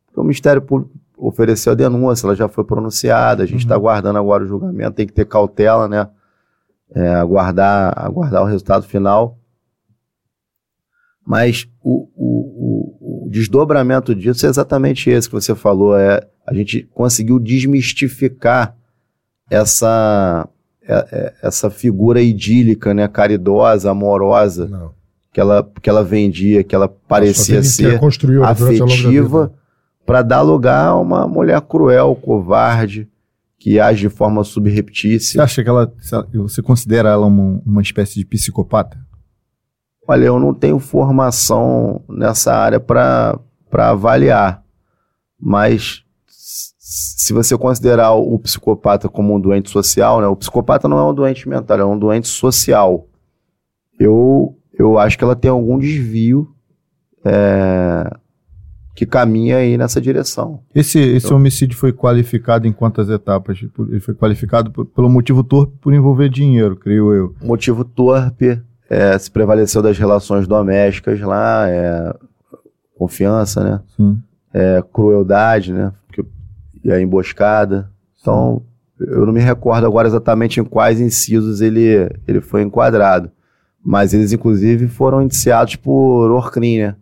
porque 0.06 0.18
o 0.18 0.24
Ministério 0.24 0.60
Público 0.60 0.92
ofereceu 1.16 1.72
a 1.72 1.76
denúncia, 1.76 2.26
ela 2.26 2.34
já 2.34 2.48
foi 2.48 2.64
pronunciada, 2.64 3.42
a 3.42 3.46
gente 3.46 3.60
está 3.60 3.74
uhum. 3.74 3.80
aguardando 3.80 4.18
agora 4.18 4.44
o 4.44 4.46
julgamento, 4.46 4.96
tem 4.96 5.06
que 5.06 5.12
ter 5.12 5.26
cautela, 5.26 5.88
né? 5.88 6.08
É, 6.94 7.14
aguardar, 7.14 7.92
aguardar 7.96 8.42
o 8.42 8.46
resultado 8.46 8.86
final. 8.86 9.38
Mas 11.26 11.66
o, 11.82 12.08
o, 12.14 13.24
o, 13.24 13.26
o, 13.26 13.30
desdobramento 13.30 14.14
disso 14.14 14.44
é 14.44 14.48
exatamente 14.48 15.08
esse 15.08 15.28
que 15.28 15.34
você 15.34 15.54
falou. 15.54 15.98
É, 15.98 16.20
a 16.46 16.52
gente 16.52 16.82
conseguiu 16.92 17.38
desmistificar 17.38 18.76
essa, 19.50 20.46
é, 20.86 20.94
é, 20.94 21.34
essa 21.42 21.70
figura 21.70 22.20
idílica, 22.20 22.92
né, 22.92 23.08
caridosa, 23.08 23.90
amorosa, 23.90 24.68
Não. 24.68 24.92
que 25.32 25.40
ela, 25.40 25.68
que 25.80 25.88
ela 25.88 26.04
vendia, 26.04 26.62
que 26.62 26.74
ela 26.74 26.88
parecia 26.88 27.62
ser 27.62 27.98
afetiva 28.44 29.52
para 30.04 30.22
dar 30.22 30.42
lugar 30.42 30.88
a 30.88 30.96
uma 30.96 31.26
mulher 31.26 31.60
cruel, 31.62 32.14
covarde, 32.14 33.08
que 33.58 33.80
age 33.80 34.08
de 34.08 34.14
forma 34.14 34.44
subreptícia. 34.44 35.38
Você 35.38 35.40
acha 35.40 35.62
que 35.62 35.68
ela, 35.68 35.92
você 36.34 36.60
considera 36.60 37.10
ela 37.10 37.26
uma, 37.26 37.62
uma 37.64 37.82
espécie 37.82 38.16
de 38.16 38.24
psicopata? 38.26 38.98
Olha, 40.06 40.26
eu 40.26 40.38
não 40.38 40.52
tenho 40.52 40.78
formação 40.78 42.04
nessa 42.08 42.54
área 42.54 42.78
para 42.78 43.40
avaliar, 43.72 44.62
mas 45.40 46.04
se 46.76 47.32
você 47.32 47.56
considerar 47.56 48.12
o 48.12 48.38
psicopata 48.38 49.08
como 49.08 49.34
um 49.34 49.40
doente 49.40 49.70
social, 49.70 50.20
né, 50.20 50.26
o 50.26 50.36
psicopata 50.36 50.86
não 50.86 50.98
é 50.98 51.04
um 51.04 51.14
doente 51.14 51.48
mental, 51.48 51.80
é 51.80 51.84
um 51.84 51.98
doente 51.98 52.28
social. 52.28 53.08
Eu, 53.98 54.58
eu 54.78 54.98
acho 54.98 55.16
que 55.16 55.24
ela 55.24 55.34
tem 55.34 55.50
algum 55.50 55.78
desvio 55.78 56.54
é, 57.24 58.10
que 58.94 59.04
caminha 59.04 59.56
aí 59.56 59.76
nessa 59.76 60.00
direção. 60.00 60.60
Esse, 60.74 60.98
esse 60.98 61.26
então, 61.26 61.36
homicídio 61.36 61.76
foi 61.76 61.92
qualificado 61.92 62.66
em 62.66 62.72
quantas 62.72 63.08
etapas? 63.08 63.58
Ele 63.88 64.00
foi 64.00 64.14
qualificado 64.14 64.70
por, 64.70 64.84
pelo 64.86 65.10
motivo 65.10 65.42
torpe 65.42 65.76
por 65.80 65.92
envolver 65.92 66.28
dinheiro, 66.28 66.76
creio 66.76 67.12
eu. 67.12 67.34
Motivo 67.42 67.84
torpe, 67.84 68.60
é, 68.88 69.18
se 69.18 69.30
prevaleceu 69.30 69.82
das 69.82 69.98
relações 69.98 70.46
domésticas 70.46 71.20
lá, 71.20 71.68
é, 71.68 72.14
confiança, 72.96 73.64
né? 73.64 73.80
Sim. 73.96 74.22
É, 74.52 74.82
crueldade, 74.92 75.72
né? 75.72 75.92
e 76.84 76.92
a 76.92 77.00
emboscada. 77.00 77.90
Então, 78.20 78.62
Sim. 78.98 79.06
eu 79.08 79.24
não 79.24 79.32
me 79.32 79.40
recordo 79.40 79.86
agora 79.86 80.06
exatamente 80.06 80.60
em 80.60 80.64
quais 80.64 81.00
incisos 81.00 81.62
ele, 81.62 82.08
ele 82.28 82.40
foi 82.40 82.62
enquadrado. 82.62 83.30
Mas 83.82 84.12
eles, 84.14 84.32
inclusive, 84.32 84.86
foram 84.86 85.22
indiciados 85.22 85.76
por 85.76 86.30
Orcrim, 86.30 86.78
né? 86.78 86.96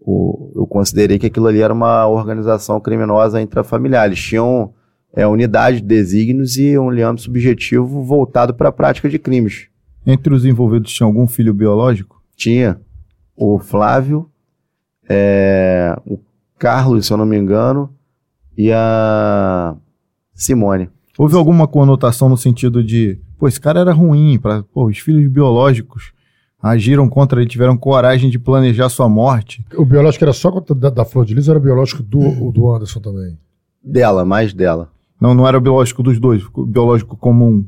O, 0.00 0.52
eu 0.54 0.66
considerei 0.66 1.18
que 1.18 1.26
aquilo 1.26 1.46
ali 1.46 1.60
era 1.60 1.72
uma 1.72 2.06
organização 2.06 2.80
criminosa 2.80 3.40
intrafamiliar. 3.40 4.06
Eles 4.06 4.20
tinham 4.20 4.72
é, 5.12 5.26
unidade 5.26 5.80
de 5.80 5.86
desígnios 5.86 6.56
e 6.56 6.78
um 6.78 6.90
âmbito 6.90 7.22
subjetivo 7.22 8.02
voltado 8.02 8.54
para 8.54 8.68
a 8.68 8.72
prática 8.72 9.08
de 9.08 9.18
crimes. 9.18 9.68
Entre 10.06 10.32
os 10.32 10.44
envolvidos 10.44 10.92
tinha 10.92 11.06
algum 11.06 11.26
filho 11.26 11.52
biológico? 11.52 12.22
Tinha. 12.36 12.80
O 13.36 13.58
Flávio, 13.58 14.30
é, 15.08 15.96
o 16.06 16.18
Carlos, 16.58 17.06
se 17.06 17.12
eu 17.12 17.16
não 17.16 17.26
me 17.26 17.36
engano, 17.36 17.92
e 18.56 18.72
a 18.72 19.76
Simone. 20.34 20.90
Houve 21.16 21.36
alguma 21.36 21.66
conotação 21.66 22.28
no 22.28 22.36
sentido 22.36 22.82
de, 22.82 23.20
pô, 23.38 23.46
esse 23.46 23.60
cara 23.60 23.80
era 23.80 23.92
ruim 23.92 24.38
para 24.38 24.64
os 24.74 24.98
filhos 24.98 25.30
biológicos 25.30 26.12
agiram 26.62 27.08
contra 27.08 27.40
ele, 27.40 27.48
tiveram 27.48 27.76
coragem 27.76 28.30
de 28.30 28.38
planejar 28.38 28.88
sua 28.88 29.08
morte. 29.08 29.64
O 29.76 29.84
biológico 29.84 30.24
era 30.24 30.32
só 30.32 30.50
da, 30.50 30.90
da 30.90 31.04
Flor 31.04 31.24
de 31.24 31.34
Lis 31.34 31.48
ou 31.48 31.52
era 31.52 31.60
o 31.60 31.62
biológico 31.62 32.02
do, 32.02 32.50
do 32.50 32.74
Anderson 32.74 33.00
também? 33.00 33.38
Dela, 33.82 34.24
mais 34.24 34.52
dela. 34.52 34.90
Não, 35.20 35.34
não 35.34 35.46
era 35.46 35.56
o 35.56 35.60
biológico 35.60 36.02
dos 36.02 36.18
dois, 36.18 36.42
o 36.54 36.66
biológico 36.66 37.16
comum. 37.16 37.64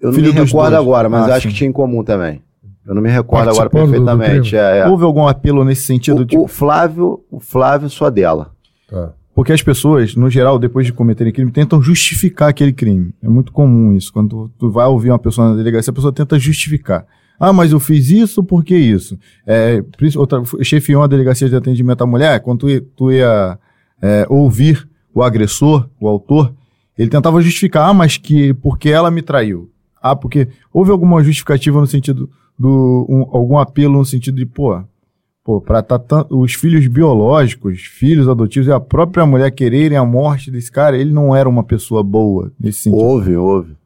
Eu 0.00 0.08
não 0.08 0.14
Filho 0.14 0.34
me 0.34 0.40
recordo 0.40 0.74
agora, 0.74 1.08
mas 1.08 1.28
ah, 1.28 1.36
acho 1.36 1.42
sim. 1.42 1.48
que 1.48 1.54
tinha 1.54 1.70
em 1.70 1.72
comum 1.72 2.02
também. 2.04 2.42
Eu 2.86 2.94
não 2.94 3.00
me 3.00 3.08
recordo 3.08 3.48
agora 3.48 3.70
perfeitamente. 3.70 4.50
Do, 4.50 4.50
do 4.50 4.56
é, 4.56 4.78
é. 4.80 4.88
Houve 4.88 5.04
algum 5.04 5.26
apelo 5.26 5.64
nesse 5.64 5.86
sentido? 5.86 6.22
O, 6.22 6.26
tipo... 6.26 6.42
o 6.42 6.48
Flávio, 6.48 7.24
o 7.30 7.40
Flávio 7.40 7.88
só 7.88 8.10
dela. 8.10 8.50
Tá. 8.88 9.12
Porque 9.34 9.52
as 9.52 9.62
pessoas, 9.62 10.14
no 10.14 10.30
geral, 10.30 10.58
depois 10.58 10.86
de 10.86 10.92
cometerem 10.92 11.32
crime, 11.32 11.50
tentam 11.50 11.82
justificar 11.82 12.50
aquele 12.50 12.72
crime. 12.72 13.12
É 13.22 13.28
muito 13.28 13.50
comum 13.52 13.92
isso. 13.92 14.12
Quando 14.12 14.28
tu, 14.28 14.50
tu 14.58 14.70
vai 14.70 14.86
ouvir 14.86 15.10
uma 15.10 15.18
pessoa 15.18 15.50
na 15.50 15.56
delegacia, 15.56 15.90
a 15.90 15.94
pessoa 15.94 16.12
tenta 16.12 16.38
justificar. 16.38 17.06
Ah, 17.38 17.52
mas 17.52 17.72
eu 17.72 17.80
fiz 17.80 18.10
isso, 18.10 18.42
por 18.42 18.64
que 18.64 18.76
isso? 18.76 19.18
É, 19.46 19.82
outra, 20.16 20.42
chefiou 20.62 21.02
a 21.02 21.06
delegacia 21.06 21.48
de 21.48 21.56
atendimento 21.56 22.02
à 22.02 22.06
mulher, 22.06 22.40
quando 22.40 22.60
tu 22.60 22.70
ia, 22.70 22.80
tu 22.96 23.12
ia 23.12 23.58
é, 24.00 24.26
ouvir 24.28 24.88
o 25.12 25.22
agressor, 25.22 25.88
o 26.00 26.08
autor, 26.08 26.54
ele 26.96 27.10
tentava 27.10 27.40
justificar, 27.40 27.88
ah, 27.88 27.94
mas 27.94 28.16
que 28.16 28.54
porque 28.54 28.88
ela 28.88 29.10
me 29.10 29.22
traiu. 29.22 29.70
Ah, 30.00 30.14
porque 30.14 30.48
houve 30.72 30.90
alguma 30.90 31.22
justificativa 31.22 31.80
no 31.80 31.86
sentido 31.86 32.28
do 32.58 33.06
um, 33.08 33.22
algum 33.36 33.58
apelo 33.58 33.98
no 33.98 34.04
sentido 34.04 34.36
de, 34.36 34.46
pô, 34.46 34.80
pô, 35.42 35.60
para 35.60 35.82
tá, 35.82 36.26
os 36.30 36.54
filhos 36.54 36.86
biológicos, 36.86 37.80
filhos 37.80 38.28
adotivos 38.28 38.68
e 38.68 38.72
a 38.72 38.80
própria 38.80 39.26
mulher 39.26 39.50
quererem 39.50 39.98
a 39.98 40.04
morte 40.04 40.50
desse 40.50 40.70
cara, 40.70 40.96
ele 40.96 41.12
não 41.12 41.34
era 41.34 41.48
uma 41.48 41.64
pessoa 41.64 42.02
boa 42.02 42.52
nesse 42.58 42.82
sentido. 42.82 43.02
Houve, 43.02 43.36
houve. 43.36 43.76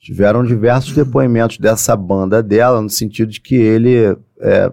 Tiveram 0.00 0.44
diversos 0.44 0.92
depoimentos 0.92 1.58
dessa 1.58 1.96
banda 1.96 2.42
dela, 2.42 2.80
no 2.80 2.90
sentido 2.90 3.30
de 3.30 3.40
que 3.40 3.56
ele 3.56 4.16
é, 4.40 4.72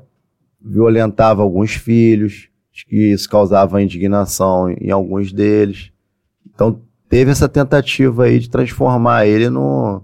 violentava 0.62 1.42
alguns 1.42 1.72
filhos, 1.74 2.50
de 2.72 2.86
que 2.86 3.14
isso 3.14 3.30
causava 3.30 3.82
indignação 3.82 4.70
em 4.70 4.92
alguns 4.92 5.34
deles. 5.34 5.92
Então 6.54 6.82
teve 7.10 7.32
essa 7.32 7.50
tentativa 7.50 8.26
aí 8.26 8.40
de 8.40 8.50
transformar 8.50 9.26
ele 9.26 9.50
no, 9.50 10.04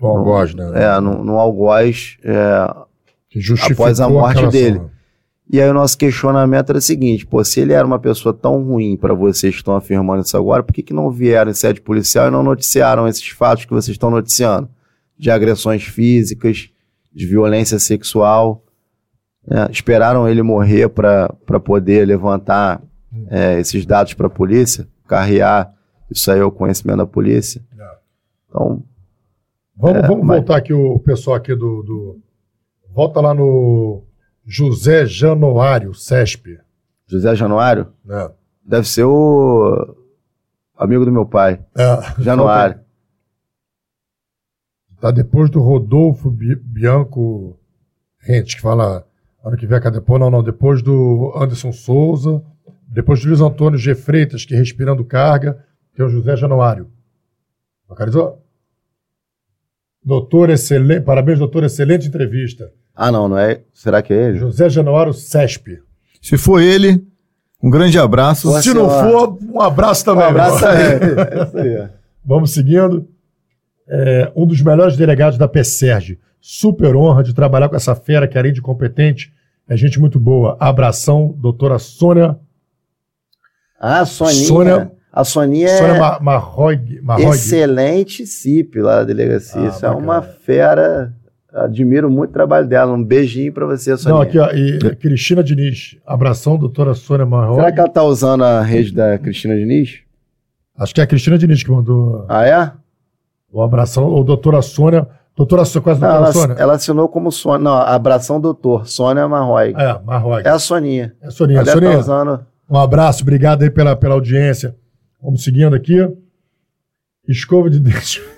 No 0.00 0.08
algoz, 0.08 0.54
né? 0.54 0.70
É, 0.74 1.00
no, 1.00 1.24
no 1.24 1.38
algoz, 1.38 2.18
é, 2.22 2.74
após 3.72 4.00
a 4.00 4.08
morte 4.08 4.46
dele. 4.48 4.78
ação. 4.78 4.97
E 5.50 5.60
aí 5.60 5.70
o 5.70 5.74
nosso 5.74 5.96
questionamento 5.96 6.68
era 6.70 6.78
o 6.78 6.82
seguinte, 6.82 7.26
pô, 7.26 7.42
se 7.42 7.60
ele 7.60 7.72
era 7.72 7.86
uma 7.86 7.98
pessoa 7.98 8.34
tão 8.34 8.62
ruim 8.62 8.96
para 8.96 9.14
vocês 9.14 9.54
que 9.54 9.60
estão 9.60 9.74
afirmando 9.76 10.22
isso 10.22 10.36
agora, 10.36 10.62
por 10.62 10.72
que, 10.74 10.82
que 10.82 10.92
não 10.92 11.10
vieram 11.10 11.50
em 11.50 11.54
sede 11.54 11.80
policial 11.80 12.28
e 12.28 12.30
não 12.30 12.42
noticiaram 12.42 13.08
esses 13.08 13.26
fatos 13.28 13.64
que 13.64 13.72
vocês 13.72 13.94
estão 13.94 14.10
noticiando? 14.10 14.68
De 15.16 15.30
agressões 15.30 15.84
físicas, 15.84 16.68
de 17.12 17.26
violência 17.26 17.78
sexual. 17.78 18.62
né? 19.46 19.66
Esperaram 19.70 20.28
ele 20.28 20.42
morrer 20.42 20.88
para 20.90 21.28
poder 21.64 22.06
levantar 22.06 22.82
é, 23.30 23.58
esses 23.58 23.86
dados 23.86 24.12
para 24.12 24.26
a 24.26 24.30
polícia, 24.30 24.86
carrear 25.06 25.72
isso 26.10 26.30
aí 26.30 26.40
ao 26.40 26.52
conhecimento 26.52 26.98
da 26.98 27.06
polícia. 27.06 27.62
Então, 28.48 28.82
Vamos, 29.80 29.96
É, 30.02 30.06
vamos 30.08 30.26
mas- 30.26 30.38
voltar 30.38 30.56
aqui 30.58 30.72
o, 30.74 30.94
o 30.94 30.98
pessoal 30.98 31.36
aqui 31.36 31.54
do, 31.54 31.82
do- 31.84 32.18
Volta 32.92 33.20
lá 33.20 33.32
no 33.32 34.02
José 34.50 35.04
Januário, 35.04 35.92
CESP. 35.92 36.58
José 37.06 37.34
Januário 37.36 37.92
Né? 38.04 38.30
deve 38.64 38.88
ser 38.88 39.04
o 39.04 39.94
amigo 40.76 41.04
do 41.04 41.12
meu 41.12 41.26
pai, 41.26 41.62
É, 41.76 42.22
Januário. 42.22 42.80
Tá 45.00 45.10
depois 45.10 45.48
do 45.50 45.60
Rodolfo 45.60 46.30
Bi- 46.30 46.56
Bianco 46.56 47.58
Rente, 48.18 48.56
que 48.56 48.62
fala 48.62 49.06
ano 49.44 49.56
que 49.56 49.66
vem, 49.66 49.80
cadê? 49.80 50.00
Pô, 50.00 50.18
não, 50.18 50.30
não. 50.30 50.42
Depois 50.42 50.82
do 50.82 51.32
Anderson 51.36 51.70
Souza, 51.72 52.42
depois 52.88 53.20
do 53.20 53.28
Luiz 53.28 53.40
Antônio 53.40 53.78
G. 53.78 53.94
Freitas, 53.94 54.44
que 54.44 54.54
respirando 54.56 55.04
carga, 55.04 55.64
tem 55.94 56.04
o 56.04 56.08
José 56.08 56.36
Januário. 56.36 56.90
Localizou? 57.88 58.42
Doutor, 60.04 60.50
excelente. 60.50 61.04
Parabéns, 61.04 61.38
doutor, 61.38 61.64
excelente 61.64 62.08
entrevista. 62.08 62.72
Ah, 63.00 63.12
não, 63.12 63.28
não 63.28 63.38
é? 63.38 63.60
Será 63.72 64.02
que 64.02 64.12
é 64.12 64.30
ele? 64.30 64.38
José 64.38 64.68
Januário 64.68 65.12
CESP. 65.12 65.78
Se 66.20 66.36
for 66.36 66.60
ele, 66.60 67.00
um 67.62 67.70
grande 67.70 67.96
abraço. 67.98 68.48
Boa 68.48 68.60
Se 68.60 68.74
não 68.74 68.88
senhora. 68.90 69.08
for, 69.10 69.38
um 69.52 69.60
abraço 69.60 70.04
também. 70.04 70.24
Um 70.24 70.28
abraço 70.28 70.66
aí. 70.66 71.68
É. 71.76 71.90
Vamos 72.24 72.50
seguindo. 72.52 73.08
É, 73.88 74.32
um 74.34 74.44
dos 74.46 74.60
melhores 74.60 74.96
delegados 74.96 75.38
da 75.38 75.46
PSERG. 75.46 76.18
Super 76.40 76.96
honra 76.96 77.22
de 77.22 77.32
trabalhar 77.32 77.68
com 77.68 77.76
essa 77.76 77.94
fera 77.94 78.26
que, 78.26 78.36
além 78.36 78.52
de 78.52 78.60
competente, 78.60 79.32
é 79.68 79.76
gente 79.76 80.00
muito 80.00 80.18
boa. 80.18 80.56
Abração, 80.58 81.34
doutora 81.38 81.78
Sônia, 81.78 82.36
Ah, 83.80 84.00
a 84.00 84.06
Soninha. 84.06 84.46
Sônia- 84.46 84.92
a 85.12 85.24
Soninha 85.24 85.68
é 85.68 85.78
Sônia 85.78 86.18
Marroig. 86.20 87.00
Marroig. 87.00 87.30
excelente 87.30 88.26
CIP 88.26 88.80
lá 88.80 88.96
da 88.98 89.04
delegacia. 89.04 89.60
Ah, 89.62 89.66
Isso 89.68 89.86
é 89.86 89.88
bacana. 89.88 90.04
uma 90.04 90.22
fera. 90.22 91.14
Admiro 91.52 92.10
muito 92.10 92.30
o 92.30 92.32
trabalho 92.32 92.66
dela. 92.68 92.92
Um 92.92 93.02
beijinho 93.02 93.52
pra 93.52 93.64
você, 93.66 93.96
Soninha. 93.96 94.14
Não, 94.14 94.22
aqui, 94.22 94.38
ó, 94.38 94.50
e 94.52 94.78
Cristina 94.96 95.42
Diniz. 95.42 95.96
Abração, 96.06 96.56
doutora 96.58 96.94
Sônia 96.94 97.24
Marroig. 97.24 97.56
Será 97.60 97.72
que 97.72 97.80
ela 97.80 97.88
tá 97.88 98.02
usando 98.02 98.44
a 98.44 98.60
rede 98.62 98.92
da 98.92 99.18
Cristina 99.18 99.56
Diniz? 99.56 100.00
Acho 100.76 100.94
que 100.94 101.00
é 101.00 101.04
a 101.04 101.06
Cristina 101.06 101.38
Diniz 101.38 101.62
que 101.62 101.70
mandou 101.70 102.24
Ah, 102.28 102.46
é? 102.46 102.70
o 103.50 103.62
abração. 103.62 104.04
Ou 104.04 104.22
doutora 104.22 104.60
Sônia. 104.62 105.06
Doutora 105.34 105.64
Sônia, 105.64 105.84
quase 105.84 106.00
Não, 106.00 106.08
doutora 106.08 106.24
ela, 106.26 106.32
Sônia? 106.48 106.56
ela 106.62 106.72
assinou 106.74 107.08
como 107.08 107.32
Sônia. 107.32 107.58
Não, 107.60 107.72
abração 107.74 108.40
doutor. 108.40 108.86
Sônia 108.86 109.26
Marroy. 109.26 109.72
É, 109.76 109.82
É, 109.84 109.98
Marroig. 110.04 110.46
a 110.46 110.58
Soninha. 110.58 111.14
É, 111.22 111.30
Soninha. 111.30 111.58
Ela 111.60 111.64
deve 111.64 111.76
Soninha, 111.78 111.92
tá 111.94 111.98
usando. 112.00 112.46
Um 112.70 112.76
abraço, 112.76 113.22
obrigado 113.22 113.62
aí 113.62 113.70
pela, 113.70 113.96
pela 113.96 114.14
audiência. 114.14 114.76
Vamos 115.22 115.42
seguindo 115.42 115.74
aqui. 115.74 115.96
Escova 117.26 117.70
de 117.70 117.78
dente. 117.80 118.22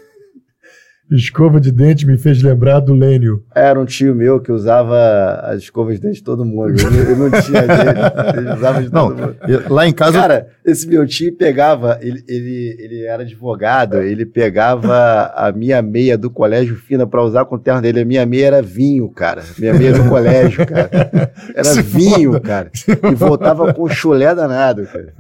Escova 1.11 1.61
de 1.61 1.73
dente 1.73 2.07
me 2.07 2.17
fez 2.17 2.41
lembrar 2.43 2.79
do 2.81 2.95
Lênio. 2.95 3.43
Era 3.55 3.81
um 3.81 3.85
tio 3.85 4.15
meu 4.15 4.39
que 4.41 4.53
usava 4.53 5.41
as 5.43 5.63
escovas 5.63 5.97
de 5.97 6.03
dente 6.03 6.17
de 6.19 6.23
todo 6.23 6.45
mundo. 6.45 6.71
Ele, 6.71 6.99
ele 7.01 7.15
não 7.17 7.31
tinha 7.31 7.61
jeito. 7.67 8.39
Ele 8.39 8.53
usava 8.53 8.83
de 8.83 8.93
Não, 8.95 9.09
todo 9.09 9.21
mundo. 9.21 9.37
eu- 9.49 9.73
lá 9.75 9.87
em 9.89 9.93
casa. 9.93 10.13
Cara, 10.21 10.47
esse 10.65 10.87
meu 10.87 11.05
tio 11.07 11.35
pegava, 11.37 11.99
ele, 12.01 12.23
ele, 12.29 12.77
ele 12.79 13.05
era 13.05 13.23
advogado, 13.25 13.97
ele 13.99 14.25
pegava 14.25 15.33
a 15.35 15.51
minha 15.53 15.83
meia 15.83 16.17
do 16.17 16.31
colégio 16.31 16.77
fina 16.77 17.07
pra 17.07 17.23
usar 17.25 17.45
com 17.45 17.57
o 17.57 17.59
terno 17.59 17.83
dele. 17.83 18.01
A 18.01 18.05
minha 18.05 18.25
meia 18.25 18.47
era 18.47 18.63
vinho, 18.63 19.09
cara. 19.11 19.43
Minha 19.59 19.75
meia 19.75 19.93
do 19.93 20.09
colégio, 20.09 20.65
cara. 20.67 20.91
Era 21.55 21.65
Se 21.65 21.83
vinho, 21.83 22.33
foda. 22.35 22.41
cara. 22.41 22.71
E 23.11 23.15
voltava 23.15 23.75
com 23.75 23.89
chulé 23.89 24.33
danado, 24.35 24.87
cara. 24.87 25.13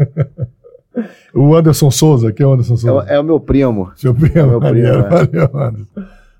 O 1.34 1.54
Anderson 1.54 1.90
Souza, 1.90 2.32
quem 2.32 2.44
é 2.44 2.46
o 2.48 2.52
Anderson 2.52 2.74
É, 2.74 2.76
Souza? 2.76 2.94
o- 2.94 3.02
é 3.08 3.18
o 3.20 3.24
meu 3.24 3.38
primo. 3.40 3.90
Seu 3.96 4.14
primo. 4.14 4.34
meu 4.48 4.60
primo, 4.60 4.60
Maneiro, 4.60 5.00
é. 5.00 5.08
valeu, 5.08 5.50
Anderson. 5.54 5.86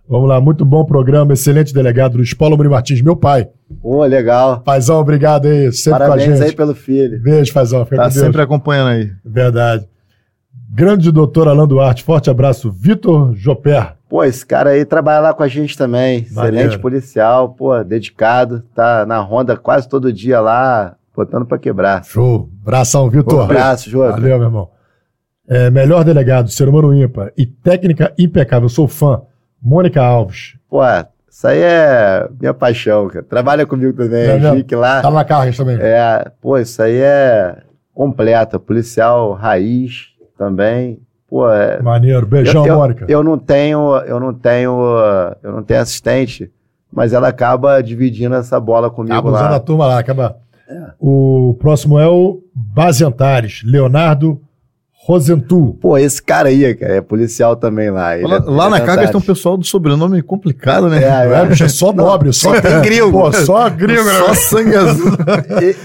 Vamos 0.08 0.28
lá, 0.28 0.40
muito 0.40 0.64
bom 0.64 0.84
programa, 0.84 1.32
excelente 1.34 1.72
delegado 1.72 2.16
Luiz 2.16 2.34
Paulo 2.34 2.56
Muni 2.56 2.68
Martins, 2.68 3.00
meu 3.00 3.14
pai. 3.14 3.48
Pô, 3.80 4.04
legal. 4.04 4.58
Paizão, 4.60 4.98
obrigado 4.98 5.46
aí, 5.46 5.72
sempre 5.72 5.98
com 6.00 6.04
a 6.04 6.08
Parabéns 6.08 6.38
gente. 6.38 6.48
aí 6.48 6.52
pelo 6.56 6.74
filho. 6.74 7.22
Beijo, 7.22 7.52
Paizão, 7.54 7.84
fica 7.84 7.96
Tá 7.96 8.02
com 8.04 8.08
Deus. 8.08 8.20
sempre 8.24 8.42
acompanhando 8.42 8.88
aí. 8.88 9.10
Verdade. 9.24 9.86
Grande 10.72 11.10
doutor 11.12 11.46
Alain 11.48 11.66
Duarte, 11.66 12.02
forte 12.04 12.28
abraço. 12.30 12.70
Vitor 12.72 13.34
Joper. 13.36 13.94
Pô, 14.08 14.24
esse 14.24 14.44
cara 14.44 14.70
aí 14.70 14.84
trabalha 14.84 15.20
lá 15.20 15.34
com 15.34 15.42
a 15.44 15.48
gente 15.48 15.76
também. 15.78 16.26
Maneiro. 16.32 16.56
Excelente 16.56 16.78
policial, 16.80 17.50
pô, 17.50 17.82
dedicado. 17.84 18.62
Tá 18.74 19.06
na 19.06 19.18
ronda 19.18 19.56
quase 19.56 19.88
todo 19.88 20.12
dia 20.12 20.40
lá, 20.40 20.96
botando 21.16 21.44
pra 21.46 21.58
quebrar. 21.58 22.04
Show. 22.04 22.48
Abração, 22.62 23.06
Um 23.06 23.10
Vitor. 23.10 23.42
abraço, 23.44 23.88
Jô. 23.90 24.00
Valeu, 24.00 24.38
meu 24.38 24.46
irmão. 24.48 24.68
É, 25.48 25.68
melhor 25.70 26.04
delegado, 26.04 26.48
ser 26.48 26.68
humano 26.68 26.94
ímpar 26.94 27.32
e 27.36 27.44
técnica 27.44 28.12
impecável. 28.18 28.68
Sou 28.68 28.86
fã. 28.86 29.22
Mônica 29.60 30.00
Alves. 30.00 30.54
Pô, 30.68 30.80
isso 31.28 31.46
aí 31.46 31.60
é 31.60 32.28
minha 32.38 32.54
paixão, 32.54 33.08
cara. 33.08 33.24
Trabalha 33.24 33.66
comigo 33.66 33.92
também, 33.92 34.20
É 34.22 34.76
lá. 34.76 35.02
Tá 35.02 35.10
na 35.10 35.24
carga 35.24 35.52
também. 35.56 35.76
É, 35.80 36.30
pô, 36.40 36.56
isso 36.56 36.80
aí 36.82 36.98
é 37.00 37.58
completa. 37.92 38.58
Policial 38.58 39.32
raiz 39.32 40.08
também. 40.38 41.00
Pô, 41.28 41.50
é. 41.50 41.80
Maneiro. 41.82 42.26
Beijão, 42.26 42.64
eu, 42.66 42.72
eu- 42.74 42.78
Mônica. 42.78 43.04
Eu 43.08 43.22
não 43.24 43.36
tenho, 43.36 43.96
eu 44.06 44.18
não 44.20 44.32
tenho, 44.32 44.72
eu 45.42 45.52
não 45.52 45.62
tenho 45.62 45.80
assistente, 45.80 46.50
mas 46.92 47.12
ela 47.12 47.28
acaba 47.28 47.82
dividindo 47.82 48.34
essa 48.36 48.58
bola 48.60 48.88
comigo 48.90 49.14
Acaba 49.14 49.30
usando 49.30 49.50
lá. 49.50 49.56
a 49.56 49.60
turma 49.60 49.86
lá. 49.86 49.98
Acaba. 49.98 50.36
É. 50.70 50.92
O 51.00 51.56
próximo 51.58 51.98
é 51.98 52.06
o 52.06 52.42
Baziantares. 52.54 53.62
Leonardo 53.64 54.40
Rosentu. 55.02 55.76
Pô, 55.80 55.96
esse 55.98 56.22
cara 56.22 56.50
aí, 56.50 56.74
cara, 56.74 56.94
é 56.96 57.00
policial 57.00 57.56
também 57.56 57.90
lá. 57.90 58.16
Ele 58.16 58.26
Lá, 58.28 58.36
é- 58.36 58.38
lá 58.40 58.64
ele 58.66 58.70
na 58.70 58.76
é 58.76 58.80
carga 58.86 59.08
tem 59.08 59.16
um 59.16 59.20
pessoal 59.24 59.56
do 59.56 59.64
sobrenome 59.64 60.22
complicado, 60.22 60.88
né? 60.88 61.02
É, 61.02 61.40
É, 61.42 61.46
bicho, 61.46 61.64
é 61.64 61.68
só 61.68 61.92
nobre, 61.92 62.32
só 62.32 62.60
tem 62.60 62.80
gringo. 62.82 63.10
Pô, 63.10 63.32
só 63.32 63.68
gringo, 63.70 64.04
né? 64.04 64.12
Só 64.18 64.34
sangue 64.34 64.76
azul. 64.76 65.12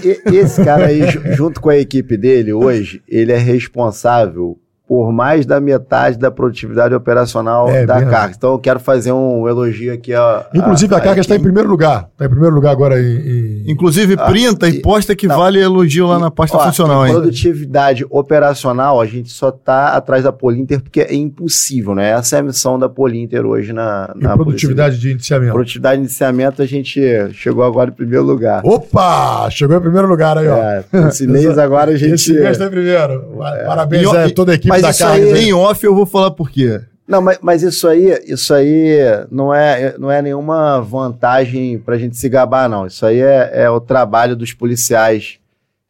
E- 0.04 0.20
e- 0.30 0.36
esse 0.36 0.62
cara 0.62 0.86
aí, 0.86 1.10
ju- 1.10 1.22
junto 1.32 1.60
com 1.60 1.70
a 1.70 1.76
equipe 1.78 2.16
dele, 2.16 2.52
hoje, 2.52 3.02
ele 3.08 3.32
é 3.32 3.38
responsável 3.38 4.58
por 4.88 5.12
mais 5.12 5.44
da 5.44 5.60
metade 5.60 6.16
da 6.16 6.30
produtividade 6.30 6.94
operacional 6.94 7.68
É, 7.68 7.84
da 7.84 8.00
carga. 8.04 8.34
Então, 8.36 8.52
eu 8.52 8.58
quero 8.58 8.78
fazer 8.78 9.10
um 9.10 9.48
elogio 9.48 9.92
aqui. 9.92 10.14
ó, 10.14 10.42
Inclusive, 10.54 10.94
a, 10.94 11.00
carga 11.00 11.20
está 11.20 11.34
em 11.34 11.40
primeiro 11.40 11.68
lugar. 11.68 12.08
Está 12.12 12.24
em 12.26 12.28
primeiro 12.28 12.54
lugar 12.54 12.70
agora 12.70 13.00
em. 13.00 13.04
em- 13.16 13.64
Inclusive, 13.70 14.14
Ah, 14.16 14.26
printa 14.26 14.68
e 14.68 14.76
e- 14.76 14.82
posta 14.82 15.16
que 15.16 15.26
não. 15.26 15.36
vale 15.38 15.58
elogio 15.60 16.06
lá 16.06 16.18
na 16.20 16.30
pasta 16.30 16.56
Ó, 16.56 16.60
funcional, 16.66 17.04
em 17.04 17.08
hein? 17.08 17.14
Produtividade 17.14 18.06
operacional, 18.08 19.00
a 19.00 19.06
gente 19.06 19.28
só 19.30 19.50
tá 19.50 19.88
atrás 19.88 20.22
da 20.22 20.30
Polinter 20.32 20.80
porque 20.80 21.00
é 21.00 21.14
impossível, 21.14 21.92
né? 21.94 22.10
Essa 22.10 22.36
é 22.36 22.38
a 22.38 22.42
missão 22.44 22.78
da 22.78 22.88
Polinter 22.88 23.44
hoje 23.44 23.72
na, 23.72 24.12
na 24.14 24.36
produtividade 24.36 24.94
de 24.96 25.00
Polícia. 25.00 25.14
indiciamento. 25.14 25.52
Produtividade 25.52 25.96
de 25.96 26.00
iniciamento, 26.04 26.62
a 26.62 26.66
gente 26.66 27.00
chegou 27.32 27.64
agora 27.64 27.90
em 27.90 27.92
primeiro 27.92 28.24
lugar. 28.24 28.62
Opa! 28.64 29.48
Chegou 29.50 29.76
em 29.76 29.80
primeiro 29.80 30.06
lugar 30.06 30.38
aí, 30.38 30.46
ó. 30.48 30.56
É, 30.56 30.84
esse 31.08 31.26
mês 31.26 31.58
agora 31.58 31.90
a 31.90 31.96
gente. 31.98 32.14
Esse 32.14 32.32
mês 32.32 32.50
está 32.52 32.66
em 32.66 32.70
primeiro. 32.70 33.34
Parabéns 33.66 34.02
E, 34.02 34.06
ó, 34.06 34.12
a 34.16 34.26
e- 34.28 34.32
toda 34.32 34.52
a 34.52 34.54
equipe 34.54 34.75
mas 34.76 34.82
da 34.82 34.90
isso 34.90 35.02
carga. 35.04 35.34
aí-. 35.34 35.44
Em 35.48 35.52
off 35.52 35.84
eu 35.84 35.94
vou 35.94 36.06
falar 36.06 36.30
por 36.30 36.50
quê. 36.50 36.80
Não, 37.06 37.22
mas, 37.22 37.38
mas 37.40 37.62
isso 37.62 37.86
aí, 37.86 38.20
isso 38.26 38.52
aí 38.52 38.98
não 39.30 39.54
é, 39.54 39.96
não 39.96 40.10
é 40.10 40.20
nenhuma 40.20 40.80
vantagem 40.80 41.78
pra 41.78 41.96
gente 41.96 42.16
se 42.16 42.28
gabar, 42.28 42.68
não. 42.68 42.86
Isso 42.86 43.06
aí 43.06 43.20
é, 43.20 43.50
é 43.62 43.70
o 43.70 43.80
trabalho 43.80 44.34
dos 44.34 44.52
policiais 44.52 45.38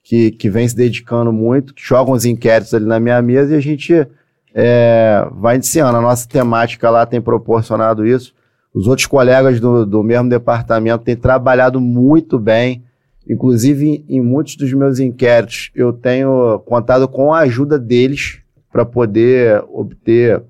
que, 0.04 0.30
que 0.30 0.50
vem 0.50 0.68
se 0.68 0.76
dedicando 0.76 1.32
muito, 1.32 1.72
que 1.72 1.82
jogam 1.82 2.12
os 2.14 2.26
inquéritos 2.26 2.74
ali 2.74 2.84
na 2.84 3.00
minha 3.00 3.20
mesa 3.22 3.54
e 3.54 3.56
a 3.56 3.60
gente 3.60 4.06
é, 4.54 5.26
vai 5.32 5.54
iniciando. 5.54 5.96
A 5.96 6.02
nossa 6.02 6.28
temática 6.28 6.90
lá 6.90 7.06
tem 7.06 7.20
proporcionado 7.20 8.06
isso. 8.06 8.34
Os 8.74 8.86
outros 8.86 9.06
colegas 9.06 9.58
do, 9.58 9.86
do 9.86 10.02
mesmo 10.02 10.28
departamento 10.28 11.02
têm 11.02 11.16
trabalhado 11.16 11.80
muito 11.80 12.38
bem. 12.38 12.84
Inclusive, 13.28 14.04
em, 14.06 14.16
em 14.16 14.20
muitos 14.20 14.54
dos 14.56 14.70
meus 14.74 14.98
inquéritos, 14.98 15.70
eu 15.74 15.94
tenho 15.94 16.58
contado 16.66 17.08
com 17.08 17.32
a 17.32 17.40
ajuda 17.40 17.78
deles 17.78 18.42
para 18.76 18.84
poder 18.84 19.64
obter 19.72 20.42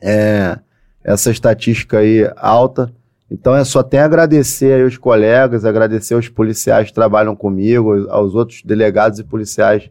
é, 0.00 0.58
essa 1.04 1.30
estatística 1.30 1.98
aí 1.98 2.26
alta. 2.38 2.90
Então, 3.30 3.54
é 3.54 3.62
só 3.64 3.82
tem 3.82 4.00
agradecer 4.00 4.72
aí 4.72 4.82
os 4.82 4.96
colegas, 4.96 5.66
agradecer 5.66 6.14
aos 6.14 6.26
policiais 6.26 6.88
que 6.88 6.94
trabalham 6.94 7.36
comigo, 7.36 8.08
aos 8.08 8.34
outros 8.34 8.62
delegados 8.62 9.18
e 9.18 9.24
policiais 9.24 9.90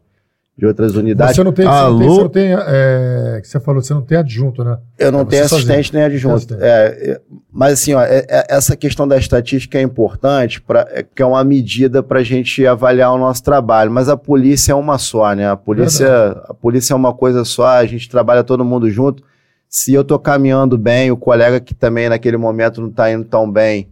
de 0.57 0.67
outras 0.67 0.95
unidades. 0.95 1.35
Você 1.35 1.43
não 1.43 1.51
tem, 1.51 1.65
Alô? 1.65 1.97
você 1.97 2.21
não 2.21 2.30
tem, 2.30 2.49
você 2.49 2.55
não 2.55 2.63
tem 2.63 2.73
é, 2.75 3.39
que 3.41 3.47
você 3.47 3.59
falou, 3.59 3.81
você 3.81 3.93
não 3.93 4.01
tem 4.03 4.17
adjunto, 4.19 4.63
né? 4.63 4.77
Eu 4.99 5.11
não 5.11 5.21
É, 5.21 5.25
tenho 5.25 5.45
assistente 5.45 5.88
sozinho. 5.88 5.93
nem 5.93 6.03
adjunto. 6.03 6.55
É, 6.61 7.19
mas 7.51 7.73
assim, 7.73 7.93
ó, 7.95 8.01
é- 8.03 8.25
é- 8.30 8.45
essa 8.49 8.75
questão 8.75 9.07
da 9.07 9.17
estatística 9.17 9.80
é 9.80 9.81
importante, 9.81 10.61
pra, 10.61 10.88
é, 10.91 11.01
que 11.03 11.23
é 11.23 11.25
uma 11.25 11.43
medida 11.43 12.03
para 12.03 12.19
a 12.19 12.23
gente 12.23 12.65
avaliar 12.67 13.11
o 13.13 13.17
nosso 13.17 13.43
trabalho. 13.43 13.89
Mas 13.89 14.07
a 14.09 14.15
polícia 14.15 14.73
é 14.73 14.75
uma 14.75 14.99
só, 14.99 15.34
né? 15.34 15.49
A 15.49 15.57
polícia, 15.57 16.07
a 16.47 16.53
polícia 16.53 16.93
é 16.93 16.95
uma 16.95 17.13
coisa 17.13 17.43
só, 17.43 17.65
a 17.67 17.85
gente 17.88 18.07
trabalha 18.07 18.43
todo 18.43 18.63
mundo 18.63 18.89
junto. 18.91 19.23
Se 19.67 19.91
eu 19.91 20.03
tô 20.03 20.19
caminhando 20.19 20.77
bem, 20.77 21.09
o 21.09 21.17
colega 21.17 21.59
que 21.59 21.73
também 21.73 22.07
naquele 22.09 22.38
momento 22.38 22.80
não 22.80 22.91
tá 22.91 23.11
indo 23.11 23.25
tão 23.25 23.51
bem, 23.51 23.88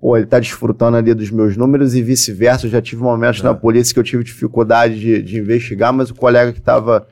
pô, 0.00 0.16
ele 0.16 0.26
tá 0.26 0.38
desfrutando 0.38 0.96
ali 0.96 1.12
dos 1.14 1.30
meus 1.30 1.56
números 1.56 1.94
e 1.94 2.02
vice-versa. 2.02 2.66
Eu 2.66 2.70
já 2.70 2.80
tive 2.82 3.02
momentos 3.02 3.40
É. 3.40 3.44
na 3.44 3.54
polícia 3.54 3.92
que 3.92 4.00
eu 4.00 4.04
tive 4.04 4.24
dificuldade 4.24 4.98
de, 4.98 5.22
de 5.22 5.38
investigar, 5.38 5.92
mas 5.92 6.10
o 6.10 6.14
colega 6.14 6.52
que 6.52 6.58
estava 6.60 7.06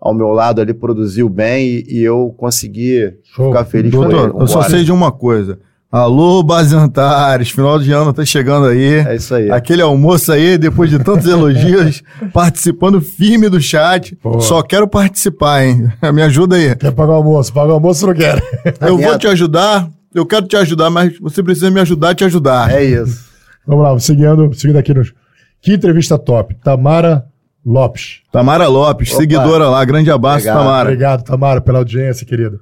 ao 0.00 0.12
meu 0.12 0.28
lado 0.28 0.60
ali 0.60 0.74
produziu 0.74 1.28
bem 1.28 1.66
e, 1.66 1.98
e 1.98 2.02
eu 2.02 2.34
consegui 2.36 3.14
Show. 3.22 3.48
ficar 3.48 3.64
feliz 3.64 3.94
com 3.94 4.04
ele. 4.04 4.12
Doutor, 4.14 4.40
eu 4.40 4.46
só 4.48 4.62
sei 4.62 4.82
de 4.84 4.90
uma 4.92 5.12
coisa. 5.12 5.58
Alô, 5.92 6.42
Basantares, 6.42 7.50
final 7.50 7.78
de 7.78 7.92
ano 7.92 8.14
tá 8.14 8.24
chegando 8.24 8.64
aí. 8.66 8.94
É 9.06 9.14
isso 9.14 9.34
aí. 9.34 9.50
Aquele 9.50 9.82
almoço 9.82 10.32
aí, 10.32 10.56
depois 10.56 10.88
de 10.88 10.98
tantos 10.98 11.26
elogios, 11.26 12.02
participando 12.32 12.98
firme 13.00 13.46
do 13.50 13.60
chat. 13.60 14.16
Boa. 14.24 14.40
Só 14.40 14.62
quero 14.62 14.88
participar, 14.88 15.64
hein? 15.66 15.92
Me 16.14 16.22
ajuda 16.22 16.56
aí. 16.56 16.74
Quer 16.74 16.92
pagar 16.92 17.12
o 17.12 17.16
almoço? 17.16 17.52
Pagar 17.52 17.72
o 17.72 17.74
almoço 17.74 18.06
não 18.06 18.14
quer. 18.14 18.42
Eu 18.80 18.96
vou 18.96 19.18
te 19.18 19.26
ajudar, 19.26 19.86
eu 20.14 20.26
quero 20.26 20.46
te 20.46 20.56
ajudar, 20.56 20.90
mas 20.90 21.18
você 21.18 21.42
precisa 21.42 21.70
me 21.70 21.80
ajudar 21.80 22.10
a 22.10 22.14
te 22.14 22.24
ajudar. 22.24 22.72
É 22.72 22.84
isso. 22.84 23.30
Vamos 23.66 23.84
lá, 23.84 23.98
seguindo, 24.00 24.52
seguindo 24.54 24.76
aqui 24.76 24.92
nos. 24.92 25.12
Que 25.60 25.74
entrevista 25.74 26.18
top. 26.18 26.54
Tamara 26.56 27.24
Lopes. 27.64 28.20
Tamara 28.32 28.66
Lopes, 28.66 29.10
Opa. 29.10 29.20
seguidora 29.20 29.68
lá, 29.68 29.84
grande 29.84 30.10
abraço, 30.10 30.46
Legal. 30.46 30.58
Tamara. 30.58 30.88
Obrigado, 30.88 31.22
Tamara, 31.22 31.60
pela 31.60 31.78
audiência, 31.78 32.26
querido. 32.26 32.60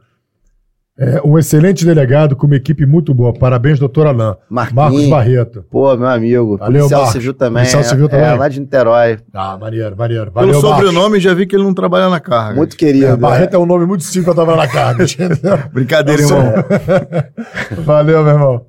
É, 1.02 1.18
um 1.24 1.38
excelente 1.38 1.82
delegado 1.86 2.36
com 2.36 2.46
uma 2.46 2.56
equipe 2.56 2.84
muito 2.84 3.14
boa. 3.14 3.32
Parabéns, 3.32 3.78
doutor 3.78 4.06
Alain. 4.06 4.34
Marquinhos. 4.50 4.74
Marcos 4.74 5.06
Barreto. 5.08 5.64
Pô, 5.70 5.96
meu 5.96 6.06
amigo. 6.08 6.58
Valeu, 6.58 6.80
policial 6.80 7.00
Marcos. 7.00 7.12
civil 7.14 7.32
também. 7.32 7.62
Policial 7.62 7.80
é- 7.80 7.84
civil 7.84 8.04
É, 8.04 8.08
também. 8.08 8.38
lá 8.38 8.48
de 8.48 8.60
Niterói. 8.60 9.18
Ah, 9.32 9.56
maneiro, 9.58 9.96
maneiro. 9.96 10.30
Pelo 10.30 10.46
Valeu, 10.46 10.60
sobrenome, 10.60 11.18
já 11.18 11.32
vi 11.32 11.46
que 11.46 11.56
ele 11.56 11.62
não 11.64 11.72
trabalha 11.72 12.10
na 12.10 12.20
carga. 12.20 12.54
Muito 12.54 12.76
querido. 12.76 13.06
Marcos. 13.06 13.20
Barreto 13.22 13.54
é 13.54 13.58
um 13.58 13.64
nome 13.64 13.86
muito 13.86 14.04
simples 14.04 14.26
pra 14.26 14.34
trabalhar 14.34 14.58
na 14.58 14.68
carga. 14.68 15.04
entendeu? 15.08 15.58
Brincadeira, 15.72 16.20
irmão. 16.20 16.52
Valeu, 17.84 18.22
meu 18.22 18.32
irmão. 18.34 18.66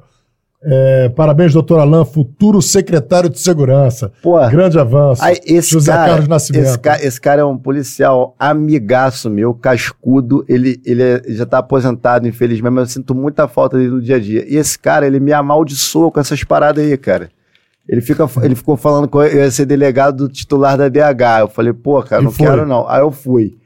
É, 0.64 1.10
parabéns, 1.10 1.54
doutor 1.54 1.80
Alain, 1.80 2.06
futuro 2.06 2.62
secretário 2.62 3.30
de 3.30 3.40
segurança. 3.40 4.12
Pô, 4.22 4.40
Grande 4.48 4.78
avanço. 4.78 5.24
Aí, 5.24 5.38
esse 5.44 5.72
José 5.72 5.92
cara, 5.92 6.10
Carlos 6.10 6.28
Nascimento. 6.28 6.64
Esse, 6.66 6.78
ca- 6.80 7.02
esse 7.04 7.20
cara 7.20 7.42
é 7.42 7.46
um 7.46 7.58
policial 7.58 8.36
amigaço 8.38 9.28
meu, 9.30 9.56
cascudo. 9.56 10.46
Ele, 10.48 10.80
ele, 10.86 11.02
é- 11.02 11.22
já 11.30 11.48
tá 11.48 11.58
aposentado, 11.58 12.28
infelizmente, 12.28 12.72
mas 12.74 12.90
eu 12.90 12.94
sinto 12.94 13.16
muita 13.16 13.48
falta 13.48 13.76
dele 13.78 13.90
no 13.90 14.02
dia 14.02 14.18
a 14.18 14.20
dia. 14.20 14.46
E 14.48 14.56
esse 14.56 14.78
cara, 14.78 15.08
ele 15.08 15.20
me 15.20 15.34
amaldiçoa 15.34 16.12
com 16.12 16.20
essas 16.20 16.44
paradas 16.44 16.86
aí, 16.86 16.96
cara. 16.96 17.30
Ele, 17.90 18.00
fica, 18.00 18.30
ele 18.44 18.54
ficou 18.56 18.78
falando 18.78 19.08
que 19.08 19.18
eu 19.18 19.24
ia 19.26 19.50
ser 19.50 19.66
delegado 19.66 20.28
do 20.28 20.30
titular 20.30 20.78
da 20.78 20.88
DH. 20.88 21.40
Eu 21.42 21.48
falei, 21.48 21.74
pô, 21.74 22.02
cara, 22.04 22.22
E 22.22 22.26
não 22.26 22.32
foi. 22.32 22.46
quero 22.46 22.68
não. 22.68 22.88
Aí 22.88 23.02
eu 23.02 23.12
fui. 23.12 23.58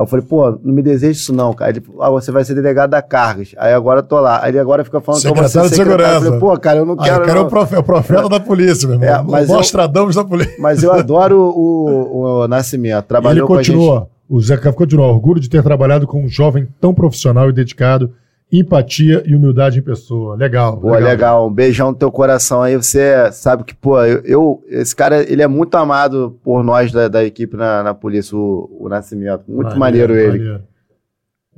Aí 0.00 0.04
eu 0.04 0.06
falei, 0.08 0.24
pô, 0.24 0.58
não 0.64 0.72
me 0.72 0.80
deseja 0.80 1.12
isso 1.12 1.30
não, 1.34 1.52
cara. 1.52 1.72
Ele, 1.72 1.82
ah, 2.00 2.08
você 2.08 2.32
vai 2.32 2.42
ser 2.42 2.54
delegado 2.54 2.88
da 2.90 3.02
Cargas. 3.02 3.52
Aí 3.58 3.74
agora 3.74 3.98
eu 3.98 4.02
tô 4.02 4.18
lá. 4.18 4.42
Aí 4.42 4.50
ele 4.50 4.58
agora 4.58 4.82
fica 4.82 4.98
falando 4.98 5.20
que 5.20 5.28
eu 5.28 5.34
vou 5.34 5.44
ser 5.44 5.50
Secretário 5.68 5.70
de 5.70 5.76
secretário. 5.76 6.04
Eu 6.04 6.08
Segurança. 6.20 6.38
falei, 6.40 6.40
pô, 6.56 6.60
cara, 6.60 6.78
eu 6.78 6.86
não 6.86 6.94
Ah, 6.98 7.04
quero 7.04 7.16
eu 7.22 7.26
quero 7.26 7.38
não. 7.40 7.46
o 7.46 7.50
profe- 7.50 7.76
o 7.76 7.82
profeta 7.82 8.28
da 8.30 8.40
polícia, 8.40 8.88
meu 8.88 8.98
irmão. 8.98 9.08
É, 9.20 9.22
mas 9.22 9.48
eu- 9.50 9.56
Nostradamus 9.56 10.14
da 10.16 10.24
polícia. 10.24 10.54
Mas 10.58 10.82
eu 10.82 10.90
adoro 10.90 11.38
o, 11.54 12.40
o 12.44 12.48
Nascimento. 12.48 12.94
Ele 12.96 13.02
Trabalhou 13.02 13.46
com 13.46 13.54
a 13.54 13.62
gente. 13.62 13.74
continua, 13.76 14.08
o 14.26 14.40
Zé 14.40 14.56
Café 14.56 14.72
continua, 14.72 15.06
orgulho 15.08 15.38
de 15.38 15.50
ter 15.50 15.62
trabalhado 15.62 16.06
com 16.06 16.24
um 16.24 16.28
jovem 16.28 16.66
tão 16.80 16.94
profissional 16.94 17.50
e 17.50 17.52
dedicado, 17.52 18.10
empatia 18.52 19.22
e 19.26 19.34
humildade 19.34 19.78
em 19.78 19.82
pessoa. 19.82 20.34
Legal. 20.36 20.76
Pô, 20.76 20.92
legal. 20.96 21.48
Um 21.48 21.52
beijão 21.52 21.90
no 21.92 21.96
teu 21.96 22.10
coração 22.10 22.62
aí. 22.62 22.76
Você 22.76 23.30
sabe 23.32 23.64
que, 23.64 23.74
pô, 23.74 24.02
eu, 24.04 24.20
eu- 24.24 24.64
esse 24.68 24.94
cara, 24.94 25.22
ele 25.30 25.42
é 25.42 25.46
muito 25.46 25.74
amado 25.76 26.38
por 26.42 26.64
nós 26.64 26.90
da, 26.90 27.06
da 27.08 27.24
equipe 27.24 27.56
na, 27.56 27.82
na 27.82 27.94
polícia, 27.94 28.36
o, 28.36 28.68
o 28.80 28.88
Nascimento. 28.88 29.44
Muito 29.48 29.78
maneiro, 29.78 30.14
ele. 30.16 30.38
maneiro. 30.38 30.62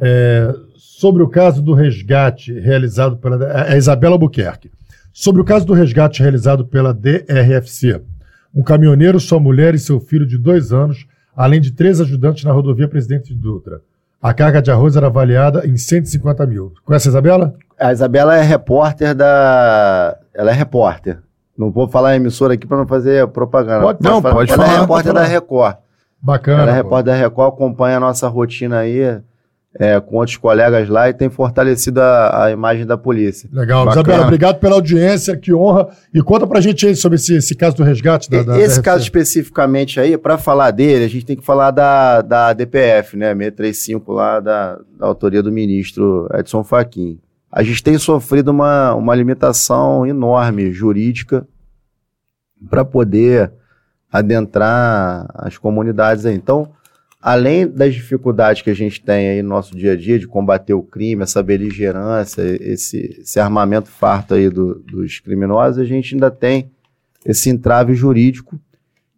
É, 0.00 0.54
sobre 0.76 1.22
o 1.22 1.28
caso 1.28 1.62
do 1.62 1.72
resgate 1.74 2.52
realizado 2.58 3.16
pela. 3.16 3.68
É 3.68 3.76
Isabela 3.76 4.14
Albuquerque. 4.14 4.70
Sobre 5.12 5.40
o 5.42 5.44
caso 5.44 5.66
do 5.66 5.72
resgate 5.74 6.22
realizado 6.22 6.64
pela 6.66 6.92
DRFC. 6.92 8.00
Um 8.54 8.62
caminhoneiro, 8.62 9.18
sua 9.20 9.40
mulher 9.40 9.74
e 9.74 9.78
seu 9.78 9.98
filho 10.00 10.26
de 10.26 10.36
dois 10.38 10.72
anos, 10.72 11.06
além 11.34 11.60
de 11.60 11.70
três 11.72 12.00
ajudantes 12.00 12.44
na 12.44 12.52
rodovia 12.52 12.86
Presidente 12.88 13.34
Dutra. 13.34 13.80
A 14.22 14.32
carga 14.32 14.62
de 14.62 14.70
arroz 14.70 14.96
era 14.96 15.08
avaliada 15.08 15.66
em 15.66 15.76
150 15.76 16.46
mil. 16.46 16.72
Conhece 16.84 17.08
a 17.08 17.10
Isabela? 17.10 17.54
A 17.78 17.92
Isabela 17.92 18.36
é 18.36 18.42
repórter 18.42 19.14
da. 19.14 20.16
Ela 20.32 20.50
é 20.52 20.54
repórter. 20.54 21.18
Não 21.58 21.70
vou 21.70 21.88
falar 21.88 22.10
a 22.10 22.16
emissora 22.16 22.54
aqui 22.54 22.66
para 22.66 22.76
não 22.78 22.86
fazer 22.86 23.26
propaganda. 23.28 23.82
Pode- 23.82 23.98
não, 24.00 24.22
pode 24.22 24.52
Ela 24.52 24.62
falar, 24.64 24.76
é 24.76 24.80
repórter 24.80 24.86
pode 24.88 25.06
da 25.08 25.14
falar. 25.14 25.26
Record. 25.26 25.76
Bacana. 26.22 26.62
Ela 26.62 26.70
é 26.70 26.74
pô. 26.74 26.82
repórter 26.84 27.04
da 27.12 27.18
Record, 27.18 27.48
acompanha 27.54 27.96
a 27.96 28.00
nossa 28.00 28.28
rotina 28.28 28.78
aí 28.78 29.20
é, 29.78 29.98
com 30.00 30.16
outros 30.16 30.36
colegas 30.36 30.88
lá 30.88 31.08
e 31.08 31.14
tem 31.14 31.30
fortalecido 31.30 32.00
a, 32.00 32.44
a 32.44 32.50
imagem 32.50 32.84
da 32.84 32.96
polícia. 32.96 33.48
Legal. 33.52 33.84
Bacana. 33.84 34.02
Isabela, 34.02 34.26
obrigado 34.26 34.58
pela 34.58 34.74
audiência, 34.74 35.36
que 35.36 35.52
honra. 35.52 35.88
E 36.12 36.22
conta 36.22 36.46
pra 36.46 36.60
gente 36.60 36.86
aí 36.86 36.94
sobre 36.94 37.16
esse, 37.16 37.36
esse 37.36 37.54
caso 37.54 37.76
do 37.76 37.82
resgate 37.82 38.28
da, 38.28 38.42
da 38.42 38.56
Esse 38.58 38.66
DRFC. 38.76 38.82
caso 38.82 39.02
especificamente 39.02 39.98
aí, 39.98 40.16
para 40.18 40.36
falar 40.36 40.70
dele, 40.70 41.04
a 41.04 41.08
gente 41.08 41.24
tem 41.24 41.36
que 41.36 41.44
falar 41.44 41.70
da, 41.70 42.20
da 42.20 42.52
DPF, 42.52 43.16
né? 43.16 43.28
635 43.34 44.12
lá, 44.12 44.40
da, 44.40 44.78
da 44.98 45.06
autoria 45.06 45.42
do 45.42 45.50
ministro 45.50 46.28
Edson 46.34 46.62
Fachin. 46.62 47.18
A 47.50 47.62
gente 47.62 47.82
tem 47.82 47.98
sofrido 47.98 48.50
uma, 48.50 48.94
uma 48.94 49.14
limitação 49.14 50.06
enorme 50.06 50.72
jurídica 50.72 51.46
para 52.68 52.84
poder 52.84 53.52
adentrar 54.10 55.26
as 55.34 55.56
comunidades 55.56 56.26
aí. 56.26 56.34
Então, 56.34 56.70
além 57.22 57.68
das 57.68 57.94
dificuldades 57.94 58.62
que 58.62 58.70
a 58.70 58.74
gente 58.74 59.00
tem 59.00 59.28
aí 59.28 59.42
no 59.42 59.48
nosso 59.50 59.76
dia 59.76 59.92
a 59.92 59.96
dia 59.96 60.18
de 60.18 60.26
combater 60.26 60.74
o 60.74 60.82
crime, 60.82 61.22
essa 61.22 61.40
beligerância, 61.40 62.42
esse, 62.60 63.20
esse 63.20 63.38
armamento 63.38 63.88
farto 63.88 64.34
aí 64.34 64.50
do- 64.50 64.80
dos 64.80 65.20
criminosos, 65.20 65.78
a 65.78 65.84
gente 65.84 66.14
ainda 66.14 66.32
tem 66.32 66.72
esse 67.24 67.48
entrave 67.48 67.94
jurídico 67.94 68.58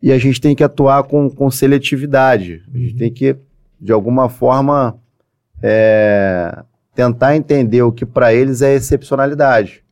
e 0.03 0.13
a 0.13 0.19
gente 0.19 0.39
tem 0.39 0.55
que 0.55 0.63
atuar 0.63 1.05
com, 1.05 1.31
com 1.31 1.51
seletividade. 1.51 2.63
A 2.75 2.77
gente 2.77 2.95
tem 2.97 3.11
que, 3.11 3.37
de 3.81 3.91
alguma 3.91 4.29
forma, 4.29 4.99
é, 5.63 6.63
tentar 6.95 7.35
entender 7.35 7.81
o 7.83 7.91
que 7.91 8.05
para 8.05 8.35
eles 8.35 8.61
é 8.61 8.75
excepcionalidade. 8.75 9.83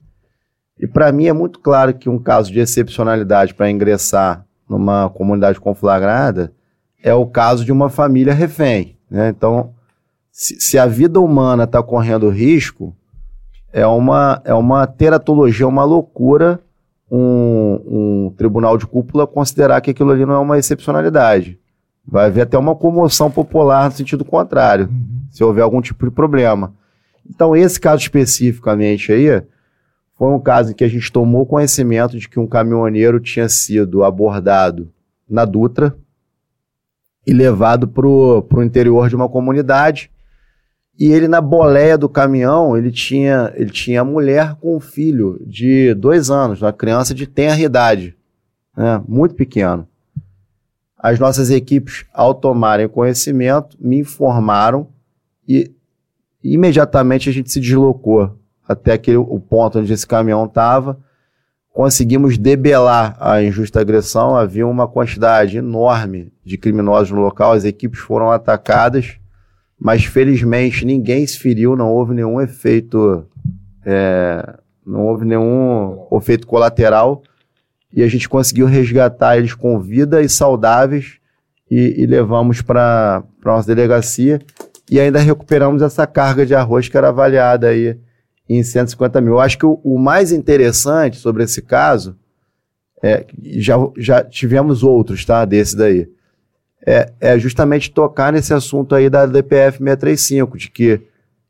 E 0.79 0.87
para 0.87 1.11
mim 1.13 1.27
é 1.29 1.33
muito 1.33 1.61
claro 1.61 1.95
que 1.95 2.11
um 2.11 2.19
caso 2.19 2.53
de 2.53 2.61
excepcionalidade 2.61 3.55
para 3.55 3.71
ingressar 3.71 4.45
numa 4.69 5.09
comunidade 5.09 5.59
conflagrada 5.59 6.53
é 7.03 7.13
o 7.13 7.27
caso 7.27 7.65
de 7.65 7.73
uma 7.73 7.89
família 7.89 8.33
refém. 8.33 8.97
né? 9.11 9.29
Então, 9.29 9.75
se, 10.31 10.61
se 10.61 10.79
a 10.79 10.87
vida 10.87 11.21
humana 11.21 11.65
está 11.65 11.83
correndo 11.83 12.29
risco, 12.29 12.97
é 13.73 13.87
uma, 13.87 14.41
é 14.45 14.55
uma 14.55 14.87
teratologia, 14.87 15.67
uma 15.67 15.85
loucura 15.85 16.61
um, 17.11 18.27
um 18.27 18.35
tribunal 18.37 18.79
de 18.79 18.87
cúpula 18.87 19.27
considerar 19.27 19.83
que 19.83 19.91
aquilo 19.91 20.13
ali 20.13 20.25
não 20.25 20.35
é 20.35 20.39
uma 20.39 20.59
excepcionalidade. 20.59 21.59
Vai 22.07 22.27
haver 22.27 22.43
até 22.43 22.57
uma 22.57 22.75
comoção 22.75 23.31
popular 23.31 23.85
no 23.85 23.93
sentido 23.95 24.25
contrário, 24.25 24.89
se 25.31 25.45
houver 25.45 25.63
algum 25.63 25.83
tipo 25.83 26.07
de 26.07 26.11
problema. 26.11 26.75
Então, 27.29 27.55
esse 27.55 27.79
caso 27.79 28.03
especificamente 28.03 29.13
aí, 29.13 29.43
foi 30.17 30.29
um 30.29 30.41
caso 30.41 30.71
em 30.73 30.75
que 30.75 30.85
a 30.85 30.89
gente 30.89 31.13
tomou 31.13 31.45
conhecimento 31.45 32.19
de 32.19 32.29
que 32.29 32.41
um 32.41 32.47
caminhoneiro 32.47 33.21
tinha 33.21 33.49
sido 33.49 34.03
abordado 34.05 34.91
na 35.29 35.45
Dutra 35.45 35.95
e 37.27 37.33
levado 37.33 37.87
para 37.87 38.07
o 38.07 38.63
interior 38.63 39.09
de 39.09 39.17
uma 39.17 39.29
comunidade. 39.29 40.11
E 40.99 41.11
ele, 41.11 41.27
na 41.27 41.41
boleia 41.41 41.97
do 41.97 42.09
caminhão, 42.09 42.77
ele 42.77 42.91
tinha, 42.91 43.53
ele 43.57 43.71
tinha 43.71 44.05
mulher 44.05 44.55
com 44.57 44.77
um 44.77 44.81
filho 44.81 45.41
de 45.47 45.95
dois 45.95 46.31
anos, 46.31 46.61
uma 46.61 46.73
criança 46.73 47.15
de 47.15 47.27
tenra 47.27 47.61
idade, 47.61 48.17
né, 48.77 49.03
muito 49.09 49.35
pequeno. 49.35 49.89
As 50.99 51.19
nossas 51.19 51.51
equipes, 51.51 52.05
ao 52.13 52.35
tomarem 52.35 52.89
conhecimento, 52.89 53.77
me 53.81 53.99
informaram 53.99 54.87
e 55.49 55.73
imediatamente 56.43 57.29
a 57.29 57.33
gente 57.33 57.51
se 57.51 57.59
deslocou 57.59 58.39
até 58.69 58.93
aquele, 58.93 59.17
o 59.17 59.41
ponto 59.41 59.79
onde 59.79 59.93
esse 59.93 60.07
caminhão 60.07 60.45
estava. 60.45 60.99
Conseguimos 61.73 62.37
debelar 62.37 63.17
a 63.19 63.43
injusta 63.43 63.81
agressão. 63.81 64.37
Havia 64.37 64.67
uma 64.67 64.87
quantidade 64.87 65.57
enorme 65.57 66.31
de 66.45 66.59
criminosos 66.59 67.11
no 67.11 67.21
local, 67.21 67.53
as 67.53 67.65
equipes 67.65 68.01
foram 68.01 68.31
atacadas, 68.31 69.17
mas 69.81 70.05
felizmente 70.05 70.85
ninguém 70.85 71.27
se 71.27 71.39
feriu, 71.39 71.75
não 71.75 71.91
houve 71.91 72.13
nenhum 72.13 72.41
efeito, 72.41 73.27
é, 73.87 74.55
não 74.87 75.07
houve 75.07 75.25
nenhum 75.25 76.07
efeito 76.13 76.47
colateral. 76.47 77.23
E 77.95 78.03
a 78.03 78.09
gente 78.09 78.29
conseguiu 78.29 78.67
resgatar 78.67 79.39
eles 79.39 79.55
com 79.55 79.81
vida 79.81 80.23
e 80.23 80.29
saudáveis 80.29 81.19
e, 81.71 82.03
e 82.03 82.07
levamos 82.07 82.61
para 82.61 83.23
a 83.45 83.49
nossa 83.49 83.75
delegacia. 83.75 84.41
E 84.91 85.01
ainda 85.01 85.19
recuperamos 85.21 85.81
essa 85.81 86.07
carga 86.07 86.45
de 86.45 86.55
arroz 86.55 86.89
que 86.89 86.97
era 86.97 87.09
avaliada 87.09 87.69
aí 87.69 87.99
em 88.59 88.63
150 88.63 89.21
mil. 89.21 89.35
Eu 89.35 89.41
acho 89.41 89.59
que 89.59 89.67
o, 89.67 89.81
o 89.83 89.99
mais 89.99 90.33
interessante 90.33 91.17
sobre 91.17 91.45
esse 91.45 91.63
caso, 91.63 92.17
é, 93.03 93.27
já, 93.57 93.77
já 93.97 94.25
tivemos 94.25 94.83
outros, 94.83 95.25
tá? 95.25 95.45
Desse 95.45 95.77
daí. 95.77 96.09
É, 96.85 97.13
é 97.21 97.39
justamente 97.39 97.93
tocar 97.93 98.33
nesse 98.33 98.53
assunto 98.53 98.95
aí 98.95 99.09
da 99.09 99.25
DPF 99.25 99.79
635, 99.79 100.59
de 100.59 100.71
que 100.71 101.01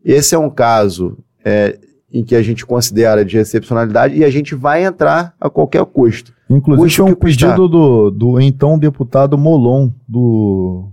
esse 0.05 0.35
é 0.35 0.39
um 0.39 0.51
caso 0.51 1.17
é, 1.45 1.79
em 2.13 2.23
que 2.23 2.37
a 2.37 2.43
gente 2.43 2.67
considera 2.67 3.25
de 3.25 3.39
excepcionalidade 3.39 4.15
e 4.15 4.25
a 4.25 4.31
gente 4.31 4.55
vai 4.55 4.85
entrar 4.85 5.35
a 5.41 5.49
qualquer 5.49 5.85
custo. 5.87 6.33
Inclusive, 6.51 6.85
Custe 6.85 6.97
foi 6.99 7.11
o 7.11 7.13
um 7.13 7.17
pedido 7.17 7.69
do, 7.69 8.11
do 8.11 8.41
então 8.41 8.79
deputado 8.79 9.39
Molon, 9.39 9.91
do. 10.07 10.89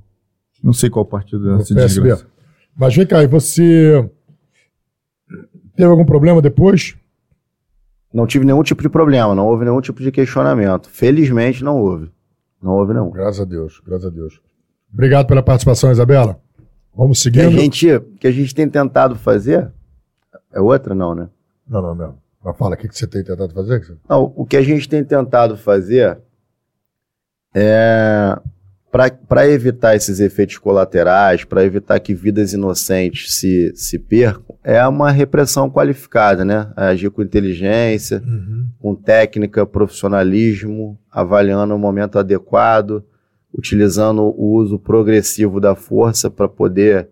Não 0.64 0.72
sei 0.72 0.90
qual 0.90 1.04
partido 1.04 1.52
é 1.52 1.56
Do 1.56 1.62
esse 1.62 1.74
PSB. 1.74 2.16
Mas 2.78 2.96
vem 2.96 3.06
cá, 3.06 3.22
e 3.22 3.28
você 3.28 4.10
teve 5.80 5.90
algum 5.90 6.04
problema 6.04 6.42
depois? 6.42 6.98
Não 8.14 8.28
tive 8.28 8.44
nenhum 8.46 8.62
tipo 8.64 8.82
de 8.82 8.90
problema, 8.90 9.34
não 9.34 9.48
houve 9.48 9.64
nenhum 9.64 9.80
tipo 9.80 10.02
de 10.02 10.12
questionamento. 10.12 10.90
Felizmente 10.90 11.64
não 11.64 11.80
houve. 11.80 12.12
Não 12.62 12.74
houve 12.74 12.94
nenhum. 12.94 13.10
Graças 13.12 13.40
a 13.40 13.46
Deus, 13.46 13.82
graças 13.86 14.06
a 14.08 14.10
Deus. 14.10 14.42
Obrigado 14.94 15.26
pela 15.28 15.42
participação, 15.42 15.90
Isabela. 15.90 16.38
Vamos 16.94 17.26
O 17.26 17.32
que 17.32 17.40
a 17.40 17.44
seguindo. 17.44 17.62
gente, 17.62 17.96
o 17.96 18.02
que 18.20 18.28
a 18.28 18.32
gente 18.32 18.54
tem 18.54 18.68
tentado 18.68 19.16
fazer. 19.16 19.72
É 20.52 20.60
outra, 20.60 20.94
não, 20.94 21.16
né? 21.16 21.30
Não, 21.66 21.82
não, 21.82 21.96
não. 21.96 22.18
Mas 22.44 22.58
fala, 22.58 22.76
o 22.76 22.78
que 22.78 22.88
que 22.90 22.98
você 22.98 23.08
tem 23.08 23.24
tentado 23.24 23.54
fazer? 23.54 23.98
Não, 24.10 24.34
o 24.36 24.46
que 24.46 24.58
a 24.58 24.62
gente 24.62 24.90
tem 24.90 25.02
tentado 25.04 25.56
fazer 25.56 26.20
é 27.56 28.38
para 28.92 29.48
evitar 29.48 29.96
esses 29.96 30.20
efeitos 30.20 30.58
colaterais, 30.58 31.44
para 31.44 31.64
evitar 31.64 32.00
que 32.00 32.14
vidas 32.14 32.54
inocentes 32.54 33.36
se, 33.36 33.72
se 33.76 34.00
percam, 34.00 34.56
é 34.64 34.86
uma 34.88 35.12
repressão 35.12 35.70
qualificada, 35.70 36.44
né? 36.44 36.72
Agir 36.76 37.12
com 37.12 37.22
inteligência, 37.22 38.22
com 38.80 38.96
técnica, 38.96 39.66
profissionalismo, 39.66 41.00
avaliando 41.12 41.76
o 41.76 41.80
momento 41.80 42.18
adequado, 42.18 43.04
utilizando 43.54 44.24
o 44.24 44.54
uso 44.56 44.80
progressivo 44.80 45.60
da 45.60 45.76
força 45.76 46.30
para 46.30 46.50
poder 46.50 47.10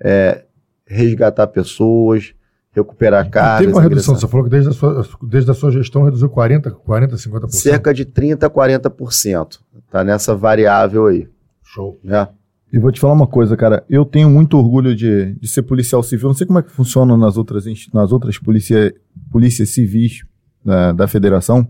é, 0.00 0.44
resgatar 0.84 1.46
pessoas, 1.46 2.34
recuperar 2.72 3.28
cargas. 3.28 3.60
Teve 3.60 3.72
uma 3.72 3.82
redução, 3.82 4.14
ingressar- 4.14 4.28
você 4.28 4.30
falou 4.30 4.44
que 4.44 4.50
desde 4.50 4.70
a 4.70 4.72
sua, 4.72 5.08
desde 5.22 5.50
a 5.50 5.54
sua 5.54 5.70
gestão 5.72 6.04
reduziu 6.04 6.28
40%, 6.28 6.76
40%, 6.86 7.16
50%. 7.16 7.50
cerca 7.50 7.92
de 7.92 8.04
30% 8.04 8.44
a 8.44 8.50
40%. 8.50 9.58
Tá 9.90 10.04
nessa 10.04 10.34
variável 10.34 11.06
aí, 11.06 11.28
Show. 11.64 11.98
né? 12.04 12.28
E 12.72 12.78
vou 12.78 12.92
te 12.92 13.00
falar 13.00 13.14
uma 13.14 13.26
coisa, 13.26 13.56
cara. 13.56 13.84
Eu 13.90 14.04
tenho 14.04 14.30
muito 14.30 14.56
orgulho 14.56 14.94
de, 14.94 15.34
de 15.34 15.48
ser 15.48 15.62
policial 15.62 16.02
civil. 16.04 16.28
Não 16.28 16.34
sei 16.34 16.46
como 16.46 16.60
é 16.60 16.62
que 16.62 16.70
funciona 16.70 17.16
nas 17.16 17.36
outras, 17.36 17.64
nas 17.92 18.12
outras 18.12 18.38
polícia, 18.38 18.94
polícias 19.32 19.70
civis 19.70 20.22
da, 20.64 20.92
da 20.92 21.08
federação, 21.08 21.68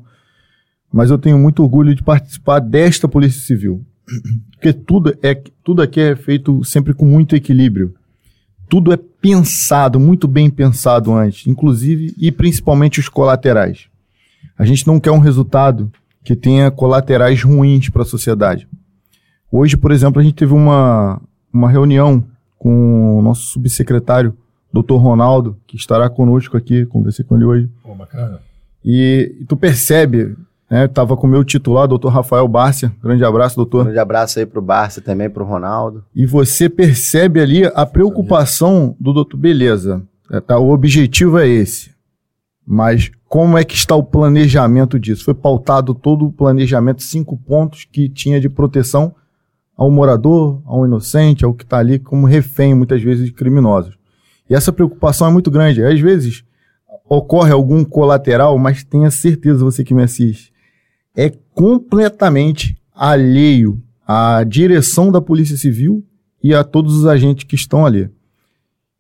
mas 0.92 1.10
eu 1.10 1.16
tenho 1.16 1.38
muito 1.38 1.62
orgulho 1.62 1.94
de 1.94 2.02
participar 2.02 2.58
desta 2.58 3.08
polícia 3.08 3.40
civil. 3.40 3.82
Porque 4.52 4.74
tudo, 4.74 5.16
é, 5.22 5.34
tudo 5.64 5.80
aqui 5.80 6.00
é 6.00 6.14
feito 6.14 6.62
sempre 6.64 6.92
com 6.92 7.06
muito 7.06 7.34
equilíbrio. 7.34 7.94
Tudo 8.68 8.92
é 8.92 8.98
pensado, 9.20 10.00
muito 10.00 10.26
bem 10.26 10.48
pensado 10.48 11.12
antes, 11.12 11.46
inclusive 11.46 12.14
e 12.18 12.32
principalmente 12.32 13.00
os 13.00 13.08
colaterais. 13.08 13.86
A 14.58 14.64
gente 14.64 14.86
não 14.86 14.98
quer 14.98 15.10
um 15.10 15.18
resultado 15.18 15.90
que 16.22 16.36
tenha 16.36 16.70
colaterais 16.70 17.42
ruins 17.42 17.88
para 17.88 18.02
a 18.02 18.06
sociedade. 18.06 18.68
Hoje, 19.50 19.76
por 19.76 19.90
exemplo, 19.90 20.20
a 20.20 20.24
gente 20.24 20.34
teve 20.34 20.52
uma, 20.52 21.20
uma 21.52 21.70
reunião 21.70 22.24
com 22.58 23.18
o 23.18 23.22
nosso 23.22 23.46
subsecretário, 23.46 24.36
Dr. 24.72 24.94
Ronaldo, 24.94 25.56
que 25.66 25.76
estará 25.76 26.08
conosco 26.08 26.56
aqui, 26.56 26.86
conversei 26.86 27.24
com 27.24 27.36
ele 27.36 27.44
hoje. 27.44 27.70
Pô, 27.82 27.94
bacana. 27.94 28.40
E, 28.84 29.34
e 29.40 29.44
tu 29.44 29.56
percebe, 29.56 30.36
né? 30.70 30.86
Tava 30.86 31.16
com 31.16 31.26
o 31.26 31.30
meu 31.30 31.42
titular, 31.42 31.88
Dr. 31.88 32.08
Rafael 32.08 32.46
Bárcia. 32.46 32.92
Grande 33.02 33.24
abraço, 33.24 33.56
doutor. 33.56 33.84
grande 33.84 33.98
abraço 33.98 34.38
aí 34.38 34.46
pro 34.46 34.62
Barça 34.62 35.00
também, 35.00 35.28
pro 35.28 35.44
Ronaldo. 35.44 36.04
E 36.14 36.24
você 36.24 36.68
percebe 36.68 37.40
ali 37.40 37.64
a 37.74 37.84
preocupação 37.84 38.94
do 39.00 39.12
doutor. 39.12 39.36
Beleza, 39.36 40.02
é, 40.30 40.40
tá, 40.40 40.58
o 40.58 40.70
objetivo 40.70 41.38
é 41.38 41.48
esse. 41.48 41.90
Mas 42.64 43.10
como 43.28 43.58
é 43.58 43.64
que 43.64 43.74
está 43.74 43.96
o 43.96 44.02
planejamento 44.02 44.98
disso? 44.98 45.24
Foi 45.24 45.34
pautado 45.34 45.92
todo 45.92 46.26
o 46.26 46.32
planejamento, 46.32 47.02
cinco 47.02 47.36
pontos 47.36 47.84
que 47.84 48.08
tinha 48.08 48.40
de 48.40 48.48
proteção 48.48 49.12
ao 49.76 49.90
morador, 49.90 50.62
ao 50.66 50.86
inocente, 50.86 51.44
ao 51.44 51.54
que 51.54 51.64
está 51.64 51.78
ali 51.78 51.98
como 51.98 52.26
refém, 52.26 52.74
muitas 52.74 53.02
vezes, 53.02 53.24
de 53.24 53.32
criminosos. 53.32 53.98
E 54.48 54.54
essa 54.54 54.72
preocupação 54.72 55.26
é 55.26 55.32
muito 55.32 55.50
grande. 55.50 55.82
Às 55.82 55.98
vezes 55.98 56.44
ocorre 57.08 57.50
algum 57.50 57.82
colateral, 57.84 58.56
mas 58.56 58.84
tenha 58.84 59.10
certeza, 59.10 59.64
você 59.64 59.82
que 59.82 59.94
me 59.94 60.04
assiste, 60.04 60.49
é 61.20 61.30
completamente 61.52 62.80
alheio 62.94 63.78
à 64.06 64.42
direção 64.42 65.12
da 65.12 65.20
Polícia 65.20 65.54
Civil 65.54 66.02
e 66.42 66.54
a 66.54 66.64
todos 66.64 66.96
os 66.96 67.04
agentes 67.04 67.44
que 67.44 67.54
estão 67.54 67.84
ali. 67.84 68.08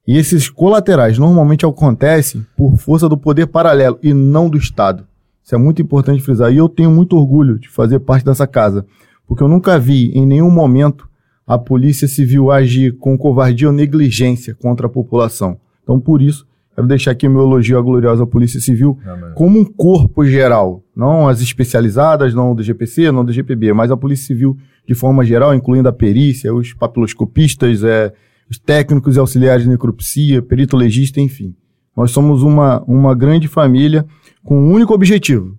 E 0.06 0.18
esses 0.18 0.50
colaterais 0.50 1.16
normalmente 1.16 1.64
acontecem 1.64 2.44
por 2.54 2.76
força 2.76 3.08
do 3.08 3.16
poder 3.16 3.46
paralelo 3.46 3.98
e 4.02 4.12
não 4.12 4.50
do 4.50 4.58
Estado. 4.58 5.06
Isso 5.42 5.54
é 5.54 5.58
muito 5.58 5.80
importante 5.80 6.22
frisar. 6.22 6.52
E 6.52 6.58
eu 6.58 6.68
tenho 6.68 6.90
muito 6.90 7.16
orgulho 7.16 7.58
de 7.58 7.70
fazer 7.70 8.00
parte 8.00 8.26
dessa 8.26 8.46
casa, 8.46 8.84
porque 9.26 9.42
eu 9.42 9.48
nunca 9.48 9.78
vi 9.78 10.10
em 10.10 10.26
nenhum 10.26 10.50
momento 10.50 11.08
a 11.46 11.56
Polícia 11.56 12.06
Civil 12.06 12.50
agir 12.50 12.98
com 12.98 13.16
covardia 13.16 13.68
ou 13.68 13.72
negligência 13.72 14.54
contra 14.54 14.86
a 14.86 14.90
população. 14.90 15.58
Então, 15.82 15.98
por 15.98 16.20
isso, 16.20 16.46
quero 16.80 16.86
deixar 16.88 17.10
aqui 17.10 17.28
meu 17.28 17.42
elogio 17.42 17.78
à 17.78 17.82
gloriosa 17.82 18.26
Polícia 18.26 18.60
Civil 18.60 18.98
como 19.34 19.58
um 19.58 19.64
corpo 19.64 20.24
geral, 20.24 20.82
não 20.96 21.28
as 21.28 21.40
especializadas, 21.40 22.32
não 22.34 22.54
do 22.54 22.62
GPC, 22.62 23.12
não 23.12 23.24
do 23.24 23.32
GPB, 23.32 23.72
mas 23.72 23.90
a 23.90 23.96
Polícia 23.96 24.26
Civil 24.26 24.56
de 24.88 24.94
forma 24.94 25.24
geral, 25.24 25.54
incluindo 25.54 25.88
a 25.88 25.92
perícia, 25.92 26.54
os 26.54 26.72
papiloscopistas, 26.72 27.84
é, 27.84 28.12
os 28.50 28.58
técnicos 28.58 29.14
e 29.14 29.18
auxiliares 29.18 29.64
de 29.64 29.68
necropsia, 29.68 30.40
perito 30.40 30.76
legista, 30.76 31.20
enfim. 31.20 31.54
Nós 31.94 32.10
somos 32.10 32.42
uma, 32.42 32.82
uma 32.84 33.14
grande 33.14 33.46
família 33.46 34.06
com 34.42 34.58
um 34.58 34.72
único 34.72 34.94
objetivo, 34.94 35.56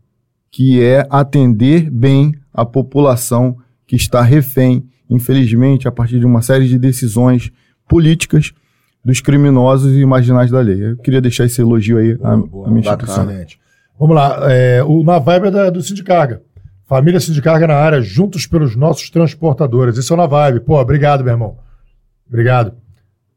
que 0.49 0.81
é 0.81 1.05
atender 1.09 1.89
bem 1.89 2.33
a 2.51 2.65
população 2.65 3.55
que 3.85 3.95
está 3.95 4.21
refém, 4.21 4.83
infelizmente, 5.09 5.87
a 5.87 5.91
partir 5.91 6.19
de 6.19 6.25
uma 6.25 6.41
série 6.41 6.67
de 6.67 6.79
decisões 6.79 7.51
políticas 7.87 8.53
dos 9.03 9.19
criminosos 9.19 9.95
e 9.95 10.05
marginais 10.05 10.51
da 10.51 10.59
lei. 10.59 10.91
Eu 10.91 10.97
queria 10.97 11.21
deixar 11.21 11.45
esse 11.45 11.61
elogio 11.61 11.97
aí 11.97 12.17
à, 12.23 12.35
Boa, 12.35 12.67
à 12.67 12.69
minha 12.69 12.81
instituição. 12.81 13.23
Excelente. 13.23 13.59
Vamos 13.99 14.15
lá. 14.15 14.51
é, 14.51 14.83
o, 14.83 15.03
na 15.03 15.19
vibe 15.19 15.47
é 15.47 15.51
da, 15.51 15.69
do 15.69 15.81
Sindicarga. 15.81 16.41
Família 16.85 17.19
Sindicarga 17.19 17.67
na 17.67 17.75
área, 17.75 18.01
juntos 18.01 18.45
pelos 18.45 18.75
nossos 18.75 19.09
transportadores. 19.09 19.97
Isso 19.97 20.13
é 20.13 20.15
o 20.15 20.17
na 20.17 20.27
vibe. 20.27 20.61
Pô, 20.61 20.79
obrigado, 20.79 21.23
meu 21.23 21.33
irmão. 21.33 21.57
Obrigado. 22.27 22.73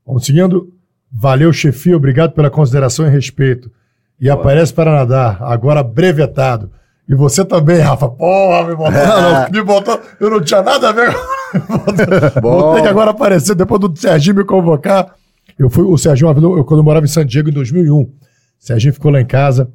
Vamos 0.07 0.27
seguindo. 0.27 0.73
Valeu, 1.13 1.53
chefia. 1.53 1.97
Obrigado 1.97 2.33
pela 2.33 2.51
consideração 2.51 3.07
e 3.07 3.11
respeito. 3.11 3.71
E 4.21 4.29
aparece 4.29 4.73
para 4.73 4.93
nadar, 4.93 5.43
agora 5.43 5.83
brevetado. 5.83 6.71
E 7.09 7.15
você 7.15 7.45
também, 7.45 7.79
Rafa. 7.79 8.09
Porra, 8.09 8.67
me 8.69 8.75
botou. 8.75 8.93
não, 8.93 9.51
me 9.51 9.63
botou. 9.63 10.01
Eu 10.19 10.31
não 10.31 10.41
tinha 10.41 10.63
nada 10.63 10.89
a 10.89 10.93
ver. 10.93 11.15
Vou 12.41 12.75
ter 12.75 12.83
que 12.83 12.89
agora 12.89 13.11
aparecer. 13.11 13.55
Depois 13.55 13.81
do 13.81 13.95
Serginho 13.97 14.37
me 14.37 14.45
convocar. 14.45 15.15
Eu 15.59 15.71
fui, 15.71 15.85
o 15.85 15.97
Serginho, 15.97 16.29
uma 16.29 16.35
vez, 16.35 16.45
eu, 16.45 16.65
quando 16.65 16.81
eu 16.81 16.85
morava 16.85 17.07
em 17.07 17.09
San 17.09 17.25
Diego, 17.25 17.49
em 17.49 17.53
2001. 17.53 18.01
O 18.01 18.11
Serginho 18.59 18.93
ficou 18.93 19.11
lá 19.11 19.21
em 19.21 19.27
casa, 19.27 19.71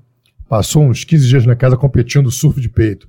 passou 0.48 0.84
uns 0.84 1.04
15 1.04 1.28
dias 1.28 1.46
na 1.46 1.56
casa 1.56 1.78
competindo 1.78 2.30
surf 2.32 2.60
de 2.60 2.70
peito. 2.70 3.08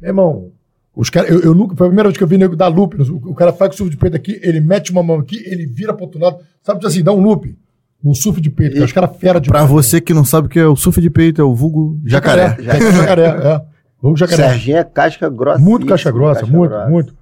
Meu 0.00 0.10
irmão, 0.10 0.50
os 0.96 1.10
caras, 1.10 1.30
eu, 1.30 1.40
eu 1.40 1.54
nunca, 1.54 1.76
foi 1.76 1.86
a 1.86 1.90
primeira 1.90 2.08
vez 2.08 2.16
que 2.16 2.24
eu 2.24 2.28
vi 2.28 2.38
nego 2.38 2.56
dar 2.56 2.68
loop. 2.68 2.96
O, 3.00 3.30
o 3.30 3.34
cara 3.34 3.52
faz 3.52 3.70
com 3.70 3.76
surf 3.76 3.90
de 3.90 3.96
peito 3.96 4.16
aqui, 4.16 4.40
ele 4.42 4.60
mete 4.60 4.90
uma 4.90 5.02
mão 5.02 5.20
aqui, 5.20 5.42
ele 5.46 5.66
vira 5.66 5.94
pro 5.94 6.04
outro 6.04 6.20
lado. 6.20 6.38
Sabe 6.62 6.84
assim, 6.84 7.02
dá 7.02 7.12
um 7.12 7.20
loop 7.20 7.56
no 8.02 8.14
surf 8.14 8.40
de 8.40 8.50
peito. 8.50 8.76
que 8.76 8.82
Os 8.82 8.92
caras 8.92 9.16
fera 9.16 9.40
de 9.40 9.48
Pra 9.48 9.64
você 9.64 10.00
que 10.00 10.14
não 10.14 10.24
sabe 10.24 10.46
o 10.46 10.50
que 10.50 10.58
é 10.58 10.66
o 10.66 10.76
surf 10.76 11.00
de 11.00 11.10
peito, 11.10 11.40
é 11.40 11.44
o 11.44 11.54
vulgo 11.54 12.00
jacaré. 12.04 12.56
Jacaré. 12.60 12.92
Jacaré, 12.92 13.26
é. 13.26 13.62
Vamos 14.00 14.20
jacaré. 14.20 14.48
Serginho 14.48 14.76
é 14.76 14.84
casca 14.84 15.28
grossa. 15.28 15.58
Muito 15.58 15.86
caixa 15.86 16.10
grossa, 16.10 16.46
muito, 16.46 16.74
muito. 16.88 17.14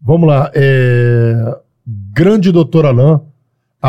Vamos 0.00 0.28
lá. 0.28 0.50
É... 0.54 1.58
Grande 1.86 2.52
doutor 2.52 2.86
Alain, 2.86 3.20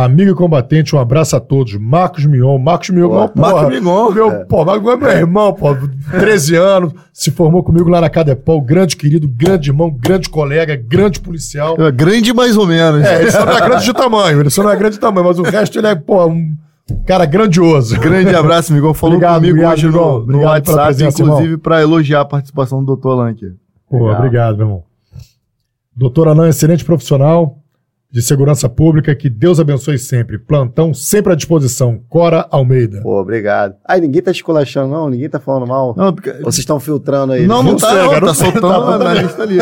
amigo 0.03 0.32
e 0.32 0.35
combatente, 0.35 0.93
um 0.93 0.99
abraço 0.99 1.38
a 1.38 1.40
todos. 1.40 1.75
Marcos 1.75 2.25
Mion. 2.25 2.57
Marcos 2.57 2.90
Mion, 2.90 3.07
Pô, 3.07 3.30
porra, 3.30 3.53
Marcos 3.53 3.74
Migon. 3.74 4.11
Meu, 4.11 4.45
pô, 4.45 4.65
Marcos 4.65 4.83
Mion 4.83 4.93
é 4.93 4.98
meu 4.98 5.09
irmão, 5.09 5.53
pô. 5.53 5.69
13 6.11 6.56
anos, 6.56 6.93
se 7.14 7.32
formou 7.32 7.64
comigo 7.64 7.88
lá 7.88 8.01
na 8.01 8.09
Cadepol. 8.09 8.59
Grande 8.61 8.98
querido, 8.98 9.27
grande 9.27 9.69
irmão, 9.69 9.90
grande 9.90 10.30
colega, 10.30 10.75
grande 10.75 11.22
policial. 11.22 11.77
É 11.80 11.91
grande 11.91 12.33
mais 12.33 12.57
ou 12.57 12.67
menos. 12.67 13.06
É, 13.06 13.22
ele 13.22 13.32
só 13.32 13.45
não 13.45 13.53
é 13.57 13.61
grande 13.61 13.85
de 13.85 13.93
tamanho, 13.93 14.40
ele 14.41 14.49
só 14.49 14.64
não 14.64 14.69
é 14.69 14.75
grande 14.75 14.95
de 14.95 14.99
tamanho, 14.99 15.27
mas 15.27 15.40
o 15.40 15.43
resto 15.43 15.80
ele 15.80 15.88
é, 15.88 15.95
pô, 15.95 16.25
um 16.27 16.53
cara 17.06 17.25
grandioso. 17.25 17.98
Grande 17.98 18.35
abraço, 18.35 18.74
Migão. 18.74 18.93
Falou 18.93 19.15
Obrigado, 19.15 19.35
comigo 19.35 19.53
obrigado, 19.53 19.74
hoje 19.74 19.88
Migão. 19.88 20.01
no, 20.01 20.09
no 20.11 20.24
Obrigado 20.24 20.43
WhatsApp, 20.51 20.85
presença, 20.85 21.24
inclusive, 21.24 21.57
para 21.57 21.82
elogiar 21.82 22.22
a 22.22 22.25
participação 22.25 22.83
do 22.83 22.98
Dr. 22.98 23.07
Alan 23.07 23.30
aqui. 23.30 23.49
Pô, 23.90 24.11
obrigado, 24.11 24.57
meu 24.57 24.65
irmão. 24.65 24.83
Doutor 25.95 26.27
Alain, 26.27 26.49
excelente 26.49 26.83
profissional 26.83 27.59
de 28.11 28.22
segurança 28.22 28.69
pública, 28.69 29.14
que 29.14 29.30
Deus 29.30 29.59
abençoe 29.59 29.98
sempre. 30.00 30.38
Plantão 30.40 30.93
sempre 30.93 31.34
à 31.34 31.35
disposição. 31.35 32.00
Cora 32.08 32.48
Almeida. 32.50 33.01
Pô, 33.01 33.19
obrigado. 33.19 33.75
Ai, 33.85 34.00
ninguém 34.00 34.22
tá 34.22 34.32
esculachando, 34.32 34.90
não? 34.90 35.09
Ninguém 35.09 35.30
tá 35.30 35.38
falando 35.40 35.67
mal? 35.67 35.93
Não, 35.98 36.06
Ou 36.08 36.16
vocês 36.43 36.59
estão 36.59 36.80
filtrando 36.80 37.34
aí? 37.34 37.45
não, 37.45 37.61
não 37.61 37.72
Não 37.72 37.77
tá, 37.77 37.90
sei, 37.90 37.98
não, 38.01 38.09
cara, 38.11 38.25
tá 38.27 38.34
soltando 38.34 38.61
tá 38.61 38.98
na 39.00 39.14
lista 39.16 39.42
ali. 39.43 39.58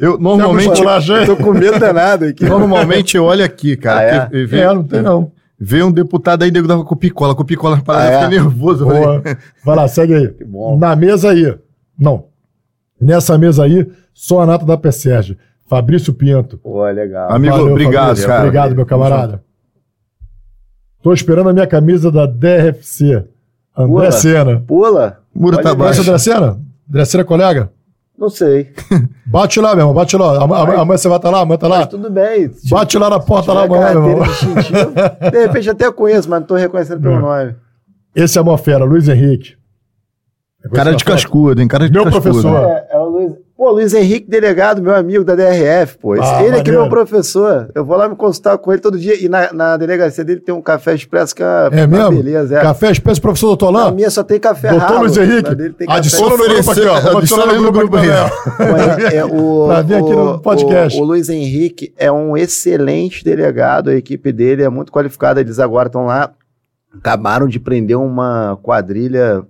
Eu 0.00 0.18
normalmente, 0.18 0.80
Normalmente. 0.82 1.26
Tô 1.26 1.36
com 1.36 1.52
medo 1.52 1.78
danado 1.78 2.24
aqui. 2.24 2.44
normalmente 2.46 3.16
eu 3.18 3.24
olho 3.24 3.44
aqui, 3.44 3.76
cara. 3.76 3.98
Ah, 4.00 4.02
é? 4.02 4.20
porque 4.20 4.44
vê, 4.46 4.60
É, 4.60 4.72
não 4.72 4.84
tem 4.84 5.02
não. 5.02 5.30
vê 5.60 5.82
um 5.82 5.92
deputado 5.92 6.42
aí, 6.42 6.50
nego 6.50 6.66
dava 6.66 6.84
com 6.84 6.96
picola, 6.96 7.34
com 7.34 7.44
picola, 7.44 7.82
para 7.82 7.98
Ah, 8.00 8.04
é? 8.06 8.14
ficar 8.16 8.28
nervoso. 8.30 8.84
eu 8.84 8.88
Boa. 8.88 9.22
Vai 9.62 9.76
lá, 9.76 9.86
segue 9.88 10.14
aí. 10.14 10.34
bom. 10.46 10.78
Na 10.78 10.96
mesa 10.96 11.30
aí. 11.32 11.54
Não. 11.98 12.26
Nessa 12.98 13.36
mesa 13.36 13.64
aí, 13.64 13.86
só 14.14 14.40
a 14.40 14.46
nata 14.46 14.64
da 14.64 14.78
PSERG. 14.78 15.36
Fabrício 15.74 16.14
Pinto. 16.14 16.56
Pô, 16.58 16.84
legal. 16.88 17.32
Amigo, 17.32 17.56
Valeu, 17.56 17.72
obrigado, 17.72 18.04
Fabrício. 18.06 18.26
cara. 18.28 18.40
Obrigado, 18.42 18.76
meu 18.76 18.86
camarada. 18.86 19.42
Tô 21.02 21.12
esperando 21.12 21.48
a 21.48 21.52
minha 21.52 21.66
camisa 21.66 22.12
da 22.12 22.26
DRFC. 22.26 23.24
André 23.76 23.88
Pula. 23.88 24.12
Sena. 24.12 24.60
Pula? 24.66 25.18
Muro 25.34 25.58
tá 25.60 25.74
baixo. 25.74 26.02
André 26.02 26.16
Sena? 26.18 26.60
André 26.88 27.04
Sena 27.04 27.22
é 27.22 27.24
colega? 27.26 27.72
Não 28.16 28.28
sei. 28.30 28.72
Bate 29.26 29.60
lá, 29.60 29.70
meu 29.74 29.80
irmão, 29.82 29.94
bate 29.94 30.16
lá. 30.16 30.36
Am- 30.36 30.52
am- 30.54 30.70
Amanhã 30.80 30.96
você 30.96 31.08
vai 31.08 31.16
estar 31.16 31.30
lá, 31.30 31.40
amanhã 31.40 31.58
tá 31.58 31.66
lá. 31.66 31.78
Mas 31.78 31.88
tudo 31.88 32.08
bem. 32.08 32.48
Bate 32.70 32.96
lá 32.96 33.10
na 33.10 33.18
porta 33.18 33.52
lá 33.52 33.64
amanhã, 33.64 33.90
meu 33.94 34.10
irmão. 34.10 34.24
De 35.32 35.46
repente 35.46 35.68
até 35.70 35.90
conheço, 35.90 36.30
mas 36.30 36.38
não 36.38 36.46
tô 36.46 36.54
reconhecendo 36.54 37.00
pelo 37.00 37.14
É. 37.16 37.18
nome. 37.18 37.54
Esse 38.14 38.38
é 38.38 38.40
a 38.40 38.44
mó 38.44 38.56
fera, 38.56 38.84
Luiz 38.84 39.08
Henrique. 39.08 39.56
Cara 40.72 40.94
de 40.94 41.04
cascudo, 41.04 41.60
hein? 41.60 41.66
Cara 41.68 41.86
de 41.88 41.92
Meu 41.92 42.04
cascudo. 42.04 42.22
professor. 42.22 42.56
É, 42.70 42.86
é. 42.92 42.93
Pô, 43.64 43.70
Luiz 43.70 43.94
Henrique, 43.94 44.28
delegado, 44.28 44.82
meu 44.82 44.94
amigo 44.94 45.24
da 45.24 45.34
DRF, 45.34 45.96
pô. 45.96 46.12
Ah, 46.20 46.44
ele 46.44 46.56
aqui 46.58 46.68
é 46.68 46.72
meu 46.74 46.86
professor. 46.86 47.70
Eu 47.74 47.82
vou 47.82 47.96
lá 47.96 48.06
me 48.06 48.14
consultar 48.14 48.58
com 48.58 48.70
ele 48.70 48.82
todo 48.82 48.98
dia. 48.98 49.18
E 49.24 49.26
na, 49.26 49.54
na 49.54 49.76
delegacia 49.78 50.22
dele 50.22 50.38
tem 50.40 50.54
um 50.54 50.60
café 50.60 50.94
expresso 50.94 51.34
que 51.34 51.42
é 51.42 51.68
É 51.72 51.86
mesmo? 51.86 52.10
beleza. 52.10 52.58
É. 52.58 52.60
Café 52.60 52.90
Espécie 52.90 53.18
Professor 53.18 53.46
Doutor 53.46 53.72
Na 53.72 53.80
Alain? 53.84 53.94
minha 53.94 54.10
só 54.10 54.22
tem 54.22 54.38
café 54.38 54.68
Doutor 54.68 54.86
ralo. 54.86 55.00
Luiz 55.00 55.16
Na 55.16 55.24
Henrique, 55.24 55.74
adiciona 55.88 56.36
no 56.36 56.44
grupo 56.46 56.70
aqui, 56.72 56.80
ó. 56.82 57.00
Vamos 57.00 57.16
adicionar 57.16 57.54
no 57.54 57.72
grupo 57.72 57.96
também. 57.96 58.10
Pô, 58.10 59.06
é- 59.08 59.16
é 59.16 59.24
o- 59.24 59.64
Pra 59.72 59.80
vir 59.80 59.94
aqui 59.94 60.10
no 60.10 60.34
o- 60.34 60.38
podcast. 60.40 60.98
O, 60.98 61.02
o 61.02 61.06
Luiz 61.06 61.30
Henrique 61.30 61.94
é 61.96 62.12
um 62.12 62.36
excelente 62.36 63.24
delegado, 63.24 63.88
a 63.88 63.94
equipe 63.94 64.30
dele 64.30 64.62
é 64.62 64.68
muito 64.68 64.92
qualificada. 64.92 65.40
Eles 65.40 65.58
agora 65.58 65.86
estão 65.86 66.04
lá, 66.04 66.32
acabaram 66.98 67.48
de 67.48 67.58
prender 67.58 67.96
uma 67.96 68.58
quadrilha 68.62 69.42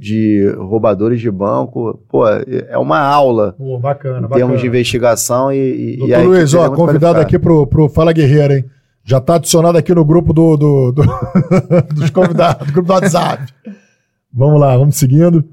de 0.00 0.50
roubadores 0.56 1.20
de 1.20 1.30
banco. 1.30 2.00
Pô, 2.08 2.26
é 2.26 2.78
uma 2.78 2.98
aula 2.98 3.54
Pô, 3.58 3.78
bacana, 3.78 4.26
em 4.26 4.30
bacana. 4.30 4.56
de 4.56 4.66
investigação 4.66 5.52
e. 5.52 5.56
e- 5.58 5.94
e 5.94 5.96
Doutor 5.98 6.14
a 6.14 6.18
equipe 6.20 6.28
Luiz, 6.36 6.54
ó, 6.54 6.70
convidado 6.70 7.20
aqui 7.20 7.38
pro, 7.38 7.66
pro 7.66 7.88
Fala 7.88 8.12
Guerreiro, 8.12 8.54
hein? 8.54 8.64
Já 9.04 9.20
tá 9.20 9.34
adicionado 9.34 9.76
aqui 9.76 9.94
no 9.94 10.04
grupo 10.04 10.32
do, 10.32 10.56
do- 10.56 10.92
do- 10.92 11.02
dos 11.94 12.08
convidados, 12.10 12.66
do 12.66 12.72
grupo 12.72 12.88
do 12.88 12.94
WhatsApp. 12.94 13.52
Vamos 14.32 14.58
lá, 14.60 14.76
vamos 14.76 14.96
seguindo. 14.96 15.44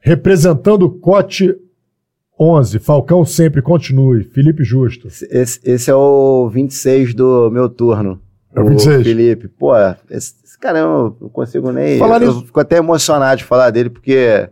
Representando 0.00 0.84
o 0.86 0.90
Cote 0.90 1.54
11, 2.38 2.78
Falcão 2.78 3.24
sempre 3.24 3.60
continue. 3.62 4.24
Felipe 4.24 4.64
Justo. 4.64 5.08
Esse, 5.08 5.60
esse 5.62 5.90
é 5.90 5.94
o 5.94 6.48
26 6.48 7.12
do 7.14 7.50
meu 7.52 7.68
turno. 7.68 8.18
É 8.54 8.60
o 8.60 8.68
26? 8.68 9.02
Felipe. 9.02 9.48
Pô, 9.48 9.72
esse, 10.10 10.34
esse 10.44 10.58
cara 10.58 10.78
eu 10.80 11.16
não 11.20 11.28
consigo 11.28 11.70
nem. 11.70 11.98
Falar 11.98 12.20
eu 12.22 12.28
nisso- 12.32 12.46
fico 12.46 12.58
até 12.60 12.76
emocionado 12.78 13.38
de 13.38 13.44
falar 13.44 13.70
dele, 13.70 13.90
porque 13.90 14.48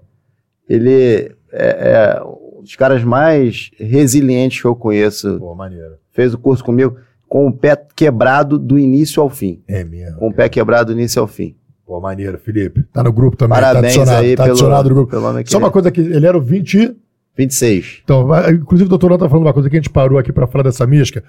ele 0.68 1.34
é, 1.52 2.16
é 2.20 2.22
um 2.24 2.62
dos 2.62 2.76
caras 2.76 3.02
mais 3.02 3.70
resilientes 3.78 4.60
que 4.60 4.66
eu 4.66 4.76
conheço. 4.76 5.38
Pô, 5.38 5.54
maneiro. 5.54 5.94
Fez 6.12 6.34
o 6.34 6.38
curso 6.38 6.64
comigo 6.64 6.96
com 7.28 7.46
o 7.48 7.52
pé 7.52 7.76
quebrado 7.94 8.58
do 8.58 8.78
início 8.78 9.22
ao 9.22 9.28
fim. 9.28 9.62
É 9.68 9.84
mesmo. 9.84 10.18
Com 10.18 10.28
o 10.28 10.34
pé 10.34 10.48
quebrado 10.48 10.92
do 10.92 10.98
início 10.98 11.20
ao 11.20 11.26
fim. 11.28 11.54
Pô, 11.86 12.00
maneiro, 12.00 12.38
Felipe. 12.38 12.82
Tá 12.92 13.02
no 13.02 13.12
grupo 13.12 13.36
também, 13.36 13.54
Parabéns 13.58 13.94
tá 13.94 14.00
adicionado, 14.02 14.24
aí 14.26 14.36
tá 14.36 14.42
pelo, 14.44 14.52
adicionado 14.54 14.88
no 14.90 14.94
grupo. 14.94 15.10
pelo 15.10 15.26
homem 15.26 15.44
Só 15.46 15.58
uma 15.58 15.70
coisa 15.70 15.88
aqui, 15.88 16.00
ele 16.00 16.26
era 16.26 16.36
o 16.36 16.40
20. 16.40 16.94
26. 17.36 18.00
Então, 18.04 18.28
inclusive 18.50 18.86
o 18.86 18.90
doutor 18.90 19.10
Ló 19.12 19.16
tá 19.16 19.28
falando 19.28 19.46
uma 19.46 19.52
coisa 19.54 19.70
que 19.70 19.76
a 19.76 19.78
gente 19.78 19.88
parou 19.90 20.18
aqui 20.18 20.32
para 20.32 20.46
falar 20.46 20.64
dessa 20.64 20.86
mística. 20.86 21.22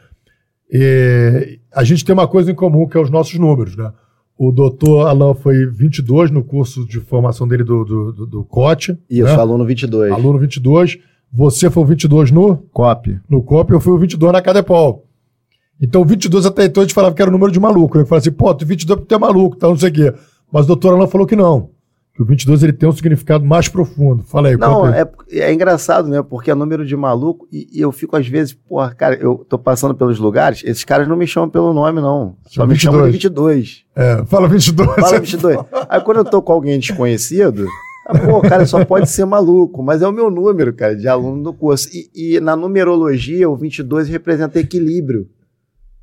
É, 0.71 1.57
a 1.73 1.83
gente 1.83 2.05
tem 2.05 2.13
uma 2.13 2.27
coisa 2.27 2.51
em 2.51 2.55
comum, 2.55 2.87
que 2.87 2.97
é 2.97 3.01
os 3.01 3.09
nossos 3.09 3.37
números, 3.39 3.75
né? 3.75 3.91
O 4.37 4.51
doutor 4.51 5.07
Alain 5.07 5.33
foi 5.33 5.65
22 5.65 6.31
no 6.31 6.43
curso 6.43 6.85
de 6.85 6.99
formação 7.01 7.45
dele 7.47 7.63
do, 7.63 7.83
do, 7.83 8.13
do, 8.13 8.25
do 8.25 8.43
COT. 8.45 8.97
Isso, 9.09 9.23
né? 9.23 9.33
aluno 9.33 9.65
22. 9.65 10.11
Aluno 10.13 10.39
22. 10.39 10.97
Você 11.31 11.69
foi 11.69 11.83
o 11.83 11.85
22 11.85 12.31
no, 12.31 12.57
Copy. 12.71 13.19
no 13.29 13.43
COP, 13.43 13.73
eu 13.73 13.79
fui 13.79 13.93
o 13.93 13.97
22 13.97 14.31
na 14.31 14.41
Cadepol. 14.41 15.05
Então, 15.81 16.01
o 16.01 16.05
22 16.05 16.45
até 16.45 16.65
então 16.65 16.81
a 16.81 16.85
gente 16.85 16.93
falava 16.93 17.13
que 17.13 17.21
era 17.21 17.29
o 17.29 17.33
número 17.33 17.51
de 17.51 17.59
maluco. 17.59 17.97
Né? 17.97 18.03
Eu 18.03 18.07
falava 18.07 18.21
assim, 18.21 18.31
pô, 18.31 18.53
tu 18.53 18.65
22 18.65 18.99
porque 18.99 19.09
tu 19.09 19.15
é 19.15 19.19
maluco, 19.19 19.57
tá, 19.57 19.67
não 19.67 19.77
sei 19.77 19.89
o 19.89 19.93
quê. 19.93 20.13
Mas 20.51 20.65
o 20.65 20.67
doutor 20.67 20.93
Alain 20.93 21.07
falou 21.07 21.27
que 21.27 21.35
não. 21.35 21.69
Que 22.19 22.23
o 22.23 22.25
22 22.25 22.63
ele 22.63 22.73
tem 22.73 22.89
um 22.89 22.91
significado 22.91 23.45
mais 23.45 23.69
profundo. 23.69 24.23
Fala 24.23 24.49
aí, 24.49 24.57
Não, 24.57 24.85
é, 24.85 25.09
é 25.31 25.53
engraçado, 25.53 26.09
né? 26.09 26.21
Porque 26.21 26.51
é 26.51 26.53
número 26.53 26.85
de 26.85 26.93
maluco 26.93 27.47
e, 27.49 27.69
e 27.71 27.79
eu 27.79 27.93
fico 27.93 28.17
às 28.17 28.27
vezes, 28.27 28.51
porra, 28.51 28.93
cara, 28.93 29.15
eu 29.15 29.45
tô 29.47 29.57
passando 29.57 29.95
pelos 29.95 30.19
lugares, 30.19 30.61
esses 30.65 30.83
caras 30.83 31.07
não 31.07 31.15
me 31.15 31.25
chamam 31.25 31.49
pelo 31.49 31.73
nome, 31.73 32.01
não. 32.01 32.35
Só 32.43 32.55
Chama 32.55 32.73
me 32.73 32.77
chamam 32.77 33.05
de 33.05 33.11
22. 33.13 33.55
22. 33.55 33.85
É, 33.95 34.25
fala 34.25 34.49
22. 34.49 34.95
Fala 34.95 35.17
22. 35.17 35.59
Aí 35.87 36.01
quando 36.01 36.17
eu 36.17 36.25
tô 36.25 36.41
com 36.41 36.51
alguém 36.51 36.77
desconhecido, 36.77 37.65
ah, 38.05 38.19
pô, 38.19 38.41
cara, 38.41 38.65
só 38.65 38.83
pode 38.83 39.09
ser 39.09 39.23
maluco, 39.23 39.81
mas 39.81 40.01
é 40.01 40.07
o 40.07 40.11
meu 40.11 40.29
número, 40.29 40.73
cara, 40.73 40.97
de 40.97 41.07
aluno 41.07 41.41
do 41.41 41.53
curso. 41.53 41.87
E, 41.93 42.35
e 42.35 42.39
na 42.41 42.53
numerologia, 42.53 43.49
o 43.49 43.55
22 43.55 44.09
representa 44.09 44.59
equilíbrio. 44.59 45.25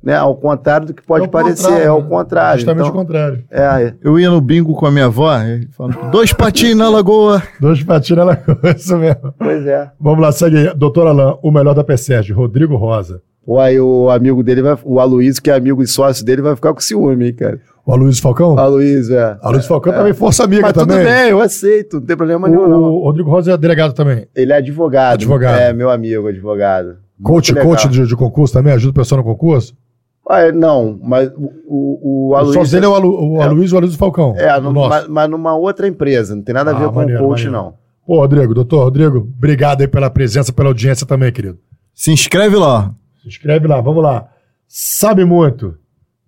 Né? 0.03 0.15
Ao 0.15 0.35
contrário 0.35 0.87
do 0.87 0.93
que 0.93 1.01
pode 1.03 1.25
É 1.25 1.27
o 1.27 1.31
parecer, 1.31 1.81
é 1.81 1.91
o 1.91 2.01
né? 2.01 2.07
contrário. 2.07 2.59
Justamente 2.59 2.85
Então, 2.87 2.95
o 2.95 2.99
contrário. 2.99 3.43
é, 3.49 3.93
Eu 4.01 4.19
ia 4.19 4.29
no 4.29 4.39
bingo 4.39 4.73
com 4.75 4.85
a 4.85 4.91
minha 4.91 5.05
avó, 5.05 5.31
falando, 5.71 6.11
dois 6.11 6.31
patins 6.31 6.75
na 6.77 6.87
lagoa. 6.89 7.41
Dois 7.59 7.83
patinhos 7.83 8.25
na 8.25 8.37
isso 8.77 8.95
mesmo. 8.97 9.33
pois 9.37 9.65
é. 9.65 9.89
Vamos 9.99 10.21
lá, 10.21 10.31
segue 10.31 10.57
aí. 10.57 10.73
Doutor 10.75 11.07
Alain, 11.07 11.35
o 11.41 11.51
melhor 11.51 11.73
da 11.73 11.83
PSERG, 11.83 12.31
Rodrigo 12.31 12.75
Rosa. 12.75 13.21
Pô, 13.45 13.59
aí 13.59 13.79
o 13.79 14.09
amigo 14.09 14.43
dele, 14.43 14.61
vai, 14.61 14.77
o 14.83 14.99
Aloysio, 14.99 15.41
que 15.41 15.49
é 15.49 15.55
amigo 15.55 15.81
e 15.81 15.87
sócio 15.87 16.23
dele, 16.25 16.41
vai 16.41 16.53
ficar 16.55 16.73
com 16.73 16.79
ciúme, 16.81 17.27
hein, 17.27 17.33
cara. 17.33 17.59
O 17.85 17.93
Aloysio 17.93 18.21
Falcão? 18.21 18.55
O 18.55 18.59
Aloysio, 18.59 19.17
é. 19.17 19.37
Aloysio 19.41 19.69
Falcão 19.69 19.93
também, 19.93 20.13
força 20.13 20.43
amiga 20.43 20.63
Mas 20.63 20.73
também. 20.73 20.97
tudo 20.97 21.07
bem, 21.07 21.29
eu 21.29 21.39
aceito, 21.41 21.97
não 22.01 22.05
tem 22.05 22.17
problema 22.17 22.47
nenhum, 22.49 22.67
não. 22.67 22.83
O 22.83 23.03
Rodrigo 23.05 23.29
Rosa 23.29 23.53
é 23.53 23.57
delegado 23.57 23.93
também. 23.93 24.27
Ele 24.35 24.51
é 24.51 24.57
advogado. 24.57 25.13
Advogado. 25.13 25.59
É, 25.59 25.71
meu 25.71 25.89
amigo, 25.89 26.27
advogado. 26.27 26.97
Coach, 27.23 27.53
coach 27.55 27.87
de, 27.87 28.05
de 28.05 28.15
concurso 28.17 28.53
também? 28.53 28.73
Ajuda 28.73 28.91
o 28.91 28.93
pessoal 28.93 29.19
no 29.19 29.23
concurso? 29.23 29.73
Ah, 30.29 30.51
não, 30.51 30.99
mas 31.01 31.31
o, 31.35 31.41
o, 31.67 31.99
o 32.01 32.29
O 32.31 32.35
Aloysio... 32.35 32.53
sócio 32.61 32.73
dele 32.73 32.85
é 32.85 32.89
o, 32.89 32.95
Alu, 32.95 33.33
o 33.33 33.41
É. 33.41 33.45
Aloysio 33.45 33.73
e 33.73 33.75
o 33.75 33.77
Aloysio 33.77 33.97
Falcão. 33.97 34.35
É, 34.35 34.59
no- 34.59 34.73
nosso. 34.73 34.89
mas, 34.89 35.07
mas 35.07 35.29
numa 35.29 35.55
outra 35.55 35.87
empresa, 35.87 36.35
não 36.35 36.41
tem 36.43 36.53
nada 36.53 36.71
a 36.71 36.73
ver 36.73 36.85
Ah, 36.85 36.89
com 36.89 36.95
maneiro, 36.95 37.23
o 37.23 37.27
coach, 37.27 37.45
maneiro. 37.45 37.65
não. 37.65 37.73
Pô, 38.05 38.19
Rodrigo, 38.21 38.53
doutor 38.53 38.83
Rodrigo, 38.83 39.17
obrigado 39.19 39.81
aí 39.81 39.87
pela 39.87 40.09
presença, 40.09 40.51
pela 40.53 40.69
audiência 40.69 41.05
também, 41.05 41.31
querido. 41.31 41.57
Se 41.93 42.11
inscreve 42.11 42.55
lá. 42.55 42.93
Se 43.21 43.27
inscreve 43.27 43.67
lá, 43.67 43.79
vamos 43.81 44.03
lá. 44.03 44.27
Sabe 44.67 45.23
muito. 45.25 45.75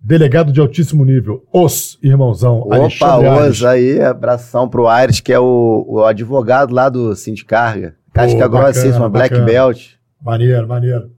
Delegado 0.02 0.50
de 0.50 0.58
altíssimo 0.60 1.04
nível, 1.04 1.44
os 1.52 1.98
irmãozão, 2.02 2.60
Opa, 2.60 2.76
Alexandre 2.76 3.26
Aires. 3.28 3.48
hoje 3.48 3.66
aí, 3.66 4.00
abração 4.02 4.66
pro 4.66 4.88
Aires, 4.88 5.20
que 5.20 5.30
é 5.30 5.38
o, 5.38 5.84
o 5.86 6.04
advogado 6.04 6.74
lá 6.74 6.88
do 6.88 7.14
Sindicarga. 7.14 7.94
Casca 8.14 8.38
bacana, 8.48 8.64
grossíssima, 8.72 9.08
Black 9.10 9.30
bacana. 9.34 9.46
Belt. 9.46 9.88
Maneiro, 10.24 10.66
maneiro. 10.66 11.10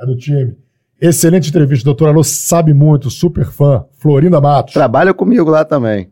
É 0.00 0.06
do 0.06 0.16
time. 0.16 0.54
Excelente 1.00 1.48
entrevista, 1.48 1.84
doutor 1.84 2.08
Alô, 2.08 2.22
sabe 2.22 2.74
muito, 2.74 3.08
super 3.10 3.46
fã. 3.46 3.84
Florinda 3.98 4.40
Matos. 4.40 4.74
Trabalha 4.74 5.14
comigo 5.14 5.48
lá 5.50 5.64
também. 5.64 6.10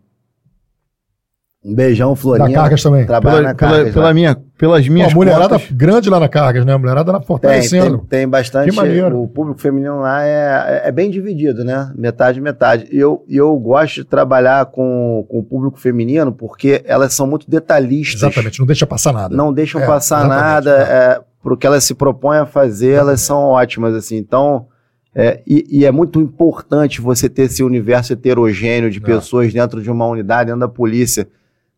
Um 1.64 1.74
beijão, 1.74 2.10
Da 2.10 2.16
Florinha. 2.16 2.54
Cargas 2.58 2.82
também. 2.82 3.04
Trabalha 3.04 3.36
Pela, 3.36 3.48
na 3.48 3.54
pela, 3.54 3.70
Cargas. 3.72 3.92
pela 3.92 4.04
lá. 4.06 4.14
minha, 4.14 4.36
pelas 4.56 4.86
Pô, 4.86 4.92
minhas 4.92 5.12
a 5.12 5.14
mulherada 5.14 5.58
contas, 5.58 5.70
grande 5.72 6.08
lá 6.08 6.20
na 6.20 6.28
Cargas, 6.28 6.64
né? 6.64 6.72
A 6.72 6.78
mulherada 6.78 7.10
lá 7.12 7.18
Tem, 7.18 7.26
fortalecendo. 7.26 7.98
tem, 7.98 8.06
tem 8.20 8.28
bastante. 8.28 8.70
Que 8.70 8.76
maneiro. 8.76 9.20
O 9.20 9.28
público 9.28 9.60
feminino 9.60 10.00
lá 10.00 10.24
é, 10.24 10.82
é 10.84 10.92
bem 10.92 11.10
dividido, 11.10 11.64
né? 11.64 11.92
Metade, 11.96 12.40
metade. 12.40 12.88
E 12.90 12.98
eu, 12.98 13.24
e 13.28 13.36
eu 13.36 13.54
gosto 13.56 13.96
de 13.96 14.04
trabalhar 14.04 14.66
com, 14.66 15.26
com 15.28 15.40
o 15.40 15.42
público 15.42 15.78
feminino 15.78 16.32
porque 16.32 16.80
elas 16.86 17.12
são 17.12 17.26
muito 17.26 17.50
detalhistas. 17.50 18.22
Exatamente, 18.22 18.60
não 18.60 18.66
deixa 18.66 18.86
passar 18.86 19.12
nada. 19.12 19.36
Não 19.36 19.52
deixam 19.52 19.80
É, 19.82 19.86
passar 19.86 20.26
nada. 20.26 20.70
é. 20.70 20.82
É, 20.82 21.20
pro 21.42 21.56
que 21.56 21.66
elas 21.66 21.82
se 21.84 21.92
propõem 21.94 22.38
a 22.38 22.46
fazer, 22.46 22.92
elas 22.92 23.20
são 23.20 23.38
ótimas, 23.42 23.94
assim. 23.94 24.16
Então, 24.16 24.66
é, 25.20 25.42
e, 25.44 25.66
e 25.80 25.84
é 25.84 25.90
muito 25.90 26.20
importante 26.20 27.00
você 27.00 27.28
ter 27.28 27.42
esse 27.42 27.62
universo 27.64 28.12
heterogêneo 28.12 28.88
de 28.90 28.98
É. 28.98 29.00
pessoas 29.00 29.52
dentro 29.52 29.82
de 29.82 29.90
uma 29.90 30.06
unidade, 30.06 30.46
dentro 30.46 30.60
da 30.60 30.68
polícia. 30.68 31.26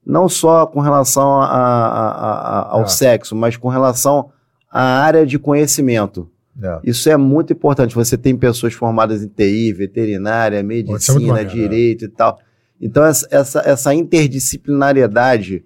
Não 0.04 0.28
só 0.28 0.66
com 0.66 0.80
relação 0.80 1.40
a- 1.40 1.46
a- 1.46 2.10
a- 2.10 2.68
ao 2.72 2.82
É. 2.82 2.86
sexo, 2.88 3.34
mas 3.34 3.56
com 3.56 3.68
relação 3.68 4.30
à 4.70 4.82
área 5.02 5.24
de 5.26 5.38
conhecimento. 5.38 6.28
É. 6.62 6.80
Isso 6.84 7.08
é 7.08 7.16
muito 7.16 7.52
importante. 7.54 7.94
Você 7.94 8.18
tem 8.18 8.36
pessoas 8.36 8.74
formadas 8.74 9.22
em 9.22 9.28
TI, 9.28 9.72
veterinária, 9.72 10.62
medicina, 10.62 11.18
maneiro, 11.28 11.48
direito 11.50 12.04
e 12.04 12.08
tal. 12.08 12.38
Então, 12.78 13.04
essa, 13.04 13.26
essa, 13.30 13.60
essa 13.64 13.94
interdisciplinariedade 13.94 15.64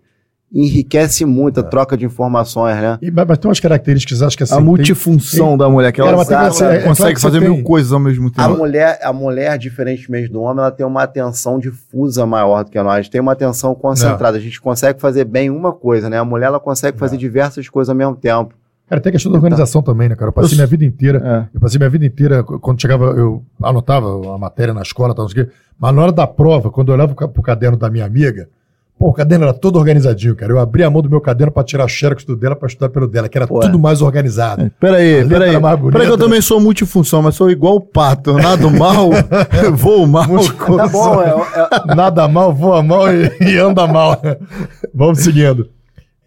enriquece 0.55 1.25
muito 1.25 1.59
a 1.61 1.63
troca 1.65 1.97
de 1.97 2.05
informações, 2.05 2.77
né? 2.77 2.99
E, 3.03 3.11
mas, 3.11 3.27
mas 3.27 3.39
tem 3.39 3.49
umas 3.49 3.59
características, 3.59 4.23
acho 4.23 4.37
que 4.37 4.45
assim. 4.45 4.55
a 4.55 4.57
tem- 4.59 4.65
multifunção 4.65 5.57
da 5.57 5.69
mulher, 5.69 5.91
que 5.93 6.01
ela 6.01 6.25
tem 6.25 6.39
que 6.39 6.51
ser- 6.55 6.65
é 6.65 6.69
claro 6.77 6.85
consegue 6.85 7.21
fazer 7.21 7.41
tem- 7.41 7.49
mil 7.51 7.63
coisas 7.65 7.93
ao 7.93 7.99
mesmo 7.99 8.29
A 8.37 8.47
tempo. 8.47 8.59
mulher, 8.59 8.99
a 9.03 9.13
mulher, 9.13 9.59
diferentemente 9.59 10.31
do 10.31 10.41
homem, 10.43 10.61
ela 10.61 10.71
tem 10.71 10.87
uma 10.87 11.03
atenção 11.03 11.59
difusa 11.59 12.25
maior 12.25 12.65
do 12.65 12.71
que 12.71 12.81
nós. 12.83 13.09
Tem 13.09 13.21
uma 13.21 13.33
atenção 13.33 13.75
concentrada. 13.75 14.37
A 14.39 14.41
gente 14.41 14.61
consegue 14.61 15.01
fazer 15.01 15.25
bem 15.25 15.51
uma 15.51 15.73
coisa, 15.73 16.09
né? 16.09 16.19
A 16.19 16.25
mulher, 16.25 16.47
ela 16.47 16.61
consegue 16.61 16.97
fazer 16.99 17.17
diversas 17.17 17.69
coisas 17.69 17.89
ao 17.91 17.97
mesmo 17.97 18.15
tempo. 18.15 18.55
Cara, 18.89 19.01
tem 19.01 19.09
a 19.11 19.13
questão 19.13 19.33
da 19.33 19.39
organização 19.39 19.83
também, 19.83 20.09
né, 20.11 20.15
cara? 20.15 20.29
Eu 20.29 20.33
passei 20.33 20.53
Eu- 20.53 20.57
minha 20.59 20.67
vida 20.67 20.85
inteira. 20.85 21.49
É. 21.53 21.57
Eu 21.57 21.61
passei 21.61 21.79
minha 21.79 21.89
vida 21.91 22.05
inteira, 22.05 22.45
qu- 22.45 22.59
quando 22.61 22.81
chegava, 22.81 23.07
eu 23.07 23.43
anotava 23.63 24.35
a 24.35 24.39
matéria 24.39 24.75
na 24.75 24.83
escola, 24.83 25.15
tal, 25.15 25.25
não 25.25 25.31
sei 25.31 25.43
o 25.43 25.47
quê. 25.47 25.53
Mas 25.79 25.95
na 25.95 26.03
hora 26.03 26.13
da 26.13 26.27
prova, 26.27 26.71
quando 26.71 26.89
eu 26.91 26.95
olhava 26.95 27.15
pro 27.15 27.43
caderno 27.43 27.77
da 27.79 27.89
minha 27.91 28.05
amiga, 28.05 28.47
pô, 28.99 29.09
o 29.09 29.13
caderno 29.13 29.45
era 29.45 29.55
todo 29.55 29.77
organizadinho, 29.79 30.35
cara. 30.37 30.53
Eu 30.53 30.59
abria 30.59 30.87
a 30.87 30.91
mão 30.91 31.03
do 31.03 31.11
meu 31.11 31.21
caderno 31.21 31.53
pra 31.53 31.63
tirar 31.65 31.87
xerox 31.89 32.25
do 32.25 32.37
dela 32.37 32.57
pra 32.57 32.67
estudar 32.69 32.89
pelo 32.89 33.07
dela, 33.09 33.29
que 33.29 33.37
era 33.37 33.47
Pô, 33.47 33.61
tudo 33.61 33.79
mais 33.79 34.01
organizado. 34.03 34.71
Peraí, 34.81 35.23
letra 35.23 35.39
peraí. 35.39 35.61
bonita, 35.61 35.93
Peraí 35.93 36.07
que 36.07 36.13
eu 36.13 36.19
também 36.19 36.41
sou 36.41 36.61
multifunção, 36.61 37.21
mas 37.23 37.35
sou 37.35 37.51
igual 37.51 37.77
o 37.77 37.81
pato. 37.81 38.31
Eu 38.31 38.39
nado 38.39 38.71
mal, 38.71 39.11
vou 39.75 40.07
mal. 40.07 40.27
Tá 40.77 40.89
bom, 40.89 41.23
é, 41.23 41.29
é- 41.91 41.95
Nada 41.95 42.27
mal, 42.29 42.53
voa 42.55 42.83
mal 42.83 43.07
e, 43.13 43.31
e 43.41 43.59
anda 43.59 43.87
mal. 43.87 44.21
Vamos 44.95 45.21
seguindo. 45.21 45.69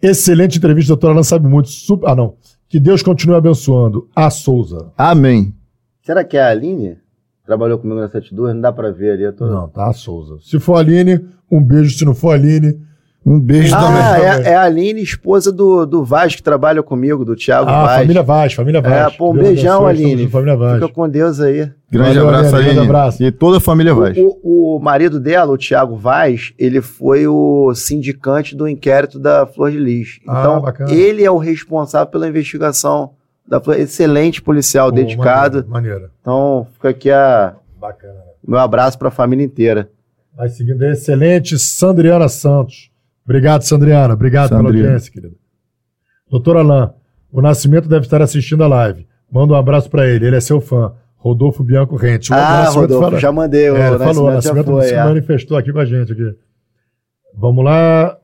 Excelente 0.00 0.58
entrevista, 0.58 0.92
doutora 0.92 1.12
Alan 1.14 1.22
sabe 1.24 1.48
muito. 1.48 1.68
Super- 1.68 2.08
ah, 2.10 2.14
não. 2.14 2.34
Que 2.68 2.78
Deus 2.78 3.02
continue 3.02 3.34
abençoando. 3.36 4.08
A 4.14 4.30
Souza. 4.30 4.92
Amém. 4.96 5.54
Será 6.02 6.22
que 6.22 6.36
é 6.36 6.42
a 6.42 6.50
Aline? 6.50 6.96
Trabalhou 7.44 7.78
comigo 7.78 7.98
na 7.98 8.08
72? 8.08 8.54
Não 8.54 8.60
dá 8.60 8.70
pra 8.70 8.90
ver 8.90 9.12
ali. 9.12 9.32
Tô... 9.32 9.46
Não, 9.46 9.68
tá 9.68 9.88
a 9.88 9.92
Souza. 9.94 10.36
Se 10.42 10.60
for 10.60 10.74
a 10.76 10.80
Aline, 10.80 11.18
um 11.50 11.62
beijo. 11.62 11.96
Se 11.96 12.04
não 12.04 12.14
for 12.14 12.30
a 12.32 12.34
Aline, 12.34 12.78
Um 13.26 13.38
beijo 13.38 13.74
Ah, 13.74 13.80
também. 13.82 14.02
também. 14.02 14.46
é, 14.46 14.52
é 14.52 14.54
a 14.56 14.62
Aline, 14.62 15.02
esposa 15.02 15.52
do, 15.52 15.84
do 15.84 16.02
Vaz, 16.02 16.34
que 16.34 16.42
trabalha 16.42 16.82
comigo, 16.82 17.24
do 17.26 17.36
Thiago 17.36 17.68
ah, 17.68 17.84
Vaz. 17.84 18.00
família 18.00 18.22
Vaz, 18.22 18.52
família 18.54 18.80
Vaz. 18.80 19.12
É, 19.12 19.16
pô, 19.18 19.30
um 19.30 19.34
Deus 19.34 19.46
beijão, 19.48 19.86
abençoe, 19.86 19.92
estamos 19.96 20.12
Aline. 20.16 20.30
Família 20.30 20.56
Vaz. 20.56 20.74
Fica 20.80 20.88
com 20.94 21.08
Deus 21.08 21.40
aí. 21.40 21.70
Grande 21.90 22.14
Valeu, 22.18 22.28
abraço, 22.28 22.56
Aline, 22.56 22.72
grande 22.74 22.88
abraço. 22.88 23.22
E 23.22 23.30
toda 23.32 23.58
a 23.58 23.60
família 23.60 23.92
Vaz. 23.94 24.16
O, 24.16 24.76
o 24.76 24.80
marido 24.80 25.20
dela, 25.20 25.52
o 25.52 25.58
Thiago 25.58 25.96
Vaz, 25.96 26.54
ele 26.58 26.80
foi 26.80 27.26
o 27.26 27.74
sindicante 27.74 28.56
do 28.56 28.66
inquérito 28.68 29.18
da 29.18 29.46
Flor 29.46 29.70
de 29.72 29.78
Lis. 29.78 30.20
Ah, 30.26 30.40
Então, 30.40 30.60
bacana. 30.62 30.90
ele 30.94 31.22
é 31.22 31.30
o 31.30 31.36
responsável 31.38 32.06
pela 32.06 32.28
investigação 32.28 33.10
da 33.46 33.60
Flor. 33.60 33.78
Excelente 33.78 34.40
policial, 34.40 34.88
Pô, 34.90 34.94
dedicado. 34.96 35.66
Maneiro. 35.68 35.70
maneiro. 35.70 36.10
Então, 36.22 36.66
fica 36.74 36.88
aqui 36.90 37.10
a, 37.10 37.54
Bacana. 37.78 38.14
meu 38.46 38.58
abraço 38.58 38.98
para 38.98 39.08
a 39.08 39.10
família 39.10 39.44
inteira. 39.44 39.90
Vai 40.36 40.48
seguindo 40.48 40.82
a 40.84 40.90
excelente 40.92 41.58
Sandriana 41.58 42.28
Santos. 42.28 42.90
Obrigado, 43.24 43.62
Sandriana. 43.62 44.14
Obrigado 44.14 44.50
pela 44.50 44.62
audiência, 44.68 45.12
querida. 45.12 45.34
Doutor 46.30 46.56
Alain, 46.56 46.90
o 47.32 47.42
Nascimento 47.42 47.88
deve 47.88 48.04
estar 48.06 48.22
assistindo 48.22 48.62
a 48.62 48.68
live. 48.68 49.06
Manda 49.30 49.52
um 49.52 49.56
abraço 49.56 49.90
pra 49.90 50.06
ele, 50.06 50.26
ele 50.26 50.36
é 50.36 50.40
seu 50.40 50.60
fã. 50.60 50.92
Rodolfo 51.16 51.64
Bianco 51.64 51.96
Rente. 51.96 52.30
O 52.30 52.34
ah, 52.34 52.38
Nascimento 52.38 52.80
Rodolfo, 52.80 53.04
fala- 53.06 53.20
já 53.20 53.32
mandei. 53.32 53.68
O 53.70 53.76
É, 53.76 53.88
ele 53.88 53.98
falou, 53.98 54.28
o 54.28 54.30
Nascimento 54.30 54.56
Nascimento 54.56 54.66
foi. 54.66 54.82
se 54.88 54.94
é. 54.94 55.04
manifestou 55.04 55.56
aqui 55.56 55.72
com 55.72 55.80
a 55.80 55.84
gente. 55.84 56.12
Aqui. 56.12 56.34
Vamos 57.36 57.64
lá. 57.64 58.16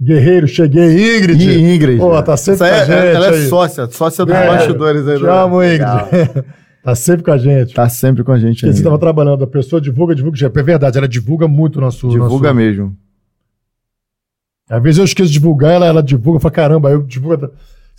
Guerreiro, 0.00 0.46
cheguei. 0.46 1.16
Ingrid. 1.18 1.42
E 1.50 1.74
Ingrid. 1.74 1.98
Pô, 1.98 2.22
tá 2.22 2.36
sempre 2.36 2.66
Essa 2.68 2.92
é- 2.92 3.02
gente 3.06 3.16
Ela 3.16 3.26
é 3.26 3.30
aí. 3.30 3.48
sócia, 3.48 3.86
sócia 3.90 4.24
dos 4.26 4.34
É, 4.34 4.46
bastidores 4.46 5.08
aí. 5.08 5.18
Te 5.18 5.26
amo, 5.26 5.62
Ingrid. 5.64 6.44
Tá 6.88 6.94
sempre 6.94 7.22
com 7.22 7.30
a 7.30 7.36
gente. 7.36 7.74
Tá 7.74 7.86
sempre 7.86 8.24
com 8.24 8.32
a 8.32 8.38
gente 8.38 8.60
Porque 8.60 8.72
você 8.72 8.78
estava 8.78 8.98
trabalhando, 8.98 9.44
a 9.44 9.46
pessoa 9.46 9.78
divulga, 9.78 10.14
divulga. 10.14 10.38
É 10.46 10.62
verdade, 10.62 10.96
ela 10.96 11.06
divulga 11.06 11.46
muito 11.46 11.76
o 11.76 11.80
nosso. 11.82 12.08
Divulga 12.08 12.48
nosso... 12.48 12.54
mesmo. 12.54 12.96
Às 14.70 14.82
vezes 14.82 14.98
eu 14.98 15.04
esqueço 15.04 15.28
de 15.28 15.34
divulgar, 15.34 15.72
ela, 15.72 15.84
ela 15.84 16.02
divulga, 16.02 16.38
eu 16.38 16.40
falo, 16.40 16.54
caramba, 16.54 16.90
eu 16.90 17.02
divulgo. 17.02 17.50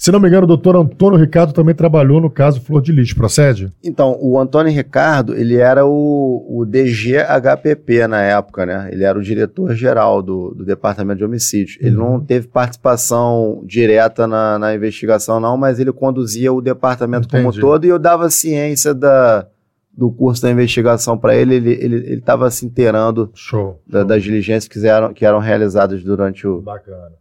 Se 0.01 0.13
não 0.13 0.19
me 0.21 0.29
engano, 0.29 0.45
o 0.45 0.47
doutor 0.47 0.77
Antônio 0.77 1.19
Ricardo 1.19 1.51
também 1.51 1.75
trabalhou 1.75 2.21
no 2.21 2.29
caso 2.29 2.61
Flor 2.61 2.81
de 2.81 2.89
Lis, 2.93 3.11
procede? 3.11 3.69
Então, 3.83 4.17
o 4.21 4.39
Antônio 4.39 4.71
Ricardo, 4.71 5.35
ele 5.35 5.57
era 5.57 5.85
o, 5.85 6.45
o 6.49 6.65
DGHPP 6.65 8.07
na 8.07 8.21
época, 8.21 8.65
né? 8.65 8.87
Ele 8.93 9.03
era 9.03 9.19
o 9.19 9.21
diretor-geral 9.21 10.21
do, 10.21 10.53
do 10.55 10.63
Departamento 10.63 11.17
de 11.17 11.25
Homicídios. 11.25 11.77
Ele 11.81 11.97
Uhum. 11.97 12.11
não 12.13 12.19
teve 12.21 12.47
participação 12.47 13.61
direta 13.65 14.25
na, 14.25 14.57
na 14.57 14.73
investigação, 14.73 15.37
não, 15.37 15.57
mas 15.57 15.81
ele 15.81 15.91
conduzia 15.91 16.53
o 16.53 16.61
departamento 16.61 17.27
como 17.27 17.43
Entendi. 17.49 17.59
todo 17.59 17.83
e 17.85 17.89
eu 17.89 17.99
dava 17.99 18.29
ciência 18.29 18.93
da, 18.93 19.47
do 19.95 20.09
curso 20.09 20.41
da 20.41 20.49
investigação 20.49 21.17
para 21.17 21.35
ele. 21.35 21.55
Ele 21.55 22.13
estava 22.13 22.49
se 22.49 22.65
inteirando 22.65 23.29
Show. 23.33 23.81
da- 23.85 24.05
das 24.05 24.23
diligências 24.23 24.69
que 24.69 24.87
eram, 24.87 25.13
que 25.13 25.25
eram 25.25 25.39
realizadas 25.39 26.01
durante 26.01 26.47
o. 26.47 26.61
Bacana. 26.61 27.19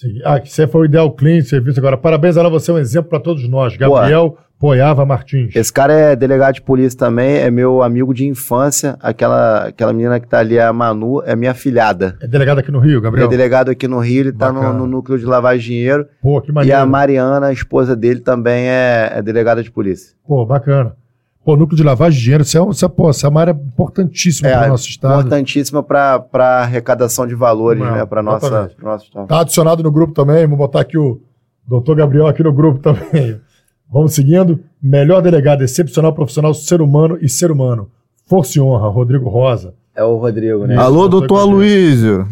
Segui- 0.00 0.22
Ah, 0.24 0.40
que 0.40 0.50
você 0.50 0.66
foi 0.66 0.82
o 0.82 0.84
Ideal 0.86 1.10
Clean, 1.12 1.40
serviço 1.42 1.78
agora. 1.78 1.96
Parabéns, 1.96 2.36
ela, 2.36 2.50
você 2.50 2.70
é 2.70 2.74
um 2.74 2.78
exemplo 2.78 3.10
para 3.10 3.20
todos 3.20 3.48
nós. 3.48 3.76
Gabriel 3.76 4.36
Poiava 4.58 5.04
Martins. 5.04 5.54
Esse 5.54 5.72
cara 5.72 5.92
é 5.92 6.16
delegado 6.16 6.54
de 6.54 6.62
polícia 6.62 6.98
também, 6.98 7.36
é 7.36 7.50
meu 7.50 7.82
amigo 7.82 8.14
de 8.14 8.24
infância. 8.26 8.96
Aquela, 9.00 9.66
aquela 9.68 9.92
menina 9.92 10.18
que 10.18 10.26
tá 10.26 10.38
ali, 10.38 10.58
a 10.58 10.72
Manu, 10.72 11.22
é 11.24 11.36
minha 11.36 11.54
filhada. 11.54 12.16
É 12.20 12.26
delegado 12.26 12.58
aqui 12.58 12.70
no 12.72 12.78
Rio, 12.78 12.94
Ele 12.94 13.00
Gabriel? 13.02 13.26
é 13.26 13.30
delegado 13.30 13.70
aqui 13.70 13.86
no 13.86 13.98
Rio, 13.98 14.20
ele 14.20 14.32
tá 14.32 14.50
no, 14.52 14.72
no 14.72 14.86
núcleo 14.86 15.18
de 15.18 15.24
lavagem 15.26 15.60
de 15.60 15.66
dinheiro. 15.66 16.06
Pô, 16.22 16.40
que 16.40 16.50
E 16.50 16.54
maneiro. 16.54 16.78
a 16.78 16.86
Mariana, 16.86 17.46
a 17.48 17.52
esposa 17.52 17.94
dele, 17.94 18.20
também 18.20 18.68
é, 18.68 19.12
é 19.16 19.22
delegada 19.22 19.62
de 19.62 19.70
polícia. 19.70 20.14
Pô, 20.26 20.44
bacana. 20.46 20.96
Pô, 21.44 21.56
núcleo 21.56 21.76
de 21.76 21.82
lavagem 21.82 22.16
de 22.18 22.22
dinheiro, 22.24 22.42
isso 22.42 22.56
é, 22.58 22.70
isso 22.70 22.84
é, 22.84 22.88
pô, 22.88 23.10
isso 23.10 23.26
é 23.26 23.28
uma 23.28 23.40
área 23.40 23.50
importantíssima 23.52 24.48
É, 24.48 24.56
para 24.56 24.66
o 24.66 24.68
nosso 24.70 24.88
estado. 24.88 25.20
Importantíssima 25.20 25.82
para 25.82 26.62
arrecadação 26.62 27.26
de 27.26 27.34
valores, 27.34 27.82
Não, 27.82 27.92
né? 27.92 28.06
Para 28.06 28.22
nossa, 28.22 28.70
pro 28.76 28.86
nosso 28.86 29.04
estado. 29.04 29.26
Tá 29.26 29.40
adicionado 29.40 29.82
no 29.82 29.92
grupo 29.92 30.14
também, 30.14 30.46
vou 30.46 30.56
botar 30.56 30.80
aqui 30.80 30.96
o 30.96 31.20
doutor 31.68 31.96
Gabriel 31.96 32.26
aqui 32.26 32.42
no 32.42 32.52
grupo 32.52 32.78
também. 32.80 33.38
Vamos 33.92 34.14
seguindo. 34.14 34.58
Melhor 34.82 35.20
delegado, 35.20 35.62
excepcional 35.62 36.12
profissional, 36.14 36.54
ser 36.54 36.80
humano 36.80 37.18
e 37.20 37.28
ser 37.28 37.50
humano. 37.50 37.90
Força 38.26 38.58
e 38.58 38.60
honra, 38.60 38.88
Rodrigo 38.88 39.28
Rosa. 39.28 39.74
É 39.94 40.02
o 40.02 40.16
Rodrigo, 40.16 40.66
né? 40.66 40.76
Alô, 40.76 41.06
doutor 41.08 41.28
doutor. 41.28 41.40
Aloysio. 41.40 42.26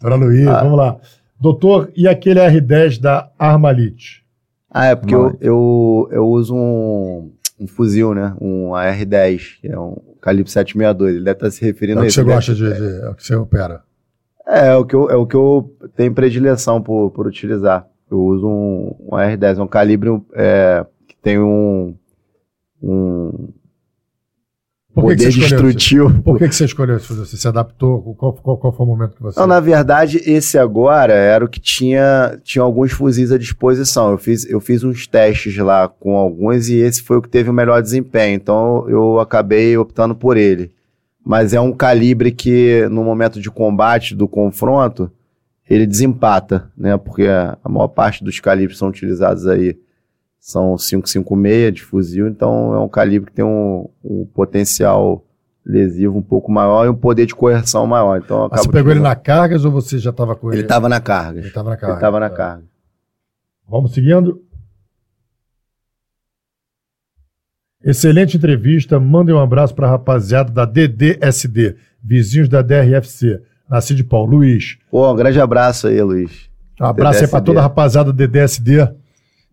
Doutora 0.00 0.14
Luiz, 0.16 0.46
Ah. 0.48 0.62
vamos 0.62 0.78
lá. 0.78 0.96
Doutor, 1.40 1.90
e 1.94 2.08
aquele 2.08 2.40
R10 2.40 2.98
da 3.00 3.28
Armalite? 3.38 4.24
Ah, 4.70 4.86
é 4.86 4.96
porque 4.96 5.14
eu, 5.14 5.36
eu, 5.40 6.08
eu 6.10 6.26
uso 6.26 6.54
um, 6.54 7.30
um 7.58 7.66
fuzil, 7.66 8.14
né? 8.14 8.34
Um 8.40 8.74
AR-10, 8.74 9.60
que 9.60 9.68
é 9.68 9.78
um 9.78 9.96
calibre 10.20 10.50
762. 10.50 11.14
Ele 11.16 11.24
deve 11.24 11.36
estar 11.36 11.50
se 11.50 11.62
É 11.64 11.66
referindo 11.66 11.98
o 11.98 12.02
a 12.02 12.04
que 12.04 12.08
isso. 12.08 12.16
você 12.16 12.20
Ele 12.26 12.34
gosta 12.34 12.54
deve- 12.54 12.74
de, 12.74 12.80
de- 12.98 13.04
É 13.04 13.08
o 13.08 13.14
que 13.14 13.24
você 13.24 13.34
opera. 13.34 13.82
É, 14.46 14.66
é 14.68 14.76
o 14.76 14.84
que 14.84 14.94
eu, 14.94 15.10
é 15.10 15.16
o 15.16 15.26
que 15.26 15.34
eu 15.36 15.74
tenho 15.96 16.12
predileção 16.14 16.82
por, 16.82 17.10
por 17.12 17.26
utilizar. 17.26 17.86
Eu 18.10 18.20
uso 18.22 18.46
um, 18.46 18.94
um 19.00 19.16
R10, 19.16 19.58
é 19.58 19.62
um 19.62 19.66
calibre 19.66 20.10
é, 20.34 20.84
que 21.08 21.16
tem 21.22 21.38
um, 21.38 21.94
um 22.82 23.48
Por 24.94 25.02
que, 25.02 25.16
que 25.16 25.16
poder 25.24 25.28
esse- 25.28 25.38
destrutivo. 25.40 26.22
Por 26.22 26.38
que, 26.38 26.48
que 26.48 26.54
você 26.54 26.64
escolheu 26.64 26.96
esse 26.96 27.06
fuzil? 27.06 27.24
Você 27.24 27.36
se 27.36 27.48
adaptou? 27.48 28.14
Qual, 28.14 28.32
qual, 28.32 28.56
qual 28.56 28.72
foi 28.72 28.86
o 28.86 28.88
momento 28.88 29.16
que 29.16 29.22
você... 29.22 29.38
Não, 29.40 29.46
na 29.46 29.58
verdade, 29.58 30.22
esse 30.24 30.56
agora 30.56 31.12
era 31.12 31.44
o 31.44 31.48
que 31.48 31.58
tinha, 31.60 32.38
tinha 32.44 32.62
alguns 32.62 32.92
fuzis 32.92 33.32
à 33.32 33.38
disposição. 33.38 34.12
Eu 34.12 34.18
fiz, 34.18 34.48
eu 34.48 34.60
fiz 34.60 34.84
uns 34.84 35.06
testes 35.06 35.56
lá 35.58 35.88
com 35.88 36.16
alguns 36.16 36.68
e 36.68 36.76
esse 36.76 37.02
foi 37.02 37.16
o 37.16 37.22
que 37.22 37.28
teve 37.28 37.50
o 37.50 37.52
melhor 37.52 37.82
desempenho. 37.82 38.36
Então 38.36 38.88
eu 38.88 39.18
acabei 39.18 39.76
optando 39.76 40.14
por 40.14 40.36
ele. 40.36 40.70
Mas 41.26 41.54
é 41.54 41.60
um 41.60 41.72
calibre 41.72 42.30
que, 42.30 42.86
no 42.90 43.02
momento 43.02 43.40
de 43.40 43.50
combate, 43.50 44.14
do 44.14 44.28
confronto, 44.28 45.10
ele 45.68 45.86
desempata, 45.86 46.70
né? 46.76 46.96
Porque 46.98 47.26
a 47.26 47.56
maior 47.66 47.88
parte 47.88 48.22
dos 48.22 48.38
calibres 48.38 48.74
que 48.74 48.78
são 48.78 48.88
utilizados 48.88 49.46
aí 49.46 49.74
são 50.46 50.74
5,56 50.74 51.70
de 51.70 51.82
fuzil, 51.82 52.28
então 52.28 52.74
é 52.74 52.78
um 52.78 52.86
calibre 52.86 53.30
que 53.30 53.36
tem 53.36 53.44
um, 53.44 53.88
um 54.04 54.26
potencial 54.26 55.24
lesivo 55.64 56.18
um 56.18 56.22
pouco 56.22 56.52
maior 56.52 56.84
e 56.84 56.90
um 56.90 56.94
poder 56.94 57.24
de 57.24 57.34
coerção 57.34 57.86
maior. 57.86 58.18
Então 58.18 58.50
Ah, 58.52 58.58
você 58.58 58.68
pegou 58.70 58.92
ele 58.92 59.00
na 59.00 59.16
cargas 59.16 59.64
ou 59.64 59.72
você 59.72 59.98
já 59.98 60.10
estava 60.10 60.36
com 60.36 60.48
ele? 60.48 60.56
Ele 60.58 60.62
estava 60.64 60.86
na 60.86 61.00
carga. 61.00 61.38
Ele 61.38 61.48
estava 61.48 61.70
na 61.70 61.76
carga. 61.78 61.92
Ele 61.94 61.96
estava 61.96 62.20
na 62.20 62.28
Tá. 62.28 62.36
carga. 62.36 62.64
Vamos 63.66 63.94
seguindo. 63.94 64.42
Excelente 67.82 68.36
entrevista. 68.36 69.00
Mandem 69.00 69.34
um 69.34 69.40
abraço 69.40 69.74
para 69.74 69.86
a 69.86 69.90
rapaziada 69.92 70.52
da 70.52 70.66
DDSD, 70.66 71.76
vizinhos 72.02 72.50
da 72.50 72.60
DRFC. 72.60 73.40
Nasci 73.68 73.94
de 73.94 74.04
Paulo. 74.04 74.36
Luiz. 74.36 74.76
Pô, 74.90 75.10
um 75.10 75.16
grande 75.16 75.40
abraço 75.40 75.86
aí, 75.86 76.02
Luiz. 76.02 76.50
Um 76.78 76.84
abraço 76.84 77.20
aí 77.24 77.28
para 77.30 77.40
DDSD. 77.40 77.44
toda 77.46 77.60
a 77.60 77.62
rapaziada 77.62 78.12
da 78.12 78.26
DDSD. 78.26 78.92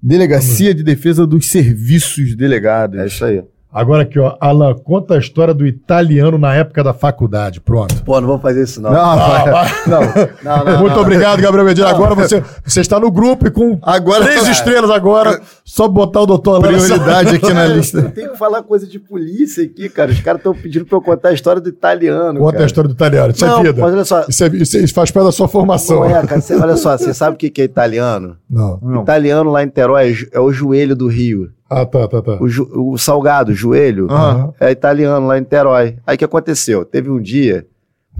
Delegacia 0.01 0.73
de 0.73 0.83
Defesa 0.83 1.27
dos 1.27 1.47
Serviços 1.47 2.35
Delegados. 2.35 2.99
É 2.99 3.05
isso 3.05 3.23
aí. 3.23 3.43
Agora 3.73 4.03
aqui, 4.03 4.19
ó. 4.19 4.35
Alan, 4.39 4.73
conta 4.75 5.15
a 5.15 5.17
história 5.17 5.53
do 5.53 5.65
italiano 5.65 6.37
na 6.37 6.53
época 6.53 6.83
da 6.83 6.93
faculdade. 6.93 7.61
Pronto. 7.61 8.03
Pô, 8.03 8.19
não 8.19 8.27
vou 8.27 8.37
fazer 8.39 8.63
isso 8.63 8.81
não. 8.81 8.91
Não, 8.91 8.99
Ah, 8.99 9.15
vai. 9.45 9.71
não. 9.87 10.01
Não, 10.43 10.65
não, 10.65 10.79
Muito 10.81 10.93
não. 10.95 11.01
obrigado, 11.01 11.41
Gabriel 11.41 11.65
Medina. 11.65 11.87
Agora 11.89 12.13
você, 12.13 12.43
você 12.65 12.81
está 12.81 12.99
no 12.99 13.09
grupo 13.09 13.47
e 13.47 13.51
com 13.51 13.79
Agora 13.81 14.25
três 14.25 14.43
tá- 14.43 14.51
estrelas 14.51 14.89
agora. 14.91 15.39
Só 15.63 15.87
botar 15.87 16.21
o 16.21 16.25
doutor 16.25 16.55
Alan. 16.55 16.67
Prioridade 16.77 17.35
aqui 17.37 17.53
na 17.53 17.65
Eu 17.71 17.75
lista. 17.77 18.01
tenho 18.13 18.31
que 18.31 18.37
falar 18.37 18.61
coisa 18.63 18.85
de 18.85 18.99
polícia 18.99 19.63
aqui, 19.63 19.87
cara. 19.87 20.11
Os 20.11 20.19
caras 20.19 20.39
estão 20.39 20.53
pedindo 20.53 20.85
pra 20.85 20.97
eu 20.97 21.01
contar 21.01 21.29
a 21.29 21.33
história 21.33 21.61
do 21.61 21.69
italiano. 21.69 22.39
Conta 22.39 22.51
cara. 22.53 22.63
a 22.63 22.67
história 22.67 22.87
do 22.89 22.93
italiano. 22.93 23.31
Isso 23.33 23.45
Não, 23.45 23.59
é 23.59 23.63
vida. 23.63 23.81
mas 23.81 23.93
olha 23.93 24.05
só. 24.05 24.25
Isso, 24.27 24.43
é- 24.43 24.47
isso 24.47 24.77
é- 24.77 24.79
isso 24.81 24.93
faz 24.93 25.11
parte 25.11 25.25
da 25.25 25.31
sua 25.31 25.47
formação. 25.47 26.01
Não 26.01 26.05
é, 26.17 26.25
cara. 26.27 26.41
Cê- 26.41 26.55
olha 26.55 26.75
só, 26.75 26.97
você 26.97 27.13
sabe 27.13 27.35
o 27.35 27.39
que 27.39 27.61
é 27.61 27.63
italiano? 27.65 28.35
Não. 28.49 28.79
Não. 28.81 29.01
Italiano 29.03 29.49
lá 29.49 29.63
em 29.63 29.69
Terói 29.69 30.11
é 30.33 30.37
é 30.37 30.39
o 30.41 30.51
joelho 30.51 30.95
do 30.95 31.07
Rio. 31.07 31.49
Ah, 31.73 31.85
tá, 31.85 32.05
tá, 32.07 32.21
tá. 32.21 32.37
O, 32.41 32.47
ju- 32.49 32.69
o 32.73 32.97
salgado, 32.97 33.51
o 33.51 33.55
joelho, 33.55 34.07
Aham. 34.11 34.53
é 34.59 34.71
italiano 34.71 35.25
lá 35.27 35.37
em 35.37 35.43
Terói. 35.43 35.97
Aí 36.05 36.15
o 36.15 36.17
que 36.17 36.25
aconteceu? 36.25 36.83
Teve 36.83 37.09
um 37.09 37.21
dia, 37.21 37.65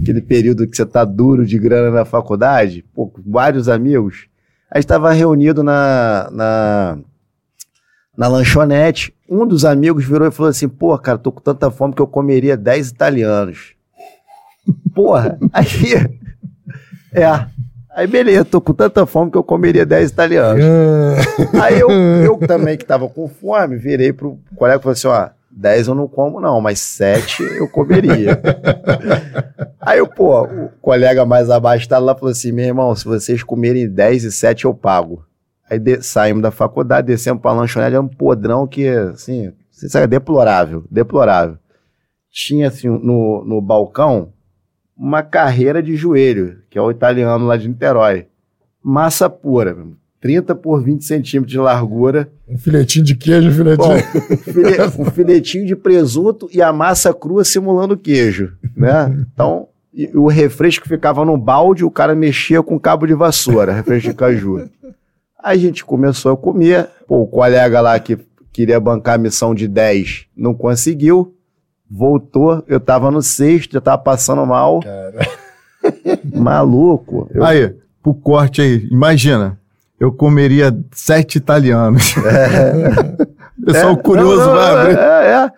aquele 0.00 0.22
período 0.22 0.66
que 0.66 0.74
você 0.74 0.86
tá 0.86 1.04
duro 1.04 1.44
de 1.44 1.58
grana 1.58 1.90
na 1.90 2.04
faculdade, 2.06 2.82
pô, 2.94 3.08
com 3.08 3.20
vários 3.26 3.68
amigos, 3.68 4.26
a 4.70 4.78
gente 4.78 4.88
tava 4.88 5.12
reunido 5.12 5.62
na, 5.62 6.30
na, 6.32 6.98
na 8.16 8.26
lanchonete. 8.28 9.14
Um 9.28 9.46
dos 9.46 9.66
amigos 9.66 10.04
virou 10.06 10.26
e 10.26 10.30
falou 10.32 10.48
assim: 10.48 10.66
pô, 10.68 10.96
cara, 10.98 11.18
tô 11.18 11.30
com 11.30 11.40
tanta 11.42 11.70
fome 11.70 11.92
que 11.94 12.00
eu 12.00 12.06
comeria 12.06 12.56
10 12.56 12.88
italianos. 12.88 13.74
Porra, 14.94 15.38
aí. 15.52 15.66
É. 17.12 17.46
Aí 17.94 18.06
beleza, 18.06 18.44
tô 18.44 18.60
com 18.60 18.72
tanta 18.72 19.04
fome 19.04 19.30
que 19.30 19.36
eu 19.36 19.44
comeria 19.44 19.84
10 19.84 20.10
italianos. 20.10 20.64
Ah, 21.54 21.64
Aí 21.64 21.78
eu, 21.80 21.90
eu 21.90 22.38
também, 22.46 22.76
que 22.78 22.84
tava 22.84 23.08
com 23.08 23.28
fome, 23.28 23.76
virei 23.76 24.12
pro 24.12 24.38
colega 24.56 24.78
e 24.80 24.82
falei 24.82 24.92
assim: 24.94 25.08
ó, 25.08 25.28
10 25.50 25.88
eu 25.88 25.94
não 25.94 26.08
como, 26.08 26.40
não, 26.40 26.60
mas 26.60 26.80
7 26.80 27.42
eu 27.42 27.68
comeria. 27.68 28.40
Aí 29.80 29.98
eu, 29.98 30.06
pô, 30.06 30.42
o 30.44 30.68
colega 30.80 31.26
mais 31.26 31.50
abaixo 31.50 31.88
tá 31.88 31.98
lá 31.98 32.14
falou 32.14 32.30
assim: 32.30 32.50
meu 32.52 32.64
irmão, 32.64 32.94
se 32.96 33.04
vocês 33.04 33.42
comerem 33.42 33.88
10 33.88 34.24
e 34.24 34.32
7, 34.32 34.64
eu 34.64 34.72
pago. 34.74 35.24
Aí 35.70 35.78
de- 35.78 36.02
saímos 36.02 36.42
da 36.42 36.50
faculdade, 36.50 37.06
descemos 37.06 37.42
pra 37.42 37.52
lanchonete, 37.52 37.92
era 37.94 38.00
um 38.02 38.08
podrão 38.08 38.66
que, 38.66 38.86
assim, 38.88 39.52
isso 39.70 39.96
é 39.98 40.06
deplorável, 40.06 40.84
deplorável. 40.90 41.56
Tinha, 42.30 42.68
assim, 42.68 42.88
no, 42.88 43.44
no 43.44 43.60
balcão, 43.60 44.30
uma 44.96 45.22
carreira 45.22 45.82
de 45.82 45.96
joelho, 45.96 46.58
que 46.70 46.78
é 46.78 46.82
o 46.82 46.90
italiano 46.90 47.46
lá 47.46 47.56
de 47.56 47.68
Niterói. 47.68 48.26
Massa 48.82 49.28
pura, 49.30 49.74
meu. 49.74 49.92
30 50.20 50.54
por 50.54 50.80
20 50.82 51.04
centímetros 51.04 51.50
de 51.50 51.58
largura. 51.58 52.30
um 52.48 52.56
filetinho 52.56 53.04
de 53.04 53.16
queijo, 53.16 53.48
um 53.48 53.74
Bom, 53.76 53.88
filetinho. 53.98 54.38
file- 54.38 54.76
um 55.02 55.04
filetinho 55.10 55.66
de 55.66 55.74
presunto 55.74 56.48
e 56.52 56.62
a 56.62 56.72
massa 56.72 57.12
crua 57.12 57.42
simulando 57.44 57.96
queijo, 57.96 58.52
né? 58.76 59.12
Então, 59.34 59.66
e 59.92 60.08
o 60.16 60.28
refresco 60.28 60.86
ficava 60.88 61.24
no 61.24 61.36
balde, 61.36 61.84
o 61.84 61.90
cara 61.90 62.14
mexia 62.14 62.62
com 62.62 62.78
cabo 62.78 63.04
de 63.04 63.14
vassoura, 63.14 63.72
refresco 63.72 64.10
de 64.10 64.14
caju. 64.14 64.68
Aí 65.42 65.58
a 65.58 65.60
gente 65.60 65.84
começou 65.84 66.32
a 66.32 66.36
comer, 66.36 66.88
pô, 67.08 67.22
o 67.22 67.26
colega 67.26 67.80
lá 67.80 67.98
que 67.98 68.16
queria 68.52 68.78
bancar 68.78 69.16
a 69.16 69.18
missão 69.18 69.52
de 69.52 69.66
10 69.66 70.26
não 70.36 70.54
conseguiu, 70.54 71.34
voltou, 71.92 72.64
eu 72.66 72.80
tava 72.80 73.10
no 73.10 73.20
sexto, 73.20 73.72
já 73.74 73.80
tava 73.80 73.98
passando 73.98 74.44
mal. 74.46 74.80
Maluco. 76.34 77.28
Eu- 77.34 77.44
Aí, 77.44 77.74
pro 78.02 78.14
corte 78.14 78.60
aí, 78.62 78.88
imagina. 78.90 79.58
Eu 80.00 80.10
comeria 80.12 80.76
sete 80.92 81.36
italianos. 81.36 82.14
Pessoal 83.64 83.92
É, 83.92 83.96
curioso 83.96 84.38
não, 84.40 84.46
não, 84.46 84.54
vai 84.54 84.74
abrir. 84.80 84.98
É, 84.98 85.28
é. 85.44 85.50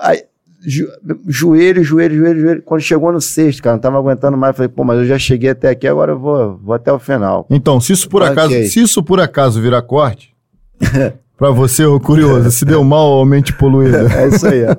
Aí, 0.00 0.22
jo- 0.64 0.88
joelho, 1.26 1.82
joelho, 1.82 2.16
joelho, 2.16 2.40
joelho. 2.40 2.62
Quando 2.62 2.80
chegou 2.80 3.10
no 3.12 3.20
sexto, 3.20 3.60
cara, 3.62 3.74
não 3.74 3.80
tava 3.80 3.98
aguentando 3.98 4.36
mais. 4.36 4.54
Falei, 4.56 4.68
pô, 4.68 4.84
mas 4.84 4.98
eu 4.98 5.04
já 5.06 5.18
cheguei 5.18 5.50
até 5.50 5.70
aqui, 5.70 5.88
agora 5.88 6.12
eu 6.12 6.18
vou, 6.18 6.56
vou 6.58 6.74
até 6.74 6.92
o 6.92 6.98
final. 7.00 7.44
Então, 7.50 7.80
se 7.80 7.92
isso 7.92 8.08
por 8.08 8.22
acaso, 8.22 8.52
se 8.52 8.80
isso 8.80 9.02
por 9.02 9.20
acaso 9.20 9.60
virar 9.60 9.82
corte, 9.82 10.32
pra 11.36 11.50
você, 11.50 11.84
ô 11.84 11.98
curioso, 11.98 12.52
se 12.52 12.64
deu 12.64 12.84
mal 12.84 13.06
ou 13.08 13.26
mente 13.26 13.52
poluída. 13.52 14.06
É 14.16 14.28
isso 14.28 14.46
aí. 14.46 14.64
ó. 14.64 14.76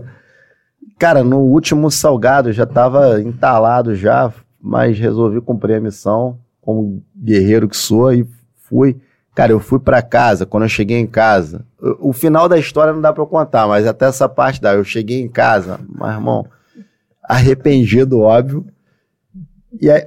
Cara, 1.00 1.24
no 1.24 1.40
último 1.40 1.90
salgado 1.90 2.52
já 2.52 2.66
tava 2.66 3.22
entalado 3.22 3.95
já, 3.95 4.34
mas 4.61 5.00
resolvi 5.00 5.40
cumprir 5.40 5.76
a 5.76 5.80
missão 5.80 6.38
como 6.61 7.02
guerreiro 7.16 7.69
que 7.69 7.78
sou 7.78 8.14
e 8.14 8.28
fui. 8.66 9.00
Cara, 9.34 9.53
eu 9.53 9.61
fui 9.61 9.80
pra 9.80 10.02
casa, 10.02 10.45
quando 10.45 10.64
eu 10.64 10.69
cheguei 10.69 10.98
em 10.98 11.08
casa. 11.08 11.66
O, 11.82 12.10
o 12.10 12.14
final 12.14 12.50
da 12.50 12.60
história 12.60 12.92
não 12.92 13.00
dá 13.00 13.14
eu 13.16 13.26
contar, 13.26 13.66
mas 13.66 13.88
até 13.88 14.08
essa 14.08 14.28
parte 14.28 14.61
dá. 14.61 14.74
Eu 14.74 14.84
cheguei 14.84 15.22
em 15.22 15.30
casa, 15.30 15.80
mas 15.88 16.16
irmão, 16.16 16.45
arrependido, 17.24 18.19
óbvio. 18.19 18.66
E 19.82 19.90
aí, 19.90 20.06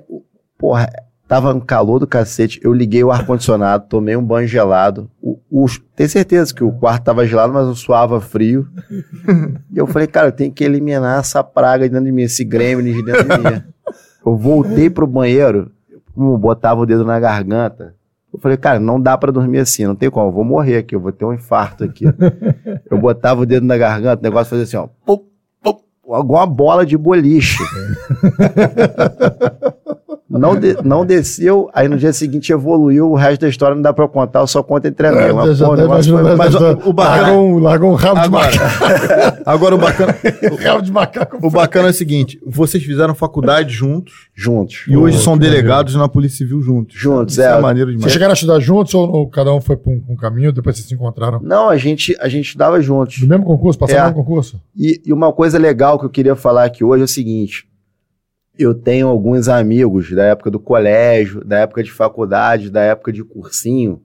porra, 0.58 0.90
tava 1.32 1.54
um 1.54 1.60
calor 1.60 1.98
do 1.98 2.06
cacete. 2.06 2.60
Eu 2.62 2.74
liguei 2.74 3.02
o 3.02 3.10
ar-condicionado, 3.10 3.86
tomei 3.88 4.14
um 4.14 4.22
banho 4.22 4.46
gelado. 4.46 5.10
O, 5.18 5.38
o, 5.50 5.64
tenho 5.96 6.10
certeza 6.10 6.54
que 6.54 6.62
o 6.62 6.70
quarto 6.70 7.04
tava 7.04 7.26
gelado, 7.26 7.54
mas 7.54 7.66
eu 7.66 7.74
suava 7.74 8.20
frio. 8.20 8.68
E 9.72 9.78
eu 9.78 9.86
falei, 9.86 10.06
cara, 10.06 10.28
eu 10.28 10.32
tenho 10.32 10.52
que 10.52 10.62
eliminar 10.62 11.20
essa 11.20 11.42
praga 11.42 11.88
dentro 11.88 12.04
de 12.04 12.12
mim, 12.12 12.24
esse 12.24 12.44
gremlin 12.44 12.92
de 12.92 13.02
dentro 13.02 13.24
de 13.24 13.38
mim. 13.38 13.62
Eu 14.26 14.36
voltei 14.36 14.90
pro 14.90 15.06
banheiro, 15.06 15.72
como 16.14 16.36
botava 16.36 16.82
o 16.82 16.86
dedo 16.86 17.02
na 17.02 17.18
garganta. 17.18 17.94
Eu 18.30 18.38
falei, 18.38 18.58
cara, 18.58 18.78
não 18.78 19.00
dá 19.00 19.16
pra 19.16 19.32
dormir 19.32 19.60
assim, 19.60 19.86
não 19.86 19.96
tem 19.96 20.10
como, 20.10 20.28
eu 20.28 20.32
vou 20.32 20.44
morrer 20.44 20.76
aqui, 20.76 20.94
eu 20.94 21.00
vou 21.00 21.12
ter 21.12 21.24
um 21.24 21.32
infarto 21.32 21.82
aqui. 21.82 22.04
Eu 22.90 22.98
botava 22.98 23.40
o 23.40 23.46
dedo 23.46 23.64
na 23.64 23.78
garganta, 23.78 24.20
o 24.20 24.22
negócio 24.22 24.50
fazia 24.50 24.64
assim, 24.64 24.76
ó, 24.76 24.86
pum, 25.06 25.24
pum, 25.62 25.80
igual 26.04 26.42
uma 26.42 26.46
bola 26.46 26.84
de 26.84 26.98
boliche. 26.98 27.56
Não, 30.38 30.58
de- 30.58 30.76
não 30.82 31.04
desceu, 31.04 31.68
aí 31.74 31.86
no 31.88 31.96
dia 31.98 32.12
seguinte 32.12 32.52
evoluiu, 32.52 33.10
o 33.10 33.14
resto 33.14 33.42
da 33.42 33.48
história 33.48 33.74
não 33.74 33.82
dá 33.82 33.92
pra 33.92 34.08
contar, 34.08 34.40
eu 34.40 34.46
só 34.46 34.62
conto 34.62 34.86
entre 34.86 35.06
amigos. 35.06 35.34
Mas, 35.34 35.58
Já 35.58 35.66
pô, 35.66 35.74
o 35.74 35.76
foi- 35.76 36.36
mas 36.36 36.54
essa- 36.54 36.72
o- 36.84 36.88
o 36.88 36.92
bacana- 36.92 37.22
largou, 37.22 37.44
um, 37.46 37.58
largou 37.58 37.90
um 37.92 37.94
rabo 37.94 38.20
Agora, 38.20 38.50
de 38.50 38.58
macaco. 38.58 39.42
agora 39.46 39.74
o 39.74 39.78
bacana, 39.78 40.14
rabo 40.64 40.82
de 40.82 40.92
macaco. 40.92 41.38
o 41.46 41.50
bacana 41.50 41.88
é 41.88 41.90
o 41.90 41.94
seguinte: 41.94 42.40
vocês 42.46 42.82
fizeram 42.82 43.14
faculdade 43.14 43.72
juntos 43.72 44.12
juntos. 44.34 44.84
e 44.88 44.96
hoje 44.96 45.18
são 45.18 45.36
delegados 45.36 45.94
na 45.94 46.08
Polícia 46.08 46.38
Civil 46.38 46.60
juntos. 46.62 46.96
Juntos, 46.98 47.34
Isso 47.34 47.42
é. 47.42 47.56
é 47.56 47.60
maneiro 47.60 47.90
Vocês 47.90 47.98
demais. 47.98 48.12
chegaram 48.12 48.32
a 48.32 48.34
estudar 48.34 48.60
juntos 48.60 48.94
ou, 48.94 49.08
ou 49.10 49.28
cada 49.28 49.52
um 49.54 49.60
foi 49.60 49.76
pra 49.76 49.92
um, 49.92 50.02
um 50.10 50.16
caminho, 50.16 50.52
depois 50.52 50.76
vocês 50.76 50.88
se 50.88 50.94
encontraram? 50.94 51.40
Não, 51.42 51.68
a 51.68 51.76
gente, 51.76 52.16
a 52.20 52.28
gente 52.28 52.46
estudava 52.46 52.80
juntos. 52.80 53.18
Do 53.20 53.26
mesmo 53.26 53.44
concurso? 53.44 53.78
Passaram 53.78 54.00
É. 54.00 54.02
no 54.04 54.08
mesmo 54.10 54.24
concurso? 54.24 54.60
E, 54.76 55.00
e 55.04 55.12
uma 55.12 55.32
coisa 55.32 55.58
legal 55.58 55.98
que 55.98 56.06
eu 56.06 56.10
queria 56.10 56.34
falar 56.34 56.64
aqui 56.64 56.82
hoje 56.84 57.02
é 57.02 57.04
o 57.04 57.08
seguinte: 57.08 57.64
eu 58.58 58.74
tenho 58.74 59.08
alguns 59.08 59.48
amigos 59.48 60.10
da 60.12 60.24
época 60.24 60.50
do 60.50 60.58
colégio, 60.60 61.44
da 61.44 61.58
época 61.60 61.82
de 61.82 61.90
faculdade, 61.90 62.70
da 62.70 62.80
época 62.82 63.12
de 63.12 63.24
cursinho, 63.24 64.00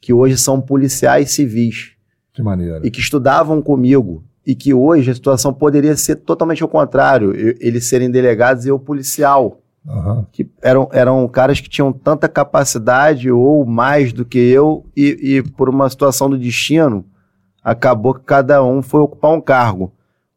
que 0.00 0.12
hoje 0.12 0.36
são 0.38 0.60
policiais 0.60 1.30
civis 1.30 1.92
Que 2.32 2.42
maneiro. 2.42 2.84
e 2.86 2.90
que 2.90 3.00
estudavam 3.00 3.60
comigo. 3.62 4.24
E 4.44 4.56
que 4.56 4.74
hoje 4.74 5.08
a 5.10 5.14
situação 5.14 5.54
poderia 5.54 5.96
ser 5.96 6.16
totalmente 6.16 6.62
ao 6.64 6.68
contrário, 6.68 7.32
eu- 7.32 7.54
eles 7.60 7.88
serem 7.88 8.10
delegados 8.10 8.64
e 8.64 8.68
eu 8.68 8.78
policial. 8.78 9.58
Aham. 9.84 10.24
que 10.30 10.48
eram, 10.62 10.88
eram 10.92 11.26
caras 11.26 11.60
que 11.60 11.68
tinham 11.68 11.92
tanta 11.92 12.28
capacidade 12.28 13.28
ou 13.32 13.66
mais 13.66 14.12
do 14.12 14.24
que 14.24 14.38
eu, 14.38 14.86
e, 14.96 15.38
e 15.38 15.42
por 15.42 15.68
uma 15.68 15.90
situação 15.90 16.30
do 16.30 16.38
destino, 16.38 17.04
acabou 17.64 18.14
que 18.14 18.20
cada 18.24 18.62
um 18.64 18.80
foi 18.80 19.00
ocupar 19.00 19.32
um 19.32 19.40
cargo. 19.40 19.92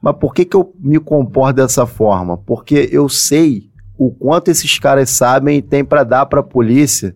Mas 0.06 0.18
por 0.18 0.36
que, 0.36 0.46
que 0.46 0.56
eu 0.56 0.72
me 0.80 1.00
comporto 1.00 1.56
dessa 1.56 1.88
forma? 1.88 2.38
Porque 2.38 2.88
eu 2.92 3.10
sei 3.10 3.72
o 3.98 4.12
quanto 4.12 4.52
esses 4.52 4.78
caras 4.78 5.10
sabem 5.10 5.58
e 5.58 5.62
têm 5.64 5.84
para 5.84 6.04
dar 6.04 6.28
para 6.28 6.42
a 6.42 6.44
polícia. 6.44 7.16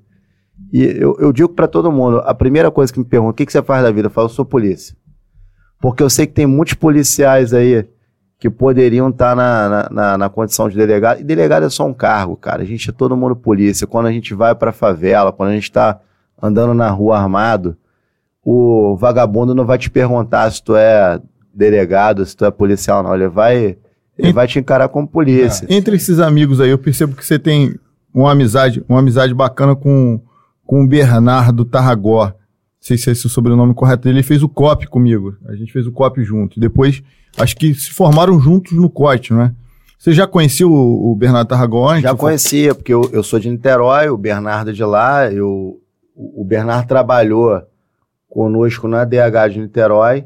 E 0.74 0.82
eu, 0.82 1.16
eu 1.19 1.32
digo 1.32 1.50
para 1.50 1.68
todo 1.68 1.92
mundo: 1.92 2.18
a 2.26 2.34
primeira 2.34 2.72
coisa 2.72 2.92
que 2.92 2.98
me 2.98 3.06
pergunta, 3.06 3.30
o 3.30 3.34
que, 3.35 3.45
que 3.45 3.51
você 3.51 3.61
faz 3.61 3.84
da 3.84 3.92
vida? 3.92 4.08
Eu 4.08 4.09
falo, 4.09 4.26
eu 4.26 4.32
sou 4.32 4.43
polícia. 4.43 4.98
Porque 5.80 6.01
eu 6.01 6.09
sei 6.09 6.26
que 6.26 6.34
tem 6.34 6.48
muitos 6.48 6.74
policiais 6.74 7.53
aí 7.53 7.88
que 8.40 8.50
poderiam 8.50 9.09
estar 9.09 9.35
na, 9.35 9.69
na, 9.69 9.90
na, 9.92 10.18
na 10.18 10.30
condição 10.30 10.68
de 10.68 10.76
delegado. 10.76 11.22
E 11.22 11.24
delegado 11.24 11.68
é 11.68 11.69
só 11.69 11.85
um 11.85 11.93
cargo, 11.93 12.35
cara. 12.35 12.64
A 12.64 12.66
gente 12.66 12.90
é 12.90 12.92
todo 12.92 13.16
mundo 13.16 13.35
polícia. 13.35 13.85
Quando 13.85 14.08
a 14.08 14.11
gente 14.11 14.34
vai 14.34 14.56
pra 14.56 14.72
favela, 14.72 15.32
quando 15.32 15.50
a 15.50 15.53
gente 15.53 15.72
tá 15.72 16.00
andando 16.42 16.74
na 16.74 16.90
rua 16.90 17.19
armado, 17.19 17.77
o 18.43 18.95
vagabundo 18.95 19.53
não 19.53 19.64
vai 19.64 19.77
te 19.77 19.92
perguntar 19.92 20.50
se 20.51 20.64
tu 20.64 20.76
é 20.76 21.22
delegado, 21.53 22.26
se 22.26 22.36
tu 22.36 22.45
é 22.45 22.52
policial, 22.52 23.03
não. 23.03 23.14
Ele 23.14 23.28
vai, 23.28 23.78
ele 24.18 24.34
vai 24.34 24.48
te 24.48 24.60
encarar 24.60 24.90
como 24.90 25.08
polícia. 25.08 25.66
Entre 25.69 25.95
esses 25.95 26.19
amigos 26.19 26.61
aí, 26.61 26.69
eu 26.69 26.78
percebo 26.78 27.16
que 27.16 27.26
você 27.26 27.40
tem 27.40 27.76
uma 28.14 28.32
amizade, 28.32 28.84
uma 28.88 29.00
amizade 29.00 29.34
bacana 29.34 29.76
com, 29.76 30.22
com 30.66 30.84
o 30.84 30.88
Bernardo 30.88 31.66
Tarragó. 31.66 32.28
Não 32.28 32.34
sei 32.80 32.98
se 32.98 33.10
é 33.10 33.11
esse 33.11 33.26
o 33.26 33.30
sobrenome 33.30 33.74
correto 33.74 34.03
dele. 34.03 34.18
Ele 34.19 34.24
fez 34.24 34.42
o 34.42 34.50
COP 34.50 34.88
comigo. 34.88 35.36
A 35.45 35.56
gente 35.56 35.72
fez 35.72 35.86
o 35.86 35.92
COP 35.92 36.24
junto. 36.24 36.60
Depois, 36.60 37.03
acho 37.38 37.56
que 37.56 37.74
se 37.74 37.92
formaram 37.92 38.40
juntos 38.40 38.72
no 38.74 38.90
COT, 38.90 39.34
não 39.34 39.42
é? 39.42 39.53
Você 39.98 40.14
já 40.14 40.26
conhecia 40.26 40.66
o, 40.66 41.11
o 41.11 41.16
Bernardo 41.16 41.50
Tarragó 41.50 41.90
antes? 41.90 42.03
Já 42.03 42.16
conhecia, 42.16 42.74
porque 42.74 42.94
eu, 42.94 43.10
eu 43.11 43.22
sou 43.22 43.38
de 43.38 43.50
Niterói, 43.50 44.08
o 44.08 44.18
Bernardo 44.18 44.69
é 44.69 44.74
de 44.74 44.84
lá. 44.84 45.30
Eu, 45.30 45.82
o 46.16 46.45
Bernardo 46.45 46.88
trabalhou 46.88 47.61
conosco 48.30 48.88
na 48.88 49.03
DH 49.03 49.52
de 49.52 49.60
Niterói 49.60 50.26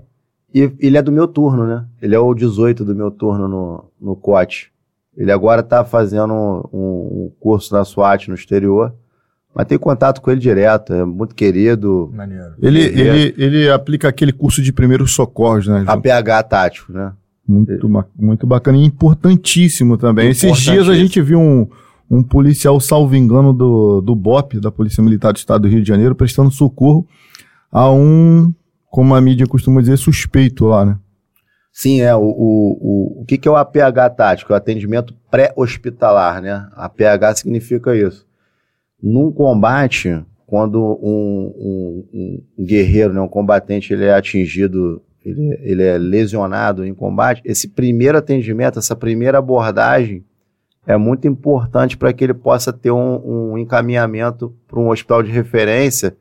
E 0.53 0.72
ele 0.80 0.98
é 0.98 1.01
do 1.01 1.11
meu 1.11 1.27
turno, 1.27 1.65
né? 1.65 1.85
Ele 2.01 2.14
é 2.14 2.19
o 2.19 2.33
18 2.33 2.85
do 2.85 2.95
meu 2.95 3.09
turno 3.09 3.48
no, 3.48 3.85
no 3.99 4.15
COT. 4.15 4.72
Ele 5.17 5.32
agora 5.32 5.61
está 5.61 5.83
fazendo 5.83 6.33
um, 6.33 6.61
um, 6.73 7.32
curso 7.40 7.73
na 7.73 7.83
SWAT 7.83 8.27
no 8.27 8.35
exterior. 8.35 8.93
Mas 9.56 9.67
tem 9.67 9.77
contato 9.77 10.19
com 10.19 10.32
ele 10.32 10.40
direto, 10.40 10.93
é 10.93 11.06
muito 11.06 11.35
querido. 11.35 12.11
Maneiro. 12.14 12.53
Ele, 12.59 12.82
ele, 12.82 13.35
ele 13.38 13.69
aplica 13.69 14.07
aquele 14.07 14.33
curso 14.33 14.64
de 14.64 14.73
primeiros 14.73 15.14
socorros, 15.14 15.67
né? 15.67 15.83
APH 15.85 16.48
tático, 16.49 16.91
né? 16.91 17.14
Muito, 17.48 17.90
muito 18.17 18.48
bacana 18.48 18.77
e 18.77 18.85
importantíssimo 18.85 19.98
também. 19.98 20.30
Esses 20.30 20.57
dias 20.57 20.88
a 20.88 20.95
gente 20.95 21.22
viu 21.22 21.40
um, 21.40 21.67
um 22.09 22.23
policial, 22.23 22.80
salvo 22.80 23.15
engano, 23.15 23.53
do, 23.53 24.01
do 24.01 24.15
BOP, 24.15 24.59
da 24.59 24.72
Polícia 24.72 25.03
Militar 25.03 25.33
do 25.33 25.38
Estado 25.38 25.64
do 25.64 25.67
Rio 25.67 25.82
de 25.82 25.88
Janeiro, 25.88 26.15
prestando 26.15 26.49
socorro 26.49 27.06
a 27.72 27.91
um, 27.91 28.53
como 28.93 29.15
a 29.15 29.19
mídia 29.19 29.47
costuma 29.47 29.81
dizer, 29.81 29.97
suspeito 29.97 30.65
lá, 30.67 30.85
né? 30.85 30.99
Sim, 31.72 32.01
é. 32.01 32.13
O, 32.13 32.22
o, 32.22 32.77
o, 32.80 33.22
o 33.22 33.25
que, 33.25 33.39
que 33.39 33.47
é 33.47 33.51
o 33.51 33.55
APH 33.55 34.15
tático? 34.15 34.53
É 34.53 34.53
o 34.53 34.57
atendimento 34.57 35.15
pré-hospitalar, 35.31 36.39
né? 36.39 36.67
APH 36.75 37.38
significa 37.38 37.95
isso. 37.95 38.23
Num 39.01 39.31
combate, 39.31 40.23
quando 40.45 40.80
um, 40.80 42.05
um, 42.13 42.43
um, 42.59 42.63
guerreiro, 42.63 43.11
né, 43.11 43.19
um 43.19 43.27
combatente, 43.27 43.91
ele 43.91 44.05
é 44.05 44.13
atingido, 44.13 45.01
ele, 45.25 45.57
ele 45.63 45.83
é 45.83 45.97
lesionado 45.97 46.85
em 46.85 46.93
combate, 46.93 47.41
esse 47.43 47.69
primeiro 47.69 48.19
atendimento, 48.19 48.77
essa 48.77 48.95
primeira 48.95 49.39
abordagem 49.39 50.23
é 50.85 50.95
muito 50.97 51.27
importante 51.27 51.97
para 51.97 52.13
que 52.13 52.23
ele 52.23 52.35
possa 52.35 52.72
ter 52.72 52.91
um, 52.91 53.53
um 53.53 53.57
encaminhamento 53.57 54.55
para 54.67 54.80
um 54.80 54.89
hospital 54.89 55.23
de 55.23 55.31
referência 55.31 56.15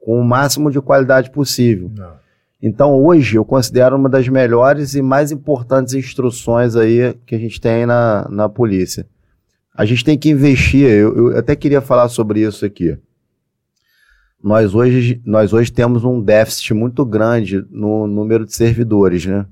com 0.00 0.18
o 0.18 0.24
máximo 0.24 0.70
de 0.70 0.80
qualidade 0.80 1.30
possível. 1.30 1.90
Não. 1.94 2.18
Então, 2.62 2.94
hoje, 2.94 3.36
eu 3.36 3.44
considero 3.44 3.96
uma 3.96 4.08
das 4.08 4.28
melhores 4.28 4.94
e 4.94 5.00
mais 5.00 5.32
importantes 5.32 5.94
instruções 5.94 6.76
aí 6.76 7.14
que 7.24 7.34
a 7.34 7.38
gente 7.38 7.60
tem 7.60 7.86
na, 7.86 8.28
na 8.30 8.48
polícia. 8.48 9.06
A 9.74 9.84
gente 9.86 10.04
tem 10.04 10.18
que 10.18 10.28
investir, 10.28 10.84
eu, 10.84 11.30
eu 11.30 11.38
até 11.38 11.56
queria 11.56 11.80
falar 11.80 12.08
sobre 12.08 12.40
isso 12.40 12.66
aqui. 12.66 12.98
Nós 14.42 14.74
hoje, 14.74 15.20
nós 15.24 15.52
hoje 15.52 15.72
temos 15.72 16.04
um 16.04 16.20
déficit 16.20 16.74
muito 16.74 17.04
grande 17.04 17.64
no 17.70 18.06
número 18.06 18.44
de 18.44 18.54
servidores, 18.54 19.24
né? 19.24 19.46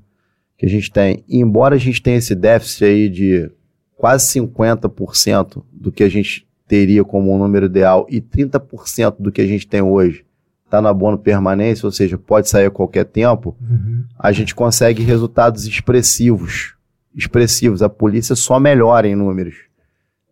Que 0.56 0.66
a 0.66 0.68
gente 0.68 0.90
tem. 0.90 1.24
E 1.28 1.38
embora 1.38 1.76
a 1.76 1.78
gente 1.78 2.02
tenha 2.02 2.16
esse 2.16 2.34
déficit 2.34 2.84
aí 2.84 3.08
de 3.08 3.50
quase 3.96 4.26
50% 4.38 5.62
do 5.72 5.92
que 5.92 6.02
a 6.02 6.08
gente 6.08 6.46
teria 6.66 7.04
como 7.04 7.34
um 7.34 7.38
número 7.38 7.66
ideal 7.66 8.06
e 8.10 8.20
30% 8.20 9.16
do 9.18 9.32
que 9.32 9.40
a 9.40 9.46
gente 9.46 9.66
tem 9.66 9.80
hoje 9.80 10.27
está 10.68 10.82
no 10.82 10.88
abono 10.88 11.18
permanência, 11.18 11.86
ou 11.86 11.92
seja, 11.92 12.18
pode 12.18 12.48
sair 12.48 12.66
a 12.66 12.70
qualquer 12.70 13.04
tempo, 13.04 13.56
uhum. 13.60 14.04
a 14.18 14.30
gente 14.30 14.54
consegue 14.54 15.02
resultados 15.02 15.66
expressivos. 15.66 16.74
Expressivos. 17.14 17.82
A 17.82 17.88
polícia 17.88 18.36
só 18.36 18.60
melhora 18.60 19.08
em 19.08 19.16
números. 19.16 19.56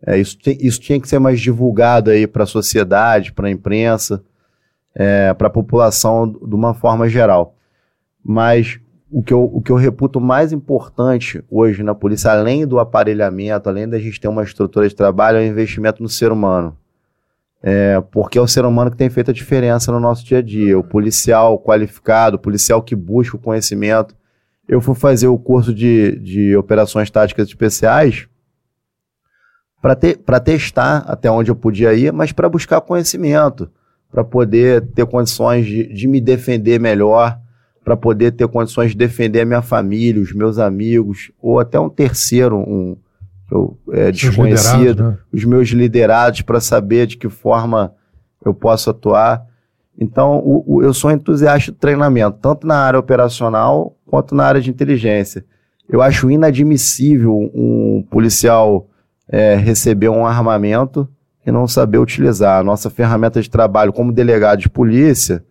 É, 0.05 0.17
isso, 0.17 0.37
tem, 0.37 0.57
isso 0.61 0.79
tinha 0.79 1.01
que 1.01 1.09
ser 1.09 1.19
mais 1.19 1.41
divulgado 1.41 2.11
aí 2.11 2.27
para 2.27 2.43
a 2.43 2.47
sociedade, 2.47 3.33
para 3.33 3.47
a 3.47 3.51
imprensa, 3.51 4.23
é, 4.93 5.33
para 5.33 5.47
a 5.47 5.51
população 5.51 6.27
de 6.29 6.55
uma 6.55 6.73
forma 6.73 7.09
geral. 7.09 7.55
Mas 8.23 8.79
o 9.09 9.23
que, 9.23 9.33
eu, 9.33 9.43
o 9.43 9.61
que 9.61 9.71
eu 9.71 9.75
reputo 9.75 10.21
mais 10.21 10.53
importante 10.53 11.43
hoje 11.49 11.81
na 11.81 11.95
polícia, 11.95 12.31
além 12.31 12.67
do 12.67 12.77
aparelhamento, 12.77 13.69
além 13.69 13.89
da 13.89 13.97
gente 13.97 14.19
ter 14.19 14.27
uma 14.27 14.43
estrutura 14.43 14.87
de 14.87 14.95
trabalho, 14.95 15.39
é 15.39 15.41
o 15.41 15.47
investimento 15.47 16.03
no 16.03 16.09
ser 16.09 16.31
humano. 16.31 16.77
É, 17.61 17.99
porque 18.11 18.37
é 18.37 18.41
o 18.41 18.47
ser 18.47 18.65
humano 18.65 18.91
que 18.91 18.97
tem 18.97 19.09
feito 19.09 19.31
a 19.31 19.33
diferença 19.33 19.91
no 19.91 19.99
nosso 19.99 20.23
dia 20.23 20.39
a 20.39 20.41
dia. 20.41 20.77
O 20.77 20.83
policial 20.83 21.59
qualificado, 21.59 22.35
o 22.35 22.39
policial 22.39 22.81
que 22.81 22.95
busca 22.95 23.35
o 23.35 23.39
conhecimento. 23.39 24.15
Eu 24.67 24.81
fui 24.81 24.95
fazer 24.95 25.27
o 25.27 25.37
curso 25.37 25.73
de, 25.73 26.19
de 26.19 26.55
operações 26.55 27.09
táticas 27.09 27.47
especiais 27.47 28.27
para 29.81 29.95
te, 29.95 30.17
testar 30.43 30.97
até 31.07 31.29
onde 31.31 31.49
eu 31.49 31.55
podia 31.55 31.93
ir, 31.93 32.11
mas 32.11 32.31
para 32.31 32.49
buscar 32.49 32.81
conhecimento, 32.81 33.69
para 34.11 34.23
poder 34.23 34.85
ter 34.87 35.05
condições 35.05 35.65
de, 35.65 35.85
de 35.93 36.07
me 36.07 36.19
defender 36.19 36.79
melhor, 36.79 37.39
para 37.83 37.95
poder 37.95 38.31
ter 38.31 38.47
condições 38.49 38.91
de 38.91 38.97
defender 38.97 39.41
a 39.41 39.45
minha 39.45 39.61
família, 39.61 40.21
os 40.21 40.33
meus 40.33 40.57
amigos, 40.57 41.31
ou 41.41 41.59
até 41.59 41.79
um 41.79 41.89
terceiro, 41.89 42.57
um, 42.57 42.97
eu 43.51 43.77
é, 43.91 44.11
desconhecido, 44.11 45.03
né? 45.03 45.17
os 45.31 45.43
meus 45.43 45.69
liderados 45.69 46.41
para 46.41 46.59
saber 46.59 47.07
de 47.07 47.17
que 47.17 47.29
forma 47.29 47.93
eu 48.43 48.53
posso 48.53 48.89
atuar. 48.89 49.45
Então, 49.97 50.39
o, 50.39 50.75
o, 50.75 50.83
eu 50.83 50.93
sou 50.93 51.11
entusiasta 51.11 51.71
de 51.71 51.77
treinamento, 51.77 52.37
tanto 52.41 52.67
na 52.67 52.77
área 52.77 52.99
operacional 52.99 53.95
quanto 54.05 54.35
na 54.35 54.45
área 54.45 54.61
de 54.61 54.69
inteligência. 54.69 55.43
Eu 55.89 56.01
acho 56.01 56.29
inadmissível 56.29 57.33
um 57.33 58.05
policial 58.09 58.87
é, 59.29 59.55
receber 59.55 60.09
um 60.09 60.25
armamento 60.25 61.07
e 61.45 61.51
não 61.51 61.67
saber 61.67 61.97
utilizar. 61.97 62.59
A 62.59 62.63
nossa 62.63 62.89
ferramenta 62.89 63.41
de 63.41 63.49
trabalho 63.49 63.93
como 63.93 64.11
delegado 64.11 64.59
de 64.59 64.69
polícia 64.69 65.43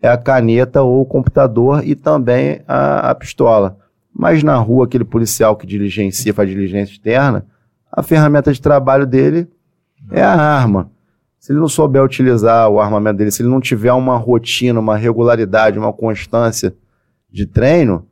é 0.00 0.08
a 0.08 0.16
caneta 0.16 0.82
ou 0.82 1.00
o 1.00 1.06
computador 1.06 1.82
e 1.84 1.94
também 1.94 2.60
a, 2.68 3.10
a 3.10 3.14
pistola. 3.14 3.78
Mas 4.14 4.42
na 4.42 4.56
rua, 4.56 4.84
aquele 4.84 5.04
policial 5.04 5.56
que 5.56 5.66
diligencia, 5.66 6.32
faz 6.32 6.48
diligência 6.48 6.92
externa, 6.92 7.46
a 7.90 8.02
ferramenta 8.02 8.52
de 8.52 8.60
trabalho 8.60 9.06
dele 9.06 9.48
é 10.10 10.22
a 10.22 10.32
arma. 10.32 10.90
Se 11.38 11.52
ele 11.52 11.60
não 11.60 11.68
souber 11.68 12.02
utilizar 12.02 12.68
o 12.70 12.80
armamento 12.80 13.18
dele, 13.18 13.30
se 13.30 13.42
ele 13.42 13.50
não 13.50 13.60
tiver 13.60 13.92
uma 13.92 14.16
rotina, 14.16 14.80
uma 14.80 14.96
regularidade, 14.96 15.78
uma 15.78 15.92
constância 15.92 16.74
de 17.30 17.46
treino, 17.46 18.06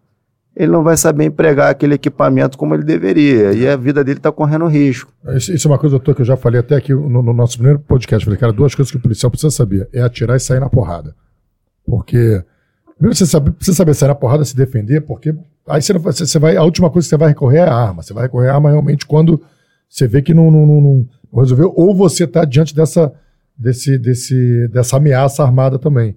ele 0.54 0.70
não 0.70 0.82
vai 0.82 0.96
saber 0.96 1.24
empregar 1.24 1.70
aquele 1.70 1.94
equipamento 1.94 2.58
como 2.58 2.74
ele 2.74 2.82
deveria. 2.82 3.52
E 3.52 3.66
a 3.66 3.76
vida 3.76 4.04
dele 4.04 4.18
está 4.18 4.30
correndo 4.30 4.66
risco. 4.66 5.10
Isso, 5.28 5.52
isso, 5.52 5.66
é 5.66 5.70
uma 5.70 5.78
coisa, 5.78 5.96
doutor, 5.96 6.14
que 6.14 6.20
eu 6.20 6.26
já 6.26 6.36
falei 6.36 6.60
até 6.60 6.76
aqui 6.76 6.92
no, 6.92 7.22
no 7.22 7.32
nosso 7.32 7.56
primeiro 7.56 7.78
podcast. 7.78 8.24
Falei, 8.24 8.38
cara, 8.38 8.52
duas 8.52 8.74
coisas 8.74 8.90
que 8.90 8.98
o 8.98 9.00
policial 9.00 9.30
precisa 9.30 9.50
saber: 9.50 9.88
é 9.92 10.02
atirar 10.02 10.36
e 10.36 10.40
sair 10.40 10.60
na 10.60 10.68
porrada. 10.68 11.14
Porque 11.86 12.44
Primeiro 13.02 13.16
você 13.16 13.40
precisa 13.40 13.76
saber 13.76 13.94
sair 13.94 14.10
na 14.10 14.14
porrada, 14.14 14.44
se 14.44 14.54
defender, 14.54 15.00
porque 15.00 15.34
aí 15.66 15.82
você, 15.82 15.92
você, 15.94 16.26
você, 16.26 16.38
vai. 16.38 16.56
A 16.56 16.62
última 16.62 16.90
coisa 16.90 17.06
que 17.06 17.10
você 17.10 17.16
vai 17.16 17.28
recorrer 17.28 17.58
é 17.58 17.68
a 17.68 17.74
arma. 17.74 18.02
Você 18.02 18.12
vai 18.12 18.24
recorrer 18.24 18.48
à 18.48 18.54
arma 18.54 18.70
realmente 18.70 19.06
quando 19.06 19.40
você 19.88 20.06
vê 20.08 20.22
que 20.22 20.32
não, 20.32 20.50
não, 20.50 20.66
não, 20.66 20.80
não 20.80 21.40
resolveu, 21.40 21.72
ou 21.76 21.94
você 21.94 22.24
está 22.24 22.44
diante 22.44 22.74
dessa, 22.74 23.12
desse, 23.56 23.98
desse, 23.98 24.68
dessa 24.68 24.96
ameaça 24.96 25.42
armada 25.42 25.78
também. 25.78 26.16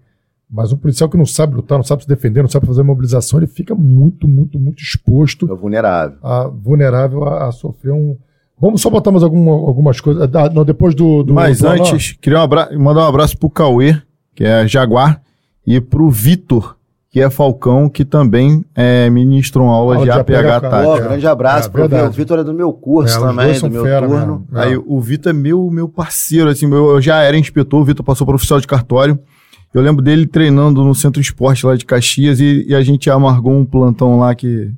Mas 0.49 0.72
um 0.72 0.77
policial 0.77 1.09
que 1.09 1.17
não 1.17 1.25
sabe 1.25 1.56
lutar, 1.56 1.77
não 1.77 1.83
sabe 1.83 2.03
se 2.03 2.07
defender, 2.07 2.41
não 2.41 2.49
sabe 2.49 2.67
fazer 2.67 2.83
mobilização, 2.83 3.40
ele 3.40 3.48
fica 3.48 3.74
muito, 3.75 4.27
muito, 4.27 4.59
muito 4.59 4.82
exposto. 4.82 5.51
É 5.51 5.56
vulnerável. 5.56 6.17
A, 6.22 6.48
vulnerável 6.48 7.24
a, 7.24 7.48
a 7.48 7.51
sofrer 7.51 7.91
um. 7.91 8.15
Vamos 8.57 8.80
só 8.80 8.90
botar 8.90 9.11
mais 9.11 9.24
alguma, 9.24 9.51
algumas 9.51 9.99
coisas. 9.99 10.30
Ah, 10.33 10.49
não, 10.49 10.64
depois 10.64 10.95
do. 10.95 11.24
do 11.24 11.33
Mas 11.33 11.59
do 11.59 11.67
antes, 11.67 12.14
queria 12.14 12.40
um 12.40 12.43
abra... 12.43 12.69
mandar 12.77 13.01
um 13.01 13.09
abraço 13.09 13.38
pro 13.38 13.49
Cauê, 13.49 13.99
que 14.33 14.45
é 14.45 14.67
Jaguar, 14.67 15.22
e 15.65 15.82
pro 15.82 16.09
Vitor, 16.09 16.77
que 17.16 17.22
é 17.22 17.30
Falcão, 17.30 17.88
que 17.88 18.03
também 18.03 18.61
é, 18.76 19.10
ministra 19.10 19.61
uma 19.61 19.72
aula, 19.72 19.95
aula 19.95 20.06
de, 20.06 20.11
APH, 20.11 20.34
APH 20.34 20.69
tática. 20.69 21.08
grande 21.08 21.27
abraço 21.27 21.69
é, 21.69 21.72
pro 21.72 21.85
O 21.85 22.11
Vitor 22.11 22.40
é 22.40 22.44
do 22.44 22.53
meu 22.53 22.74
curso 22.74 23.18
é, 23.18 23.22
também, 23.22 23.58
do 23.58 23.69
meu 23.69 23.84
fera, 23.85 24.06
turno. 24.06 24.45
Aí 24.52 24.74
é. 24.74 24.77
o 24.85 25.00
Vitor 25.00 25.30
é 25.30 25.34
meu, 25.34 25.72
meu 25.72 25.88
parceiro, 25.88 26.50
assim, 26.50 26.69
eu 26.69 27.02
já 27.02 27.22
era 27.22 27.38
inspetor, 27.38 27.80
o 27.80 27.85
Vitor 27.85 28.06
passou 28.06 28.27
para 28.27 28.35
oficial 28.35 28.60
de 28.60 28.68
cartório. 28.68 29.18
Eu 29.74 29.82
lembro 29.82 30.03
dele 30.03 30.27
treinando 30.27 30.84
no 30.84 30.94
Centro 30.94 31.22
Esporte 31.22 31.66
lá 31.66 31.77
de 31.77 31.85
Caxias 31.85 32.42
e, 32.42 32.66
e 32.68 32.76
a 32.76 32.82
gente 32.82 33.10
amargou 33.10 33.53
um 33.53 33.64
plantão 33.64 34.19
lá 34.19 34.35
que 34.35 34.74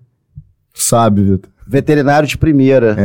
sabe, 0.75 1.24
Vitor. 1.24 1.49
Veterinário 1.69 2.27
de 2.27 2.37
primeira. 2.37 2.95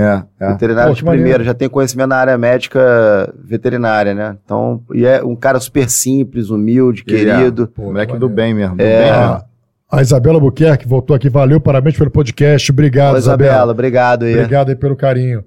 É. 0.41 0.45
é. 0.45 0.53
Veterinário 0.53 0.91
Pô, 0.93 0.95
de 0.97 1.03
primeira, 1.03 1.23
maneiro. 1.23 1.45
já 1.45 1.53
tem 1.53 1.69
conhecimento 1.69 2.09
na 2.09 2.17
área 2.17 2.39
médica 2.39 3.33
veterinária, 3.43 4.15
né? 4.15 4.37
Então, 4.45 4.81
e 4.95 5.05
é 5.05 5.23
um 5.23 5.35
cara 5.35 5.59
super 5.59 5.91
simples, 5.91 6.49
humilde, 6.49 7.03
Ele 7.07 7.29
é. 7.29 7.37
querido. 7.37 7.65
É. 7.65 7.67
Pô, 7.67 7.83
moleque 7.85 8.17
do 8.17 8.29
bem 8.29 8.55
mesmo. 8.55 8.77
Do 8.77 8.83
é. 8.83 9.11
Bem 9.11 9.21
mesmo. 9.21 9.43
A 9.91 10.01
Isabela 10.01 10.41
Buquerque 10.41 10.89
voltou 10.89 11.15
aqui, 11.15 11.29
valeu, 11.29 11.61
parabéns 11.61 11.99
pelo 11.99 12.11
podcast. 12.11 12.71
Obrigado, 12.71 13.15
Ô, 13.15 13.19
Isabela. 13.19 13.51
Isabela. 13.51 13.73
Obrigado 13.73 14.25
aí. 14.25 14.35
Obrigado 14.35 14.69
aí 14.71 14.77
pelo 14.77 14.97
carinho. 14.97 15.41
O 15.41 15.45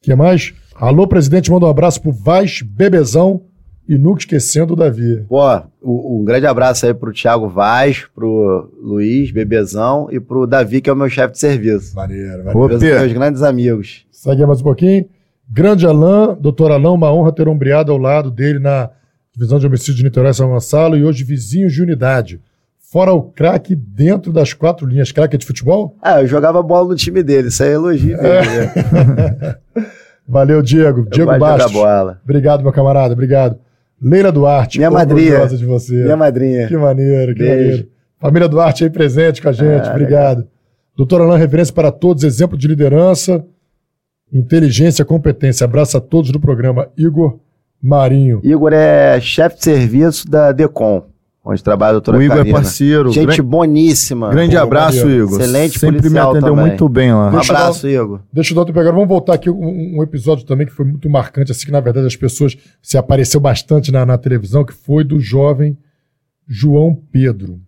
que 0.00 0.14
mais? 0.16 0.52
Alô, 0.74 1.06
presidente, 1.06 1.50
manda 1.50 1.66
um 1.66 1.70
abraço 1.70 2.00
pro 2.00 2.10
Vaz 2.10 2.62
Bebezão 2.62 3.42
e 3.88 3.96
nunca 3.96 4.20
esquecendo 4.20 4.74
o 4.74 4.76
Davi. 4.76 5.24
Pô, 5.26 5.40
um, 5.82 6.22
grande 6.22 6.46
abraço 6.46 6.84
aí 6.84 6.92
pro 6.92 7.12
Thiago 7.12 7.48
Vaz, 7.48 8.04
pro 8.14 8.70
Luiz, 8.82 9.30
Bebezão 9.30 10.08
e 10.10 10.20
pro 10.20 10.46
Davi, 10.46 10.82
que 10.82 10.90
é 10.90 10.92
o 10.92 10.96
meu 10.96 11.08
chefe 11.08 11.32
de 11.32 11.38
serviço. 11.38 11.96
Maneiro, 11.96 12.44
maneiro. 12.44 12.68
Meus, 12.68 12.82
meus 12.82 13.12
grandes 13.14 13.42
amigos. 13.42 14.04
Segue 14.10 14.44
mais 14.44 14.60
um 14.60 14.64
pouquinho. 14.64 15.06
Grande 15.50 15.86
Alain, 15.86 16.36
doutor 16.38 16.70
Alain, 16.70 16.94
uma 16.94 17.10
honra 17.10 17.32
ter 17.32 17.48
ombreado 17.48 17.90
ao 17.90 17.96
lado 17.96 18.30
dele 18.30 18.58
na 18.58 18.90
divisão 19.32 19.58
de 19.58 19.66
homicídio 19.66 19.94
de 19.94 20.04
Niterói 20.04 20.34
São 20.34 20.50
Gonçalo 20.50 20.94
e 20.94 21.02
hoje 21.02 21.24
vizinhos 21.24 21.72
de 21.72 21.82
unidade. 21.82 22.42
Fora 22.92 23.12
o 23.12 23.22
craque 23.22 23.74
dentro 23.74 24.32
das 24.32 24.52
quatro 24.52 24.86
linhas. 24.86 25.12
Craque 25.12 25.36
é 25.36 25.38
de 25.38 25.46
futebol? 25.46 25.96
Ah, 26.02 26.20
eu 26.20 26.26
jogava 26.26 26.62
bola 26.62 26.88
no 26.88 26.94
time 26.94 27.22
dele, 27.22 27.48
isso 27.48 27.62
aí 27.62 27.70
é 27.70 27.72
elogio. 27.72 28.16
É. 28.16 28.42
Né? 28.42 29.56
Valeu, 30.28 30.60
Diego. 30.60 31.00
Eu 31.00 31.04
Diego 31.06 31.38
Bastos. 31.38 31.74
Obrigado, 32.22 32.62
meu 32.62 32.72
camarada. 32.72 33.14
Obrigado. 33.14 33.58
Leila 34.00 34.30
Duarte. 34.32 34.78
Minha 34.78 34.90
madrinha. 34.90 35.46
de 35.46 35.64
você. 35.64 35.94
Minha 35.94 36.16
madrinha. 36.16 36.68
Que 36.68 36.76
maneiro, 36.76 37.34
que 37.34 37.40
Beijo. 37.40 37.60
maneiro. 37.60 37.88
Família 38.20 38.48
Duarte 38.48 38.84
aí 38.84 38.90
presente 38.90 39.40
com 39.40 39.48
a 39.48 39.52
gente, 39.52 39.86
é, 39.86 39.90
obrigado. 39.90 40.38
Legal. 40.38 40.52
Doutor 40.96 41.20
Alain, 41.20 41.38
referência 41.38 41.72
para 41.72 41.92
todos, 41.92 42.24
exemplo 42.24 42.58
de 42.58 42.66
liderança, 42.66 43.44
inteligência, 44.32 45.04
competência. 45.04 45.64
Abraço 45.64 45.96
a 45.96 46.00
todos 46.00 46.32
do 46.32 46.40
programa. 46.40 46.88
Igor 46.96 47.38
Marinho. 47.80 48.40
Igor 48.42 48.72
é 48.72 49.20
chefe 49.20 49.58
de 49.58 49.62
serviço 49.64 50.28
da 50.28 50.50
DECOM, 50.50 51.04
onde 51.48 51.64
trabalha 51.64 51.90
a 51.90 51.92
doutora 51.92 52.18
O 52.18 52.22
Igor 52.22 52.36
é 52.36 52.38
Karina. 52.40 52.58
é 52.58 52.60
parceiro. 52.60 53.10
Gente 53.10 53.40
boníssima. 53.40 54.28
Grande 54.28 54.54
Pô, 54.54 54.62
abraço, 54.62 54.98
Maria. 54.98 55.16
Igor. 55.16 55.40
Excelente 55.40 55.78
Sempre 55.78 56.10
me 56.10 56.18
atendeu 56.18 56.40
também. 56.42 56.66
muito 56.66 56.88
bem 56.88 57.14
lá. 57.14 57.28
Um 57.28 57.32
deixa 57.32 57.52
abraço, 57.54 57.82
dar, 57.82 57.92
Igor. 57.92 58.20
Deixa 58.30 58.52
eu 58.52 58.54
dar 58.54 58.60
outro 58.60 58.74
pegar. 58.74 58.92
Vamos 58.92 59.08
voltar 59.08 59.34
aqui 59.34 59.48
um, 59.48 59.98
um, 59.98 60.02
episódio 60.02 60.44
também 60.44 60.66
que 60.66 60.72
foi 60.72 60.84
muito 60.84 61.08
marcante, 61.08 61.50
assim, 61.50 61.64
que 61.64 61.72
na 61.72 61.80
verdade 61.80 62.06
as 62.06 62.16
pessoas 62.16 62.56
se 62.82 62.98
apareceu 62.98 63.40
bastante 63.40 63.90
na, 63.90 64.04
na 64.04 64.18
televisão, 64.18 64.62
que 64.62 64.74
foi 64.74 65.02
do 65.04 65.18
jovem 65.18 65.78
João 66.46 66.94
Pedro. 67.10 67.58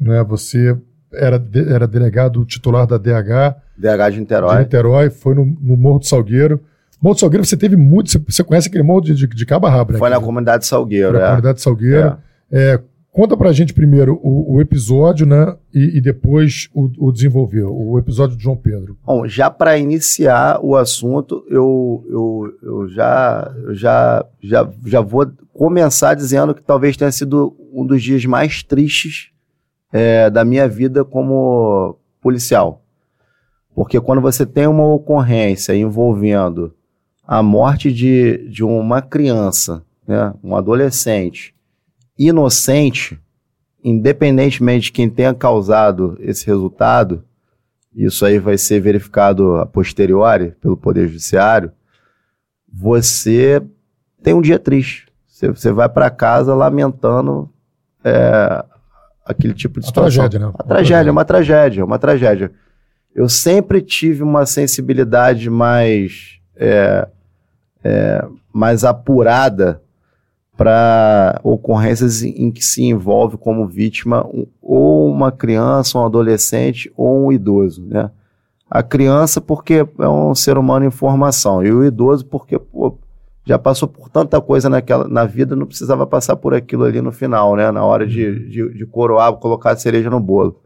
Né? 0.00 0.22
Você 0.24 0.76
era, 1.12 1.38
de, 1.38 1.68
era 1.68 1.88
delegado 1.88 2.44
titular 2.44 2.86
da 2.86 2.98
DH. 2.98 3.56
DH 3.76 4.12
de 4.12 4.20
Niterói. 4.20 4.52
De 4.54 4.62
Niterói, 4.62 5.10
foi 5.10 5.34
no, 5.34 5.44
no 5.44 5.76
Morro 5.76 5.98
do 5.98 6.06
Salgueiro. 6.06 6.60
Morro 7.00 7.16
do 7.16 7.20
Salgueiro, 7.20 7.44
você 7.44 7.56
teve 7.56 7.76
muito. 7.76 8.10
Você, 8.10 8.18
você 8.18 8.44
conhece 8.44 8.68
aquele 8.68 8.84
morro 8.84 9.00
de, 9.00 9.14
de, 9.14 9.26
de 9.26 9.46
Cabo 9.46 9.66
Rabo, 9.66 9.92
né? 9.92 9.98
Foi 9.98 10.08
na 10.08 10.20
comunidade 10.20 10.64
Salgueiro, 10.64 11.10
foi 11.10 11.18
na 11.18 11.24
é. 11.24 11.28
comunidade 11.28 11.60
Salgueiro. 11.60 12.06
É. 12.06 12.16
É, 12.50 12.80
conta 13.10 13.36
pra 13.36 13.52
gente 13.52 13.72
primeiro 13.72 14.20
o, 14.22 14.56
o 14.56 14.60
episódio, 14.60 15.26
né? 15.26 15.56
E, 15.74 15.98
e 15.98 16.00
depois 16.00 16.68
o, 16.74 16.90
o, 16.98 17.12
desenvolver, 17.12 17.64
o 17.64 17.98
episódio 17.98 18.36
de 18.36 18.42
João 18.42 18.56
Pedro. 18.56 18.98
Bom, 19.04 19.26
já 19.26 19.50
para 19.50 19.78
iniciar 19.78 20.60
o 20.62 20.76
assunto, 20.76 21.44
eu, 21.48 22.04
eu, 22.10 22.58
eu, 22.62 22.88
já, 22.88 23.54
eu 23.64 23.74
já, 23.74 24.26
já, 24.42 24.70
já 24.84 25.00
vou 25.00 25.26
começar 25.52 26.14
dizendo 26.14 26.54
que 26.54 26.62
talvez 26.62 26.96
tenha 26.96 27.10
sido 27.10 27.56
um 27.72 27.86
dos 27.86 28.02
dias 28.02 28.24
mais 28.26 28.62
tristes 28.62 29.30
é, 29.92 30.28
da 30.28 30.44
minha 30.44 30.68
vida 30.68 31.04
como 31.04 31.98
policial. 32.20 32.82
Porque 33.74 34.00
quando 34.00 34.20
você 34.20 34.44
tem 34.44 34.66
uma 34.66 34.86
ocorrência 34.86 35.74
envolvendo 35.74 36.74
a 37.26 37.42
morte 37.42 37.92
de, 37.92 38.48
de 38.48 38.62
uma 38.62 39.02
criança, 39.02 39.82
né, 40.06 40.32
um 40.42 40.54
adolescente, 40.54 41.55
inocente, 42.18 43.20
independentemente 43.82 44.86
de 44.86 44.92
quem 44.92 45.08
tenha 45.08 45.34
causado 45.34 46.16
esse 46.20 46.46
resultado, 46.46 47.24
isso 47.94 48.24
aí 48.26 48.38
vai 48.38 48.58
ser 48.58 48.80
verificado 48.80 49.56
a 49.56 49.66
posteriori 49.66 50.52
pelo 50.60 50.76
Poder 50.76 51.08
Judiciário, 51.08 51.72
você 52.70 53.62
tem 54.22 54.34
um 54.34 54.42
dia 54.42 54.58
triste. 54.58 55.06
Você, 55.26 55.48
você 55.48 55.72
vai 55.72 55.88
para 55.88 56.10
casa 56.10 56.54
lamentando 56.54 57.50
é, 58.04 58.64
aquele 59.24 59.54
tipo 59.54 59.80
de 59.80 59.86
situação. 59.86 60.24
Uma 60.24 60.28
tragédia, 60.28 60.38
né? 60.38 60.46
Uma, 60.46 60.64
tragédia, 60.64 61.12
uma 61.12 61.24
tragédia, 61.24 61.84
uma 61.84 61.98
tragédia. 61.98 62.52
Eu 63.14 63.28
sempre 63.28 63.80
tive 63.80 64.22
uma 64.22 64.44
sensibilidade 64.44 65.48
mais, 65.48 66.38
é, 66.54 67.08
é, 67.82 68.24
mais 68.52 68.84
apurada 68.84 69.82
para 70.56 71.38
ocorrências 71.44 72.22
em 72.22 72.50
que 72.50 72.64
se 72.64 72.82
envolve 72.82 73.36
como 73.36 73.66
vítima 73.66 74.26
ou 74.62 75.10
uma 75.10 75.30
criança, 75.30 75.98
um 75.98 76.04
adolescente 76.04 76.90
ou 76.96 77.26
um 77.26 77.32
idoso, 77.32 77.84
né? 77.84 78.10
A 78.68 78.82
criança 78.82 79.40
porque 79.40 79.86
é 79.98 80.08
um 80.08 80.34
ser 80.34 80.58
humano 80.58 80.86
em 80.86 80.90
formação 80.90 81.64
e 81.64 81.70
o 81.70 81.84
idoso 81.84 82.24
porque 82.26 82.58
pô, 82.58 82.98
já 83.44 83.58
passou 83.58 83.86
por 83.86 84.08
tanta 84.08 84.40
coisa 84.40 84.68
naquela, 84.68 85.06
na 85.06 85.24
vida, 85.24 85.54
não 85.54 85.66
precisava 85.66 86.06
passar 86.06 86.36
por 86.36 86.52
aquilo 86.52 86.84
ali 86.84 87.00
no 87.00 87.12
final, 87.12 87.54
né? 87.54 87.70
Na 87.70 87.84
hora 87.84 88.06
de, 88.06 88.26
uhum. 88.26 88.48
de, 88.48 88.78
de 88.78 88.86
coroar, 88.86 89.32
colocar 89.34 89.72
a 89.72 89.76
cereja 89.76 90.10
no 90.10 90.18
bolo. 90.18 90.60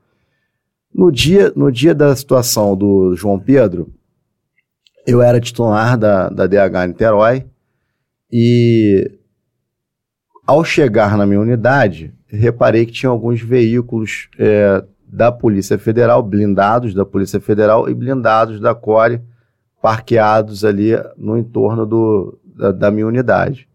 No 0.93 1.13
dia, 1.13 1.53
no 1.55 1.71
dia 1.71 1.95
da 1.95 2.15
situação 2.17 2.75
do 2.75 3.15
João 3.15 3.39
Pedro, 3.39 3.93
eu 5.07 5.21
era 5.21 5.41
titular 5.41 5.99
da, 5.99 6.29
da 6.29 6.47
DH 6.47 6.87
Niterói 6.89 7.45
e 8.33 9.20
ao 10.51 10.65
chegar 10.65 11.17
na 11.17 11.25
minha 11.25 11.41
unidade, 11.41 12.13
reparei 12.27 12.85
que 12.85 12.91
tinha 12.91 13.09
alguns 13.09 13.41
veículos 13.41 14.29
é, 14.37 14.85
da 15.07 15.31
Polícia 15.31 15.79
Federal, 15.79 16.21
blindados 16.25 16.93
da 16.93 17.07
Polícia 17.07 17.39
Federal 17.39 17.89
e 17.89 17.95
blindados 17.95 18.59
da 18.59 18.75
CORE, 18.75 19.23
parqueados 19.81 20.65
ali 20.65 20.91
no 21.17 21.39
entorno 21.39 21.87
do, 21.87 22.37
da, 22.45 22.73
da 22.73 22.91
minha 22.91 23.07
unidade. 23.07 23.69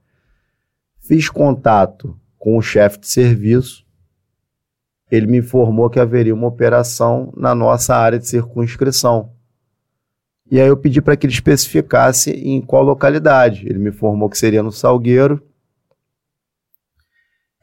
Fiz 0.99 1.29
contato 1.29 2.19
com 2.37 2.57
o 2.57 2.61
chefe 2.61 2.99
de 2.99 3.07
serviço, 3.07 3.85
ele 5.09 5.27
me 5.27 5.37
informou 5.37 5.89
que 5.89 5.97
haveria 5.97 6.35
uma 6.35 6.47
operação 6.47 7.31
na 7.37 7.55
nossa 7.55 7.95
área 7.95 8.19
de 8.19 8.27
circunscrição. 8.27 9.31
E 10.51 10.59
aí 10.59 10.67
eu 10.67 10.75
pedi 10.75 11.01
para 11.01 11.15
que 11.15 11.25
ele 11.25 11.31
especificasse 11.31 12.31
em 12.31 12.59
qual 12.59 12.83
localidade. 12.83 13.65
Ele 13.65 13.79
me 13.79 13.91
informou 13.91 14.29
que 14.29 14.37
seria 14.37 14.61
no 14.61 14.73
Salgueiro. 14.73 15.41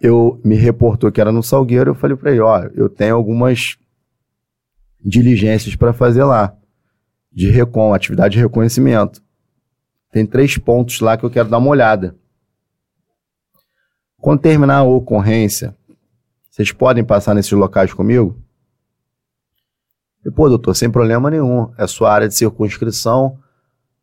Eu 0.03 0.41
me 0.45 0.57
reportou 0.57 1.13
que 1.13 1.21
era 1.21 1.31
no 1.31 1.43
Salgueiro. 1.43 1.91
Eu 1.91 1.95
falei 1.95 2.17
para 2.17 2.33
ele: 2.33 2.41
ó, 2.41 2.65
eu 2.75 2.89
tenho 2.89 3.15
algumas 3.15 3.79
diligências 5.05 5.77
para 5.77 5.93
fazer 5.93 6.25
lá, 6.25 6.57
de 7.33 7.49
recon, 7.49 7.95
atividade 7.95 8.35
de 8.35 8.41
reconhecimento. 8.41 9.23
Tem 10.11 10.27
três 10.27 10.59
pontos 10.59 11.01
lá 11.01 11.17
que 11.17 11.25
eu 11.25 11.31
quero 11.31 11.49
dar 11.49 11.59
uma 11.59 11.71
olhada. 11.71 12.17
Quando 14.19 14.41
terminar 14.41 14.79
a 14.79 14.83
ocorrência, 14.83 15.75
vocês 16.51 16.71
podem 16.71 17.03
passar 17.03 17.35
nesses 17.35 17.53
locais 17.53 17.95
comigo? 17.95 18.39
E, 20.25 20.31
pô, 20.31 20.49
doutor, 20.49 20.75
sem 20.75 20.91
problema 20.91 21.31
nenhum. 21.31 21.73
É 21.79 21.87
sua 21.87 22.13
área 22.13 22.29
de 22.29 22.35
circunscrição. 22.35 23.39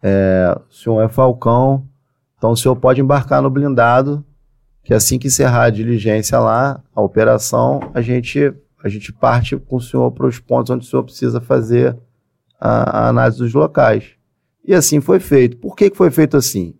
É, 0.02 0.58
o 0.70 0.74
senhor 0.74 1.02
é 1.02 1.08
Falcão. 1.08 1.88
Então 2.38 2.52
o 2.52 2.58
senhor 2.58 2.76
pode 2.76 3.02
embarcar 3.02 3.42
no 3.42 3.50
blindado, 3.50 4.26
que 4.84 4.94
assim 4.94 5.20
que 5.20 5.28
encerrar 5.28 5.66
a 5.66 5.70
diligência 5.70 6.40
lá, 6.40 6.84
a 6.96 7.02
operação, 7.02 7.80
a 7.94 8.02
gente, 8.02 8.54
a 8.84 8.90
gente 8.90 9.14
parte 9.14 9.56
com 9.58 9.76
o 9.76 9.82
senhor 9.82 10.12
para 10.12 10.28
os 10.28 10.40
pontos 10.40 10.72
onde 10.72 10.86
o 10.86 10.90
senhor 10.90 11.04
precisa 11.04 11.40
fazer 11.40 11.98
a, 12.60 13.06
a 13.06 13.10
análise 13.10 13.38
dos 13.40 13.54
locais. 13.54 14.12
E 14.66 14.74
assim 14.74 15.00
foi 15.00 15.20
feito. 15.20 15.58
Por 15.58 15.76
que, 15.76 15.90
que 15.90 15.98
foi 15.98 16.12
feito 16.12 16.38
assim? 16.38 16.76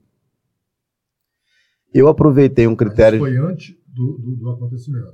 Eu 1.94 2.08
aproveitei 2.08 2.68
um 2.68 2.76
critério. 2.76 3.20
Mas 3.20 3.34
foi 3.34 3.52
antes 3.52 3.76
do, 3.88 4.18
do, 4.18 4.36
do 4.36 4.50
acontecimento. 4.52 5.14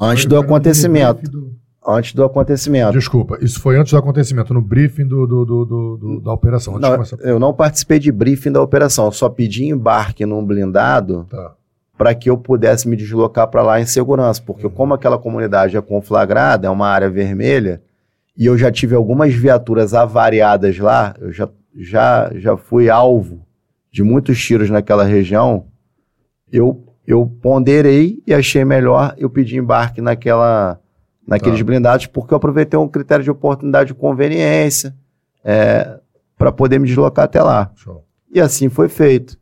Antes 0.00 0.26
do 0.26 0.36
acontecimento. 0.36 1.30
Do... 1.30 1.56
Antes 1.84 2.14
do 2.14 2.24
acontecimento. 2.24 2.92
Desculpa, 2.92 3.38
isso 3.40 3.60
foi 3.60 3.76
antes 3.76 3.92
do 3.92 3.98
acontecimento, 3.98 4.54
no 4.54 4.62
briefing 4.62 5.06
do, 5.06 5.26
do, 5.26 5.44
do 5.44 6.20
da 6.20 6.32
operação. 6.32 6.78
Não, 6.78 7.02
Eu 7.20 7.40
não 7.40 7.52
participei 7.52 7.98
de 7.98 8.12
briefing 8.12 8.52
da 8.52 8.62
operação, 8.62 9.06
eu 9.06 9.12
só 9.12 9.28
pedi 9.28 9.64
embarque 9.64 10.24
num 10.24 10.46
blindado 10.46 11.26
tá. 11.28 11.56
Para 11.96 12.14
que 12.14 12.30
eu 12.30 12.36
pudesse 12.36 12.88
me 12.88 12.96
deslocar 12.96 13.48
para 13.48 13.62
lá 13.62 13.80
em 13.80 13.86
segurança. 13.86 14.42
Porque, 14.44 14.66
uhum. 14.66 14.72
como 14.72 14.94
aquela 14.94 15.18
comunidade 15.18 15.76
é 15.76 15.80
conflagrada, 15.80 16.66
é 16.66 16.70
uma 16.70 16.88
área 16.88 17.10
vermelha, 17.10 17.82
e 18.36 18.46
eu 18.46 18.56
já 18.56 18.72
tive 18.72 18.94
algumas 18.94 19.34
viaturas 19.34 19.92
avariadas 19.94 20.78
lá, 20.78 21.14
eu 21.20 21.30
já 21.32 21.48
já, 21.76 22.30
já 22.34 22.56
fui 22.56 22.90
alvo 22.90 23.46
de 23.90 24.02
muitos 24.02 24.42
tiros 24.42 24.70
naquela 24.70 25.04
região, 25.04 25.66
eu, 26.50 26.84
eu 27.06 27.26
ponderei 27.40 28.22
e 28.26 28.32
achei 28.32 28.64
melhor 28.64 29.14
eu 29.18 29.28
pedir 29.28 29.56
embarque 29.56 30.00
naquela, 30.00 30.80
naqueles 31.26 31.58
tá. 31.58 31.64
blindados, 31.64 32.06
porque 32.06 32.32
eu 32.32 32.36
aproveitei 32.36 32.78
um 32.78 32.88
critério 32.88 33.24
de 33.24 33.30
oportunidade 33.30 33.88
de 33.88 33.94
conveniência 33.94 34.94
é, 35.44 35.98
para 36.36 36.52
poder 36.52 36.78
me 36.78 36.86
deslocar 36.86 37.24
até 37.24 37.42
lá. 37.42 37.70
Show. 37.74 38.04
E 38.30 38.40
assim 38.40 38.68
foi 38.68 38.88
feito. 38.88 39.38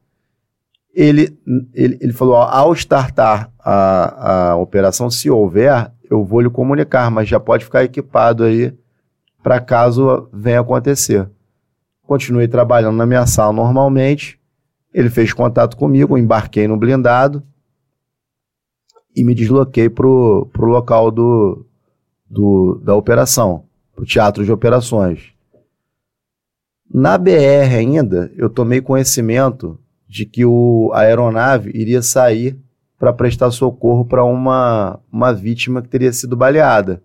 Ele, 0.94 1.38
ele, 1.72 1.98
ele 2.00 2.12
falou: 2.12 2.34
ó, 2.34 2.42
ao 2.42 2.72
startar 2.74 3.50
a, 3.58 4.50
a 4.50 4.56
operação, 4.56 5.10
se 5.10 5.30
houver, 5.30 5.92
eu 6.10 6.24
vou 6.24 6.40
lhe 6.40 6.50
comunicar, 6.50 7.10
mas 7.10 7.28
já 7.28 7.38
pode 7.38 7.64
ficar 7.64 7.84
equipado 7.84 8.44
aí 8.44 8.76
para 9.42 9.60
caso 9.60 10.28
venha 10.32 10.60
acontecer. 10.60 11.28
Continuei 12.02 12.48
trabalhando 12.48 12.96
na 12.96 13.06
minha 13.06 13.26
sala 13.26 13.52
normalmente. 13.52 14.38
Ele 14.92 15.08
fez 15.08 15.32
contato 15.32 15.76
comigo, 15.76 16.18
embarquei 16.18 16.66
no 16.66 16.76
blindado 16.76 17.42
e 19.14 19.22
me 19.22 19.34
desloquei 19.34 19.88
para 19.88 20.06
o 20.06 20.50
local 20.58 21.10
do, 21.10 21.64
do, 22.28 22.80
da 22.82 22.94
operação, 22.94 23.64
para 23.94 24.02
o 24.02 24.06
teatro 24.06 24.44
de 24.44 24.50
operações. 24.50 25.32
Na 26.92 27.16
BR 27.16 27.76
ainda, 27.78 28.32
eu 28.36 28.50
tomei 28.50 28.80
conhecimento 28.80 29.78
de 30.10 30.26
que 30.26 30.44
o, 30.44 30.90
a 30.92 31.02
aeronave 31.02 31.70
iria 31.72 32.02
sair 32.02 32.58
para 32.98 33.12
prestar 33.12 33.52
socorro 33.52 34.04
para 34.04 34.24
uma, 34.24 34.98
uma 35.10 35.32
vítima 35.32 35.80
que 35.80 35.88
teria 35.88 36.12
sido 36.12 36.36
baleada. 36.36 37.00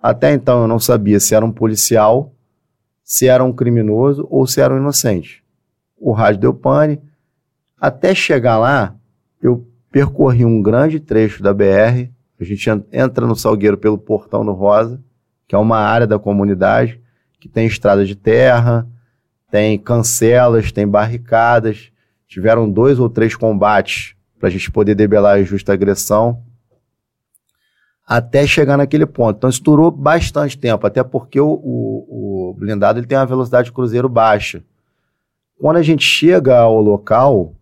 Até 0.00 0.32
então 0.32 0.62
eu 0.62 0.68
não 0.68 0.78
sabia 0.78 1.18
se 1.18 1.34
era 1.34 1.44
um 1.44 1.50
policial 1.50 2.32
se 3.02 3.26
era 3.26 3.42
um 3.42 3.52
criminoso 3.52 4.24
ou 4.30 4.46
se 4.46 4.60
era 4.60 4.72
um 4.72 4.78
inocente. 4.78 5.42
O 5.98 6.12
rádio 6.12 6.40
deu 6.40 6.54
pane. 6.54 7.02
Até 7.78 8.14
chegar 8.14 8.56
lá, 8.56 8.94
eu 9.42 9.66
percorri 9.90 10.44
um 10.44 10.62
grande 10.62 11.00
trecho 11.00 11.42
da 11.42 11.52
BR 11.52 12.08
A 12.40 12.44
gente 12.44 12.70
entra 12.92 13.26
no 13.26 13.34
Salgueiro 13.34 13.76
pelo 13.76 13.98
Portão 13.98 14.44
do 14.44 14.52
Rosa, 14.52 15.02
que 15.48 15.56
é 15.56 15.58
uma 15.58 15.78
área 15.78 16.06
da 16.06 16.20
comunidade 16.20 17.00
que 17.40 17.48
tem 17.48 17.66
estrada 17.66 18.06
de 18.06 18.14
terra, 18.14 18.86
tem 19.50 19.76
cancelas, 19.76 20.70
tem 20.70 20.86
barricadas. 20.86 21.92
Tiveram 22.26 22.70
dois 22.70 22.98
ou 22.98 23.08
três 23.08 23.36
combates 23.36 24.14
para 24.38 24.48
a 24.48 24.50
gente 24.50 24.70
poder 24.70 24.94
debelar 24.94 25.36
a 25.36 25.42
justa 25.42 25.72
agressão 25.72 26.42
até 28.06 28.46
chegar 28.46 28.76
naquele 28.76 29.06
ponto. 29.06 29.36
Então 29.36 29.50
isso 29.50 29.62
durou 29.62 29.90
bastante 29.90 30.58
tempo, 30.58 30.86
até 30.86 31.02
porque 31.02 31.40
o, 31.40 31.48
o, 31.48 32.50
o 32.50 32.54
blindado 32.54 32.98
ele 32.98 33.06
tem 33.06 33.16
uma 33.16 33.26
velocidade 33.26 33.66
de 33.66 33.72
cruzeiro 33.72 34.08
baixa. 34.08 34.62
Quando 35.58 35.76
a 35.78 35.82
gente 35.82 36.04
chega 36.04 36.58
ao 36.58 36.80
local, 36.80 37.54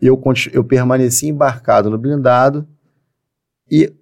eu, 0.00 0.20
eu 0.52 0.64
permaneci 0.64 1.28
embarcado 1.28 1.90
no 1.90 1.98
blindado 1.98 2.66
e 3.70 3.92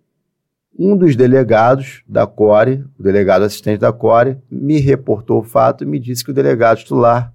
um 0.79 0.97
dos 0.97 1.15
delegados 1.15 2.03
da 2.07 2.27
CORE, 2.27 2.85
o 2.99 3.03
delegado 3.03 3.43
assistente 3.43 3.81
da 3.81 3.93
CORE, 3.93 4.39
me 4.51 4.79
reportou 4.79 5.41
o 5.41 5.45
fato 5.45 5.85
e 5.85 5.87
me 5.87 5.99
disse 5.99 6.25
que 6.25 6.31
o 6.31 6.35
delegado 6.35 6.79
titular 6.79 7.35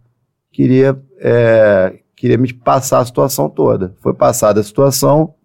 queria, 0.51 0.99
é, 1.19 1.99
queria 2.15 2.37
me 2.37 2.51
passar 2.53 2.99
a 2.99 3.05
situação 3.05 3.49
toda. 3.49 3.95
Foi 3.99 4.13
passada 4.13 4.59
a 4.59 4.63
situação, 4.63 5.35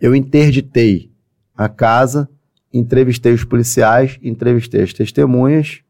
eu 0.00 0.14
interditei 0.14 1.10
a 1.56 1.68
casa, 1.68 2.28
entrevistei 2.72 3.32
os 3.32 3.44
policiais, 3.44 4.18
entrevistei 4.22 4.82
as 4.82 4.92
testemunhas, 4.92 5.80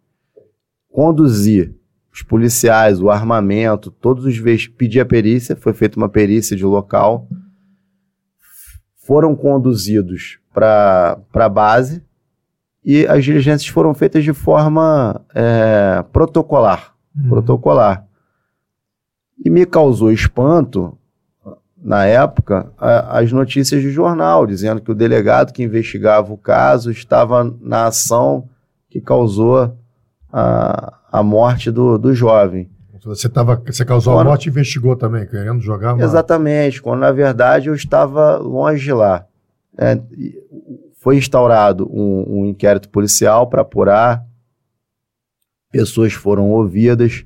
conduzi 0.90 1.74
os 2.12 2.22
policiais, 2.22 3.00
o 3.00 3.10
armamento, 3.10 3.90
todos 3.90 4.24
os 4.24 4.36
vezes 4.36 4.66
pedi 4.66 4.98
a 4.98 5.04
perícia, 5.04 5.54
foi 5.54 5.72
feita 5.72 5.98
uma 5.98 6.08
perícia 6.08 6.56
de 6.56 6.64
local, 6.64 7.28
foram 8.96 9.36
conduzidos 9.36 10.38
para 10.52 11.20
a 11.32 11.48
base 11.48 12.02
e 12.84 13.06
as 13.06 13.24
diligências 13.24 13.68
foram 13.68 13.92
feitas 13.94 14.24
de 14.24 14.32
forma 14.32 15.24
é, 15.34 16.02
protocolar, 16.12 16.94
uhum. 17.14 17.28
protocolar. 17.28 18.07
E 19.44 19.50
me 19.50 19.64
causou 19.64 20.10
espanto 20.12 20.96
na 21.80 22.04
época, 22.04 22.72
a, 22.76 23.18
as 23.18 23.32
notícias 23.32 23.80
de 23.80 23.90
jornal, 23.90 24.46
dizendo 24.46 24.80
que 24.80 24.90
o 24.90 24.94
delegado 24.94 25.52
que 25.52 25.62
investigava 25.62 26.32
o 26.32 26.36
caso 26.36 26.90
estava 26.90 27.44
na 27.60 27.86
ação 27.86 28.48
que 28.90 29.00
causou 29.00 29.76
a, 30.32 30.98
a 31.10 31.22
morte 31.22 31.70
do, 31.70 31.98
do 31.98 32.14
jovem. 32.14 32.68
Você, 33.04 33.28
tava, 33.28 33.62
você 33.64 33.84
causou 33.84 34.14
quando, 34.14 34.26
a 34.26 34.30
morte 34.30 34.46
e 34.46 34.50
investigou 34.50 34.96
também, 34.96 35.26
querendo 35.26 35.60
jogar 35.60 35.94
uma... 35.94 36.02
Exatamente, 36.02 36.82
quando 36.82 37.00
na 37.00 37.12
verdade 37.12 37.68
eu 37.68 37.74
estava 37.74 38.36
longe 38.36 38.84
de 38.84 38.92
lá. 38.92 39.24
É, 39.78 39.98
foi 41.00 41.16
instaurado 41.16 41.88
um, 41.90 42.40
um 42.40 42.46
inquérito 42.46 42.88
policial 42.88 43.46
para 43.46 43.62
apurar, 43.62 44.24
pessoas 45.70 46.12
foram 46.12 46.50
ouvidas, 46.50 47.24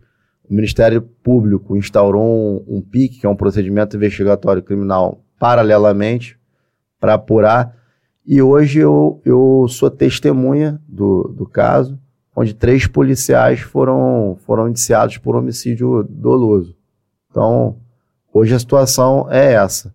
o 0.49 0.55
Ministério 0.55 1.03
Público 1.03 1.77
instaurou 1.77 2.23
um, 2.69 2.77
um 2.77 2.81
PIC, 2.81 3.21
que 3.21 3.27
é 3.27 3.29
um 3.29 3.37
procedimento 3.37 3.97
investigatório 3.97 4.63
criminal, 4.63 5.23
paralelamente, 5.39 6.39
para 7.01 7.15
apurar. 7.15 7.77
E 8.27 8.41
hoje 8.41 8.79
eu, 8.79 9.21
eu 9.25 9.67
sou 9.69 9.91
testemunha 9.91 10.81
do, 10.87 11.35
do 11.37 11.47
caso, 11.47 11.99
onde 12.35 12.55
três 12.55 12.87
policiais 12.87 13.61
foram, 13.61 14.37
foram 14.45 14.69
indiciados 14.69 15.19
por 15.19 15.37
homicídio 15.37 16.07
doloso. 16.09 16.77
Então, 17.31 17.77
hoje 18.33 18.55
a 18.55 18.59
situação 18.59 19.27
é 19.31 19.55
essa. 19.55 19.93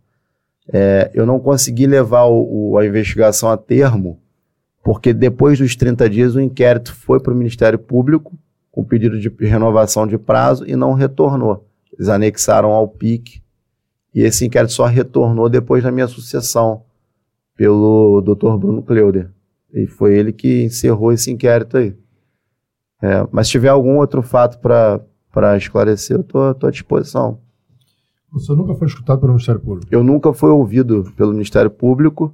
É, 0.72 1.11
eu 1.14 1.26
não 1.26 1.40
consegui 1.40 1.88
levar 1.88 2.26
o, 2.26 2.72
o, 2.72 2.77
a 2.77 2.85
investigação 2.85 3.50
a 3.50 3.58
termo, 3.58 4.19
porque 4.84 5.14
depois 5.14 5.59
dos 5.59 5.76
30 5.76 6.09
dias 6.09 6.35
o 6.35 6.42
inquérito 6.42 6.93
foi 6.93 7.19
para 7.19 7.34
o 7.34 7.38
Ministério 7.38 7.80
Público 7.80 8.38
com 8.77 8.83
pedido 8.83 9.19
de 9.19 9.27
renovação 9.43 10.06
de 10.06 10.19
prazo 10.19 10.64
e 10.67 10.75
não 10.75 10.93
retornou. 10.93 11.65
Eles 11.91 12.09
anexaram 12.09 12.69
ao 12.69 12.88
PIC 12.88 13.41
e 14.14 14.22
esse 14.22 14.45
inquérito 14.45 14.72
só 14.72 14.85
retornou 14.85 15.49
depois 15.49 15.83
da 15.83 15.91
minha 15.91 16.07
sucessão 16.07 16.83
pelo 17.56 18.22
Dr. 18.22 18.56
Bruno 18.56 18.83
Kleuder. 18.83 19.31
E 19.73 19.88
foi 19.88 20.14
ele 20.15 20.31
que 20.31 20.65
encerrou 20.65 21.11
esse 21.11 21.31
inquérito 21.31 21.75
aí. 21.75 21.95
É, 23.01 23.27
mas 23.31 23.47
se 23.47 23.53
tiver 23.53 23.69
algum 23.69 23.97
outro 23.97 24.22
fato 24.22 24.59
para 24.59 25.57
esclarecer, 25.57 26.15
eu 26.15 26.22
estou 26.22 26.56
à 26.61 26.69
disposição. 26.69 27.39
Você 28.31 28.53
nunca 28.53 28.75
foi 28.75 28.85
escutado 28.85 29.19
pelo 29.19 29.31
Ministério 29.31 29.59
Público? 29.59 29.88
Eu 29.89 30.03
nunca 30.03 30.31
fui 30.33 30.51
ouvido 30.51 31.11
pelo 31.17 31.31
Ministério 31.31 31.72
Público. 31.72 32.31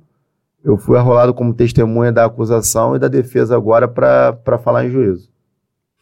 Eu 0.61 0.75
fui 0.77 0.97
arrolado 0.97 1.33
como 1.33 1.53
testemunha 1.53 2.11
da 2.11 2.25
acusação 2.25 2.97
e 2.97 2.99
da 2.99 3.07
defesa 3.07 3.55
agora 3.55 3.87
para 3.87 4.59
falar 4.61 4.85
em 4.85 4.89
juízo. 4.89 5.31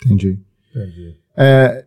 Entendi. 0.03 0.39
Entendi. 0.69 1.15
É, 1.37 1.85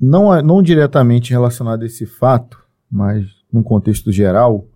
não, 0.00 0.40
não 0.42 0.62
diretamente 0.62 1.30
relacionado 1.30 1.82
a 1.82 1.86
esse 1.86 2.06
fato, 2.06 2.58
mas 2.90 3.26
num 3.52 3.62
contexto 3.62 4.12
geral, 4.12 4.66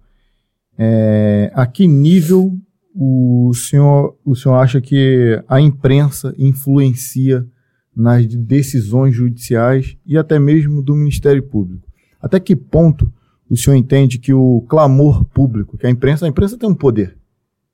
é, 0.78 1.50
a 1.54 1.66
que 1.66 1.86
nível 1.86 2.56
o 2.94 3.52
senhor, 3.54 4.16
o 4.24 4.34
senhor 4.34 4.56
acha 4.56 4.80
que 4.80 5.42
a 5.48 5.60
imprensa 5.60 6.34
influencia 6.38 7.46
nas 7.94 8.26
decisões 8.26 9.14
judiciais 9.14 9.96
e 10.06 10.16
até 10.16 10.38
mesmo 10.38 10.82
do 10.82 10.94
Ministério 10.94 11.42
Público? 11.42 11.88
Até 12.20 12.40
que 12.40 12.56
ponto 12.56 13.12
o 13.48 13.56
senhor 13.56 13.76
entende 13.76 14.18
que 14.18 14.32
o 14.32 14.64
clamor 14.68 15.24
público, 15.24 15.76
que 15.76 15.86
a 15.86 15.90
imprensa, 15.90 16.24
a 16.24 16.28
imprensa 16.28 16.56
tem 16.56 16.68
um 16.68 16.74
poder. 16.74 17.16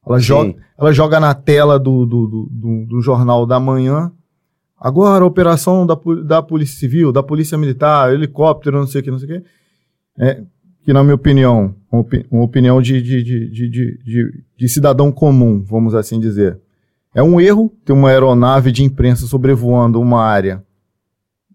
Ela, 0.06 0.18
joga, 0.18 0.54
ela 0.78 0.92
joga 0.92 1.20
na 1.20 1.34
tela 1.34 1.78
do, 1.78 2.06
do, 2.06 2.48
do, 2.50 2.86
do 2.86 3.00
jornal 3.02 3.44
da 3.44 3.58
manhã 3.58 4.10
Agora, 4.78 5.24
operação 5.24 5.86
da, 5.86 5.98
da 6.24 6.42
Polícia 6.42 6.78
Civil, 6.78 7.10
da 7.10 7.22
Polícia 7.22 7.56
Militar, 7.56 8.12
helicóptero, 8.12 8.78
não 8.78 8.86
sei 8.86 9.00
o 9.00 9.04
que, 9.04 9.10
não 9.10 9.18
sei 9.18 9.38
o 9.38 9.40
que. 9.40 9.48
É, 10.18 10.42
que, 10.84 10.92
na 10.92 11.02
minha 11.02 11.14
opinião, 11.14 11.74
uma, 11.90 12.00
opi 12.02 12.26
uma 12.30 12.44
opinião 12.44 12.80
de, 12.80 13.00
de, 13.00 13.22
de, 13.22 13.70
de, 13.70 14.44
de 14.56 14.68
cidadão 14.68 15.10
comum, 15.10 15.62
vamos 15.62 15.94
assim 15.94 16.20
dizer, 16.20 16.60
é 17.14 17.22
um 17.22 17.40
erro 17.40 17.72
ter 17.84 17.92
uma 17.92 18.10
aeronave 18.10 18.70
de 18.70 18.84
imprensa 18.84 19.26
sobrevoando 19.26 20.00
uma 20.00 20.22
área 20.22 20.62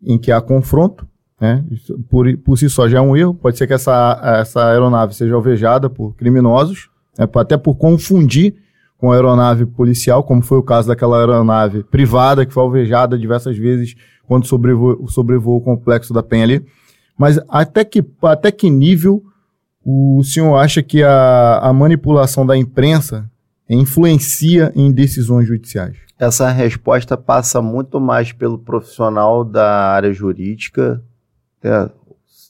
em 0.04 0.18
que 0.18 0.32
há 0.32 0.42
confronto, 0.42 1.08
né? 1.40 1.64
Por, 2.10 2.38
por 2.40 2.58
si 2.58 2.70
só 2.70 2.88
já 2.90 3.00
é 3.00 3.02
um 3.02 3.16
erro. 3.16 3.34
Pode 3.34 3.58
ser 3.58 3.66
que 3.66 3.74
essa, 3.74 4.20
essa 4.42 4.70
aeronave 4.70 5.16
seja 5.16 5.34
alvejada 5.34 5.90
por 5.90 6.16
criminosos, 6.16 6.90
né? 7.18 7.28
até 7.36 7.58
por 7.58 7.76
confundir 7.76 8.56
com 9.02 9.12
aeronave 9.12 9.66
policial, 9.66 10.24
como 10.24 10.44
foi 10.44 10.60
o 10.60 10.64
caso 10.64 10.88
daquela 10.88 11.18
aeronave 11.18 11.84
privada 11.84 12.46
que 12.46 12.54
foi 12.54 12.62
alvejada 12.62 13.18
diversas 13.18 13.58
vezes 13.58 13.96
quando 14.28 14.46
sobrevoou, 14.46 15.08
sobrevoou 15.08 15.58
o 15.58 15.62
complexo 15.62 16.14
da 16.14 16.22
Penha 16.22 16.44
ali. 16.44 16.66
Mas 17.18 17.40
até 17.50 17.84
que, 17.84 18.06
até 18.22 18.52
que 18.52 18.70
nível 18.70 19.24
o 19.84 20.22
senhor 20.24 20.56
acha 20.56 20.84
que 20.84 21.02
a, 21.02 21.58
a 21.58 21.74
manipulação 21.74 22.46
da 22.46 22.56
imprensa 22.56 23.28
influencia 23.68 24.72
em 24.76 24.92
decisões 24.92 25.48
judiciais? 25.48 25.98
Essa 26.20 26.52
resposta 26.52 27.18
passa 27.18 27.60
muito 27.60 28.00
mais 28.00 28.32
pelo 28.32 28.60
profissional 28.60 29.44
da 29.44 29.92
área 29.94 30.14
jurídica, 30.14 31.02
né? 31.64 31.90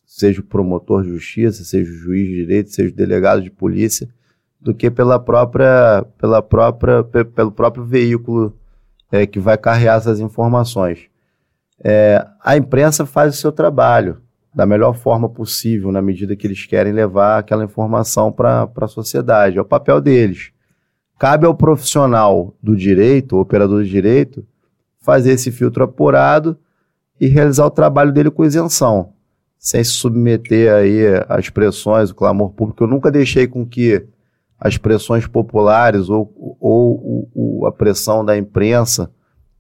seja 0.06 0.42
o 0.42 0.44
promotor 0.44 1.04
de 1.04 1.12
justiça, 1.12 1.64
seja 1.64 1.90
o 1.90 1.96
juiz 1.96 2.28
de 2.28 2.36
direito, 2.36 2.72
seja 2.72 2.90
o 2.90 2.96
delegado 2.96 3.42
de 3.42 3.50
polícia, 3.50 4.10
do 4.62 4.74
que 4.74 4.92
pela 4.92 5.20
própria, 5.20 6.06
pela 6.18 6.42
própria, 6.42 7.04
pelo 7.04 7.52
próprio 7.52 7.84
veículo 7.84 8.56
é, 9.12 9.26
que 9.26 9.40
vai 9.40 9.58
carregar 9.58 9.98
essas 9.98 10.20
informações. 10.20 11.10
É, 11.84 12.26
a 12.44 12.56
imprensa 12.56 13.06
faz 13.06 13.36
o 13.36 13.38
seu 13.38 13.52
trabalho 13.52 14.22
da 14.54 14.66
melhor 14.66 14.94
forma 14.94 15.28
possível, 15.30 15.92
na 15.92 16.02
medida 16.02 16.36
que 16.36 16.46
eles 16.46 16.66
querem 16.66 16.94
levar 16.94 17.40
aquela 17.40 17.64
informação 17.64 18.32
para 18.32 18.70
a 18.76 18.88
sociedade. 18.88 19.58
É 19.58 19.62
o 19.62 19.66
papel 19.66 20.00
deles. 20.00 20.52
Cabe 21.18 21.46
ao 21.46 21.56
profissional 21.56 22.54
do 22.62 22.76
direito, 22.76 23.36
o 23.36 23.40
operador 23.40 23.84
de 23.84 23.90
direito, 23.90 24.46
fazer 25.00 25.32
esse 25.32 25.52
filtro 25.52 25.84
apurado 25.84 26.58
e 27.20 27.28
realizar 27.28 27.66
o 27.66 27.72
trabalho 27.72 28.12
dele 28.12 28.30
com 28.30 28.44
isenção, 28.44 29.14
sem 29.58 29.84
se 29.84 29.92
submeter 29.92 30.74
aí 30.74 31.02
às 31.30 31.50
pressões, 31.50 32.10
o 32.10 32.16
clamor 32.16 32.52
público. 32.52 32.84
Eu 32.84 32.88
nunca 32.88 33.10
deixei 33.10 33.48
com 33.48 33.66
que 33.66 34.06
as 34.62 34.78
pressões 34.78 35.26
populares 35.26 36.08
ou, 36.08 36.32
ou, 36.60 37.28
ou, 37.34 37.66
a 37.66 37.72
pressão 37.72 38.24
da 38.24 38.38
imprensa 38.38 39.10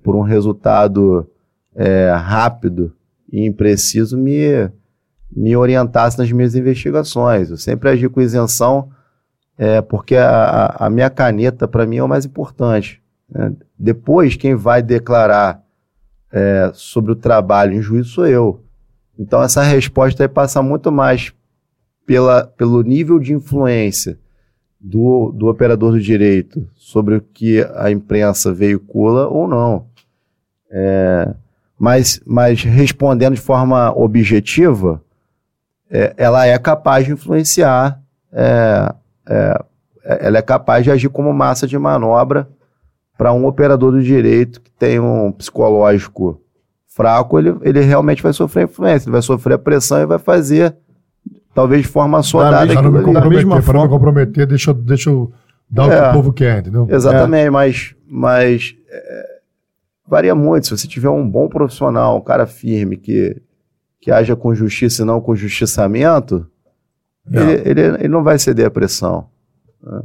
por 0.04 0.16
um 0.16 0.22
resultado 0.22 1.28
é, 1.76 2.12
rápido 2.12 2.94
e 3.34 3.44
impreciso 3.44 4.16
me, 4.16 4.70
me 5.36 5.58
orientasse 5.58 6.20
nas 6.20 6.32
minhas 6.32 6.54
investigações. 6.54 7.50
Eu 7.50 7.58
sempre 7.58 7.90
agi 7.90 8.08
com 8.08 8.22
isenção, 8.22 8.92
é, 9.58 9.82
porque 9.82 10.16
a, 10.16 10.76
a 10.78 10.88
minha 10.88 11.10
caneta, 11.10 11.68
para 11.68 11.88
mim, 11.88 11.98
é 11.98 12.04
o 12.04 12.08
mais 12.08 12.24
importante. 12.24 13.02
Né? 13.28 13.54
Depois, 13.78 14.36
quem 14.36 14.54
vai 14.54 14.84
declarar 14.84 15.64
é, 16.32 16.70
sobre 16.76 17.12
o 17.12 17.16
trabalho 17.16 17.74
em 17.74 17.82
juízo 17.82 18.10
sou 18.10 18.28
eu. 18.28 18.64
Então, 19.18 19.42
essa 19.42 19.64
resposta 19.64 20.24
aí 20.24 20.30
passa 20.30 20.62
muito 20.62 20.92
mais 20.92 21.34
pela, 22.06 22.46
pelo 22.46 22.84
nível 22.84 23.18
de 23.18 23.34
influência 23.34 24.20
do, 24.82 25.32
do 25.32 25.48
operador 25.48 25.92
do 25.92 26.02
direito 26.02 26.68
sobre 26.76 27.16
o 27.16 27.22
que 27.22 27.66
a 27.76 27.92
imprensa 27.92 28.52
veicula 28.52 29.28
ou 29.28 29.48
não. 29.48 29.86
É, 30.72 31.34
mas, 31.78 32.22
mas 32.26 32.64
respondendo 32.64 33.36
de 33.36 33.42
forma 33.42 33.92
objetiva, 33.96 35.02
é, 35.90 36.14
ela 36.18 36.48
é 36.48 36.58
capaz 36.58 37.06
de 37.06 37.12
influenciar, 37.12 38.02
é, 38.32 38.96
é, 39.28 39.66
ela 40.04 40.38
é 40.40 40.42
capaz 40.42 40.84
de 40.84 40.92
agir 40.92 41.10
como 41.10 41.32
massa 41.32 41.68
de 41.68 41.78
manobra 41.78 42.50
para 43.18 43.34
um 43.34 43.46
operador 43.46 43.92
do 43.92 44.02
direito 44.02 44.62
que 44.62 44.72
tem 44.72 45.00
um 45.00 45.32
psicológico 45.32 46.42
fraco, 46.88 47.38
ele, 47.38 47.56
ele 47.62 47.82
realmente 47.82 48.24
vai 48.24 48.34
sofrer 48.34 48.64
influência, 48.64 49.08
ele 49.08 49.14
vai 49.14 49.22
sofrer 49.22 49.58
pressão 49.60 50.00
e 50.00 50.06
vai 50.06 50.18
fazer 50.18 50.76
talvez 51.54 51.82
de 51.84 51.88
forma 51.88 52.20
assodada. 52.20 52.74
Para 52.74 52.82
não 52.82 52.92
me 52.92 53.04
comprometer, 53.04 53.64
para 53.64 53.74
não 53.74 53.84
me 53.84 53.90
comprometer 53.90 54.46
deixa, 54.48 54.74
deixa 54.74 55.10
eu 55.10 55.32
dar 55.70 55.86
o 55.86 55.90
que 55.90 55.96
é. 55.96 56.10
o 56.10 56.14
povo 56.14 56.34
quer, 56.34 56.60
entendeu? 56.60 56.88
Exatamente, 56.90 57.48
é. 57.48 57.50
mas, 57.50 57.96
mas 58.08 58.76
é, 58.90 59.40
varia 60.08 60.36
muito. 60.36 60.68
Se 60.68 60.78
você 60.78 60.88
tiver 60.88 61.10
um 61.10 61.28
bom 61.28 61.48
profissional, 61.48 62.18
um 62.18 62.22
cara 62.22 62.46
firme, 62.46 62.98
que, 62.98 63.42
que 64.00 64.12
haja 64.12 64.36
com 64.36 64.54
justiça 64.54 65.04
e 65.04 65.06
não 65.06 65.22
com 65.22 65.36
justiçamento. 65.36 66.48
Ele, 67.32 67.52
ele, 67.70 67.82
ele, 67.82 68.08
não 68.08 68.24
vai 68.24 68.40
ceder 68.40 68.66
à 68.66 68.72
pressão. 68.72 69.28
Né? 69.82 70.02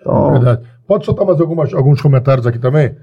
Então... 0.00 0.28
É 0.28 0.32
verdade. 0.32 0.62
Pode 0.86 1.06
soltar 1.06 1.24
mais 1.24 1.40
algumas, 1.40 1.72
alguns 1.72 2.02
comentários 2.02 2.46
aqui 2.46 2.58
também? 2.58 2.96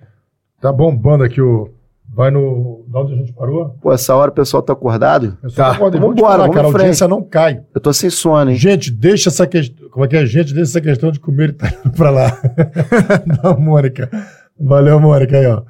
Tá 0.59 0.73
bombando 0.73 1.23
aqui 1.23 1.41
o 1.41 1.71
Vai 2.09 2.31
no. 2.31 2.76
Da 2.87 3.01
onde 3.01 3.13
a 3.13 3.17
gente 3.17 3.33
parou? 3.33 3.75
Pô, 3.81 3.91
essa 3.91 4.15
hora 4.15 4.31
o 4.31 4.33
pessoal 4.33 4.63
tá 4.63 4.71
acordado? 4.71 5.37
Pessoal 5.41 5.67
tá. 5.67 5.71
tá 5.71 5.75
acordado. 5.75 6.01
Vamos 6.01 6.17
embora, 6.17 6.49
cara. 6.49 6.67
A 6.67 6.71
audiência 6.71 7.07
não 7.07 7.21
cai. 7.21 7.61
Eu 7.75 7.81
tô 7.81 7.91
sem 7.91 8.09
sono, 8.09 8.49
hein? 8.49 8.55
Gente, 8.55 8.89
deixa 8.89 9.29
essa 9.29 9.45
questão. 9.45 9.89
Como 9.89 10.05
é 10.05 10.07
que 10.07 10.15
é? 10.15 10.25
Gente, 10.25 10.53
deixa 10.53 10.71
essa 10.71 10.81
questão 10.81 11.11
de 11.11 11.19
comer 11.19 11.49
e 11.49 11.53
tá 11.53 11.67
indo 11.67 11.93
pra 11.93 12.09
lá. 12.09 12.41
Não, 13.43 13.59
Mônica. 13.59 14.09
Valeu, 14.57 14.99
Mônica. 15.01 15.37
Aí, 15.37 15.45
ó. 15.47 15.63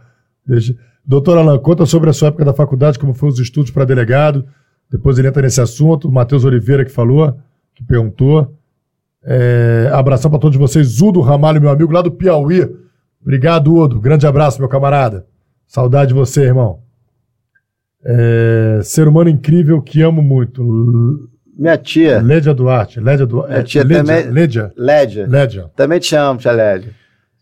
Deixa. 0.46 0.76
Doutor 1.04 1.40
Alan, 1.40 1.58
conta 1.58 1.88
sobre 1.88 2.10
a 2.10 2.14
sua 2.14 2.28
época 2.28 2.46
da 2.46 2.54
faculdade, 2.54 3.00
como 3.00 3.14
foram 3.16 3.34
os 3.34 3.40
estudos 3.40 3.72
para 3.72 3.84
delegado. 3.84 4.46
Depois 4.92 5.18
ele 5.18 5.28
entra 5.28 5.42
nesse 5.42 5.60
assunto. 5.60 6.12
Matheus 6.12 6.46
Oliveira 6.46 6.86
que 6.86 6.92
falou, 6.92 7.36
que 7.74 7.84
perguntou. 7.84 8.54
É, 9.24 9.90
abração 9.92 10.30
para 10.30 10.40
todos 10.40 10.58
vocês. 10.58 11.02
Udo 11.02 11.20
Ramalho, 11.22 11.60
meu 11.60 11.72
amigo, 11.72 11.92
lá 11.92 12.04
do 12.04 12.12
Piauí. 12.12 12.70
Obrigado, 13.20 13.74
Udo. 13.74 14.00
Grande 14.00 14.28
abraço, 14.28 14.60
meu 14.60 14.70
camarada. 14.70 15.26
Saudade 15.66 16.10
de 16.10 16.14
você, 16.14 16.44
irmão. 16.44 16.87
É, 18.10 18.80
ser 18.84 19.06
humano 19.06 19.30
incrível 19.30 19.82
que 19.82 20.02
amo 20.02 20.22
muito. 20.22 20.64
Minha 21.58 21.78
tia. 21.78 22.22
Lédia 22.22 22.54
Duarte. 22.54 23.02
Lédia 23.02 23.26
Duarte. 23.26 23.52
Minha 23.52 23.64
tia 23.64 23.84
Lédia, 23.84 24.04
também. 24.04 24.32
Lédia. 24.32 24.74
Lédia. 24.78 25.28
Lédia. 25.28 25.72
Também 25.76 26.00
te 26.00 26.16
amo, 26.16 26.40
tia 26.40 26.52
Lédia. 26.54 26.92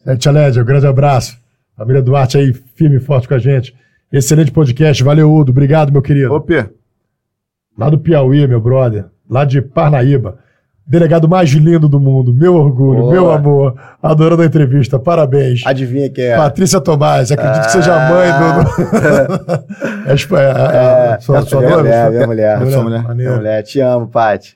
É, 0.06 0.16
tia 0.16 0.32
Lédia, 0.32 0.64
um 0.64 0.66
grande 0.66 0.88
abraço. 0.88 1.38
Família 1.78 2.02
Duarte 2.02 2.38
aí, 2.38 2.52
firme 2.54 2.98
e 2.98 3.00
forte 3.00 3.28
com 3.28 3.36
a 3.36 3.40
gente. 3.40 3.76
Excelente 4.12 4.52
podcast. 4.52 5.04
Valeu, 5.04 5.32
Udo. 5.32 5.52
Obrigado, 5.52 5.92
meu 5.92 6.02
querido. 6.02 6.34
Opa. 6.34 6.70
Lá 7.78 7.90
do 7.90 8.00
Piauí, 8.00 8.48
meu 8.48 8.62
brother. 8.62 9.06
Lá 9.30 9.46
de 9.46 9.62
Parnaíba. 9.62 10.40
Delegado 10.88 11.28
mais 11.28 11.50
lindo 11.50 11.90
do 11.90 12.00
mundo, 12.00 12.32
meu 12.32 12.54
orgulho, 12.54 13.02
Boa. 13.02 13.12
meu 13.12 13.32
amor, 13.32 13.74
adorando 14.04 14.44
a 14.44 14.46
entrevista, 14.46 15.00
parabéns. 15.00 15.64
Adivinha 15.66 16.12
quem 16.12 16.26
é? 16.26 16.38
Patrícia 16.38 16.80
Tomás, 16.80 17.32
acredito 17.32 17.58
ah. 17.58 17.66
que 17.66 17.72
seja 17.72 17.96
a 17.96 18.10
mãe 18.10 18.30
do. 18.32 19.56
é, 20.06 20.12
é, 20.12 21.14
é, 21.16 21.20
sua, 21.20 21.42
sua 21.42 21.62
minha 21.62 21.78
mulher, 21.78 22.12
minha 22.12 22.28
mulher. 22.28 22.60
Minha 22.60 22.84
mulher. 22.84 23.16
Minha 23.16 23.36
mulher. 23.36 23.64
Te 23.64 23.80
amo, 23.80 24.08
Paty. 24.08 24.56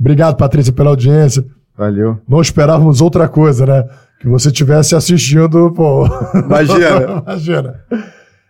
Obrigado, 0.00 0.36
Patrícia, 0.36 0.72
pela 0.72 0.88
audiência. 0.88 1.44
Valeu. 1.76 2.18
Não 2.26 2.40
esperávamos 2.40 3.02
outra 3.02 3.28
coisa, 3.28 3.66
né? 3.66 3.84
Que 4.20 4.28
você 4.28 4.48
estivesse 4.48 4.94
assistindo, 4.94 5.70
pô. 5.72 6.06
Imagina. 6.34 7.22
Imagina. 7.28 7.74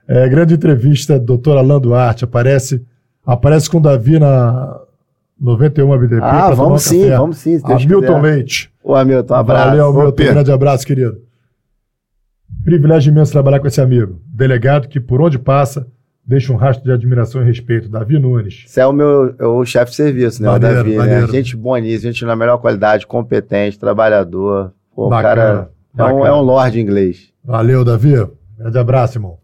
É, 0.07 0.29
grande 0.29 0.55
entrevista, 0.55 1.19
doutor 1.19 1.59
Alain 1.59 1.81
Duarte, 1.81 2.25
aparece, 2.25 2.85
aparece 3.27 3.69
com 3.69 3.79
o 3.79 3.81
Davi 3.81 4.21
na, 4.21 4.82
91 5.43 5.99
BDP. 5.99 6.21
Ah, 6.23 6.51
vamos 6.51 6.83
sim, 6.83 7.03
café. 7.03 7.17
vamos 7.17 7.37
sim. 7.39 7.61
Hamilton 7.65 8.21
Leite. 8.21 8.73
Ô, 8.83 8.95
Hamilton, 8.95 9.35
um 9.35 9.37
abraço. 9.37 9.69
Valeu, 9.69 9.87
Hamilton. 9.87 10.23
Um 10.23 10.27
grande 10.27 10.53
abraço, 10.53 10.87
querido. 10.87 11.21
Privilégio 12.65 13.11
imenso 13.11 13.33
trabalhar 13.33 13.59
com 13.59 13.67
esse 13.67 13.81
amigo. 13.81 14.21
Delegado 14.25 14.87
que, 14.87 15.01
por 15.01 15.21
onde 15.21 15.41
passa, 15.41 15.85
deixa 16.25 16.53
um 16.53 16.57
rastro 16.57 16.85
de 16.85 16.93
admiração 16.93 17.43
e 17.43 17.45
respeito. 17.45 17.89
Davi 17.89 18.21
Nunes. 18.21 18.65
Você 18.69 18.81
é 18.81 18.87
o 18.87 18.93
meu 18.93 19.35
é 19.37 19.45
o 19.45 19.65
chefe 19.65 19.91
de 19.91 19.97
serviço, 19.97 20.41
né? 20.41 20.49
Maneiro, 20.49 20.77
Davi, 20.77 20.91
né? 20.91 20.97
maneiro. 20.99 21.27
né? 21.27 21.33
Gente 21.33 21.57
boníssima, 21.57 22.13
gente 22.13 22.25
na 22.25 22.37
melhor 22.37 22.59
qualidade, 22.59 23.05
competente, 23.05 23.77
trabalhador. 23.77 24.73
Pô, 24.95 25.09
bacana, 25.09 25.35
cara 25.35 25.71
é 25.99 26.05
um, 26.05 26.27
é 26.27 26.33
um 26.33 26.41
lord 26.41 26.81
inglês. 26.81 27.33
Valeu, 27.45 27.85
Davi. 27.85 28.15
Grande 28.57 28.79
abraço, 28.79 29.19
irmão. 29.19 29.42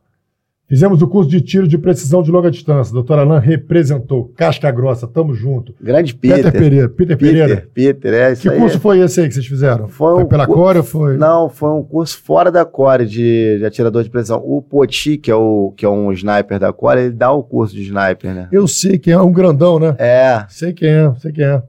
Fizemos 0.69 1.01
o 1.01 1.09
curso 1.09 1.31
de 1.31 1.41
tiro 1.41 1.67
de 1.67 1.79
precisão 1.79 2.23
de 2.23 2.31
longa 2.31 2.51
distância. 2.51 2.93
Doutor 2.93 3.19
Alain 3.19 3.41
representou. 3.41 4.31
Casca 4.37 4.71
grossa, 4.71 5.07
tamo 5.07 5.33
junto. 5.33 5.75
Grande 5.81 6.15
Peter. 6.15 6.37
Peter 6.37 6.53
Pereira. 6.53 6.89
Peter, 6.91 7.17
Peter 7.17 7.17
Pereira. 7.17 7.69
Peter, 7.73 8.13
é 8.13 8.33
isso 8.33 8.43
Que 8.43 8.51
aí. 8.51 8.59
curso 8.59 8.79
foi 8.79 9.01
esse 9.01 9.19
aí 9.19 9.29
que 9.29 9.33
vocês 9.33 9.47
fizeram? 9.47 9.89
Foi, 9.89 10.17
foi 10.17 10.25
um 10.25 10.27
pela 10.27 10.47
Core 10.47 10.79
ou 10.79 10.85
foi? 10.85 11.17
Não, 11.17 11.49
foi 11.49 11.71
um 11.71 11.83
curso 11.83 12.19
fora 12.19 12.53
da 12.53 12.67
Core 12.67 13.07
de, 13.07 13.57
de 13.59 13.65
atirador 13.65 14.03
de 14.05 14.11
precisão. 14.11 14.43
O 14.45 14.61
Poti, 14.61 15.17
que 15.17 15.31
é, 15.31 15.35
o, 15.35 15.73
que 15.75 15.87
é 15.87 15.89
um 15.89 16.13
sniper 16.13 16.59
da 16.59 16.71
Core, 16.71 17.01
ele 17.01 17.13
dá 17.13 17.33
o 17.33 17.43
curso 17.43 17.75
de 17.75 17.81
sniper, 17.85 18.35
né? 18.35 18.49
Eu 18.53 18.69
sei 18.69 18.99
quem 18.99 19.15
é, 19.15 19.19
um 19.19 19.33
grandão, 19.33 19.79
né? 19.79 19.97
É. 19.99 20.45
Sei 20.51 20.75
quem 20.75 20.91
é, 20.91 21.15
sei 21.19 21.33
quem 21.33 21.45
é. 21.45 21.63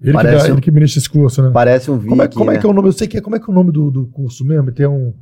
Ele, 0.00 0.16
que, 0.16 0.22
dá, 0.22 0.30
um, 0.30 0.46
ele 0.46 0.60
que 0.60 0.70
ministra 0.70 1.00
esse 1.00 1.10
curso, 1.10 1.42
né? 1.42 1.50
Parece 1.52 1.90
um 1.90 1.96
vídeo. 1.96 2.10
Como, 2.10 2.22
é, 2.22 2.28
como 2.28 2.50
é 2.52 2.58
que 2.58 2.64
é 2.64 2.68
o 2.68 2.72
nome? 2.72 2.86
Eu 2.86 2.92
sei 2.92 3.08
que 3.08 3.18
é. 3.18 3.20
Como 3.20 3.34
é 3.34 3.40
que 3.40 3.50
é 3.50 3.52
o 3.52 3.54
nome 3.54 3.72
do, 3.72 3.90
do 3.90 4.06
curso 4.06 4.44
mesmo? 4.44 4.70
Tem 4.70 4.86
um. 4.86 5.12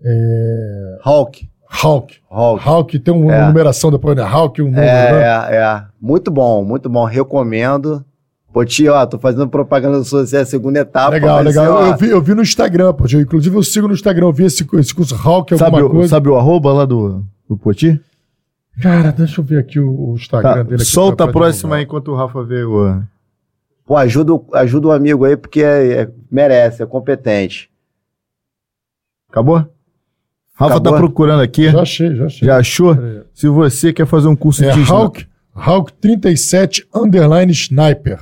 É... 0.00 0.98
Hawk. 1.02 1.48
Hawk. 1.82 2.16
Hawk. 2.30 2.68
Hawk 2.68 2.98
tem 2.98 3.12
uma 3.12 3.34
é. 3.34 3.46
numeração 3.46 3.90
depois, 3.90 4.16
né? 4.16 4.22
Hawk, 4.22 4.62
um 4.62 4.66
número, 4.66 4.84
é, 4.84 5.12
né? 5.12 5.56
É, 5.56 5.56
é. 5.56 5.84
Muito 6.00 6.30
bom, 6.30 6.64
muito 6.64 6.88
bom. 6.88 7.04
Recomendo. 7.04 8.04
Pô, 8.52 8.64
tio, 8.64 8.92
ó, 8.92 9.04
tô 9.04 9.18
fazendo 9.18 9.48
propaganda 9.48 9.98
do 9.98 10.04
social, 10.04 10.42
a 10.42 10.46
segunda 10.46 10.78
etapa. 10.78 11.10
Legal, 11.10 11.42
legal. 11.42 11.86
eu, 11.86 11.96
vi, 11.96 12.08
eu 12.08 12.22
vi 12.22 12.34
no 12.34 12.42
Instagram, 12.42 12.92
pô, 12.92 13.04
tio. 13.04 13.20
Inclusive, 13.20 13.56
eu 13.56 13.62
sigo 13.64 13.88
no 13.88 13.94
Instagram, 13.94 14.26
eu 14.26 14.32
vi 14.32 14.44
esse, 14.44 14.64
esse 14.74 14.94
curso 14.94 15.14
Hawk, 15.16 15.52
alguma 15.52 15.70
sabe 15.70 15.88
coisa. 15.88 16.06
O, 16.06 16.08
sabe 16.08 16.28
o 16.28 16.36
arroba 16.36 16.72
lá 16.72 16.84
do, 16.84 17.24
do 17.48 17.56
Poti? 17.56 18.00
Cara, 18.80 19.10
deixa 19.10 19.40
eu 19.40 19.44
ver 19.44 19.58
aqui 19.58 19.80
o, 19.80 20.10
o 20.10 20.14
Instagram 20.14 20.54
tá, 20.54 20.62
dele. 20.62 20.74
Aqui 20.76 20.84
solta 20.84 21.24
a 21.24 21.28
próxima 21.32 21.76
aí 21.76 21.82
enquanto 21.82 22.12
o 22.12 22.14
Rafa 22.14 22.44
vê 22.44 22.62
o... 22.62 23.02
Pô, 23.84 23.96
ajuda, 23.96 24.32
ajuda 24.54 24.88
o 24.88 24.92
amigo 24.92 25.24
aí, 25.24 25.36
porque 25.36 25.62
é, 25.62 26.02
é, 26.02 26.10
merece, 26.30 26.82
é 26.82 26.86
competente. 26.86 27.68
Acabou? 29.28 29.68
Rafa 30.54 30.74
Acabou? 30.74 30.92
tá 30.92 30.98
procurando 30.98 31.42
aqui. 31.42 31.68
Já 31.68 31.82
achei, 31.82 32.14
já 32.14 32.26
achei. 32.26 32.46
Já 32.46 32.56
achou? 32.58 32.96
Se 33.32 33.48
você 33.48 33.92
quer 33.92 34.06
fazer 34.06 34.28
um 34.28 34.36
curso 34.36 34.64
é 34.64 34.70
de... 34.70 34.90
Hawk, 34.90 35.26
Hawk 35.52 35.92
37 35.94 36.86
Underline 36.94 37.50
Sniper. 37.50 38.20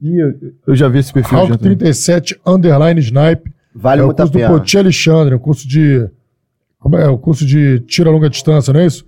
Ih, 0.00 0.18
eu, 0.18 0.34
eu 0.68 0.74
já 0.74 0.88
vi 0.88 0.98
esse 0.98 1.12
perfil. 1.12 1.38
Hawk 1.38 1.58
37 1.58 2.40
Underline 2.46 2.98
Sniper. 3.00 3.52
Vale 3.74 4.00
é 4.00 4.04
muito 4.04 4.18
o 4.18 4.22
curso 4.26 4.32
do 4.32 4.46
Poti 4.46 4.78
Alexandre, 4.78 5.34
é 5.34 5.36
um 5.36 5.40
curso 5.40 5.68
de... 5.68 6.08
Como 6.78 6.96
é? 6.96 7.08
O 7.08 7.18
curso 7.18 7.46
de 7.46 7.80
tiro 7.80 8.10
a 8.10 8.12
longa 8.12 8.28
distância, 8.28 8.72
não 8.72 8.80
é 8.80 8.86
isso? 8.86 9.06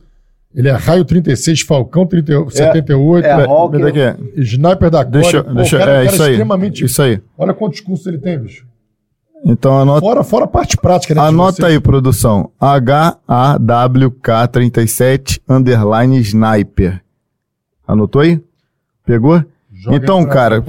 Ele 0.55 0.69
é 0.69 0.73
raio 0.73 1.05
36, 1.05 1.63
Falcão 1.63 2.07
30, 2.07 2.51
78. 2.51 3.25
É, 3.25 3.29
é, 3.29 3.33
Hawk, 3.45 3.77
é, 3.77 4.17
Sniper 4.37 4.91
da 4.91 5.05
Core. 5.05 5.23
Deixa, 5.23 5.43
Pô, 5.43 5.55
deixa, 5.55 5.79
cara, 5.79 5.91
é, 5.91 5.95
cara 5.95 6.07
isso 6.07 6.23
aí. 6.23 6.31
extremamente... 6.31 6.85
Isso 6.85 7.03
aí. 7.03 7.21
Olha 7.37 7.53
quantos 7.53 7.81
cursos 7.81 8.07
ele 8.07 8.19
tem, 8.19 8.39
bicho. 8.39 8.65
Então 9.45 9.79
anota. 9.79 10.01
Fora, 10.01 10.25
fora 10.25 10.47
a 10.47 10.49
parte 10.49 10.77
prática, 10.77 11.15
né? 11.15 11.21
Anota 11.21 11.67
aí, 11.67 11.79
produção. 11.79 12.51
H-A-W-K-37 12.59 15.41
underline 15.47 16.19
sniper. 16.21 17.03
Anotou 17.87 18.23
aí? 18.23 18.41
Pegou? 19.05 19.45
Joga 19.71 19.97
então, 19.97 20.25
cara, 20.25 20.65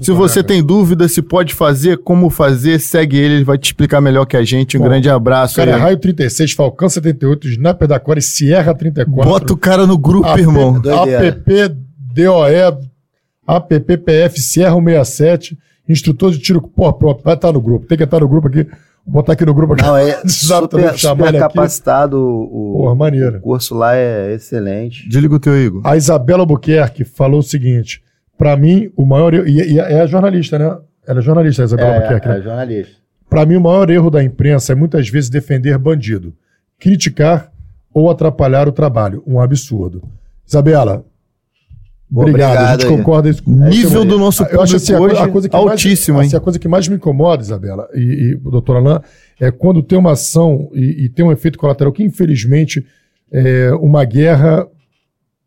se 0.00 0.10
você 0.10 0.42
tem 0.42 0.64
dúvida 0.64 1.06
se 1.06 1.22
pode 1.22 1.54
fazer, 1.54 1.98
como 1.98 2.28
fazer, 2.28 2.80
segue 2.80 3.16
ele, 3.16 3.34
ele 3.34 3.44
vai 3.44 3.56
te 3.56 3.66
explicar 3.66 4.00
melhor 4.00 4.24
que 4.24 4.36
a 4.36 4.42
gente. 4.42 4.76
Um 4.76 4.80
Bom, 4.80 4.86
grande 4.86 5.08
abraço. 5.08 5.54
Cara, 5.54 5.76
aí. 5.76 5.78
é 5.78 5.80
Raio 5.80 5.98
36, 5.98 6.50
Falcão 6.52 6.88
78, 6.88 7.46
Sniper 7.46 7.86
da 7.86 8.00
Core, 8.00 8.20
Sierra 8.20 8.74
34. 8.74 9.30
Bota 9.30 9.52
o 9.52 9.56
cara 9.56 9.86
no 9.86 9.96
grupo, 9.96 10.26
AP, 10.26 10.40
irmão. 10.40 10.74
APP, 10.76 11.68
DOE, 12.14 12.78
APPPF, 13.46 14.40
Sierra 14.40 14.74
67 14.82 15.56
instrutor 15.88 16.30
de 16.30 16.38
tiro, 16.38 16.60
pô, 16.60 16.92
pronto, 16.92 17.22
vai 17.22 17.34
estar 17.34 17.52
no 17.52 17.60
grupo. 17.60 17.86
Tem 17.86 17.96
que 17.96 18.04
estar 18.04 18.20
no 18.20 18.28
grupo 18.28 18.48
aqui. 18.48 18.64
Vou 19.04 19.22
botar 19.22 19.32
aqui 19.32 19.46
no 19.46 19.54
grupo 19.54 19.72
aqui. 19.72 19.82
Não, 19.82 19.96
é 19.96 20.20
super, 20.28 20.98
super 20.98 21.38
capacitado. 21.38 22.18
O, 22.18 22.82
Porra, 22.82 22.94
maneiro. 22.94 23.38
o 23.38 23.40
curso 23.40 23.74
lá 23.74 23.96
é 23.96 24.34
excelente. 24.34 25.08
Desliga 25.08 25.34
o 25.34 25.40
teu 25.40 25.56
Igor. 25.56 25.80
A 25.84 25.96
Isabela 25.96 26.40
Albuquerque 26.40 27.04
falou 27.04 27.40
o 27.40 27.42
seguinte: 27.42 28.02
para 28.36 28.56
mim, 28.56 28.90
o 28.96 29.06
maior 29.06 29.32
erro. 29.32 29.48
E, 29.48 29.74
e 29.74 29.80
é 29.80 30.06
jornalista, 30.06 30.58
né? 30.58 30.76
Ela 31.06 31.20
é 31.20 31.22
jornalista, 31.22 31.62
a 31.62 31.64
Isabela 31.64 31.90
é, 31.90 31.96
Albuquerque. 31.96 32.26
É, 32.26 32.30
né? 32.30 32.38
é 32.38 32.42
jornalista. 32.42 32.96
Para 33.30 33.46
mim, 33.46 33.56
o 33.56 33.60
maior 33.60 33.88
erro 33.90 34.10
da 34.10 34.22
imprensa 34.22 34.72
é 34.72 34.76
muitas 34.76 35.08
vezes 35.08 35.30
defender 35.30 35.76
bandido, 35.78 36.34
criticar 36.78 37.50
ou 37.92 38.10
atrapalhar 38.10 38.68
o 38.68 38.72
trabalho. 38.72 39.22
Um 39.26 39.40
absurdo. 39.40 40.02
Isabela, 40.46 41.04
Obrigado, 42.10 42.56
a 42.56 42.72
gente 42.72 42.86
aí. 42.86 42.96
concorda 42.96 43.28
isso. 43.28 43.42
Nível 43.46 44.04
do 44.04 44.18
nosso 44.18 44.42
Eu 44.44 44.62
acho 44.62 44.76
assim, 44.76 44.94
público 44.94 45.14
co- 45.14 45.20
a 45.20 45.24
hoje 45.24 45.32
coisa 45.32 45.48
que 45.48 45.56
altíssimo, 45.56 46.16
mais, 46.16 46.28
assim, 46.28 46.36
a 46.36 46.40
coisa 46.40 46.58
que 46.58 46.68
mais 46.68 46.88
me 46.88 46.96
incomoda, 46.96 47.42
Isabela 47.42 47.86
e, 47.94 48.32
e 48.32 48.36
doutor 48.36 48.76
Alain, 48.76 49.00
é 49.38 49.50
quando 49.50 49.82
tem 49.82 49.98
uma 49.98 50.12
ação 50.12 50.70
e, 50.72 51.04
e 51.04 51.08
tem 51.08 51.24
um 51.24 51.32
efeito 51.32 51.58
colateral 51.58 51.92
que, 51.92 52.02
infelizmente, 52.02 52.84
é, 53.30 53.72
uma 53.74 54.04
guerra 54.04 54.66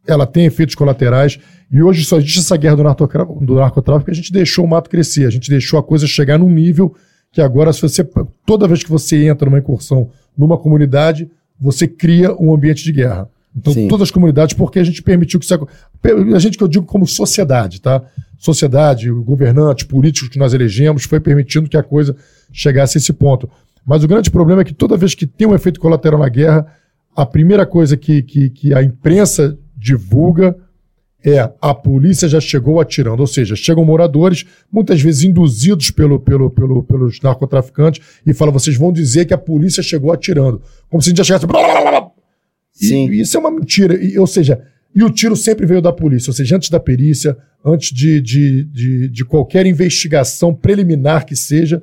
ela 0.08 0.26
tem 0.26 0.46
efeitos 0.46 0.76
colaterais. 0.76 1.40
E 1.72 1.82
hoje 1.82 2.04
só 2.06 2.18
existe 2.18 2.40
essa 2.40 2.58
guerra 2.58 2.76
do, 2.76 2.84
do 3.46 3.56
narcotráfico 3.56 4.06
que 4.06 4.12
a 4.12 4.16
gente 4.16 4.32
deixou 4.32 4.66
o 4.66 4.68
mato 4.68 4.90
crescer, 4.90 5.26
a 5.26 5.30
gente 5.30 5.50
deixou 5.50 5.80
a 5.80 5.84
coisa 5.84 6.06
chegar 6.06 6.38
num 6.38 6.50
nível 6.50 6.94
que 7.32 7.42
agora, 7.42 7.72
se 7.72 7.82
você. 7.82 8.08
Toda 8.46 8.68
vez 8.68 8.84
que 8.84 8.90
você 8.90 9.26
entra 9.26 9.50
numa 9.50 9.60
incursão 9.60 10.10
numa 10.38 10.58
comunidade, 10.58 11.30
você 11.60 11.88
cria 11.88 12.34
um 12.36 12.54
ambiente 12.54 12.84
de 12.84 12.92
guerra. 12.92 13.30
Então, 13.56 13.74
Sim. 13.74 13.88
todas 13.88 14.04
as 14.04 14.12
comunidades, 14.12 14.56
porque 14.56 14.80
a 14.80 14.84
gente 14.84 15.02
permitiu 15.02 15.40
que 15.40 15.46
isso. 15.46 15.68
A 16.34 16.40
gente 16.40 16.58
que 16.58 16.64
eu 16.64 16.68
digo 16.68 16.86
como 16.86 17.06
sociedade, 17.06 17.82
tá? 17.82 18.02
Sociedade, 18.38 19.12
governantes, 19.12 19.86
políticos 19.86 20.30
que 20.30 20.40
nós 20.40 20.54
elegemos, 20.54 21.04
foi 21.04 21.20
permitindo 21.20 21.70
que 21.70 21.78
a 21.78 21.84
coisa 21.84 22.16
chegasse 22.52 22.98
a 22.98 23.00
esse 23.00 23.14
ponto. 23.14 23.50
Mas 23.86 24.04
o 24.04 24.08
grande 24.08 24.32
problema 24.32 24.62
é 24.62 24.66
que 24.66 24.74
toda 24.74 24.98
vez 24.98 25.14
que 25.14 25.28
tem 25.28 25.48
um 25.48 25.56
efeito 25.56 25.80
colateral 25.80 26.20
na 26.20 26.30
guerra, 26.30 26.66
a 27.16 27.26
primeira 27.26 27.66
coisa 27.66 27.98
que, 27.98 28.22
que, 28.22 28.50
que 28.50 28.74
a 28.74 28.82
imprensa 28.82 29.58
divulga 29.78 30.56
é 31.24 31.52
a 31.62 31.74
polícia 31.74 32.28
já 32.28 32.40
chegou 32.40 32.80
atirando, 32.80 33.20
ou 33.20 33.28
seja, 33.28 33.56
chegam 33.56 33.86
moradores, 33.86 34.46
muitas 34.72 35.00
vezes 35.02 35.24
induzidos 35.24 35.92
pelo, 35.92 36.20
pelo, 36.20 36.50
pelo, 36.50 36.84
pelos 36.84 37.22
narcotraficantes, 37.22 38.04
e 38.26 38.34
falam, 38.34 38.52
vocês 38.52 38.76
vão 38.76 38.92
dizer 38.92 39.26
que 39.26 39.34
a 39.34 39.38
polícia 39.38 39.84
chegou 39.84 40.12
atirando. 40.12 40.62
Como 40.90 41.02
se 41.02 41.10
a 41.10 41.12
gente 41.12 41.18
já 41.18 41.24
chegasse. 41.24 41.46
blá, 41.46 41.62
blá, 41.62 41.92
blá, 41.92 42.01
blá. 42.80 42.82
E- 42.82 42.86
Sim. 42.88 43.10
E, 43.10 43.22
isso 43.22 43.38
é 43.38 43.40
uma 43.40 43.52
mentira. 43.52 43.96
E, 43.96 44.18
ou 44.18 44.28
seja, 44.28 44.62
e 44.94 45.04
o 45.04 45.10
tiro 45.10 45.36
sempre 45.36 45.66
veio 45.66 45.82
da 45.82 45.94
polícia, 45.94 46.30
ou 46.30 46.34
seja, 46.34 46.56
antes 46.56 46.70
da 46.70 46.80
perícia, 46.80 47.38
antes 47.66 47.94
de, 47.96 48.20
de, 48.22 48.64
de, 48.66 49.10
de 49.10 49.26
qualquer 49.26 49.66
investigação 49.66 50.54
preliminar 50.54 51.26
que 51.26 51.36
seja, 51.36 51.82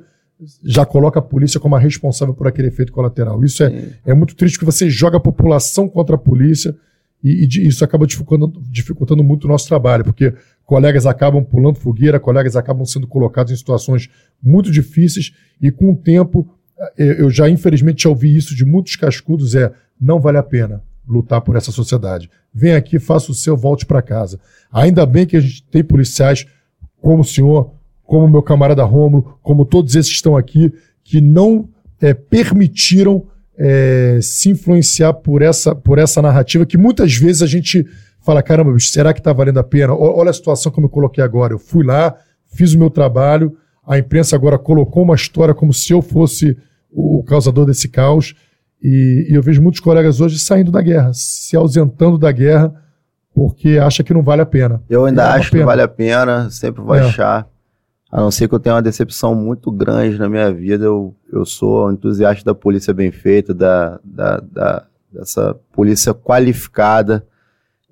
já 0.63 0.85
coloca 0.85 1.19
a 1.19 1.21
polícia 1.21 1.59
como 1.59 1.75
a 1.75 1.79
responsável 1.79 2.33
por 2.33 2.47
aquele 2.47 2.69
efeito 2.69 2.91
colateral. 2.93 3.43
Isso 3.43 3.63
é, 3.63 3.89
é 4.05 4.13
muito 4.13 4.35
triste 4.35 4.57
porque 4.57 4.71
você 4.71 4.89
joga 4.89 5.17
a 5.17 5.19
população 5.19 5.89
contra 5.89 6.15
a 6.15 6.19
polícia 6.19 6.75
e, 7.21 7.43
e 7.45 7.67
isso 7.67 7.83
acaba 7.83 8.07
dificultando, 8.07 8.61
dificultando 8.69 9.23
muito 9.23 9.45
o 9.45 9.47
nosso 9.49 9.67
trabalho, 9.67 10.05
porque 10.05 10.33
colegas 10.63 11.05
acabam 11.05 11.43
pulando 11.43 11.77
fogueira, 11.79 12.19
colegas 12.19 12.55
acabam 12.55 12.85
sendo 12.85 13.07
colocados 13.07 13.51
em 13.51 13.55
situações 13.55 14.09
muito 14.41 14.71
difíceis 14.71 15.33
e 15.61 15.71
com 15.71 15.91
o 15.91 15.97
tempo, 15.97 16.47
eh, 16.97 17.17
eu 17.19 17.29
já 17.29 17.49
infelizmente 17.49 18.03
já 18.03 18.09
ouvi 18.09 18.33
isso 18.33 18.55
de 18.55 18.63
muitos 18.63 18.95
cascudos, 18.95 19.55
é 19.55 19.71
não 19.99 20.19
vale 20.19 20.37
a 20.37 20.43
pena 20.43 20.81
lutar 21.07 21.41
por 21.41 21.55
essa 21.55 21.71
sociedade. 21.71 22.29
Vem 22.53 22.73
aqui, 22.73 22.99
faça 22.99 23.31
o 23.31 23.35
seu, 23.35 23.57
volte 23.57 23.85
para 23.85 24.01
casa. 24.01 24.39
Ainda 24.71 25.05
bem 25.05 25.25
que 25.25 25.35
a 25.35 25.39
gente 25.39 25.63
tem 25.63 25.83
policiais 25.83 26.45
como 27.01 27.21
o 27.21 27.25
senhor, 27.25 27.71
como 28.03 28.27
meu 28.27 28.43
camarada 28.43 28.83
Rômulo, 28.83 29.37
como 29.41 29.65
todos 29.65 29.95
esses 29.95 30.11
que 30.11 30.17
estão 30.17 30.37
aqui, 30.37 30.71
que 31.03 31.19
não 31.19 31.67
eh, 32.01 32.13
permitiram 32.13 33.25
eh, 33.57 34.19
se 34.21 34.49
influenciar 34.49 35.13
por 35.13 35.41
essa, 35.41 35.75
por 35.75 35.97
essa 35.97 36.21
narrativa 36.21 36.65
que 36.65 36.77
muitas 36.77 37.15
vezes 37.15 37.41
a 37.41 37.47
gente 37.47 37.85
fala, 38.21 38.43
caramba, 38.43 38.71
bicho, 38.71 38.89
será 38.89 39.13
que 39.13 39.19
está 39.19 39.33
valendo 39.33 39.59
a 39.59 39.63
pena? 39.63 39.93
Olha 39.93 40.29
a 40.29 40.33
situação 40.33 40.71
que 40.71 40.79
eu 40.79 40.89
coloquei 40.89 41.23
agora. 41.23 41.53
Eu 41.53 41.59
fui 41.59 41.83
lá, 41.83 42.15
fiz 42.53 42.73
o 42.73 42.79
meu 42.79 42.89
trabalho, 42.89 43.57
a 43.85 43.97
imprensa 43.97 44.35
agora 44.35 44.57
colocou 44.57 45.03
uma 45.03 45.15
história 45.15 45.53
como 45.53 45.73
se 45.73 45.91
eu 45.91 46.01
fosse 46.01 46.57
o 46.91 47.23
causador 47.23 47.65
desse 47.65 47.89
caos. 47.89 48.35
E, 48.81 49.27
e 49.29 49.35
eu 49.35 49.41
vejo 49.43 49.61
muitos 49.61 49.79
colegas 49.81 50.21
hoje 50.21 50.39
saindo 50.39 50.71
da 50.71 50.81
guerra, 50.81 51.11
se 51.13 51.55
ausentando 51.55 52.17
da 52.17 52.31
guerra, 52.31 52.73
porque 53.33 53.77
acha 53.77 54.03
que 54.03 54.13
não 54.13 54.23
vale 54.23 54.41
a 54.41 54.45
pena. 54.45 54.81
Eu 54.89 55.05
ainda 55.05 55.23
É 55.23 55.25
acho 55.37 55.51
que 55.51 55.63
vale 55.63 55.81
a 55.81 55.87
pena, 55.87 56.49
sempre 56.49 56.81
vou 56.81 56.95
É. 56.95 57.01
achar. 57.01 57.47
A 58.11 58.19
não 58.21 58.31
ser 58.31 58.47
que 58.47 58.55
eu 58.55 58.59
tenha 58.59 58.75
uma 58.75 58.81
decepção 58.81 59.35
muito 59.35 59.71
grande 59.71 60.17
na 60.17 60.27
minha 60.27 60.51
vida, 60.51 60.83
eu, 60.85 61.13
eu 61.31 61.45
sou 61.45 61.87
um 61.87 61.91
entusiasta 61.91 62.43
da 62.43 62.55
polícia 62.55 62.91
bem 62.93 63.11
feita, 63.11 63.53
da, 63.53 63.99
da, 64.03 64.37
da- 64.37 64.85
dessa 65.11 65.55
polícia 65.73 66.13
qualificada. 66.13 67.23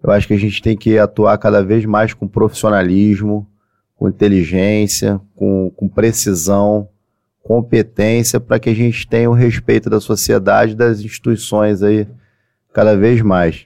Eu 0.03 0.11
acho 0.11 0.27
que 0.27 0.33
a 0.33 0.40
gente 0.40 0.61
tem 0.61 0.75
que 0.77 0.98
atuar 0.98 1.38
cada 1.38 1.64
vez 1.64 1.85
mais 1.85 2.14
com 2.14 2.27
profissionalismo, 2.27 3.48
com 3.95 4.07
inteligência, 4.09 5.19
com, 5.35 5.72
com 5.75 5.88
precisão, 5.88 6.88
competência, 7.48 8.42
para 8.42 8.59
que 8.59 8.69
a 8.69 8.76
gente 8.76 9.08
tenha 9.08 9.30
o 9.30 9.34
respeito 9.34 9.90
da 9.90 10.01
sociedade 10.01 10.76
das 10.76 11.00
instituições 11.00 11.82
aí 11.82 12.06
cada 12.74 12.93
vez 12.98 13.22
mais. 13.22 13.66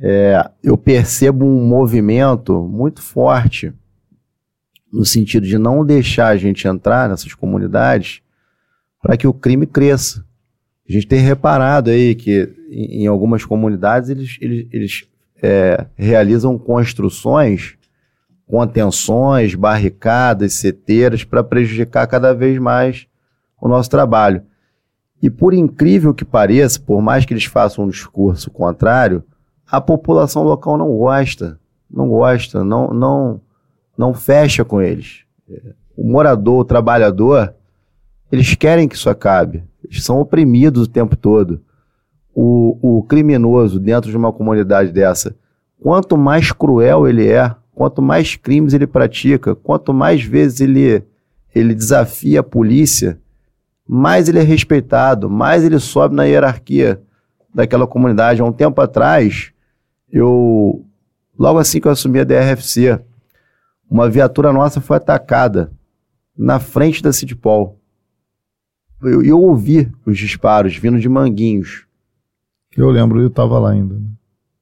É, 0.00 0.50
eu 0.62 0.78
percebo 0.78 1.44
um 1.44 1.66
movimento 1.66 2.62
muito 2.62 3.02
forte 3.02 3.70
no 4.90 5.04
sentido 5.04 5.46
de 5.46 5.58
não 5.58 5.84
deixar 5.84 6.28
a 6.28 6.38
gente 6.38 6.66
entrar 6.66 7.06
nessas 7.06 7.34
comunidades 7.34 8.22
para 9.02 9.14
que 9.14 9.26
o 9.26 9.34
crime 9.34 9.66
cresça. 9.66 10.24
A 10.88 10.90
gente 10.90 11.06
tem 11.06 11.20
reparado 11.20 11.90
aí 11.90 12.14
que 12.14 12.50
em, 12.70 13.06
algumas 13.06 13.44
comunidades 13.44 14.08
eles, 14.08 14.38
eles, 14.40 14.66
eles, 14.72 15.08
é, 15.42 15.86
realizam 15.96 16.58
construções, 16.58 17.76
contenções, 18.46 19.54
barricadas, 19.54 20.54
seteiras 20.54 21.24
para 21.24 21.44
prejudicar 21.44 22.06
cada 22.06 22.32
vez 22.32 22.58
mais 22.58 23.07
o 23.60 23.68
nosso 23.68 23.90
trabalho. 23.90 24.42
E 25.20 25.28
por 25.28 25.52
incrível 25.52 26.14
que 26.14 26.24
pareça, 26.24 26.80
por 26.80 27.02
mais 27.02 27.24
que 27.24 27.32
eles 27.32 27.44
façam 27.44 27.84
um 27.84 27.88
discurso 27.88 28.50
contrário, 28.50 29.24
a 29.70 29.80
população 29.80 30.42
local 30.42 30.78
não 30.78 30.96
gosta, 30.96 31.58
não 31.90 32.08
gosta, 32.08 32.64
não, 32.64 32.88
não, 32.88 33.40
não 33.96 34.14
fecha 34.14 34.64
com 34.64 34.80
eles. 34.80 35.24
O 35.96 36.04
morador, 36.04 36.60
o 36.60 36.64
trabalhador, 36.64 37.54
eles 38.30 38.54
querem 38.54 38.86
que 38.86 38.94
isso 38.94 39.10
acabe. 39.10 39.64
Eles 39.84 40.04
são 40.04 40.20
oprimidos 40.20 40.82
o 40.82 40.90
tempo 40.90 41.16
todo. 41.16 41.60
O, 42.34 42.78
o 42.80 43.02
criminoso 43.02 43.80
dentro 43.80 44.10
de 44.10 44.16
uma 44.16 44.32
comunidade 44.32 44.92
dessa, 44.92 45.34
quanto 45.80 46.16
mais 46.16 46.52
cruel 46.52 47.08
ele 47.08 47.26
é, 47.28 47.54
quanto 47.74 48.00
mais 48.00 48.36
crimes 48.36 48.72
ele 48.72 48.86
pratica, 48.86 49.54
quanto 49.54 49.92
mais 49.92 50.22
vezes 50.22 50.60
ele, 50.60 51.02
ele 51.54 51.74
desafia 51.74 52.40
a 52.40 52.44
polícia, 52.44 53.18
mais 53.88 54.28
ele 54.28 54.38
é 54.38 54.42
respeitado, 54.42 55.30
mais 55.30 55.64
ele 55.64 55.78
sobe 55.78 56.14
na 56.14 56.24
hierarquia 56.24 57.00
daquela 57.54 57.86
comunidade. 57.86 58.42
Há 58.42 58.44
um 58.44 58.52
tempo 58.52 58.78
atrás, 58.82 59.50
eu, 60.12 60.84
logo 61.38 61.58
assim 61.58 61.80
que 61.80 61.88
eu 61.88 61.92
assumi 61.92 62.20
a 62.20 62.24
DRFC, 62.24 63.00
uma 63.90 64.10
viatura 64.10 64.52
nossa 64.52 64.82
foi 64.82 64.98
atacada 64.98 65.72
na 66.36 66.60
frente 66.60 67.02
da 67.02 67.12
City 67.12 67.34
Paul. 67.34 67.78
Eu, 69.02 69.22
eu 69.22 69.40
ouvi 69.40 69.90
os 70.04 70.18
disparos 70.18 70.76
vindo 70.76 71.00
de 71.00 71.08
Manguinhos. 71.08 71.86
Eu 72.76 72.90
lembro, 72.90 73.22
eu 73.22 73.30
tava 73.30 73.58
lá 73.58 73.70
ainda. 73.70 73.94
né? 73.94 74.06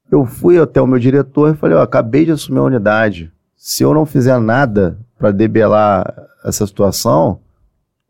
Eu 0.09 0.25
fui 0.25 0.57
até 0.57 0.81
o 0.81 0.87
meu 0.87 0.99
diretor 0.99 1.53
e 1.53 1.57
falei: 1.57 1.75
ó, 1.75 1.81
acabei 1.81 2.23
de 2.23 2.31
assumir 2.31 2.59
a 2.59 2.63
unidade. 2.63 3.31
Se 3.55 3.83
eu 3.83 3.93
não 3.93 4.05
fizer 4.05 4.39
nada 4.39 4.97
para 5.17 5.31
debelar 5.31 6.27
essa 6.45 6.65
situação, 6.65 7.41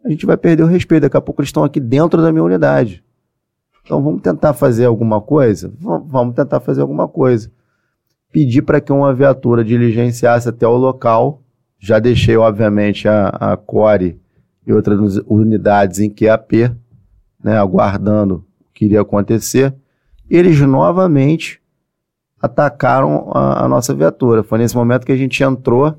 a 0.08 0.12
gente 0.12 0.26
vai 0.26 0.38
perder 0.38 0.64
o 0.64 0.68
respeito. 0.68 1.04
Daqui 1.04 1.18
a 1.18 1.22
pouco 1.22 1.42
eles 1.42 1.50
estão 1.50 1.64
aqui 1.64 1.80
dentro 1.80 2.22
da 2.22 2.32
minha 2.32 2.44
unidade. 2.44 3.04
Então 3.84 4.02
vamos 4.04 4.22
tentar 4.22 4.54
fazer 4.54 4.86
alguma 4.86 5.22
coisa? 5.22 5.72
Va- 5.80 6.02
Vamos 6.06 6.36
tentar 6.36 6.60
fazer 6.60 6.82
alguma 6.82 7.08
coisa. 7.08 7.52
Pedi 8.32 8.62
para 8.62 8.82
que 8.82 8.92
uma 8.92 9.14
viatura 9.14 9.64
diligenciasse 9.64 10.50
até 10.50 10.68
o 10.68 10.76
local. 10.76 11.42
Já 11.80 12.00
deixei, 12.00 12.36
obviamente, 12.38 13.08
a, 13.08 13.28
a 13.30 13.58
Core 13.58 14.20
e 14.66 14.74
outras 14.74 15.18
unidades 15.28 16.00
em 16.00 16.10
QAP, 16.10 16.70
né, 17.44 17.58
aguardando 17.58 18.44
o 18.70 18.74
que 18.74 18.86
iria 18.86 19.02
acontecer. 19.02 19.74
Eles 20.30 20.60
novamente 20.60 21.62
atacaram 22.42 23.32
a, 23.34 23.64
a 23.66 23.68
nossa 23.68 23.94
viatura. 23.94 24.44
Foi 24.44 24.58
nesse 24.58 24.76
momento 24.76 25.06
que 25.06 25.12
a 25.12 25.18
gente 25.18 25.42
entrou 25.44 25.96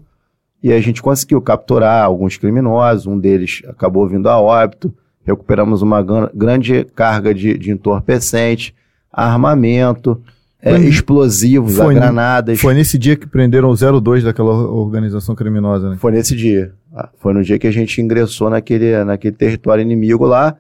e 0.63 0.73
a 0.73 0.81
gente 0.81 1.01
conseguiu 1.03 1.41
capturar 1.41 2.05
alguns 2.05 2.37
criminosos. 2.37 3.07
Um 3.07 3.19
deles 3.19 3.63
acabou 3.69 4.09
vindo 4.09 4.29
a 4.29 4.39
óbito. 4.41 4.93
Recuperamos 5.25 5.83
uma 5.83 6.03
gran- 6.03 6.31
grande 6.35 6.85
carga 6.95 7.35
de, 7.35 7.57
de 7.59 7.71
entorpecente, 7.71 8.75
armamento, 9.13 10.21
é, 10.61 10.77
explosivos, 10.79 11.77
foi- 11.77 11.95
granadas. 11.95 12.59
Foi 12.61 12.75
nesse 12.75 12.99
dia 12.99 13.15
que 13.17 13.27
prenderam 13.27 13.71
o 13.71 14.01
02 14.01 14.25
daquela 14.25 14.53
organização 14.53 15.35
criminosa, 15.35 15.91
né? 15.91 15.97
Foi 15.99 16.11
nesse 16.13 16.35
dia. 16.35 16.73
Ah, 16.95 17.09
Foi 17.19 17.33
no 17.35 17.43
dia 17.45 17.59
que 17.59 17.67
a 17.67 17.71
gente 17.71 18.01
ingressou 18.01 18.49
naquele, 18.51 19.05
naquele 19.05 19.37
território 19.37 19.83
inimigo 19.83 20.25
lá. 20.25 20.57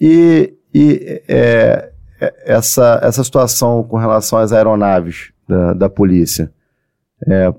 E, 0.00 0.54
e 0.72 1.20
é, 1.28 1.90
é, 2.20 2.34
essa, 2.46 3.00
essa 3.02 3.22
situação 3.24 3.82
com 3.82 3.96
relação 3.98 4.38
às 4.38 4.52
aeronaves 4.52 5.32
da, 5.46 5.74
da 5.74 5.88
polícia, 5.90 6.50
é, 7.26 7.52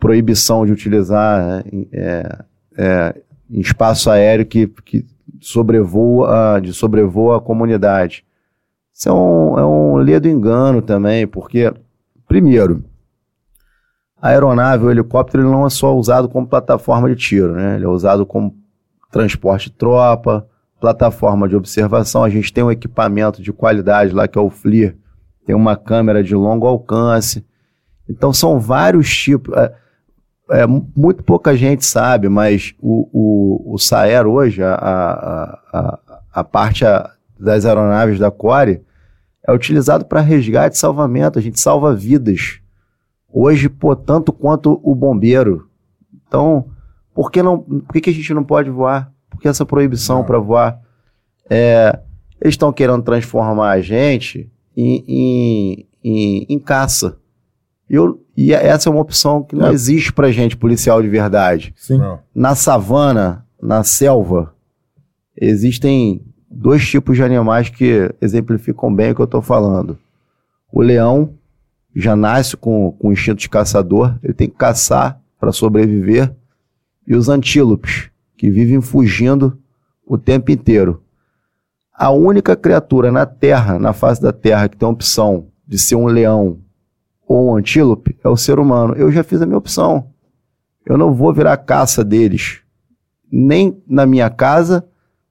proibição 0.00 0.64
de 0.64 0.72
utilizar 0.72 1.40
né, 1.46 1.64
é, 1.92 2.38
é, 2.76 3.22
em 3.50 3.60
espaço 3.60 4.10
aéreo 4.10 4.46
que, 4.46 4.66
que 4.66 5.06
sobrevoa, 5.40 6.58
de 6.60 6.72
sobrevoa 6.72 7.36
a 7.36 7.40
comunidade. 7.40 8.24
Isso 8.92 9.08
é 9.08 9.12
um, 9.12 9.58
é 9.58 9.64
um 9.64 9.96
ledo 9.96 10.28
engano 10.28 10.82
também, 10.82 11.26
porque, 11.26 11.72
primeiro, 12.26 12.82
a 14.20 14.28
aeronave, 14.28 14.84
o 14.84 14.90
helicóptero, 14.90 15.44
ele 15.44 15.50
não 15.50 15.66
é 15.66 15.70
só 15.70 15.96
usado 15.96 16.28
como 16.28 16.46
plataforma 16.46 17.08
de 17.08 17.16
tiro, 17.16 17.54
né? 17.54 17.76
Ele 17.76 17.84
é 17.84 17.88
usado 17.88 18.26
como 18.26 18.54
transporte 19.10 19.70
de 19.70 19.76
tropa, 19.76 20.46
plataforma 20.80 21.48
de 21.48 21.56
observação. 21.56 22.24
A 22.24 22.30
gente 22.30 22.52
tem 22.52 22.64
um 22.64 22.70
equipamento 22.70 23.42
de 23.42 23.52
qualidade 23.52 24.14
lá 24.14 24.28
que 24.28 24.38
é 24.38 24.40
o 24.40 24.50
FLIR, 24.50 24.96
tem 25.46 25.54
uma 25.54 25.76
câmera 25.76 26.22
de 26.22 26.34
longo 26.34 26.66
alcance. 26.66 27.44
Então 28.08 28.32
são 28.32 28.58
vários 28.58 29.08
tipos. 29.14 29.54
É, 30.50 30.66
muito 30.66 31.22
pouca 31.22 31.56
gente 31.56 31.86
sabe, 31.86 32.28
mas 32.28 32.74
o, 32.80 33.08
o, 33.12 33.74
o 33.74 33.78
SAER 33.78 34.26
hoje, 34.26 34.62
a, 34.62 34.74
a, 34.74 35.58
a, 35.72 35.98
a 36.32 36.44
parte 36.44 36.84
das 37.38 37.64
aeronaves 37.64 38.18
da 38.18 38.30
Core, 38.30 38.82
é 39.46 39.52
utilizado 39.52 40.04
para 40.04 40.20
resgate 40.20 40.76
e 40.76 40.78
salvamento. 40.78 41.38
A 41.38 41.42
gente 41.42 41.58
salva 41.60 41.94
vidas. 41.94 42.60
Hoje, 43.32 43.68
pô, 43.68 43.94
tanto 43.94 44.32
quanto 44.32 44.80
o 44.82 44.94
bombeiro. 44.94 45.68
Então, 46.26 46.66
por 47.14 47.30
que, 47.30 47.42
não, 47.42 47.58
por 47.58 47.92
que, 47.92 48.00
que 48.00 48.10
a 48.10 48.12
gente 48.12 48.34
não 48.34 48.44
pode 48.44 48.70
voar? 48.70 49.12
Por 49.28 49.40
que 49.40 49.48
essa 49.48 49.64
proibição 49.64 50.24
para 50.24 50.38
voar? 50.38 50.80
É, 51.48 51.98
eles 52.40 52.54
estão 52.54 52.72
querendo 52.72 53.02
transformar 53.02 53.70
a 53.70 53.80
gente 53.80 54.50
em, 54.76 55.04
em, 55.06 55.88
em, 56.02 56.46
em 56.48 56.58
caça. 56.58 57.18
E, 57.90 57.96
eu, 57.96 58.24
e 58.36 58.52
essa 58.52 58.88
é 58.88 58.92
uma 58.92 59.02
opção 59.02 59.42
que 59.42 59.56
não 59.56 59.66
é. 59.66 59.72
existe 59.72 60.12
pra 60.12 60.30
gente, 60.30 60.56
policial 60.56 61.02
de 61.02 61.08
verdade. 61.08 61.74
Sim. 61.76 62.00
Na 62.32 62.54
savana, 62.54 63.44
na 63.60 63.82
selva, 63.82 64.54
existem 65.36 66.22
dois 66.48 66.88
tipos 66.88 67.16
de 67.16 67.24
animais 67.24 67.68
que 67.68 68.08
exemplificam 68.20 68.94
bem 68.94 69.10
o 69.10 69.14
que 69.16 69.20
eu 69.20 69.24
estou 69.24 69.42
falando. 69.42 69.98
O 70.72 70.80
leão 70.80 71.34
já 71.92 72.14
nasce 72.14 72.56
com, 72.56 72.92
com 72.92 73.10
instinto 73.10 73.40
de 73.40 73.48
caçador, 73.48 74.16
ele 74.22 74.34
tem 74.34 74.48
que 74.48 74.56
caçar 74.56 75.20
para 75.40 75.50
sobreviver. 75.50 76.32
E 77.08 77.16
os 77.16 77.28
antílopes, 77.28 78.08
que 78.36 78.48
vivem 78.48 78.80
fugindo 78.80 79.58
o 80.06 80.16
tempo 80.16 80.52
inteiro. 80.52 81.02
A 81.92 82.10
única 82.10 82.54
criatura 82.54 83.10
na 83.10 83.26
Terra, 83.26 83.80
na 83.80 83.92
face 83.92 84.22
da 84.22 84.32
Terra, 84.32 84.68
que 84.68 84.76
tem 84.76 84.86
a 84.86 84.92
opção 84.92 85.48
de 85.66 85.76
ser 85.76 85.96
um 85.96 86.06
leão 86.06 86.60
ou 87.30 87.52
um 87.52 87.56
antílope 87.56 88.16
é 88.24 88.28
o 88.28 88.36
ser 88.36 88.58
humano. 88.58 88.92
Eu 88.94 89.12
já 89.12 89.22
fiz 89.22 89.40
a 89.40 89.46
minha 89.46 89.56
opção. 89.56 90.10
Eu 90.84 90.98
não 90.98 91.14
vou 91.14 91.32
virar 91.32 91.56
caça 91.58 92.04
deles, 92.04 92.58
nem 93.30 93.80
na 93.86 94.04
minha 94.04 94.28
casa, 94.28 94.84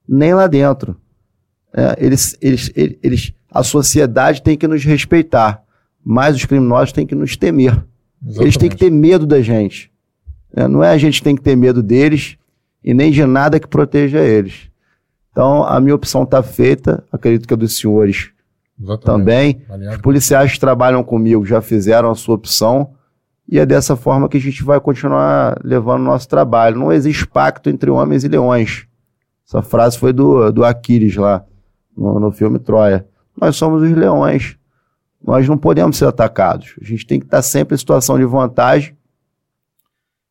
nem 0.08 0.32
lá 0.32 0.46
dentro. 0.46 0.96
É, 1.74 1.96
eles, 1.98 2.38
eles, 2.40 2.72
eles, 2.74 3.34
a 3.50 3.62
sociedade 3.62 4.40
tem 4.40 4.56
que 4.56 4.66
nos 4.66 4.82
respeitar, 4.82 5.62
mas 6.02 6.36
os 6.36 6.46
criminosos 6.46 6.90
têm 6.90 7.06
que 7.06 7.14
nos 7.14 7.36
temer. 7.36 7.72
Exatamente. 8.22 8.40
Eles 8.40 8.56
têm 8.56 8.70
que 8.70 8.76
ter 8.78 8.90
medo 8.90 9.26
da 9.26 9.42
gente. 9.42 9.92
É, 10.56 10.66
não 10.66 10.82
é 10.82 10.88
a 10.92 10.96
gente 10.96 11.18
que 11.18 11.24
tem 11.24 11.36
que 11.36 11.42
ter 11.42 11.54
medo 11.54 11.82
deles 11.82 12.38
e 12.82 12.94
nem 12.94 13.12
de 13.12 13.26
nada 13.26 13.60
que 13.60 13.68
proteja 13.68 14.20
eles. 14.20 14.70
Então, 15.32 15.64
a 15.64 15.78
minha 15.78 15.94
opção 15.94 16.22
está 16.22 16.42
feita, 16.42 17.04
acredito 17.12 17.46
que 17.46 17.52
a 17.52 17.58
dos 17.58 17.76
senhores 17.76 18.30
Exatamente. 18.82 19.04
também. 19.04 19.62
Os 19.90 19.98
policiais 19.98 20.52
que 20.52 20.60
trabalham 20.60 21.02
comigo 21.04 21.44
já 21.44 21.60
fizeram 21.60 22.10
a 22.10 22.14
sua 22.14 22.34
opção 22.34 22.92
e 23.46 23.58
é 23.58 23.66
dessa 23.66 23.96
forma 23.96 24.28
que 24.28 24.36
a 24.36 24.40
gente 24.40 24.62
vai 24.62 24.80
continuar 24.80 25.60
levando 25.62 26.00
o 26.00 26.04
nosso 26.04 26.28
trabalho. 26.28 26.78
Não 26.78 26.92
existe 26.92 27.26
pacto 27.26 27.68
entre 27.68 27.90
homens 27.90 28.24
e 28.24 28.28
leões. 28.28 28.86
Essa 29.46 29.60
frase 29.60 29.98
foi 29.98 30.12
do, 30.12 30.50
do 30.52 30.64
Aquiles 30.64 31.16
lá, 31.16 31.44
no, 31.96 32.20
no 32.20 32.30
filme 32.30 32.58
Troia. 32.58 33.06
Nós 33.36 33.56
somos 33.56 33.82
os 33.82 33.90
leões. 33.90 34.56
Nós 35.22 35.46
não 35.46 35.58
podemos 35.58 35.96
ser 35.96 36.06
atacados. 36.06 36.74
A 36.80 36.84
gente 36.84 37.06
tem 37.06 37.18
que 37.18 37.26
estar 37.26 37.42
sempre 37.42 37.74
em 37.74 37.78
situação 37.78 38.16
de 38.16 38.24
vantagem. 38.24 38.96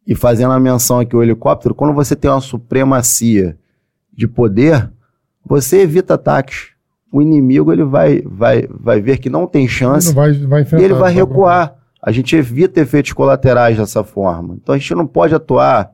E 0.08 0.16
fazendo 0.16 0.53
a 0.53 0.60
menção 0.60 1.00
aqui 1.00 1.16
o 1.16 1.22
helicóptero, 1.22 1.76
quando 1.76 1.94
você 1.94 2.16
tem 2.16 2.32
uma 2.32 2.42
supremacia 2.42 3.58
de 4.11 4.28
poder, 4.28 4.92
você 5.45 5.82
evita 5.82 6.16
ataques 6.16 6.72
o 7.12 7.22
inimigo 7.22 7.72
ele 7.72 7.84
vai, 7.84 8.22
vai, 8.26 8.68
vai 8.70 9.02
ver 9.02 9.18
que 9.18 9.30
não 9.30 9.48
tem 9.48 9.68
chance 9.68 10.14
vai, 10.14 10.34
vai 10.34 10.66
e 10.80 10.84
ele 10.84 10.94
vai 10.94 11.12
recuar. 11.12 11.76
A 12.02 12.12
gente 12.12 12.36
evita 12.36 12.80
efeitos 12.80 13.12
colaterais 13.14 13.78
dessa 13.78 14.04
forma. 14.04 14.56
Então 14.56 14.74
a 14.74 14.78
gente 14.78 14.96
não 14.96 15.06
pode 15.06 15.36
atuar. 15.36 15.92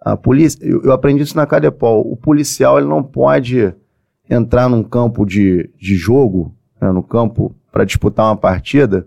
A 0.00 0.16
polícia, 0.16 0.58
eu, 0.64 0.82
eu 0.82 0.92
aprendi 0.92 1.22
isso 1.22 1.36
na 1.36 1.46
Cadepol. 1.46 2.00
O 2.10 2.16
policial 2.16 2.78
ele 2.78 2.88
não 2.88 3.02
pode 3.02 3.72
entrar 4.28 4.68
num 4.68 4.82
campo 4.82 5.26
de, 5.26 5.68
de 5.78 5.94
jogo, 5.94 6.54
né, 6.80 6.90
no 6.90 7.02
campo 7.02 7.54
para 7.70 7.84
disputar 7.84 8.26
uma 8.26 8.36
partida, 8.36 9.06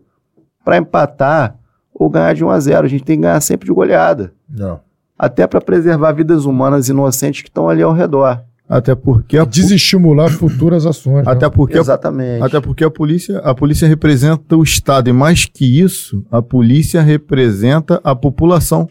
para 0.64 0.78
empatar 0.78 1.58
ou 1.94 2.10
ganhar 2.10 2.34
de 2.34 2.44
1 2.44 2.50
a 2.50 2.60
0. 2.60 2.86
A 2.86 2.90
gente 2.90 3.04
tem 3.04 3.18
que 3.18 3.24
ganhar 3.24 3.42
sempre 3.42 3.66
de 3.66 3.74
goleada. 3.74 4.34
Não. 4.50 4.80
Até 5.18 5.48
para 5.48 5.62
preservar 5.62 6.12
vidas 6.12 6.46
humanas 6.46 6.90
inocentes 6.90 7.42
que 7.42 7.50
estão 7.50 7.70
ali 7.70 7.82
ao 7.82 7.94
redor. 7.94 8.44
Até 8.68 8.96
porque 8.96 9.38
a... 9.38 9.46
desestimular 9.46 10.32
futuras 10.32 10.86
ações. 10.86 11.28
Até 11.28 11.50
porque 11.50 11.78
Exatamente. 11.78 12.42
A, 12.42 12.46
até 12.48 12.60
porque 12.60 12.84
a 12.84 12.90
polícia, 12.90 13.38
a 13.40 13.54
polícia 13.54 13.88
representa 13.88 14.58
o 14.58 14.64
Estado 14.64 15.10
e 15.10 15.14
mais 15.14 15.46
que 15.46 15.80
isso, 15.80 16.26
a 16.32 16.42
polícia 16.42 17.02
representa 17.02 18.02
a 18.04 18.16
população. 18.16 18.90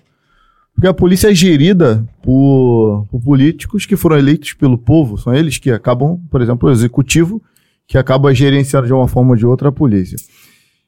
Porque 0.74 0.86
a 0.88 0.94
polícia 0.94 1.30
é 1.30 1.34
gerida 1.34 2.04
por, 2.22 3.06
por 3.10 3.20
políticos 3.20 3.86
que 3.86 3.96
foram 3.96 4.16
eleitos 4.16 4.54
pelo 4.54 4.76
povo, 4.76 5.16
são 5.16 5.32
eles 5.32 5.56
que 5.56 5.70
acabam, 5.70 6.18
por 6.30 6.42
exemplo, 6.42 6.68
o 6.68 6.72
executivo 6.72 7.40
que 7.86 7.96
acaba 7.98 8.34
gerenciando 8.34 8.86
de 8.86 8.92
uma 8.92 9.06
forma 9.06 9.30
ou 9.30 9.36
de 9.36 9.46
outra 9.46 9.68
a 9.68 9.72
polícia. 9.72 10.16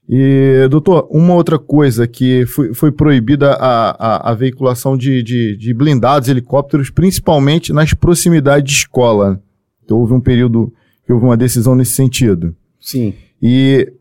E, 0.09 0.69
doutor, 0.71 1.09
uma 1.11 1.35
outra 1.35 1.59
coisa 1.59 2.07
que 2.07 2.47
foi, 2.47 2.73
foi 2.73 2.93
proibida 2.93 3.55
a, 3.55 3.91
a, 3.91 4.31
a 4.31 4.35
veiculação 4.35 4.97
de, 4.97 5.23
de, 5.23 5.57
de, 5.57 5.75
blindados, 5.75 6.29
helicópteros, 6.29 6.91
principalmente 6.91 7.73
nas 7.73 7.93
proximidades 7.93 8.73
de 8.73 8.79
escola. 8.79 9.41
Então, 9.85 9.99
houve 9.99 10.15
um 10.15 10.21
período 10.21 10.73
que 11.05 11.13
houve 11.13 11.25
uma 11.25 11.37
decisão 11.37 11.75
nesse 11.75 11.93
sentido. 11.93 12.55
Sim. 12.81 13.15
E 13.43 13.93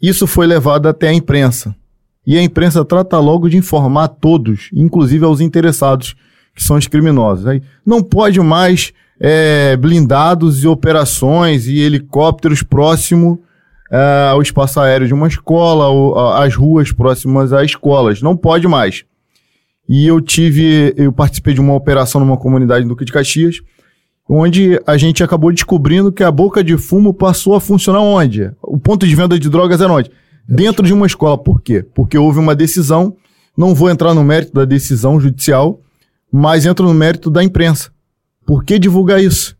isso 0.00 0.26
foi 0.26 0.46
levado 0.46 0.88
até 0.88 1.08
a 1.08 1.14
imprensa. 1.14 1.76
E 2.26 2.38
a 2.38 2.42
imprensa 2.42 2.82
trata 2.82 3.18
logo 3.18 3.50
de 3.50 3.58
informar 3.58 4.08
todos, 4.08 4.70
inclusive 4.72 5.22
aos 5.22 5.40
interessados, 5.40 6.14
que 6.54 6.62
são 6.62 6.76
os 6.76 6.86
criminosos. 6.86 7.46
Aí, 7.46 7.62
não 7.84 8.02
pode 8.02 8.40
mais 8.40 8.94
é, 9.20 9.76
blindados 9.76 10.64
e 10.64 10.66
operações 10.66 11.66
e 11.66 11.78
helicópteros 11.78 12.62
próximo 12.62 13.42
uh, 13.94 14.36
o 14.36 14.42
espaço 14.42 14.80
aéreo 14.80 15.06
de 15.06 15.14
uma 15.14 15.28
escola, 15.28 15.88
ou, 15.88 16.18
as 16.34 16.54
ruas 16.54 16.90
próximas 16.90 17.52
a 17.52 17.64
escolas. 17.64 18.20
Não 18.20 18.36
pode 18.36 18.66
mais. 18.66 19.04
E 19.88 20.06
eu 20.06 20.20
tive, 20.20 20.94
eu 20.96 21.12
participei 21.12 21.54
de 21.54 21.60
uma 21.60 21.74
operação 21.74 22.20
numa 22.20 22.36
comunidade 22.36 22.84
do 22.84 22.88
Duque 22.88 23.04
de 23.04 23.12
Caxias, 23.12 23.60
onde 24.28 24.80
a 24.86 24.96
gente 24.96 25.22
acabou 25.22 25.52
descobrindo 25.52 26.10
que 26.10 26.24
a 26.24 26.30
boca 26.30 26.64
de 26.64 26.76
fumo 26.76 27.12
passou 27.12 27.54
a 27.54 27.60
funcionar 27.60 28.00
onde? 28.00 28.50
O 28.62 28.78
ponto 28.78 29.06
de 29.06 29.14
venda 29.14 29.38
de 29.38 29.48
drogas 29.48 29.80
era 29.80 29.92
onde? 29.92 30.10
Dentro 30.48 30.84
de 30.84 30.92
uma 30.92 31.06
escola. 31.06 31.36
Por 31.36 31.60
quê? 31.60 31.84
Porque 31.94 32.16
houve 32.16 32.38
uma 32.38 32.54
decisão, 32.54 33.14
não 33.56 33.74
vou 33.74 33.90
entrar 33.90 34.14
no 34.14 34.24
mérito 34.24 34.54
da 34.54 34.64
decisão 34.64 35.20
judicial, 35.20 35.80
mas 36.32 36.64
entro 36.66 36.86
no 36.86 36.94
mérito 36.94 37.30
da 37.30 37.44
imprensa. 37.44 37.90
Por 38.46 38.64
que 38.64 38.78
divulgar 38.78 39.22
isso? 39.22 39.54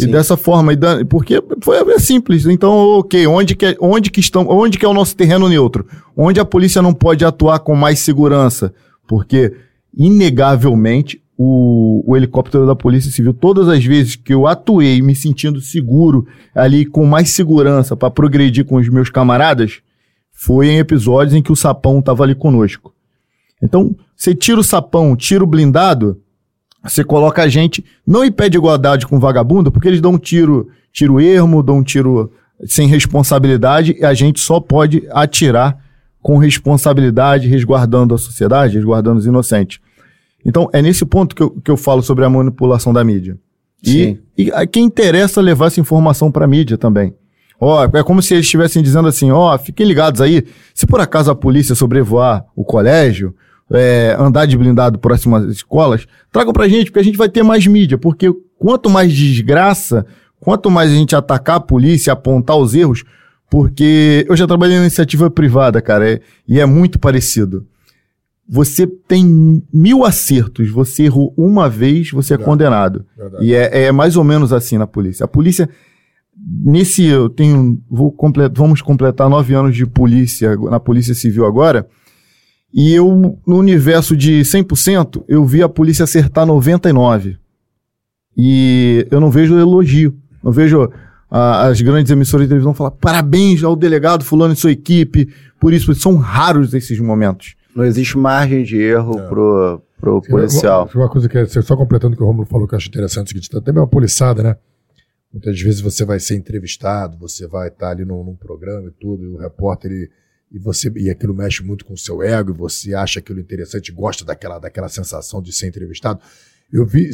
Sim. 0.00 0.08
E 0.08 0.12
dessa 0.12 0.36
forma, 0.36 0.72
porque 1.08 1.42
foi 1.60 1.76
é 1.78 1.98
simples. 1.98 2.46
Então, 2.46 2.70
ok, 2.98 3.26
onde 3.26 3.54
que, 3.54 3.66
é, 3.66 3.76
onde, 3.80 4.10
que 4.10 4.20
estão, 4.20 4.46
onde 4.48 4.78
que 4.78 4.84
é 4.84 4.88
o 4.88 4.94
nosso 4.94 5.16
terreno 5.16 5.48
neutro? 5.48 5.86
Onde 6.16 6.40
a 6.40 6.44
polícia 6.44 6.82
não 6.82 6.92
pode 6.92 7.24
atuar 7.24 7.60
com 7.60 7.74
mais 7.74 7.98
segurança? 8.00 8.72
Porque, 9.06 9.52
inegavelmente, 9.96 11.20
o, 11.42 12.04
o 12.06 12.16
helicóptero 12.16 12.66
da 12.66 12.76
Polícia 12.76 13.10
Civil, 13.10 13.32
todas 13.32 13.66
as 13.66 13.82
vezes 13.82 14.14
que 14.14 14.34
eu 14.34 14.46
atuei 14.46 15.00
me 15.00 15.14
sentindo 15.14 15.58
seguro 15.60 16.26
ali, 16.54 16.84
com 16.84 17.06
mais 17.06 17.30
segurança 17.30 17.96
para 17.96 18.10
progredir 18.10 18.66
com 18.66 18.76
os 18.76 18.88
meus 18.90 19.08
camaradas, 19.08 19.80
foi 20.30 20.68
em 20.68 20.78
episódios 20.78 21.34
em 21.34 21.42
que 21.42 21.50
o 21.50 21.56
sapão 21.56 21.98
estava 21.98 22.24
ali 22.24 22.34
conosco. 22.34 22.94
Então, 23.62 23.94
você 24.14 24.34
tira 24.34 24.60
o 24.60 24.64
sapão, 24.64 25.16
tira 25.16 25.42
o 25.42 25.46
blindado, 25.46 26.20
você 26.84 27.04
coloca 27.04 27.42
a 27.42 27.48
gente 27.48 27.84
não 28.06 28.24
em 28.24 28.32
pé 28.32 28.48
de 28.48 28.56
igualdade 28.56 29.06
com 29.06 29.20
vagabundo, 29.20 29.70
porque 29.70 29.88
eles 29.88 30.00
dão 30.00 30.12
um 30.12 30.18
tiro, 30.18 30.68
tiro 30.92 31.20
ermo, 31.20 31.62
dão 31.62 31.78
um 31.78 31.82
tiro 31.82 32.32
sem 32.66 32.86
responsabilidade, 32.86 33.96
e 33.98 34.04
a 34.04 34.14
gente 34.14 34.40
só 34.40 34.60
pode 34.60 35.06
atirar 35.10 35.78
com 36.22 36.36
responsabilidade, 36.38 37.48
resguardando 37.48 38.14
a 38.14 38.18
sociedade, 38.18 38.76
resguardando 38.76 39.18
os 39.18 39.26
inocentes. 39.26 39.80
Então, 40.44 40.68
é 40.72 40.80
nesse 40.82 41.04
ponto 41.04 41.34
que 41.34 41.42
eu, 41.42 41.50
que 41.50 41.70
eu 41.70 41.76
falo 41.76 42.02
sobre 42.02 42.24
a 42.24 42.30
manipulação 42.30 42.92
da 42.92 43.02
mídia. 43.04 43.38
E, 43.84 44.18
e 44.36 44.52
a 44.52 44.66
quem 44.66 44.84
interessa 44.84 45.40
levar 45.40 45.66
essa 45.66 45.80
informação 45.80 46.30
para 46.30 46.44
a 46.44 46.48
mídia 46.48 46.76
também. 46.76 47.14
Ó, 47.58 47.84
é 47.84 48.02
como 48.02 48.22
se 48.22 48.34
eles 48.34 48.46
estivessem 48.46 48.82
dizendo 48.82 49.08
assim, 49.08 49.30
ó, 49.30 49.56
fiquem 49.58 49.86
ligados 49.86 50.20
aí, 50.20 50.46
se 50.74 50.86
por 50.86 51.00
acaso 51.00 51.30
a 51.30 51.34
polícia 51.34 51.74
sobrevoar 51.74 52.44
o 52.56 52.64
colégio, 52.64 53.34
é, 53.72 54.16
andar 54.18 54.46
de 54.46 54.56
blindado 54.56 54.98
próximo 54.98 55.36
às 55.36 55.44
escolas, 55.44 56.06
tragam 56.32 56.52
pra 56.52 56.68
gente, 56.68 56.86
porque 56.86 57.00
a 57.00 57.04
gente 57.04 57.18
vai 57.18 57.28
ter 57.28 57.42
mais 57.42 57.66
mídia. 57.66 57.96
Porque 57.98 58.32
quanto 58.58 58.90
mais 58.90 59.12
desgraça, 59.12 60.04
quanto 60.40 60.70
mais 60.70 60.90
a 60.90 60.94
gente 60.94 61.14
atacar 61.16 61.56
a 61.56 61.60
polícia, 61.60 62.12
apontar 62.12 62.56
os 62.56 62.74
erros, 62.74 63.04
porque 63.48 64.24
eu 64.28 64.36
já 64.36 64.46
trabalhei 64.46 64.76
na 64.76 64.82
iniciativa 64.82 65.30
privada, 65.30 65.80
cara, 65.82 66.08
é, 66.10 66.20
e 66.46 66.60
é 66.60 66.66
muito 66.66 66.98
parecido. 66.98 67.66
você 68.48 68.84
tem 68.86 69.62
mil 69.72 70.04
acertos, 70.04 70.68
você 70.70 71.04
errou 71.04 71.32
uma 71.36 71.68
vez, 71.68 72.10
você 72.10 72.34
é 72.34 72.36
Verdade. 72.36 72.50
condenado. 72.50 73.06
Verdade. 73.16 73.44
E 73.44 73.54
é, 73.54 73.84
é 73.84 73.92
mais 73.92 74.16
ou 74.16 74.24
menos 74.24 74.52
assim 74.52 74.76
na 74.76 74.86
polícia. 74.88 75.24
A 75.24 75.28
polícia, 75.28 75.68
nesse, 76.64 77.04
eu 77.06 77.28
tenho, 77.28 77.80
vou 77.88 78.10
comple- 78.10 78.50
vamos 78.52 78.82
completar 78.82 79.28
nove 79.30 79.54
anos 79.54 79.76
de 79.76 79.86
polícia, 79.86 80.56
na 80.56 80.80
polícia 80.80 81.14
civil 81.14 81.46
agora, 81.46 81.86
e 82.72 82.94
eu, 82.94 83.38
no 83.46 83.56
universo 83.56 84.16
de 84.16 84.40
100%, 84.40 85.24
eu 85.28 85.44
vi 85.44 85.62
a 85.62 85.68
polícia 85.68 86.04
acertar 86.04 86.46
99. 86.46 87.36
E 88.36 89.06
eu 89.10 89.20
não 89.20 89.30
vejo 89.30 89.58
elogio, 89.58 90.16
não 90.42 90.52
vejo 90.52 90.90
ah, 91.30 91.66
as 91.66 91.80
grandes 91.80 92.10
emissoras 92.10 92.46
de 92.46 92.48
televisão 92.48 92.72
falar 92.72 92.92
parabéns 92.92 93.62
ao 93.62 93.76
delegado 93.76 94.24
fulano 94.24 94.54
e 94.54 94.56
sua 94.56 94.72
equipe, 94.72 95.28
por 95.60 95.72
isso, 95.72 95.94
são 95.94 96.16
raros 96.16 96.72
esses 96.72 96.98
momentos. 96.98 97.54
Não 97.74 97.84
existe 97.84 98.16
margem 98.16 98.62
de 98.64 98.78
erro 98.78 99.18
É. 99.18 99.28
pro, 99.28 99.82
pro 100.00 100.22
policial. 100.22 100.88
Uma, 100.94 101.04
uma 101.04 101.10
coisa 101.10 101.28
que 101.28 101.36
é, 101.36 101.46
só 101.46 101.76
completando 101.76 102.14
o 102.14 102.16
que 102.16 102.22
o 102.22 102.26
Romulo 102.26 102.46
falou 102.46 102.66
que 102.66 102.74
eu 102.74 102.78
acho 102.78 102.88
interessante, 102.88 103.36
é 103.36 103.40
tá 103.40 103.60
também 103.60 103.80
uma 103.82 103.88
poliçada, 103.88 104.42
né? 104.42 104.56
Muitas 105.32 105.60
vezes 105.60 105.80
você 105.80 106.04
vai 106.04 106.18
ser 106.18 106.34
entrevistado, 106.36 107.16
você 107.18 107.46
vai 107.46 107.68
estar 107.68 107.90
ali 107.90 108.04
num, 108.04 108.24
num 108.24 108.34
programa 108.34 108.88
e 108.88 108.92
tudo, 109.00 109.22
e 109.22 109.28
o 109.28 109.36
repórter, 109.36 109.90
ele, 109.92 110.10
e 110.50 110.58
você 110.58 110.90
e 110.96 111.08
aquilo 111.08 111.34
mexe 111.34 111.62
muito 111.62 111.84
com 111.84 111.94
o 111.94 111.98
seu 111.98 112.22
ego, 112.22 112.50
e 112.50 112.54
você 112.54 112.94
acha 112.94 113.20
aquilo 113.20 113.38
interessante, 113.38 113.92
gosta 113.92 114.24
daquela, 114.24 114.58
daquela 114.58 114.88
sensação 114.88 115.40
de 115.40 115.52
ser 115.52 115.68
entrevistado. 115.68 116.20
Eu 116.72 116.84
vi, 116.86 117.06
não 117.06 117.12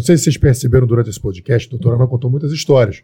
sei 0.00 0.16
se 0.16 0.24
vocês 0.24 0.36
perceberam 0.36 0.86
durante 0.86 1.10
esse 1.10 1.20
podcast, 1.20 1.66
o 1.66 1.70
doutor 1.70 1.94
Ana 1.94 2.06
contou 2.06 2.30
muitas 2.30 2.52
histórias. 2.52 3.02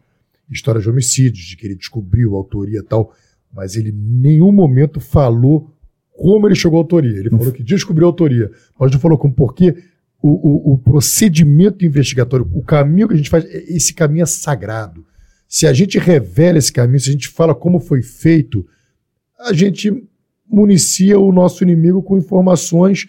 Histórias 0.51 0.85
de 0.85 0.91
homicídios, 0.91 1.47
de 1.47 1.57
que 1.57 1.67
ele 1.67 1.75
descobriu 1.75 2.35
a 2.35 2.37
autoria 2.37 2.81
e 2.81 2.83
tal, 2.83 3.15
mas 3.53 3.77
ele 3.77 3.91
em 3.91 4.21
nenhum 4.21 4.53
momento 4.53 5.01
falou 5.01 5.75
como 6.13 6.47
ele 6.47 6.55
chegou 6.55 6.79
à 6.79 6.81
autoria. 6.81 7.19
Ele 7.19 7.31
falou 7.31 7.53
que 7.53 7.63
descobriu 7.63 8.07
a 8.07 8.11
autoria, 8.11 8.51
mas 8.79 8.93
não 8.93 9.01
falou 9.01 9.17
como, 9.17 9.35
porque 9.35 9.75
o, 10.23 10.73
o, 10.73 10.75
o 10.75 10.79
procedimento 10.79 11.85
investigatório, 11.85 12.49
o 12.53 12.63
caminho 12.63 13.09
que 13.09 13.15
a 13.15 13.17
gente 13.17 13.31
faz, 13.31 13.45
é- 13.45 13.65
esse 13.75 13.95
caminho 13.95 14.23
é 14.23 14.27
sagrado. 14.27 15.05
Se 15.49 15.67
a 15.67 15.73
gente 15.73 15.99
revela 15.99 16.59
esse 16.59 16.73
caminho, 16.73 17.01
se 17.01 17.09
a 17.09 17.13
gente 17.13 17.29
fala 17.29 17.55
como 17.55 17.81
foi 17.81 18.03
feito, 18.03 18.67
a 19.45 19.53
gente 19.53 19.93
municia 20.49 21.19
o 21.19 21.33
nosso 21.33 21.63
inimigo 21.63 22.03
com 22.03 22.17
informações 22.19 23.07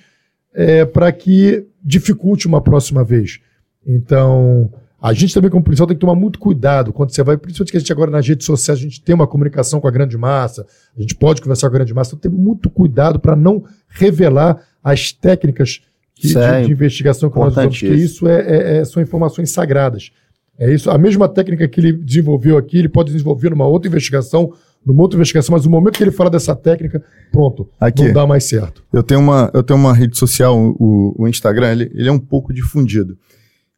para 0.93 1.11
que 1.11 1.65
dificulte 1.83 2.47
uma 2.47 2.61
próxima 2.61 3.03
vez. 3.03 3.39
Então, 3.85 4.71
a 5.01 5.13
gente 5.13 5.33
também, 5.33 5.51
como 5.51 5.63
policial, 5.63 5.87
tem 5.87 5.95
que 5.95 6.01
tomar 6.01 6.15
muito 6.15 6.39
cuidado 6.39 6.91
quando 6.93 7.11
você 7.11 7.21
vai, 7.21 7.37
principalmente 7.37 7.71
que 7.71 7.77
a 7.77 7.79
gente 7.79 7.91
agora 7.91 8.09
nas 8.09 8.27
redes 8.27 8.45
sociais, 8.45 8.79
a 8.79 8.81
gente 8.83 9.01
tem 9.01 9.13
uma 9.13 9.27
comunicação 9.27 9.79
com 9.79 9.87
a 9.87 9.91
grande 9.91 10.17
massa, 10.17 10.65
a 10.97 11.01
gente 11.01 11.13
pode 11.15 11.41
conversar 11.41 11.69
com 11.69 11.75
a 11.75 11.79
grande 11.79 11.93
massa, 11.93 12.15
então 12.15 12.31
tem 12.31 12.39
muito 12.39 12.69
cuidado 12.69 13.19
para 13.19 13.35
não 13.35 13.63
revelar 13.89 14.65
as 14.83 15.11
técnicas 15.11 15.81
que- 16.15 16.29
de, 16.29 16.37
é 16.37 16.61
de 16.65 16.71
investigação 16.71 17.29
que 17.29 17.37
nós 17.37 17.53
usamos, 17.53 17.77
porque 17.79 18.03
isso 18.03 18.27
é, 18.27 18.41
é- 18.41 18.77
é- 18.77 18.85
são 18.85 19.03
informações 19.03 19.51
sagradas. 19.51 20.11
É 20.57 20.73
isso, 20.73 20.89
a 20.89 20.97
mesma 20.97 21.27
técnica 21.27 21.67
que 21.67 21.79
ele 21.81 21.91
desenvolveu 21.91 22.57
aqui, 22.57 22.77
ele 22.77 22.87
pode 22.89 23.11
desenvolver 23.11 23.49
numa 23.49 23.67
outra 23.67 23.89
investigação, 23.89 24.53
numa 24.85 25.01
outra 25.01 25.17
investigação, 25.17 25.53
mas 25.53 25.65
no 25.65 25.71
momento 25.71 25.97
que 25.97 26.03
ele 26.03 26.11
fala 26.11 26.29
dessa 26.29 26.55
técnica, 26.55 27.03
pronto, 27.31 27.67
Aqui. 27.79 28.05
não 28.05 28.13
dá 28.13 28.27
mais 28.27 28.43
certo. 28.43 28.83
Eu 28.93 29.01
tenho 29.01 29.19
uma, 29.19 29.49
eu 29.53 29.63
tenho 29.63 29.79
uma 29.79 29.93
rede 29.93 30.17
social, 30.17 30.55
o, 30.57 31.15
o 31.17 31.27
Instagram, 31.27 31.71
ele, 31.71 31.91
ele 31.93 32.07
é 32.07 32.11
um 32.11 32.19
pouco 32.19 32.53
difundido. 32.53 33.17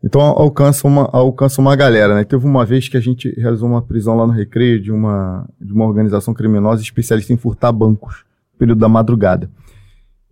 Então 0.04 0.22
alcança 0.22 0.88
uma, 0.88 1.10
alcança 1.12 1.60
uma 1.60 1.76
galera, 1.76 2.14
né? 2.16 2.24
Teve 2.24 2.46
uma 2.46 2.66
vez 2.66 2.88
que 2.88 2.98
a 2.98 3.00
gente 3.00 3.34
realizou 3.40 3.68
uma 3.68 3.82
prisão 3.82 4.16
lá 4.16 4.28
no 4.28 4.34
Recreio 4.34 4.80
de 4.80 4.92
uma, 4.92 5.48
de 5.60 5.74
uma 5.74 5.86
organização 5.86 6.34
criminosa 6.34 6.82
especialista 6.82 7.34
em 7.34 7.38
furtar 7.38 7.72
bancos, 7.72 8.24
no 8.54 8.60
período 8.60 8.80
da 8.80 8.90
madrugada. 8.90 9.50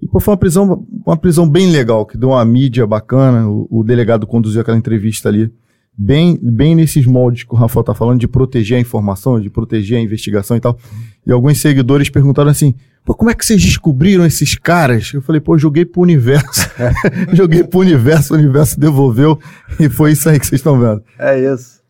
E 0.01 0.07
pô, 0.07 0.19
foi 0.19 0.33
uma 0.33 0.37
prisão, 0.37 0.85
uma 1.05 1.17
prisão 1.17 1.49
bem 1.49 1.71
legal, 1.71 2.05
que 2.05 2.17
deu 2.17 2.29
uma 2.29 2.45
mídia 2.45 2.85
bacana, 2.85 3.47
o, 3.47 3.67
o 3.71 3.83
delegado 3.83 4.27
conduziu 4.27 4.61
aquela 4.61 4.77
entrevista 4.77 5.29
ali, 5.29 5.51
bem, 5.97 6.39
bem 6.41 6.75
nesses 6.75 7.05
moldes 7.05 7.43
que 7.43 7.53
o 7.53 7.57
Rafael 7.57 7.83
tá 7.83 7.93
falando, 7.93 8.19
de 8.19 8.27
proteger 8.27 8.77
a 8.77 8.81
informação, 8.81 9.39
de 9.39 9.49
proteger 9.49 9.97
a 9.97 10.01
investigação 10.01 10.57
e 10.57 10.59
tal. 10.59 10.77
E 11.25 11.31
alguns 11.31 11.59
seguidores 11.59 12.09
perguntaram 12.09 12.49
assim, 12.49 12.75
pô, 13.03 13.13
como 13.13 13.29
é 13.29 13.33
que 13.33 13.45
vocês 13.45 13.61
descobriram 13.61 14.25
esses 14.25 14.55
caras? 14.55 15.11
Eu 15.13 15.21
falei, 15.21 15.41
pô, 15.41 15.57
joguei 15.57 15.85
pro 15.85 16.01
universo. 16.01 16.69
joguei 17.33 17.63
pro 17.63 17.79
universo, 17.79 18.33
o 18.33 18.37
universo 18.37 18.79
devolveu 18.79 19.39
e 19.79 19.89
foi 19.89 20.11
isso 20.11 20.29
aí 20.29 20.39
que 20.39 20.45
vocês 20.45 20.59
estão 20.59 20.79
vendo. 20.79 21.03
É 21.17 21.53
isso. 21.53 21.81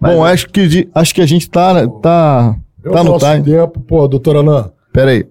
Mas 0.00 0.14
Bom, 0.14 0.24
acho 0.24 0.48
que, 0.48 0.88
acho 0.94 1.14
que 1.14 1.20
a 1.20 1.26
gente 1.26 1.50
tá, 1.50 1.86
tá, 1.88 2.56
Eu 2.84 2.92
tá 2.92 3.02
no 3.02 3.18
time. 3.18 3.42
tempo, 3.42 3.80
pô, 3.80 4.06
doutor 4.06 4.36
Alain, 4.36 4.70
Pera 4.92 5.10
aí, 5.10 5.24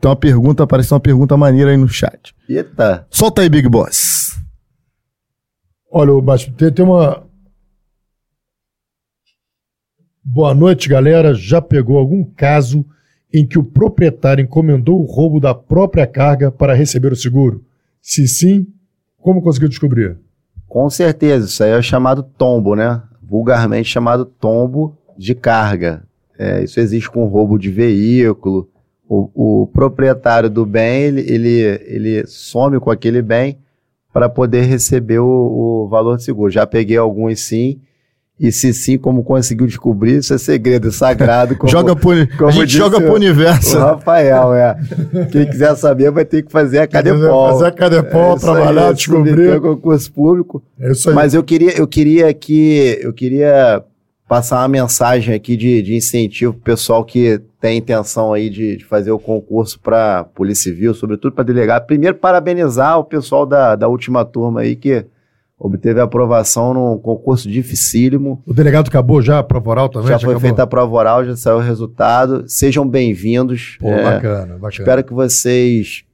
tem 0.00 0.08
uma 0.08 0.16
pergunta, 0.16 0.62
apareceu 0.62 0.94
uma 0.94 1.00
pergunta 1.00 1.36
maneira 1.36 1.70
aí 1.70 1.76
no 1.76 1.88
chat. 1.88 2.34
Eita. 2.48 3.06
Solta 3.10 3.42
aí, 3.42 3.48
Big 3.48 3.68
Boss. 3.68 4.38
Olha, 5.90 6.12
o 6.12 6.22
Baixo, 6.22 6.52
tem, 6.52 6.72
tem 6.72 6.84
uma. 6.84 7.22
Boa 10.26 10.54
noite, 10.54 10.88
galera. 10.88 11.34
Já 11.34 11.60
pegou 11.60 11.98
algum 11.98 12.24
caso 12.24 12.82
em 13.32 13.46
que 13.46 13.58
o 13.58 13.62
proprietário 13.62 14.42
encomendou 14.42 14.98
o 14.98 15.04
roubo 15.04 15.38
da 15.38 15.54
própria 15.54 16.06
carga 16.06 16.50
para 16.50 16.72
receber 16.72 17.12
o 17.12 17.16
seguro? 17.16 17.62
Se 18.00 18.26
sim, 18.26 18.66
como 19.20 19.42
conseguiu 19.42 19.68
descobrir? 19.68 20.16
Com 20.66 20.88
certeza, 20.88 21.46
isso 21.46 21.62
aí 21.62 21.72
é 21.72 21.82
chamado 21.82 22.22
tombo, 22.22 22.74
né? 22.74 23.02
Vulgarmente 23.22 23.90
chamado 23.90 24.24
tombo 24.24 24.96
de 25.16 25.34
carga. 25.34 26.04
É, 26.38 26.64
isso 26.64 26.80
existe 26.80 27.10
com 27.10 27.26
roubo 27.26 27.58
de 27.58 27.70
veículo. 27.70 28.70
O, 29.06 29.62
o 29.62 29.66
proprietário 29.66 30.48
do 30.48 30.64
bem, 30.64 31.02
ele, 31.02 31.20
ele, 31.20 31.60
ele 31.84 32.26
some 32.26 32.80
com 32.80 32.90
aquele 32.90 33.20
bem 33.20 33.58
para 34.10 34.30
poder 34.30 34.62
receber 34.62 35.18
o, 35.18 35.26
o 35.84 35.86
valor 35.86 36.16
de 36.16 36.24
seguro. 36.24 36.50
Já 36.50 36.66
peguei 36.66 36.96
alguns 36.96 37.40
sim, 37.40 37.78
e 38.38 38.50
se 38.50 38.74
sim, 38.74 38.98
como 38.98 39.22
conseguiu 39.22 39.66
descobrir, 39.66 40.18
isso 40.18 40.34
é 40.34 40.38
segredo, 40.38 40.88
é 40.88 40.90
sagrado. 40.90 41.56
Como, 41.56 41.70
joga 41.70 41.94
pro, 41.94 42.10
a 42.12 42.26
como 42.36 42.50
gente 42.50 42.66
disse 42.66 42.78
joga 42.78 43.00
pro 43.00 43.14
universo. 43.14 43.76
o 43.76 43.80
Rafael, 43.80 44.52
é. 44.54 44.76
Quem 45.30 45.46
quiser 45.48 45.76
saber 45.76 46.10
vai 46.10 46.24
ter 46.24 46.42
que 46.42 46.50
fazer 46.50 46.80
a 46.80 46.86
Cadepol. 46.86 47.52
Fazer 47.52 47.66
a 47.66 47.70
Cadepol, 47.70 48.30
É 48.30 48.32
aí, 48.34 48.40
trabalhar, 48.40 48.96
submeter 48.96 49.36
descobrir. 49.36 49.60
concurso 49.60 50.12
público. 50.12 50.62
É 50.80 50.90
isso 50.90 51.08
aí. 51.08 51.14
Mas 51.14 51.32
eu 51.32 51.44
queria, 51.44 51.78
eu 51.78 51.86
queria 51.86 52.34
que 52.34 52.98
eu 53.00 53.12
queria 53.12 53.82
passar 54.28 54.62
uma 54.62 54.68
mensagem 54.68 55.32
aqui 55.32 55.56
de, 55.56 55.80
de 55.82 55.94
incentivo 55.94 56.54
pro 56.54 56.62
pessoal 56.62 57.04
que 57.04 57.40
tem 57.60 57.78
intenção 57.78 58.32
aí 58.32 58.50
de, 58.50 58.78
de 58.78 58.84
fazer 58.84 59.12
o 59.12 59.18
concurso 59.18 59.78
para 59.78 60.24
Polícia 60.34 60.72
Civil, 60.72 60.92
sobretudo 60.92 61.34
para 61.34 61.44
delegado. 61.44 61.86
Primeiro, 61.86 62.16
parabenizar 62.16 62.98
o 62.98 63.04
pessoal 63.04 63.46
da, 63.46 63.76
da 63.76 63.86
última 63.86 64.24
turma 64.24 64.62
aí 64.62 64.74
que 64.74 65.04
obteve 65.64 65.98
aprovação 65.98 66.74
num 66.74 66.98
concurso 66.98 67.48
dificílimo. 67.48 68.42
O 68.46 68.52
delegado 68.52 68.88
acabou 68.88 69.22
já, 69.22 69.38
a 69.38 69.42
prova 69.42 69.70
oral 69.70 69.88
também? 69.88 70.08
já 70.08 70.18
foi 70.18 70.34
acabou? 70.34 70.40
feita 70.40 70.62
a 70.62 70.66
prova 70.66 70.94
oral, 70.94 71.24
já 71.24 71.34
saiu 71.36 71.56
o 71.56 71.60
resultado. 71.60 72.44
Sejam 72.46 72.86
bem-vindos. 72.86 73.78
Pô, 73.80 73.88
É, 73.88 74.02
bacana, 74.02 74.58
bacana. 74.58 74.68
Espero 74.68 75.02
que 75.02 75.14
vocês 75.14 76.04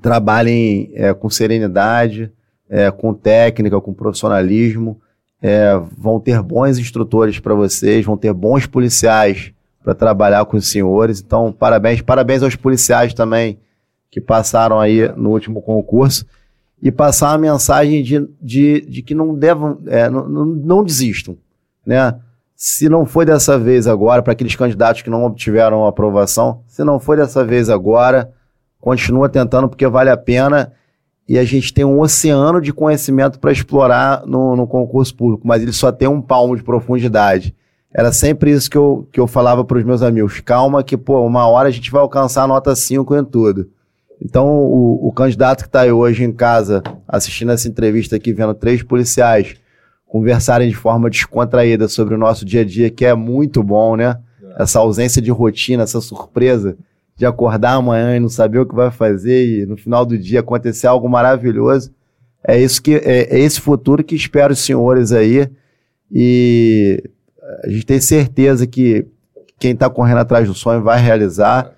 trabalhem 0.00 0.90
é, 0.94 1.12
com 1.12 1.28
serenidade, 1.28 2.32
é, 2.66 2.90
com 2.90 3.12
técnica, 3.12 3.78
com 3.82 3.92
profissionalismo. 3.92 4.98
É, 5.42 5.78
vão 5.98 6.18
ter 6.18 6.40
bons 6.40 6.78
instrutores 6.78 7.38
para 7.38 7.54
vocês, 7.54 8.06
vão 8.06 8.16
ter 8.16 8.32
bons 8.32 8.66
policiais 8.66 9.52
para 9.82 9.94
trabalhar 9.94 10.42
com 10.46 10.56
os 10.56 10.70
senhores. 10.70 11.20
Então, 11.20 11.52
parabéns, 11.52 12.00
parabéns 12.00 12.42
aos 12.42 12.56
policiais 12.56 13.12
também 13.12 13.58
que 14.10 14.22
passaram 14.22 14.80
aí 14.80 15.06
no 15.18 15.32
último 15.32 15.60
concurso 15.60 16.24
e 16.82 16.90
passar 16.92 17.30
uma 17.32 17.38
mensagem 17.38 18.02
de, 18.02 18.28
de, 18.40 18.80
de 18.82 19.02
que 19.02 19.14
não 19.14 19.34
devam, 19.34 19.78
é, 19.86 20.08
não, 20.10 20.28
não 20.28 20.84
desistam, 20.84 21.36
né? 21.86 22.14
Se 22.56 22.88
não 22.88 23.04
foi 23.04 23.26
dessa 23.26 23.58
vez 23.58 23.86
agora, 23.86 24.22
para 24.22 24.32
aqueles 24.32 24.54
candidatos 24.54 25.02
que 25.02 25.10
não 25.10 25.24
obtiveram 25.24 25.86
aprovação, 25.86 26.62
se 26.66 26.84
não 26.84 27.00
foi 27.00 27.16
dessa 27.16 27.44
vez 27.44 27.68
agora, 27.68 28.32
continua 28.80 29.28
tentando 29.28 29.68
porque 29.68 29.86
vale 29.86 30.10
a 30.10 30.16
pena 30.16 30.72
e 31.28 31.38
a 31.38 31.44
gente 31.44 31.72
tem 31.72 31.84
um 31.84 32.00
oceano 32.00 32.60
de 32.60 32.72
conhecimento 32.72 33.40
para 33.40 33.50
explorar 33.50 34.24
no, 34.26 34.54
no 34.54 34.66
concurso 34.66 35.14
público, 35.14 35.46
mas 35.46 35.62
ele 35.62 35.72
só 35.72 35.90
tem 35.90 36.06
um 36.06 36.20
palmo 36.20 36.56
de 36.56 36.62
profundidade. 36.62 37.54
Era 37.92 38.12
sempre 38.12 38.50
isso 38.50 38.68
que 38.68 38.76
eu, 38.76 39.08
que 39.10 39.20
eu 39.20 39.26
falava 39.26 39.64
para 39.64 39.78
os 39.78 39.84
meus 39.84 40.02
amigos. 40.02 40.40
Calma 40.40 40.82
que, 40.82 40.96
pô, 40.96 41.24
uma 41.24 41.46
hora 41.46 41.68
a 41.68 41.72
gente 41.72 41.90
vai 41.90 42.02
alcançar 42.02 42.42
a 42.42 42.46
nota 42.46 42.74
5 42.74 43.16
em 43.16 43.24
tudo. 43.24 43.70
Então, 44.20 44.46
o, 44.46 45.08
o 45.08 45.12
candidato 45.12 45.62
que 45.62 45.68
está 45.68 45.82
aí 45.82 45.92
hoje 45.92 46.24
em 46.24 46.32
casa, 46.32 46.82
assistindo 47.06 47.52
essa 47.52 47.68
entrevista 47.68 48.16
aqui, 48.16 48.32
vendo 48.32 48.54
três 48.54 48.82
policiais 48.82 49.56
conversarem 50.06 50.68
de 50.68 50.76
forma 50.76 51.10
descontraída 51.10 51.88
sobre 51.88 52.14
o 52.14 52.18
nosso 52.18 52.44
dia 52.44 52.60
a 52.60 52.64
dia, 52.64 52.90
que 52.90 53.04
é 53.04 53.14
muito 53.14 53.62
bom, 53.62 53.96
né? 53.96 54.16
Essa 54.56 54.78
ausência 54.78 55.20
de 55.20 55.30
rotina, 55.30 55.82
essa 55.82 56.00
surpresa 56.00 56.76
de 57.16 57.26
acordar 57.26 57.74
amanhã 57.74 58.16
e 58.16 58.20
não 58.20 58.28
saber 58.28 58.58
o 58.58 58.66
que 58.66 58.74
vai 58.74 58.90
fazer 58.90 59.46
e 59.46 59.66
no 59.66 59.76
final 59.76 60.04
do 60.04 60.16
dia 60.18 60.40
acontecer 60.40 60.86
algo 60.86 61.08
maravilhoso. 61.08 61.92
É 62.46 62.60
isso 62.60 62.82
que 62.82 62.94
é, 62.94 63.34
é 63.34 63.38
esse 63.38 63.60
futuro 63.60 64.04
que 64.04 64.14
espero 64.14 64.52
os 64.52 64.58
senhores 64.58 65.12
aí 65.12 65.48
e 66.10 67.02
a 67.64 67.68
gente 67.68 67.86
tem 67.86 68.00
certeza 68.00 68.66
que 68.66 69.06
quem 69.58 69.72
está 69.72 69.88
correndo 69.88 70.18
atrás 70.18 70.46
do 70.46 70.54
sonho 70.54 70.82
vai 70.82 71.00
realizar 71.00 71.72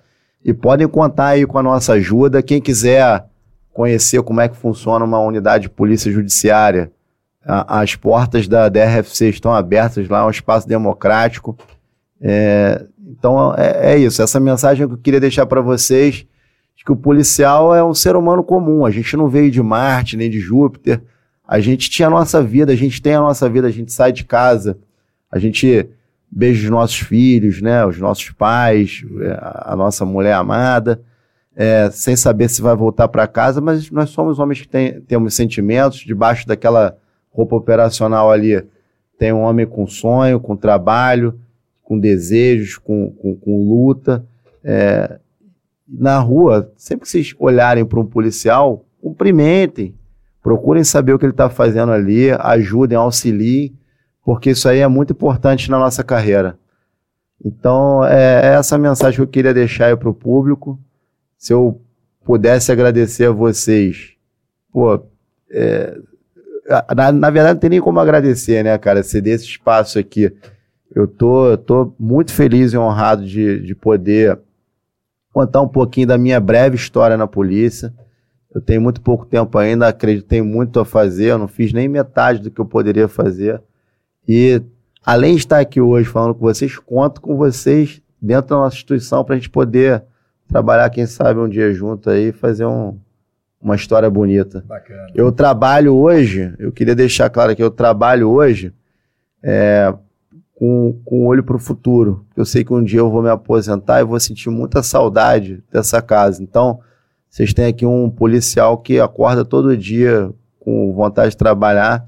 e 0.47 0.53
podem 0.53 0.87
contar 0.87 1.27
aí 1.27 1.45
com 1.45 1.57
a 1.57 1.63
nossa 1.63 1.91
ajuda. 1.93 2.41
Quem 2.41 2.61
quiser 2.61 3.25
conhecer 3.73 4.23
como 4.23 4.39
é 4.39 4.47
que 4.47 4.55
funciona 4.55 5.03
uma 5.03 5.19
unidade 5.19 5.63
de 5.63 5.69
polícia 5.69 6.09
judiciária. 6.09 6.89
A, 7.45 7.81
as 7.81 7.95
portas 7.95 8.47
da 8.47 8.69
DRFC 8.69 9.27
estão 9.27 9.53
abertas 9.53 10.07
lá, 10.07 10.21
é 10.21 10.23
um 10.23 10.29
espaço 10.29 10.65
democrático. 10.65 11.57
É, 12.21 12.85
então 13.05 13.53
é, 13.57 13.93
é, 13.93 13.97
isso, 13.97 14.21
essa 14.21 14.39
mensagem 14.39 14.87
que 14.87 14.93
eu 14.93 14.97
queria 14.97 15.19
deixar 15.19 15.45
para 15.45 15.59
vocês, 15.59 16.25
de 16.75 16.85
que 16.85 16.91
o 16.93 16.95
policial 16.95 17.75
é 17.75 17.83
um 17.83 17.93
ser 17.93 18.15
humano 18.15 18.41
comum, 18.41 18.85
a 18.85 18.89
gente 18.89 19.17
não 19.17 19.27
veio 19.27 19.51
de 19.51 19.61
Marte 19.61 20.15
nem 20.15 20.29
de 20.29 20.39
Júpiter, 20.39 21.01
a 21.45 21.59
gente 21.59 21.89
tinha 21.89 22.07
a 22.07 22.11
nossa 22.11 22.41
vida, 22.41 22.71
a 22.71 22.75
gente 22.75 23.01
tem 23.01 23.15
a 23.15 23.21
nossa 23.21 23.49
vida, 23.49 23.67
a 23.67 23.71
gente 23.71 23.91
sai 23.91 24.13
de 24.13 24.23
casa, 24.23 24.77
a 25.29 25.37
gente 25.39 25.89
beija 26.29 26.63
os 26.65 26.69
nossos 26.69 26.99
filhos, 26.99 27.61
né, 27.61 27.85
os 27.85 27.97
nossos 27.97 28.29
pais, 28.31 29.03
é, 29.21 29.37
a 29.41 29.75
nossa 29.75 30.05
mulher 30.05 30.33
amada, 30.33 31.01
é, 31.55 31.89
sem 31.91 32.15
saber 32.15 32.49
se 32.49 32.61
vai 32.61 32.75
voltar 32.75 33.07
para 33.07 33.27
casa, 33.27 33.59
mas 33.61 33.89
nós 33.89 34.09
somos 34.09 34.39
homens 34.39 34.61
que 34.61 34.67
tem, 34.67 35.01
temos 35.01 35.33
sentimentos, 35.33 35.99
debaixo 35.99 36.47
daquela 36.47 36.97
roupa 37.31 37.55
operacional 37.55 38.31
ali 38.31 38.63
tem 39.17 39.33
um 39.33 39.41
homem 39.41 39.65
com 39.65 39.87
sonho, 39.87 40.39
com 40.39 40.55
trabalho, 40.55 41.39
com 41.81 41.99
desejos, 41.99 42.77
com, 42.77 43.11
com, 43.11 43.35
com 43.35 43.67
luta. 43.67 44.25
É, 44.63 45.19
na 45.87 46.19
rua, 46.19 46.71
sempre 46.75 47.05
que 47.05 47.09
vocês 47.09 47.33
olharem 47.39 47.85
para 47.85 47.99
um 47.99 48.05
policial, 48.05 48.85
cumprimentem, 49.01 49.95
procurem 50.41 50.83
saber 50.83 51.13
o 51.13 51.19
que 51.19 51.25
ele 51.25 51.31
está 51.31 51.49
fazendo 51.49 51.91
ali, 51.91 52.29
ajudem, 52.31 52.97
auxiliem, 52.97 53.75
porque 54.27 54.49
isso 54.49 54.67
aí 54.67 54.79
é 54.79 54.87
muito 54.89 55.13
importante 55.13 55.71
na 55.71 55.79
nossa 55.79 56.03
carreira. 56.03 56.59
Então, 57.45 58.03
é, 58.03 58.41
é 58.43 58.55
essa 58.55 58.77
mensagem 58.77 59.15
que 59.15 59.21
eu 59.21 59.27
queria 59.27 59.53
deixar 59.53 59.95
para 59.95 60.09
o 60.09 60.13
público 60.13 60.77
se 61.37 61.53
eu 61.53 61.79
pudesse 62.25 62.69
agradecer 62.69 63.29
a 63.29 63.31
vocês, 63.31 64.15
pô, 64.69 65.01
é, 65.49 65.97
na, 66.93 67.09
na, 67.13 67.29
verdade 67.29 67.53
não 67.53 67.59
tem 67.61 67.69
nem 67.69 67.79
como 67.79 68.01
agradecer, 68.01 68.65
né, 68.65 68.77
cara, 68.77 69.01
ceder 69.01 69.35
esse 69.35 69.45
espaço 69.45 69.97
aqui. 69.97 70.29
Eu 70.93 71.07
tô, 71.07 71.57
tô 71.57 71.93
muito 71.97 72.33
feliz 72.33 72.73
e 72.73 72.77
honrado 72.77 73.25
de, 73.25 73.61
de 73.61 73.73
poder 73.73 74.37
contar 75.31 75.61
um 75.61 75.69
pouquinho 75.69 76.07
da 76.07 76.17
minha 76.17 76.41
breve 76.41 76.75
história 76.75 77.15
na 77.15 77.27
polícia. 77.27 77.93
Eu 78.53 78.59
tenho 78.59 78.81
muito 78.81 78.99
pouco 78.99 79.25
tempo 79.25 79.57
ainda, 79.57 79.87
acredito 79.87 80.43
muito 80.43 80.81
a 80.81 80.85
fazer, 80.85 81.27
eu 81.27 81.37
não 81.37 81.47
fiz 81.47 81.71
nem 81.71 81.87
metade 81.87 82.39
do 82.39 82.51
que 82.51 82.59
eu 82.59 82.65
poderia 82.65 83.07
fazer. 83.07 83.63
E 84.27 84.61
além 85.05 85.35
de 85.35 85.41
estar 85.41 85.59
aqui 85.59 85.79
hoje 85.79 86.09
falando 86.09 86.35
com 86.35 86.41
vocês, 86.41 86.77
conto 86.77 87.21
com 87.21 87.37
vocês 87.37 88.01
dentro 88.21 88.49
da 88.49 88.55
nossa 88.57 88.75
instituição 88.75 89.23
para 89.23 89.35
a 89.35 89.37
gente 89.37 89.49
poder 89.49 90.03
trabalhar, 90.47 90.89
quem 90.89 91.05
sabe, 91.05 91.39
um 91.39 91.47
dia 91.47 91.73
junto 91.73 92.09
aí 92.09 92.29
e 92.29 92.31
fazer 92.31 92.65
um, 92.65 92.97
uma 93.61 93.75
história 93.75 94.09
bonita. 94.09 94.63
Bacana. 94.67 95.07
Eu 95.13 95.31
trabalho 95.31 95.95
hoje, 95.95 96.53
eu 96.57 96.71
queria 96.71 96.95
deixar 96.95 97.29
claro 97.29 97.55
que 97.55 97.63
eu 97.63 97.71
trabalho 97.71 98.29
hoje 98.29 98.73
é, 99.43 99.93
com, 100.55 100.99
com 101.05 101.25
olho 101.25 101.43
para 101.43 101.55
o 101.55 101.59
futuro. 101.59 102.25
Eu 102.35 102.45
sei 102.45 102.63
que 102.63 102.73
um 102.73 102.83
dia 102.83 102.99
eu 102.99 103.11
vou 103.11 103.21
me 103.21 103.29
aposentar 103.29 104.01
e 104.01 104.05
vou 104.05 104.19
sentir 104.19 104.49
muita 104.49 104.81
saudade 104.81 105.63
dessa 105.71 106.01
casa. 106.01 106.41
Então, 106.41 106.79
vocês 107.29 107.53
têm 107.53 107.65
aqui 107.65 107.85
um 107.85 108.09
policial 108.09 108.77
que 108.77 108.99
acorda 108.99 109.45
todo 109.45 109.77
dia 109.77 110.31
com 110.59 110.93
vontade 110.93 111.31
de 111.31 111.37
trabalhar. 111.37 112.05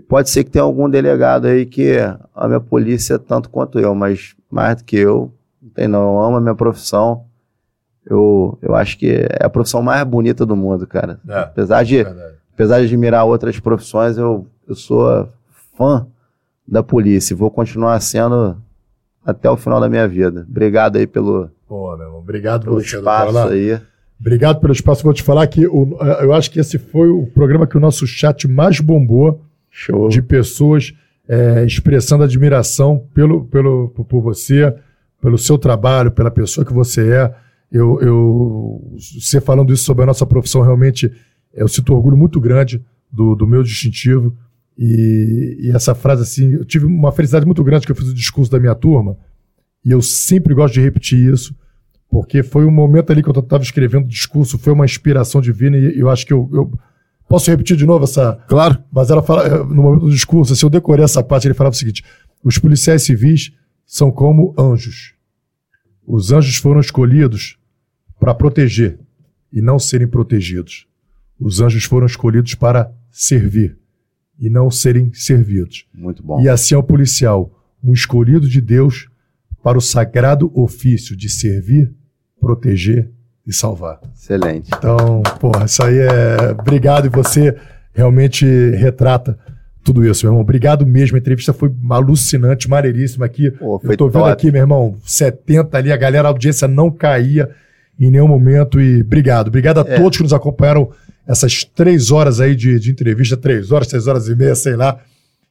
E 0.00 0.02
pode 0.02 0.30
ser 0.30 0.44
que 0.44 0.50
tenha 0.50 0.62
algum 0.62 0.88
delegado 0.88 1.46
aí 1.46 1.66
que 1.66 1.98
a 2.34 2.48
minha 2.48 2.60
polícia 2.60 3.18
tanto 3.18 3.50
quanto 3.50 3.78
eu, 3.78 3.94
mas 3.94 4.34
mais 4.50 4.76
do 4.76 4.84
que 4.84 4.96
eu, 4.96 5.30
não 5.60 5.68
tem 5.68 5.86
não. 5.86 6.14
Eu 6.14 6.20
amo 6.20 6.36
a 6.38 6.40
minha 6.40 6.54
profissão 6.54 7.26
eu, 8.06 8.58
eu 8.62 8.74
acho 8.74 8.98
que 8.98 9.10
é 9.10 9.44
a 9.44 9.50
profissão 9.50 9.82
mais 9.82 10.02
bonita 10.04 10.46
do 10.46 10.56
mundo, 10.56 10.86
cara. 10.86 11.20
É, 11.28 11.38
apesar, 11.40 11.84
de, 11.84 11.98
é 11.98 12.34
apesar 12.52 12.78
de 12.78 12.86
admirar 12.86 13.24
outras 13.24 13.58
profissões, 13.60 14.16
eu, 14.16 14.46
eu 14.66 14.74
sou 14.74 15.28
fã 15.76 16.06
da 16.66 16.82
polícia 16.82 17.34
e 17.34 17.36
vou 17.36 17.50
continuar 17.50 18.00
sendo 18.00 18.56
até 19.24 19.50
o 19.50 19.56
final 19.56 19.80
da 19.80 19.88
minha 19.88 20.08
vida. 20.08 20.46
Obrigado 20.48 20.96
aí 20.96 21.06
pelo, 21.06 21.50
Pô, 21.68 21.96
meu 21.96 22.06
irmão, 22.06 22.20
obrigado 22.20 22.64
pelo 22.64 22.80
espaço 22.80 23.38
aí. 23.38 23.80
Obrigado 24.18 24.60
pelo 24.60 24.72
espaço. 24.72 25.02
Vou 25.02 25.14
te 25.14 25.22
falar 25.22 25.46
que 25.46 25.66
o, 25.66 25.96
eu 26.20 26.32
acho 26.34 26.50
que 26.50 26.60
esse 26.60 26.78
foi 26.78 27.08
o 27.08 27.26
programa 27.26 27.66
que 27.66 27.76
o 27.76 27.80
nosso 27.80 28.06
chat 28.06 28.46
mais 28.48 28.80
bombou 28.80 29.40
Show. 29.80 30.08
de 30.08 30.20
pessoas 30.20 30.92
é, 31.26 31.64
expressando 31.64 32.24
admiração 32.24 33.06
pelo, 33.14 33.46
pelo, 33.46 33.88
por 33.88 34.20
você, 34.20 34.74
pelo 35.22 35.38
seu 35.38 35.56
trabalho, 35.56 36.10
pela 36.10 36.30
pessoa 36.30 36.66
que 36.66 36.72
você 36.72 37.12
é. 37.12 37.34
Eu, 37.72 37.98
eu, 38.00 38.98
você 38.98 39.40
falando 39.40 39.72
isso 39.72 39.84
sobre 39.84 40.02
a 40.02 40.06
nossa 40.06 40.26
profissão, 40.26 40.60
realmente 40.60 41.10
eu 41.54 41.66
sinto 41.66 41.94
orgulho 41.94 42.16
muito 42.16 42.38
grande 42.40 42.84
do, 43.10 43.34
do 43.34 43.46
meu 43.46 43.62
distintivo. 43.62 44.36
E, 44.76 45.58
e, 45.60 45.70
essa 45.70 45.94
frase, 45.94 46.22
assim, 46.22 46.52
eu 46.52 46.64
tive 46.64 46.84
uma 46.84 47.12
felicidade 47.12 47.46
muito 47.46 47.62
grande 47.64 47.86
que 47.86 47.92
eu 47.92 47.96
fiz 47.96 48.08
o 48.08 48.14
discurso 48.14 48.50
da 48.50 48.58
minha 48.58 48.74
turma, 48.74 49.16
e 49.84 49.90
eu 49.90 50.02
sempre 50.02 50.52
gosto 50.52 50.74
de 50.74 50.80
repetir 50.80 51.32
isso, 51.32 51.54
porque 52.10 52.42
foi 52.42 52.64
um 52.64 52.70
momento 52.70 53.10
ali 53.10 53.22
que 53.22 53.28
eu 53.28 53.38
estava 53.38 53.62
escrevendo 53.62 54.04
o 54.04 54.08
discurso, 54.08 54.58
foi 54.58 54.72
uma 54.72 54.84
inspiração 54.84 55.40
divina, 55.40 55.76
e 55.76 55.98
eu 55.98 56.10
acho 56.10 56.26
que 56.26 56.32
eu, 56.32 56.48
eu 56.52 56.72
Posso 57.30 57.48
repetir 57.48 57.76
de 57.76 57.86
novo 57.86 58.02
essa? 58.02 58.42
Claro. 58.48 58.82
Mas 58.90 59.08
ela 59.08 59.22
fala, 59.22 59.46
eh, 59.46 59.58
no 59.58 59.82
momento 59.82 60.06
do 60.06 60.10
discurso, 60.10 60.56
se 60.56 60.64
eu 60.64 60.68
decorei 60.68 61.04
essa 61.04 61.22
parte, 61.22 61.46
ele 61.46 61.54
falava 61.54 61.72
o 61.72 61.78
seguinte: 61.78 62.02
os 62.42 62.58
policiais 62.58 63.04
civis 63.04 63.52
são 63.86 64.10
como 64.10 64.52
anjos. 64.58 65.14
Os 66.04 66.32
anjos 66.32 66.56
foram 66.56 66.80
escolhidos 66.80 67.56
para 68.18 68.34
proteger 68.34 68.98
e 69.52 69.62
não 69.62 69.78
serem 69.78 70.08
protegidos. 70.08 70.88
Os 71.38 71.60
anjos 71.60 71.84
foram 71.84 72.04
escolhidos 72.04 72.56
para 72.56 72.92
servir 73.12 73.78
e 74.36 74.50
não 74.50 74.68
serem 74.68 75.12
servidos. 75.14 75.86
Muito 75.94 76.24
bom. 76.24 76.40
E 76.40 76.48
assim 76.48 76.74
é 76.74 76.78
o 76.78 76.82
policial, 76.82 77.64
um 77.80 77.92
escolhido 77.92 78.48
de 78.48 78.60
Deus 78.60 79.08
para 79.62 79.78
o 79.78 79.80
sagrado 79.80 80.50
ofício 80.52 81.16
de 81.16 81.28
servir, 81.28 81.94
proteger 82.40 83.08
e 83.50 83.52
salvar. 83.52 84.00
Excelente. 84.16 84.70
Então, 84.74 85.22
porra, 85.40 85.64
isso 85.64 85.82
aí 85.82 85.98
é. 85.98 86.52
Obrigado 86.58 87.06
e 87.06 87.08
você 87.08 87.54
realmente 87.92 88.46
retrata 88.46 89.36
tudo 89.82 90.04
isso, 90.04 90.24
meu 90.24 90.30
irmão. 90.30 90.42
Obrigado 90.42 90.86
mesmo. 90.86 91.16
A 91.16 91.18
entrevista 91.18 91.52
foi 91.52 91.72
alucinante, 91.90 92.70
maneiríssima 92.70 93.26
aqui. 93.26 93.50
Pô, 93.50 93.80
Eu 93.82 93.96
tô 93.96 94.06
vendo 94.08 94.22
top. 94.22 94.32
aqui, 94.32 94.52
meu 94.52 94.62
irmão, 94.62 94.96
70 95.04 95.76
ali, 95.76 95.90
a 95.90 95.96
galera, 95.96 96.28
a 96.28 96.30
audiência 96.30 96.68
não 96.68 96.90
caía 96.90 97.50
em 97.98 98.10
nenhum 98.10 98.28
momento. 98.28 98.80
E 98.80 99.00
obrigado. 99.02 99.48
Obrigado 99.48 99.78
a 99.78 99.84
é. 99.86 99.98
todos 99.98 100.16
que 100.16 100.22
nos 100.22 100.32
acompanharam 100.32 100.90
essas 101.26 101.64
três 101.64 102.10
horas 102.10 102.40
aí 102.40 102.54
de, 102.54 102.78
de 102.78 102.90
entrevista, 102.90 103.36
três 103.36 103.72
horas, 103.72 103.88
três 103.88 104.06
horas 104.06 104.28
e 104.28 104.36
meia, 104.36 104.54
sei 104.54 104.76
lá. 104.76 104.98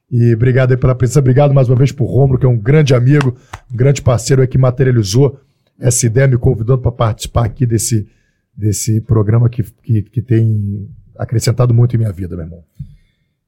E 0.09 0.33
obrigado 0.33 0.71
aí 0.71 0.77
pela 0.77 0.95
presença. 0.95 1.19
Obrigado 1.19 1.53
mais 1.53 1.67
uma 1.67 1.75
vez 1.75 1.91
por 1.91 2.05
Romulo, 2.05 2.39
que 2.39 2.45
é 2.45 2.49
um 2.49 2.57
grande 2.57 2.95
amigo, 2.95 3.35
um 3.71 3.75
grande 3.75 4.01
parceiro 4.01 4.41
aí 4.41 4.47
que 4.47 4.57
materializou 4.57 5.39
essa 5.79 6.05
ideia, 6.05 6.27
me 6.27 6.37
convidando 6.37 6.81
para 6.81 6.91
participar 6.91 7.45
aqui 7.45 7.65
desse, 7.65 8.07
desse 8.55 9.01
programa 9.01 9.49
que, 9.49 9.63
que, 9.63 10.01
que 10.03 10.21
tem 10.21 10.89
acrescentado 11.17 11.73
muito 11.73 11.95
em 11.95 11.99
minha 11.99 12.11
vida, 12.11 12.35
meu 12.35 12.45
irmão. 12.45 12.63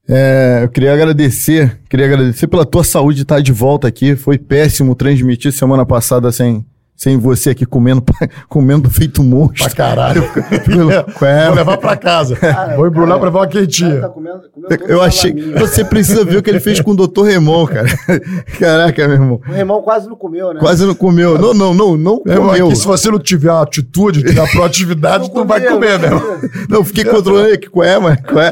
É, 0.08 0.60
eu 0.64 0.68
queria 0.68 0.92
agradecer, 0.92 1.80
queria 1.88 2.06
agradecer 2.06 2.48
pela 2.48 2.66
tua 2.66 2.82
saúde 2.82 3.16
de 3.16 3.22
estar 3.22 3.40
de 3.40 3.52
volta 3.52 3.86
aqui. 3.86 4.16
Foi 4.16 4.36
péssimo 4.36 4.94
transmitir 4.94 5.52
semana 5.52 5.86
passada 5.86 6.32
sem, 6.32 6.66
sem 7.02 7.18
você 7.18 7.50
aqui 7.50 7.66
comendo, 7.66 8.00
comendo 8.48 8.88
feito 8.88 9.24
monstro. 9.24 9.64
Pra 9.64 9.74
caralho. 9.74 10.22
é, 10.22 11.46
Vou 11.48 11.56
levar 11.56 11.76
pra 11.76 11.96
casa. 11.96 12.38
Ah, 12.52 12.74
Vou 12.76 12.86
embrulhar 12.86 13.16
pra 13.16 13.24
levar 13.26 13.40
uma 13.40 13.46
quentinha. 13.46 14.02
Tá 14.02 14.08
comendo, 14.08 14.42
comendo 14.52 14.84
eu 14.84 15.00
achei. 15.00 15.32
Você 15.54 15.82
precisa 15.84 16.22
ver 16.22 16.36
o 16.36 16.42
que 16.42 16.50
ele 16.50 16.60
fez 16.60 16.80
com 16.80 16.90
o 16.90 16.94
doutor 16.94 17.22
Remon, 17.22 17.66
cara. 17.66 17.88
Caraca, 18.60 19.08
meu 19.08 19.16
irmão. 19.16 19.40
O 19.48 19.52
Remon 19.52 19.80
quase 19.80 20.06
não 20.06 20.14
comeu, 20.14 20.52
né? 20.52 20.60
Quase 20.60 20.84
não 20.84 20.94
comeu. 20.94 21.38
Não, 21.38 21.54
não, 21.54 21.74
não, 21.74 21.96
não 21.96 22.18
comeu. 22.18 22.66
Aqui, 22.68 22.76
se 22.76 22.86
você 22.86 23.10
não 23.10 23.18
tiver 23.18 23.50
a 23.50 23.62
atitude, 23.62 24.22
tiver 24.22 24.42
a 24.42 24.46
proatividade, 24.46 25.30
tu 25.30 25.38
não 25.38 25.46
vai 25.46 25.60
comer, 25.62 25.98
meu 25.98 26.08
irmão. 26.10 26.40
Não, 26.68 26.84
fiquei 26.84 27.04
controlando 27.04 27.54
aqui, 27.54 27.68
qual 27.68 27.86
é, 27.86 27.98
mano? 27.98 28.18
Qual 28.22 28.40
é? 28.40 28.48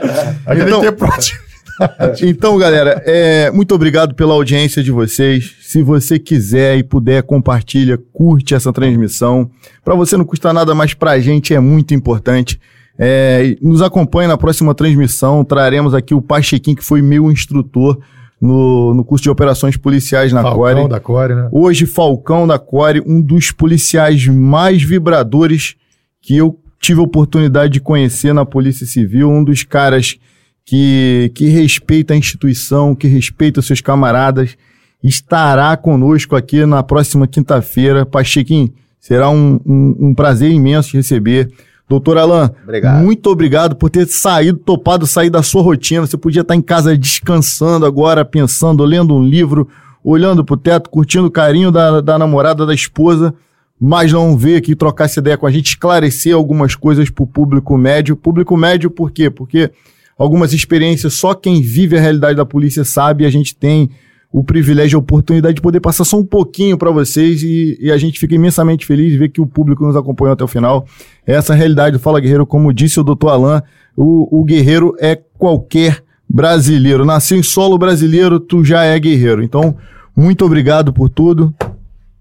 Aqui 0.47 0.62
então, 0.62 0.81
tem 0.81 0.93
proatividade. 0.93 2.27
então, 2.27 2.59
galera, 2.59 3.03
é, 3.05 3.51
muito 3.51 3.75
obrigado 3.75 4.15
pela 4.15 4.33
audiência 4.33 4.83
de 4.83 4.91
vocês. 4.91 5.60
Se 5.71 5.85
você 5.85 6.19
quiser 6.19 6.79
e 6.79 6.83
puder, 6.83 7.23
compartilha, 7.23 7.97
curte 8.13 8.57
essa 8.57 8.73
transmissão. 8.73 9.49
Para 9.85 9.95
você 9.95 10.17
não 10.17 10.25
custa 10.25 10.53
nada, 10.53 10.75
mas 10.75 10.95
para 10.95 11.13
a 11.13 11.21
gente 11.21 11.55
é 11.55 11.61
muito 11.61 11.95
importante. 11.95 12.61
É, 12.99 13.57
nos 13.63 13.81
acompanhe 13.81 14.27
na 14.27 14.37
próxima 14.37 14.75
transmissão. 14.75 15.45
Traremos 15.45 15.95
aqui 15.95 16.13
o 16.13 16.21
Pachequim, 16.21 16.75
que 16.75 16.83
foi 16.85 17.01
meu 17.01 17.31
instrutor 17.31 18.01
no, 18.41 18.93
no 18.95 19.05
curso 19.05 19.23
de 19.23 19.31
operações 19.31 19.77
policiais 19.77 20.33
na 20.33 20.43
Falcão 20.43 20.59
Core. 20.61 20.89
da 20.89 20.99
Core, 20.99 21.35
né? 21.37 21.49
Hoje, 21.53 21.87
Falcão 21.87 22.49
da 22.49 22.59
Core, 22.59 23.05
um 23.07 23.23
dos 23.23 23.53
policiais 23.53 24.27
mais 24.27 24.83
vibradores 24.83 25.77
que 26.21 26.37
eu 26.37 26.59
tive 26.81 26.99
a 26.99 27.05
oportunidade 27.05 27.75
de 27.75 27.81
conhecer 27.81 28.33
na 28.33 28.45
Polícia 28.45 28.85
Civil, 28.85 29.31
um 29.31 29.45
dos 29.45 29.63
caras 29.63 30.19
que, 30.65 31.31
que 31.33 31.47
respeita 31.47 32.13
a 32.13 32.17
instituição, 32.17 32.93
que 32.93 33.07
respeita 33.07 33.63
seus 33.63 33.81
camaradas, 33.81 34.57
estará 35.03 35.77
conosco 35.77 36.37
aqui 36.37 36.65
na 36.67 36.83
próxima 36.83 37.27
quinta-feira. 37.27 38.05
Pachequim, 38.05 38.73
será 38.99 39.31
um, 39.31 39.59
um, 39.65 39.97
um 40.01 40.15
prazer 40.15 40.51
imenso 40.51 40.97
receber. 40.97 41.51
Doutor 41.89 42.19
Alain, 42.19 42.51
obrigado. 42.62 43.03
muito 43.03 43.29
obrigado 43.29 43.75
por 43.75 43.91
ter 43.91 44.07
saído, 44.07 44.59
topado 44.59 45.09
sair 45.09 45.29
da 45.29 45.43
sua 45.43 45.61
rotina. 45.61 46.07
Você 46.07 46.17
podia 46.17 46.43
estar 46.43 46.55
em 46.55 46.62
casa 46.62 46.97
descansando 46.97 47.85
agora, 47.85 48.25
pensando, 48.25 48.85
lendo 48.85 49.12
um 49.12 49.25
livro, 49.25 49.67
olhando 50.05 50.45
pro 50.45 50.57
teto, 50.57 50.89
curtindo 50.89 51.27
o 51.27 51.31
carinho 51.31 51.73
da, 51.73 52.01
da 52.01 52.17
namorada, 52.17 52.65
da 52.65 52.73
esposa, 52.73 53.35
mas 53.81 54.12
não 54.12 54.37
veio 54.37 54.59
aqui 54.59 54.77
trocar 54.77 55.07
essa 55.07 55.19
ideia 55.19 55.37
com 55.37 55.47
a 55.47 55.51
gente, 55.51 55.70
esclarecer 55.70 56.33
algumas 56.33 56.77
coisas 56.77 57.11
pro 57.11 57.27
público 57.27 57.77
médio. 57.77 58.15
Público 58.15 58.57
médio 58.57 58.89
por 58.89 59.11
quê? 59.11 59.29
Porque 59.29 59.73
algumas 60.17 60.53
experiências 60.53 61.15
só 61.15 61.35
quem 61.35 61.61
vive 61.61 61.97
a 61.97 62.01
realidade 62.01 62.37
da 62.37 62.47
polícia 62.47 62.85
sabe 62.85 63.25
e 63.25 63.27
a 63.27 63.31
gente 63.31 63.57
tem 63.57 63.91
o 64.33 64.44
privilégio 64.44 64.97
e 64.97 64.99
a 64.99 65.00
oportunidade 65.00 65.55
de 65.55 65.60
poder 65.60 65.81
passar 65.81 66.05
só 66.05 66.17
um 66.17 66.25
pouquinho 66.25 66.78
para 66.78 66.91
vocês 66.91 67.42
e, 67.42 67.76
e, 67.81 67.91
a 67.91 67.99
gente 67.99 68.18
fica 68.18 68.34
imensamente 68.34 68.86
feliz 68.86 69.10
de 69.10 69.18
ver 69.18 69.28
que 69.28 69.41
o 69.41 69.47
público 69.47 69.84
nos 69.84 69.97
acompanhou 69.97 70.33
até 70.33 70.44
o 70.44 70.49
final. 70.49 70.86
Essa 71.26 71.52
é 71.52 71.55
a 71.55 71.59
realidade 71.59 71.97
do 71.97 72.00
Fala 72.00 72.20
Guerreiro, 72.20 72.47
como 72.47 72.73
disse 72.73 73.00
o 73.00 73.05
doutor 73.05 73.31
Alain, 73.31 73.60
o, 73.97 74.41
o 74.41 74.44
guerreiro 74.44 74.94
é 75.00 75.17
qualquer 75.17 76.02
brasileiro. 76.28 77.05
Nasceu 77.05 77.39
em 77.39 77.42
solo 77.42 77.76
brasileiro, 77.76 78.39
tu 78.39 78.65
já 78.65 78.84
é 78.84 78.97
guerreiro. 79.00 79.42
Então, 79.42 79.76
muito 80.17 80.44
obrigado 80.44 80.92
por 80.92 81.09
tudo. 81.09 81.52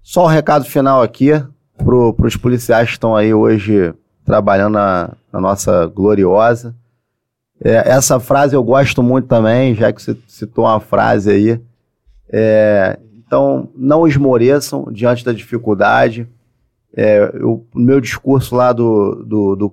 Só 0.02 0.24
um 0.24 0.28
recado 0.28 0.64
final 0.64 1.02
aqui 1.02 1.30
para 1.78 2.26
os 2.26 2.36
policiais 2.36 2.88
que 2.88 2.94
estão 2.94 3.14
aí 3.14 3.32
hoje 3.32 3.94
trabalhando 4.24 4.74
na, 4.74 5.12
na 5.32 5.40
nossa 5.40 5.86
gloriosa. 5.86 6.74
É, 7.62 7.90
essa 7.90 8.18
frase 8.18 8.56
eu 8.56 8.64
gosto 8.64 9.00
muito 9.00 9.28
também, 9.28 9.74
já 9.76 9.92
que 9.92 10.02
você 10.02 10.16
citou 10.26 10.64
uma 10.64 10.80
frase 10.80 11.30
aí 11.30 11.60
é, 12.32 12.98
então, 13.30 13.68
não 13.76 14.06
esmoreçam 14.06 14.88
diante 14.90 15.24
da 15.24 15.32
dificuldade. 15.32 16.28
É, 16.96 17.30
eu, 17.34 17.66
no 17.74 17.84
meu 17.84 18.00
discurso 18.00 18.54
lá 18.54 18.72
do, 18.72 19.24
do, 19.24 19.56
do 19.56 19.72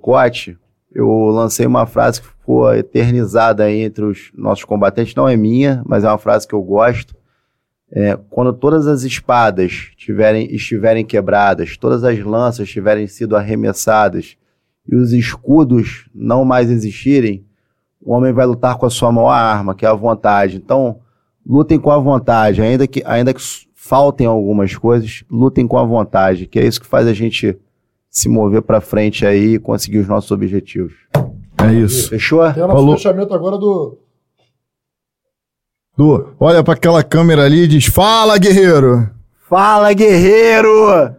eu 0.93 1.07
lancei 1.27 1.65
uma 1.65 1.85
frase 1.85 2.21
que 2.21 2.27
ficou 2.27 2.73
eternizada 2.73 3.71
entre 3.71 4.05
os 4.05 4.31
nossos 4.35 4.63
combatentes. 4.63 5.15
Não 5.15 5.27
é 5.27 5.35
minha, 5.35 5.83
mas 5.85 6.03
é 6.03 6.07
uma 6.07 6.17
frase 6.17 6.47
que 6.47 6.53
eu 6.53 6.61
gosto. 6.61 7.15
É, 7.91 8.17
quando 8.29 8.51
todas 8.51 8.85
as 8.87 9.03
espadas 9.03 9.91
tiverem, 9.95 10.53
estiverem 10.53 11.05
quebradas, 11.05 11.77
todas 11.77 12.03
as 12.03 12.19
lanças 12.19 12.67
tiverem 12.69 13.07
sido 13.07 13.35
arremessadas 13.35 14.35
e 14.87 14.95
os 14.95 15.13
escudos 15.13 16.09
não 16.13 16.43
mais 16.43 16.69
existirem, 16.69 17.45
o 18.01 18.13
homem 18.13 18.33
vai 18.33 18.45
lutar 18.45 18.77
com 18.77 18.85
a 18.85 18.89
sua 18.89 19.11
maior 19.11 19.29
arma, 19.29 19.75
que 19.75 19.85
é 19.85 19.89
a 19.89 19.93
vontade. 19.93 20.57
Então, 20.57 20.99
lutem 21.47 21.79
com 21.79 21.89
a 21.89 21.97
vontade, 21.97 22.61
ainda 22.61 22.85
que, 22.85 23.01
ainda 23.05 23.33
que 23.33 23.41
faltem 23.73 24.27
algumas 24.27 24.75
coisas, 24.75 25.23
lutem 25.31 25.65
com 25.65 25.77
a 25.77 25.85
vontade, 25.85 26.45
que 26.45 26.59
é 26.59 26.65
isso 26.65 26.81
que 26.81 26.85
faz 26.85 27.07
a 27.07 27.13
gente 27.13 27.57
se 28.09 28.27
mover 28.27 28.61
para 28.61 28.81
frente 28.81 29.25
aí 29.25 29.53
e 29.53 29.59
conseguir 29.59 29.99
os 29.99 30.07
nossos 30.07 30.29
objetivos. 30.31 30.93
É 31.63 31.73
isso. 31.73 32.09
Fechou? 32.09 32.41
Tem 32.53 32.63
o 32.63 32.67
nosso 32.67 32.79
Falou. 32.79 32.97
fechamento 32.97 33.33
agora 33.33 33.57
do. 33.57 33.97
Do, 35.95 36.35
olha 36.39 36.63
para 36.63 36.73
aquela 36.73 37.03
câmera 37.03 37.43
ali 37.45 37.63
e 37.63 37.67
diz: 37.67 37.85
Fala, 37.85 38.37
guerreiro! 38.37 39.09
Fala, 39.49 39.93
guerreiro! 39.93 41.16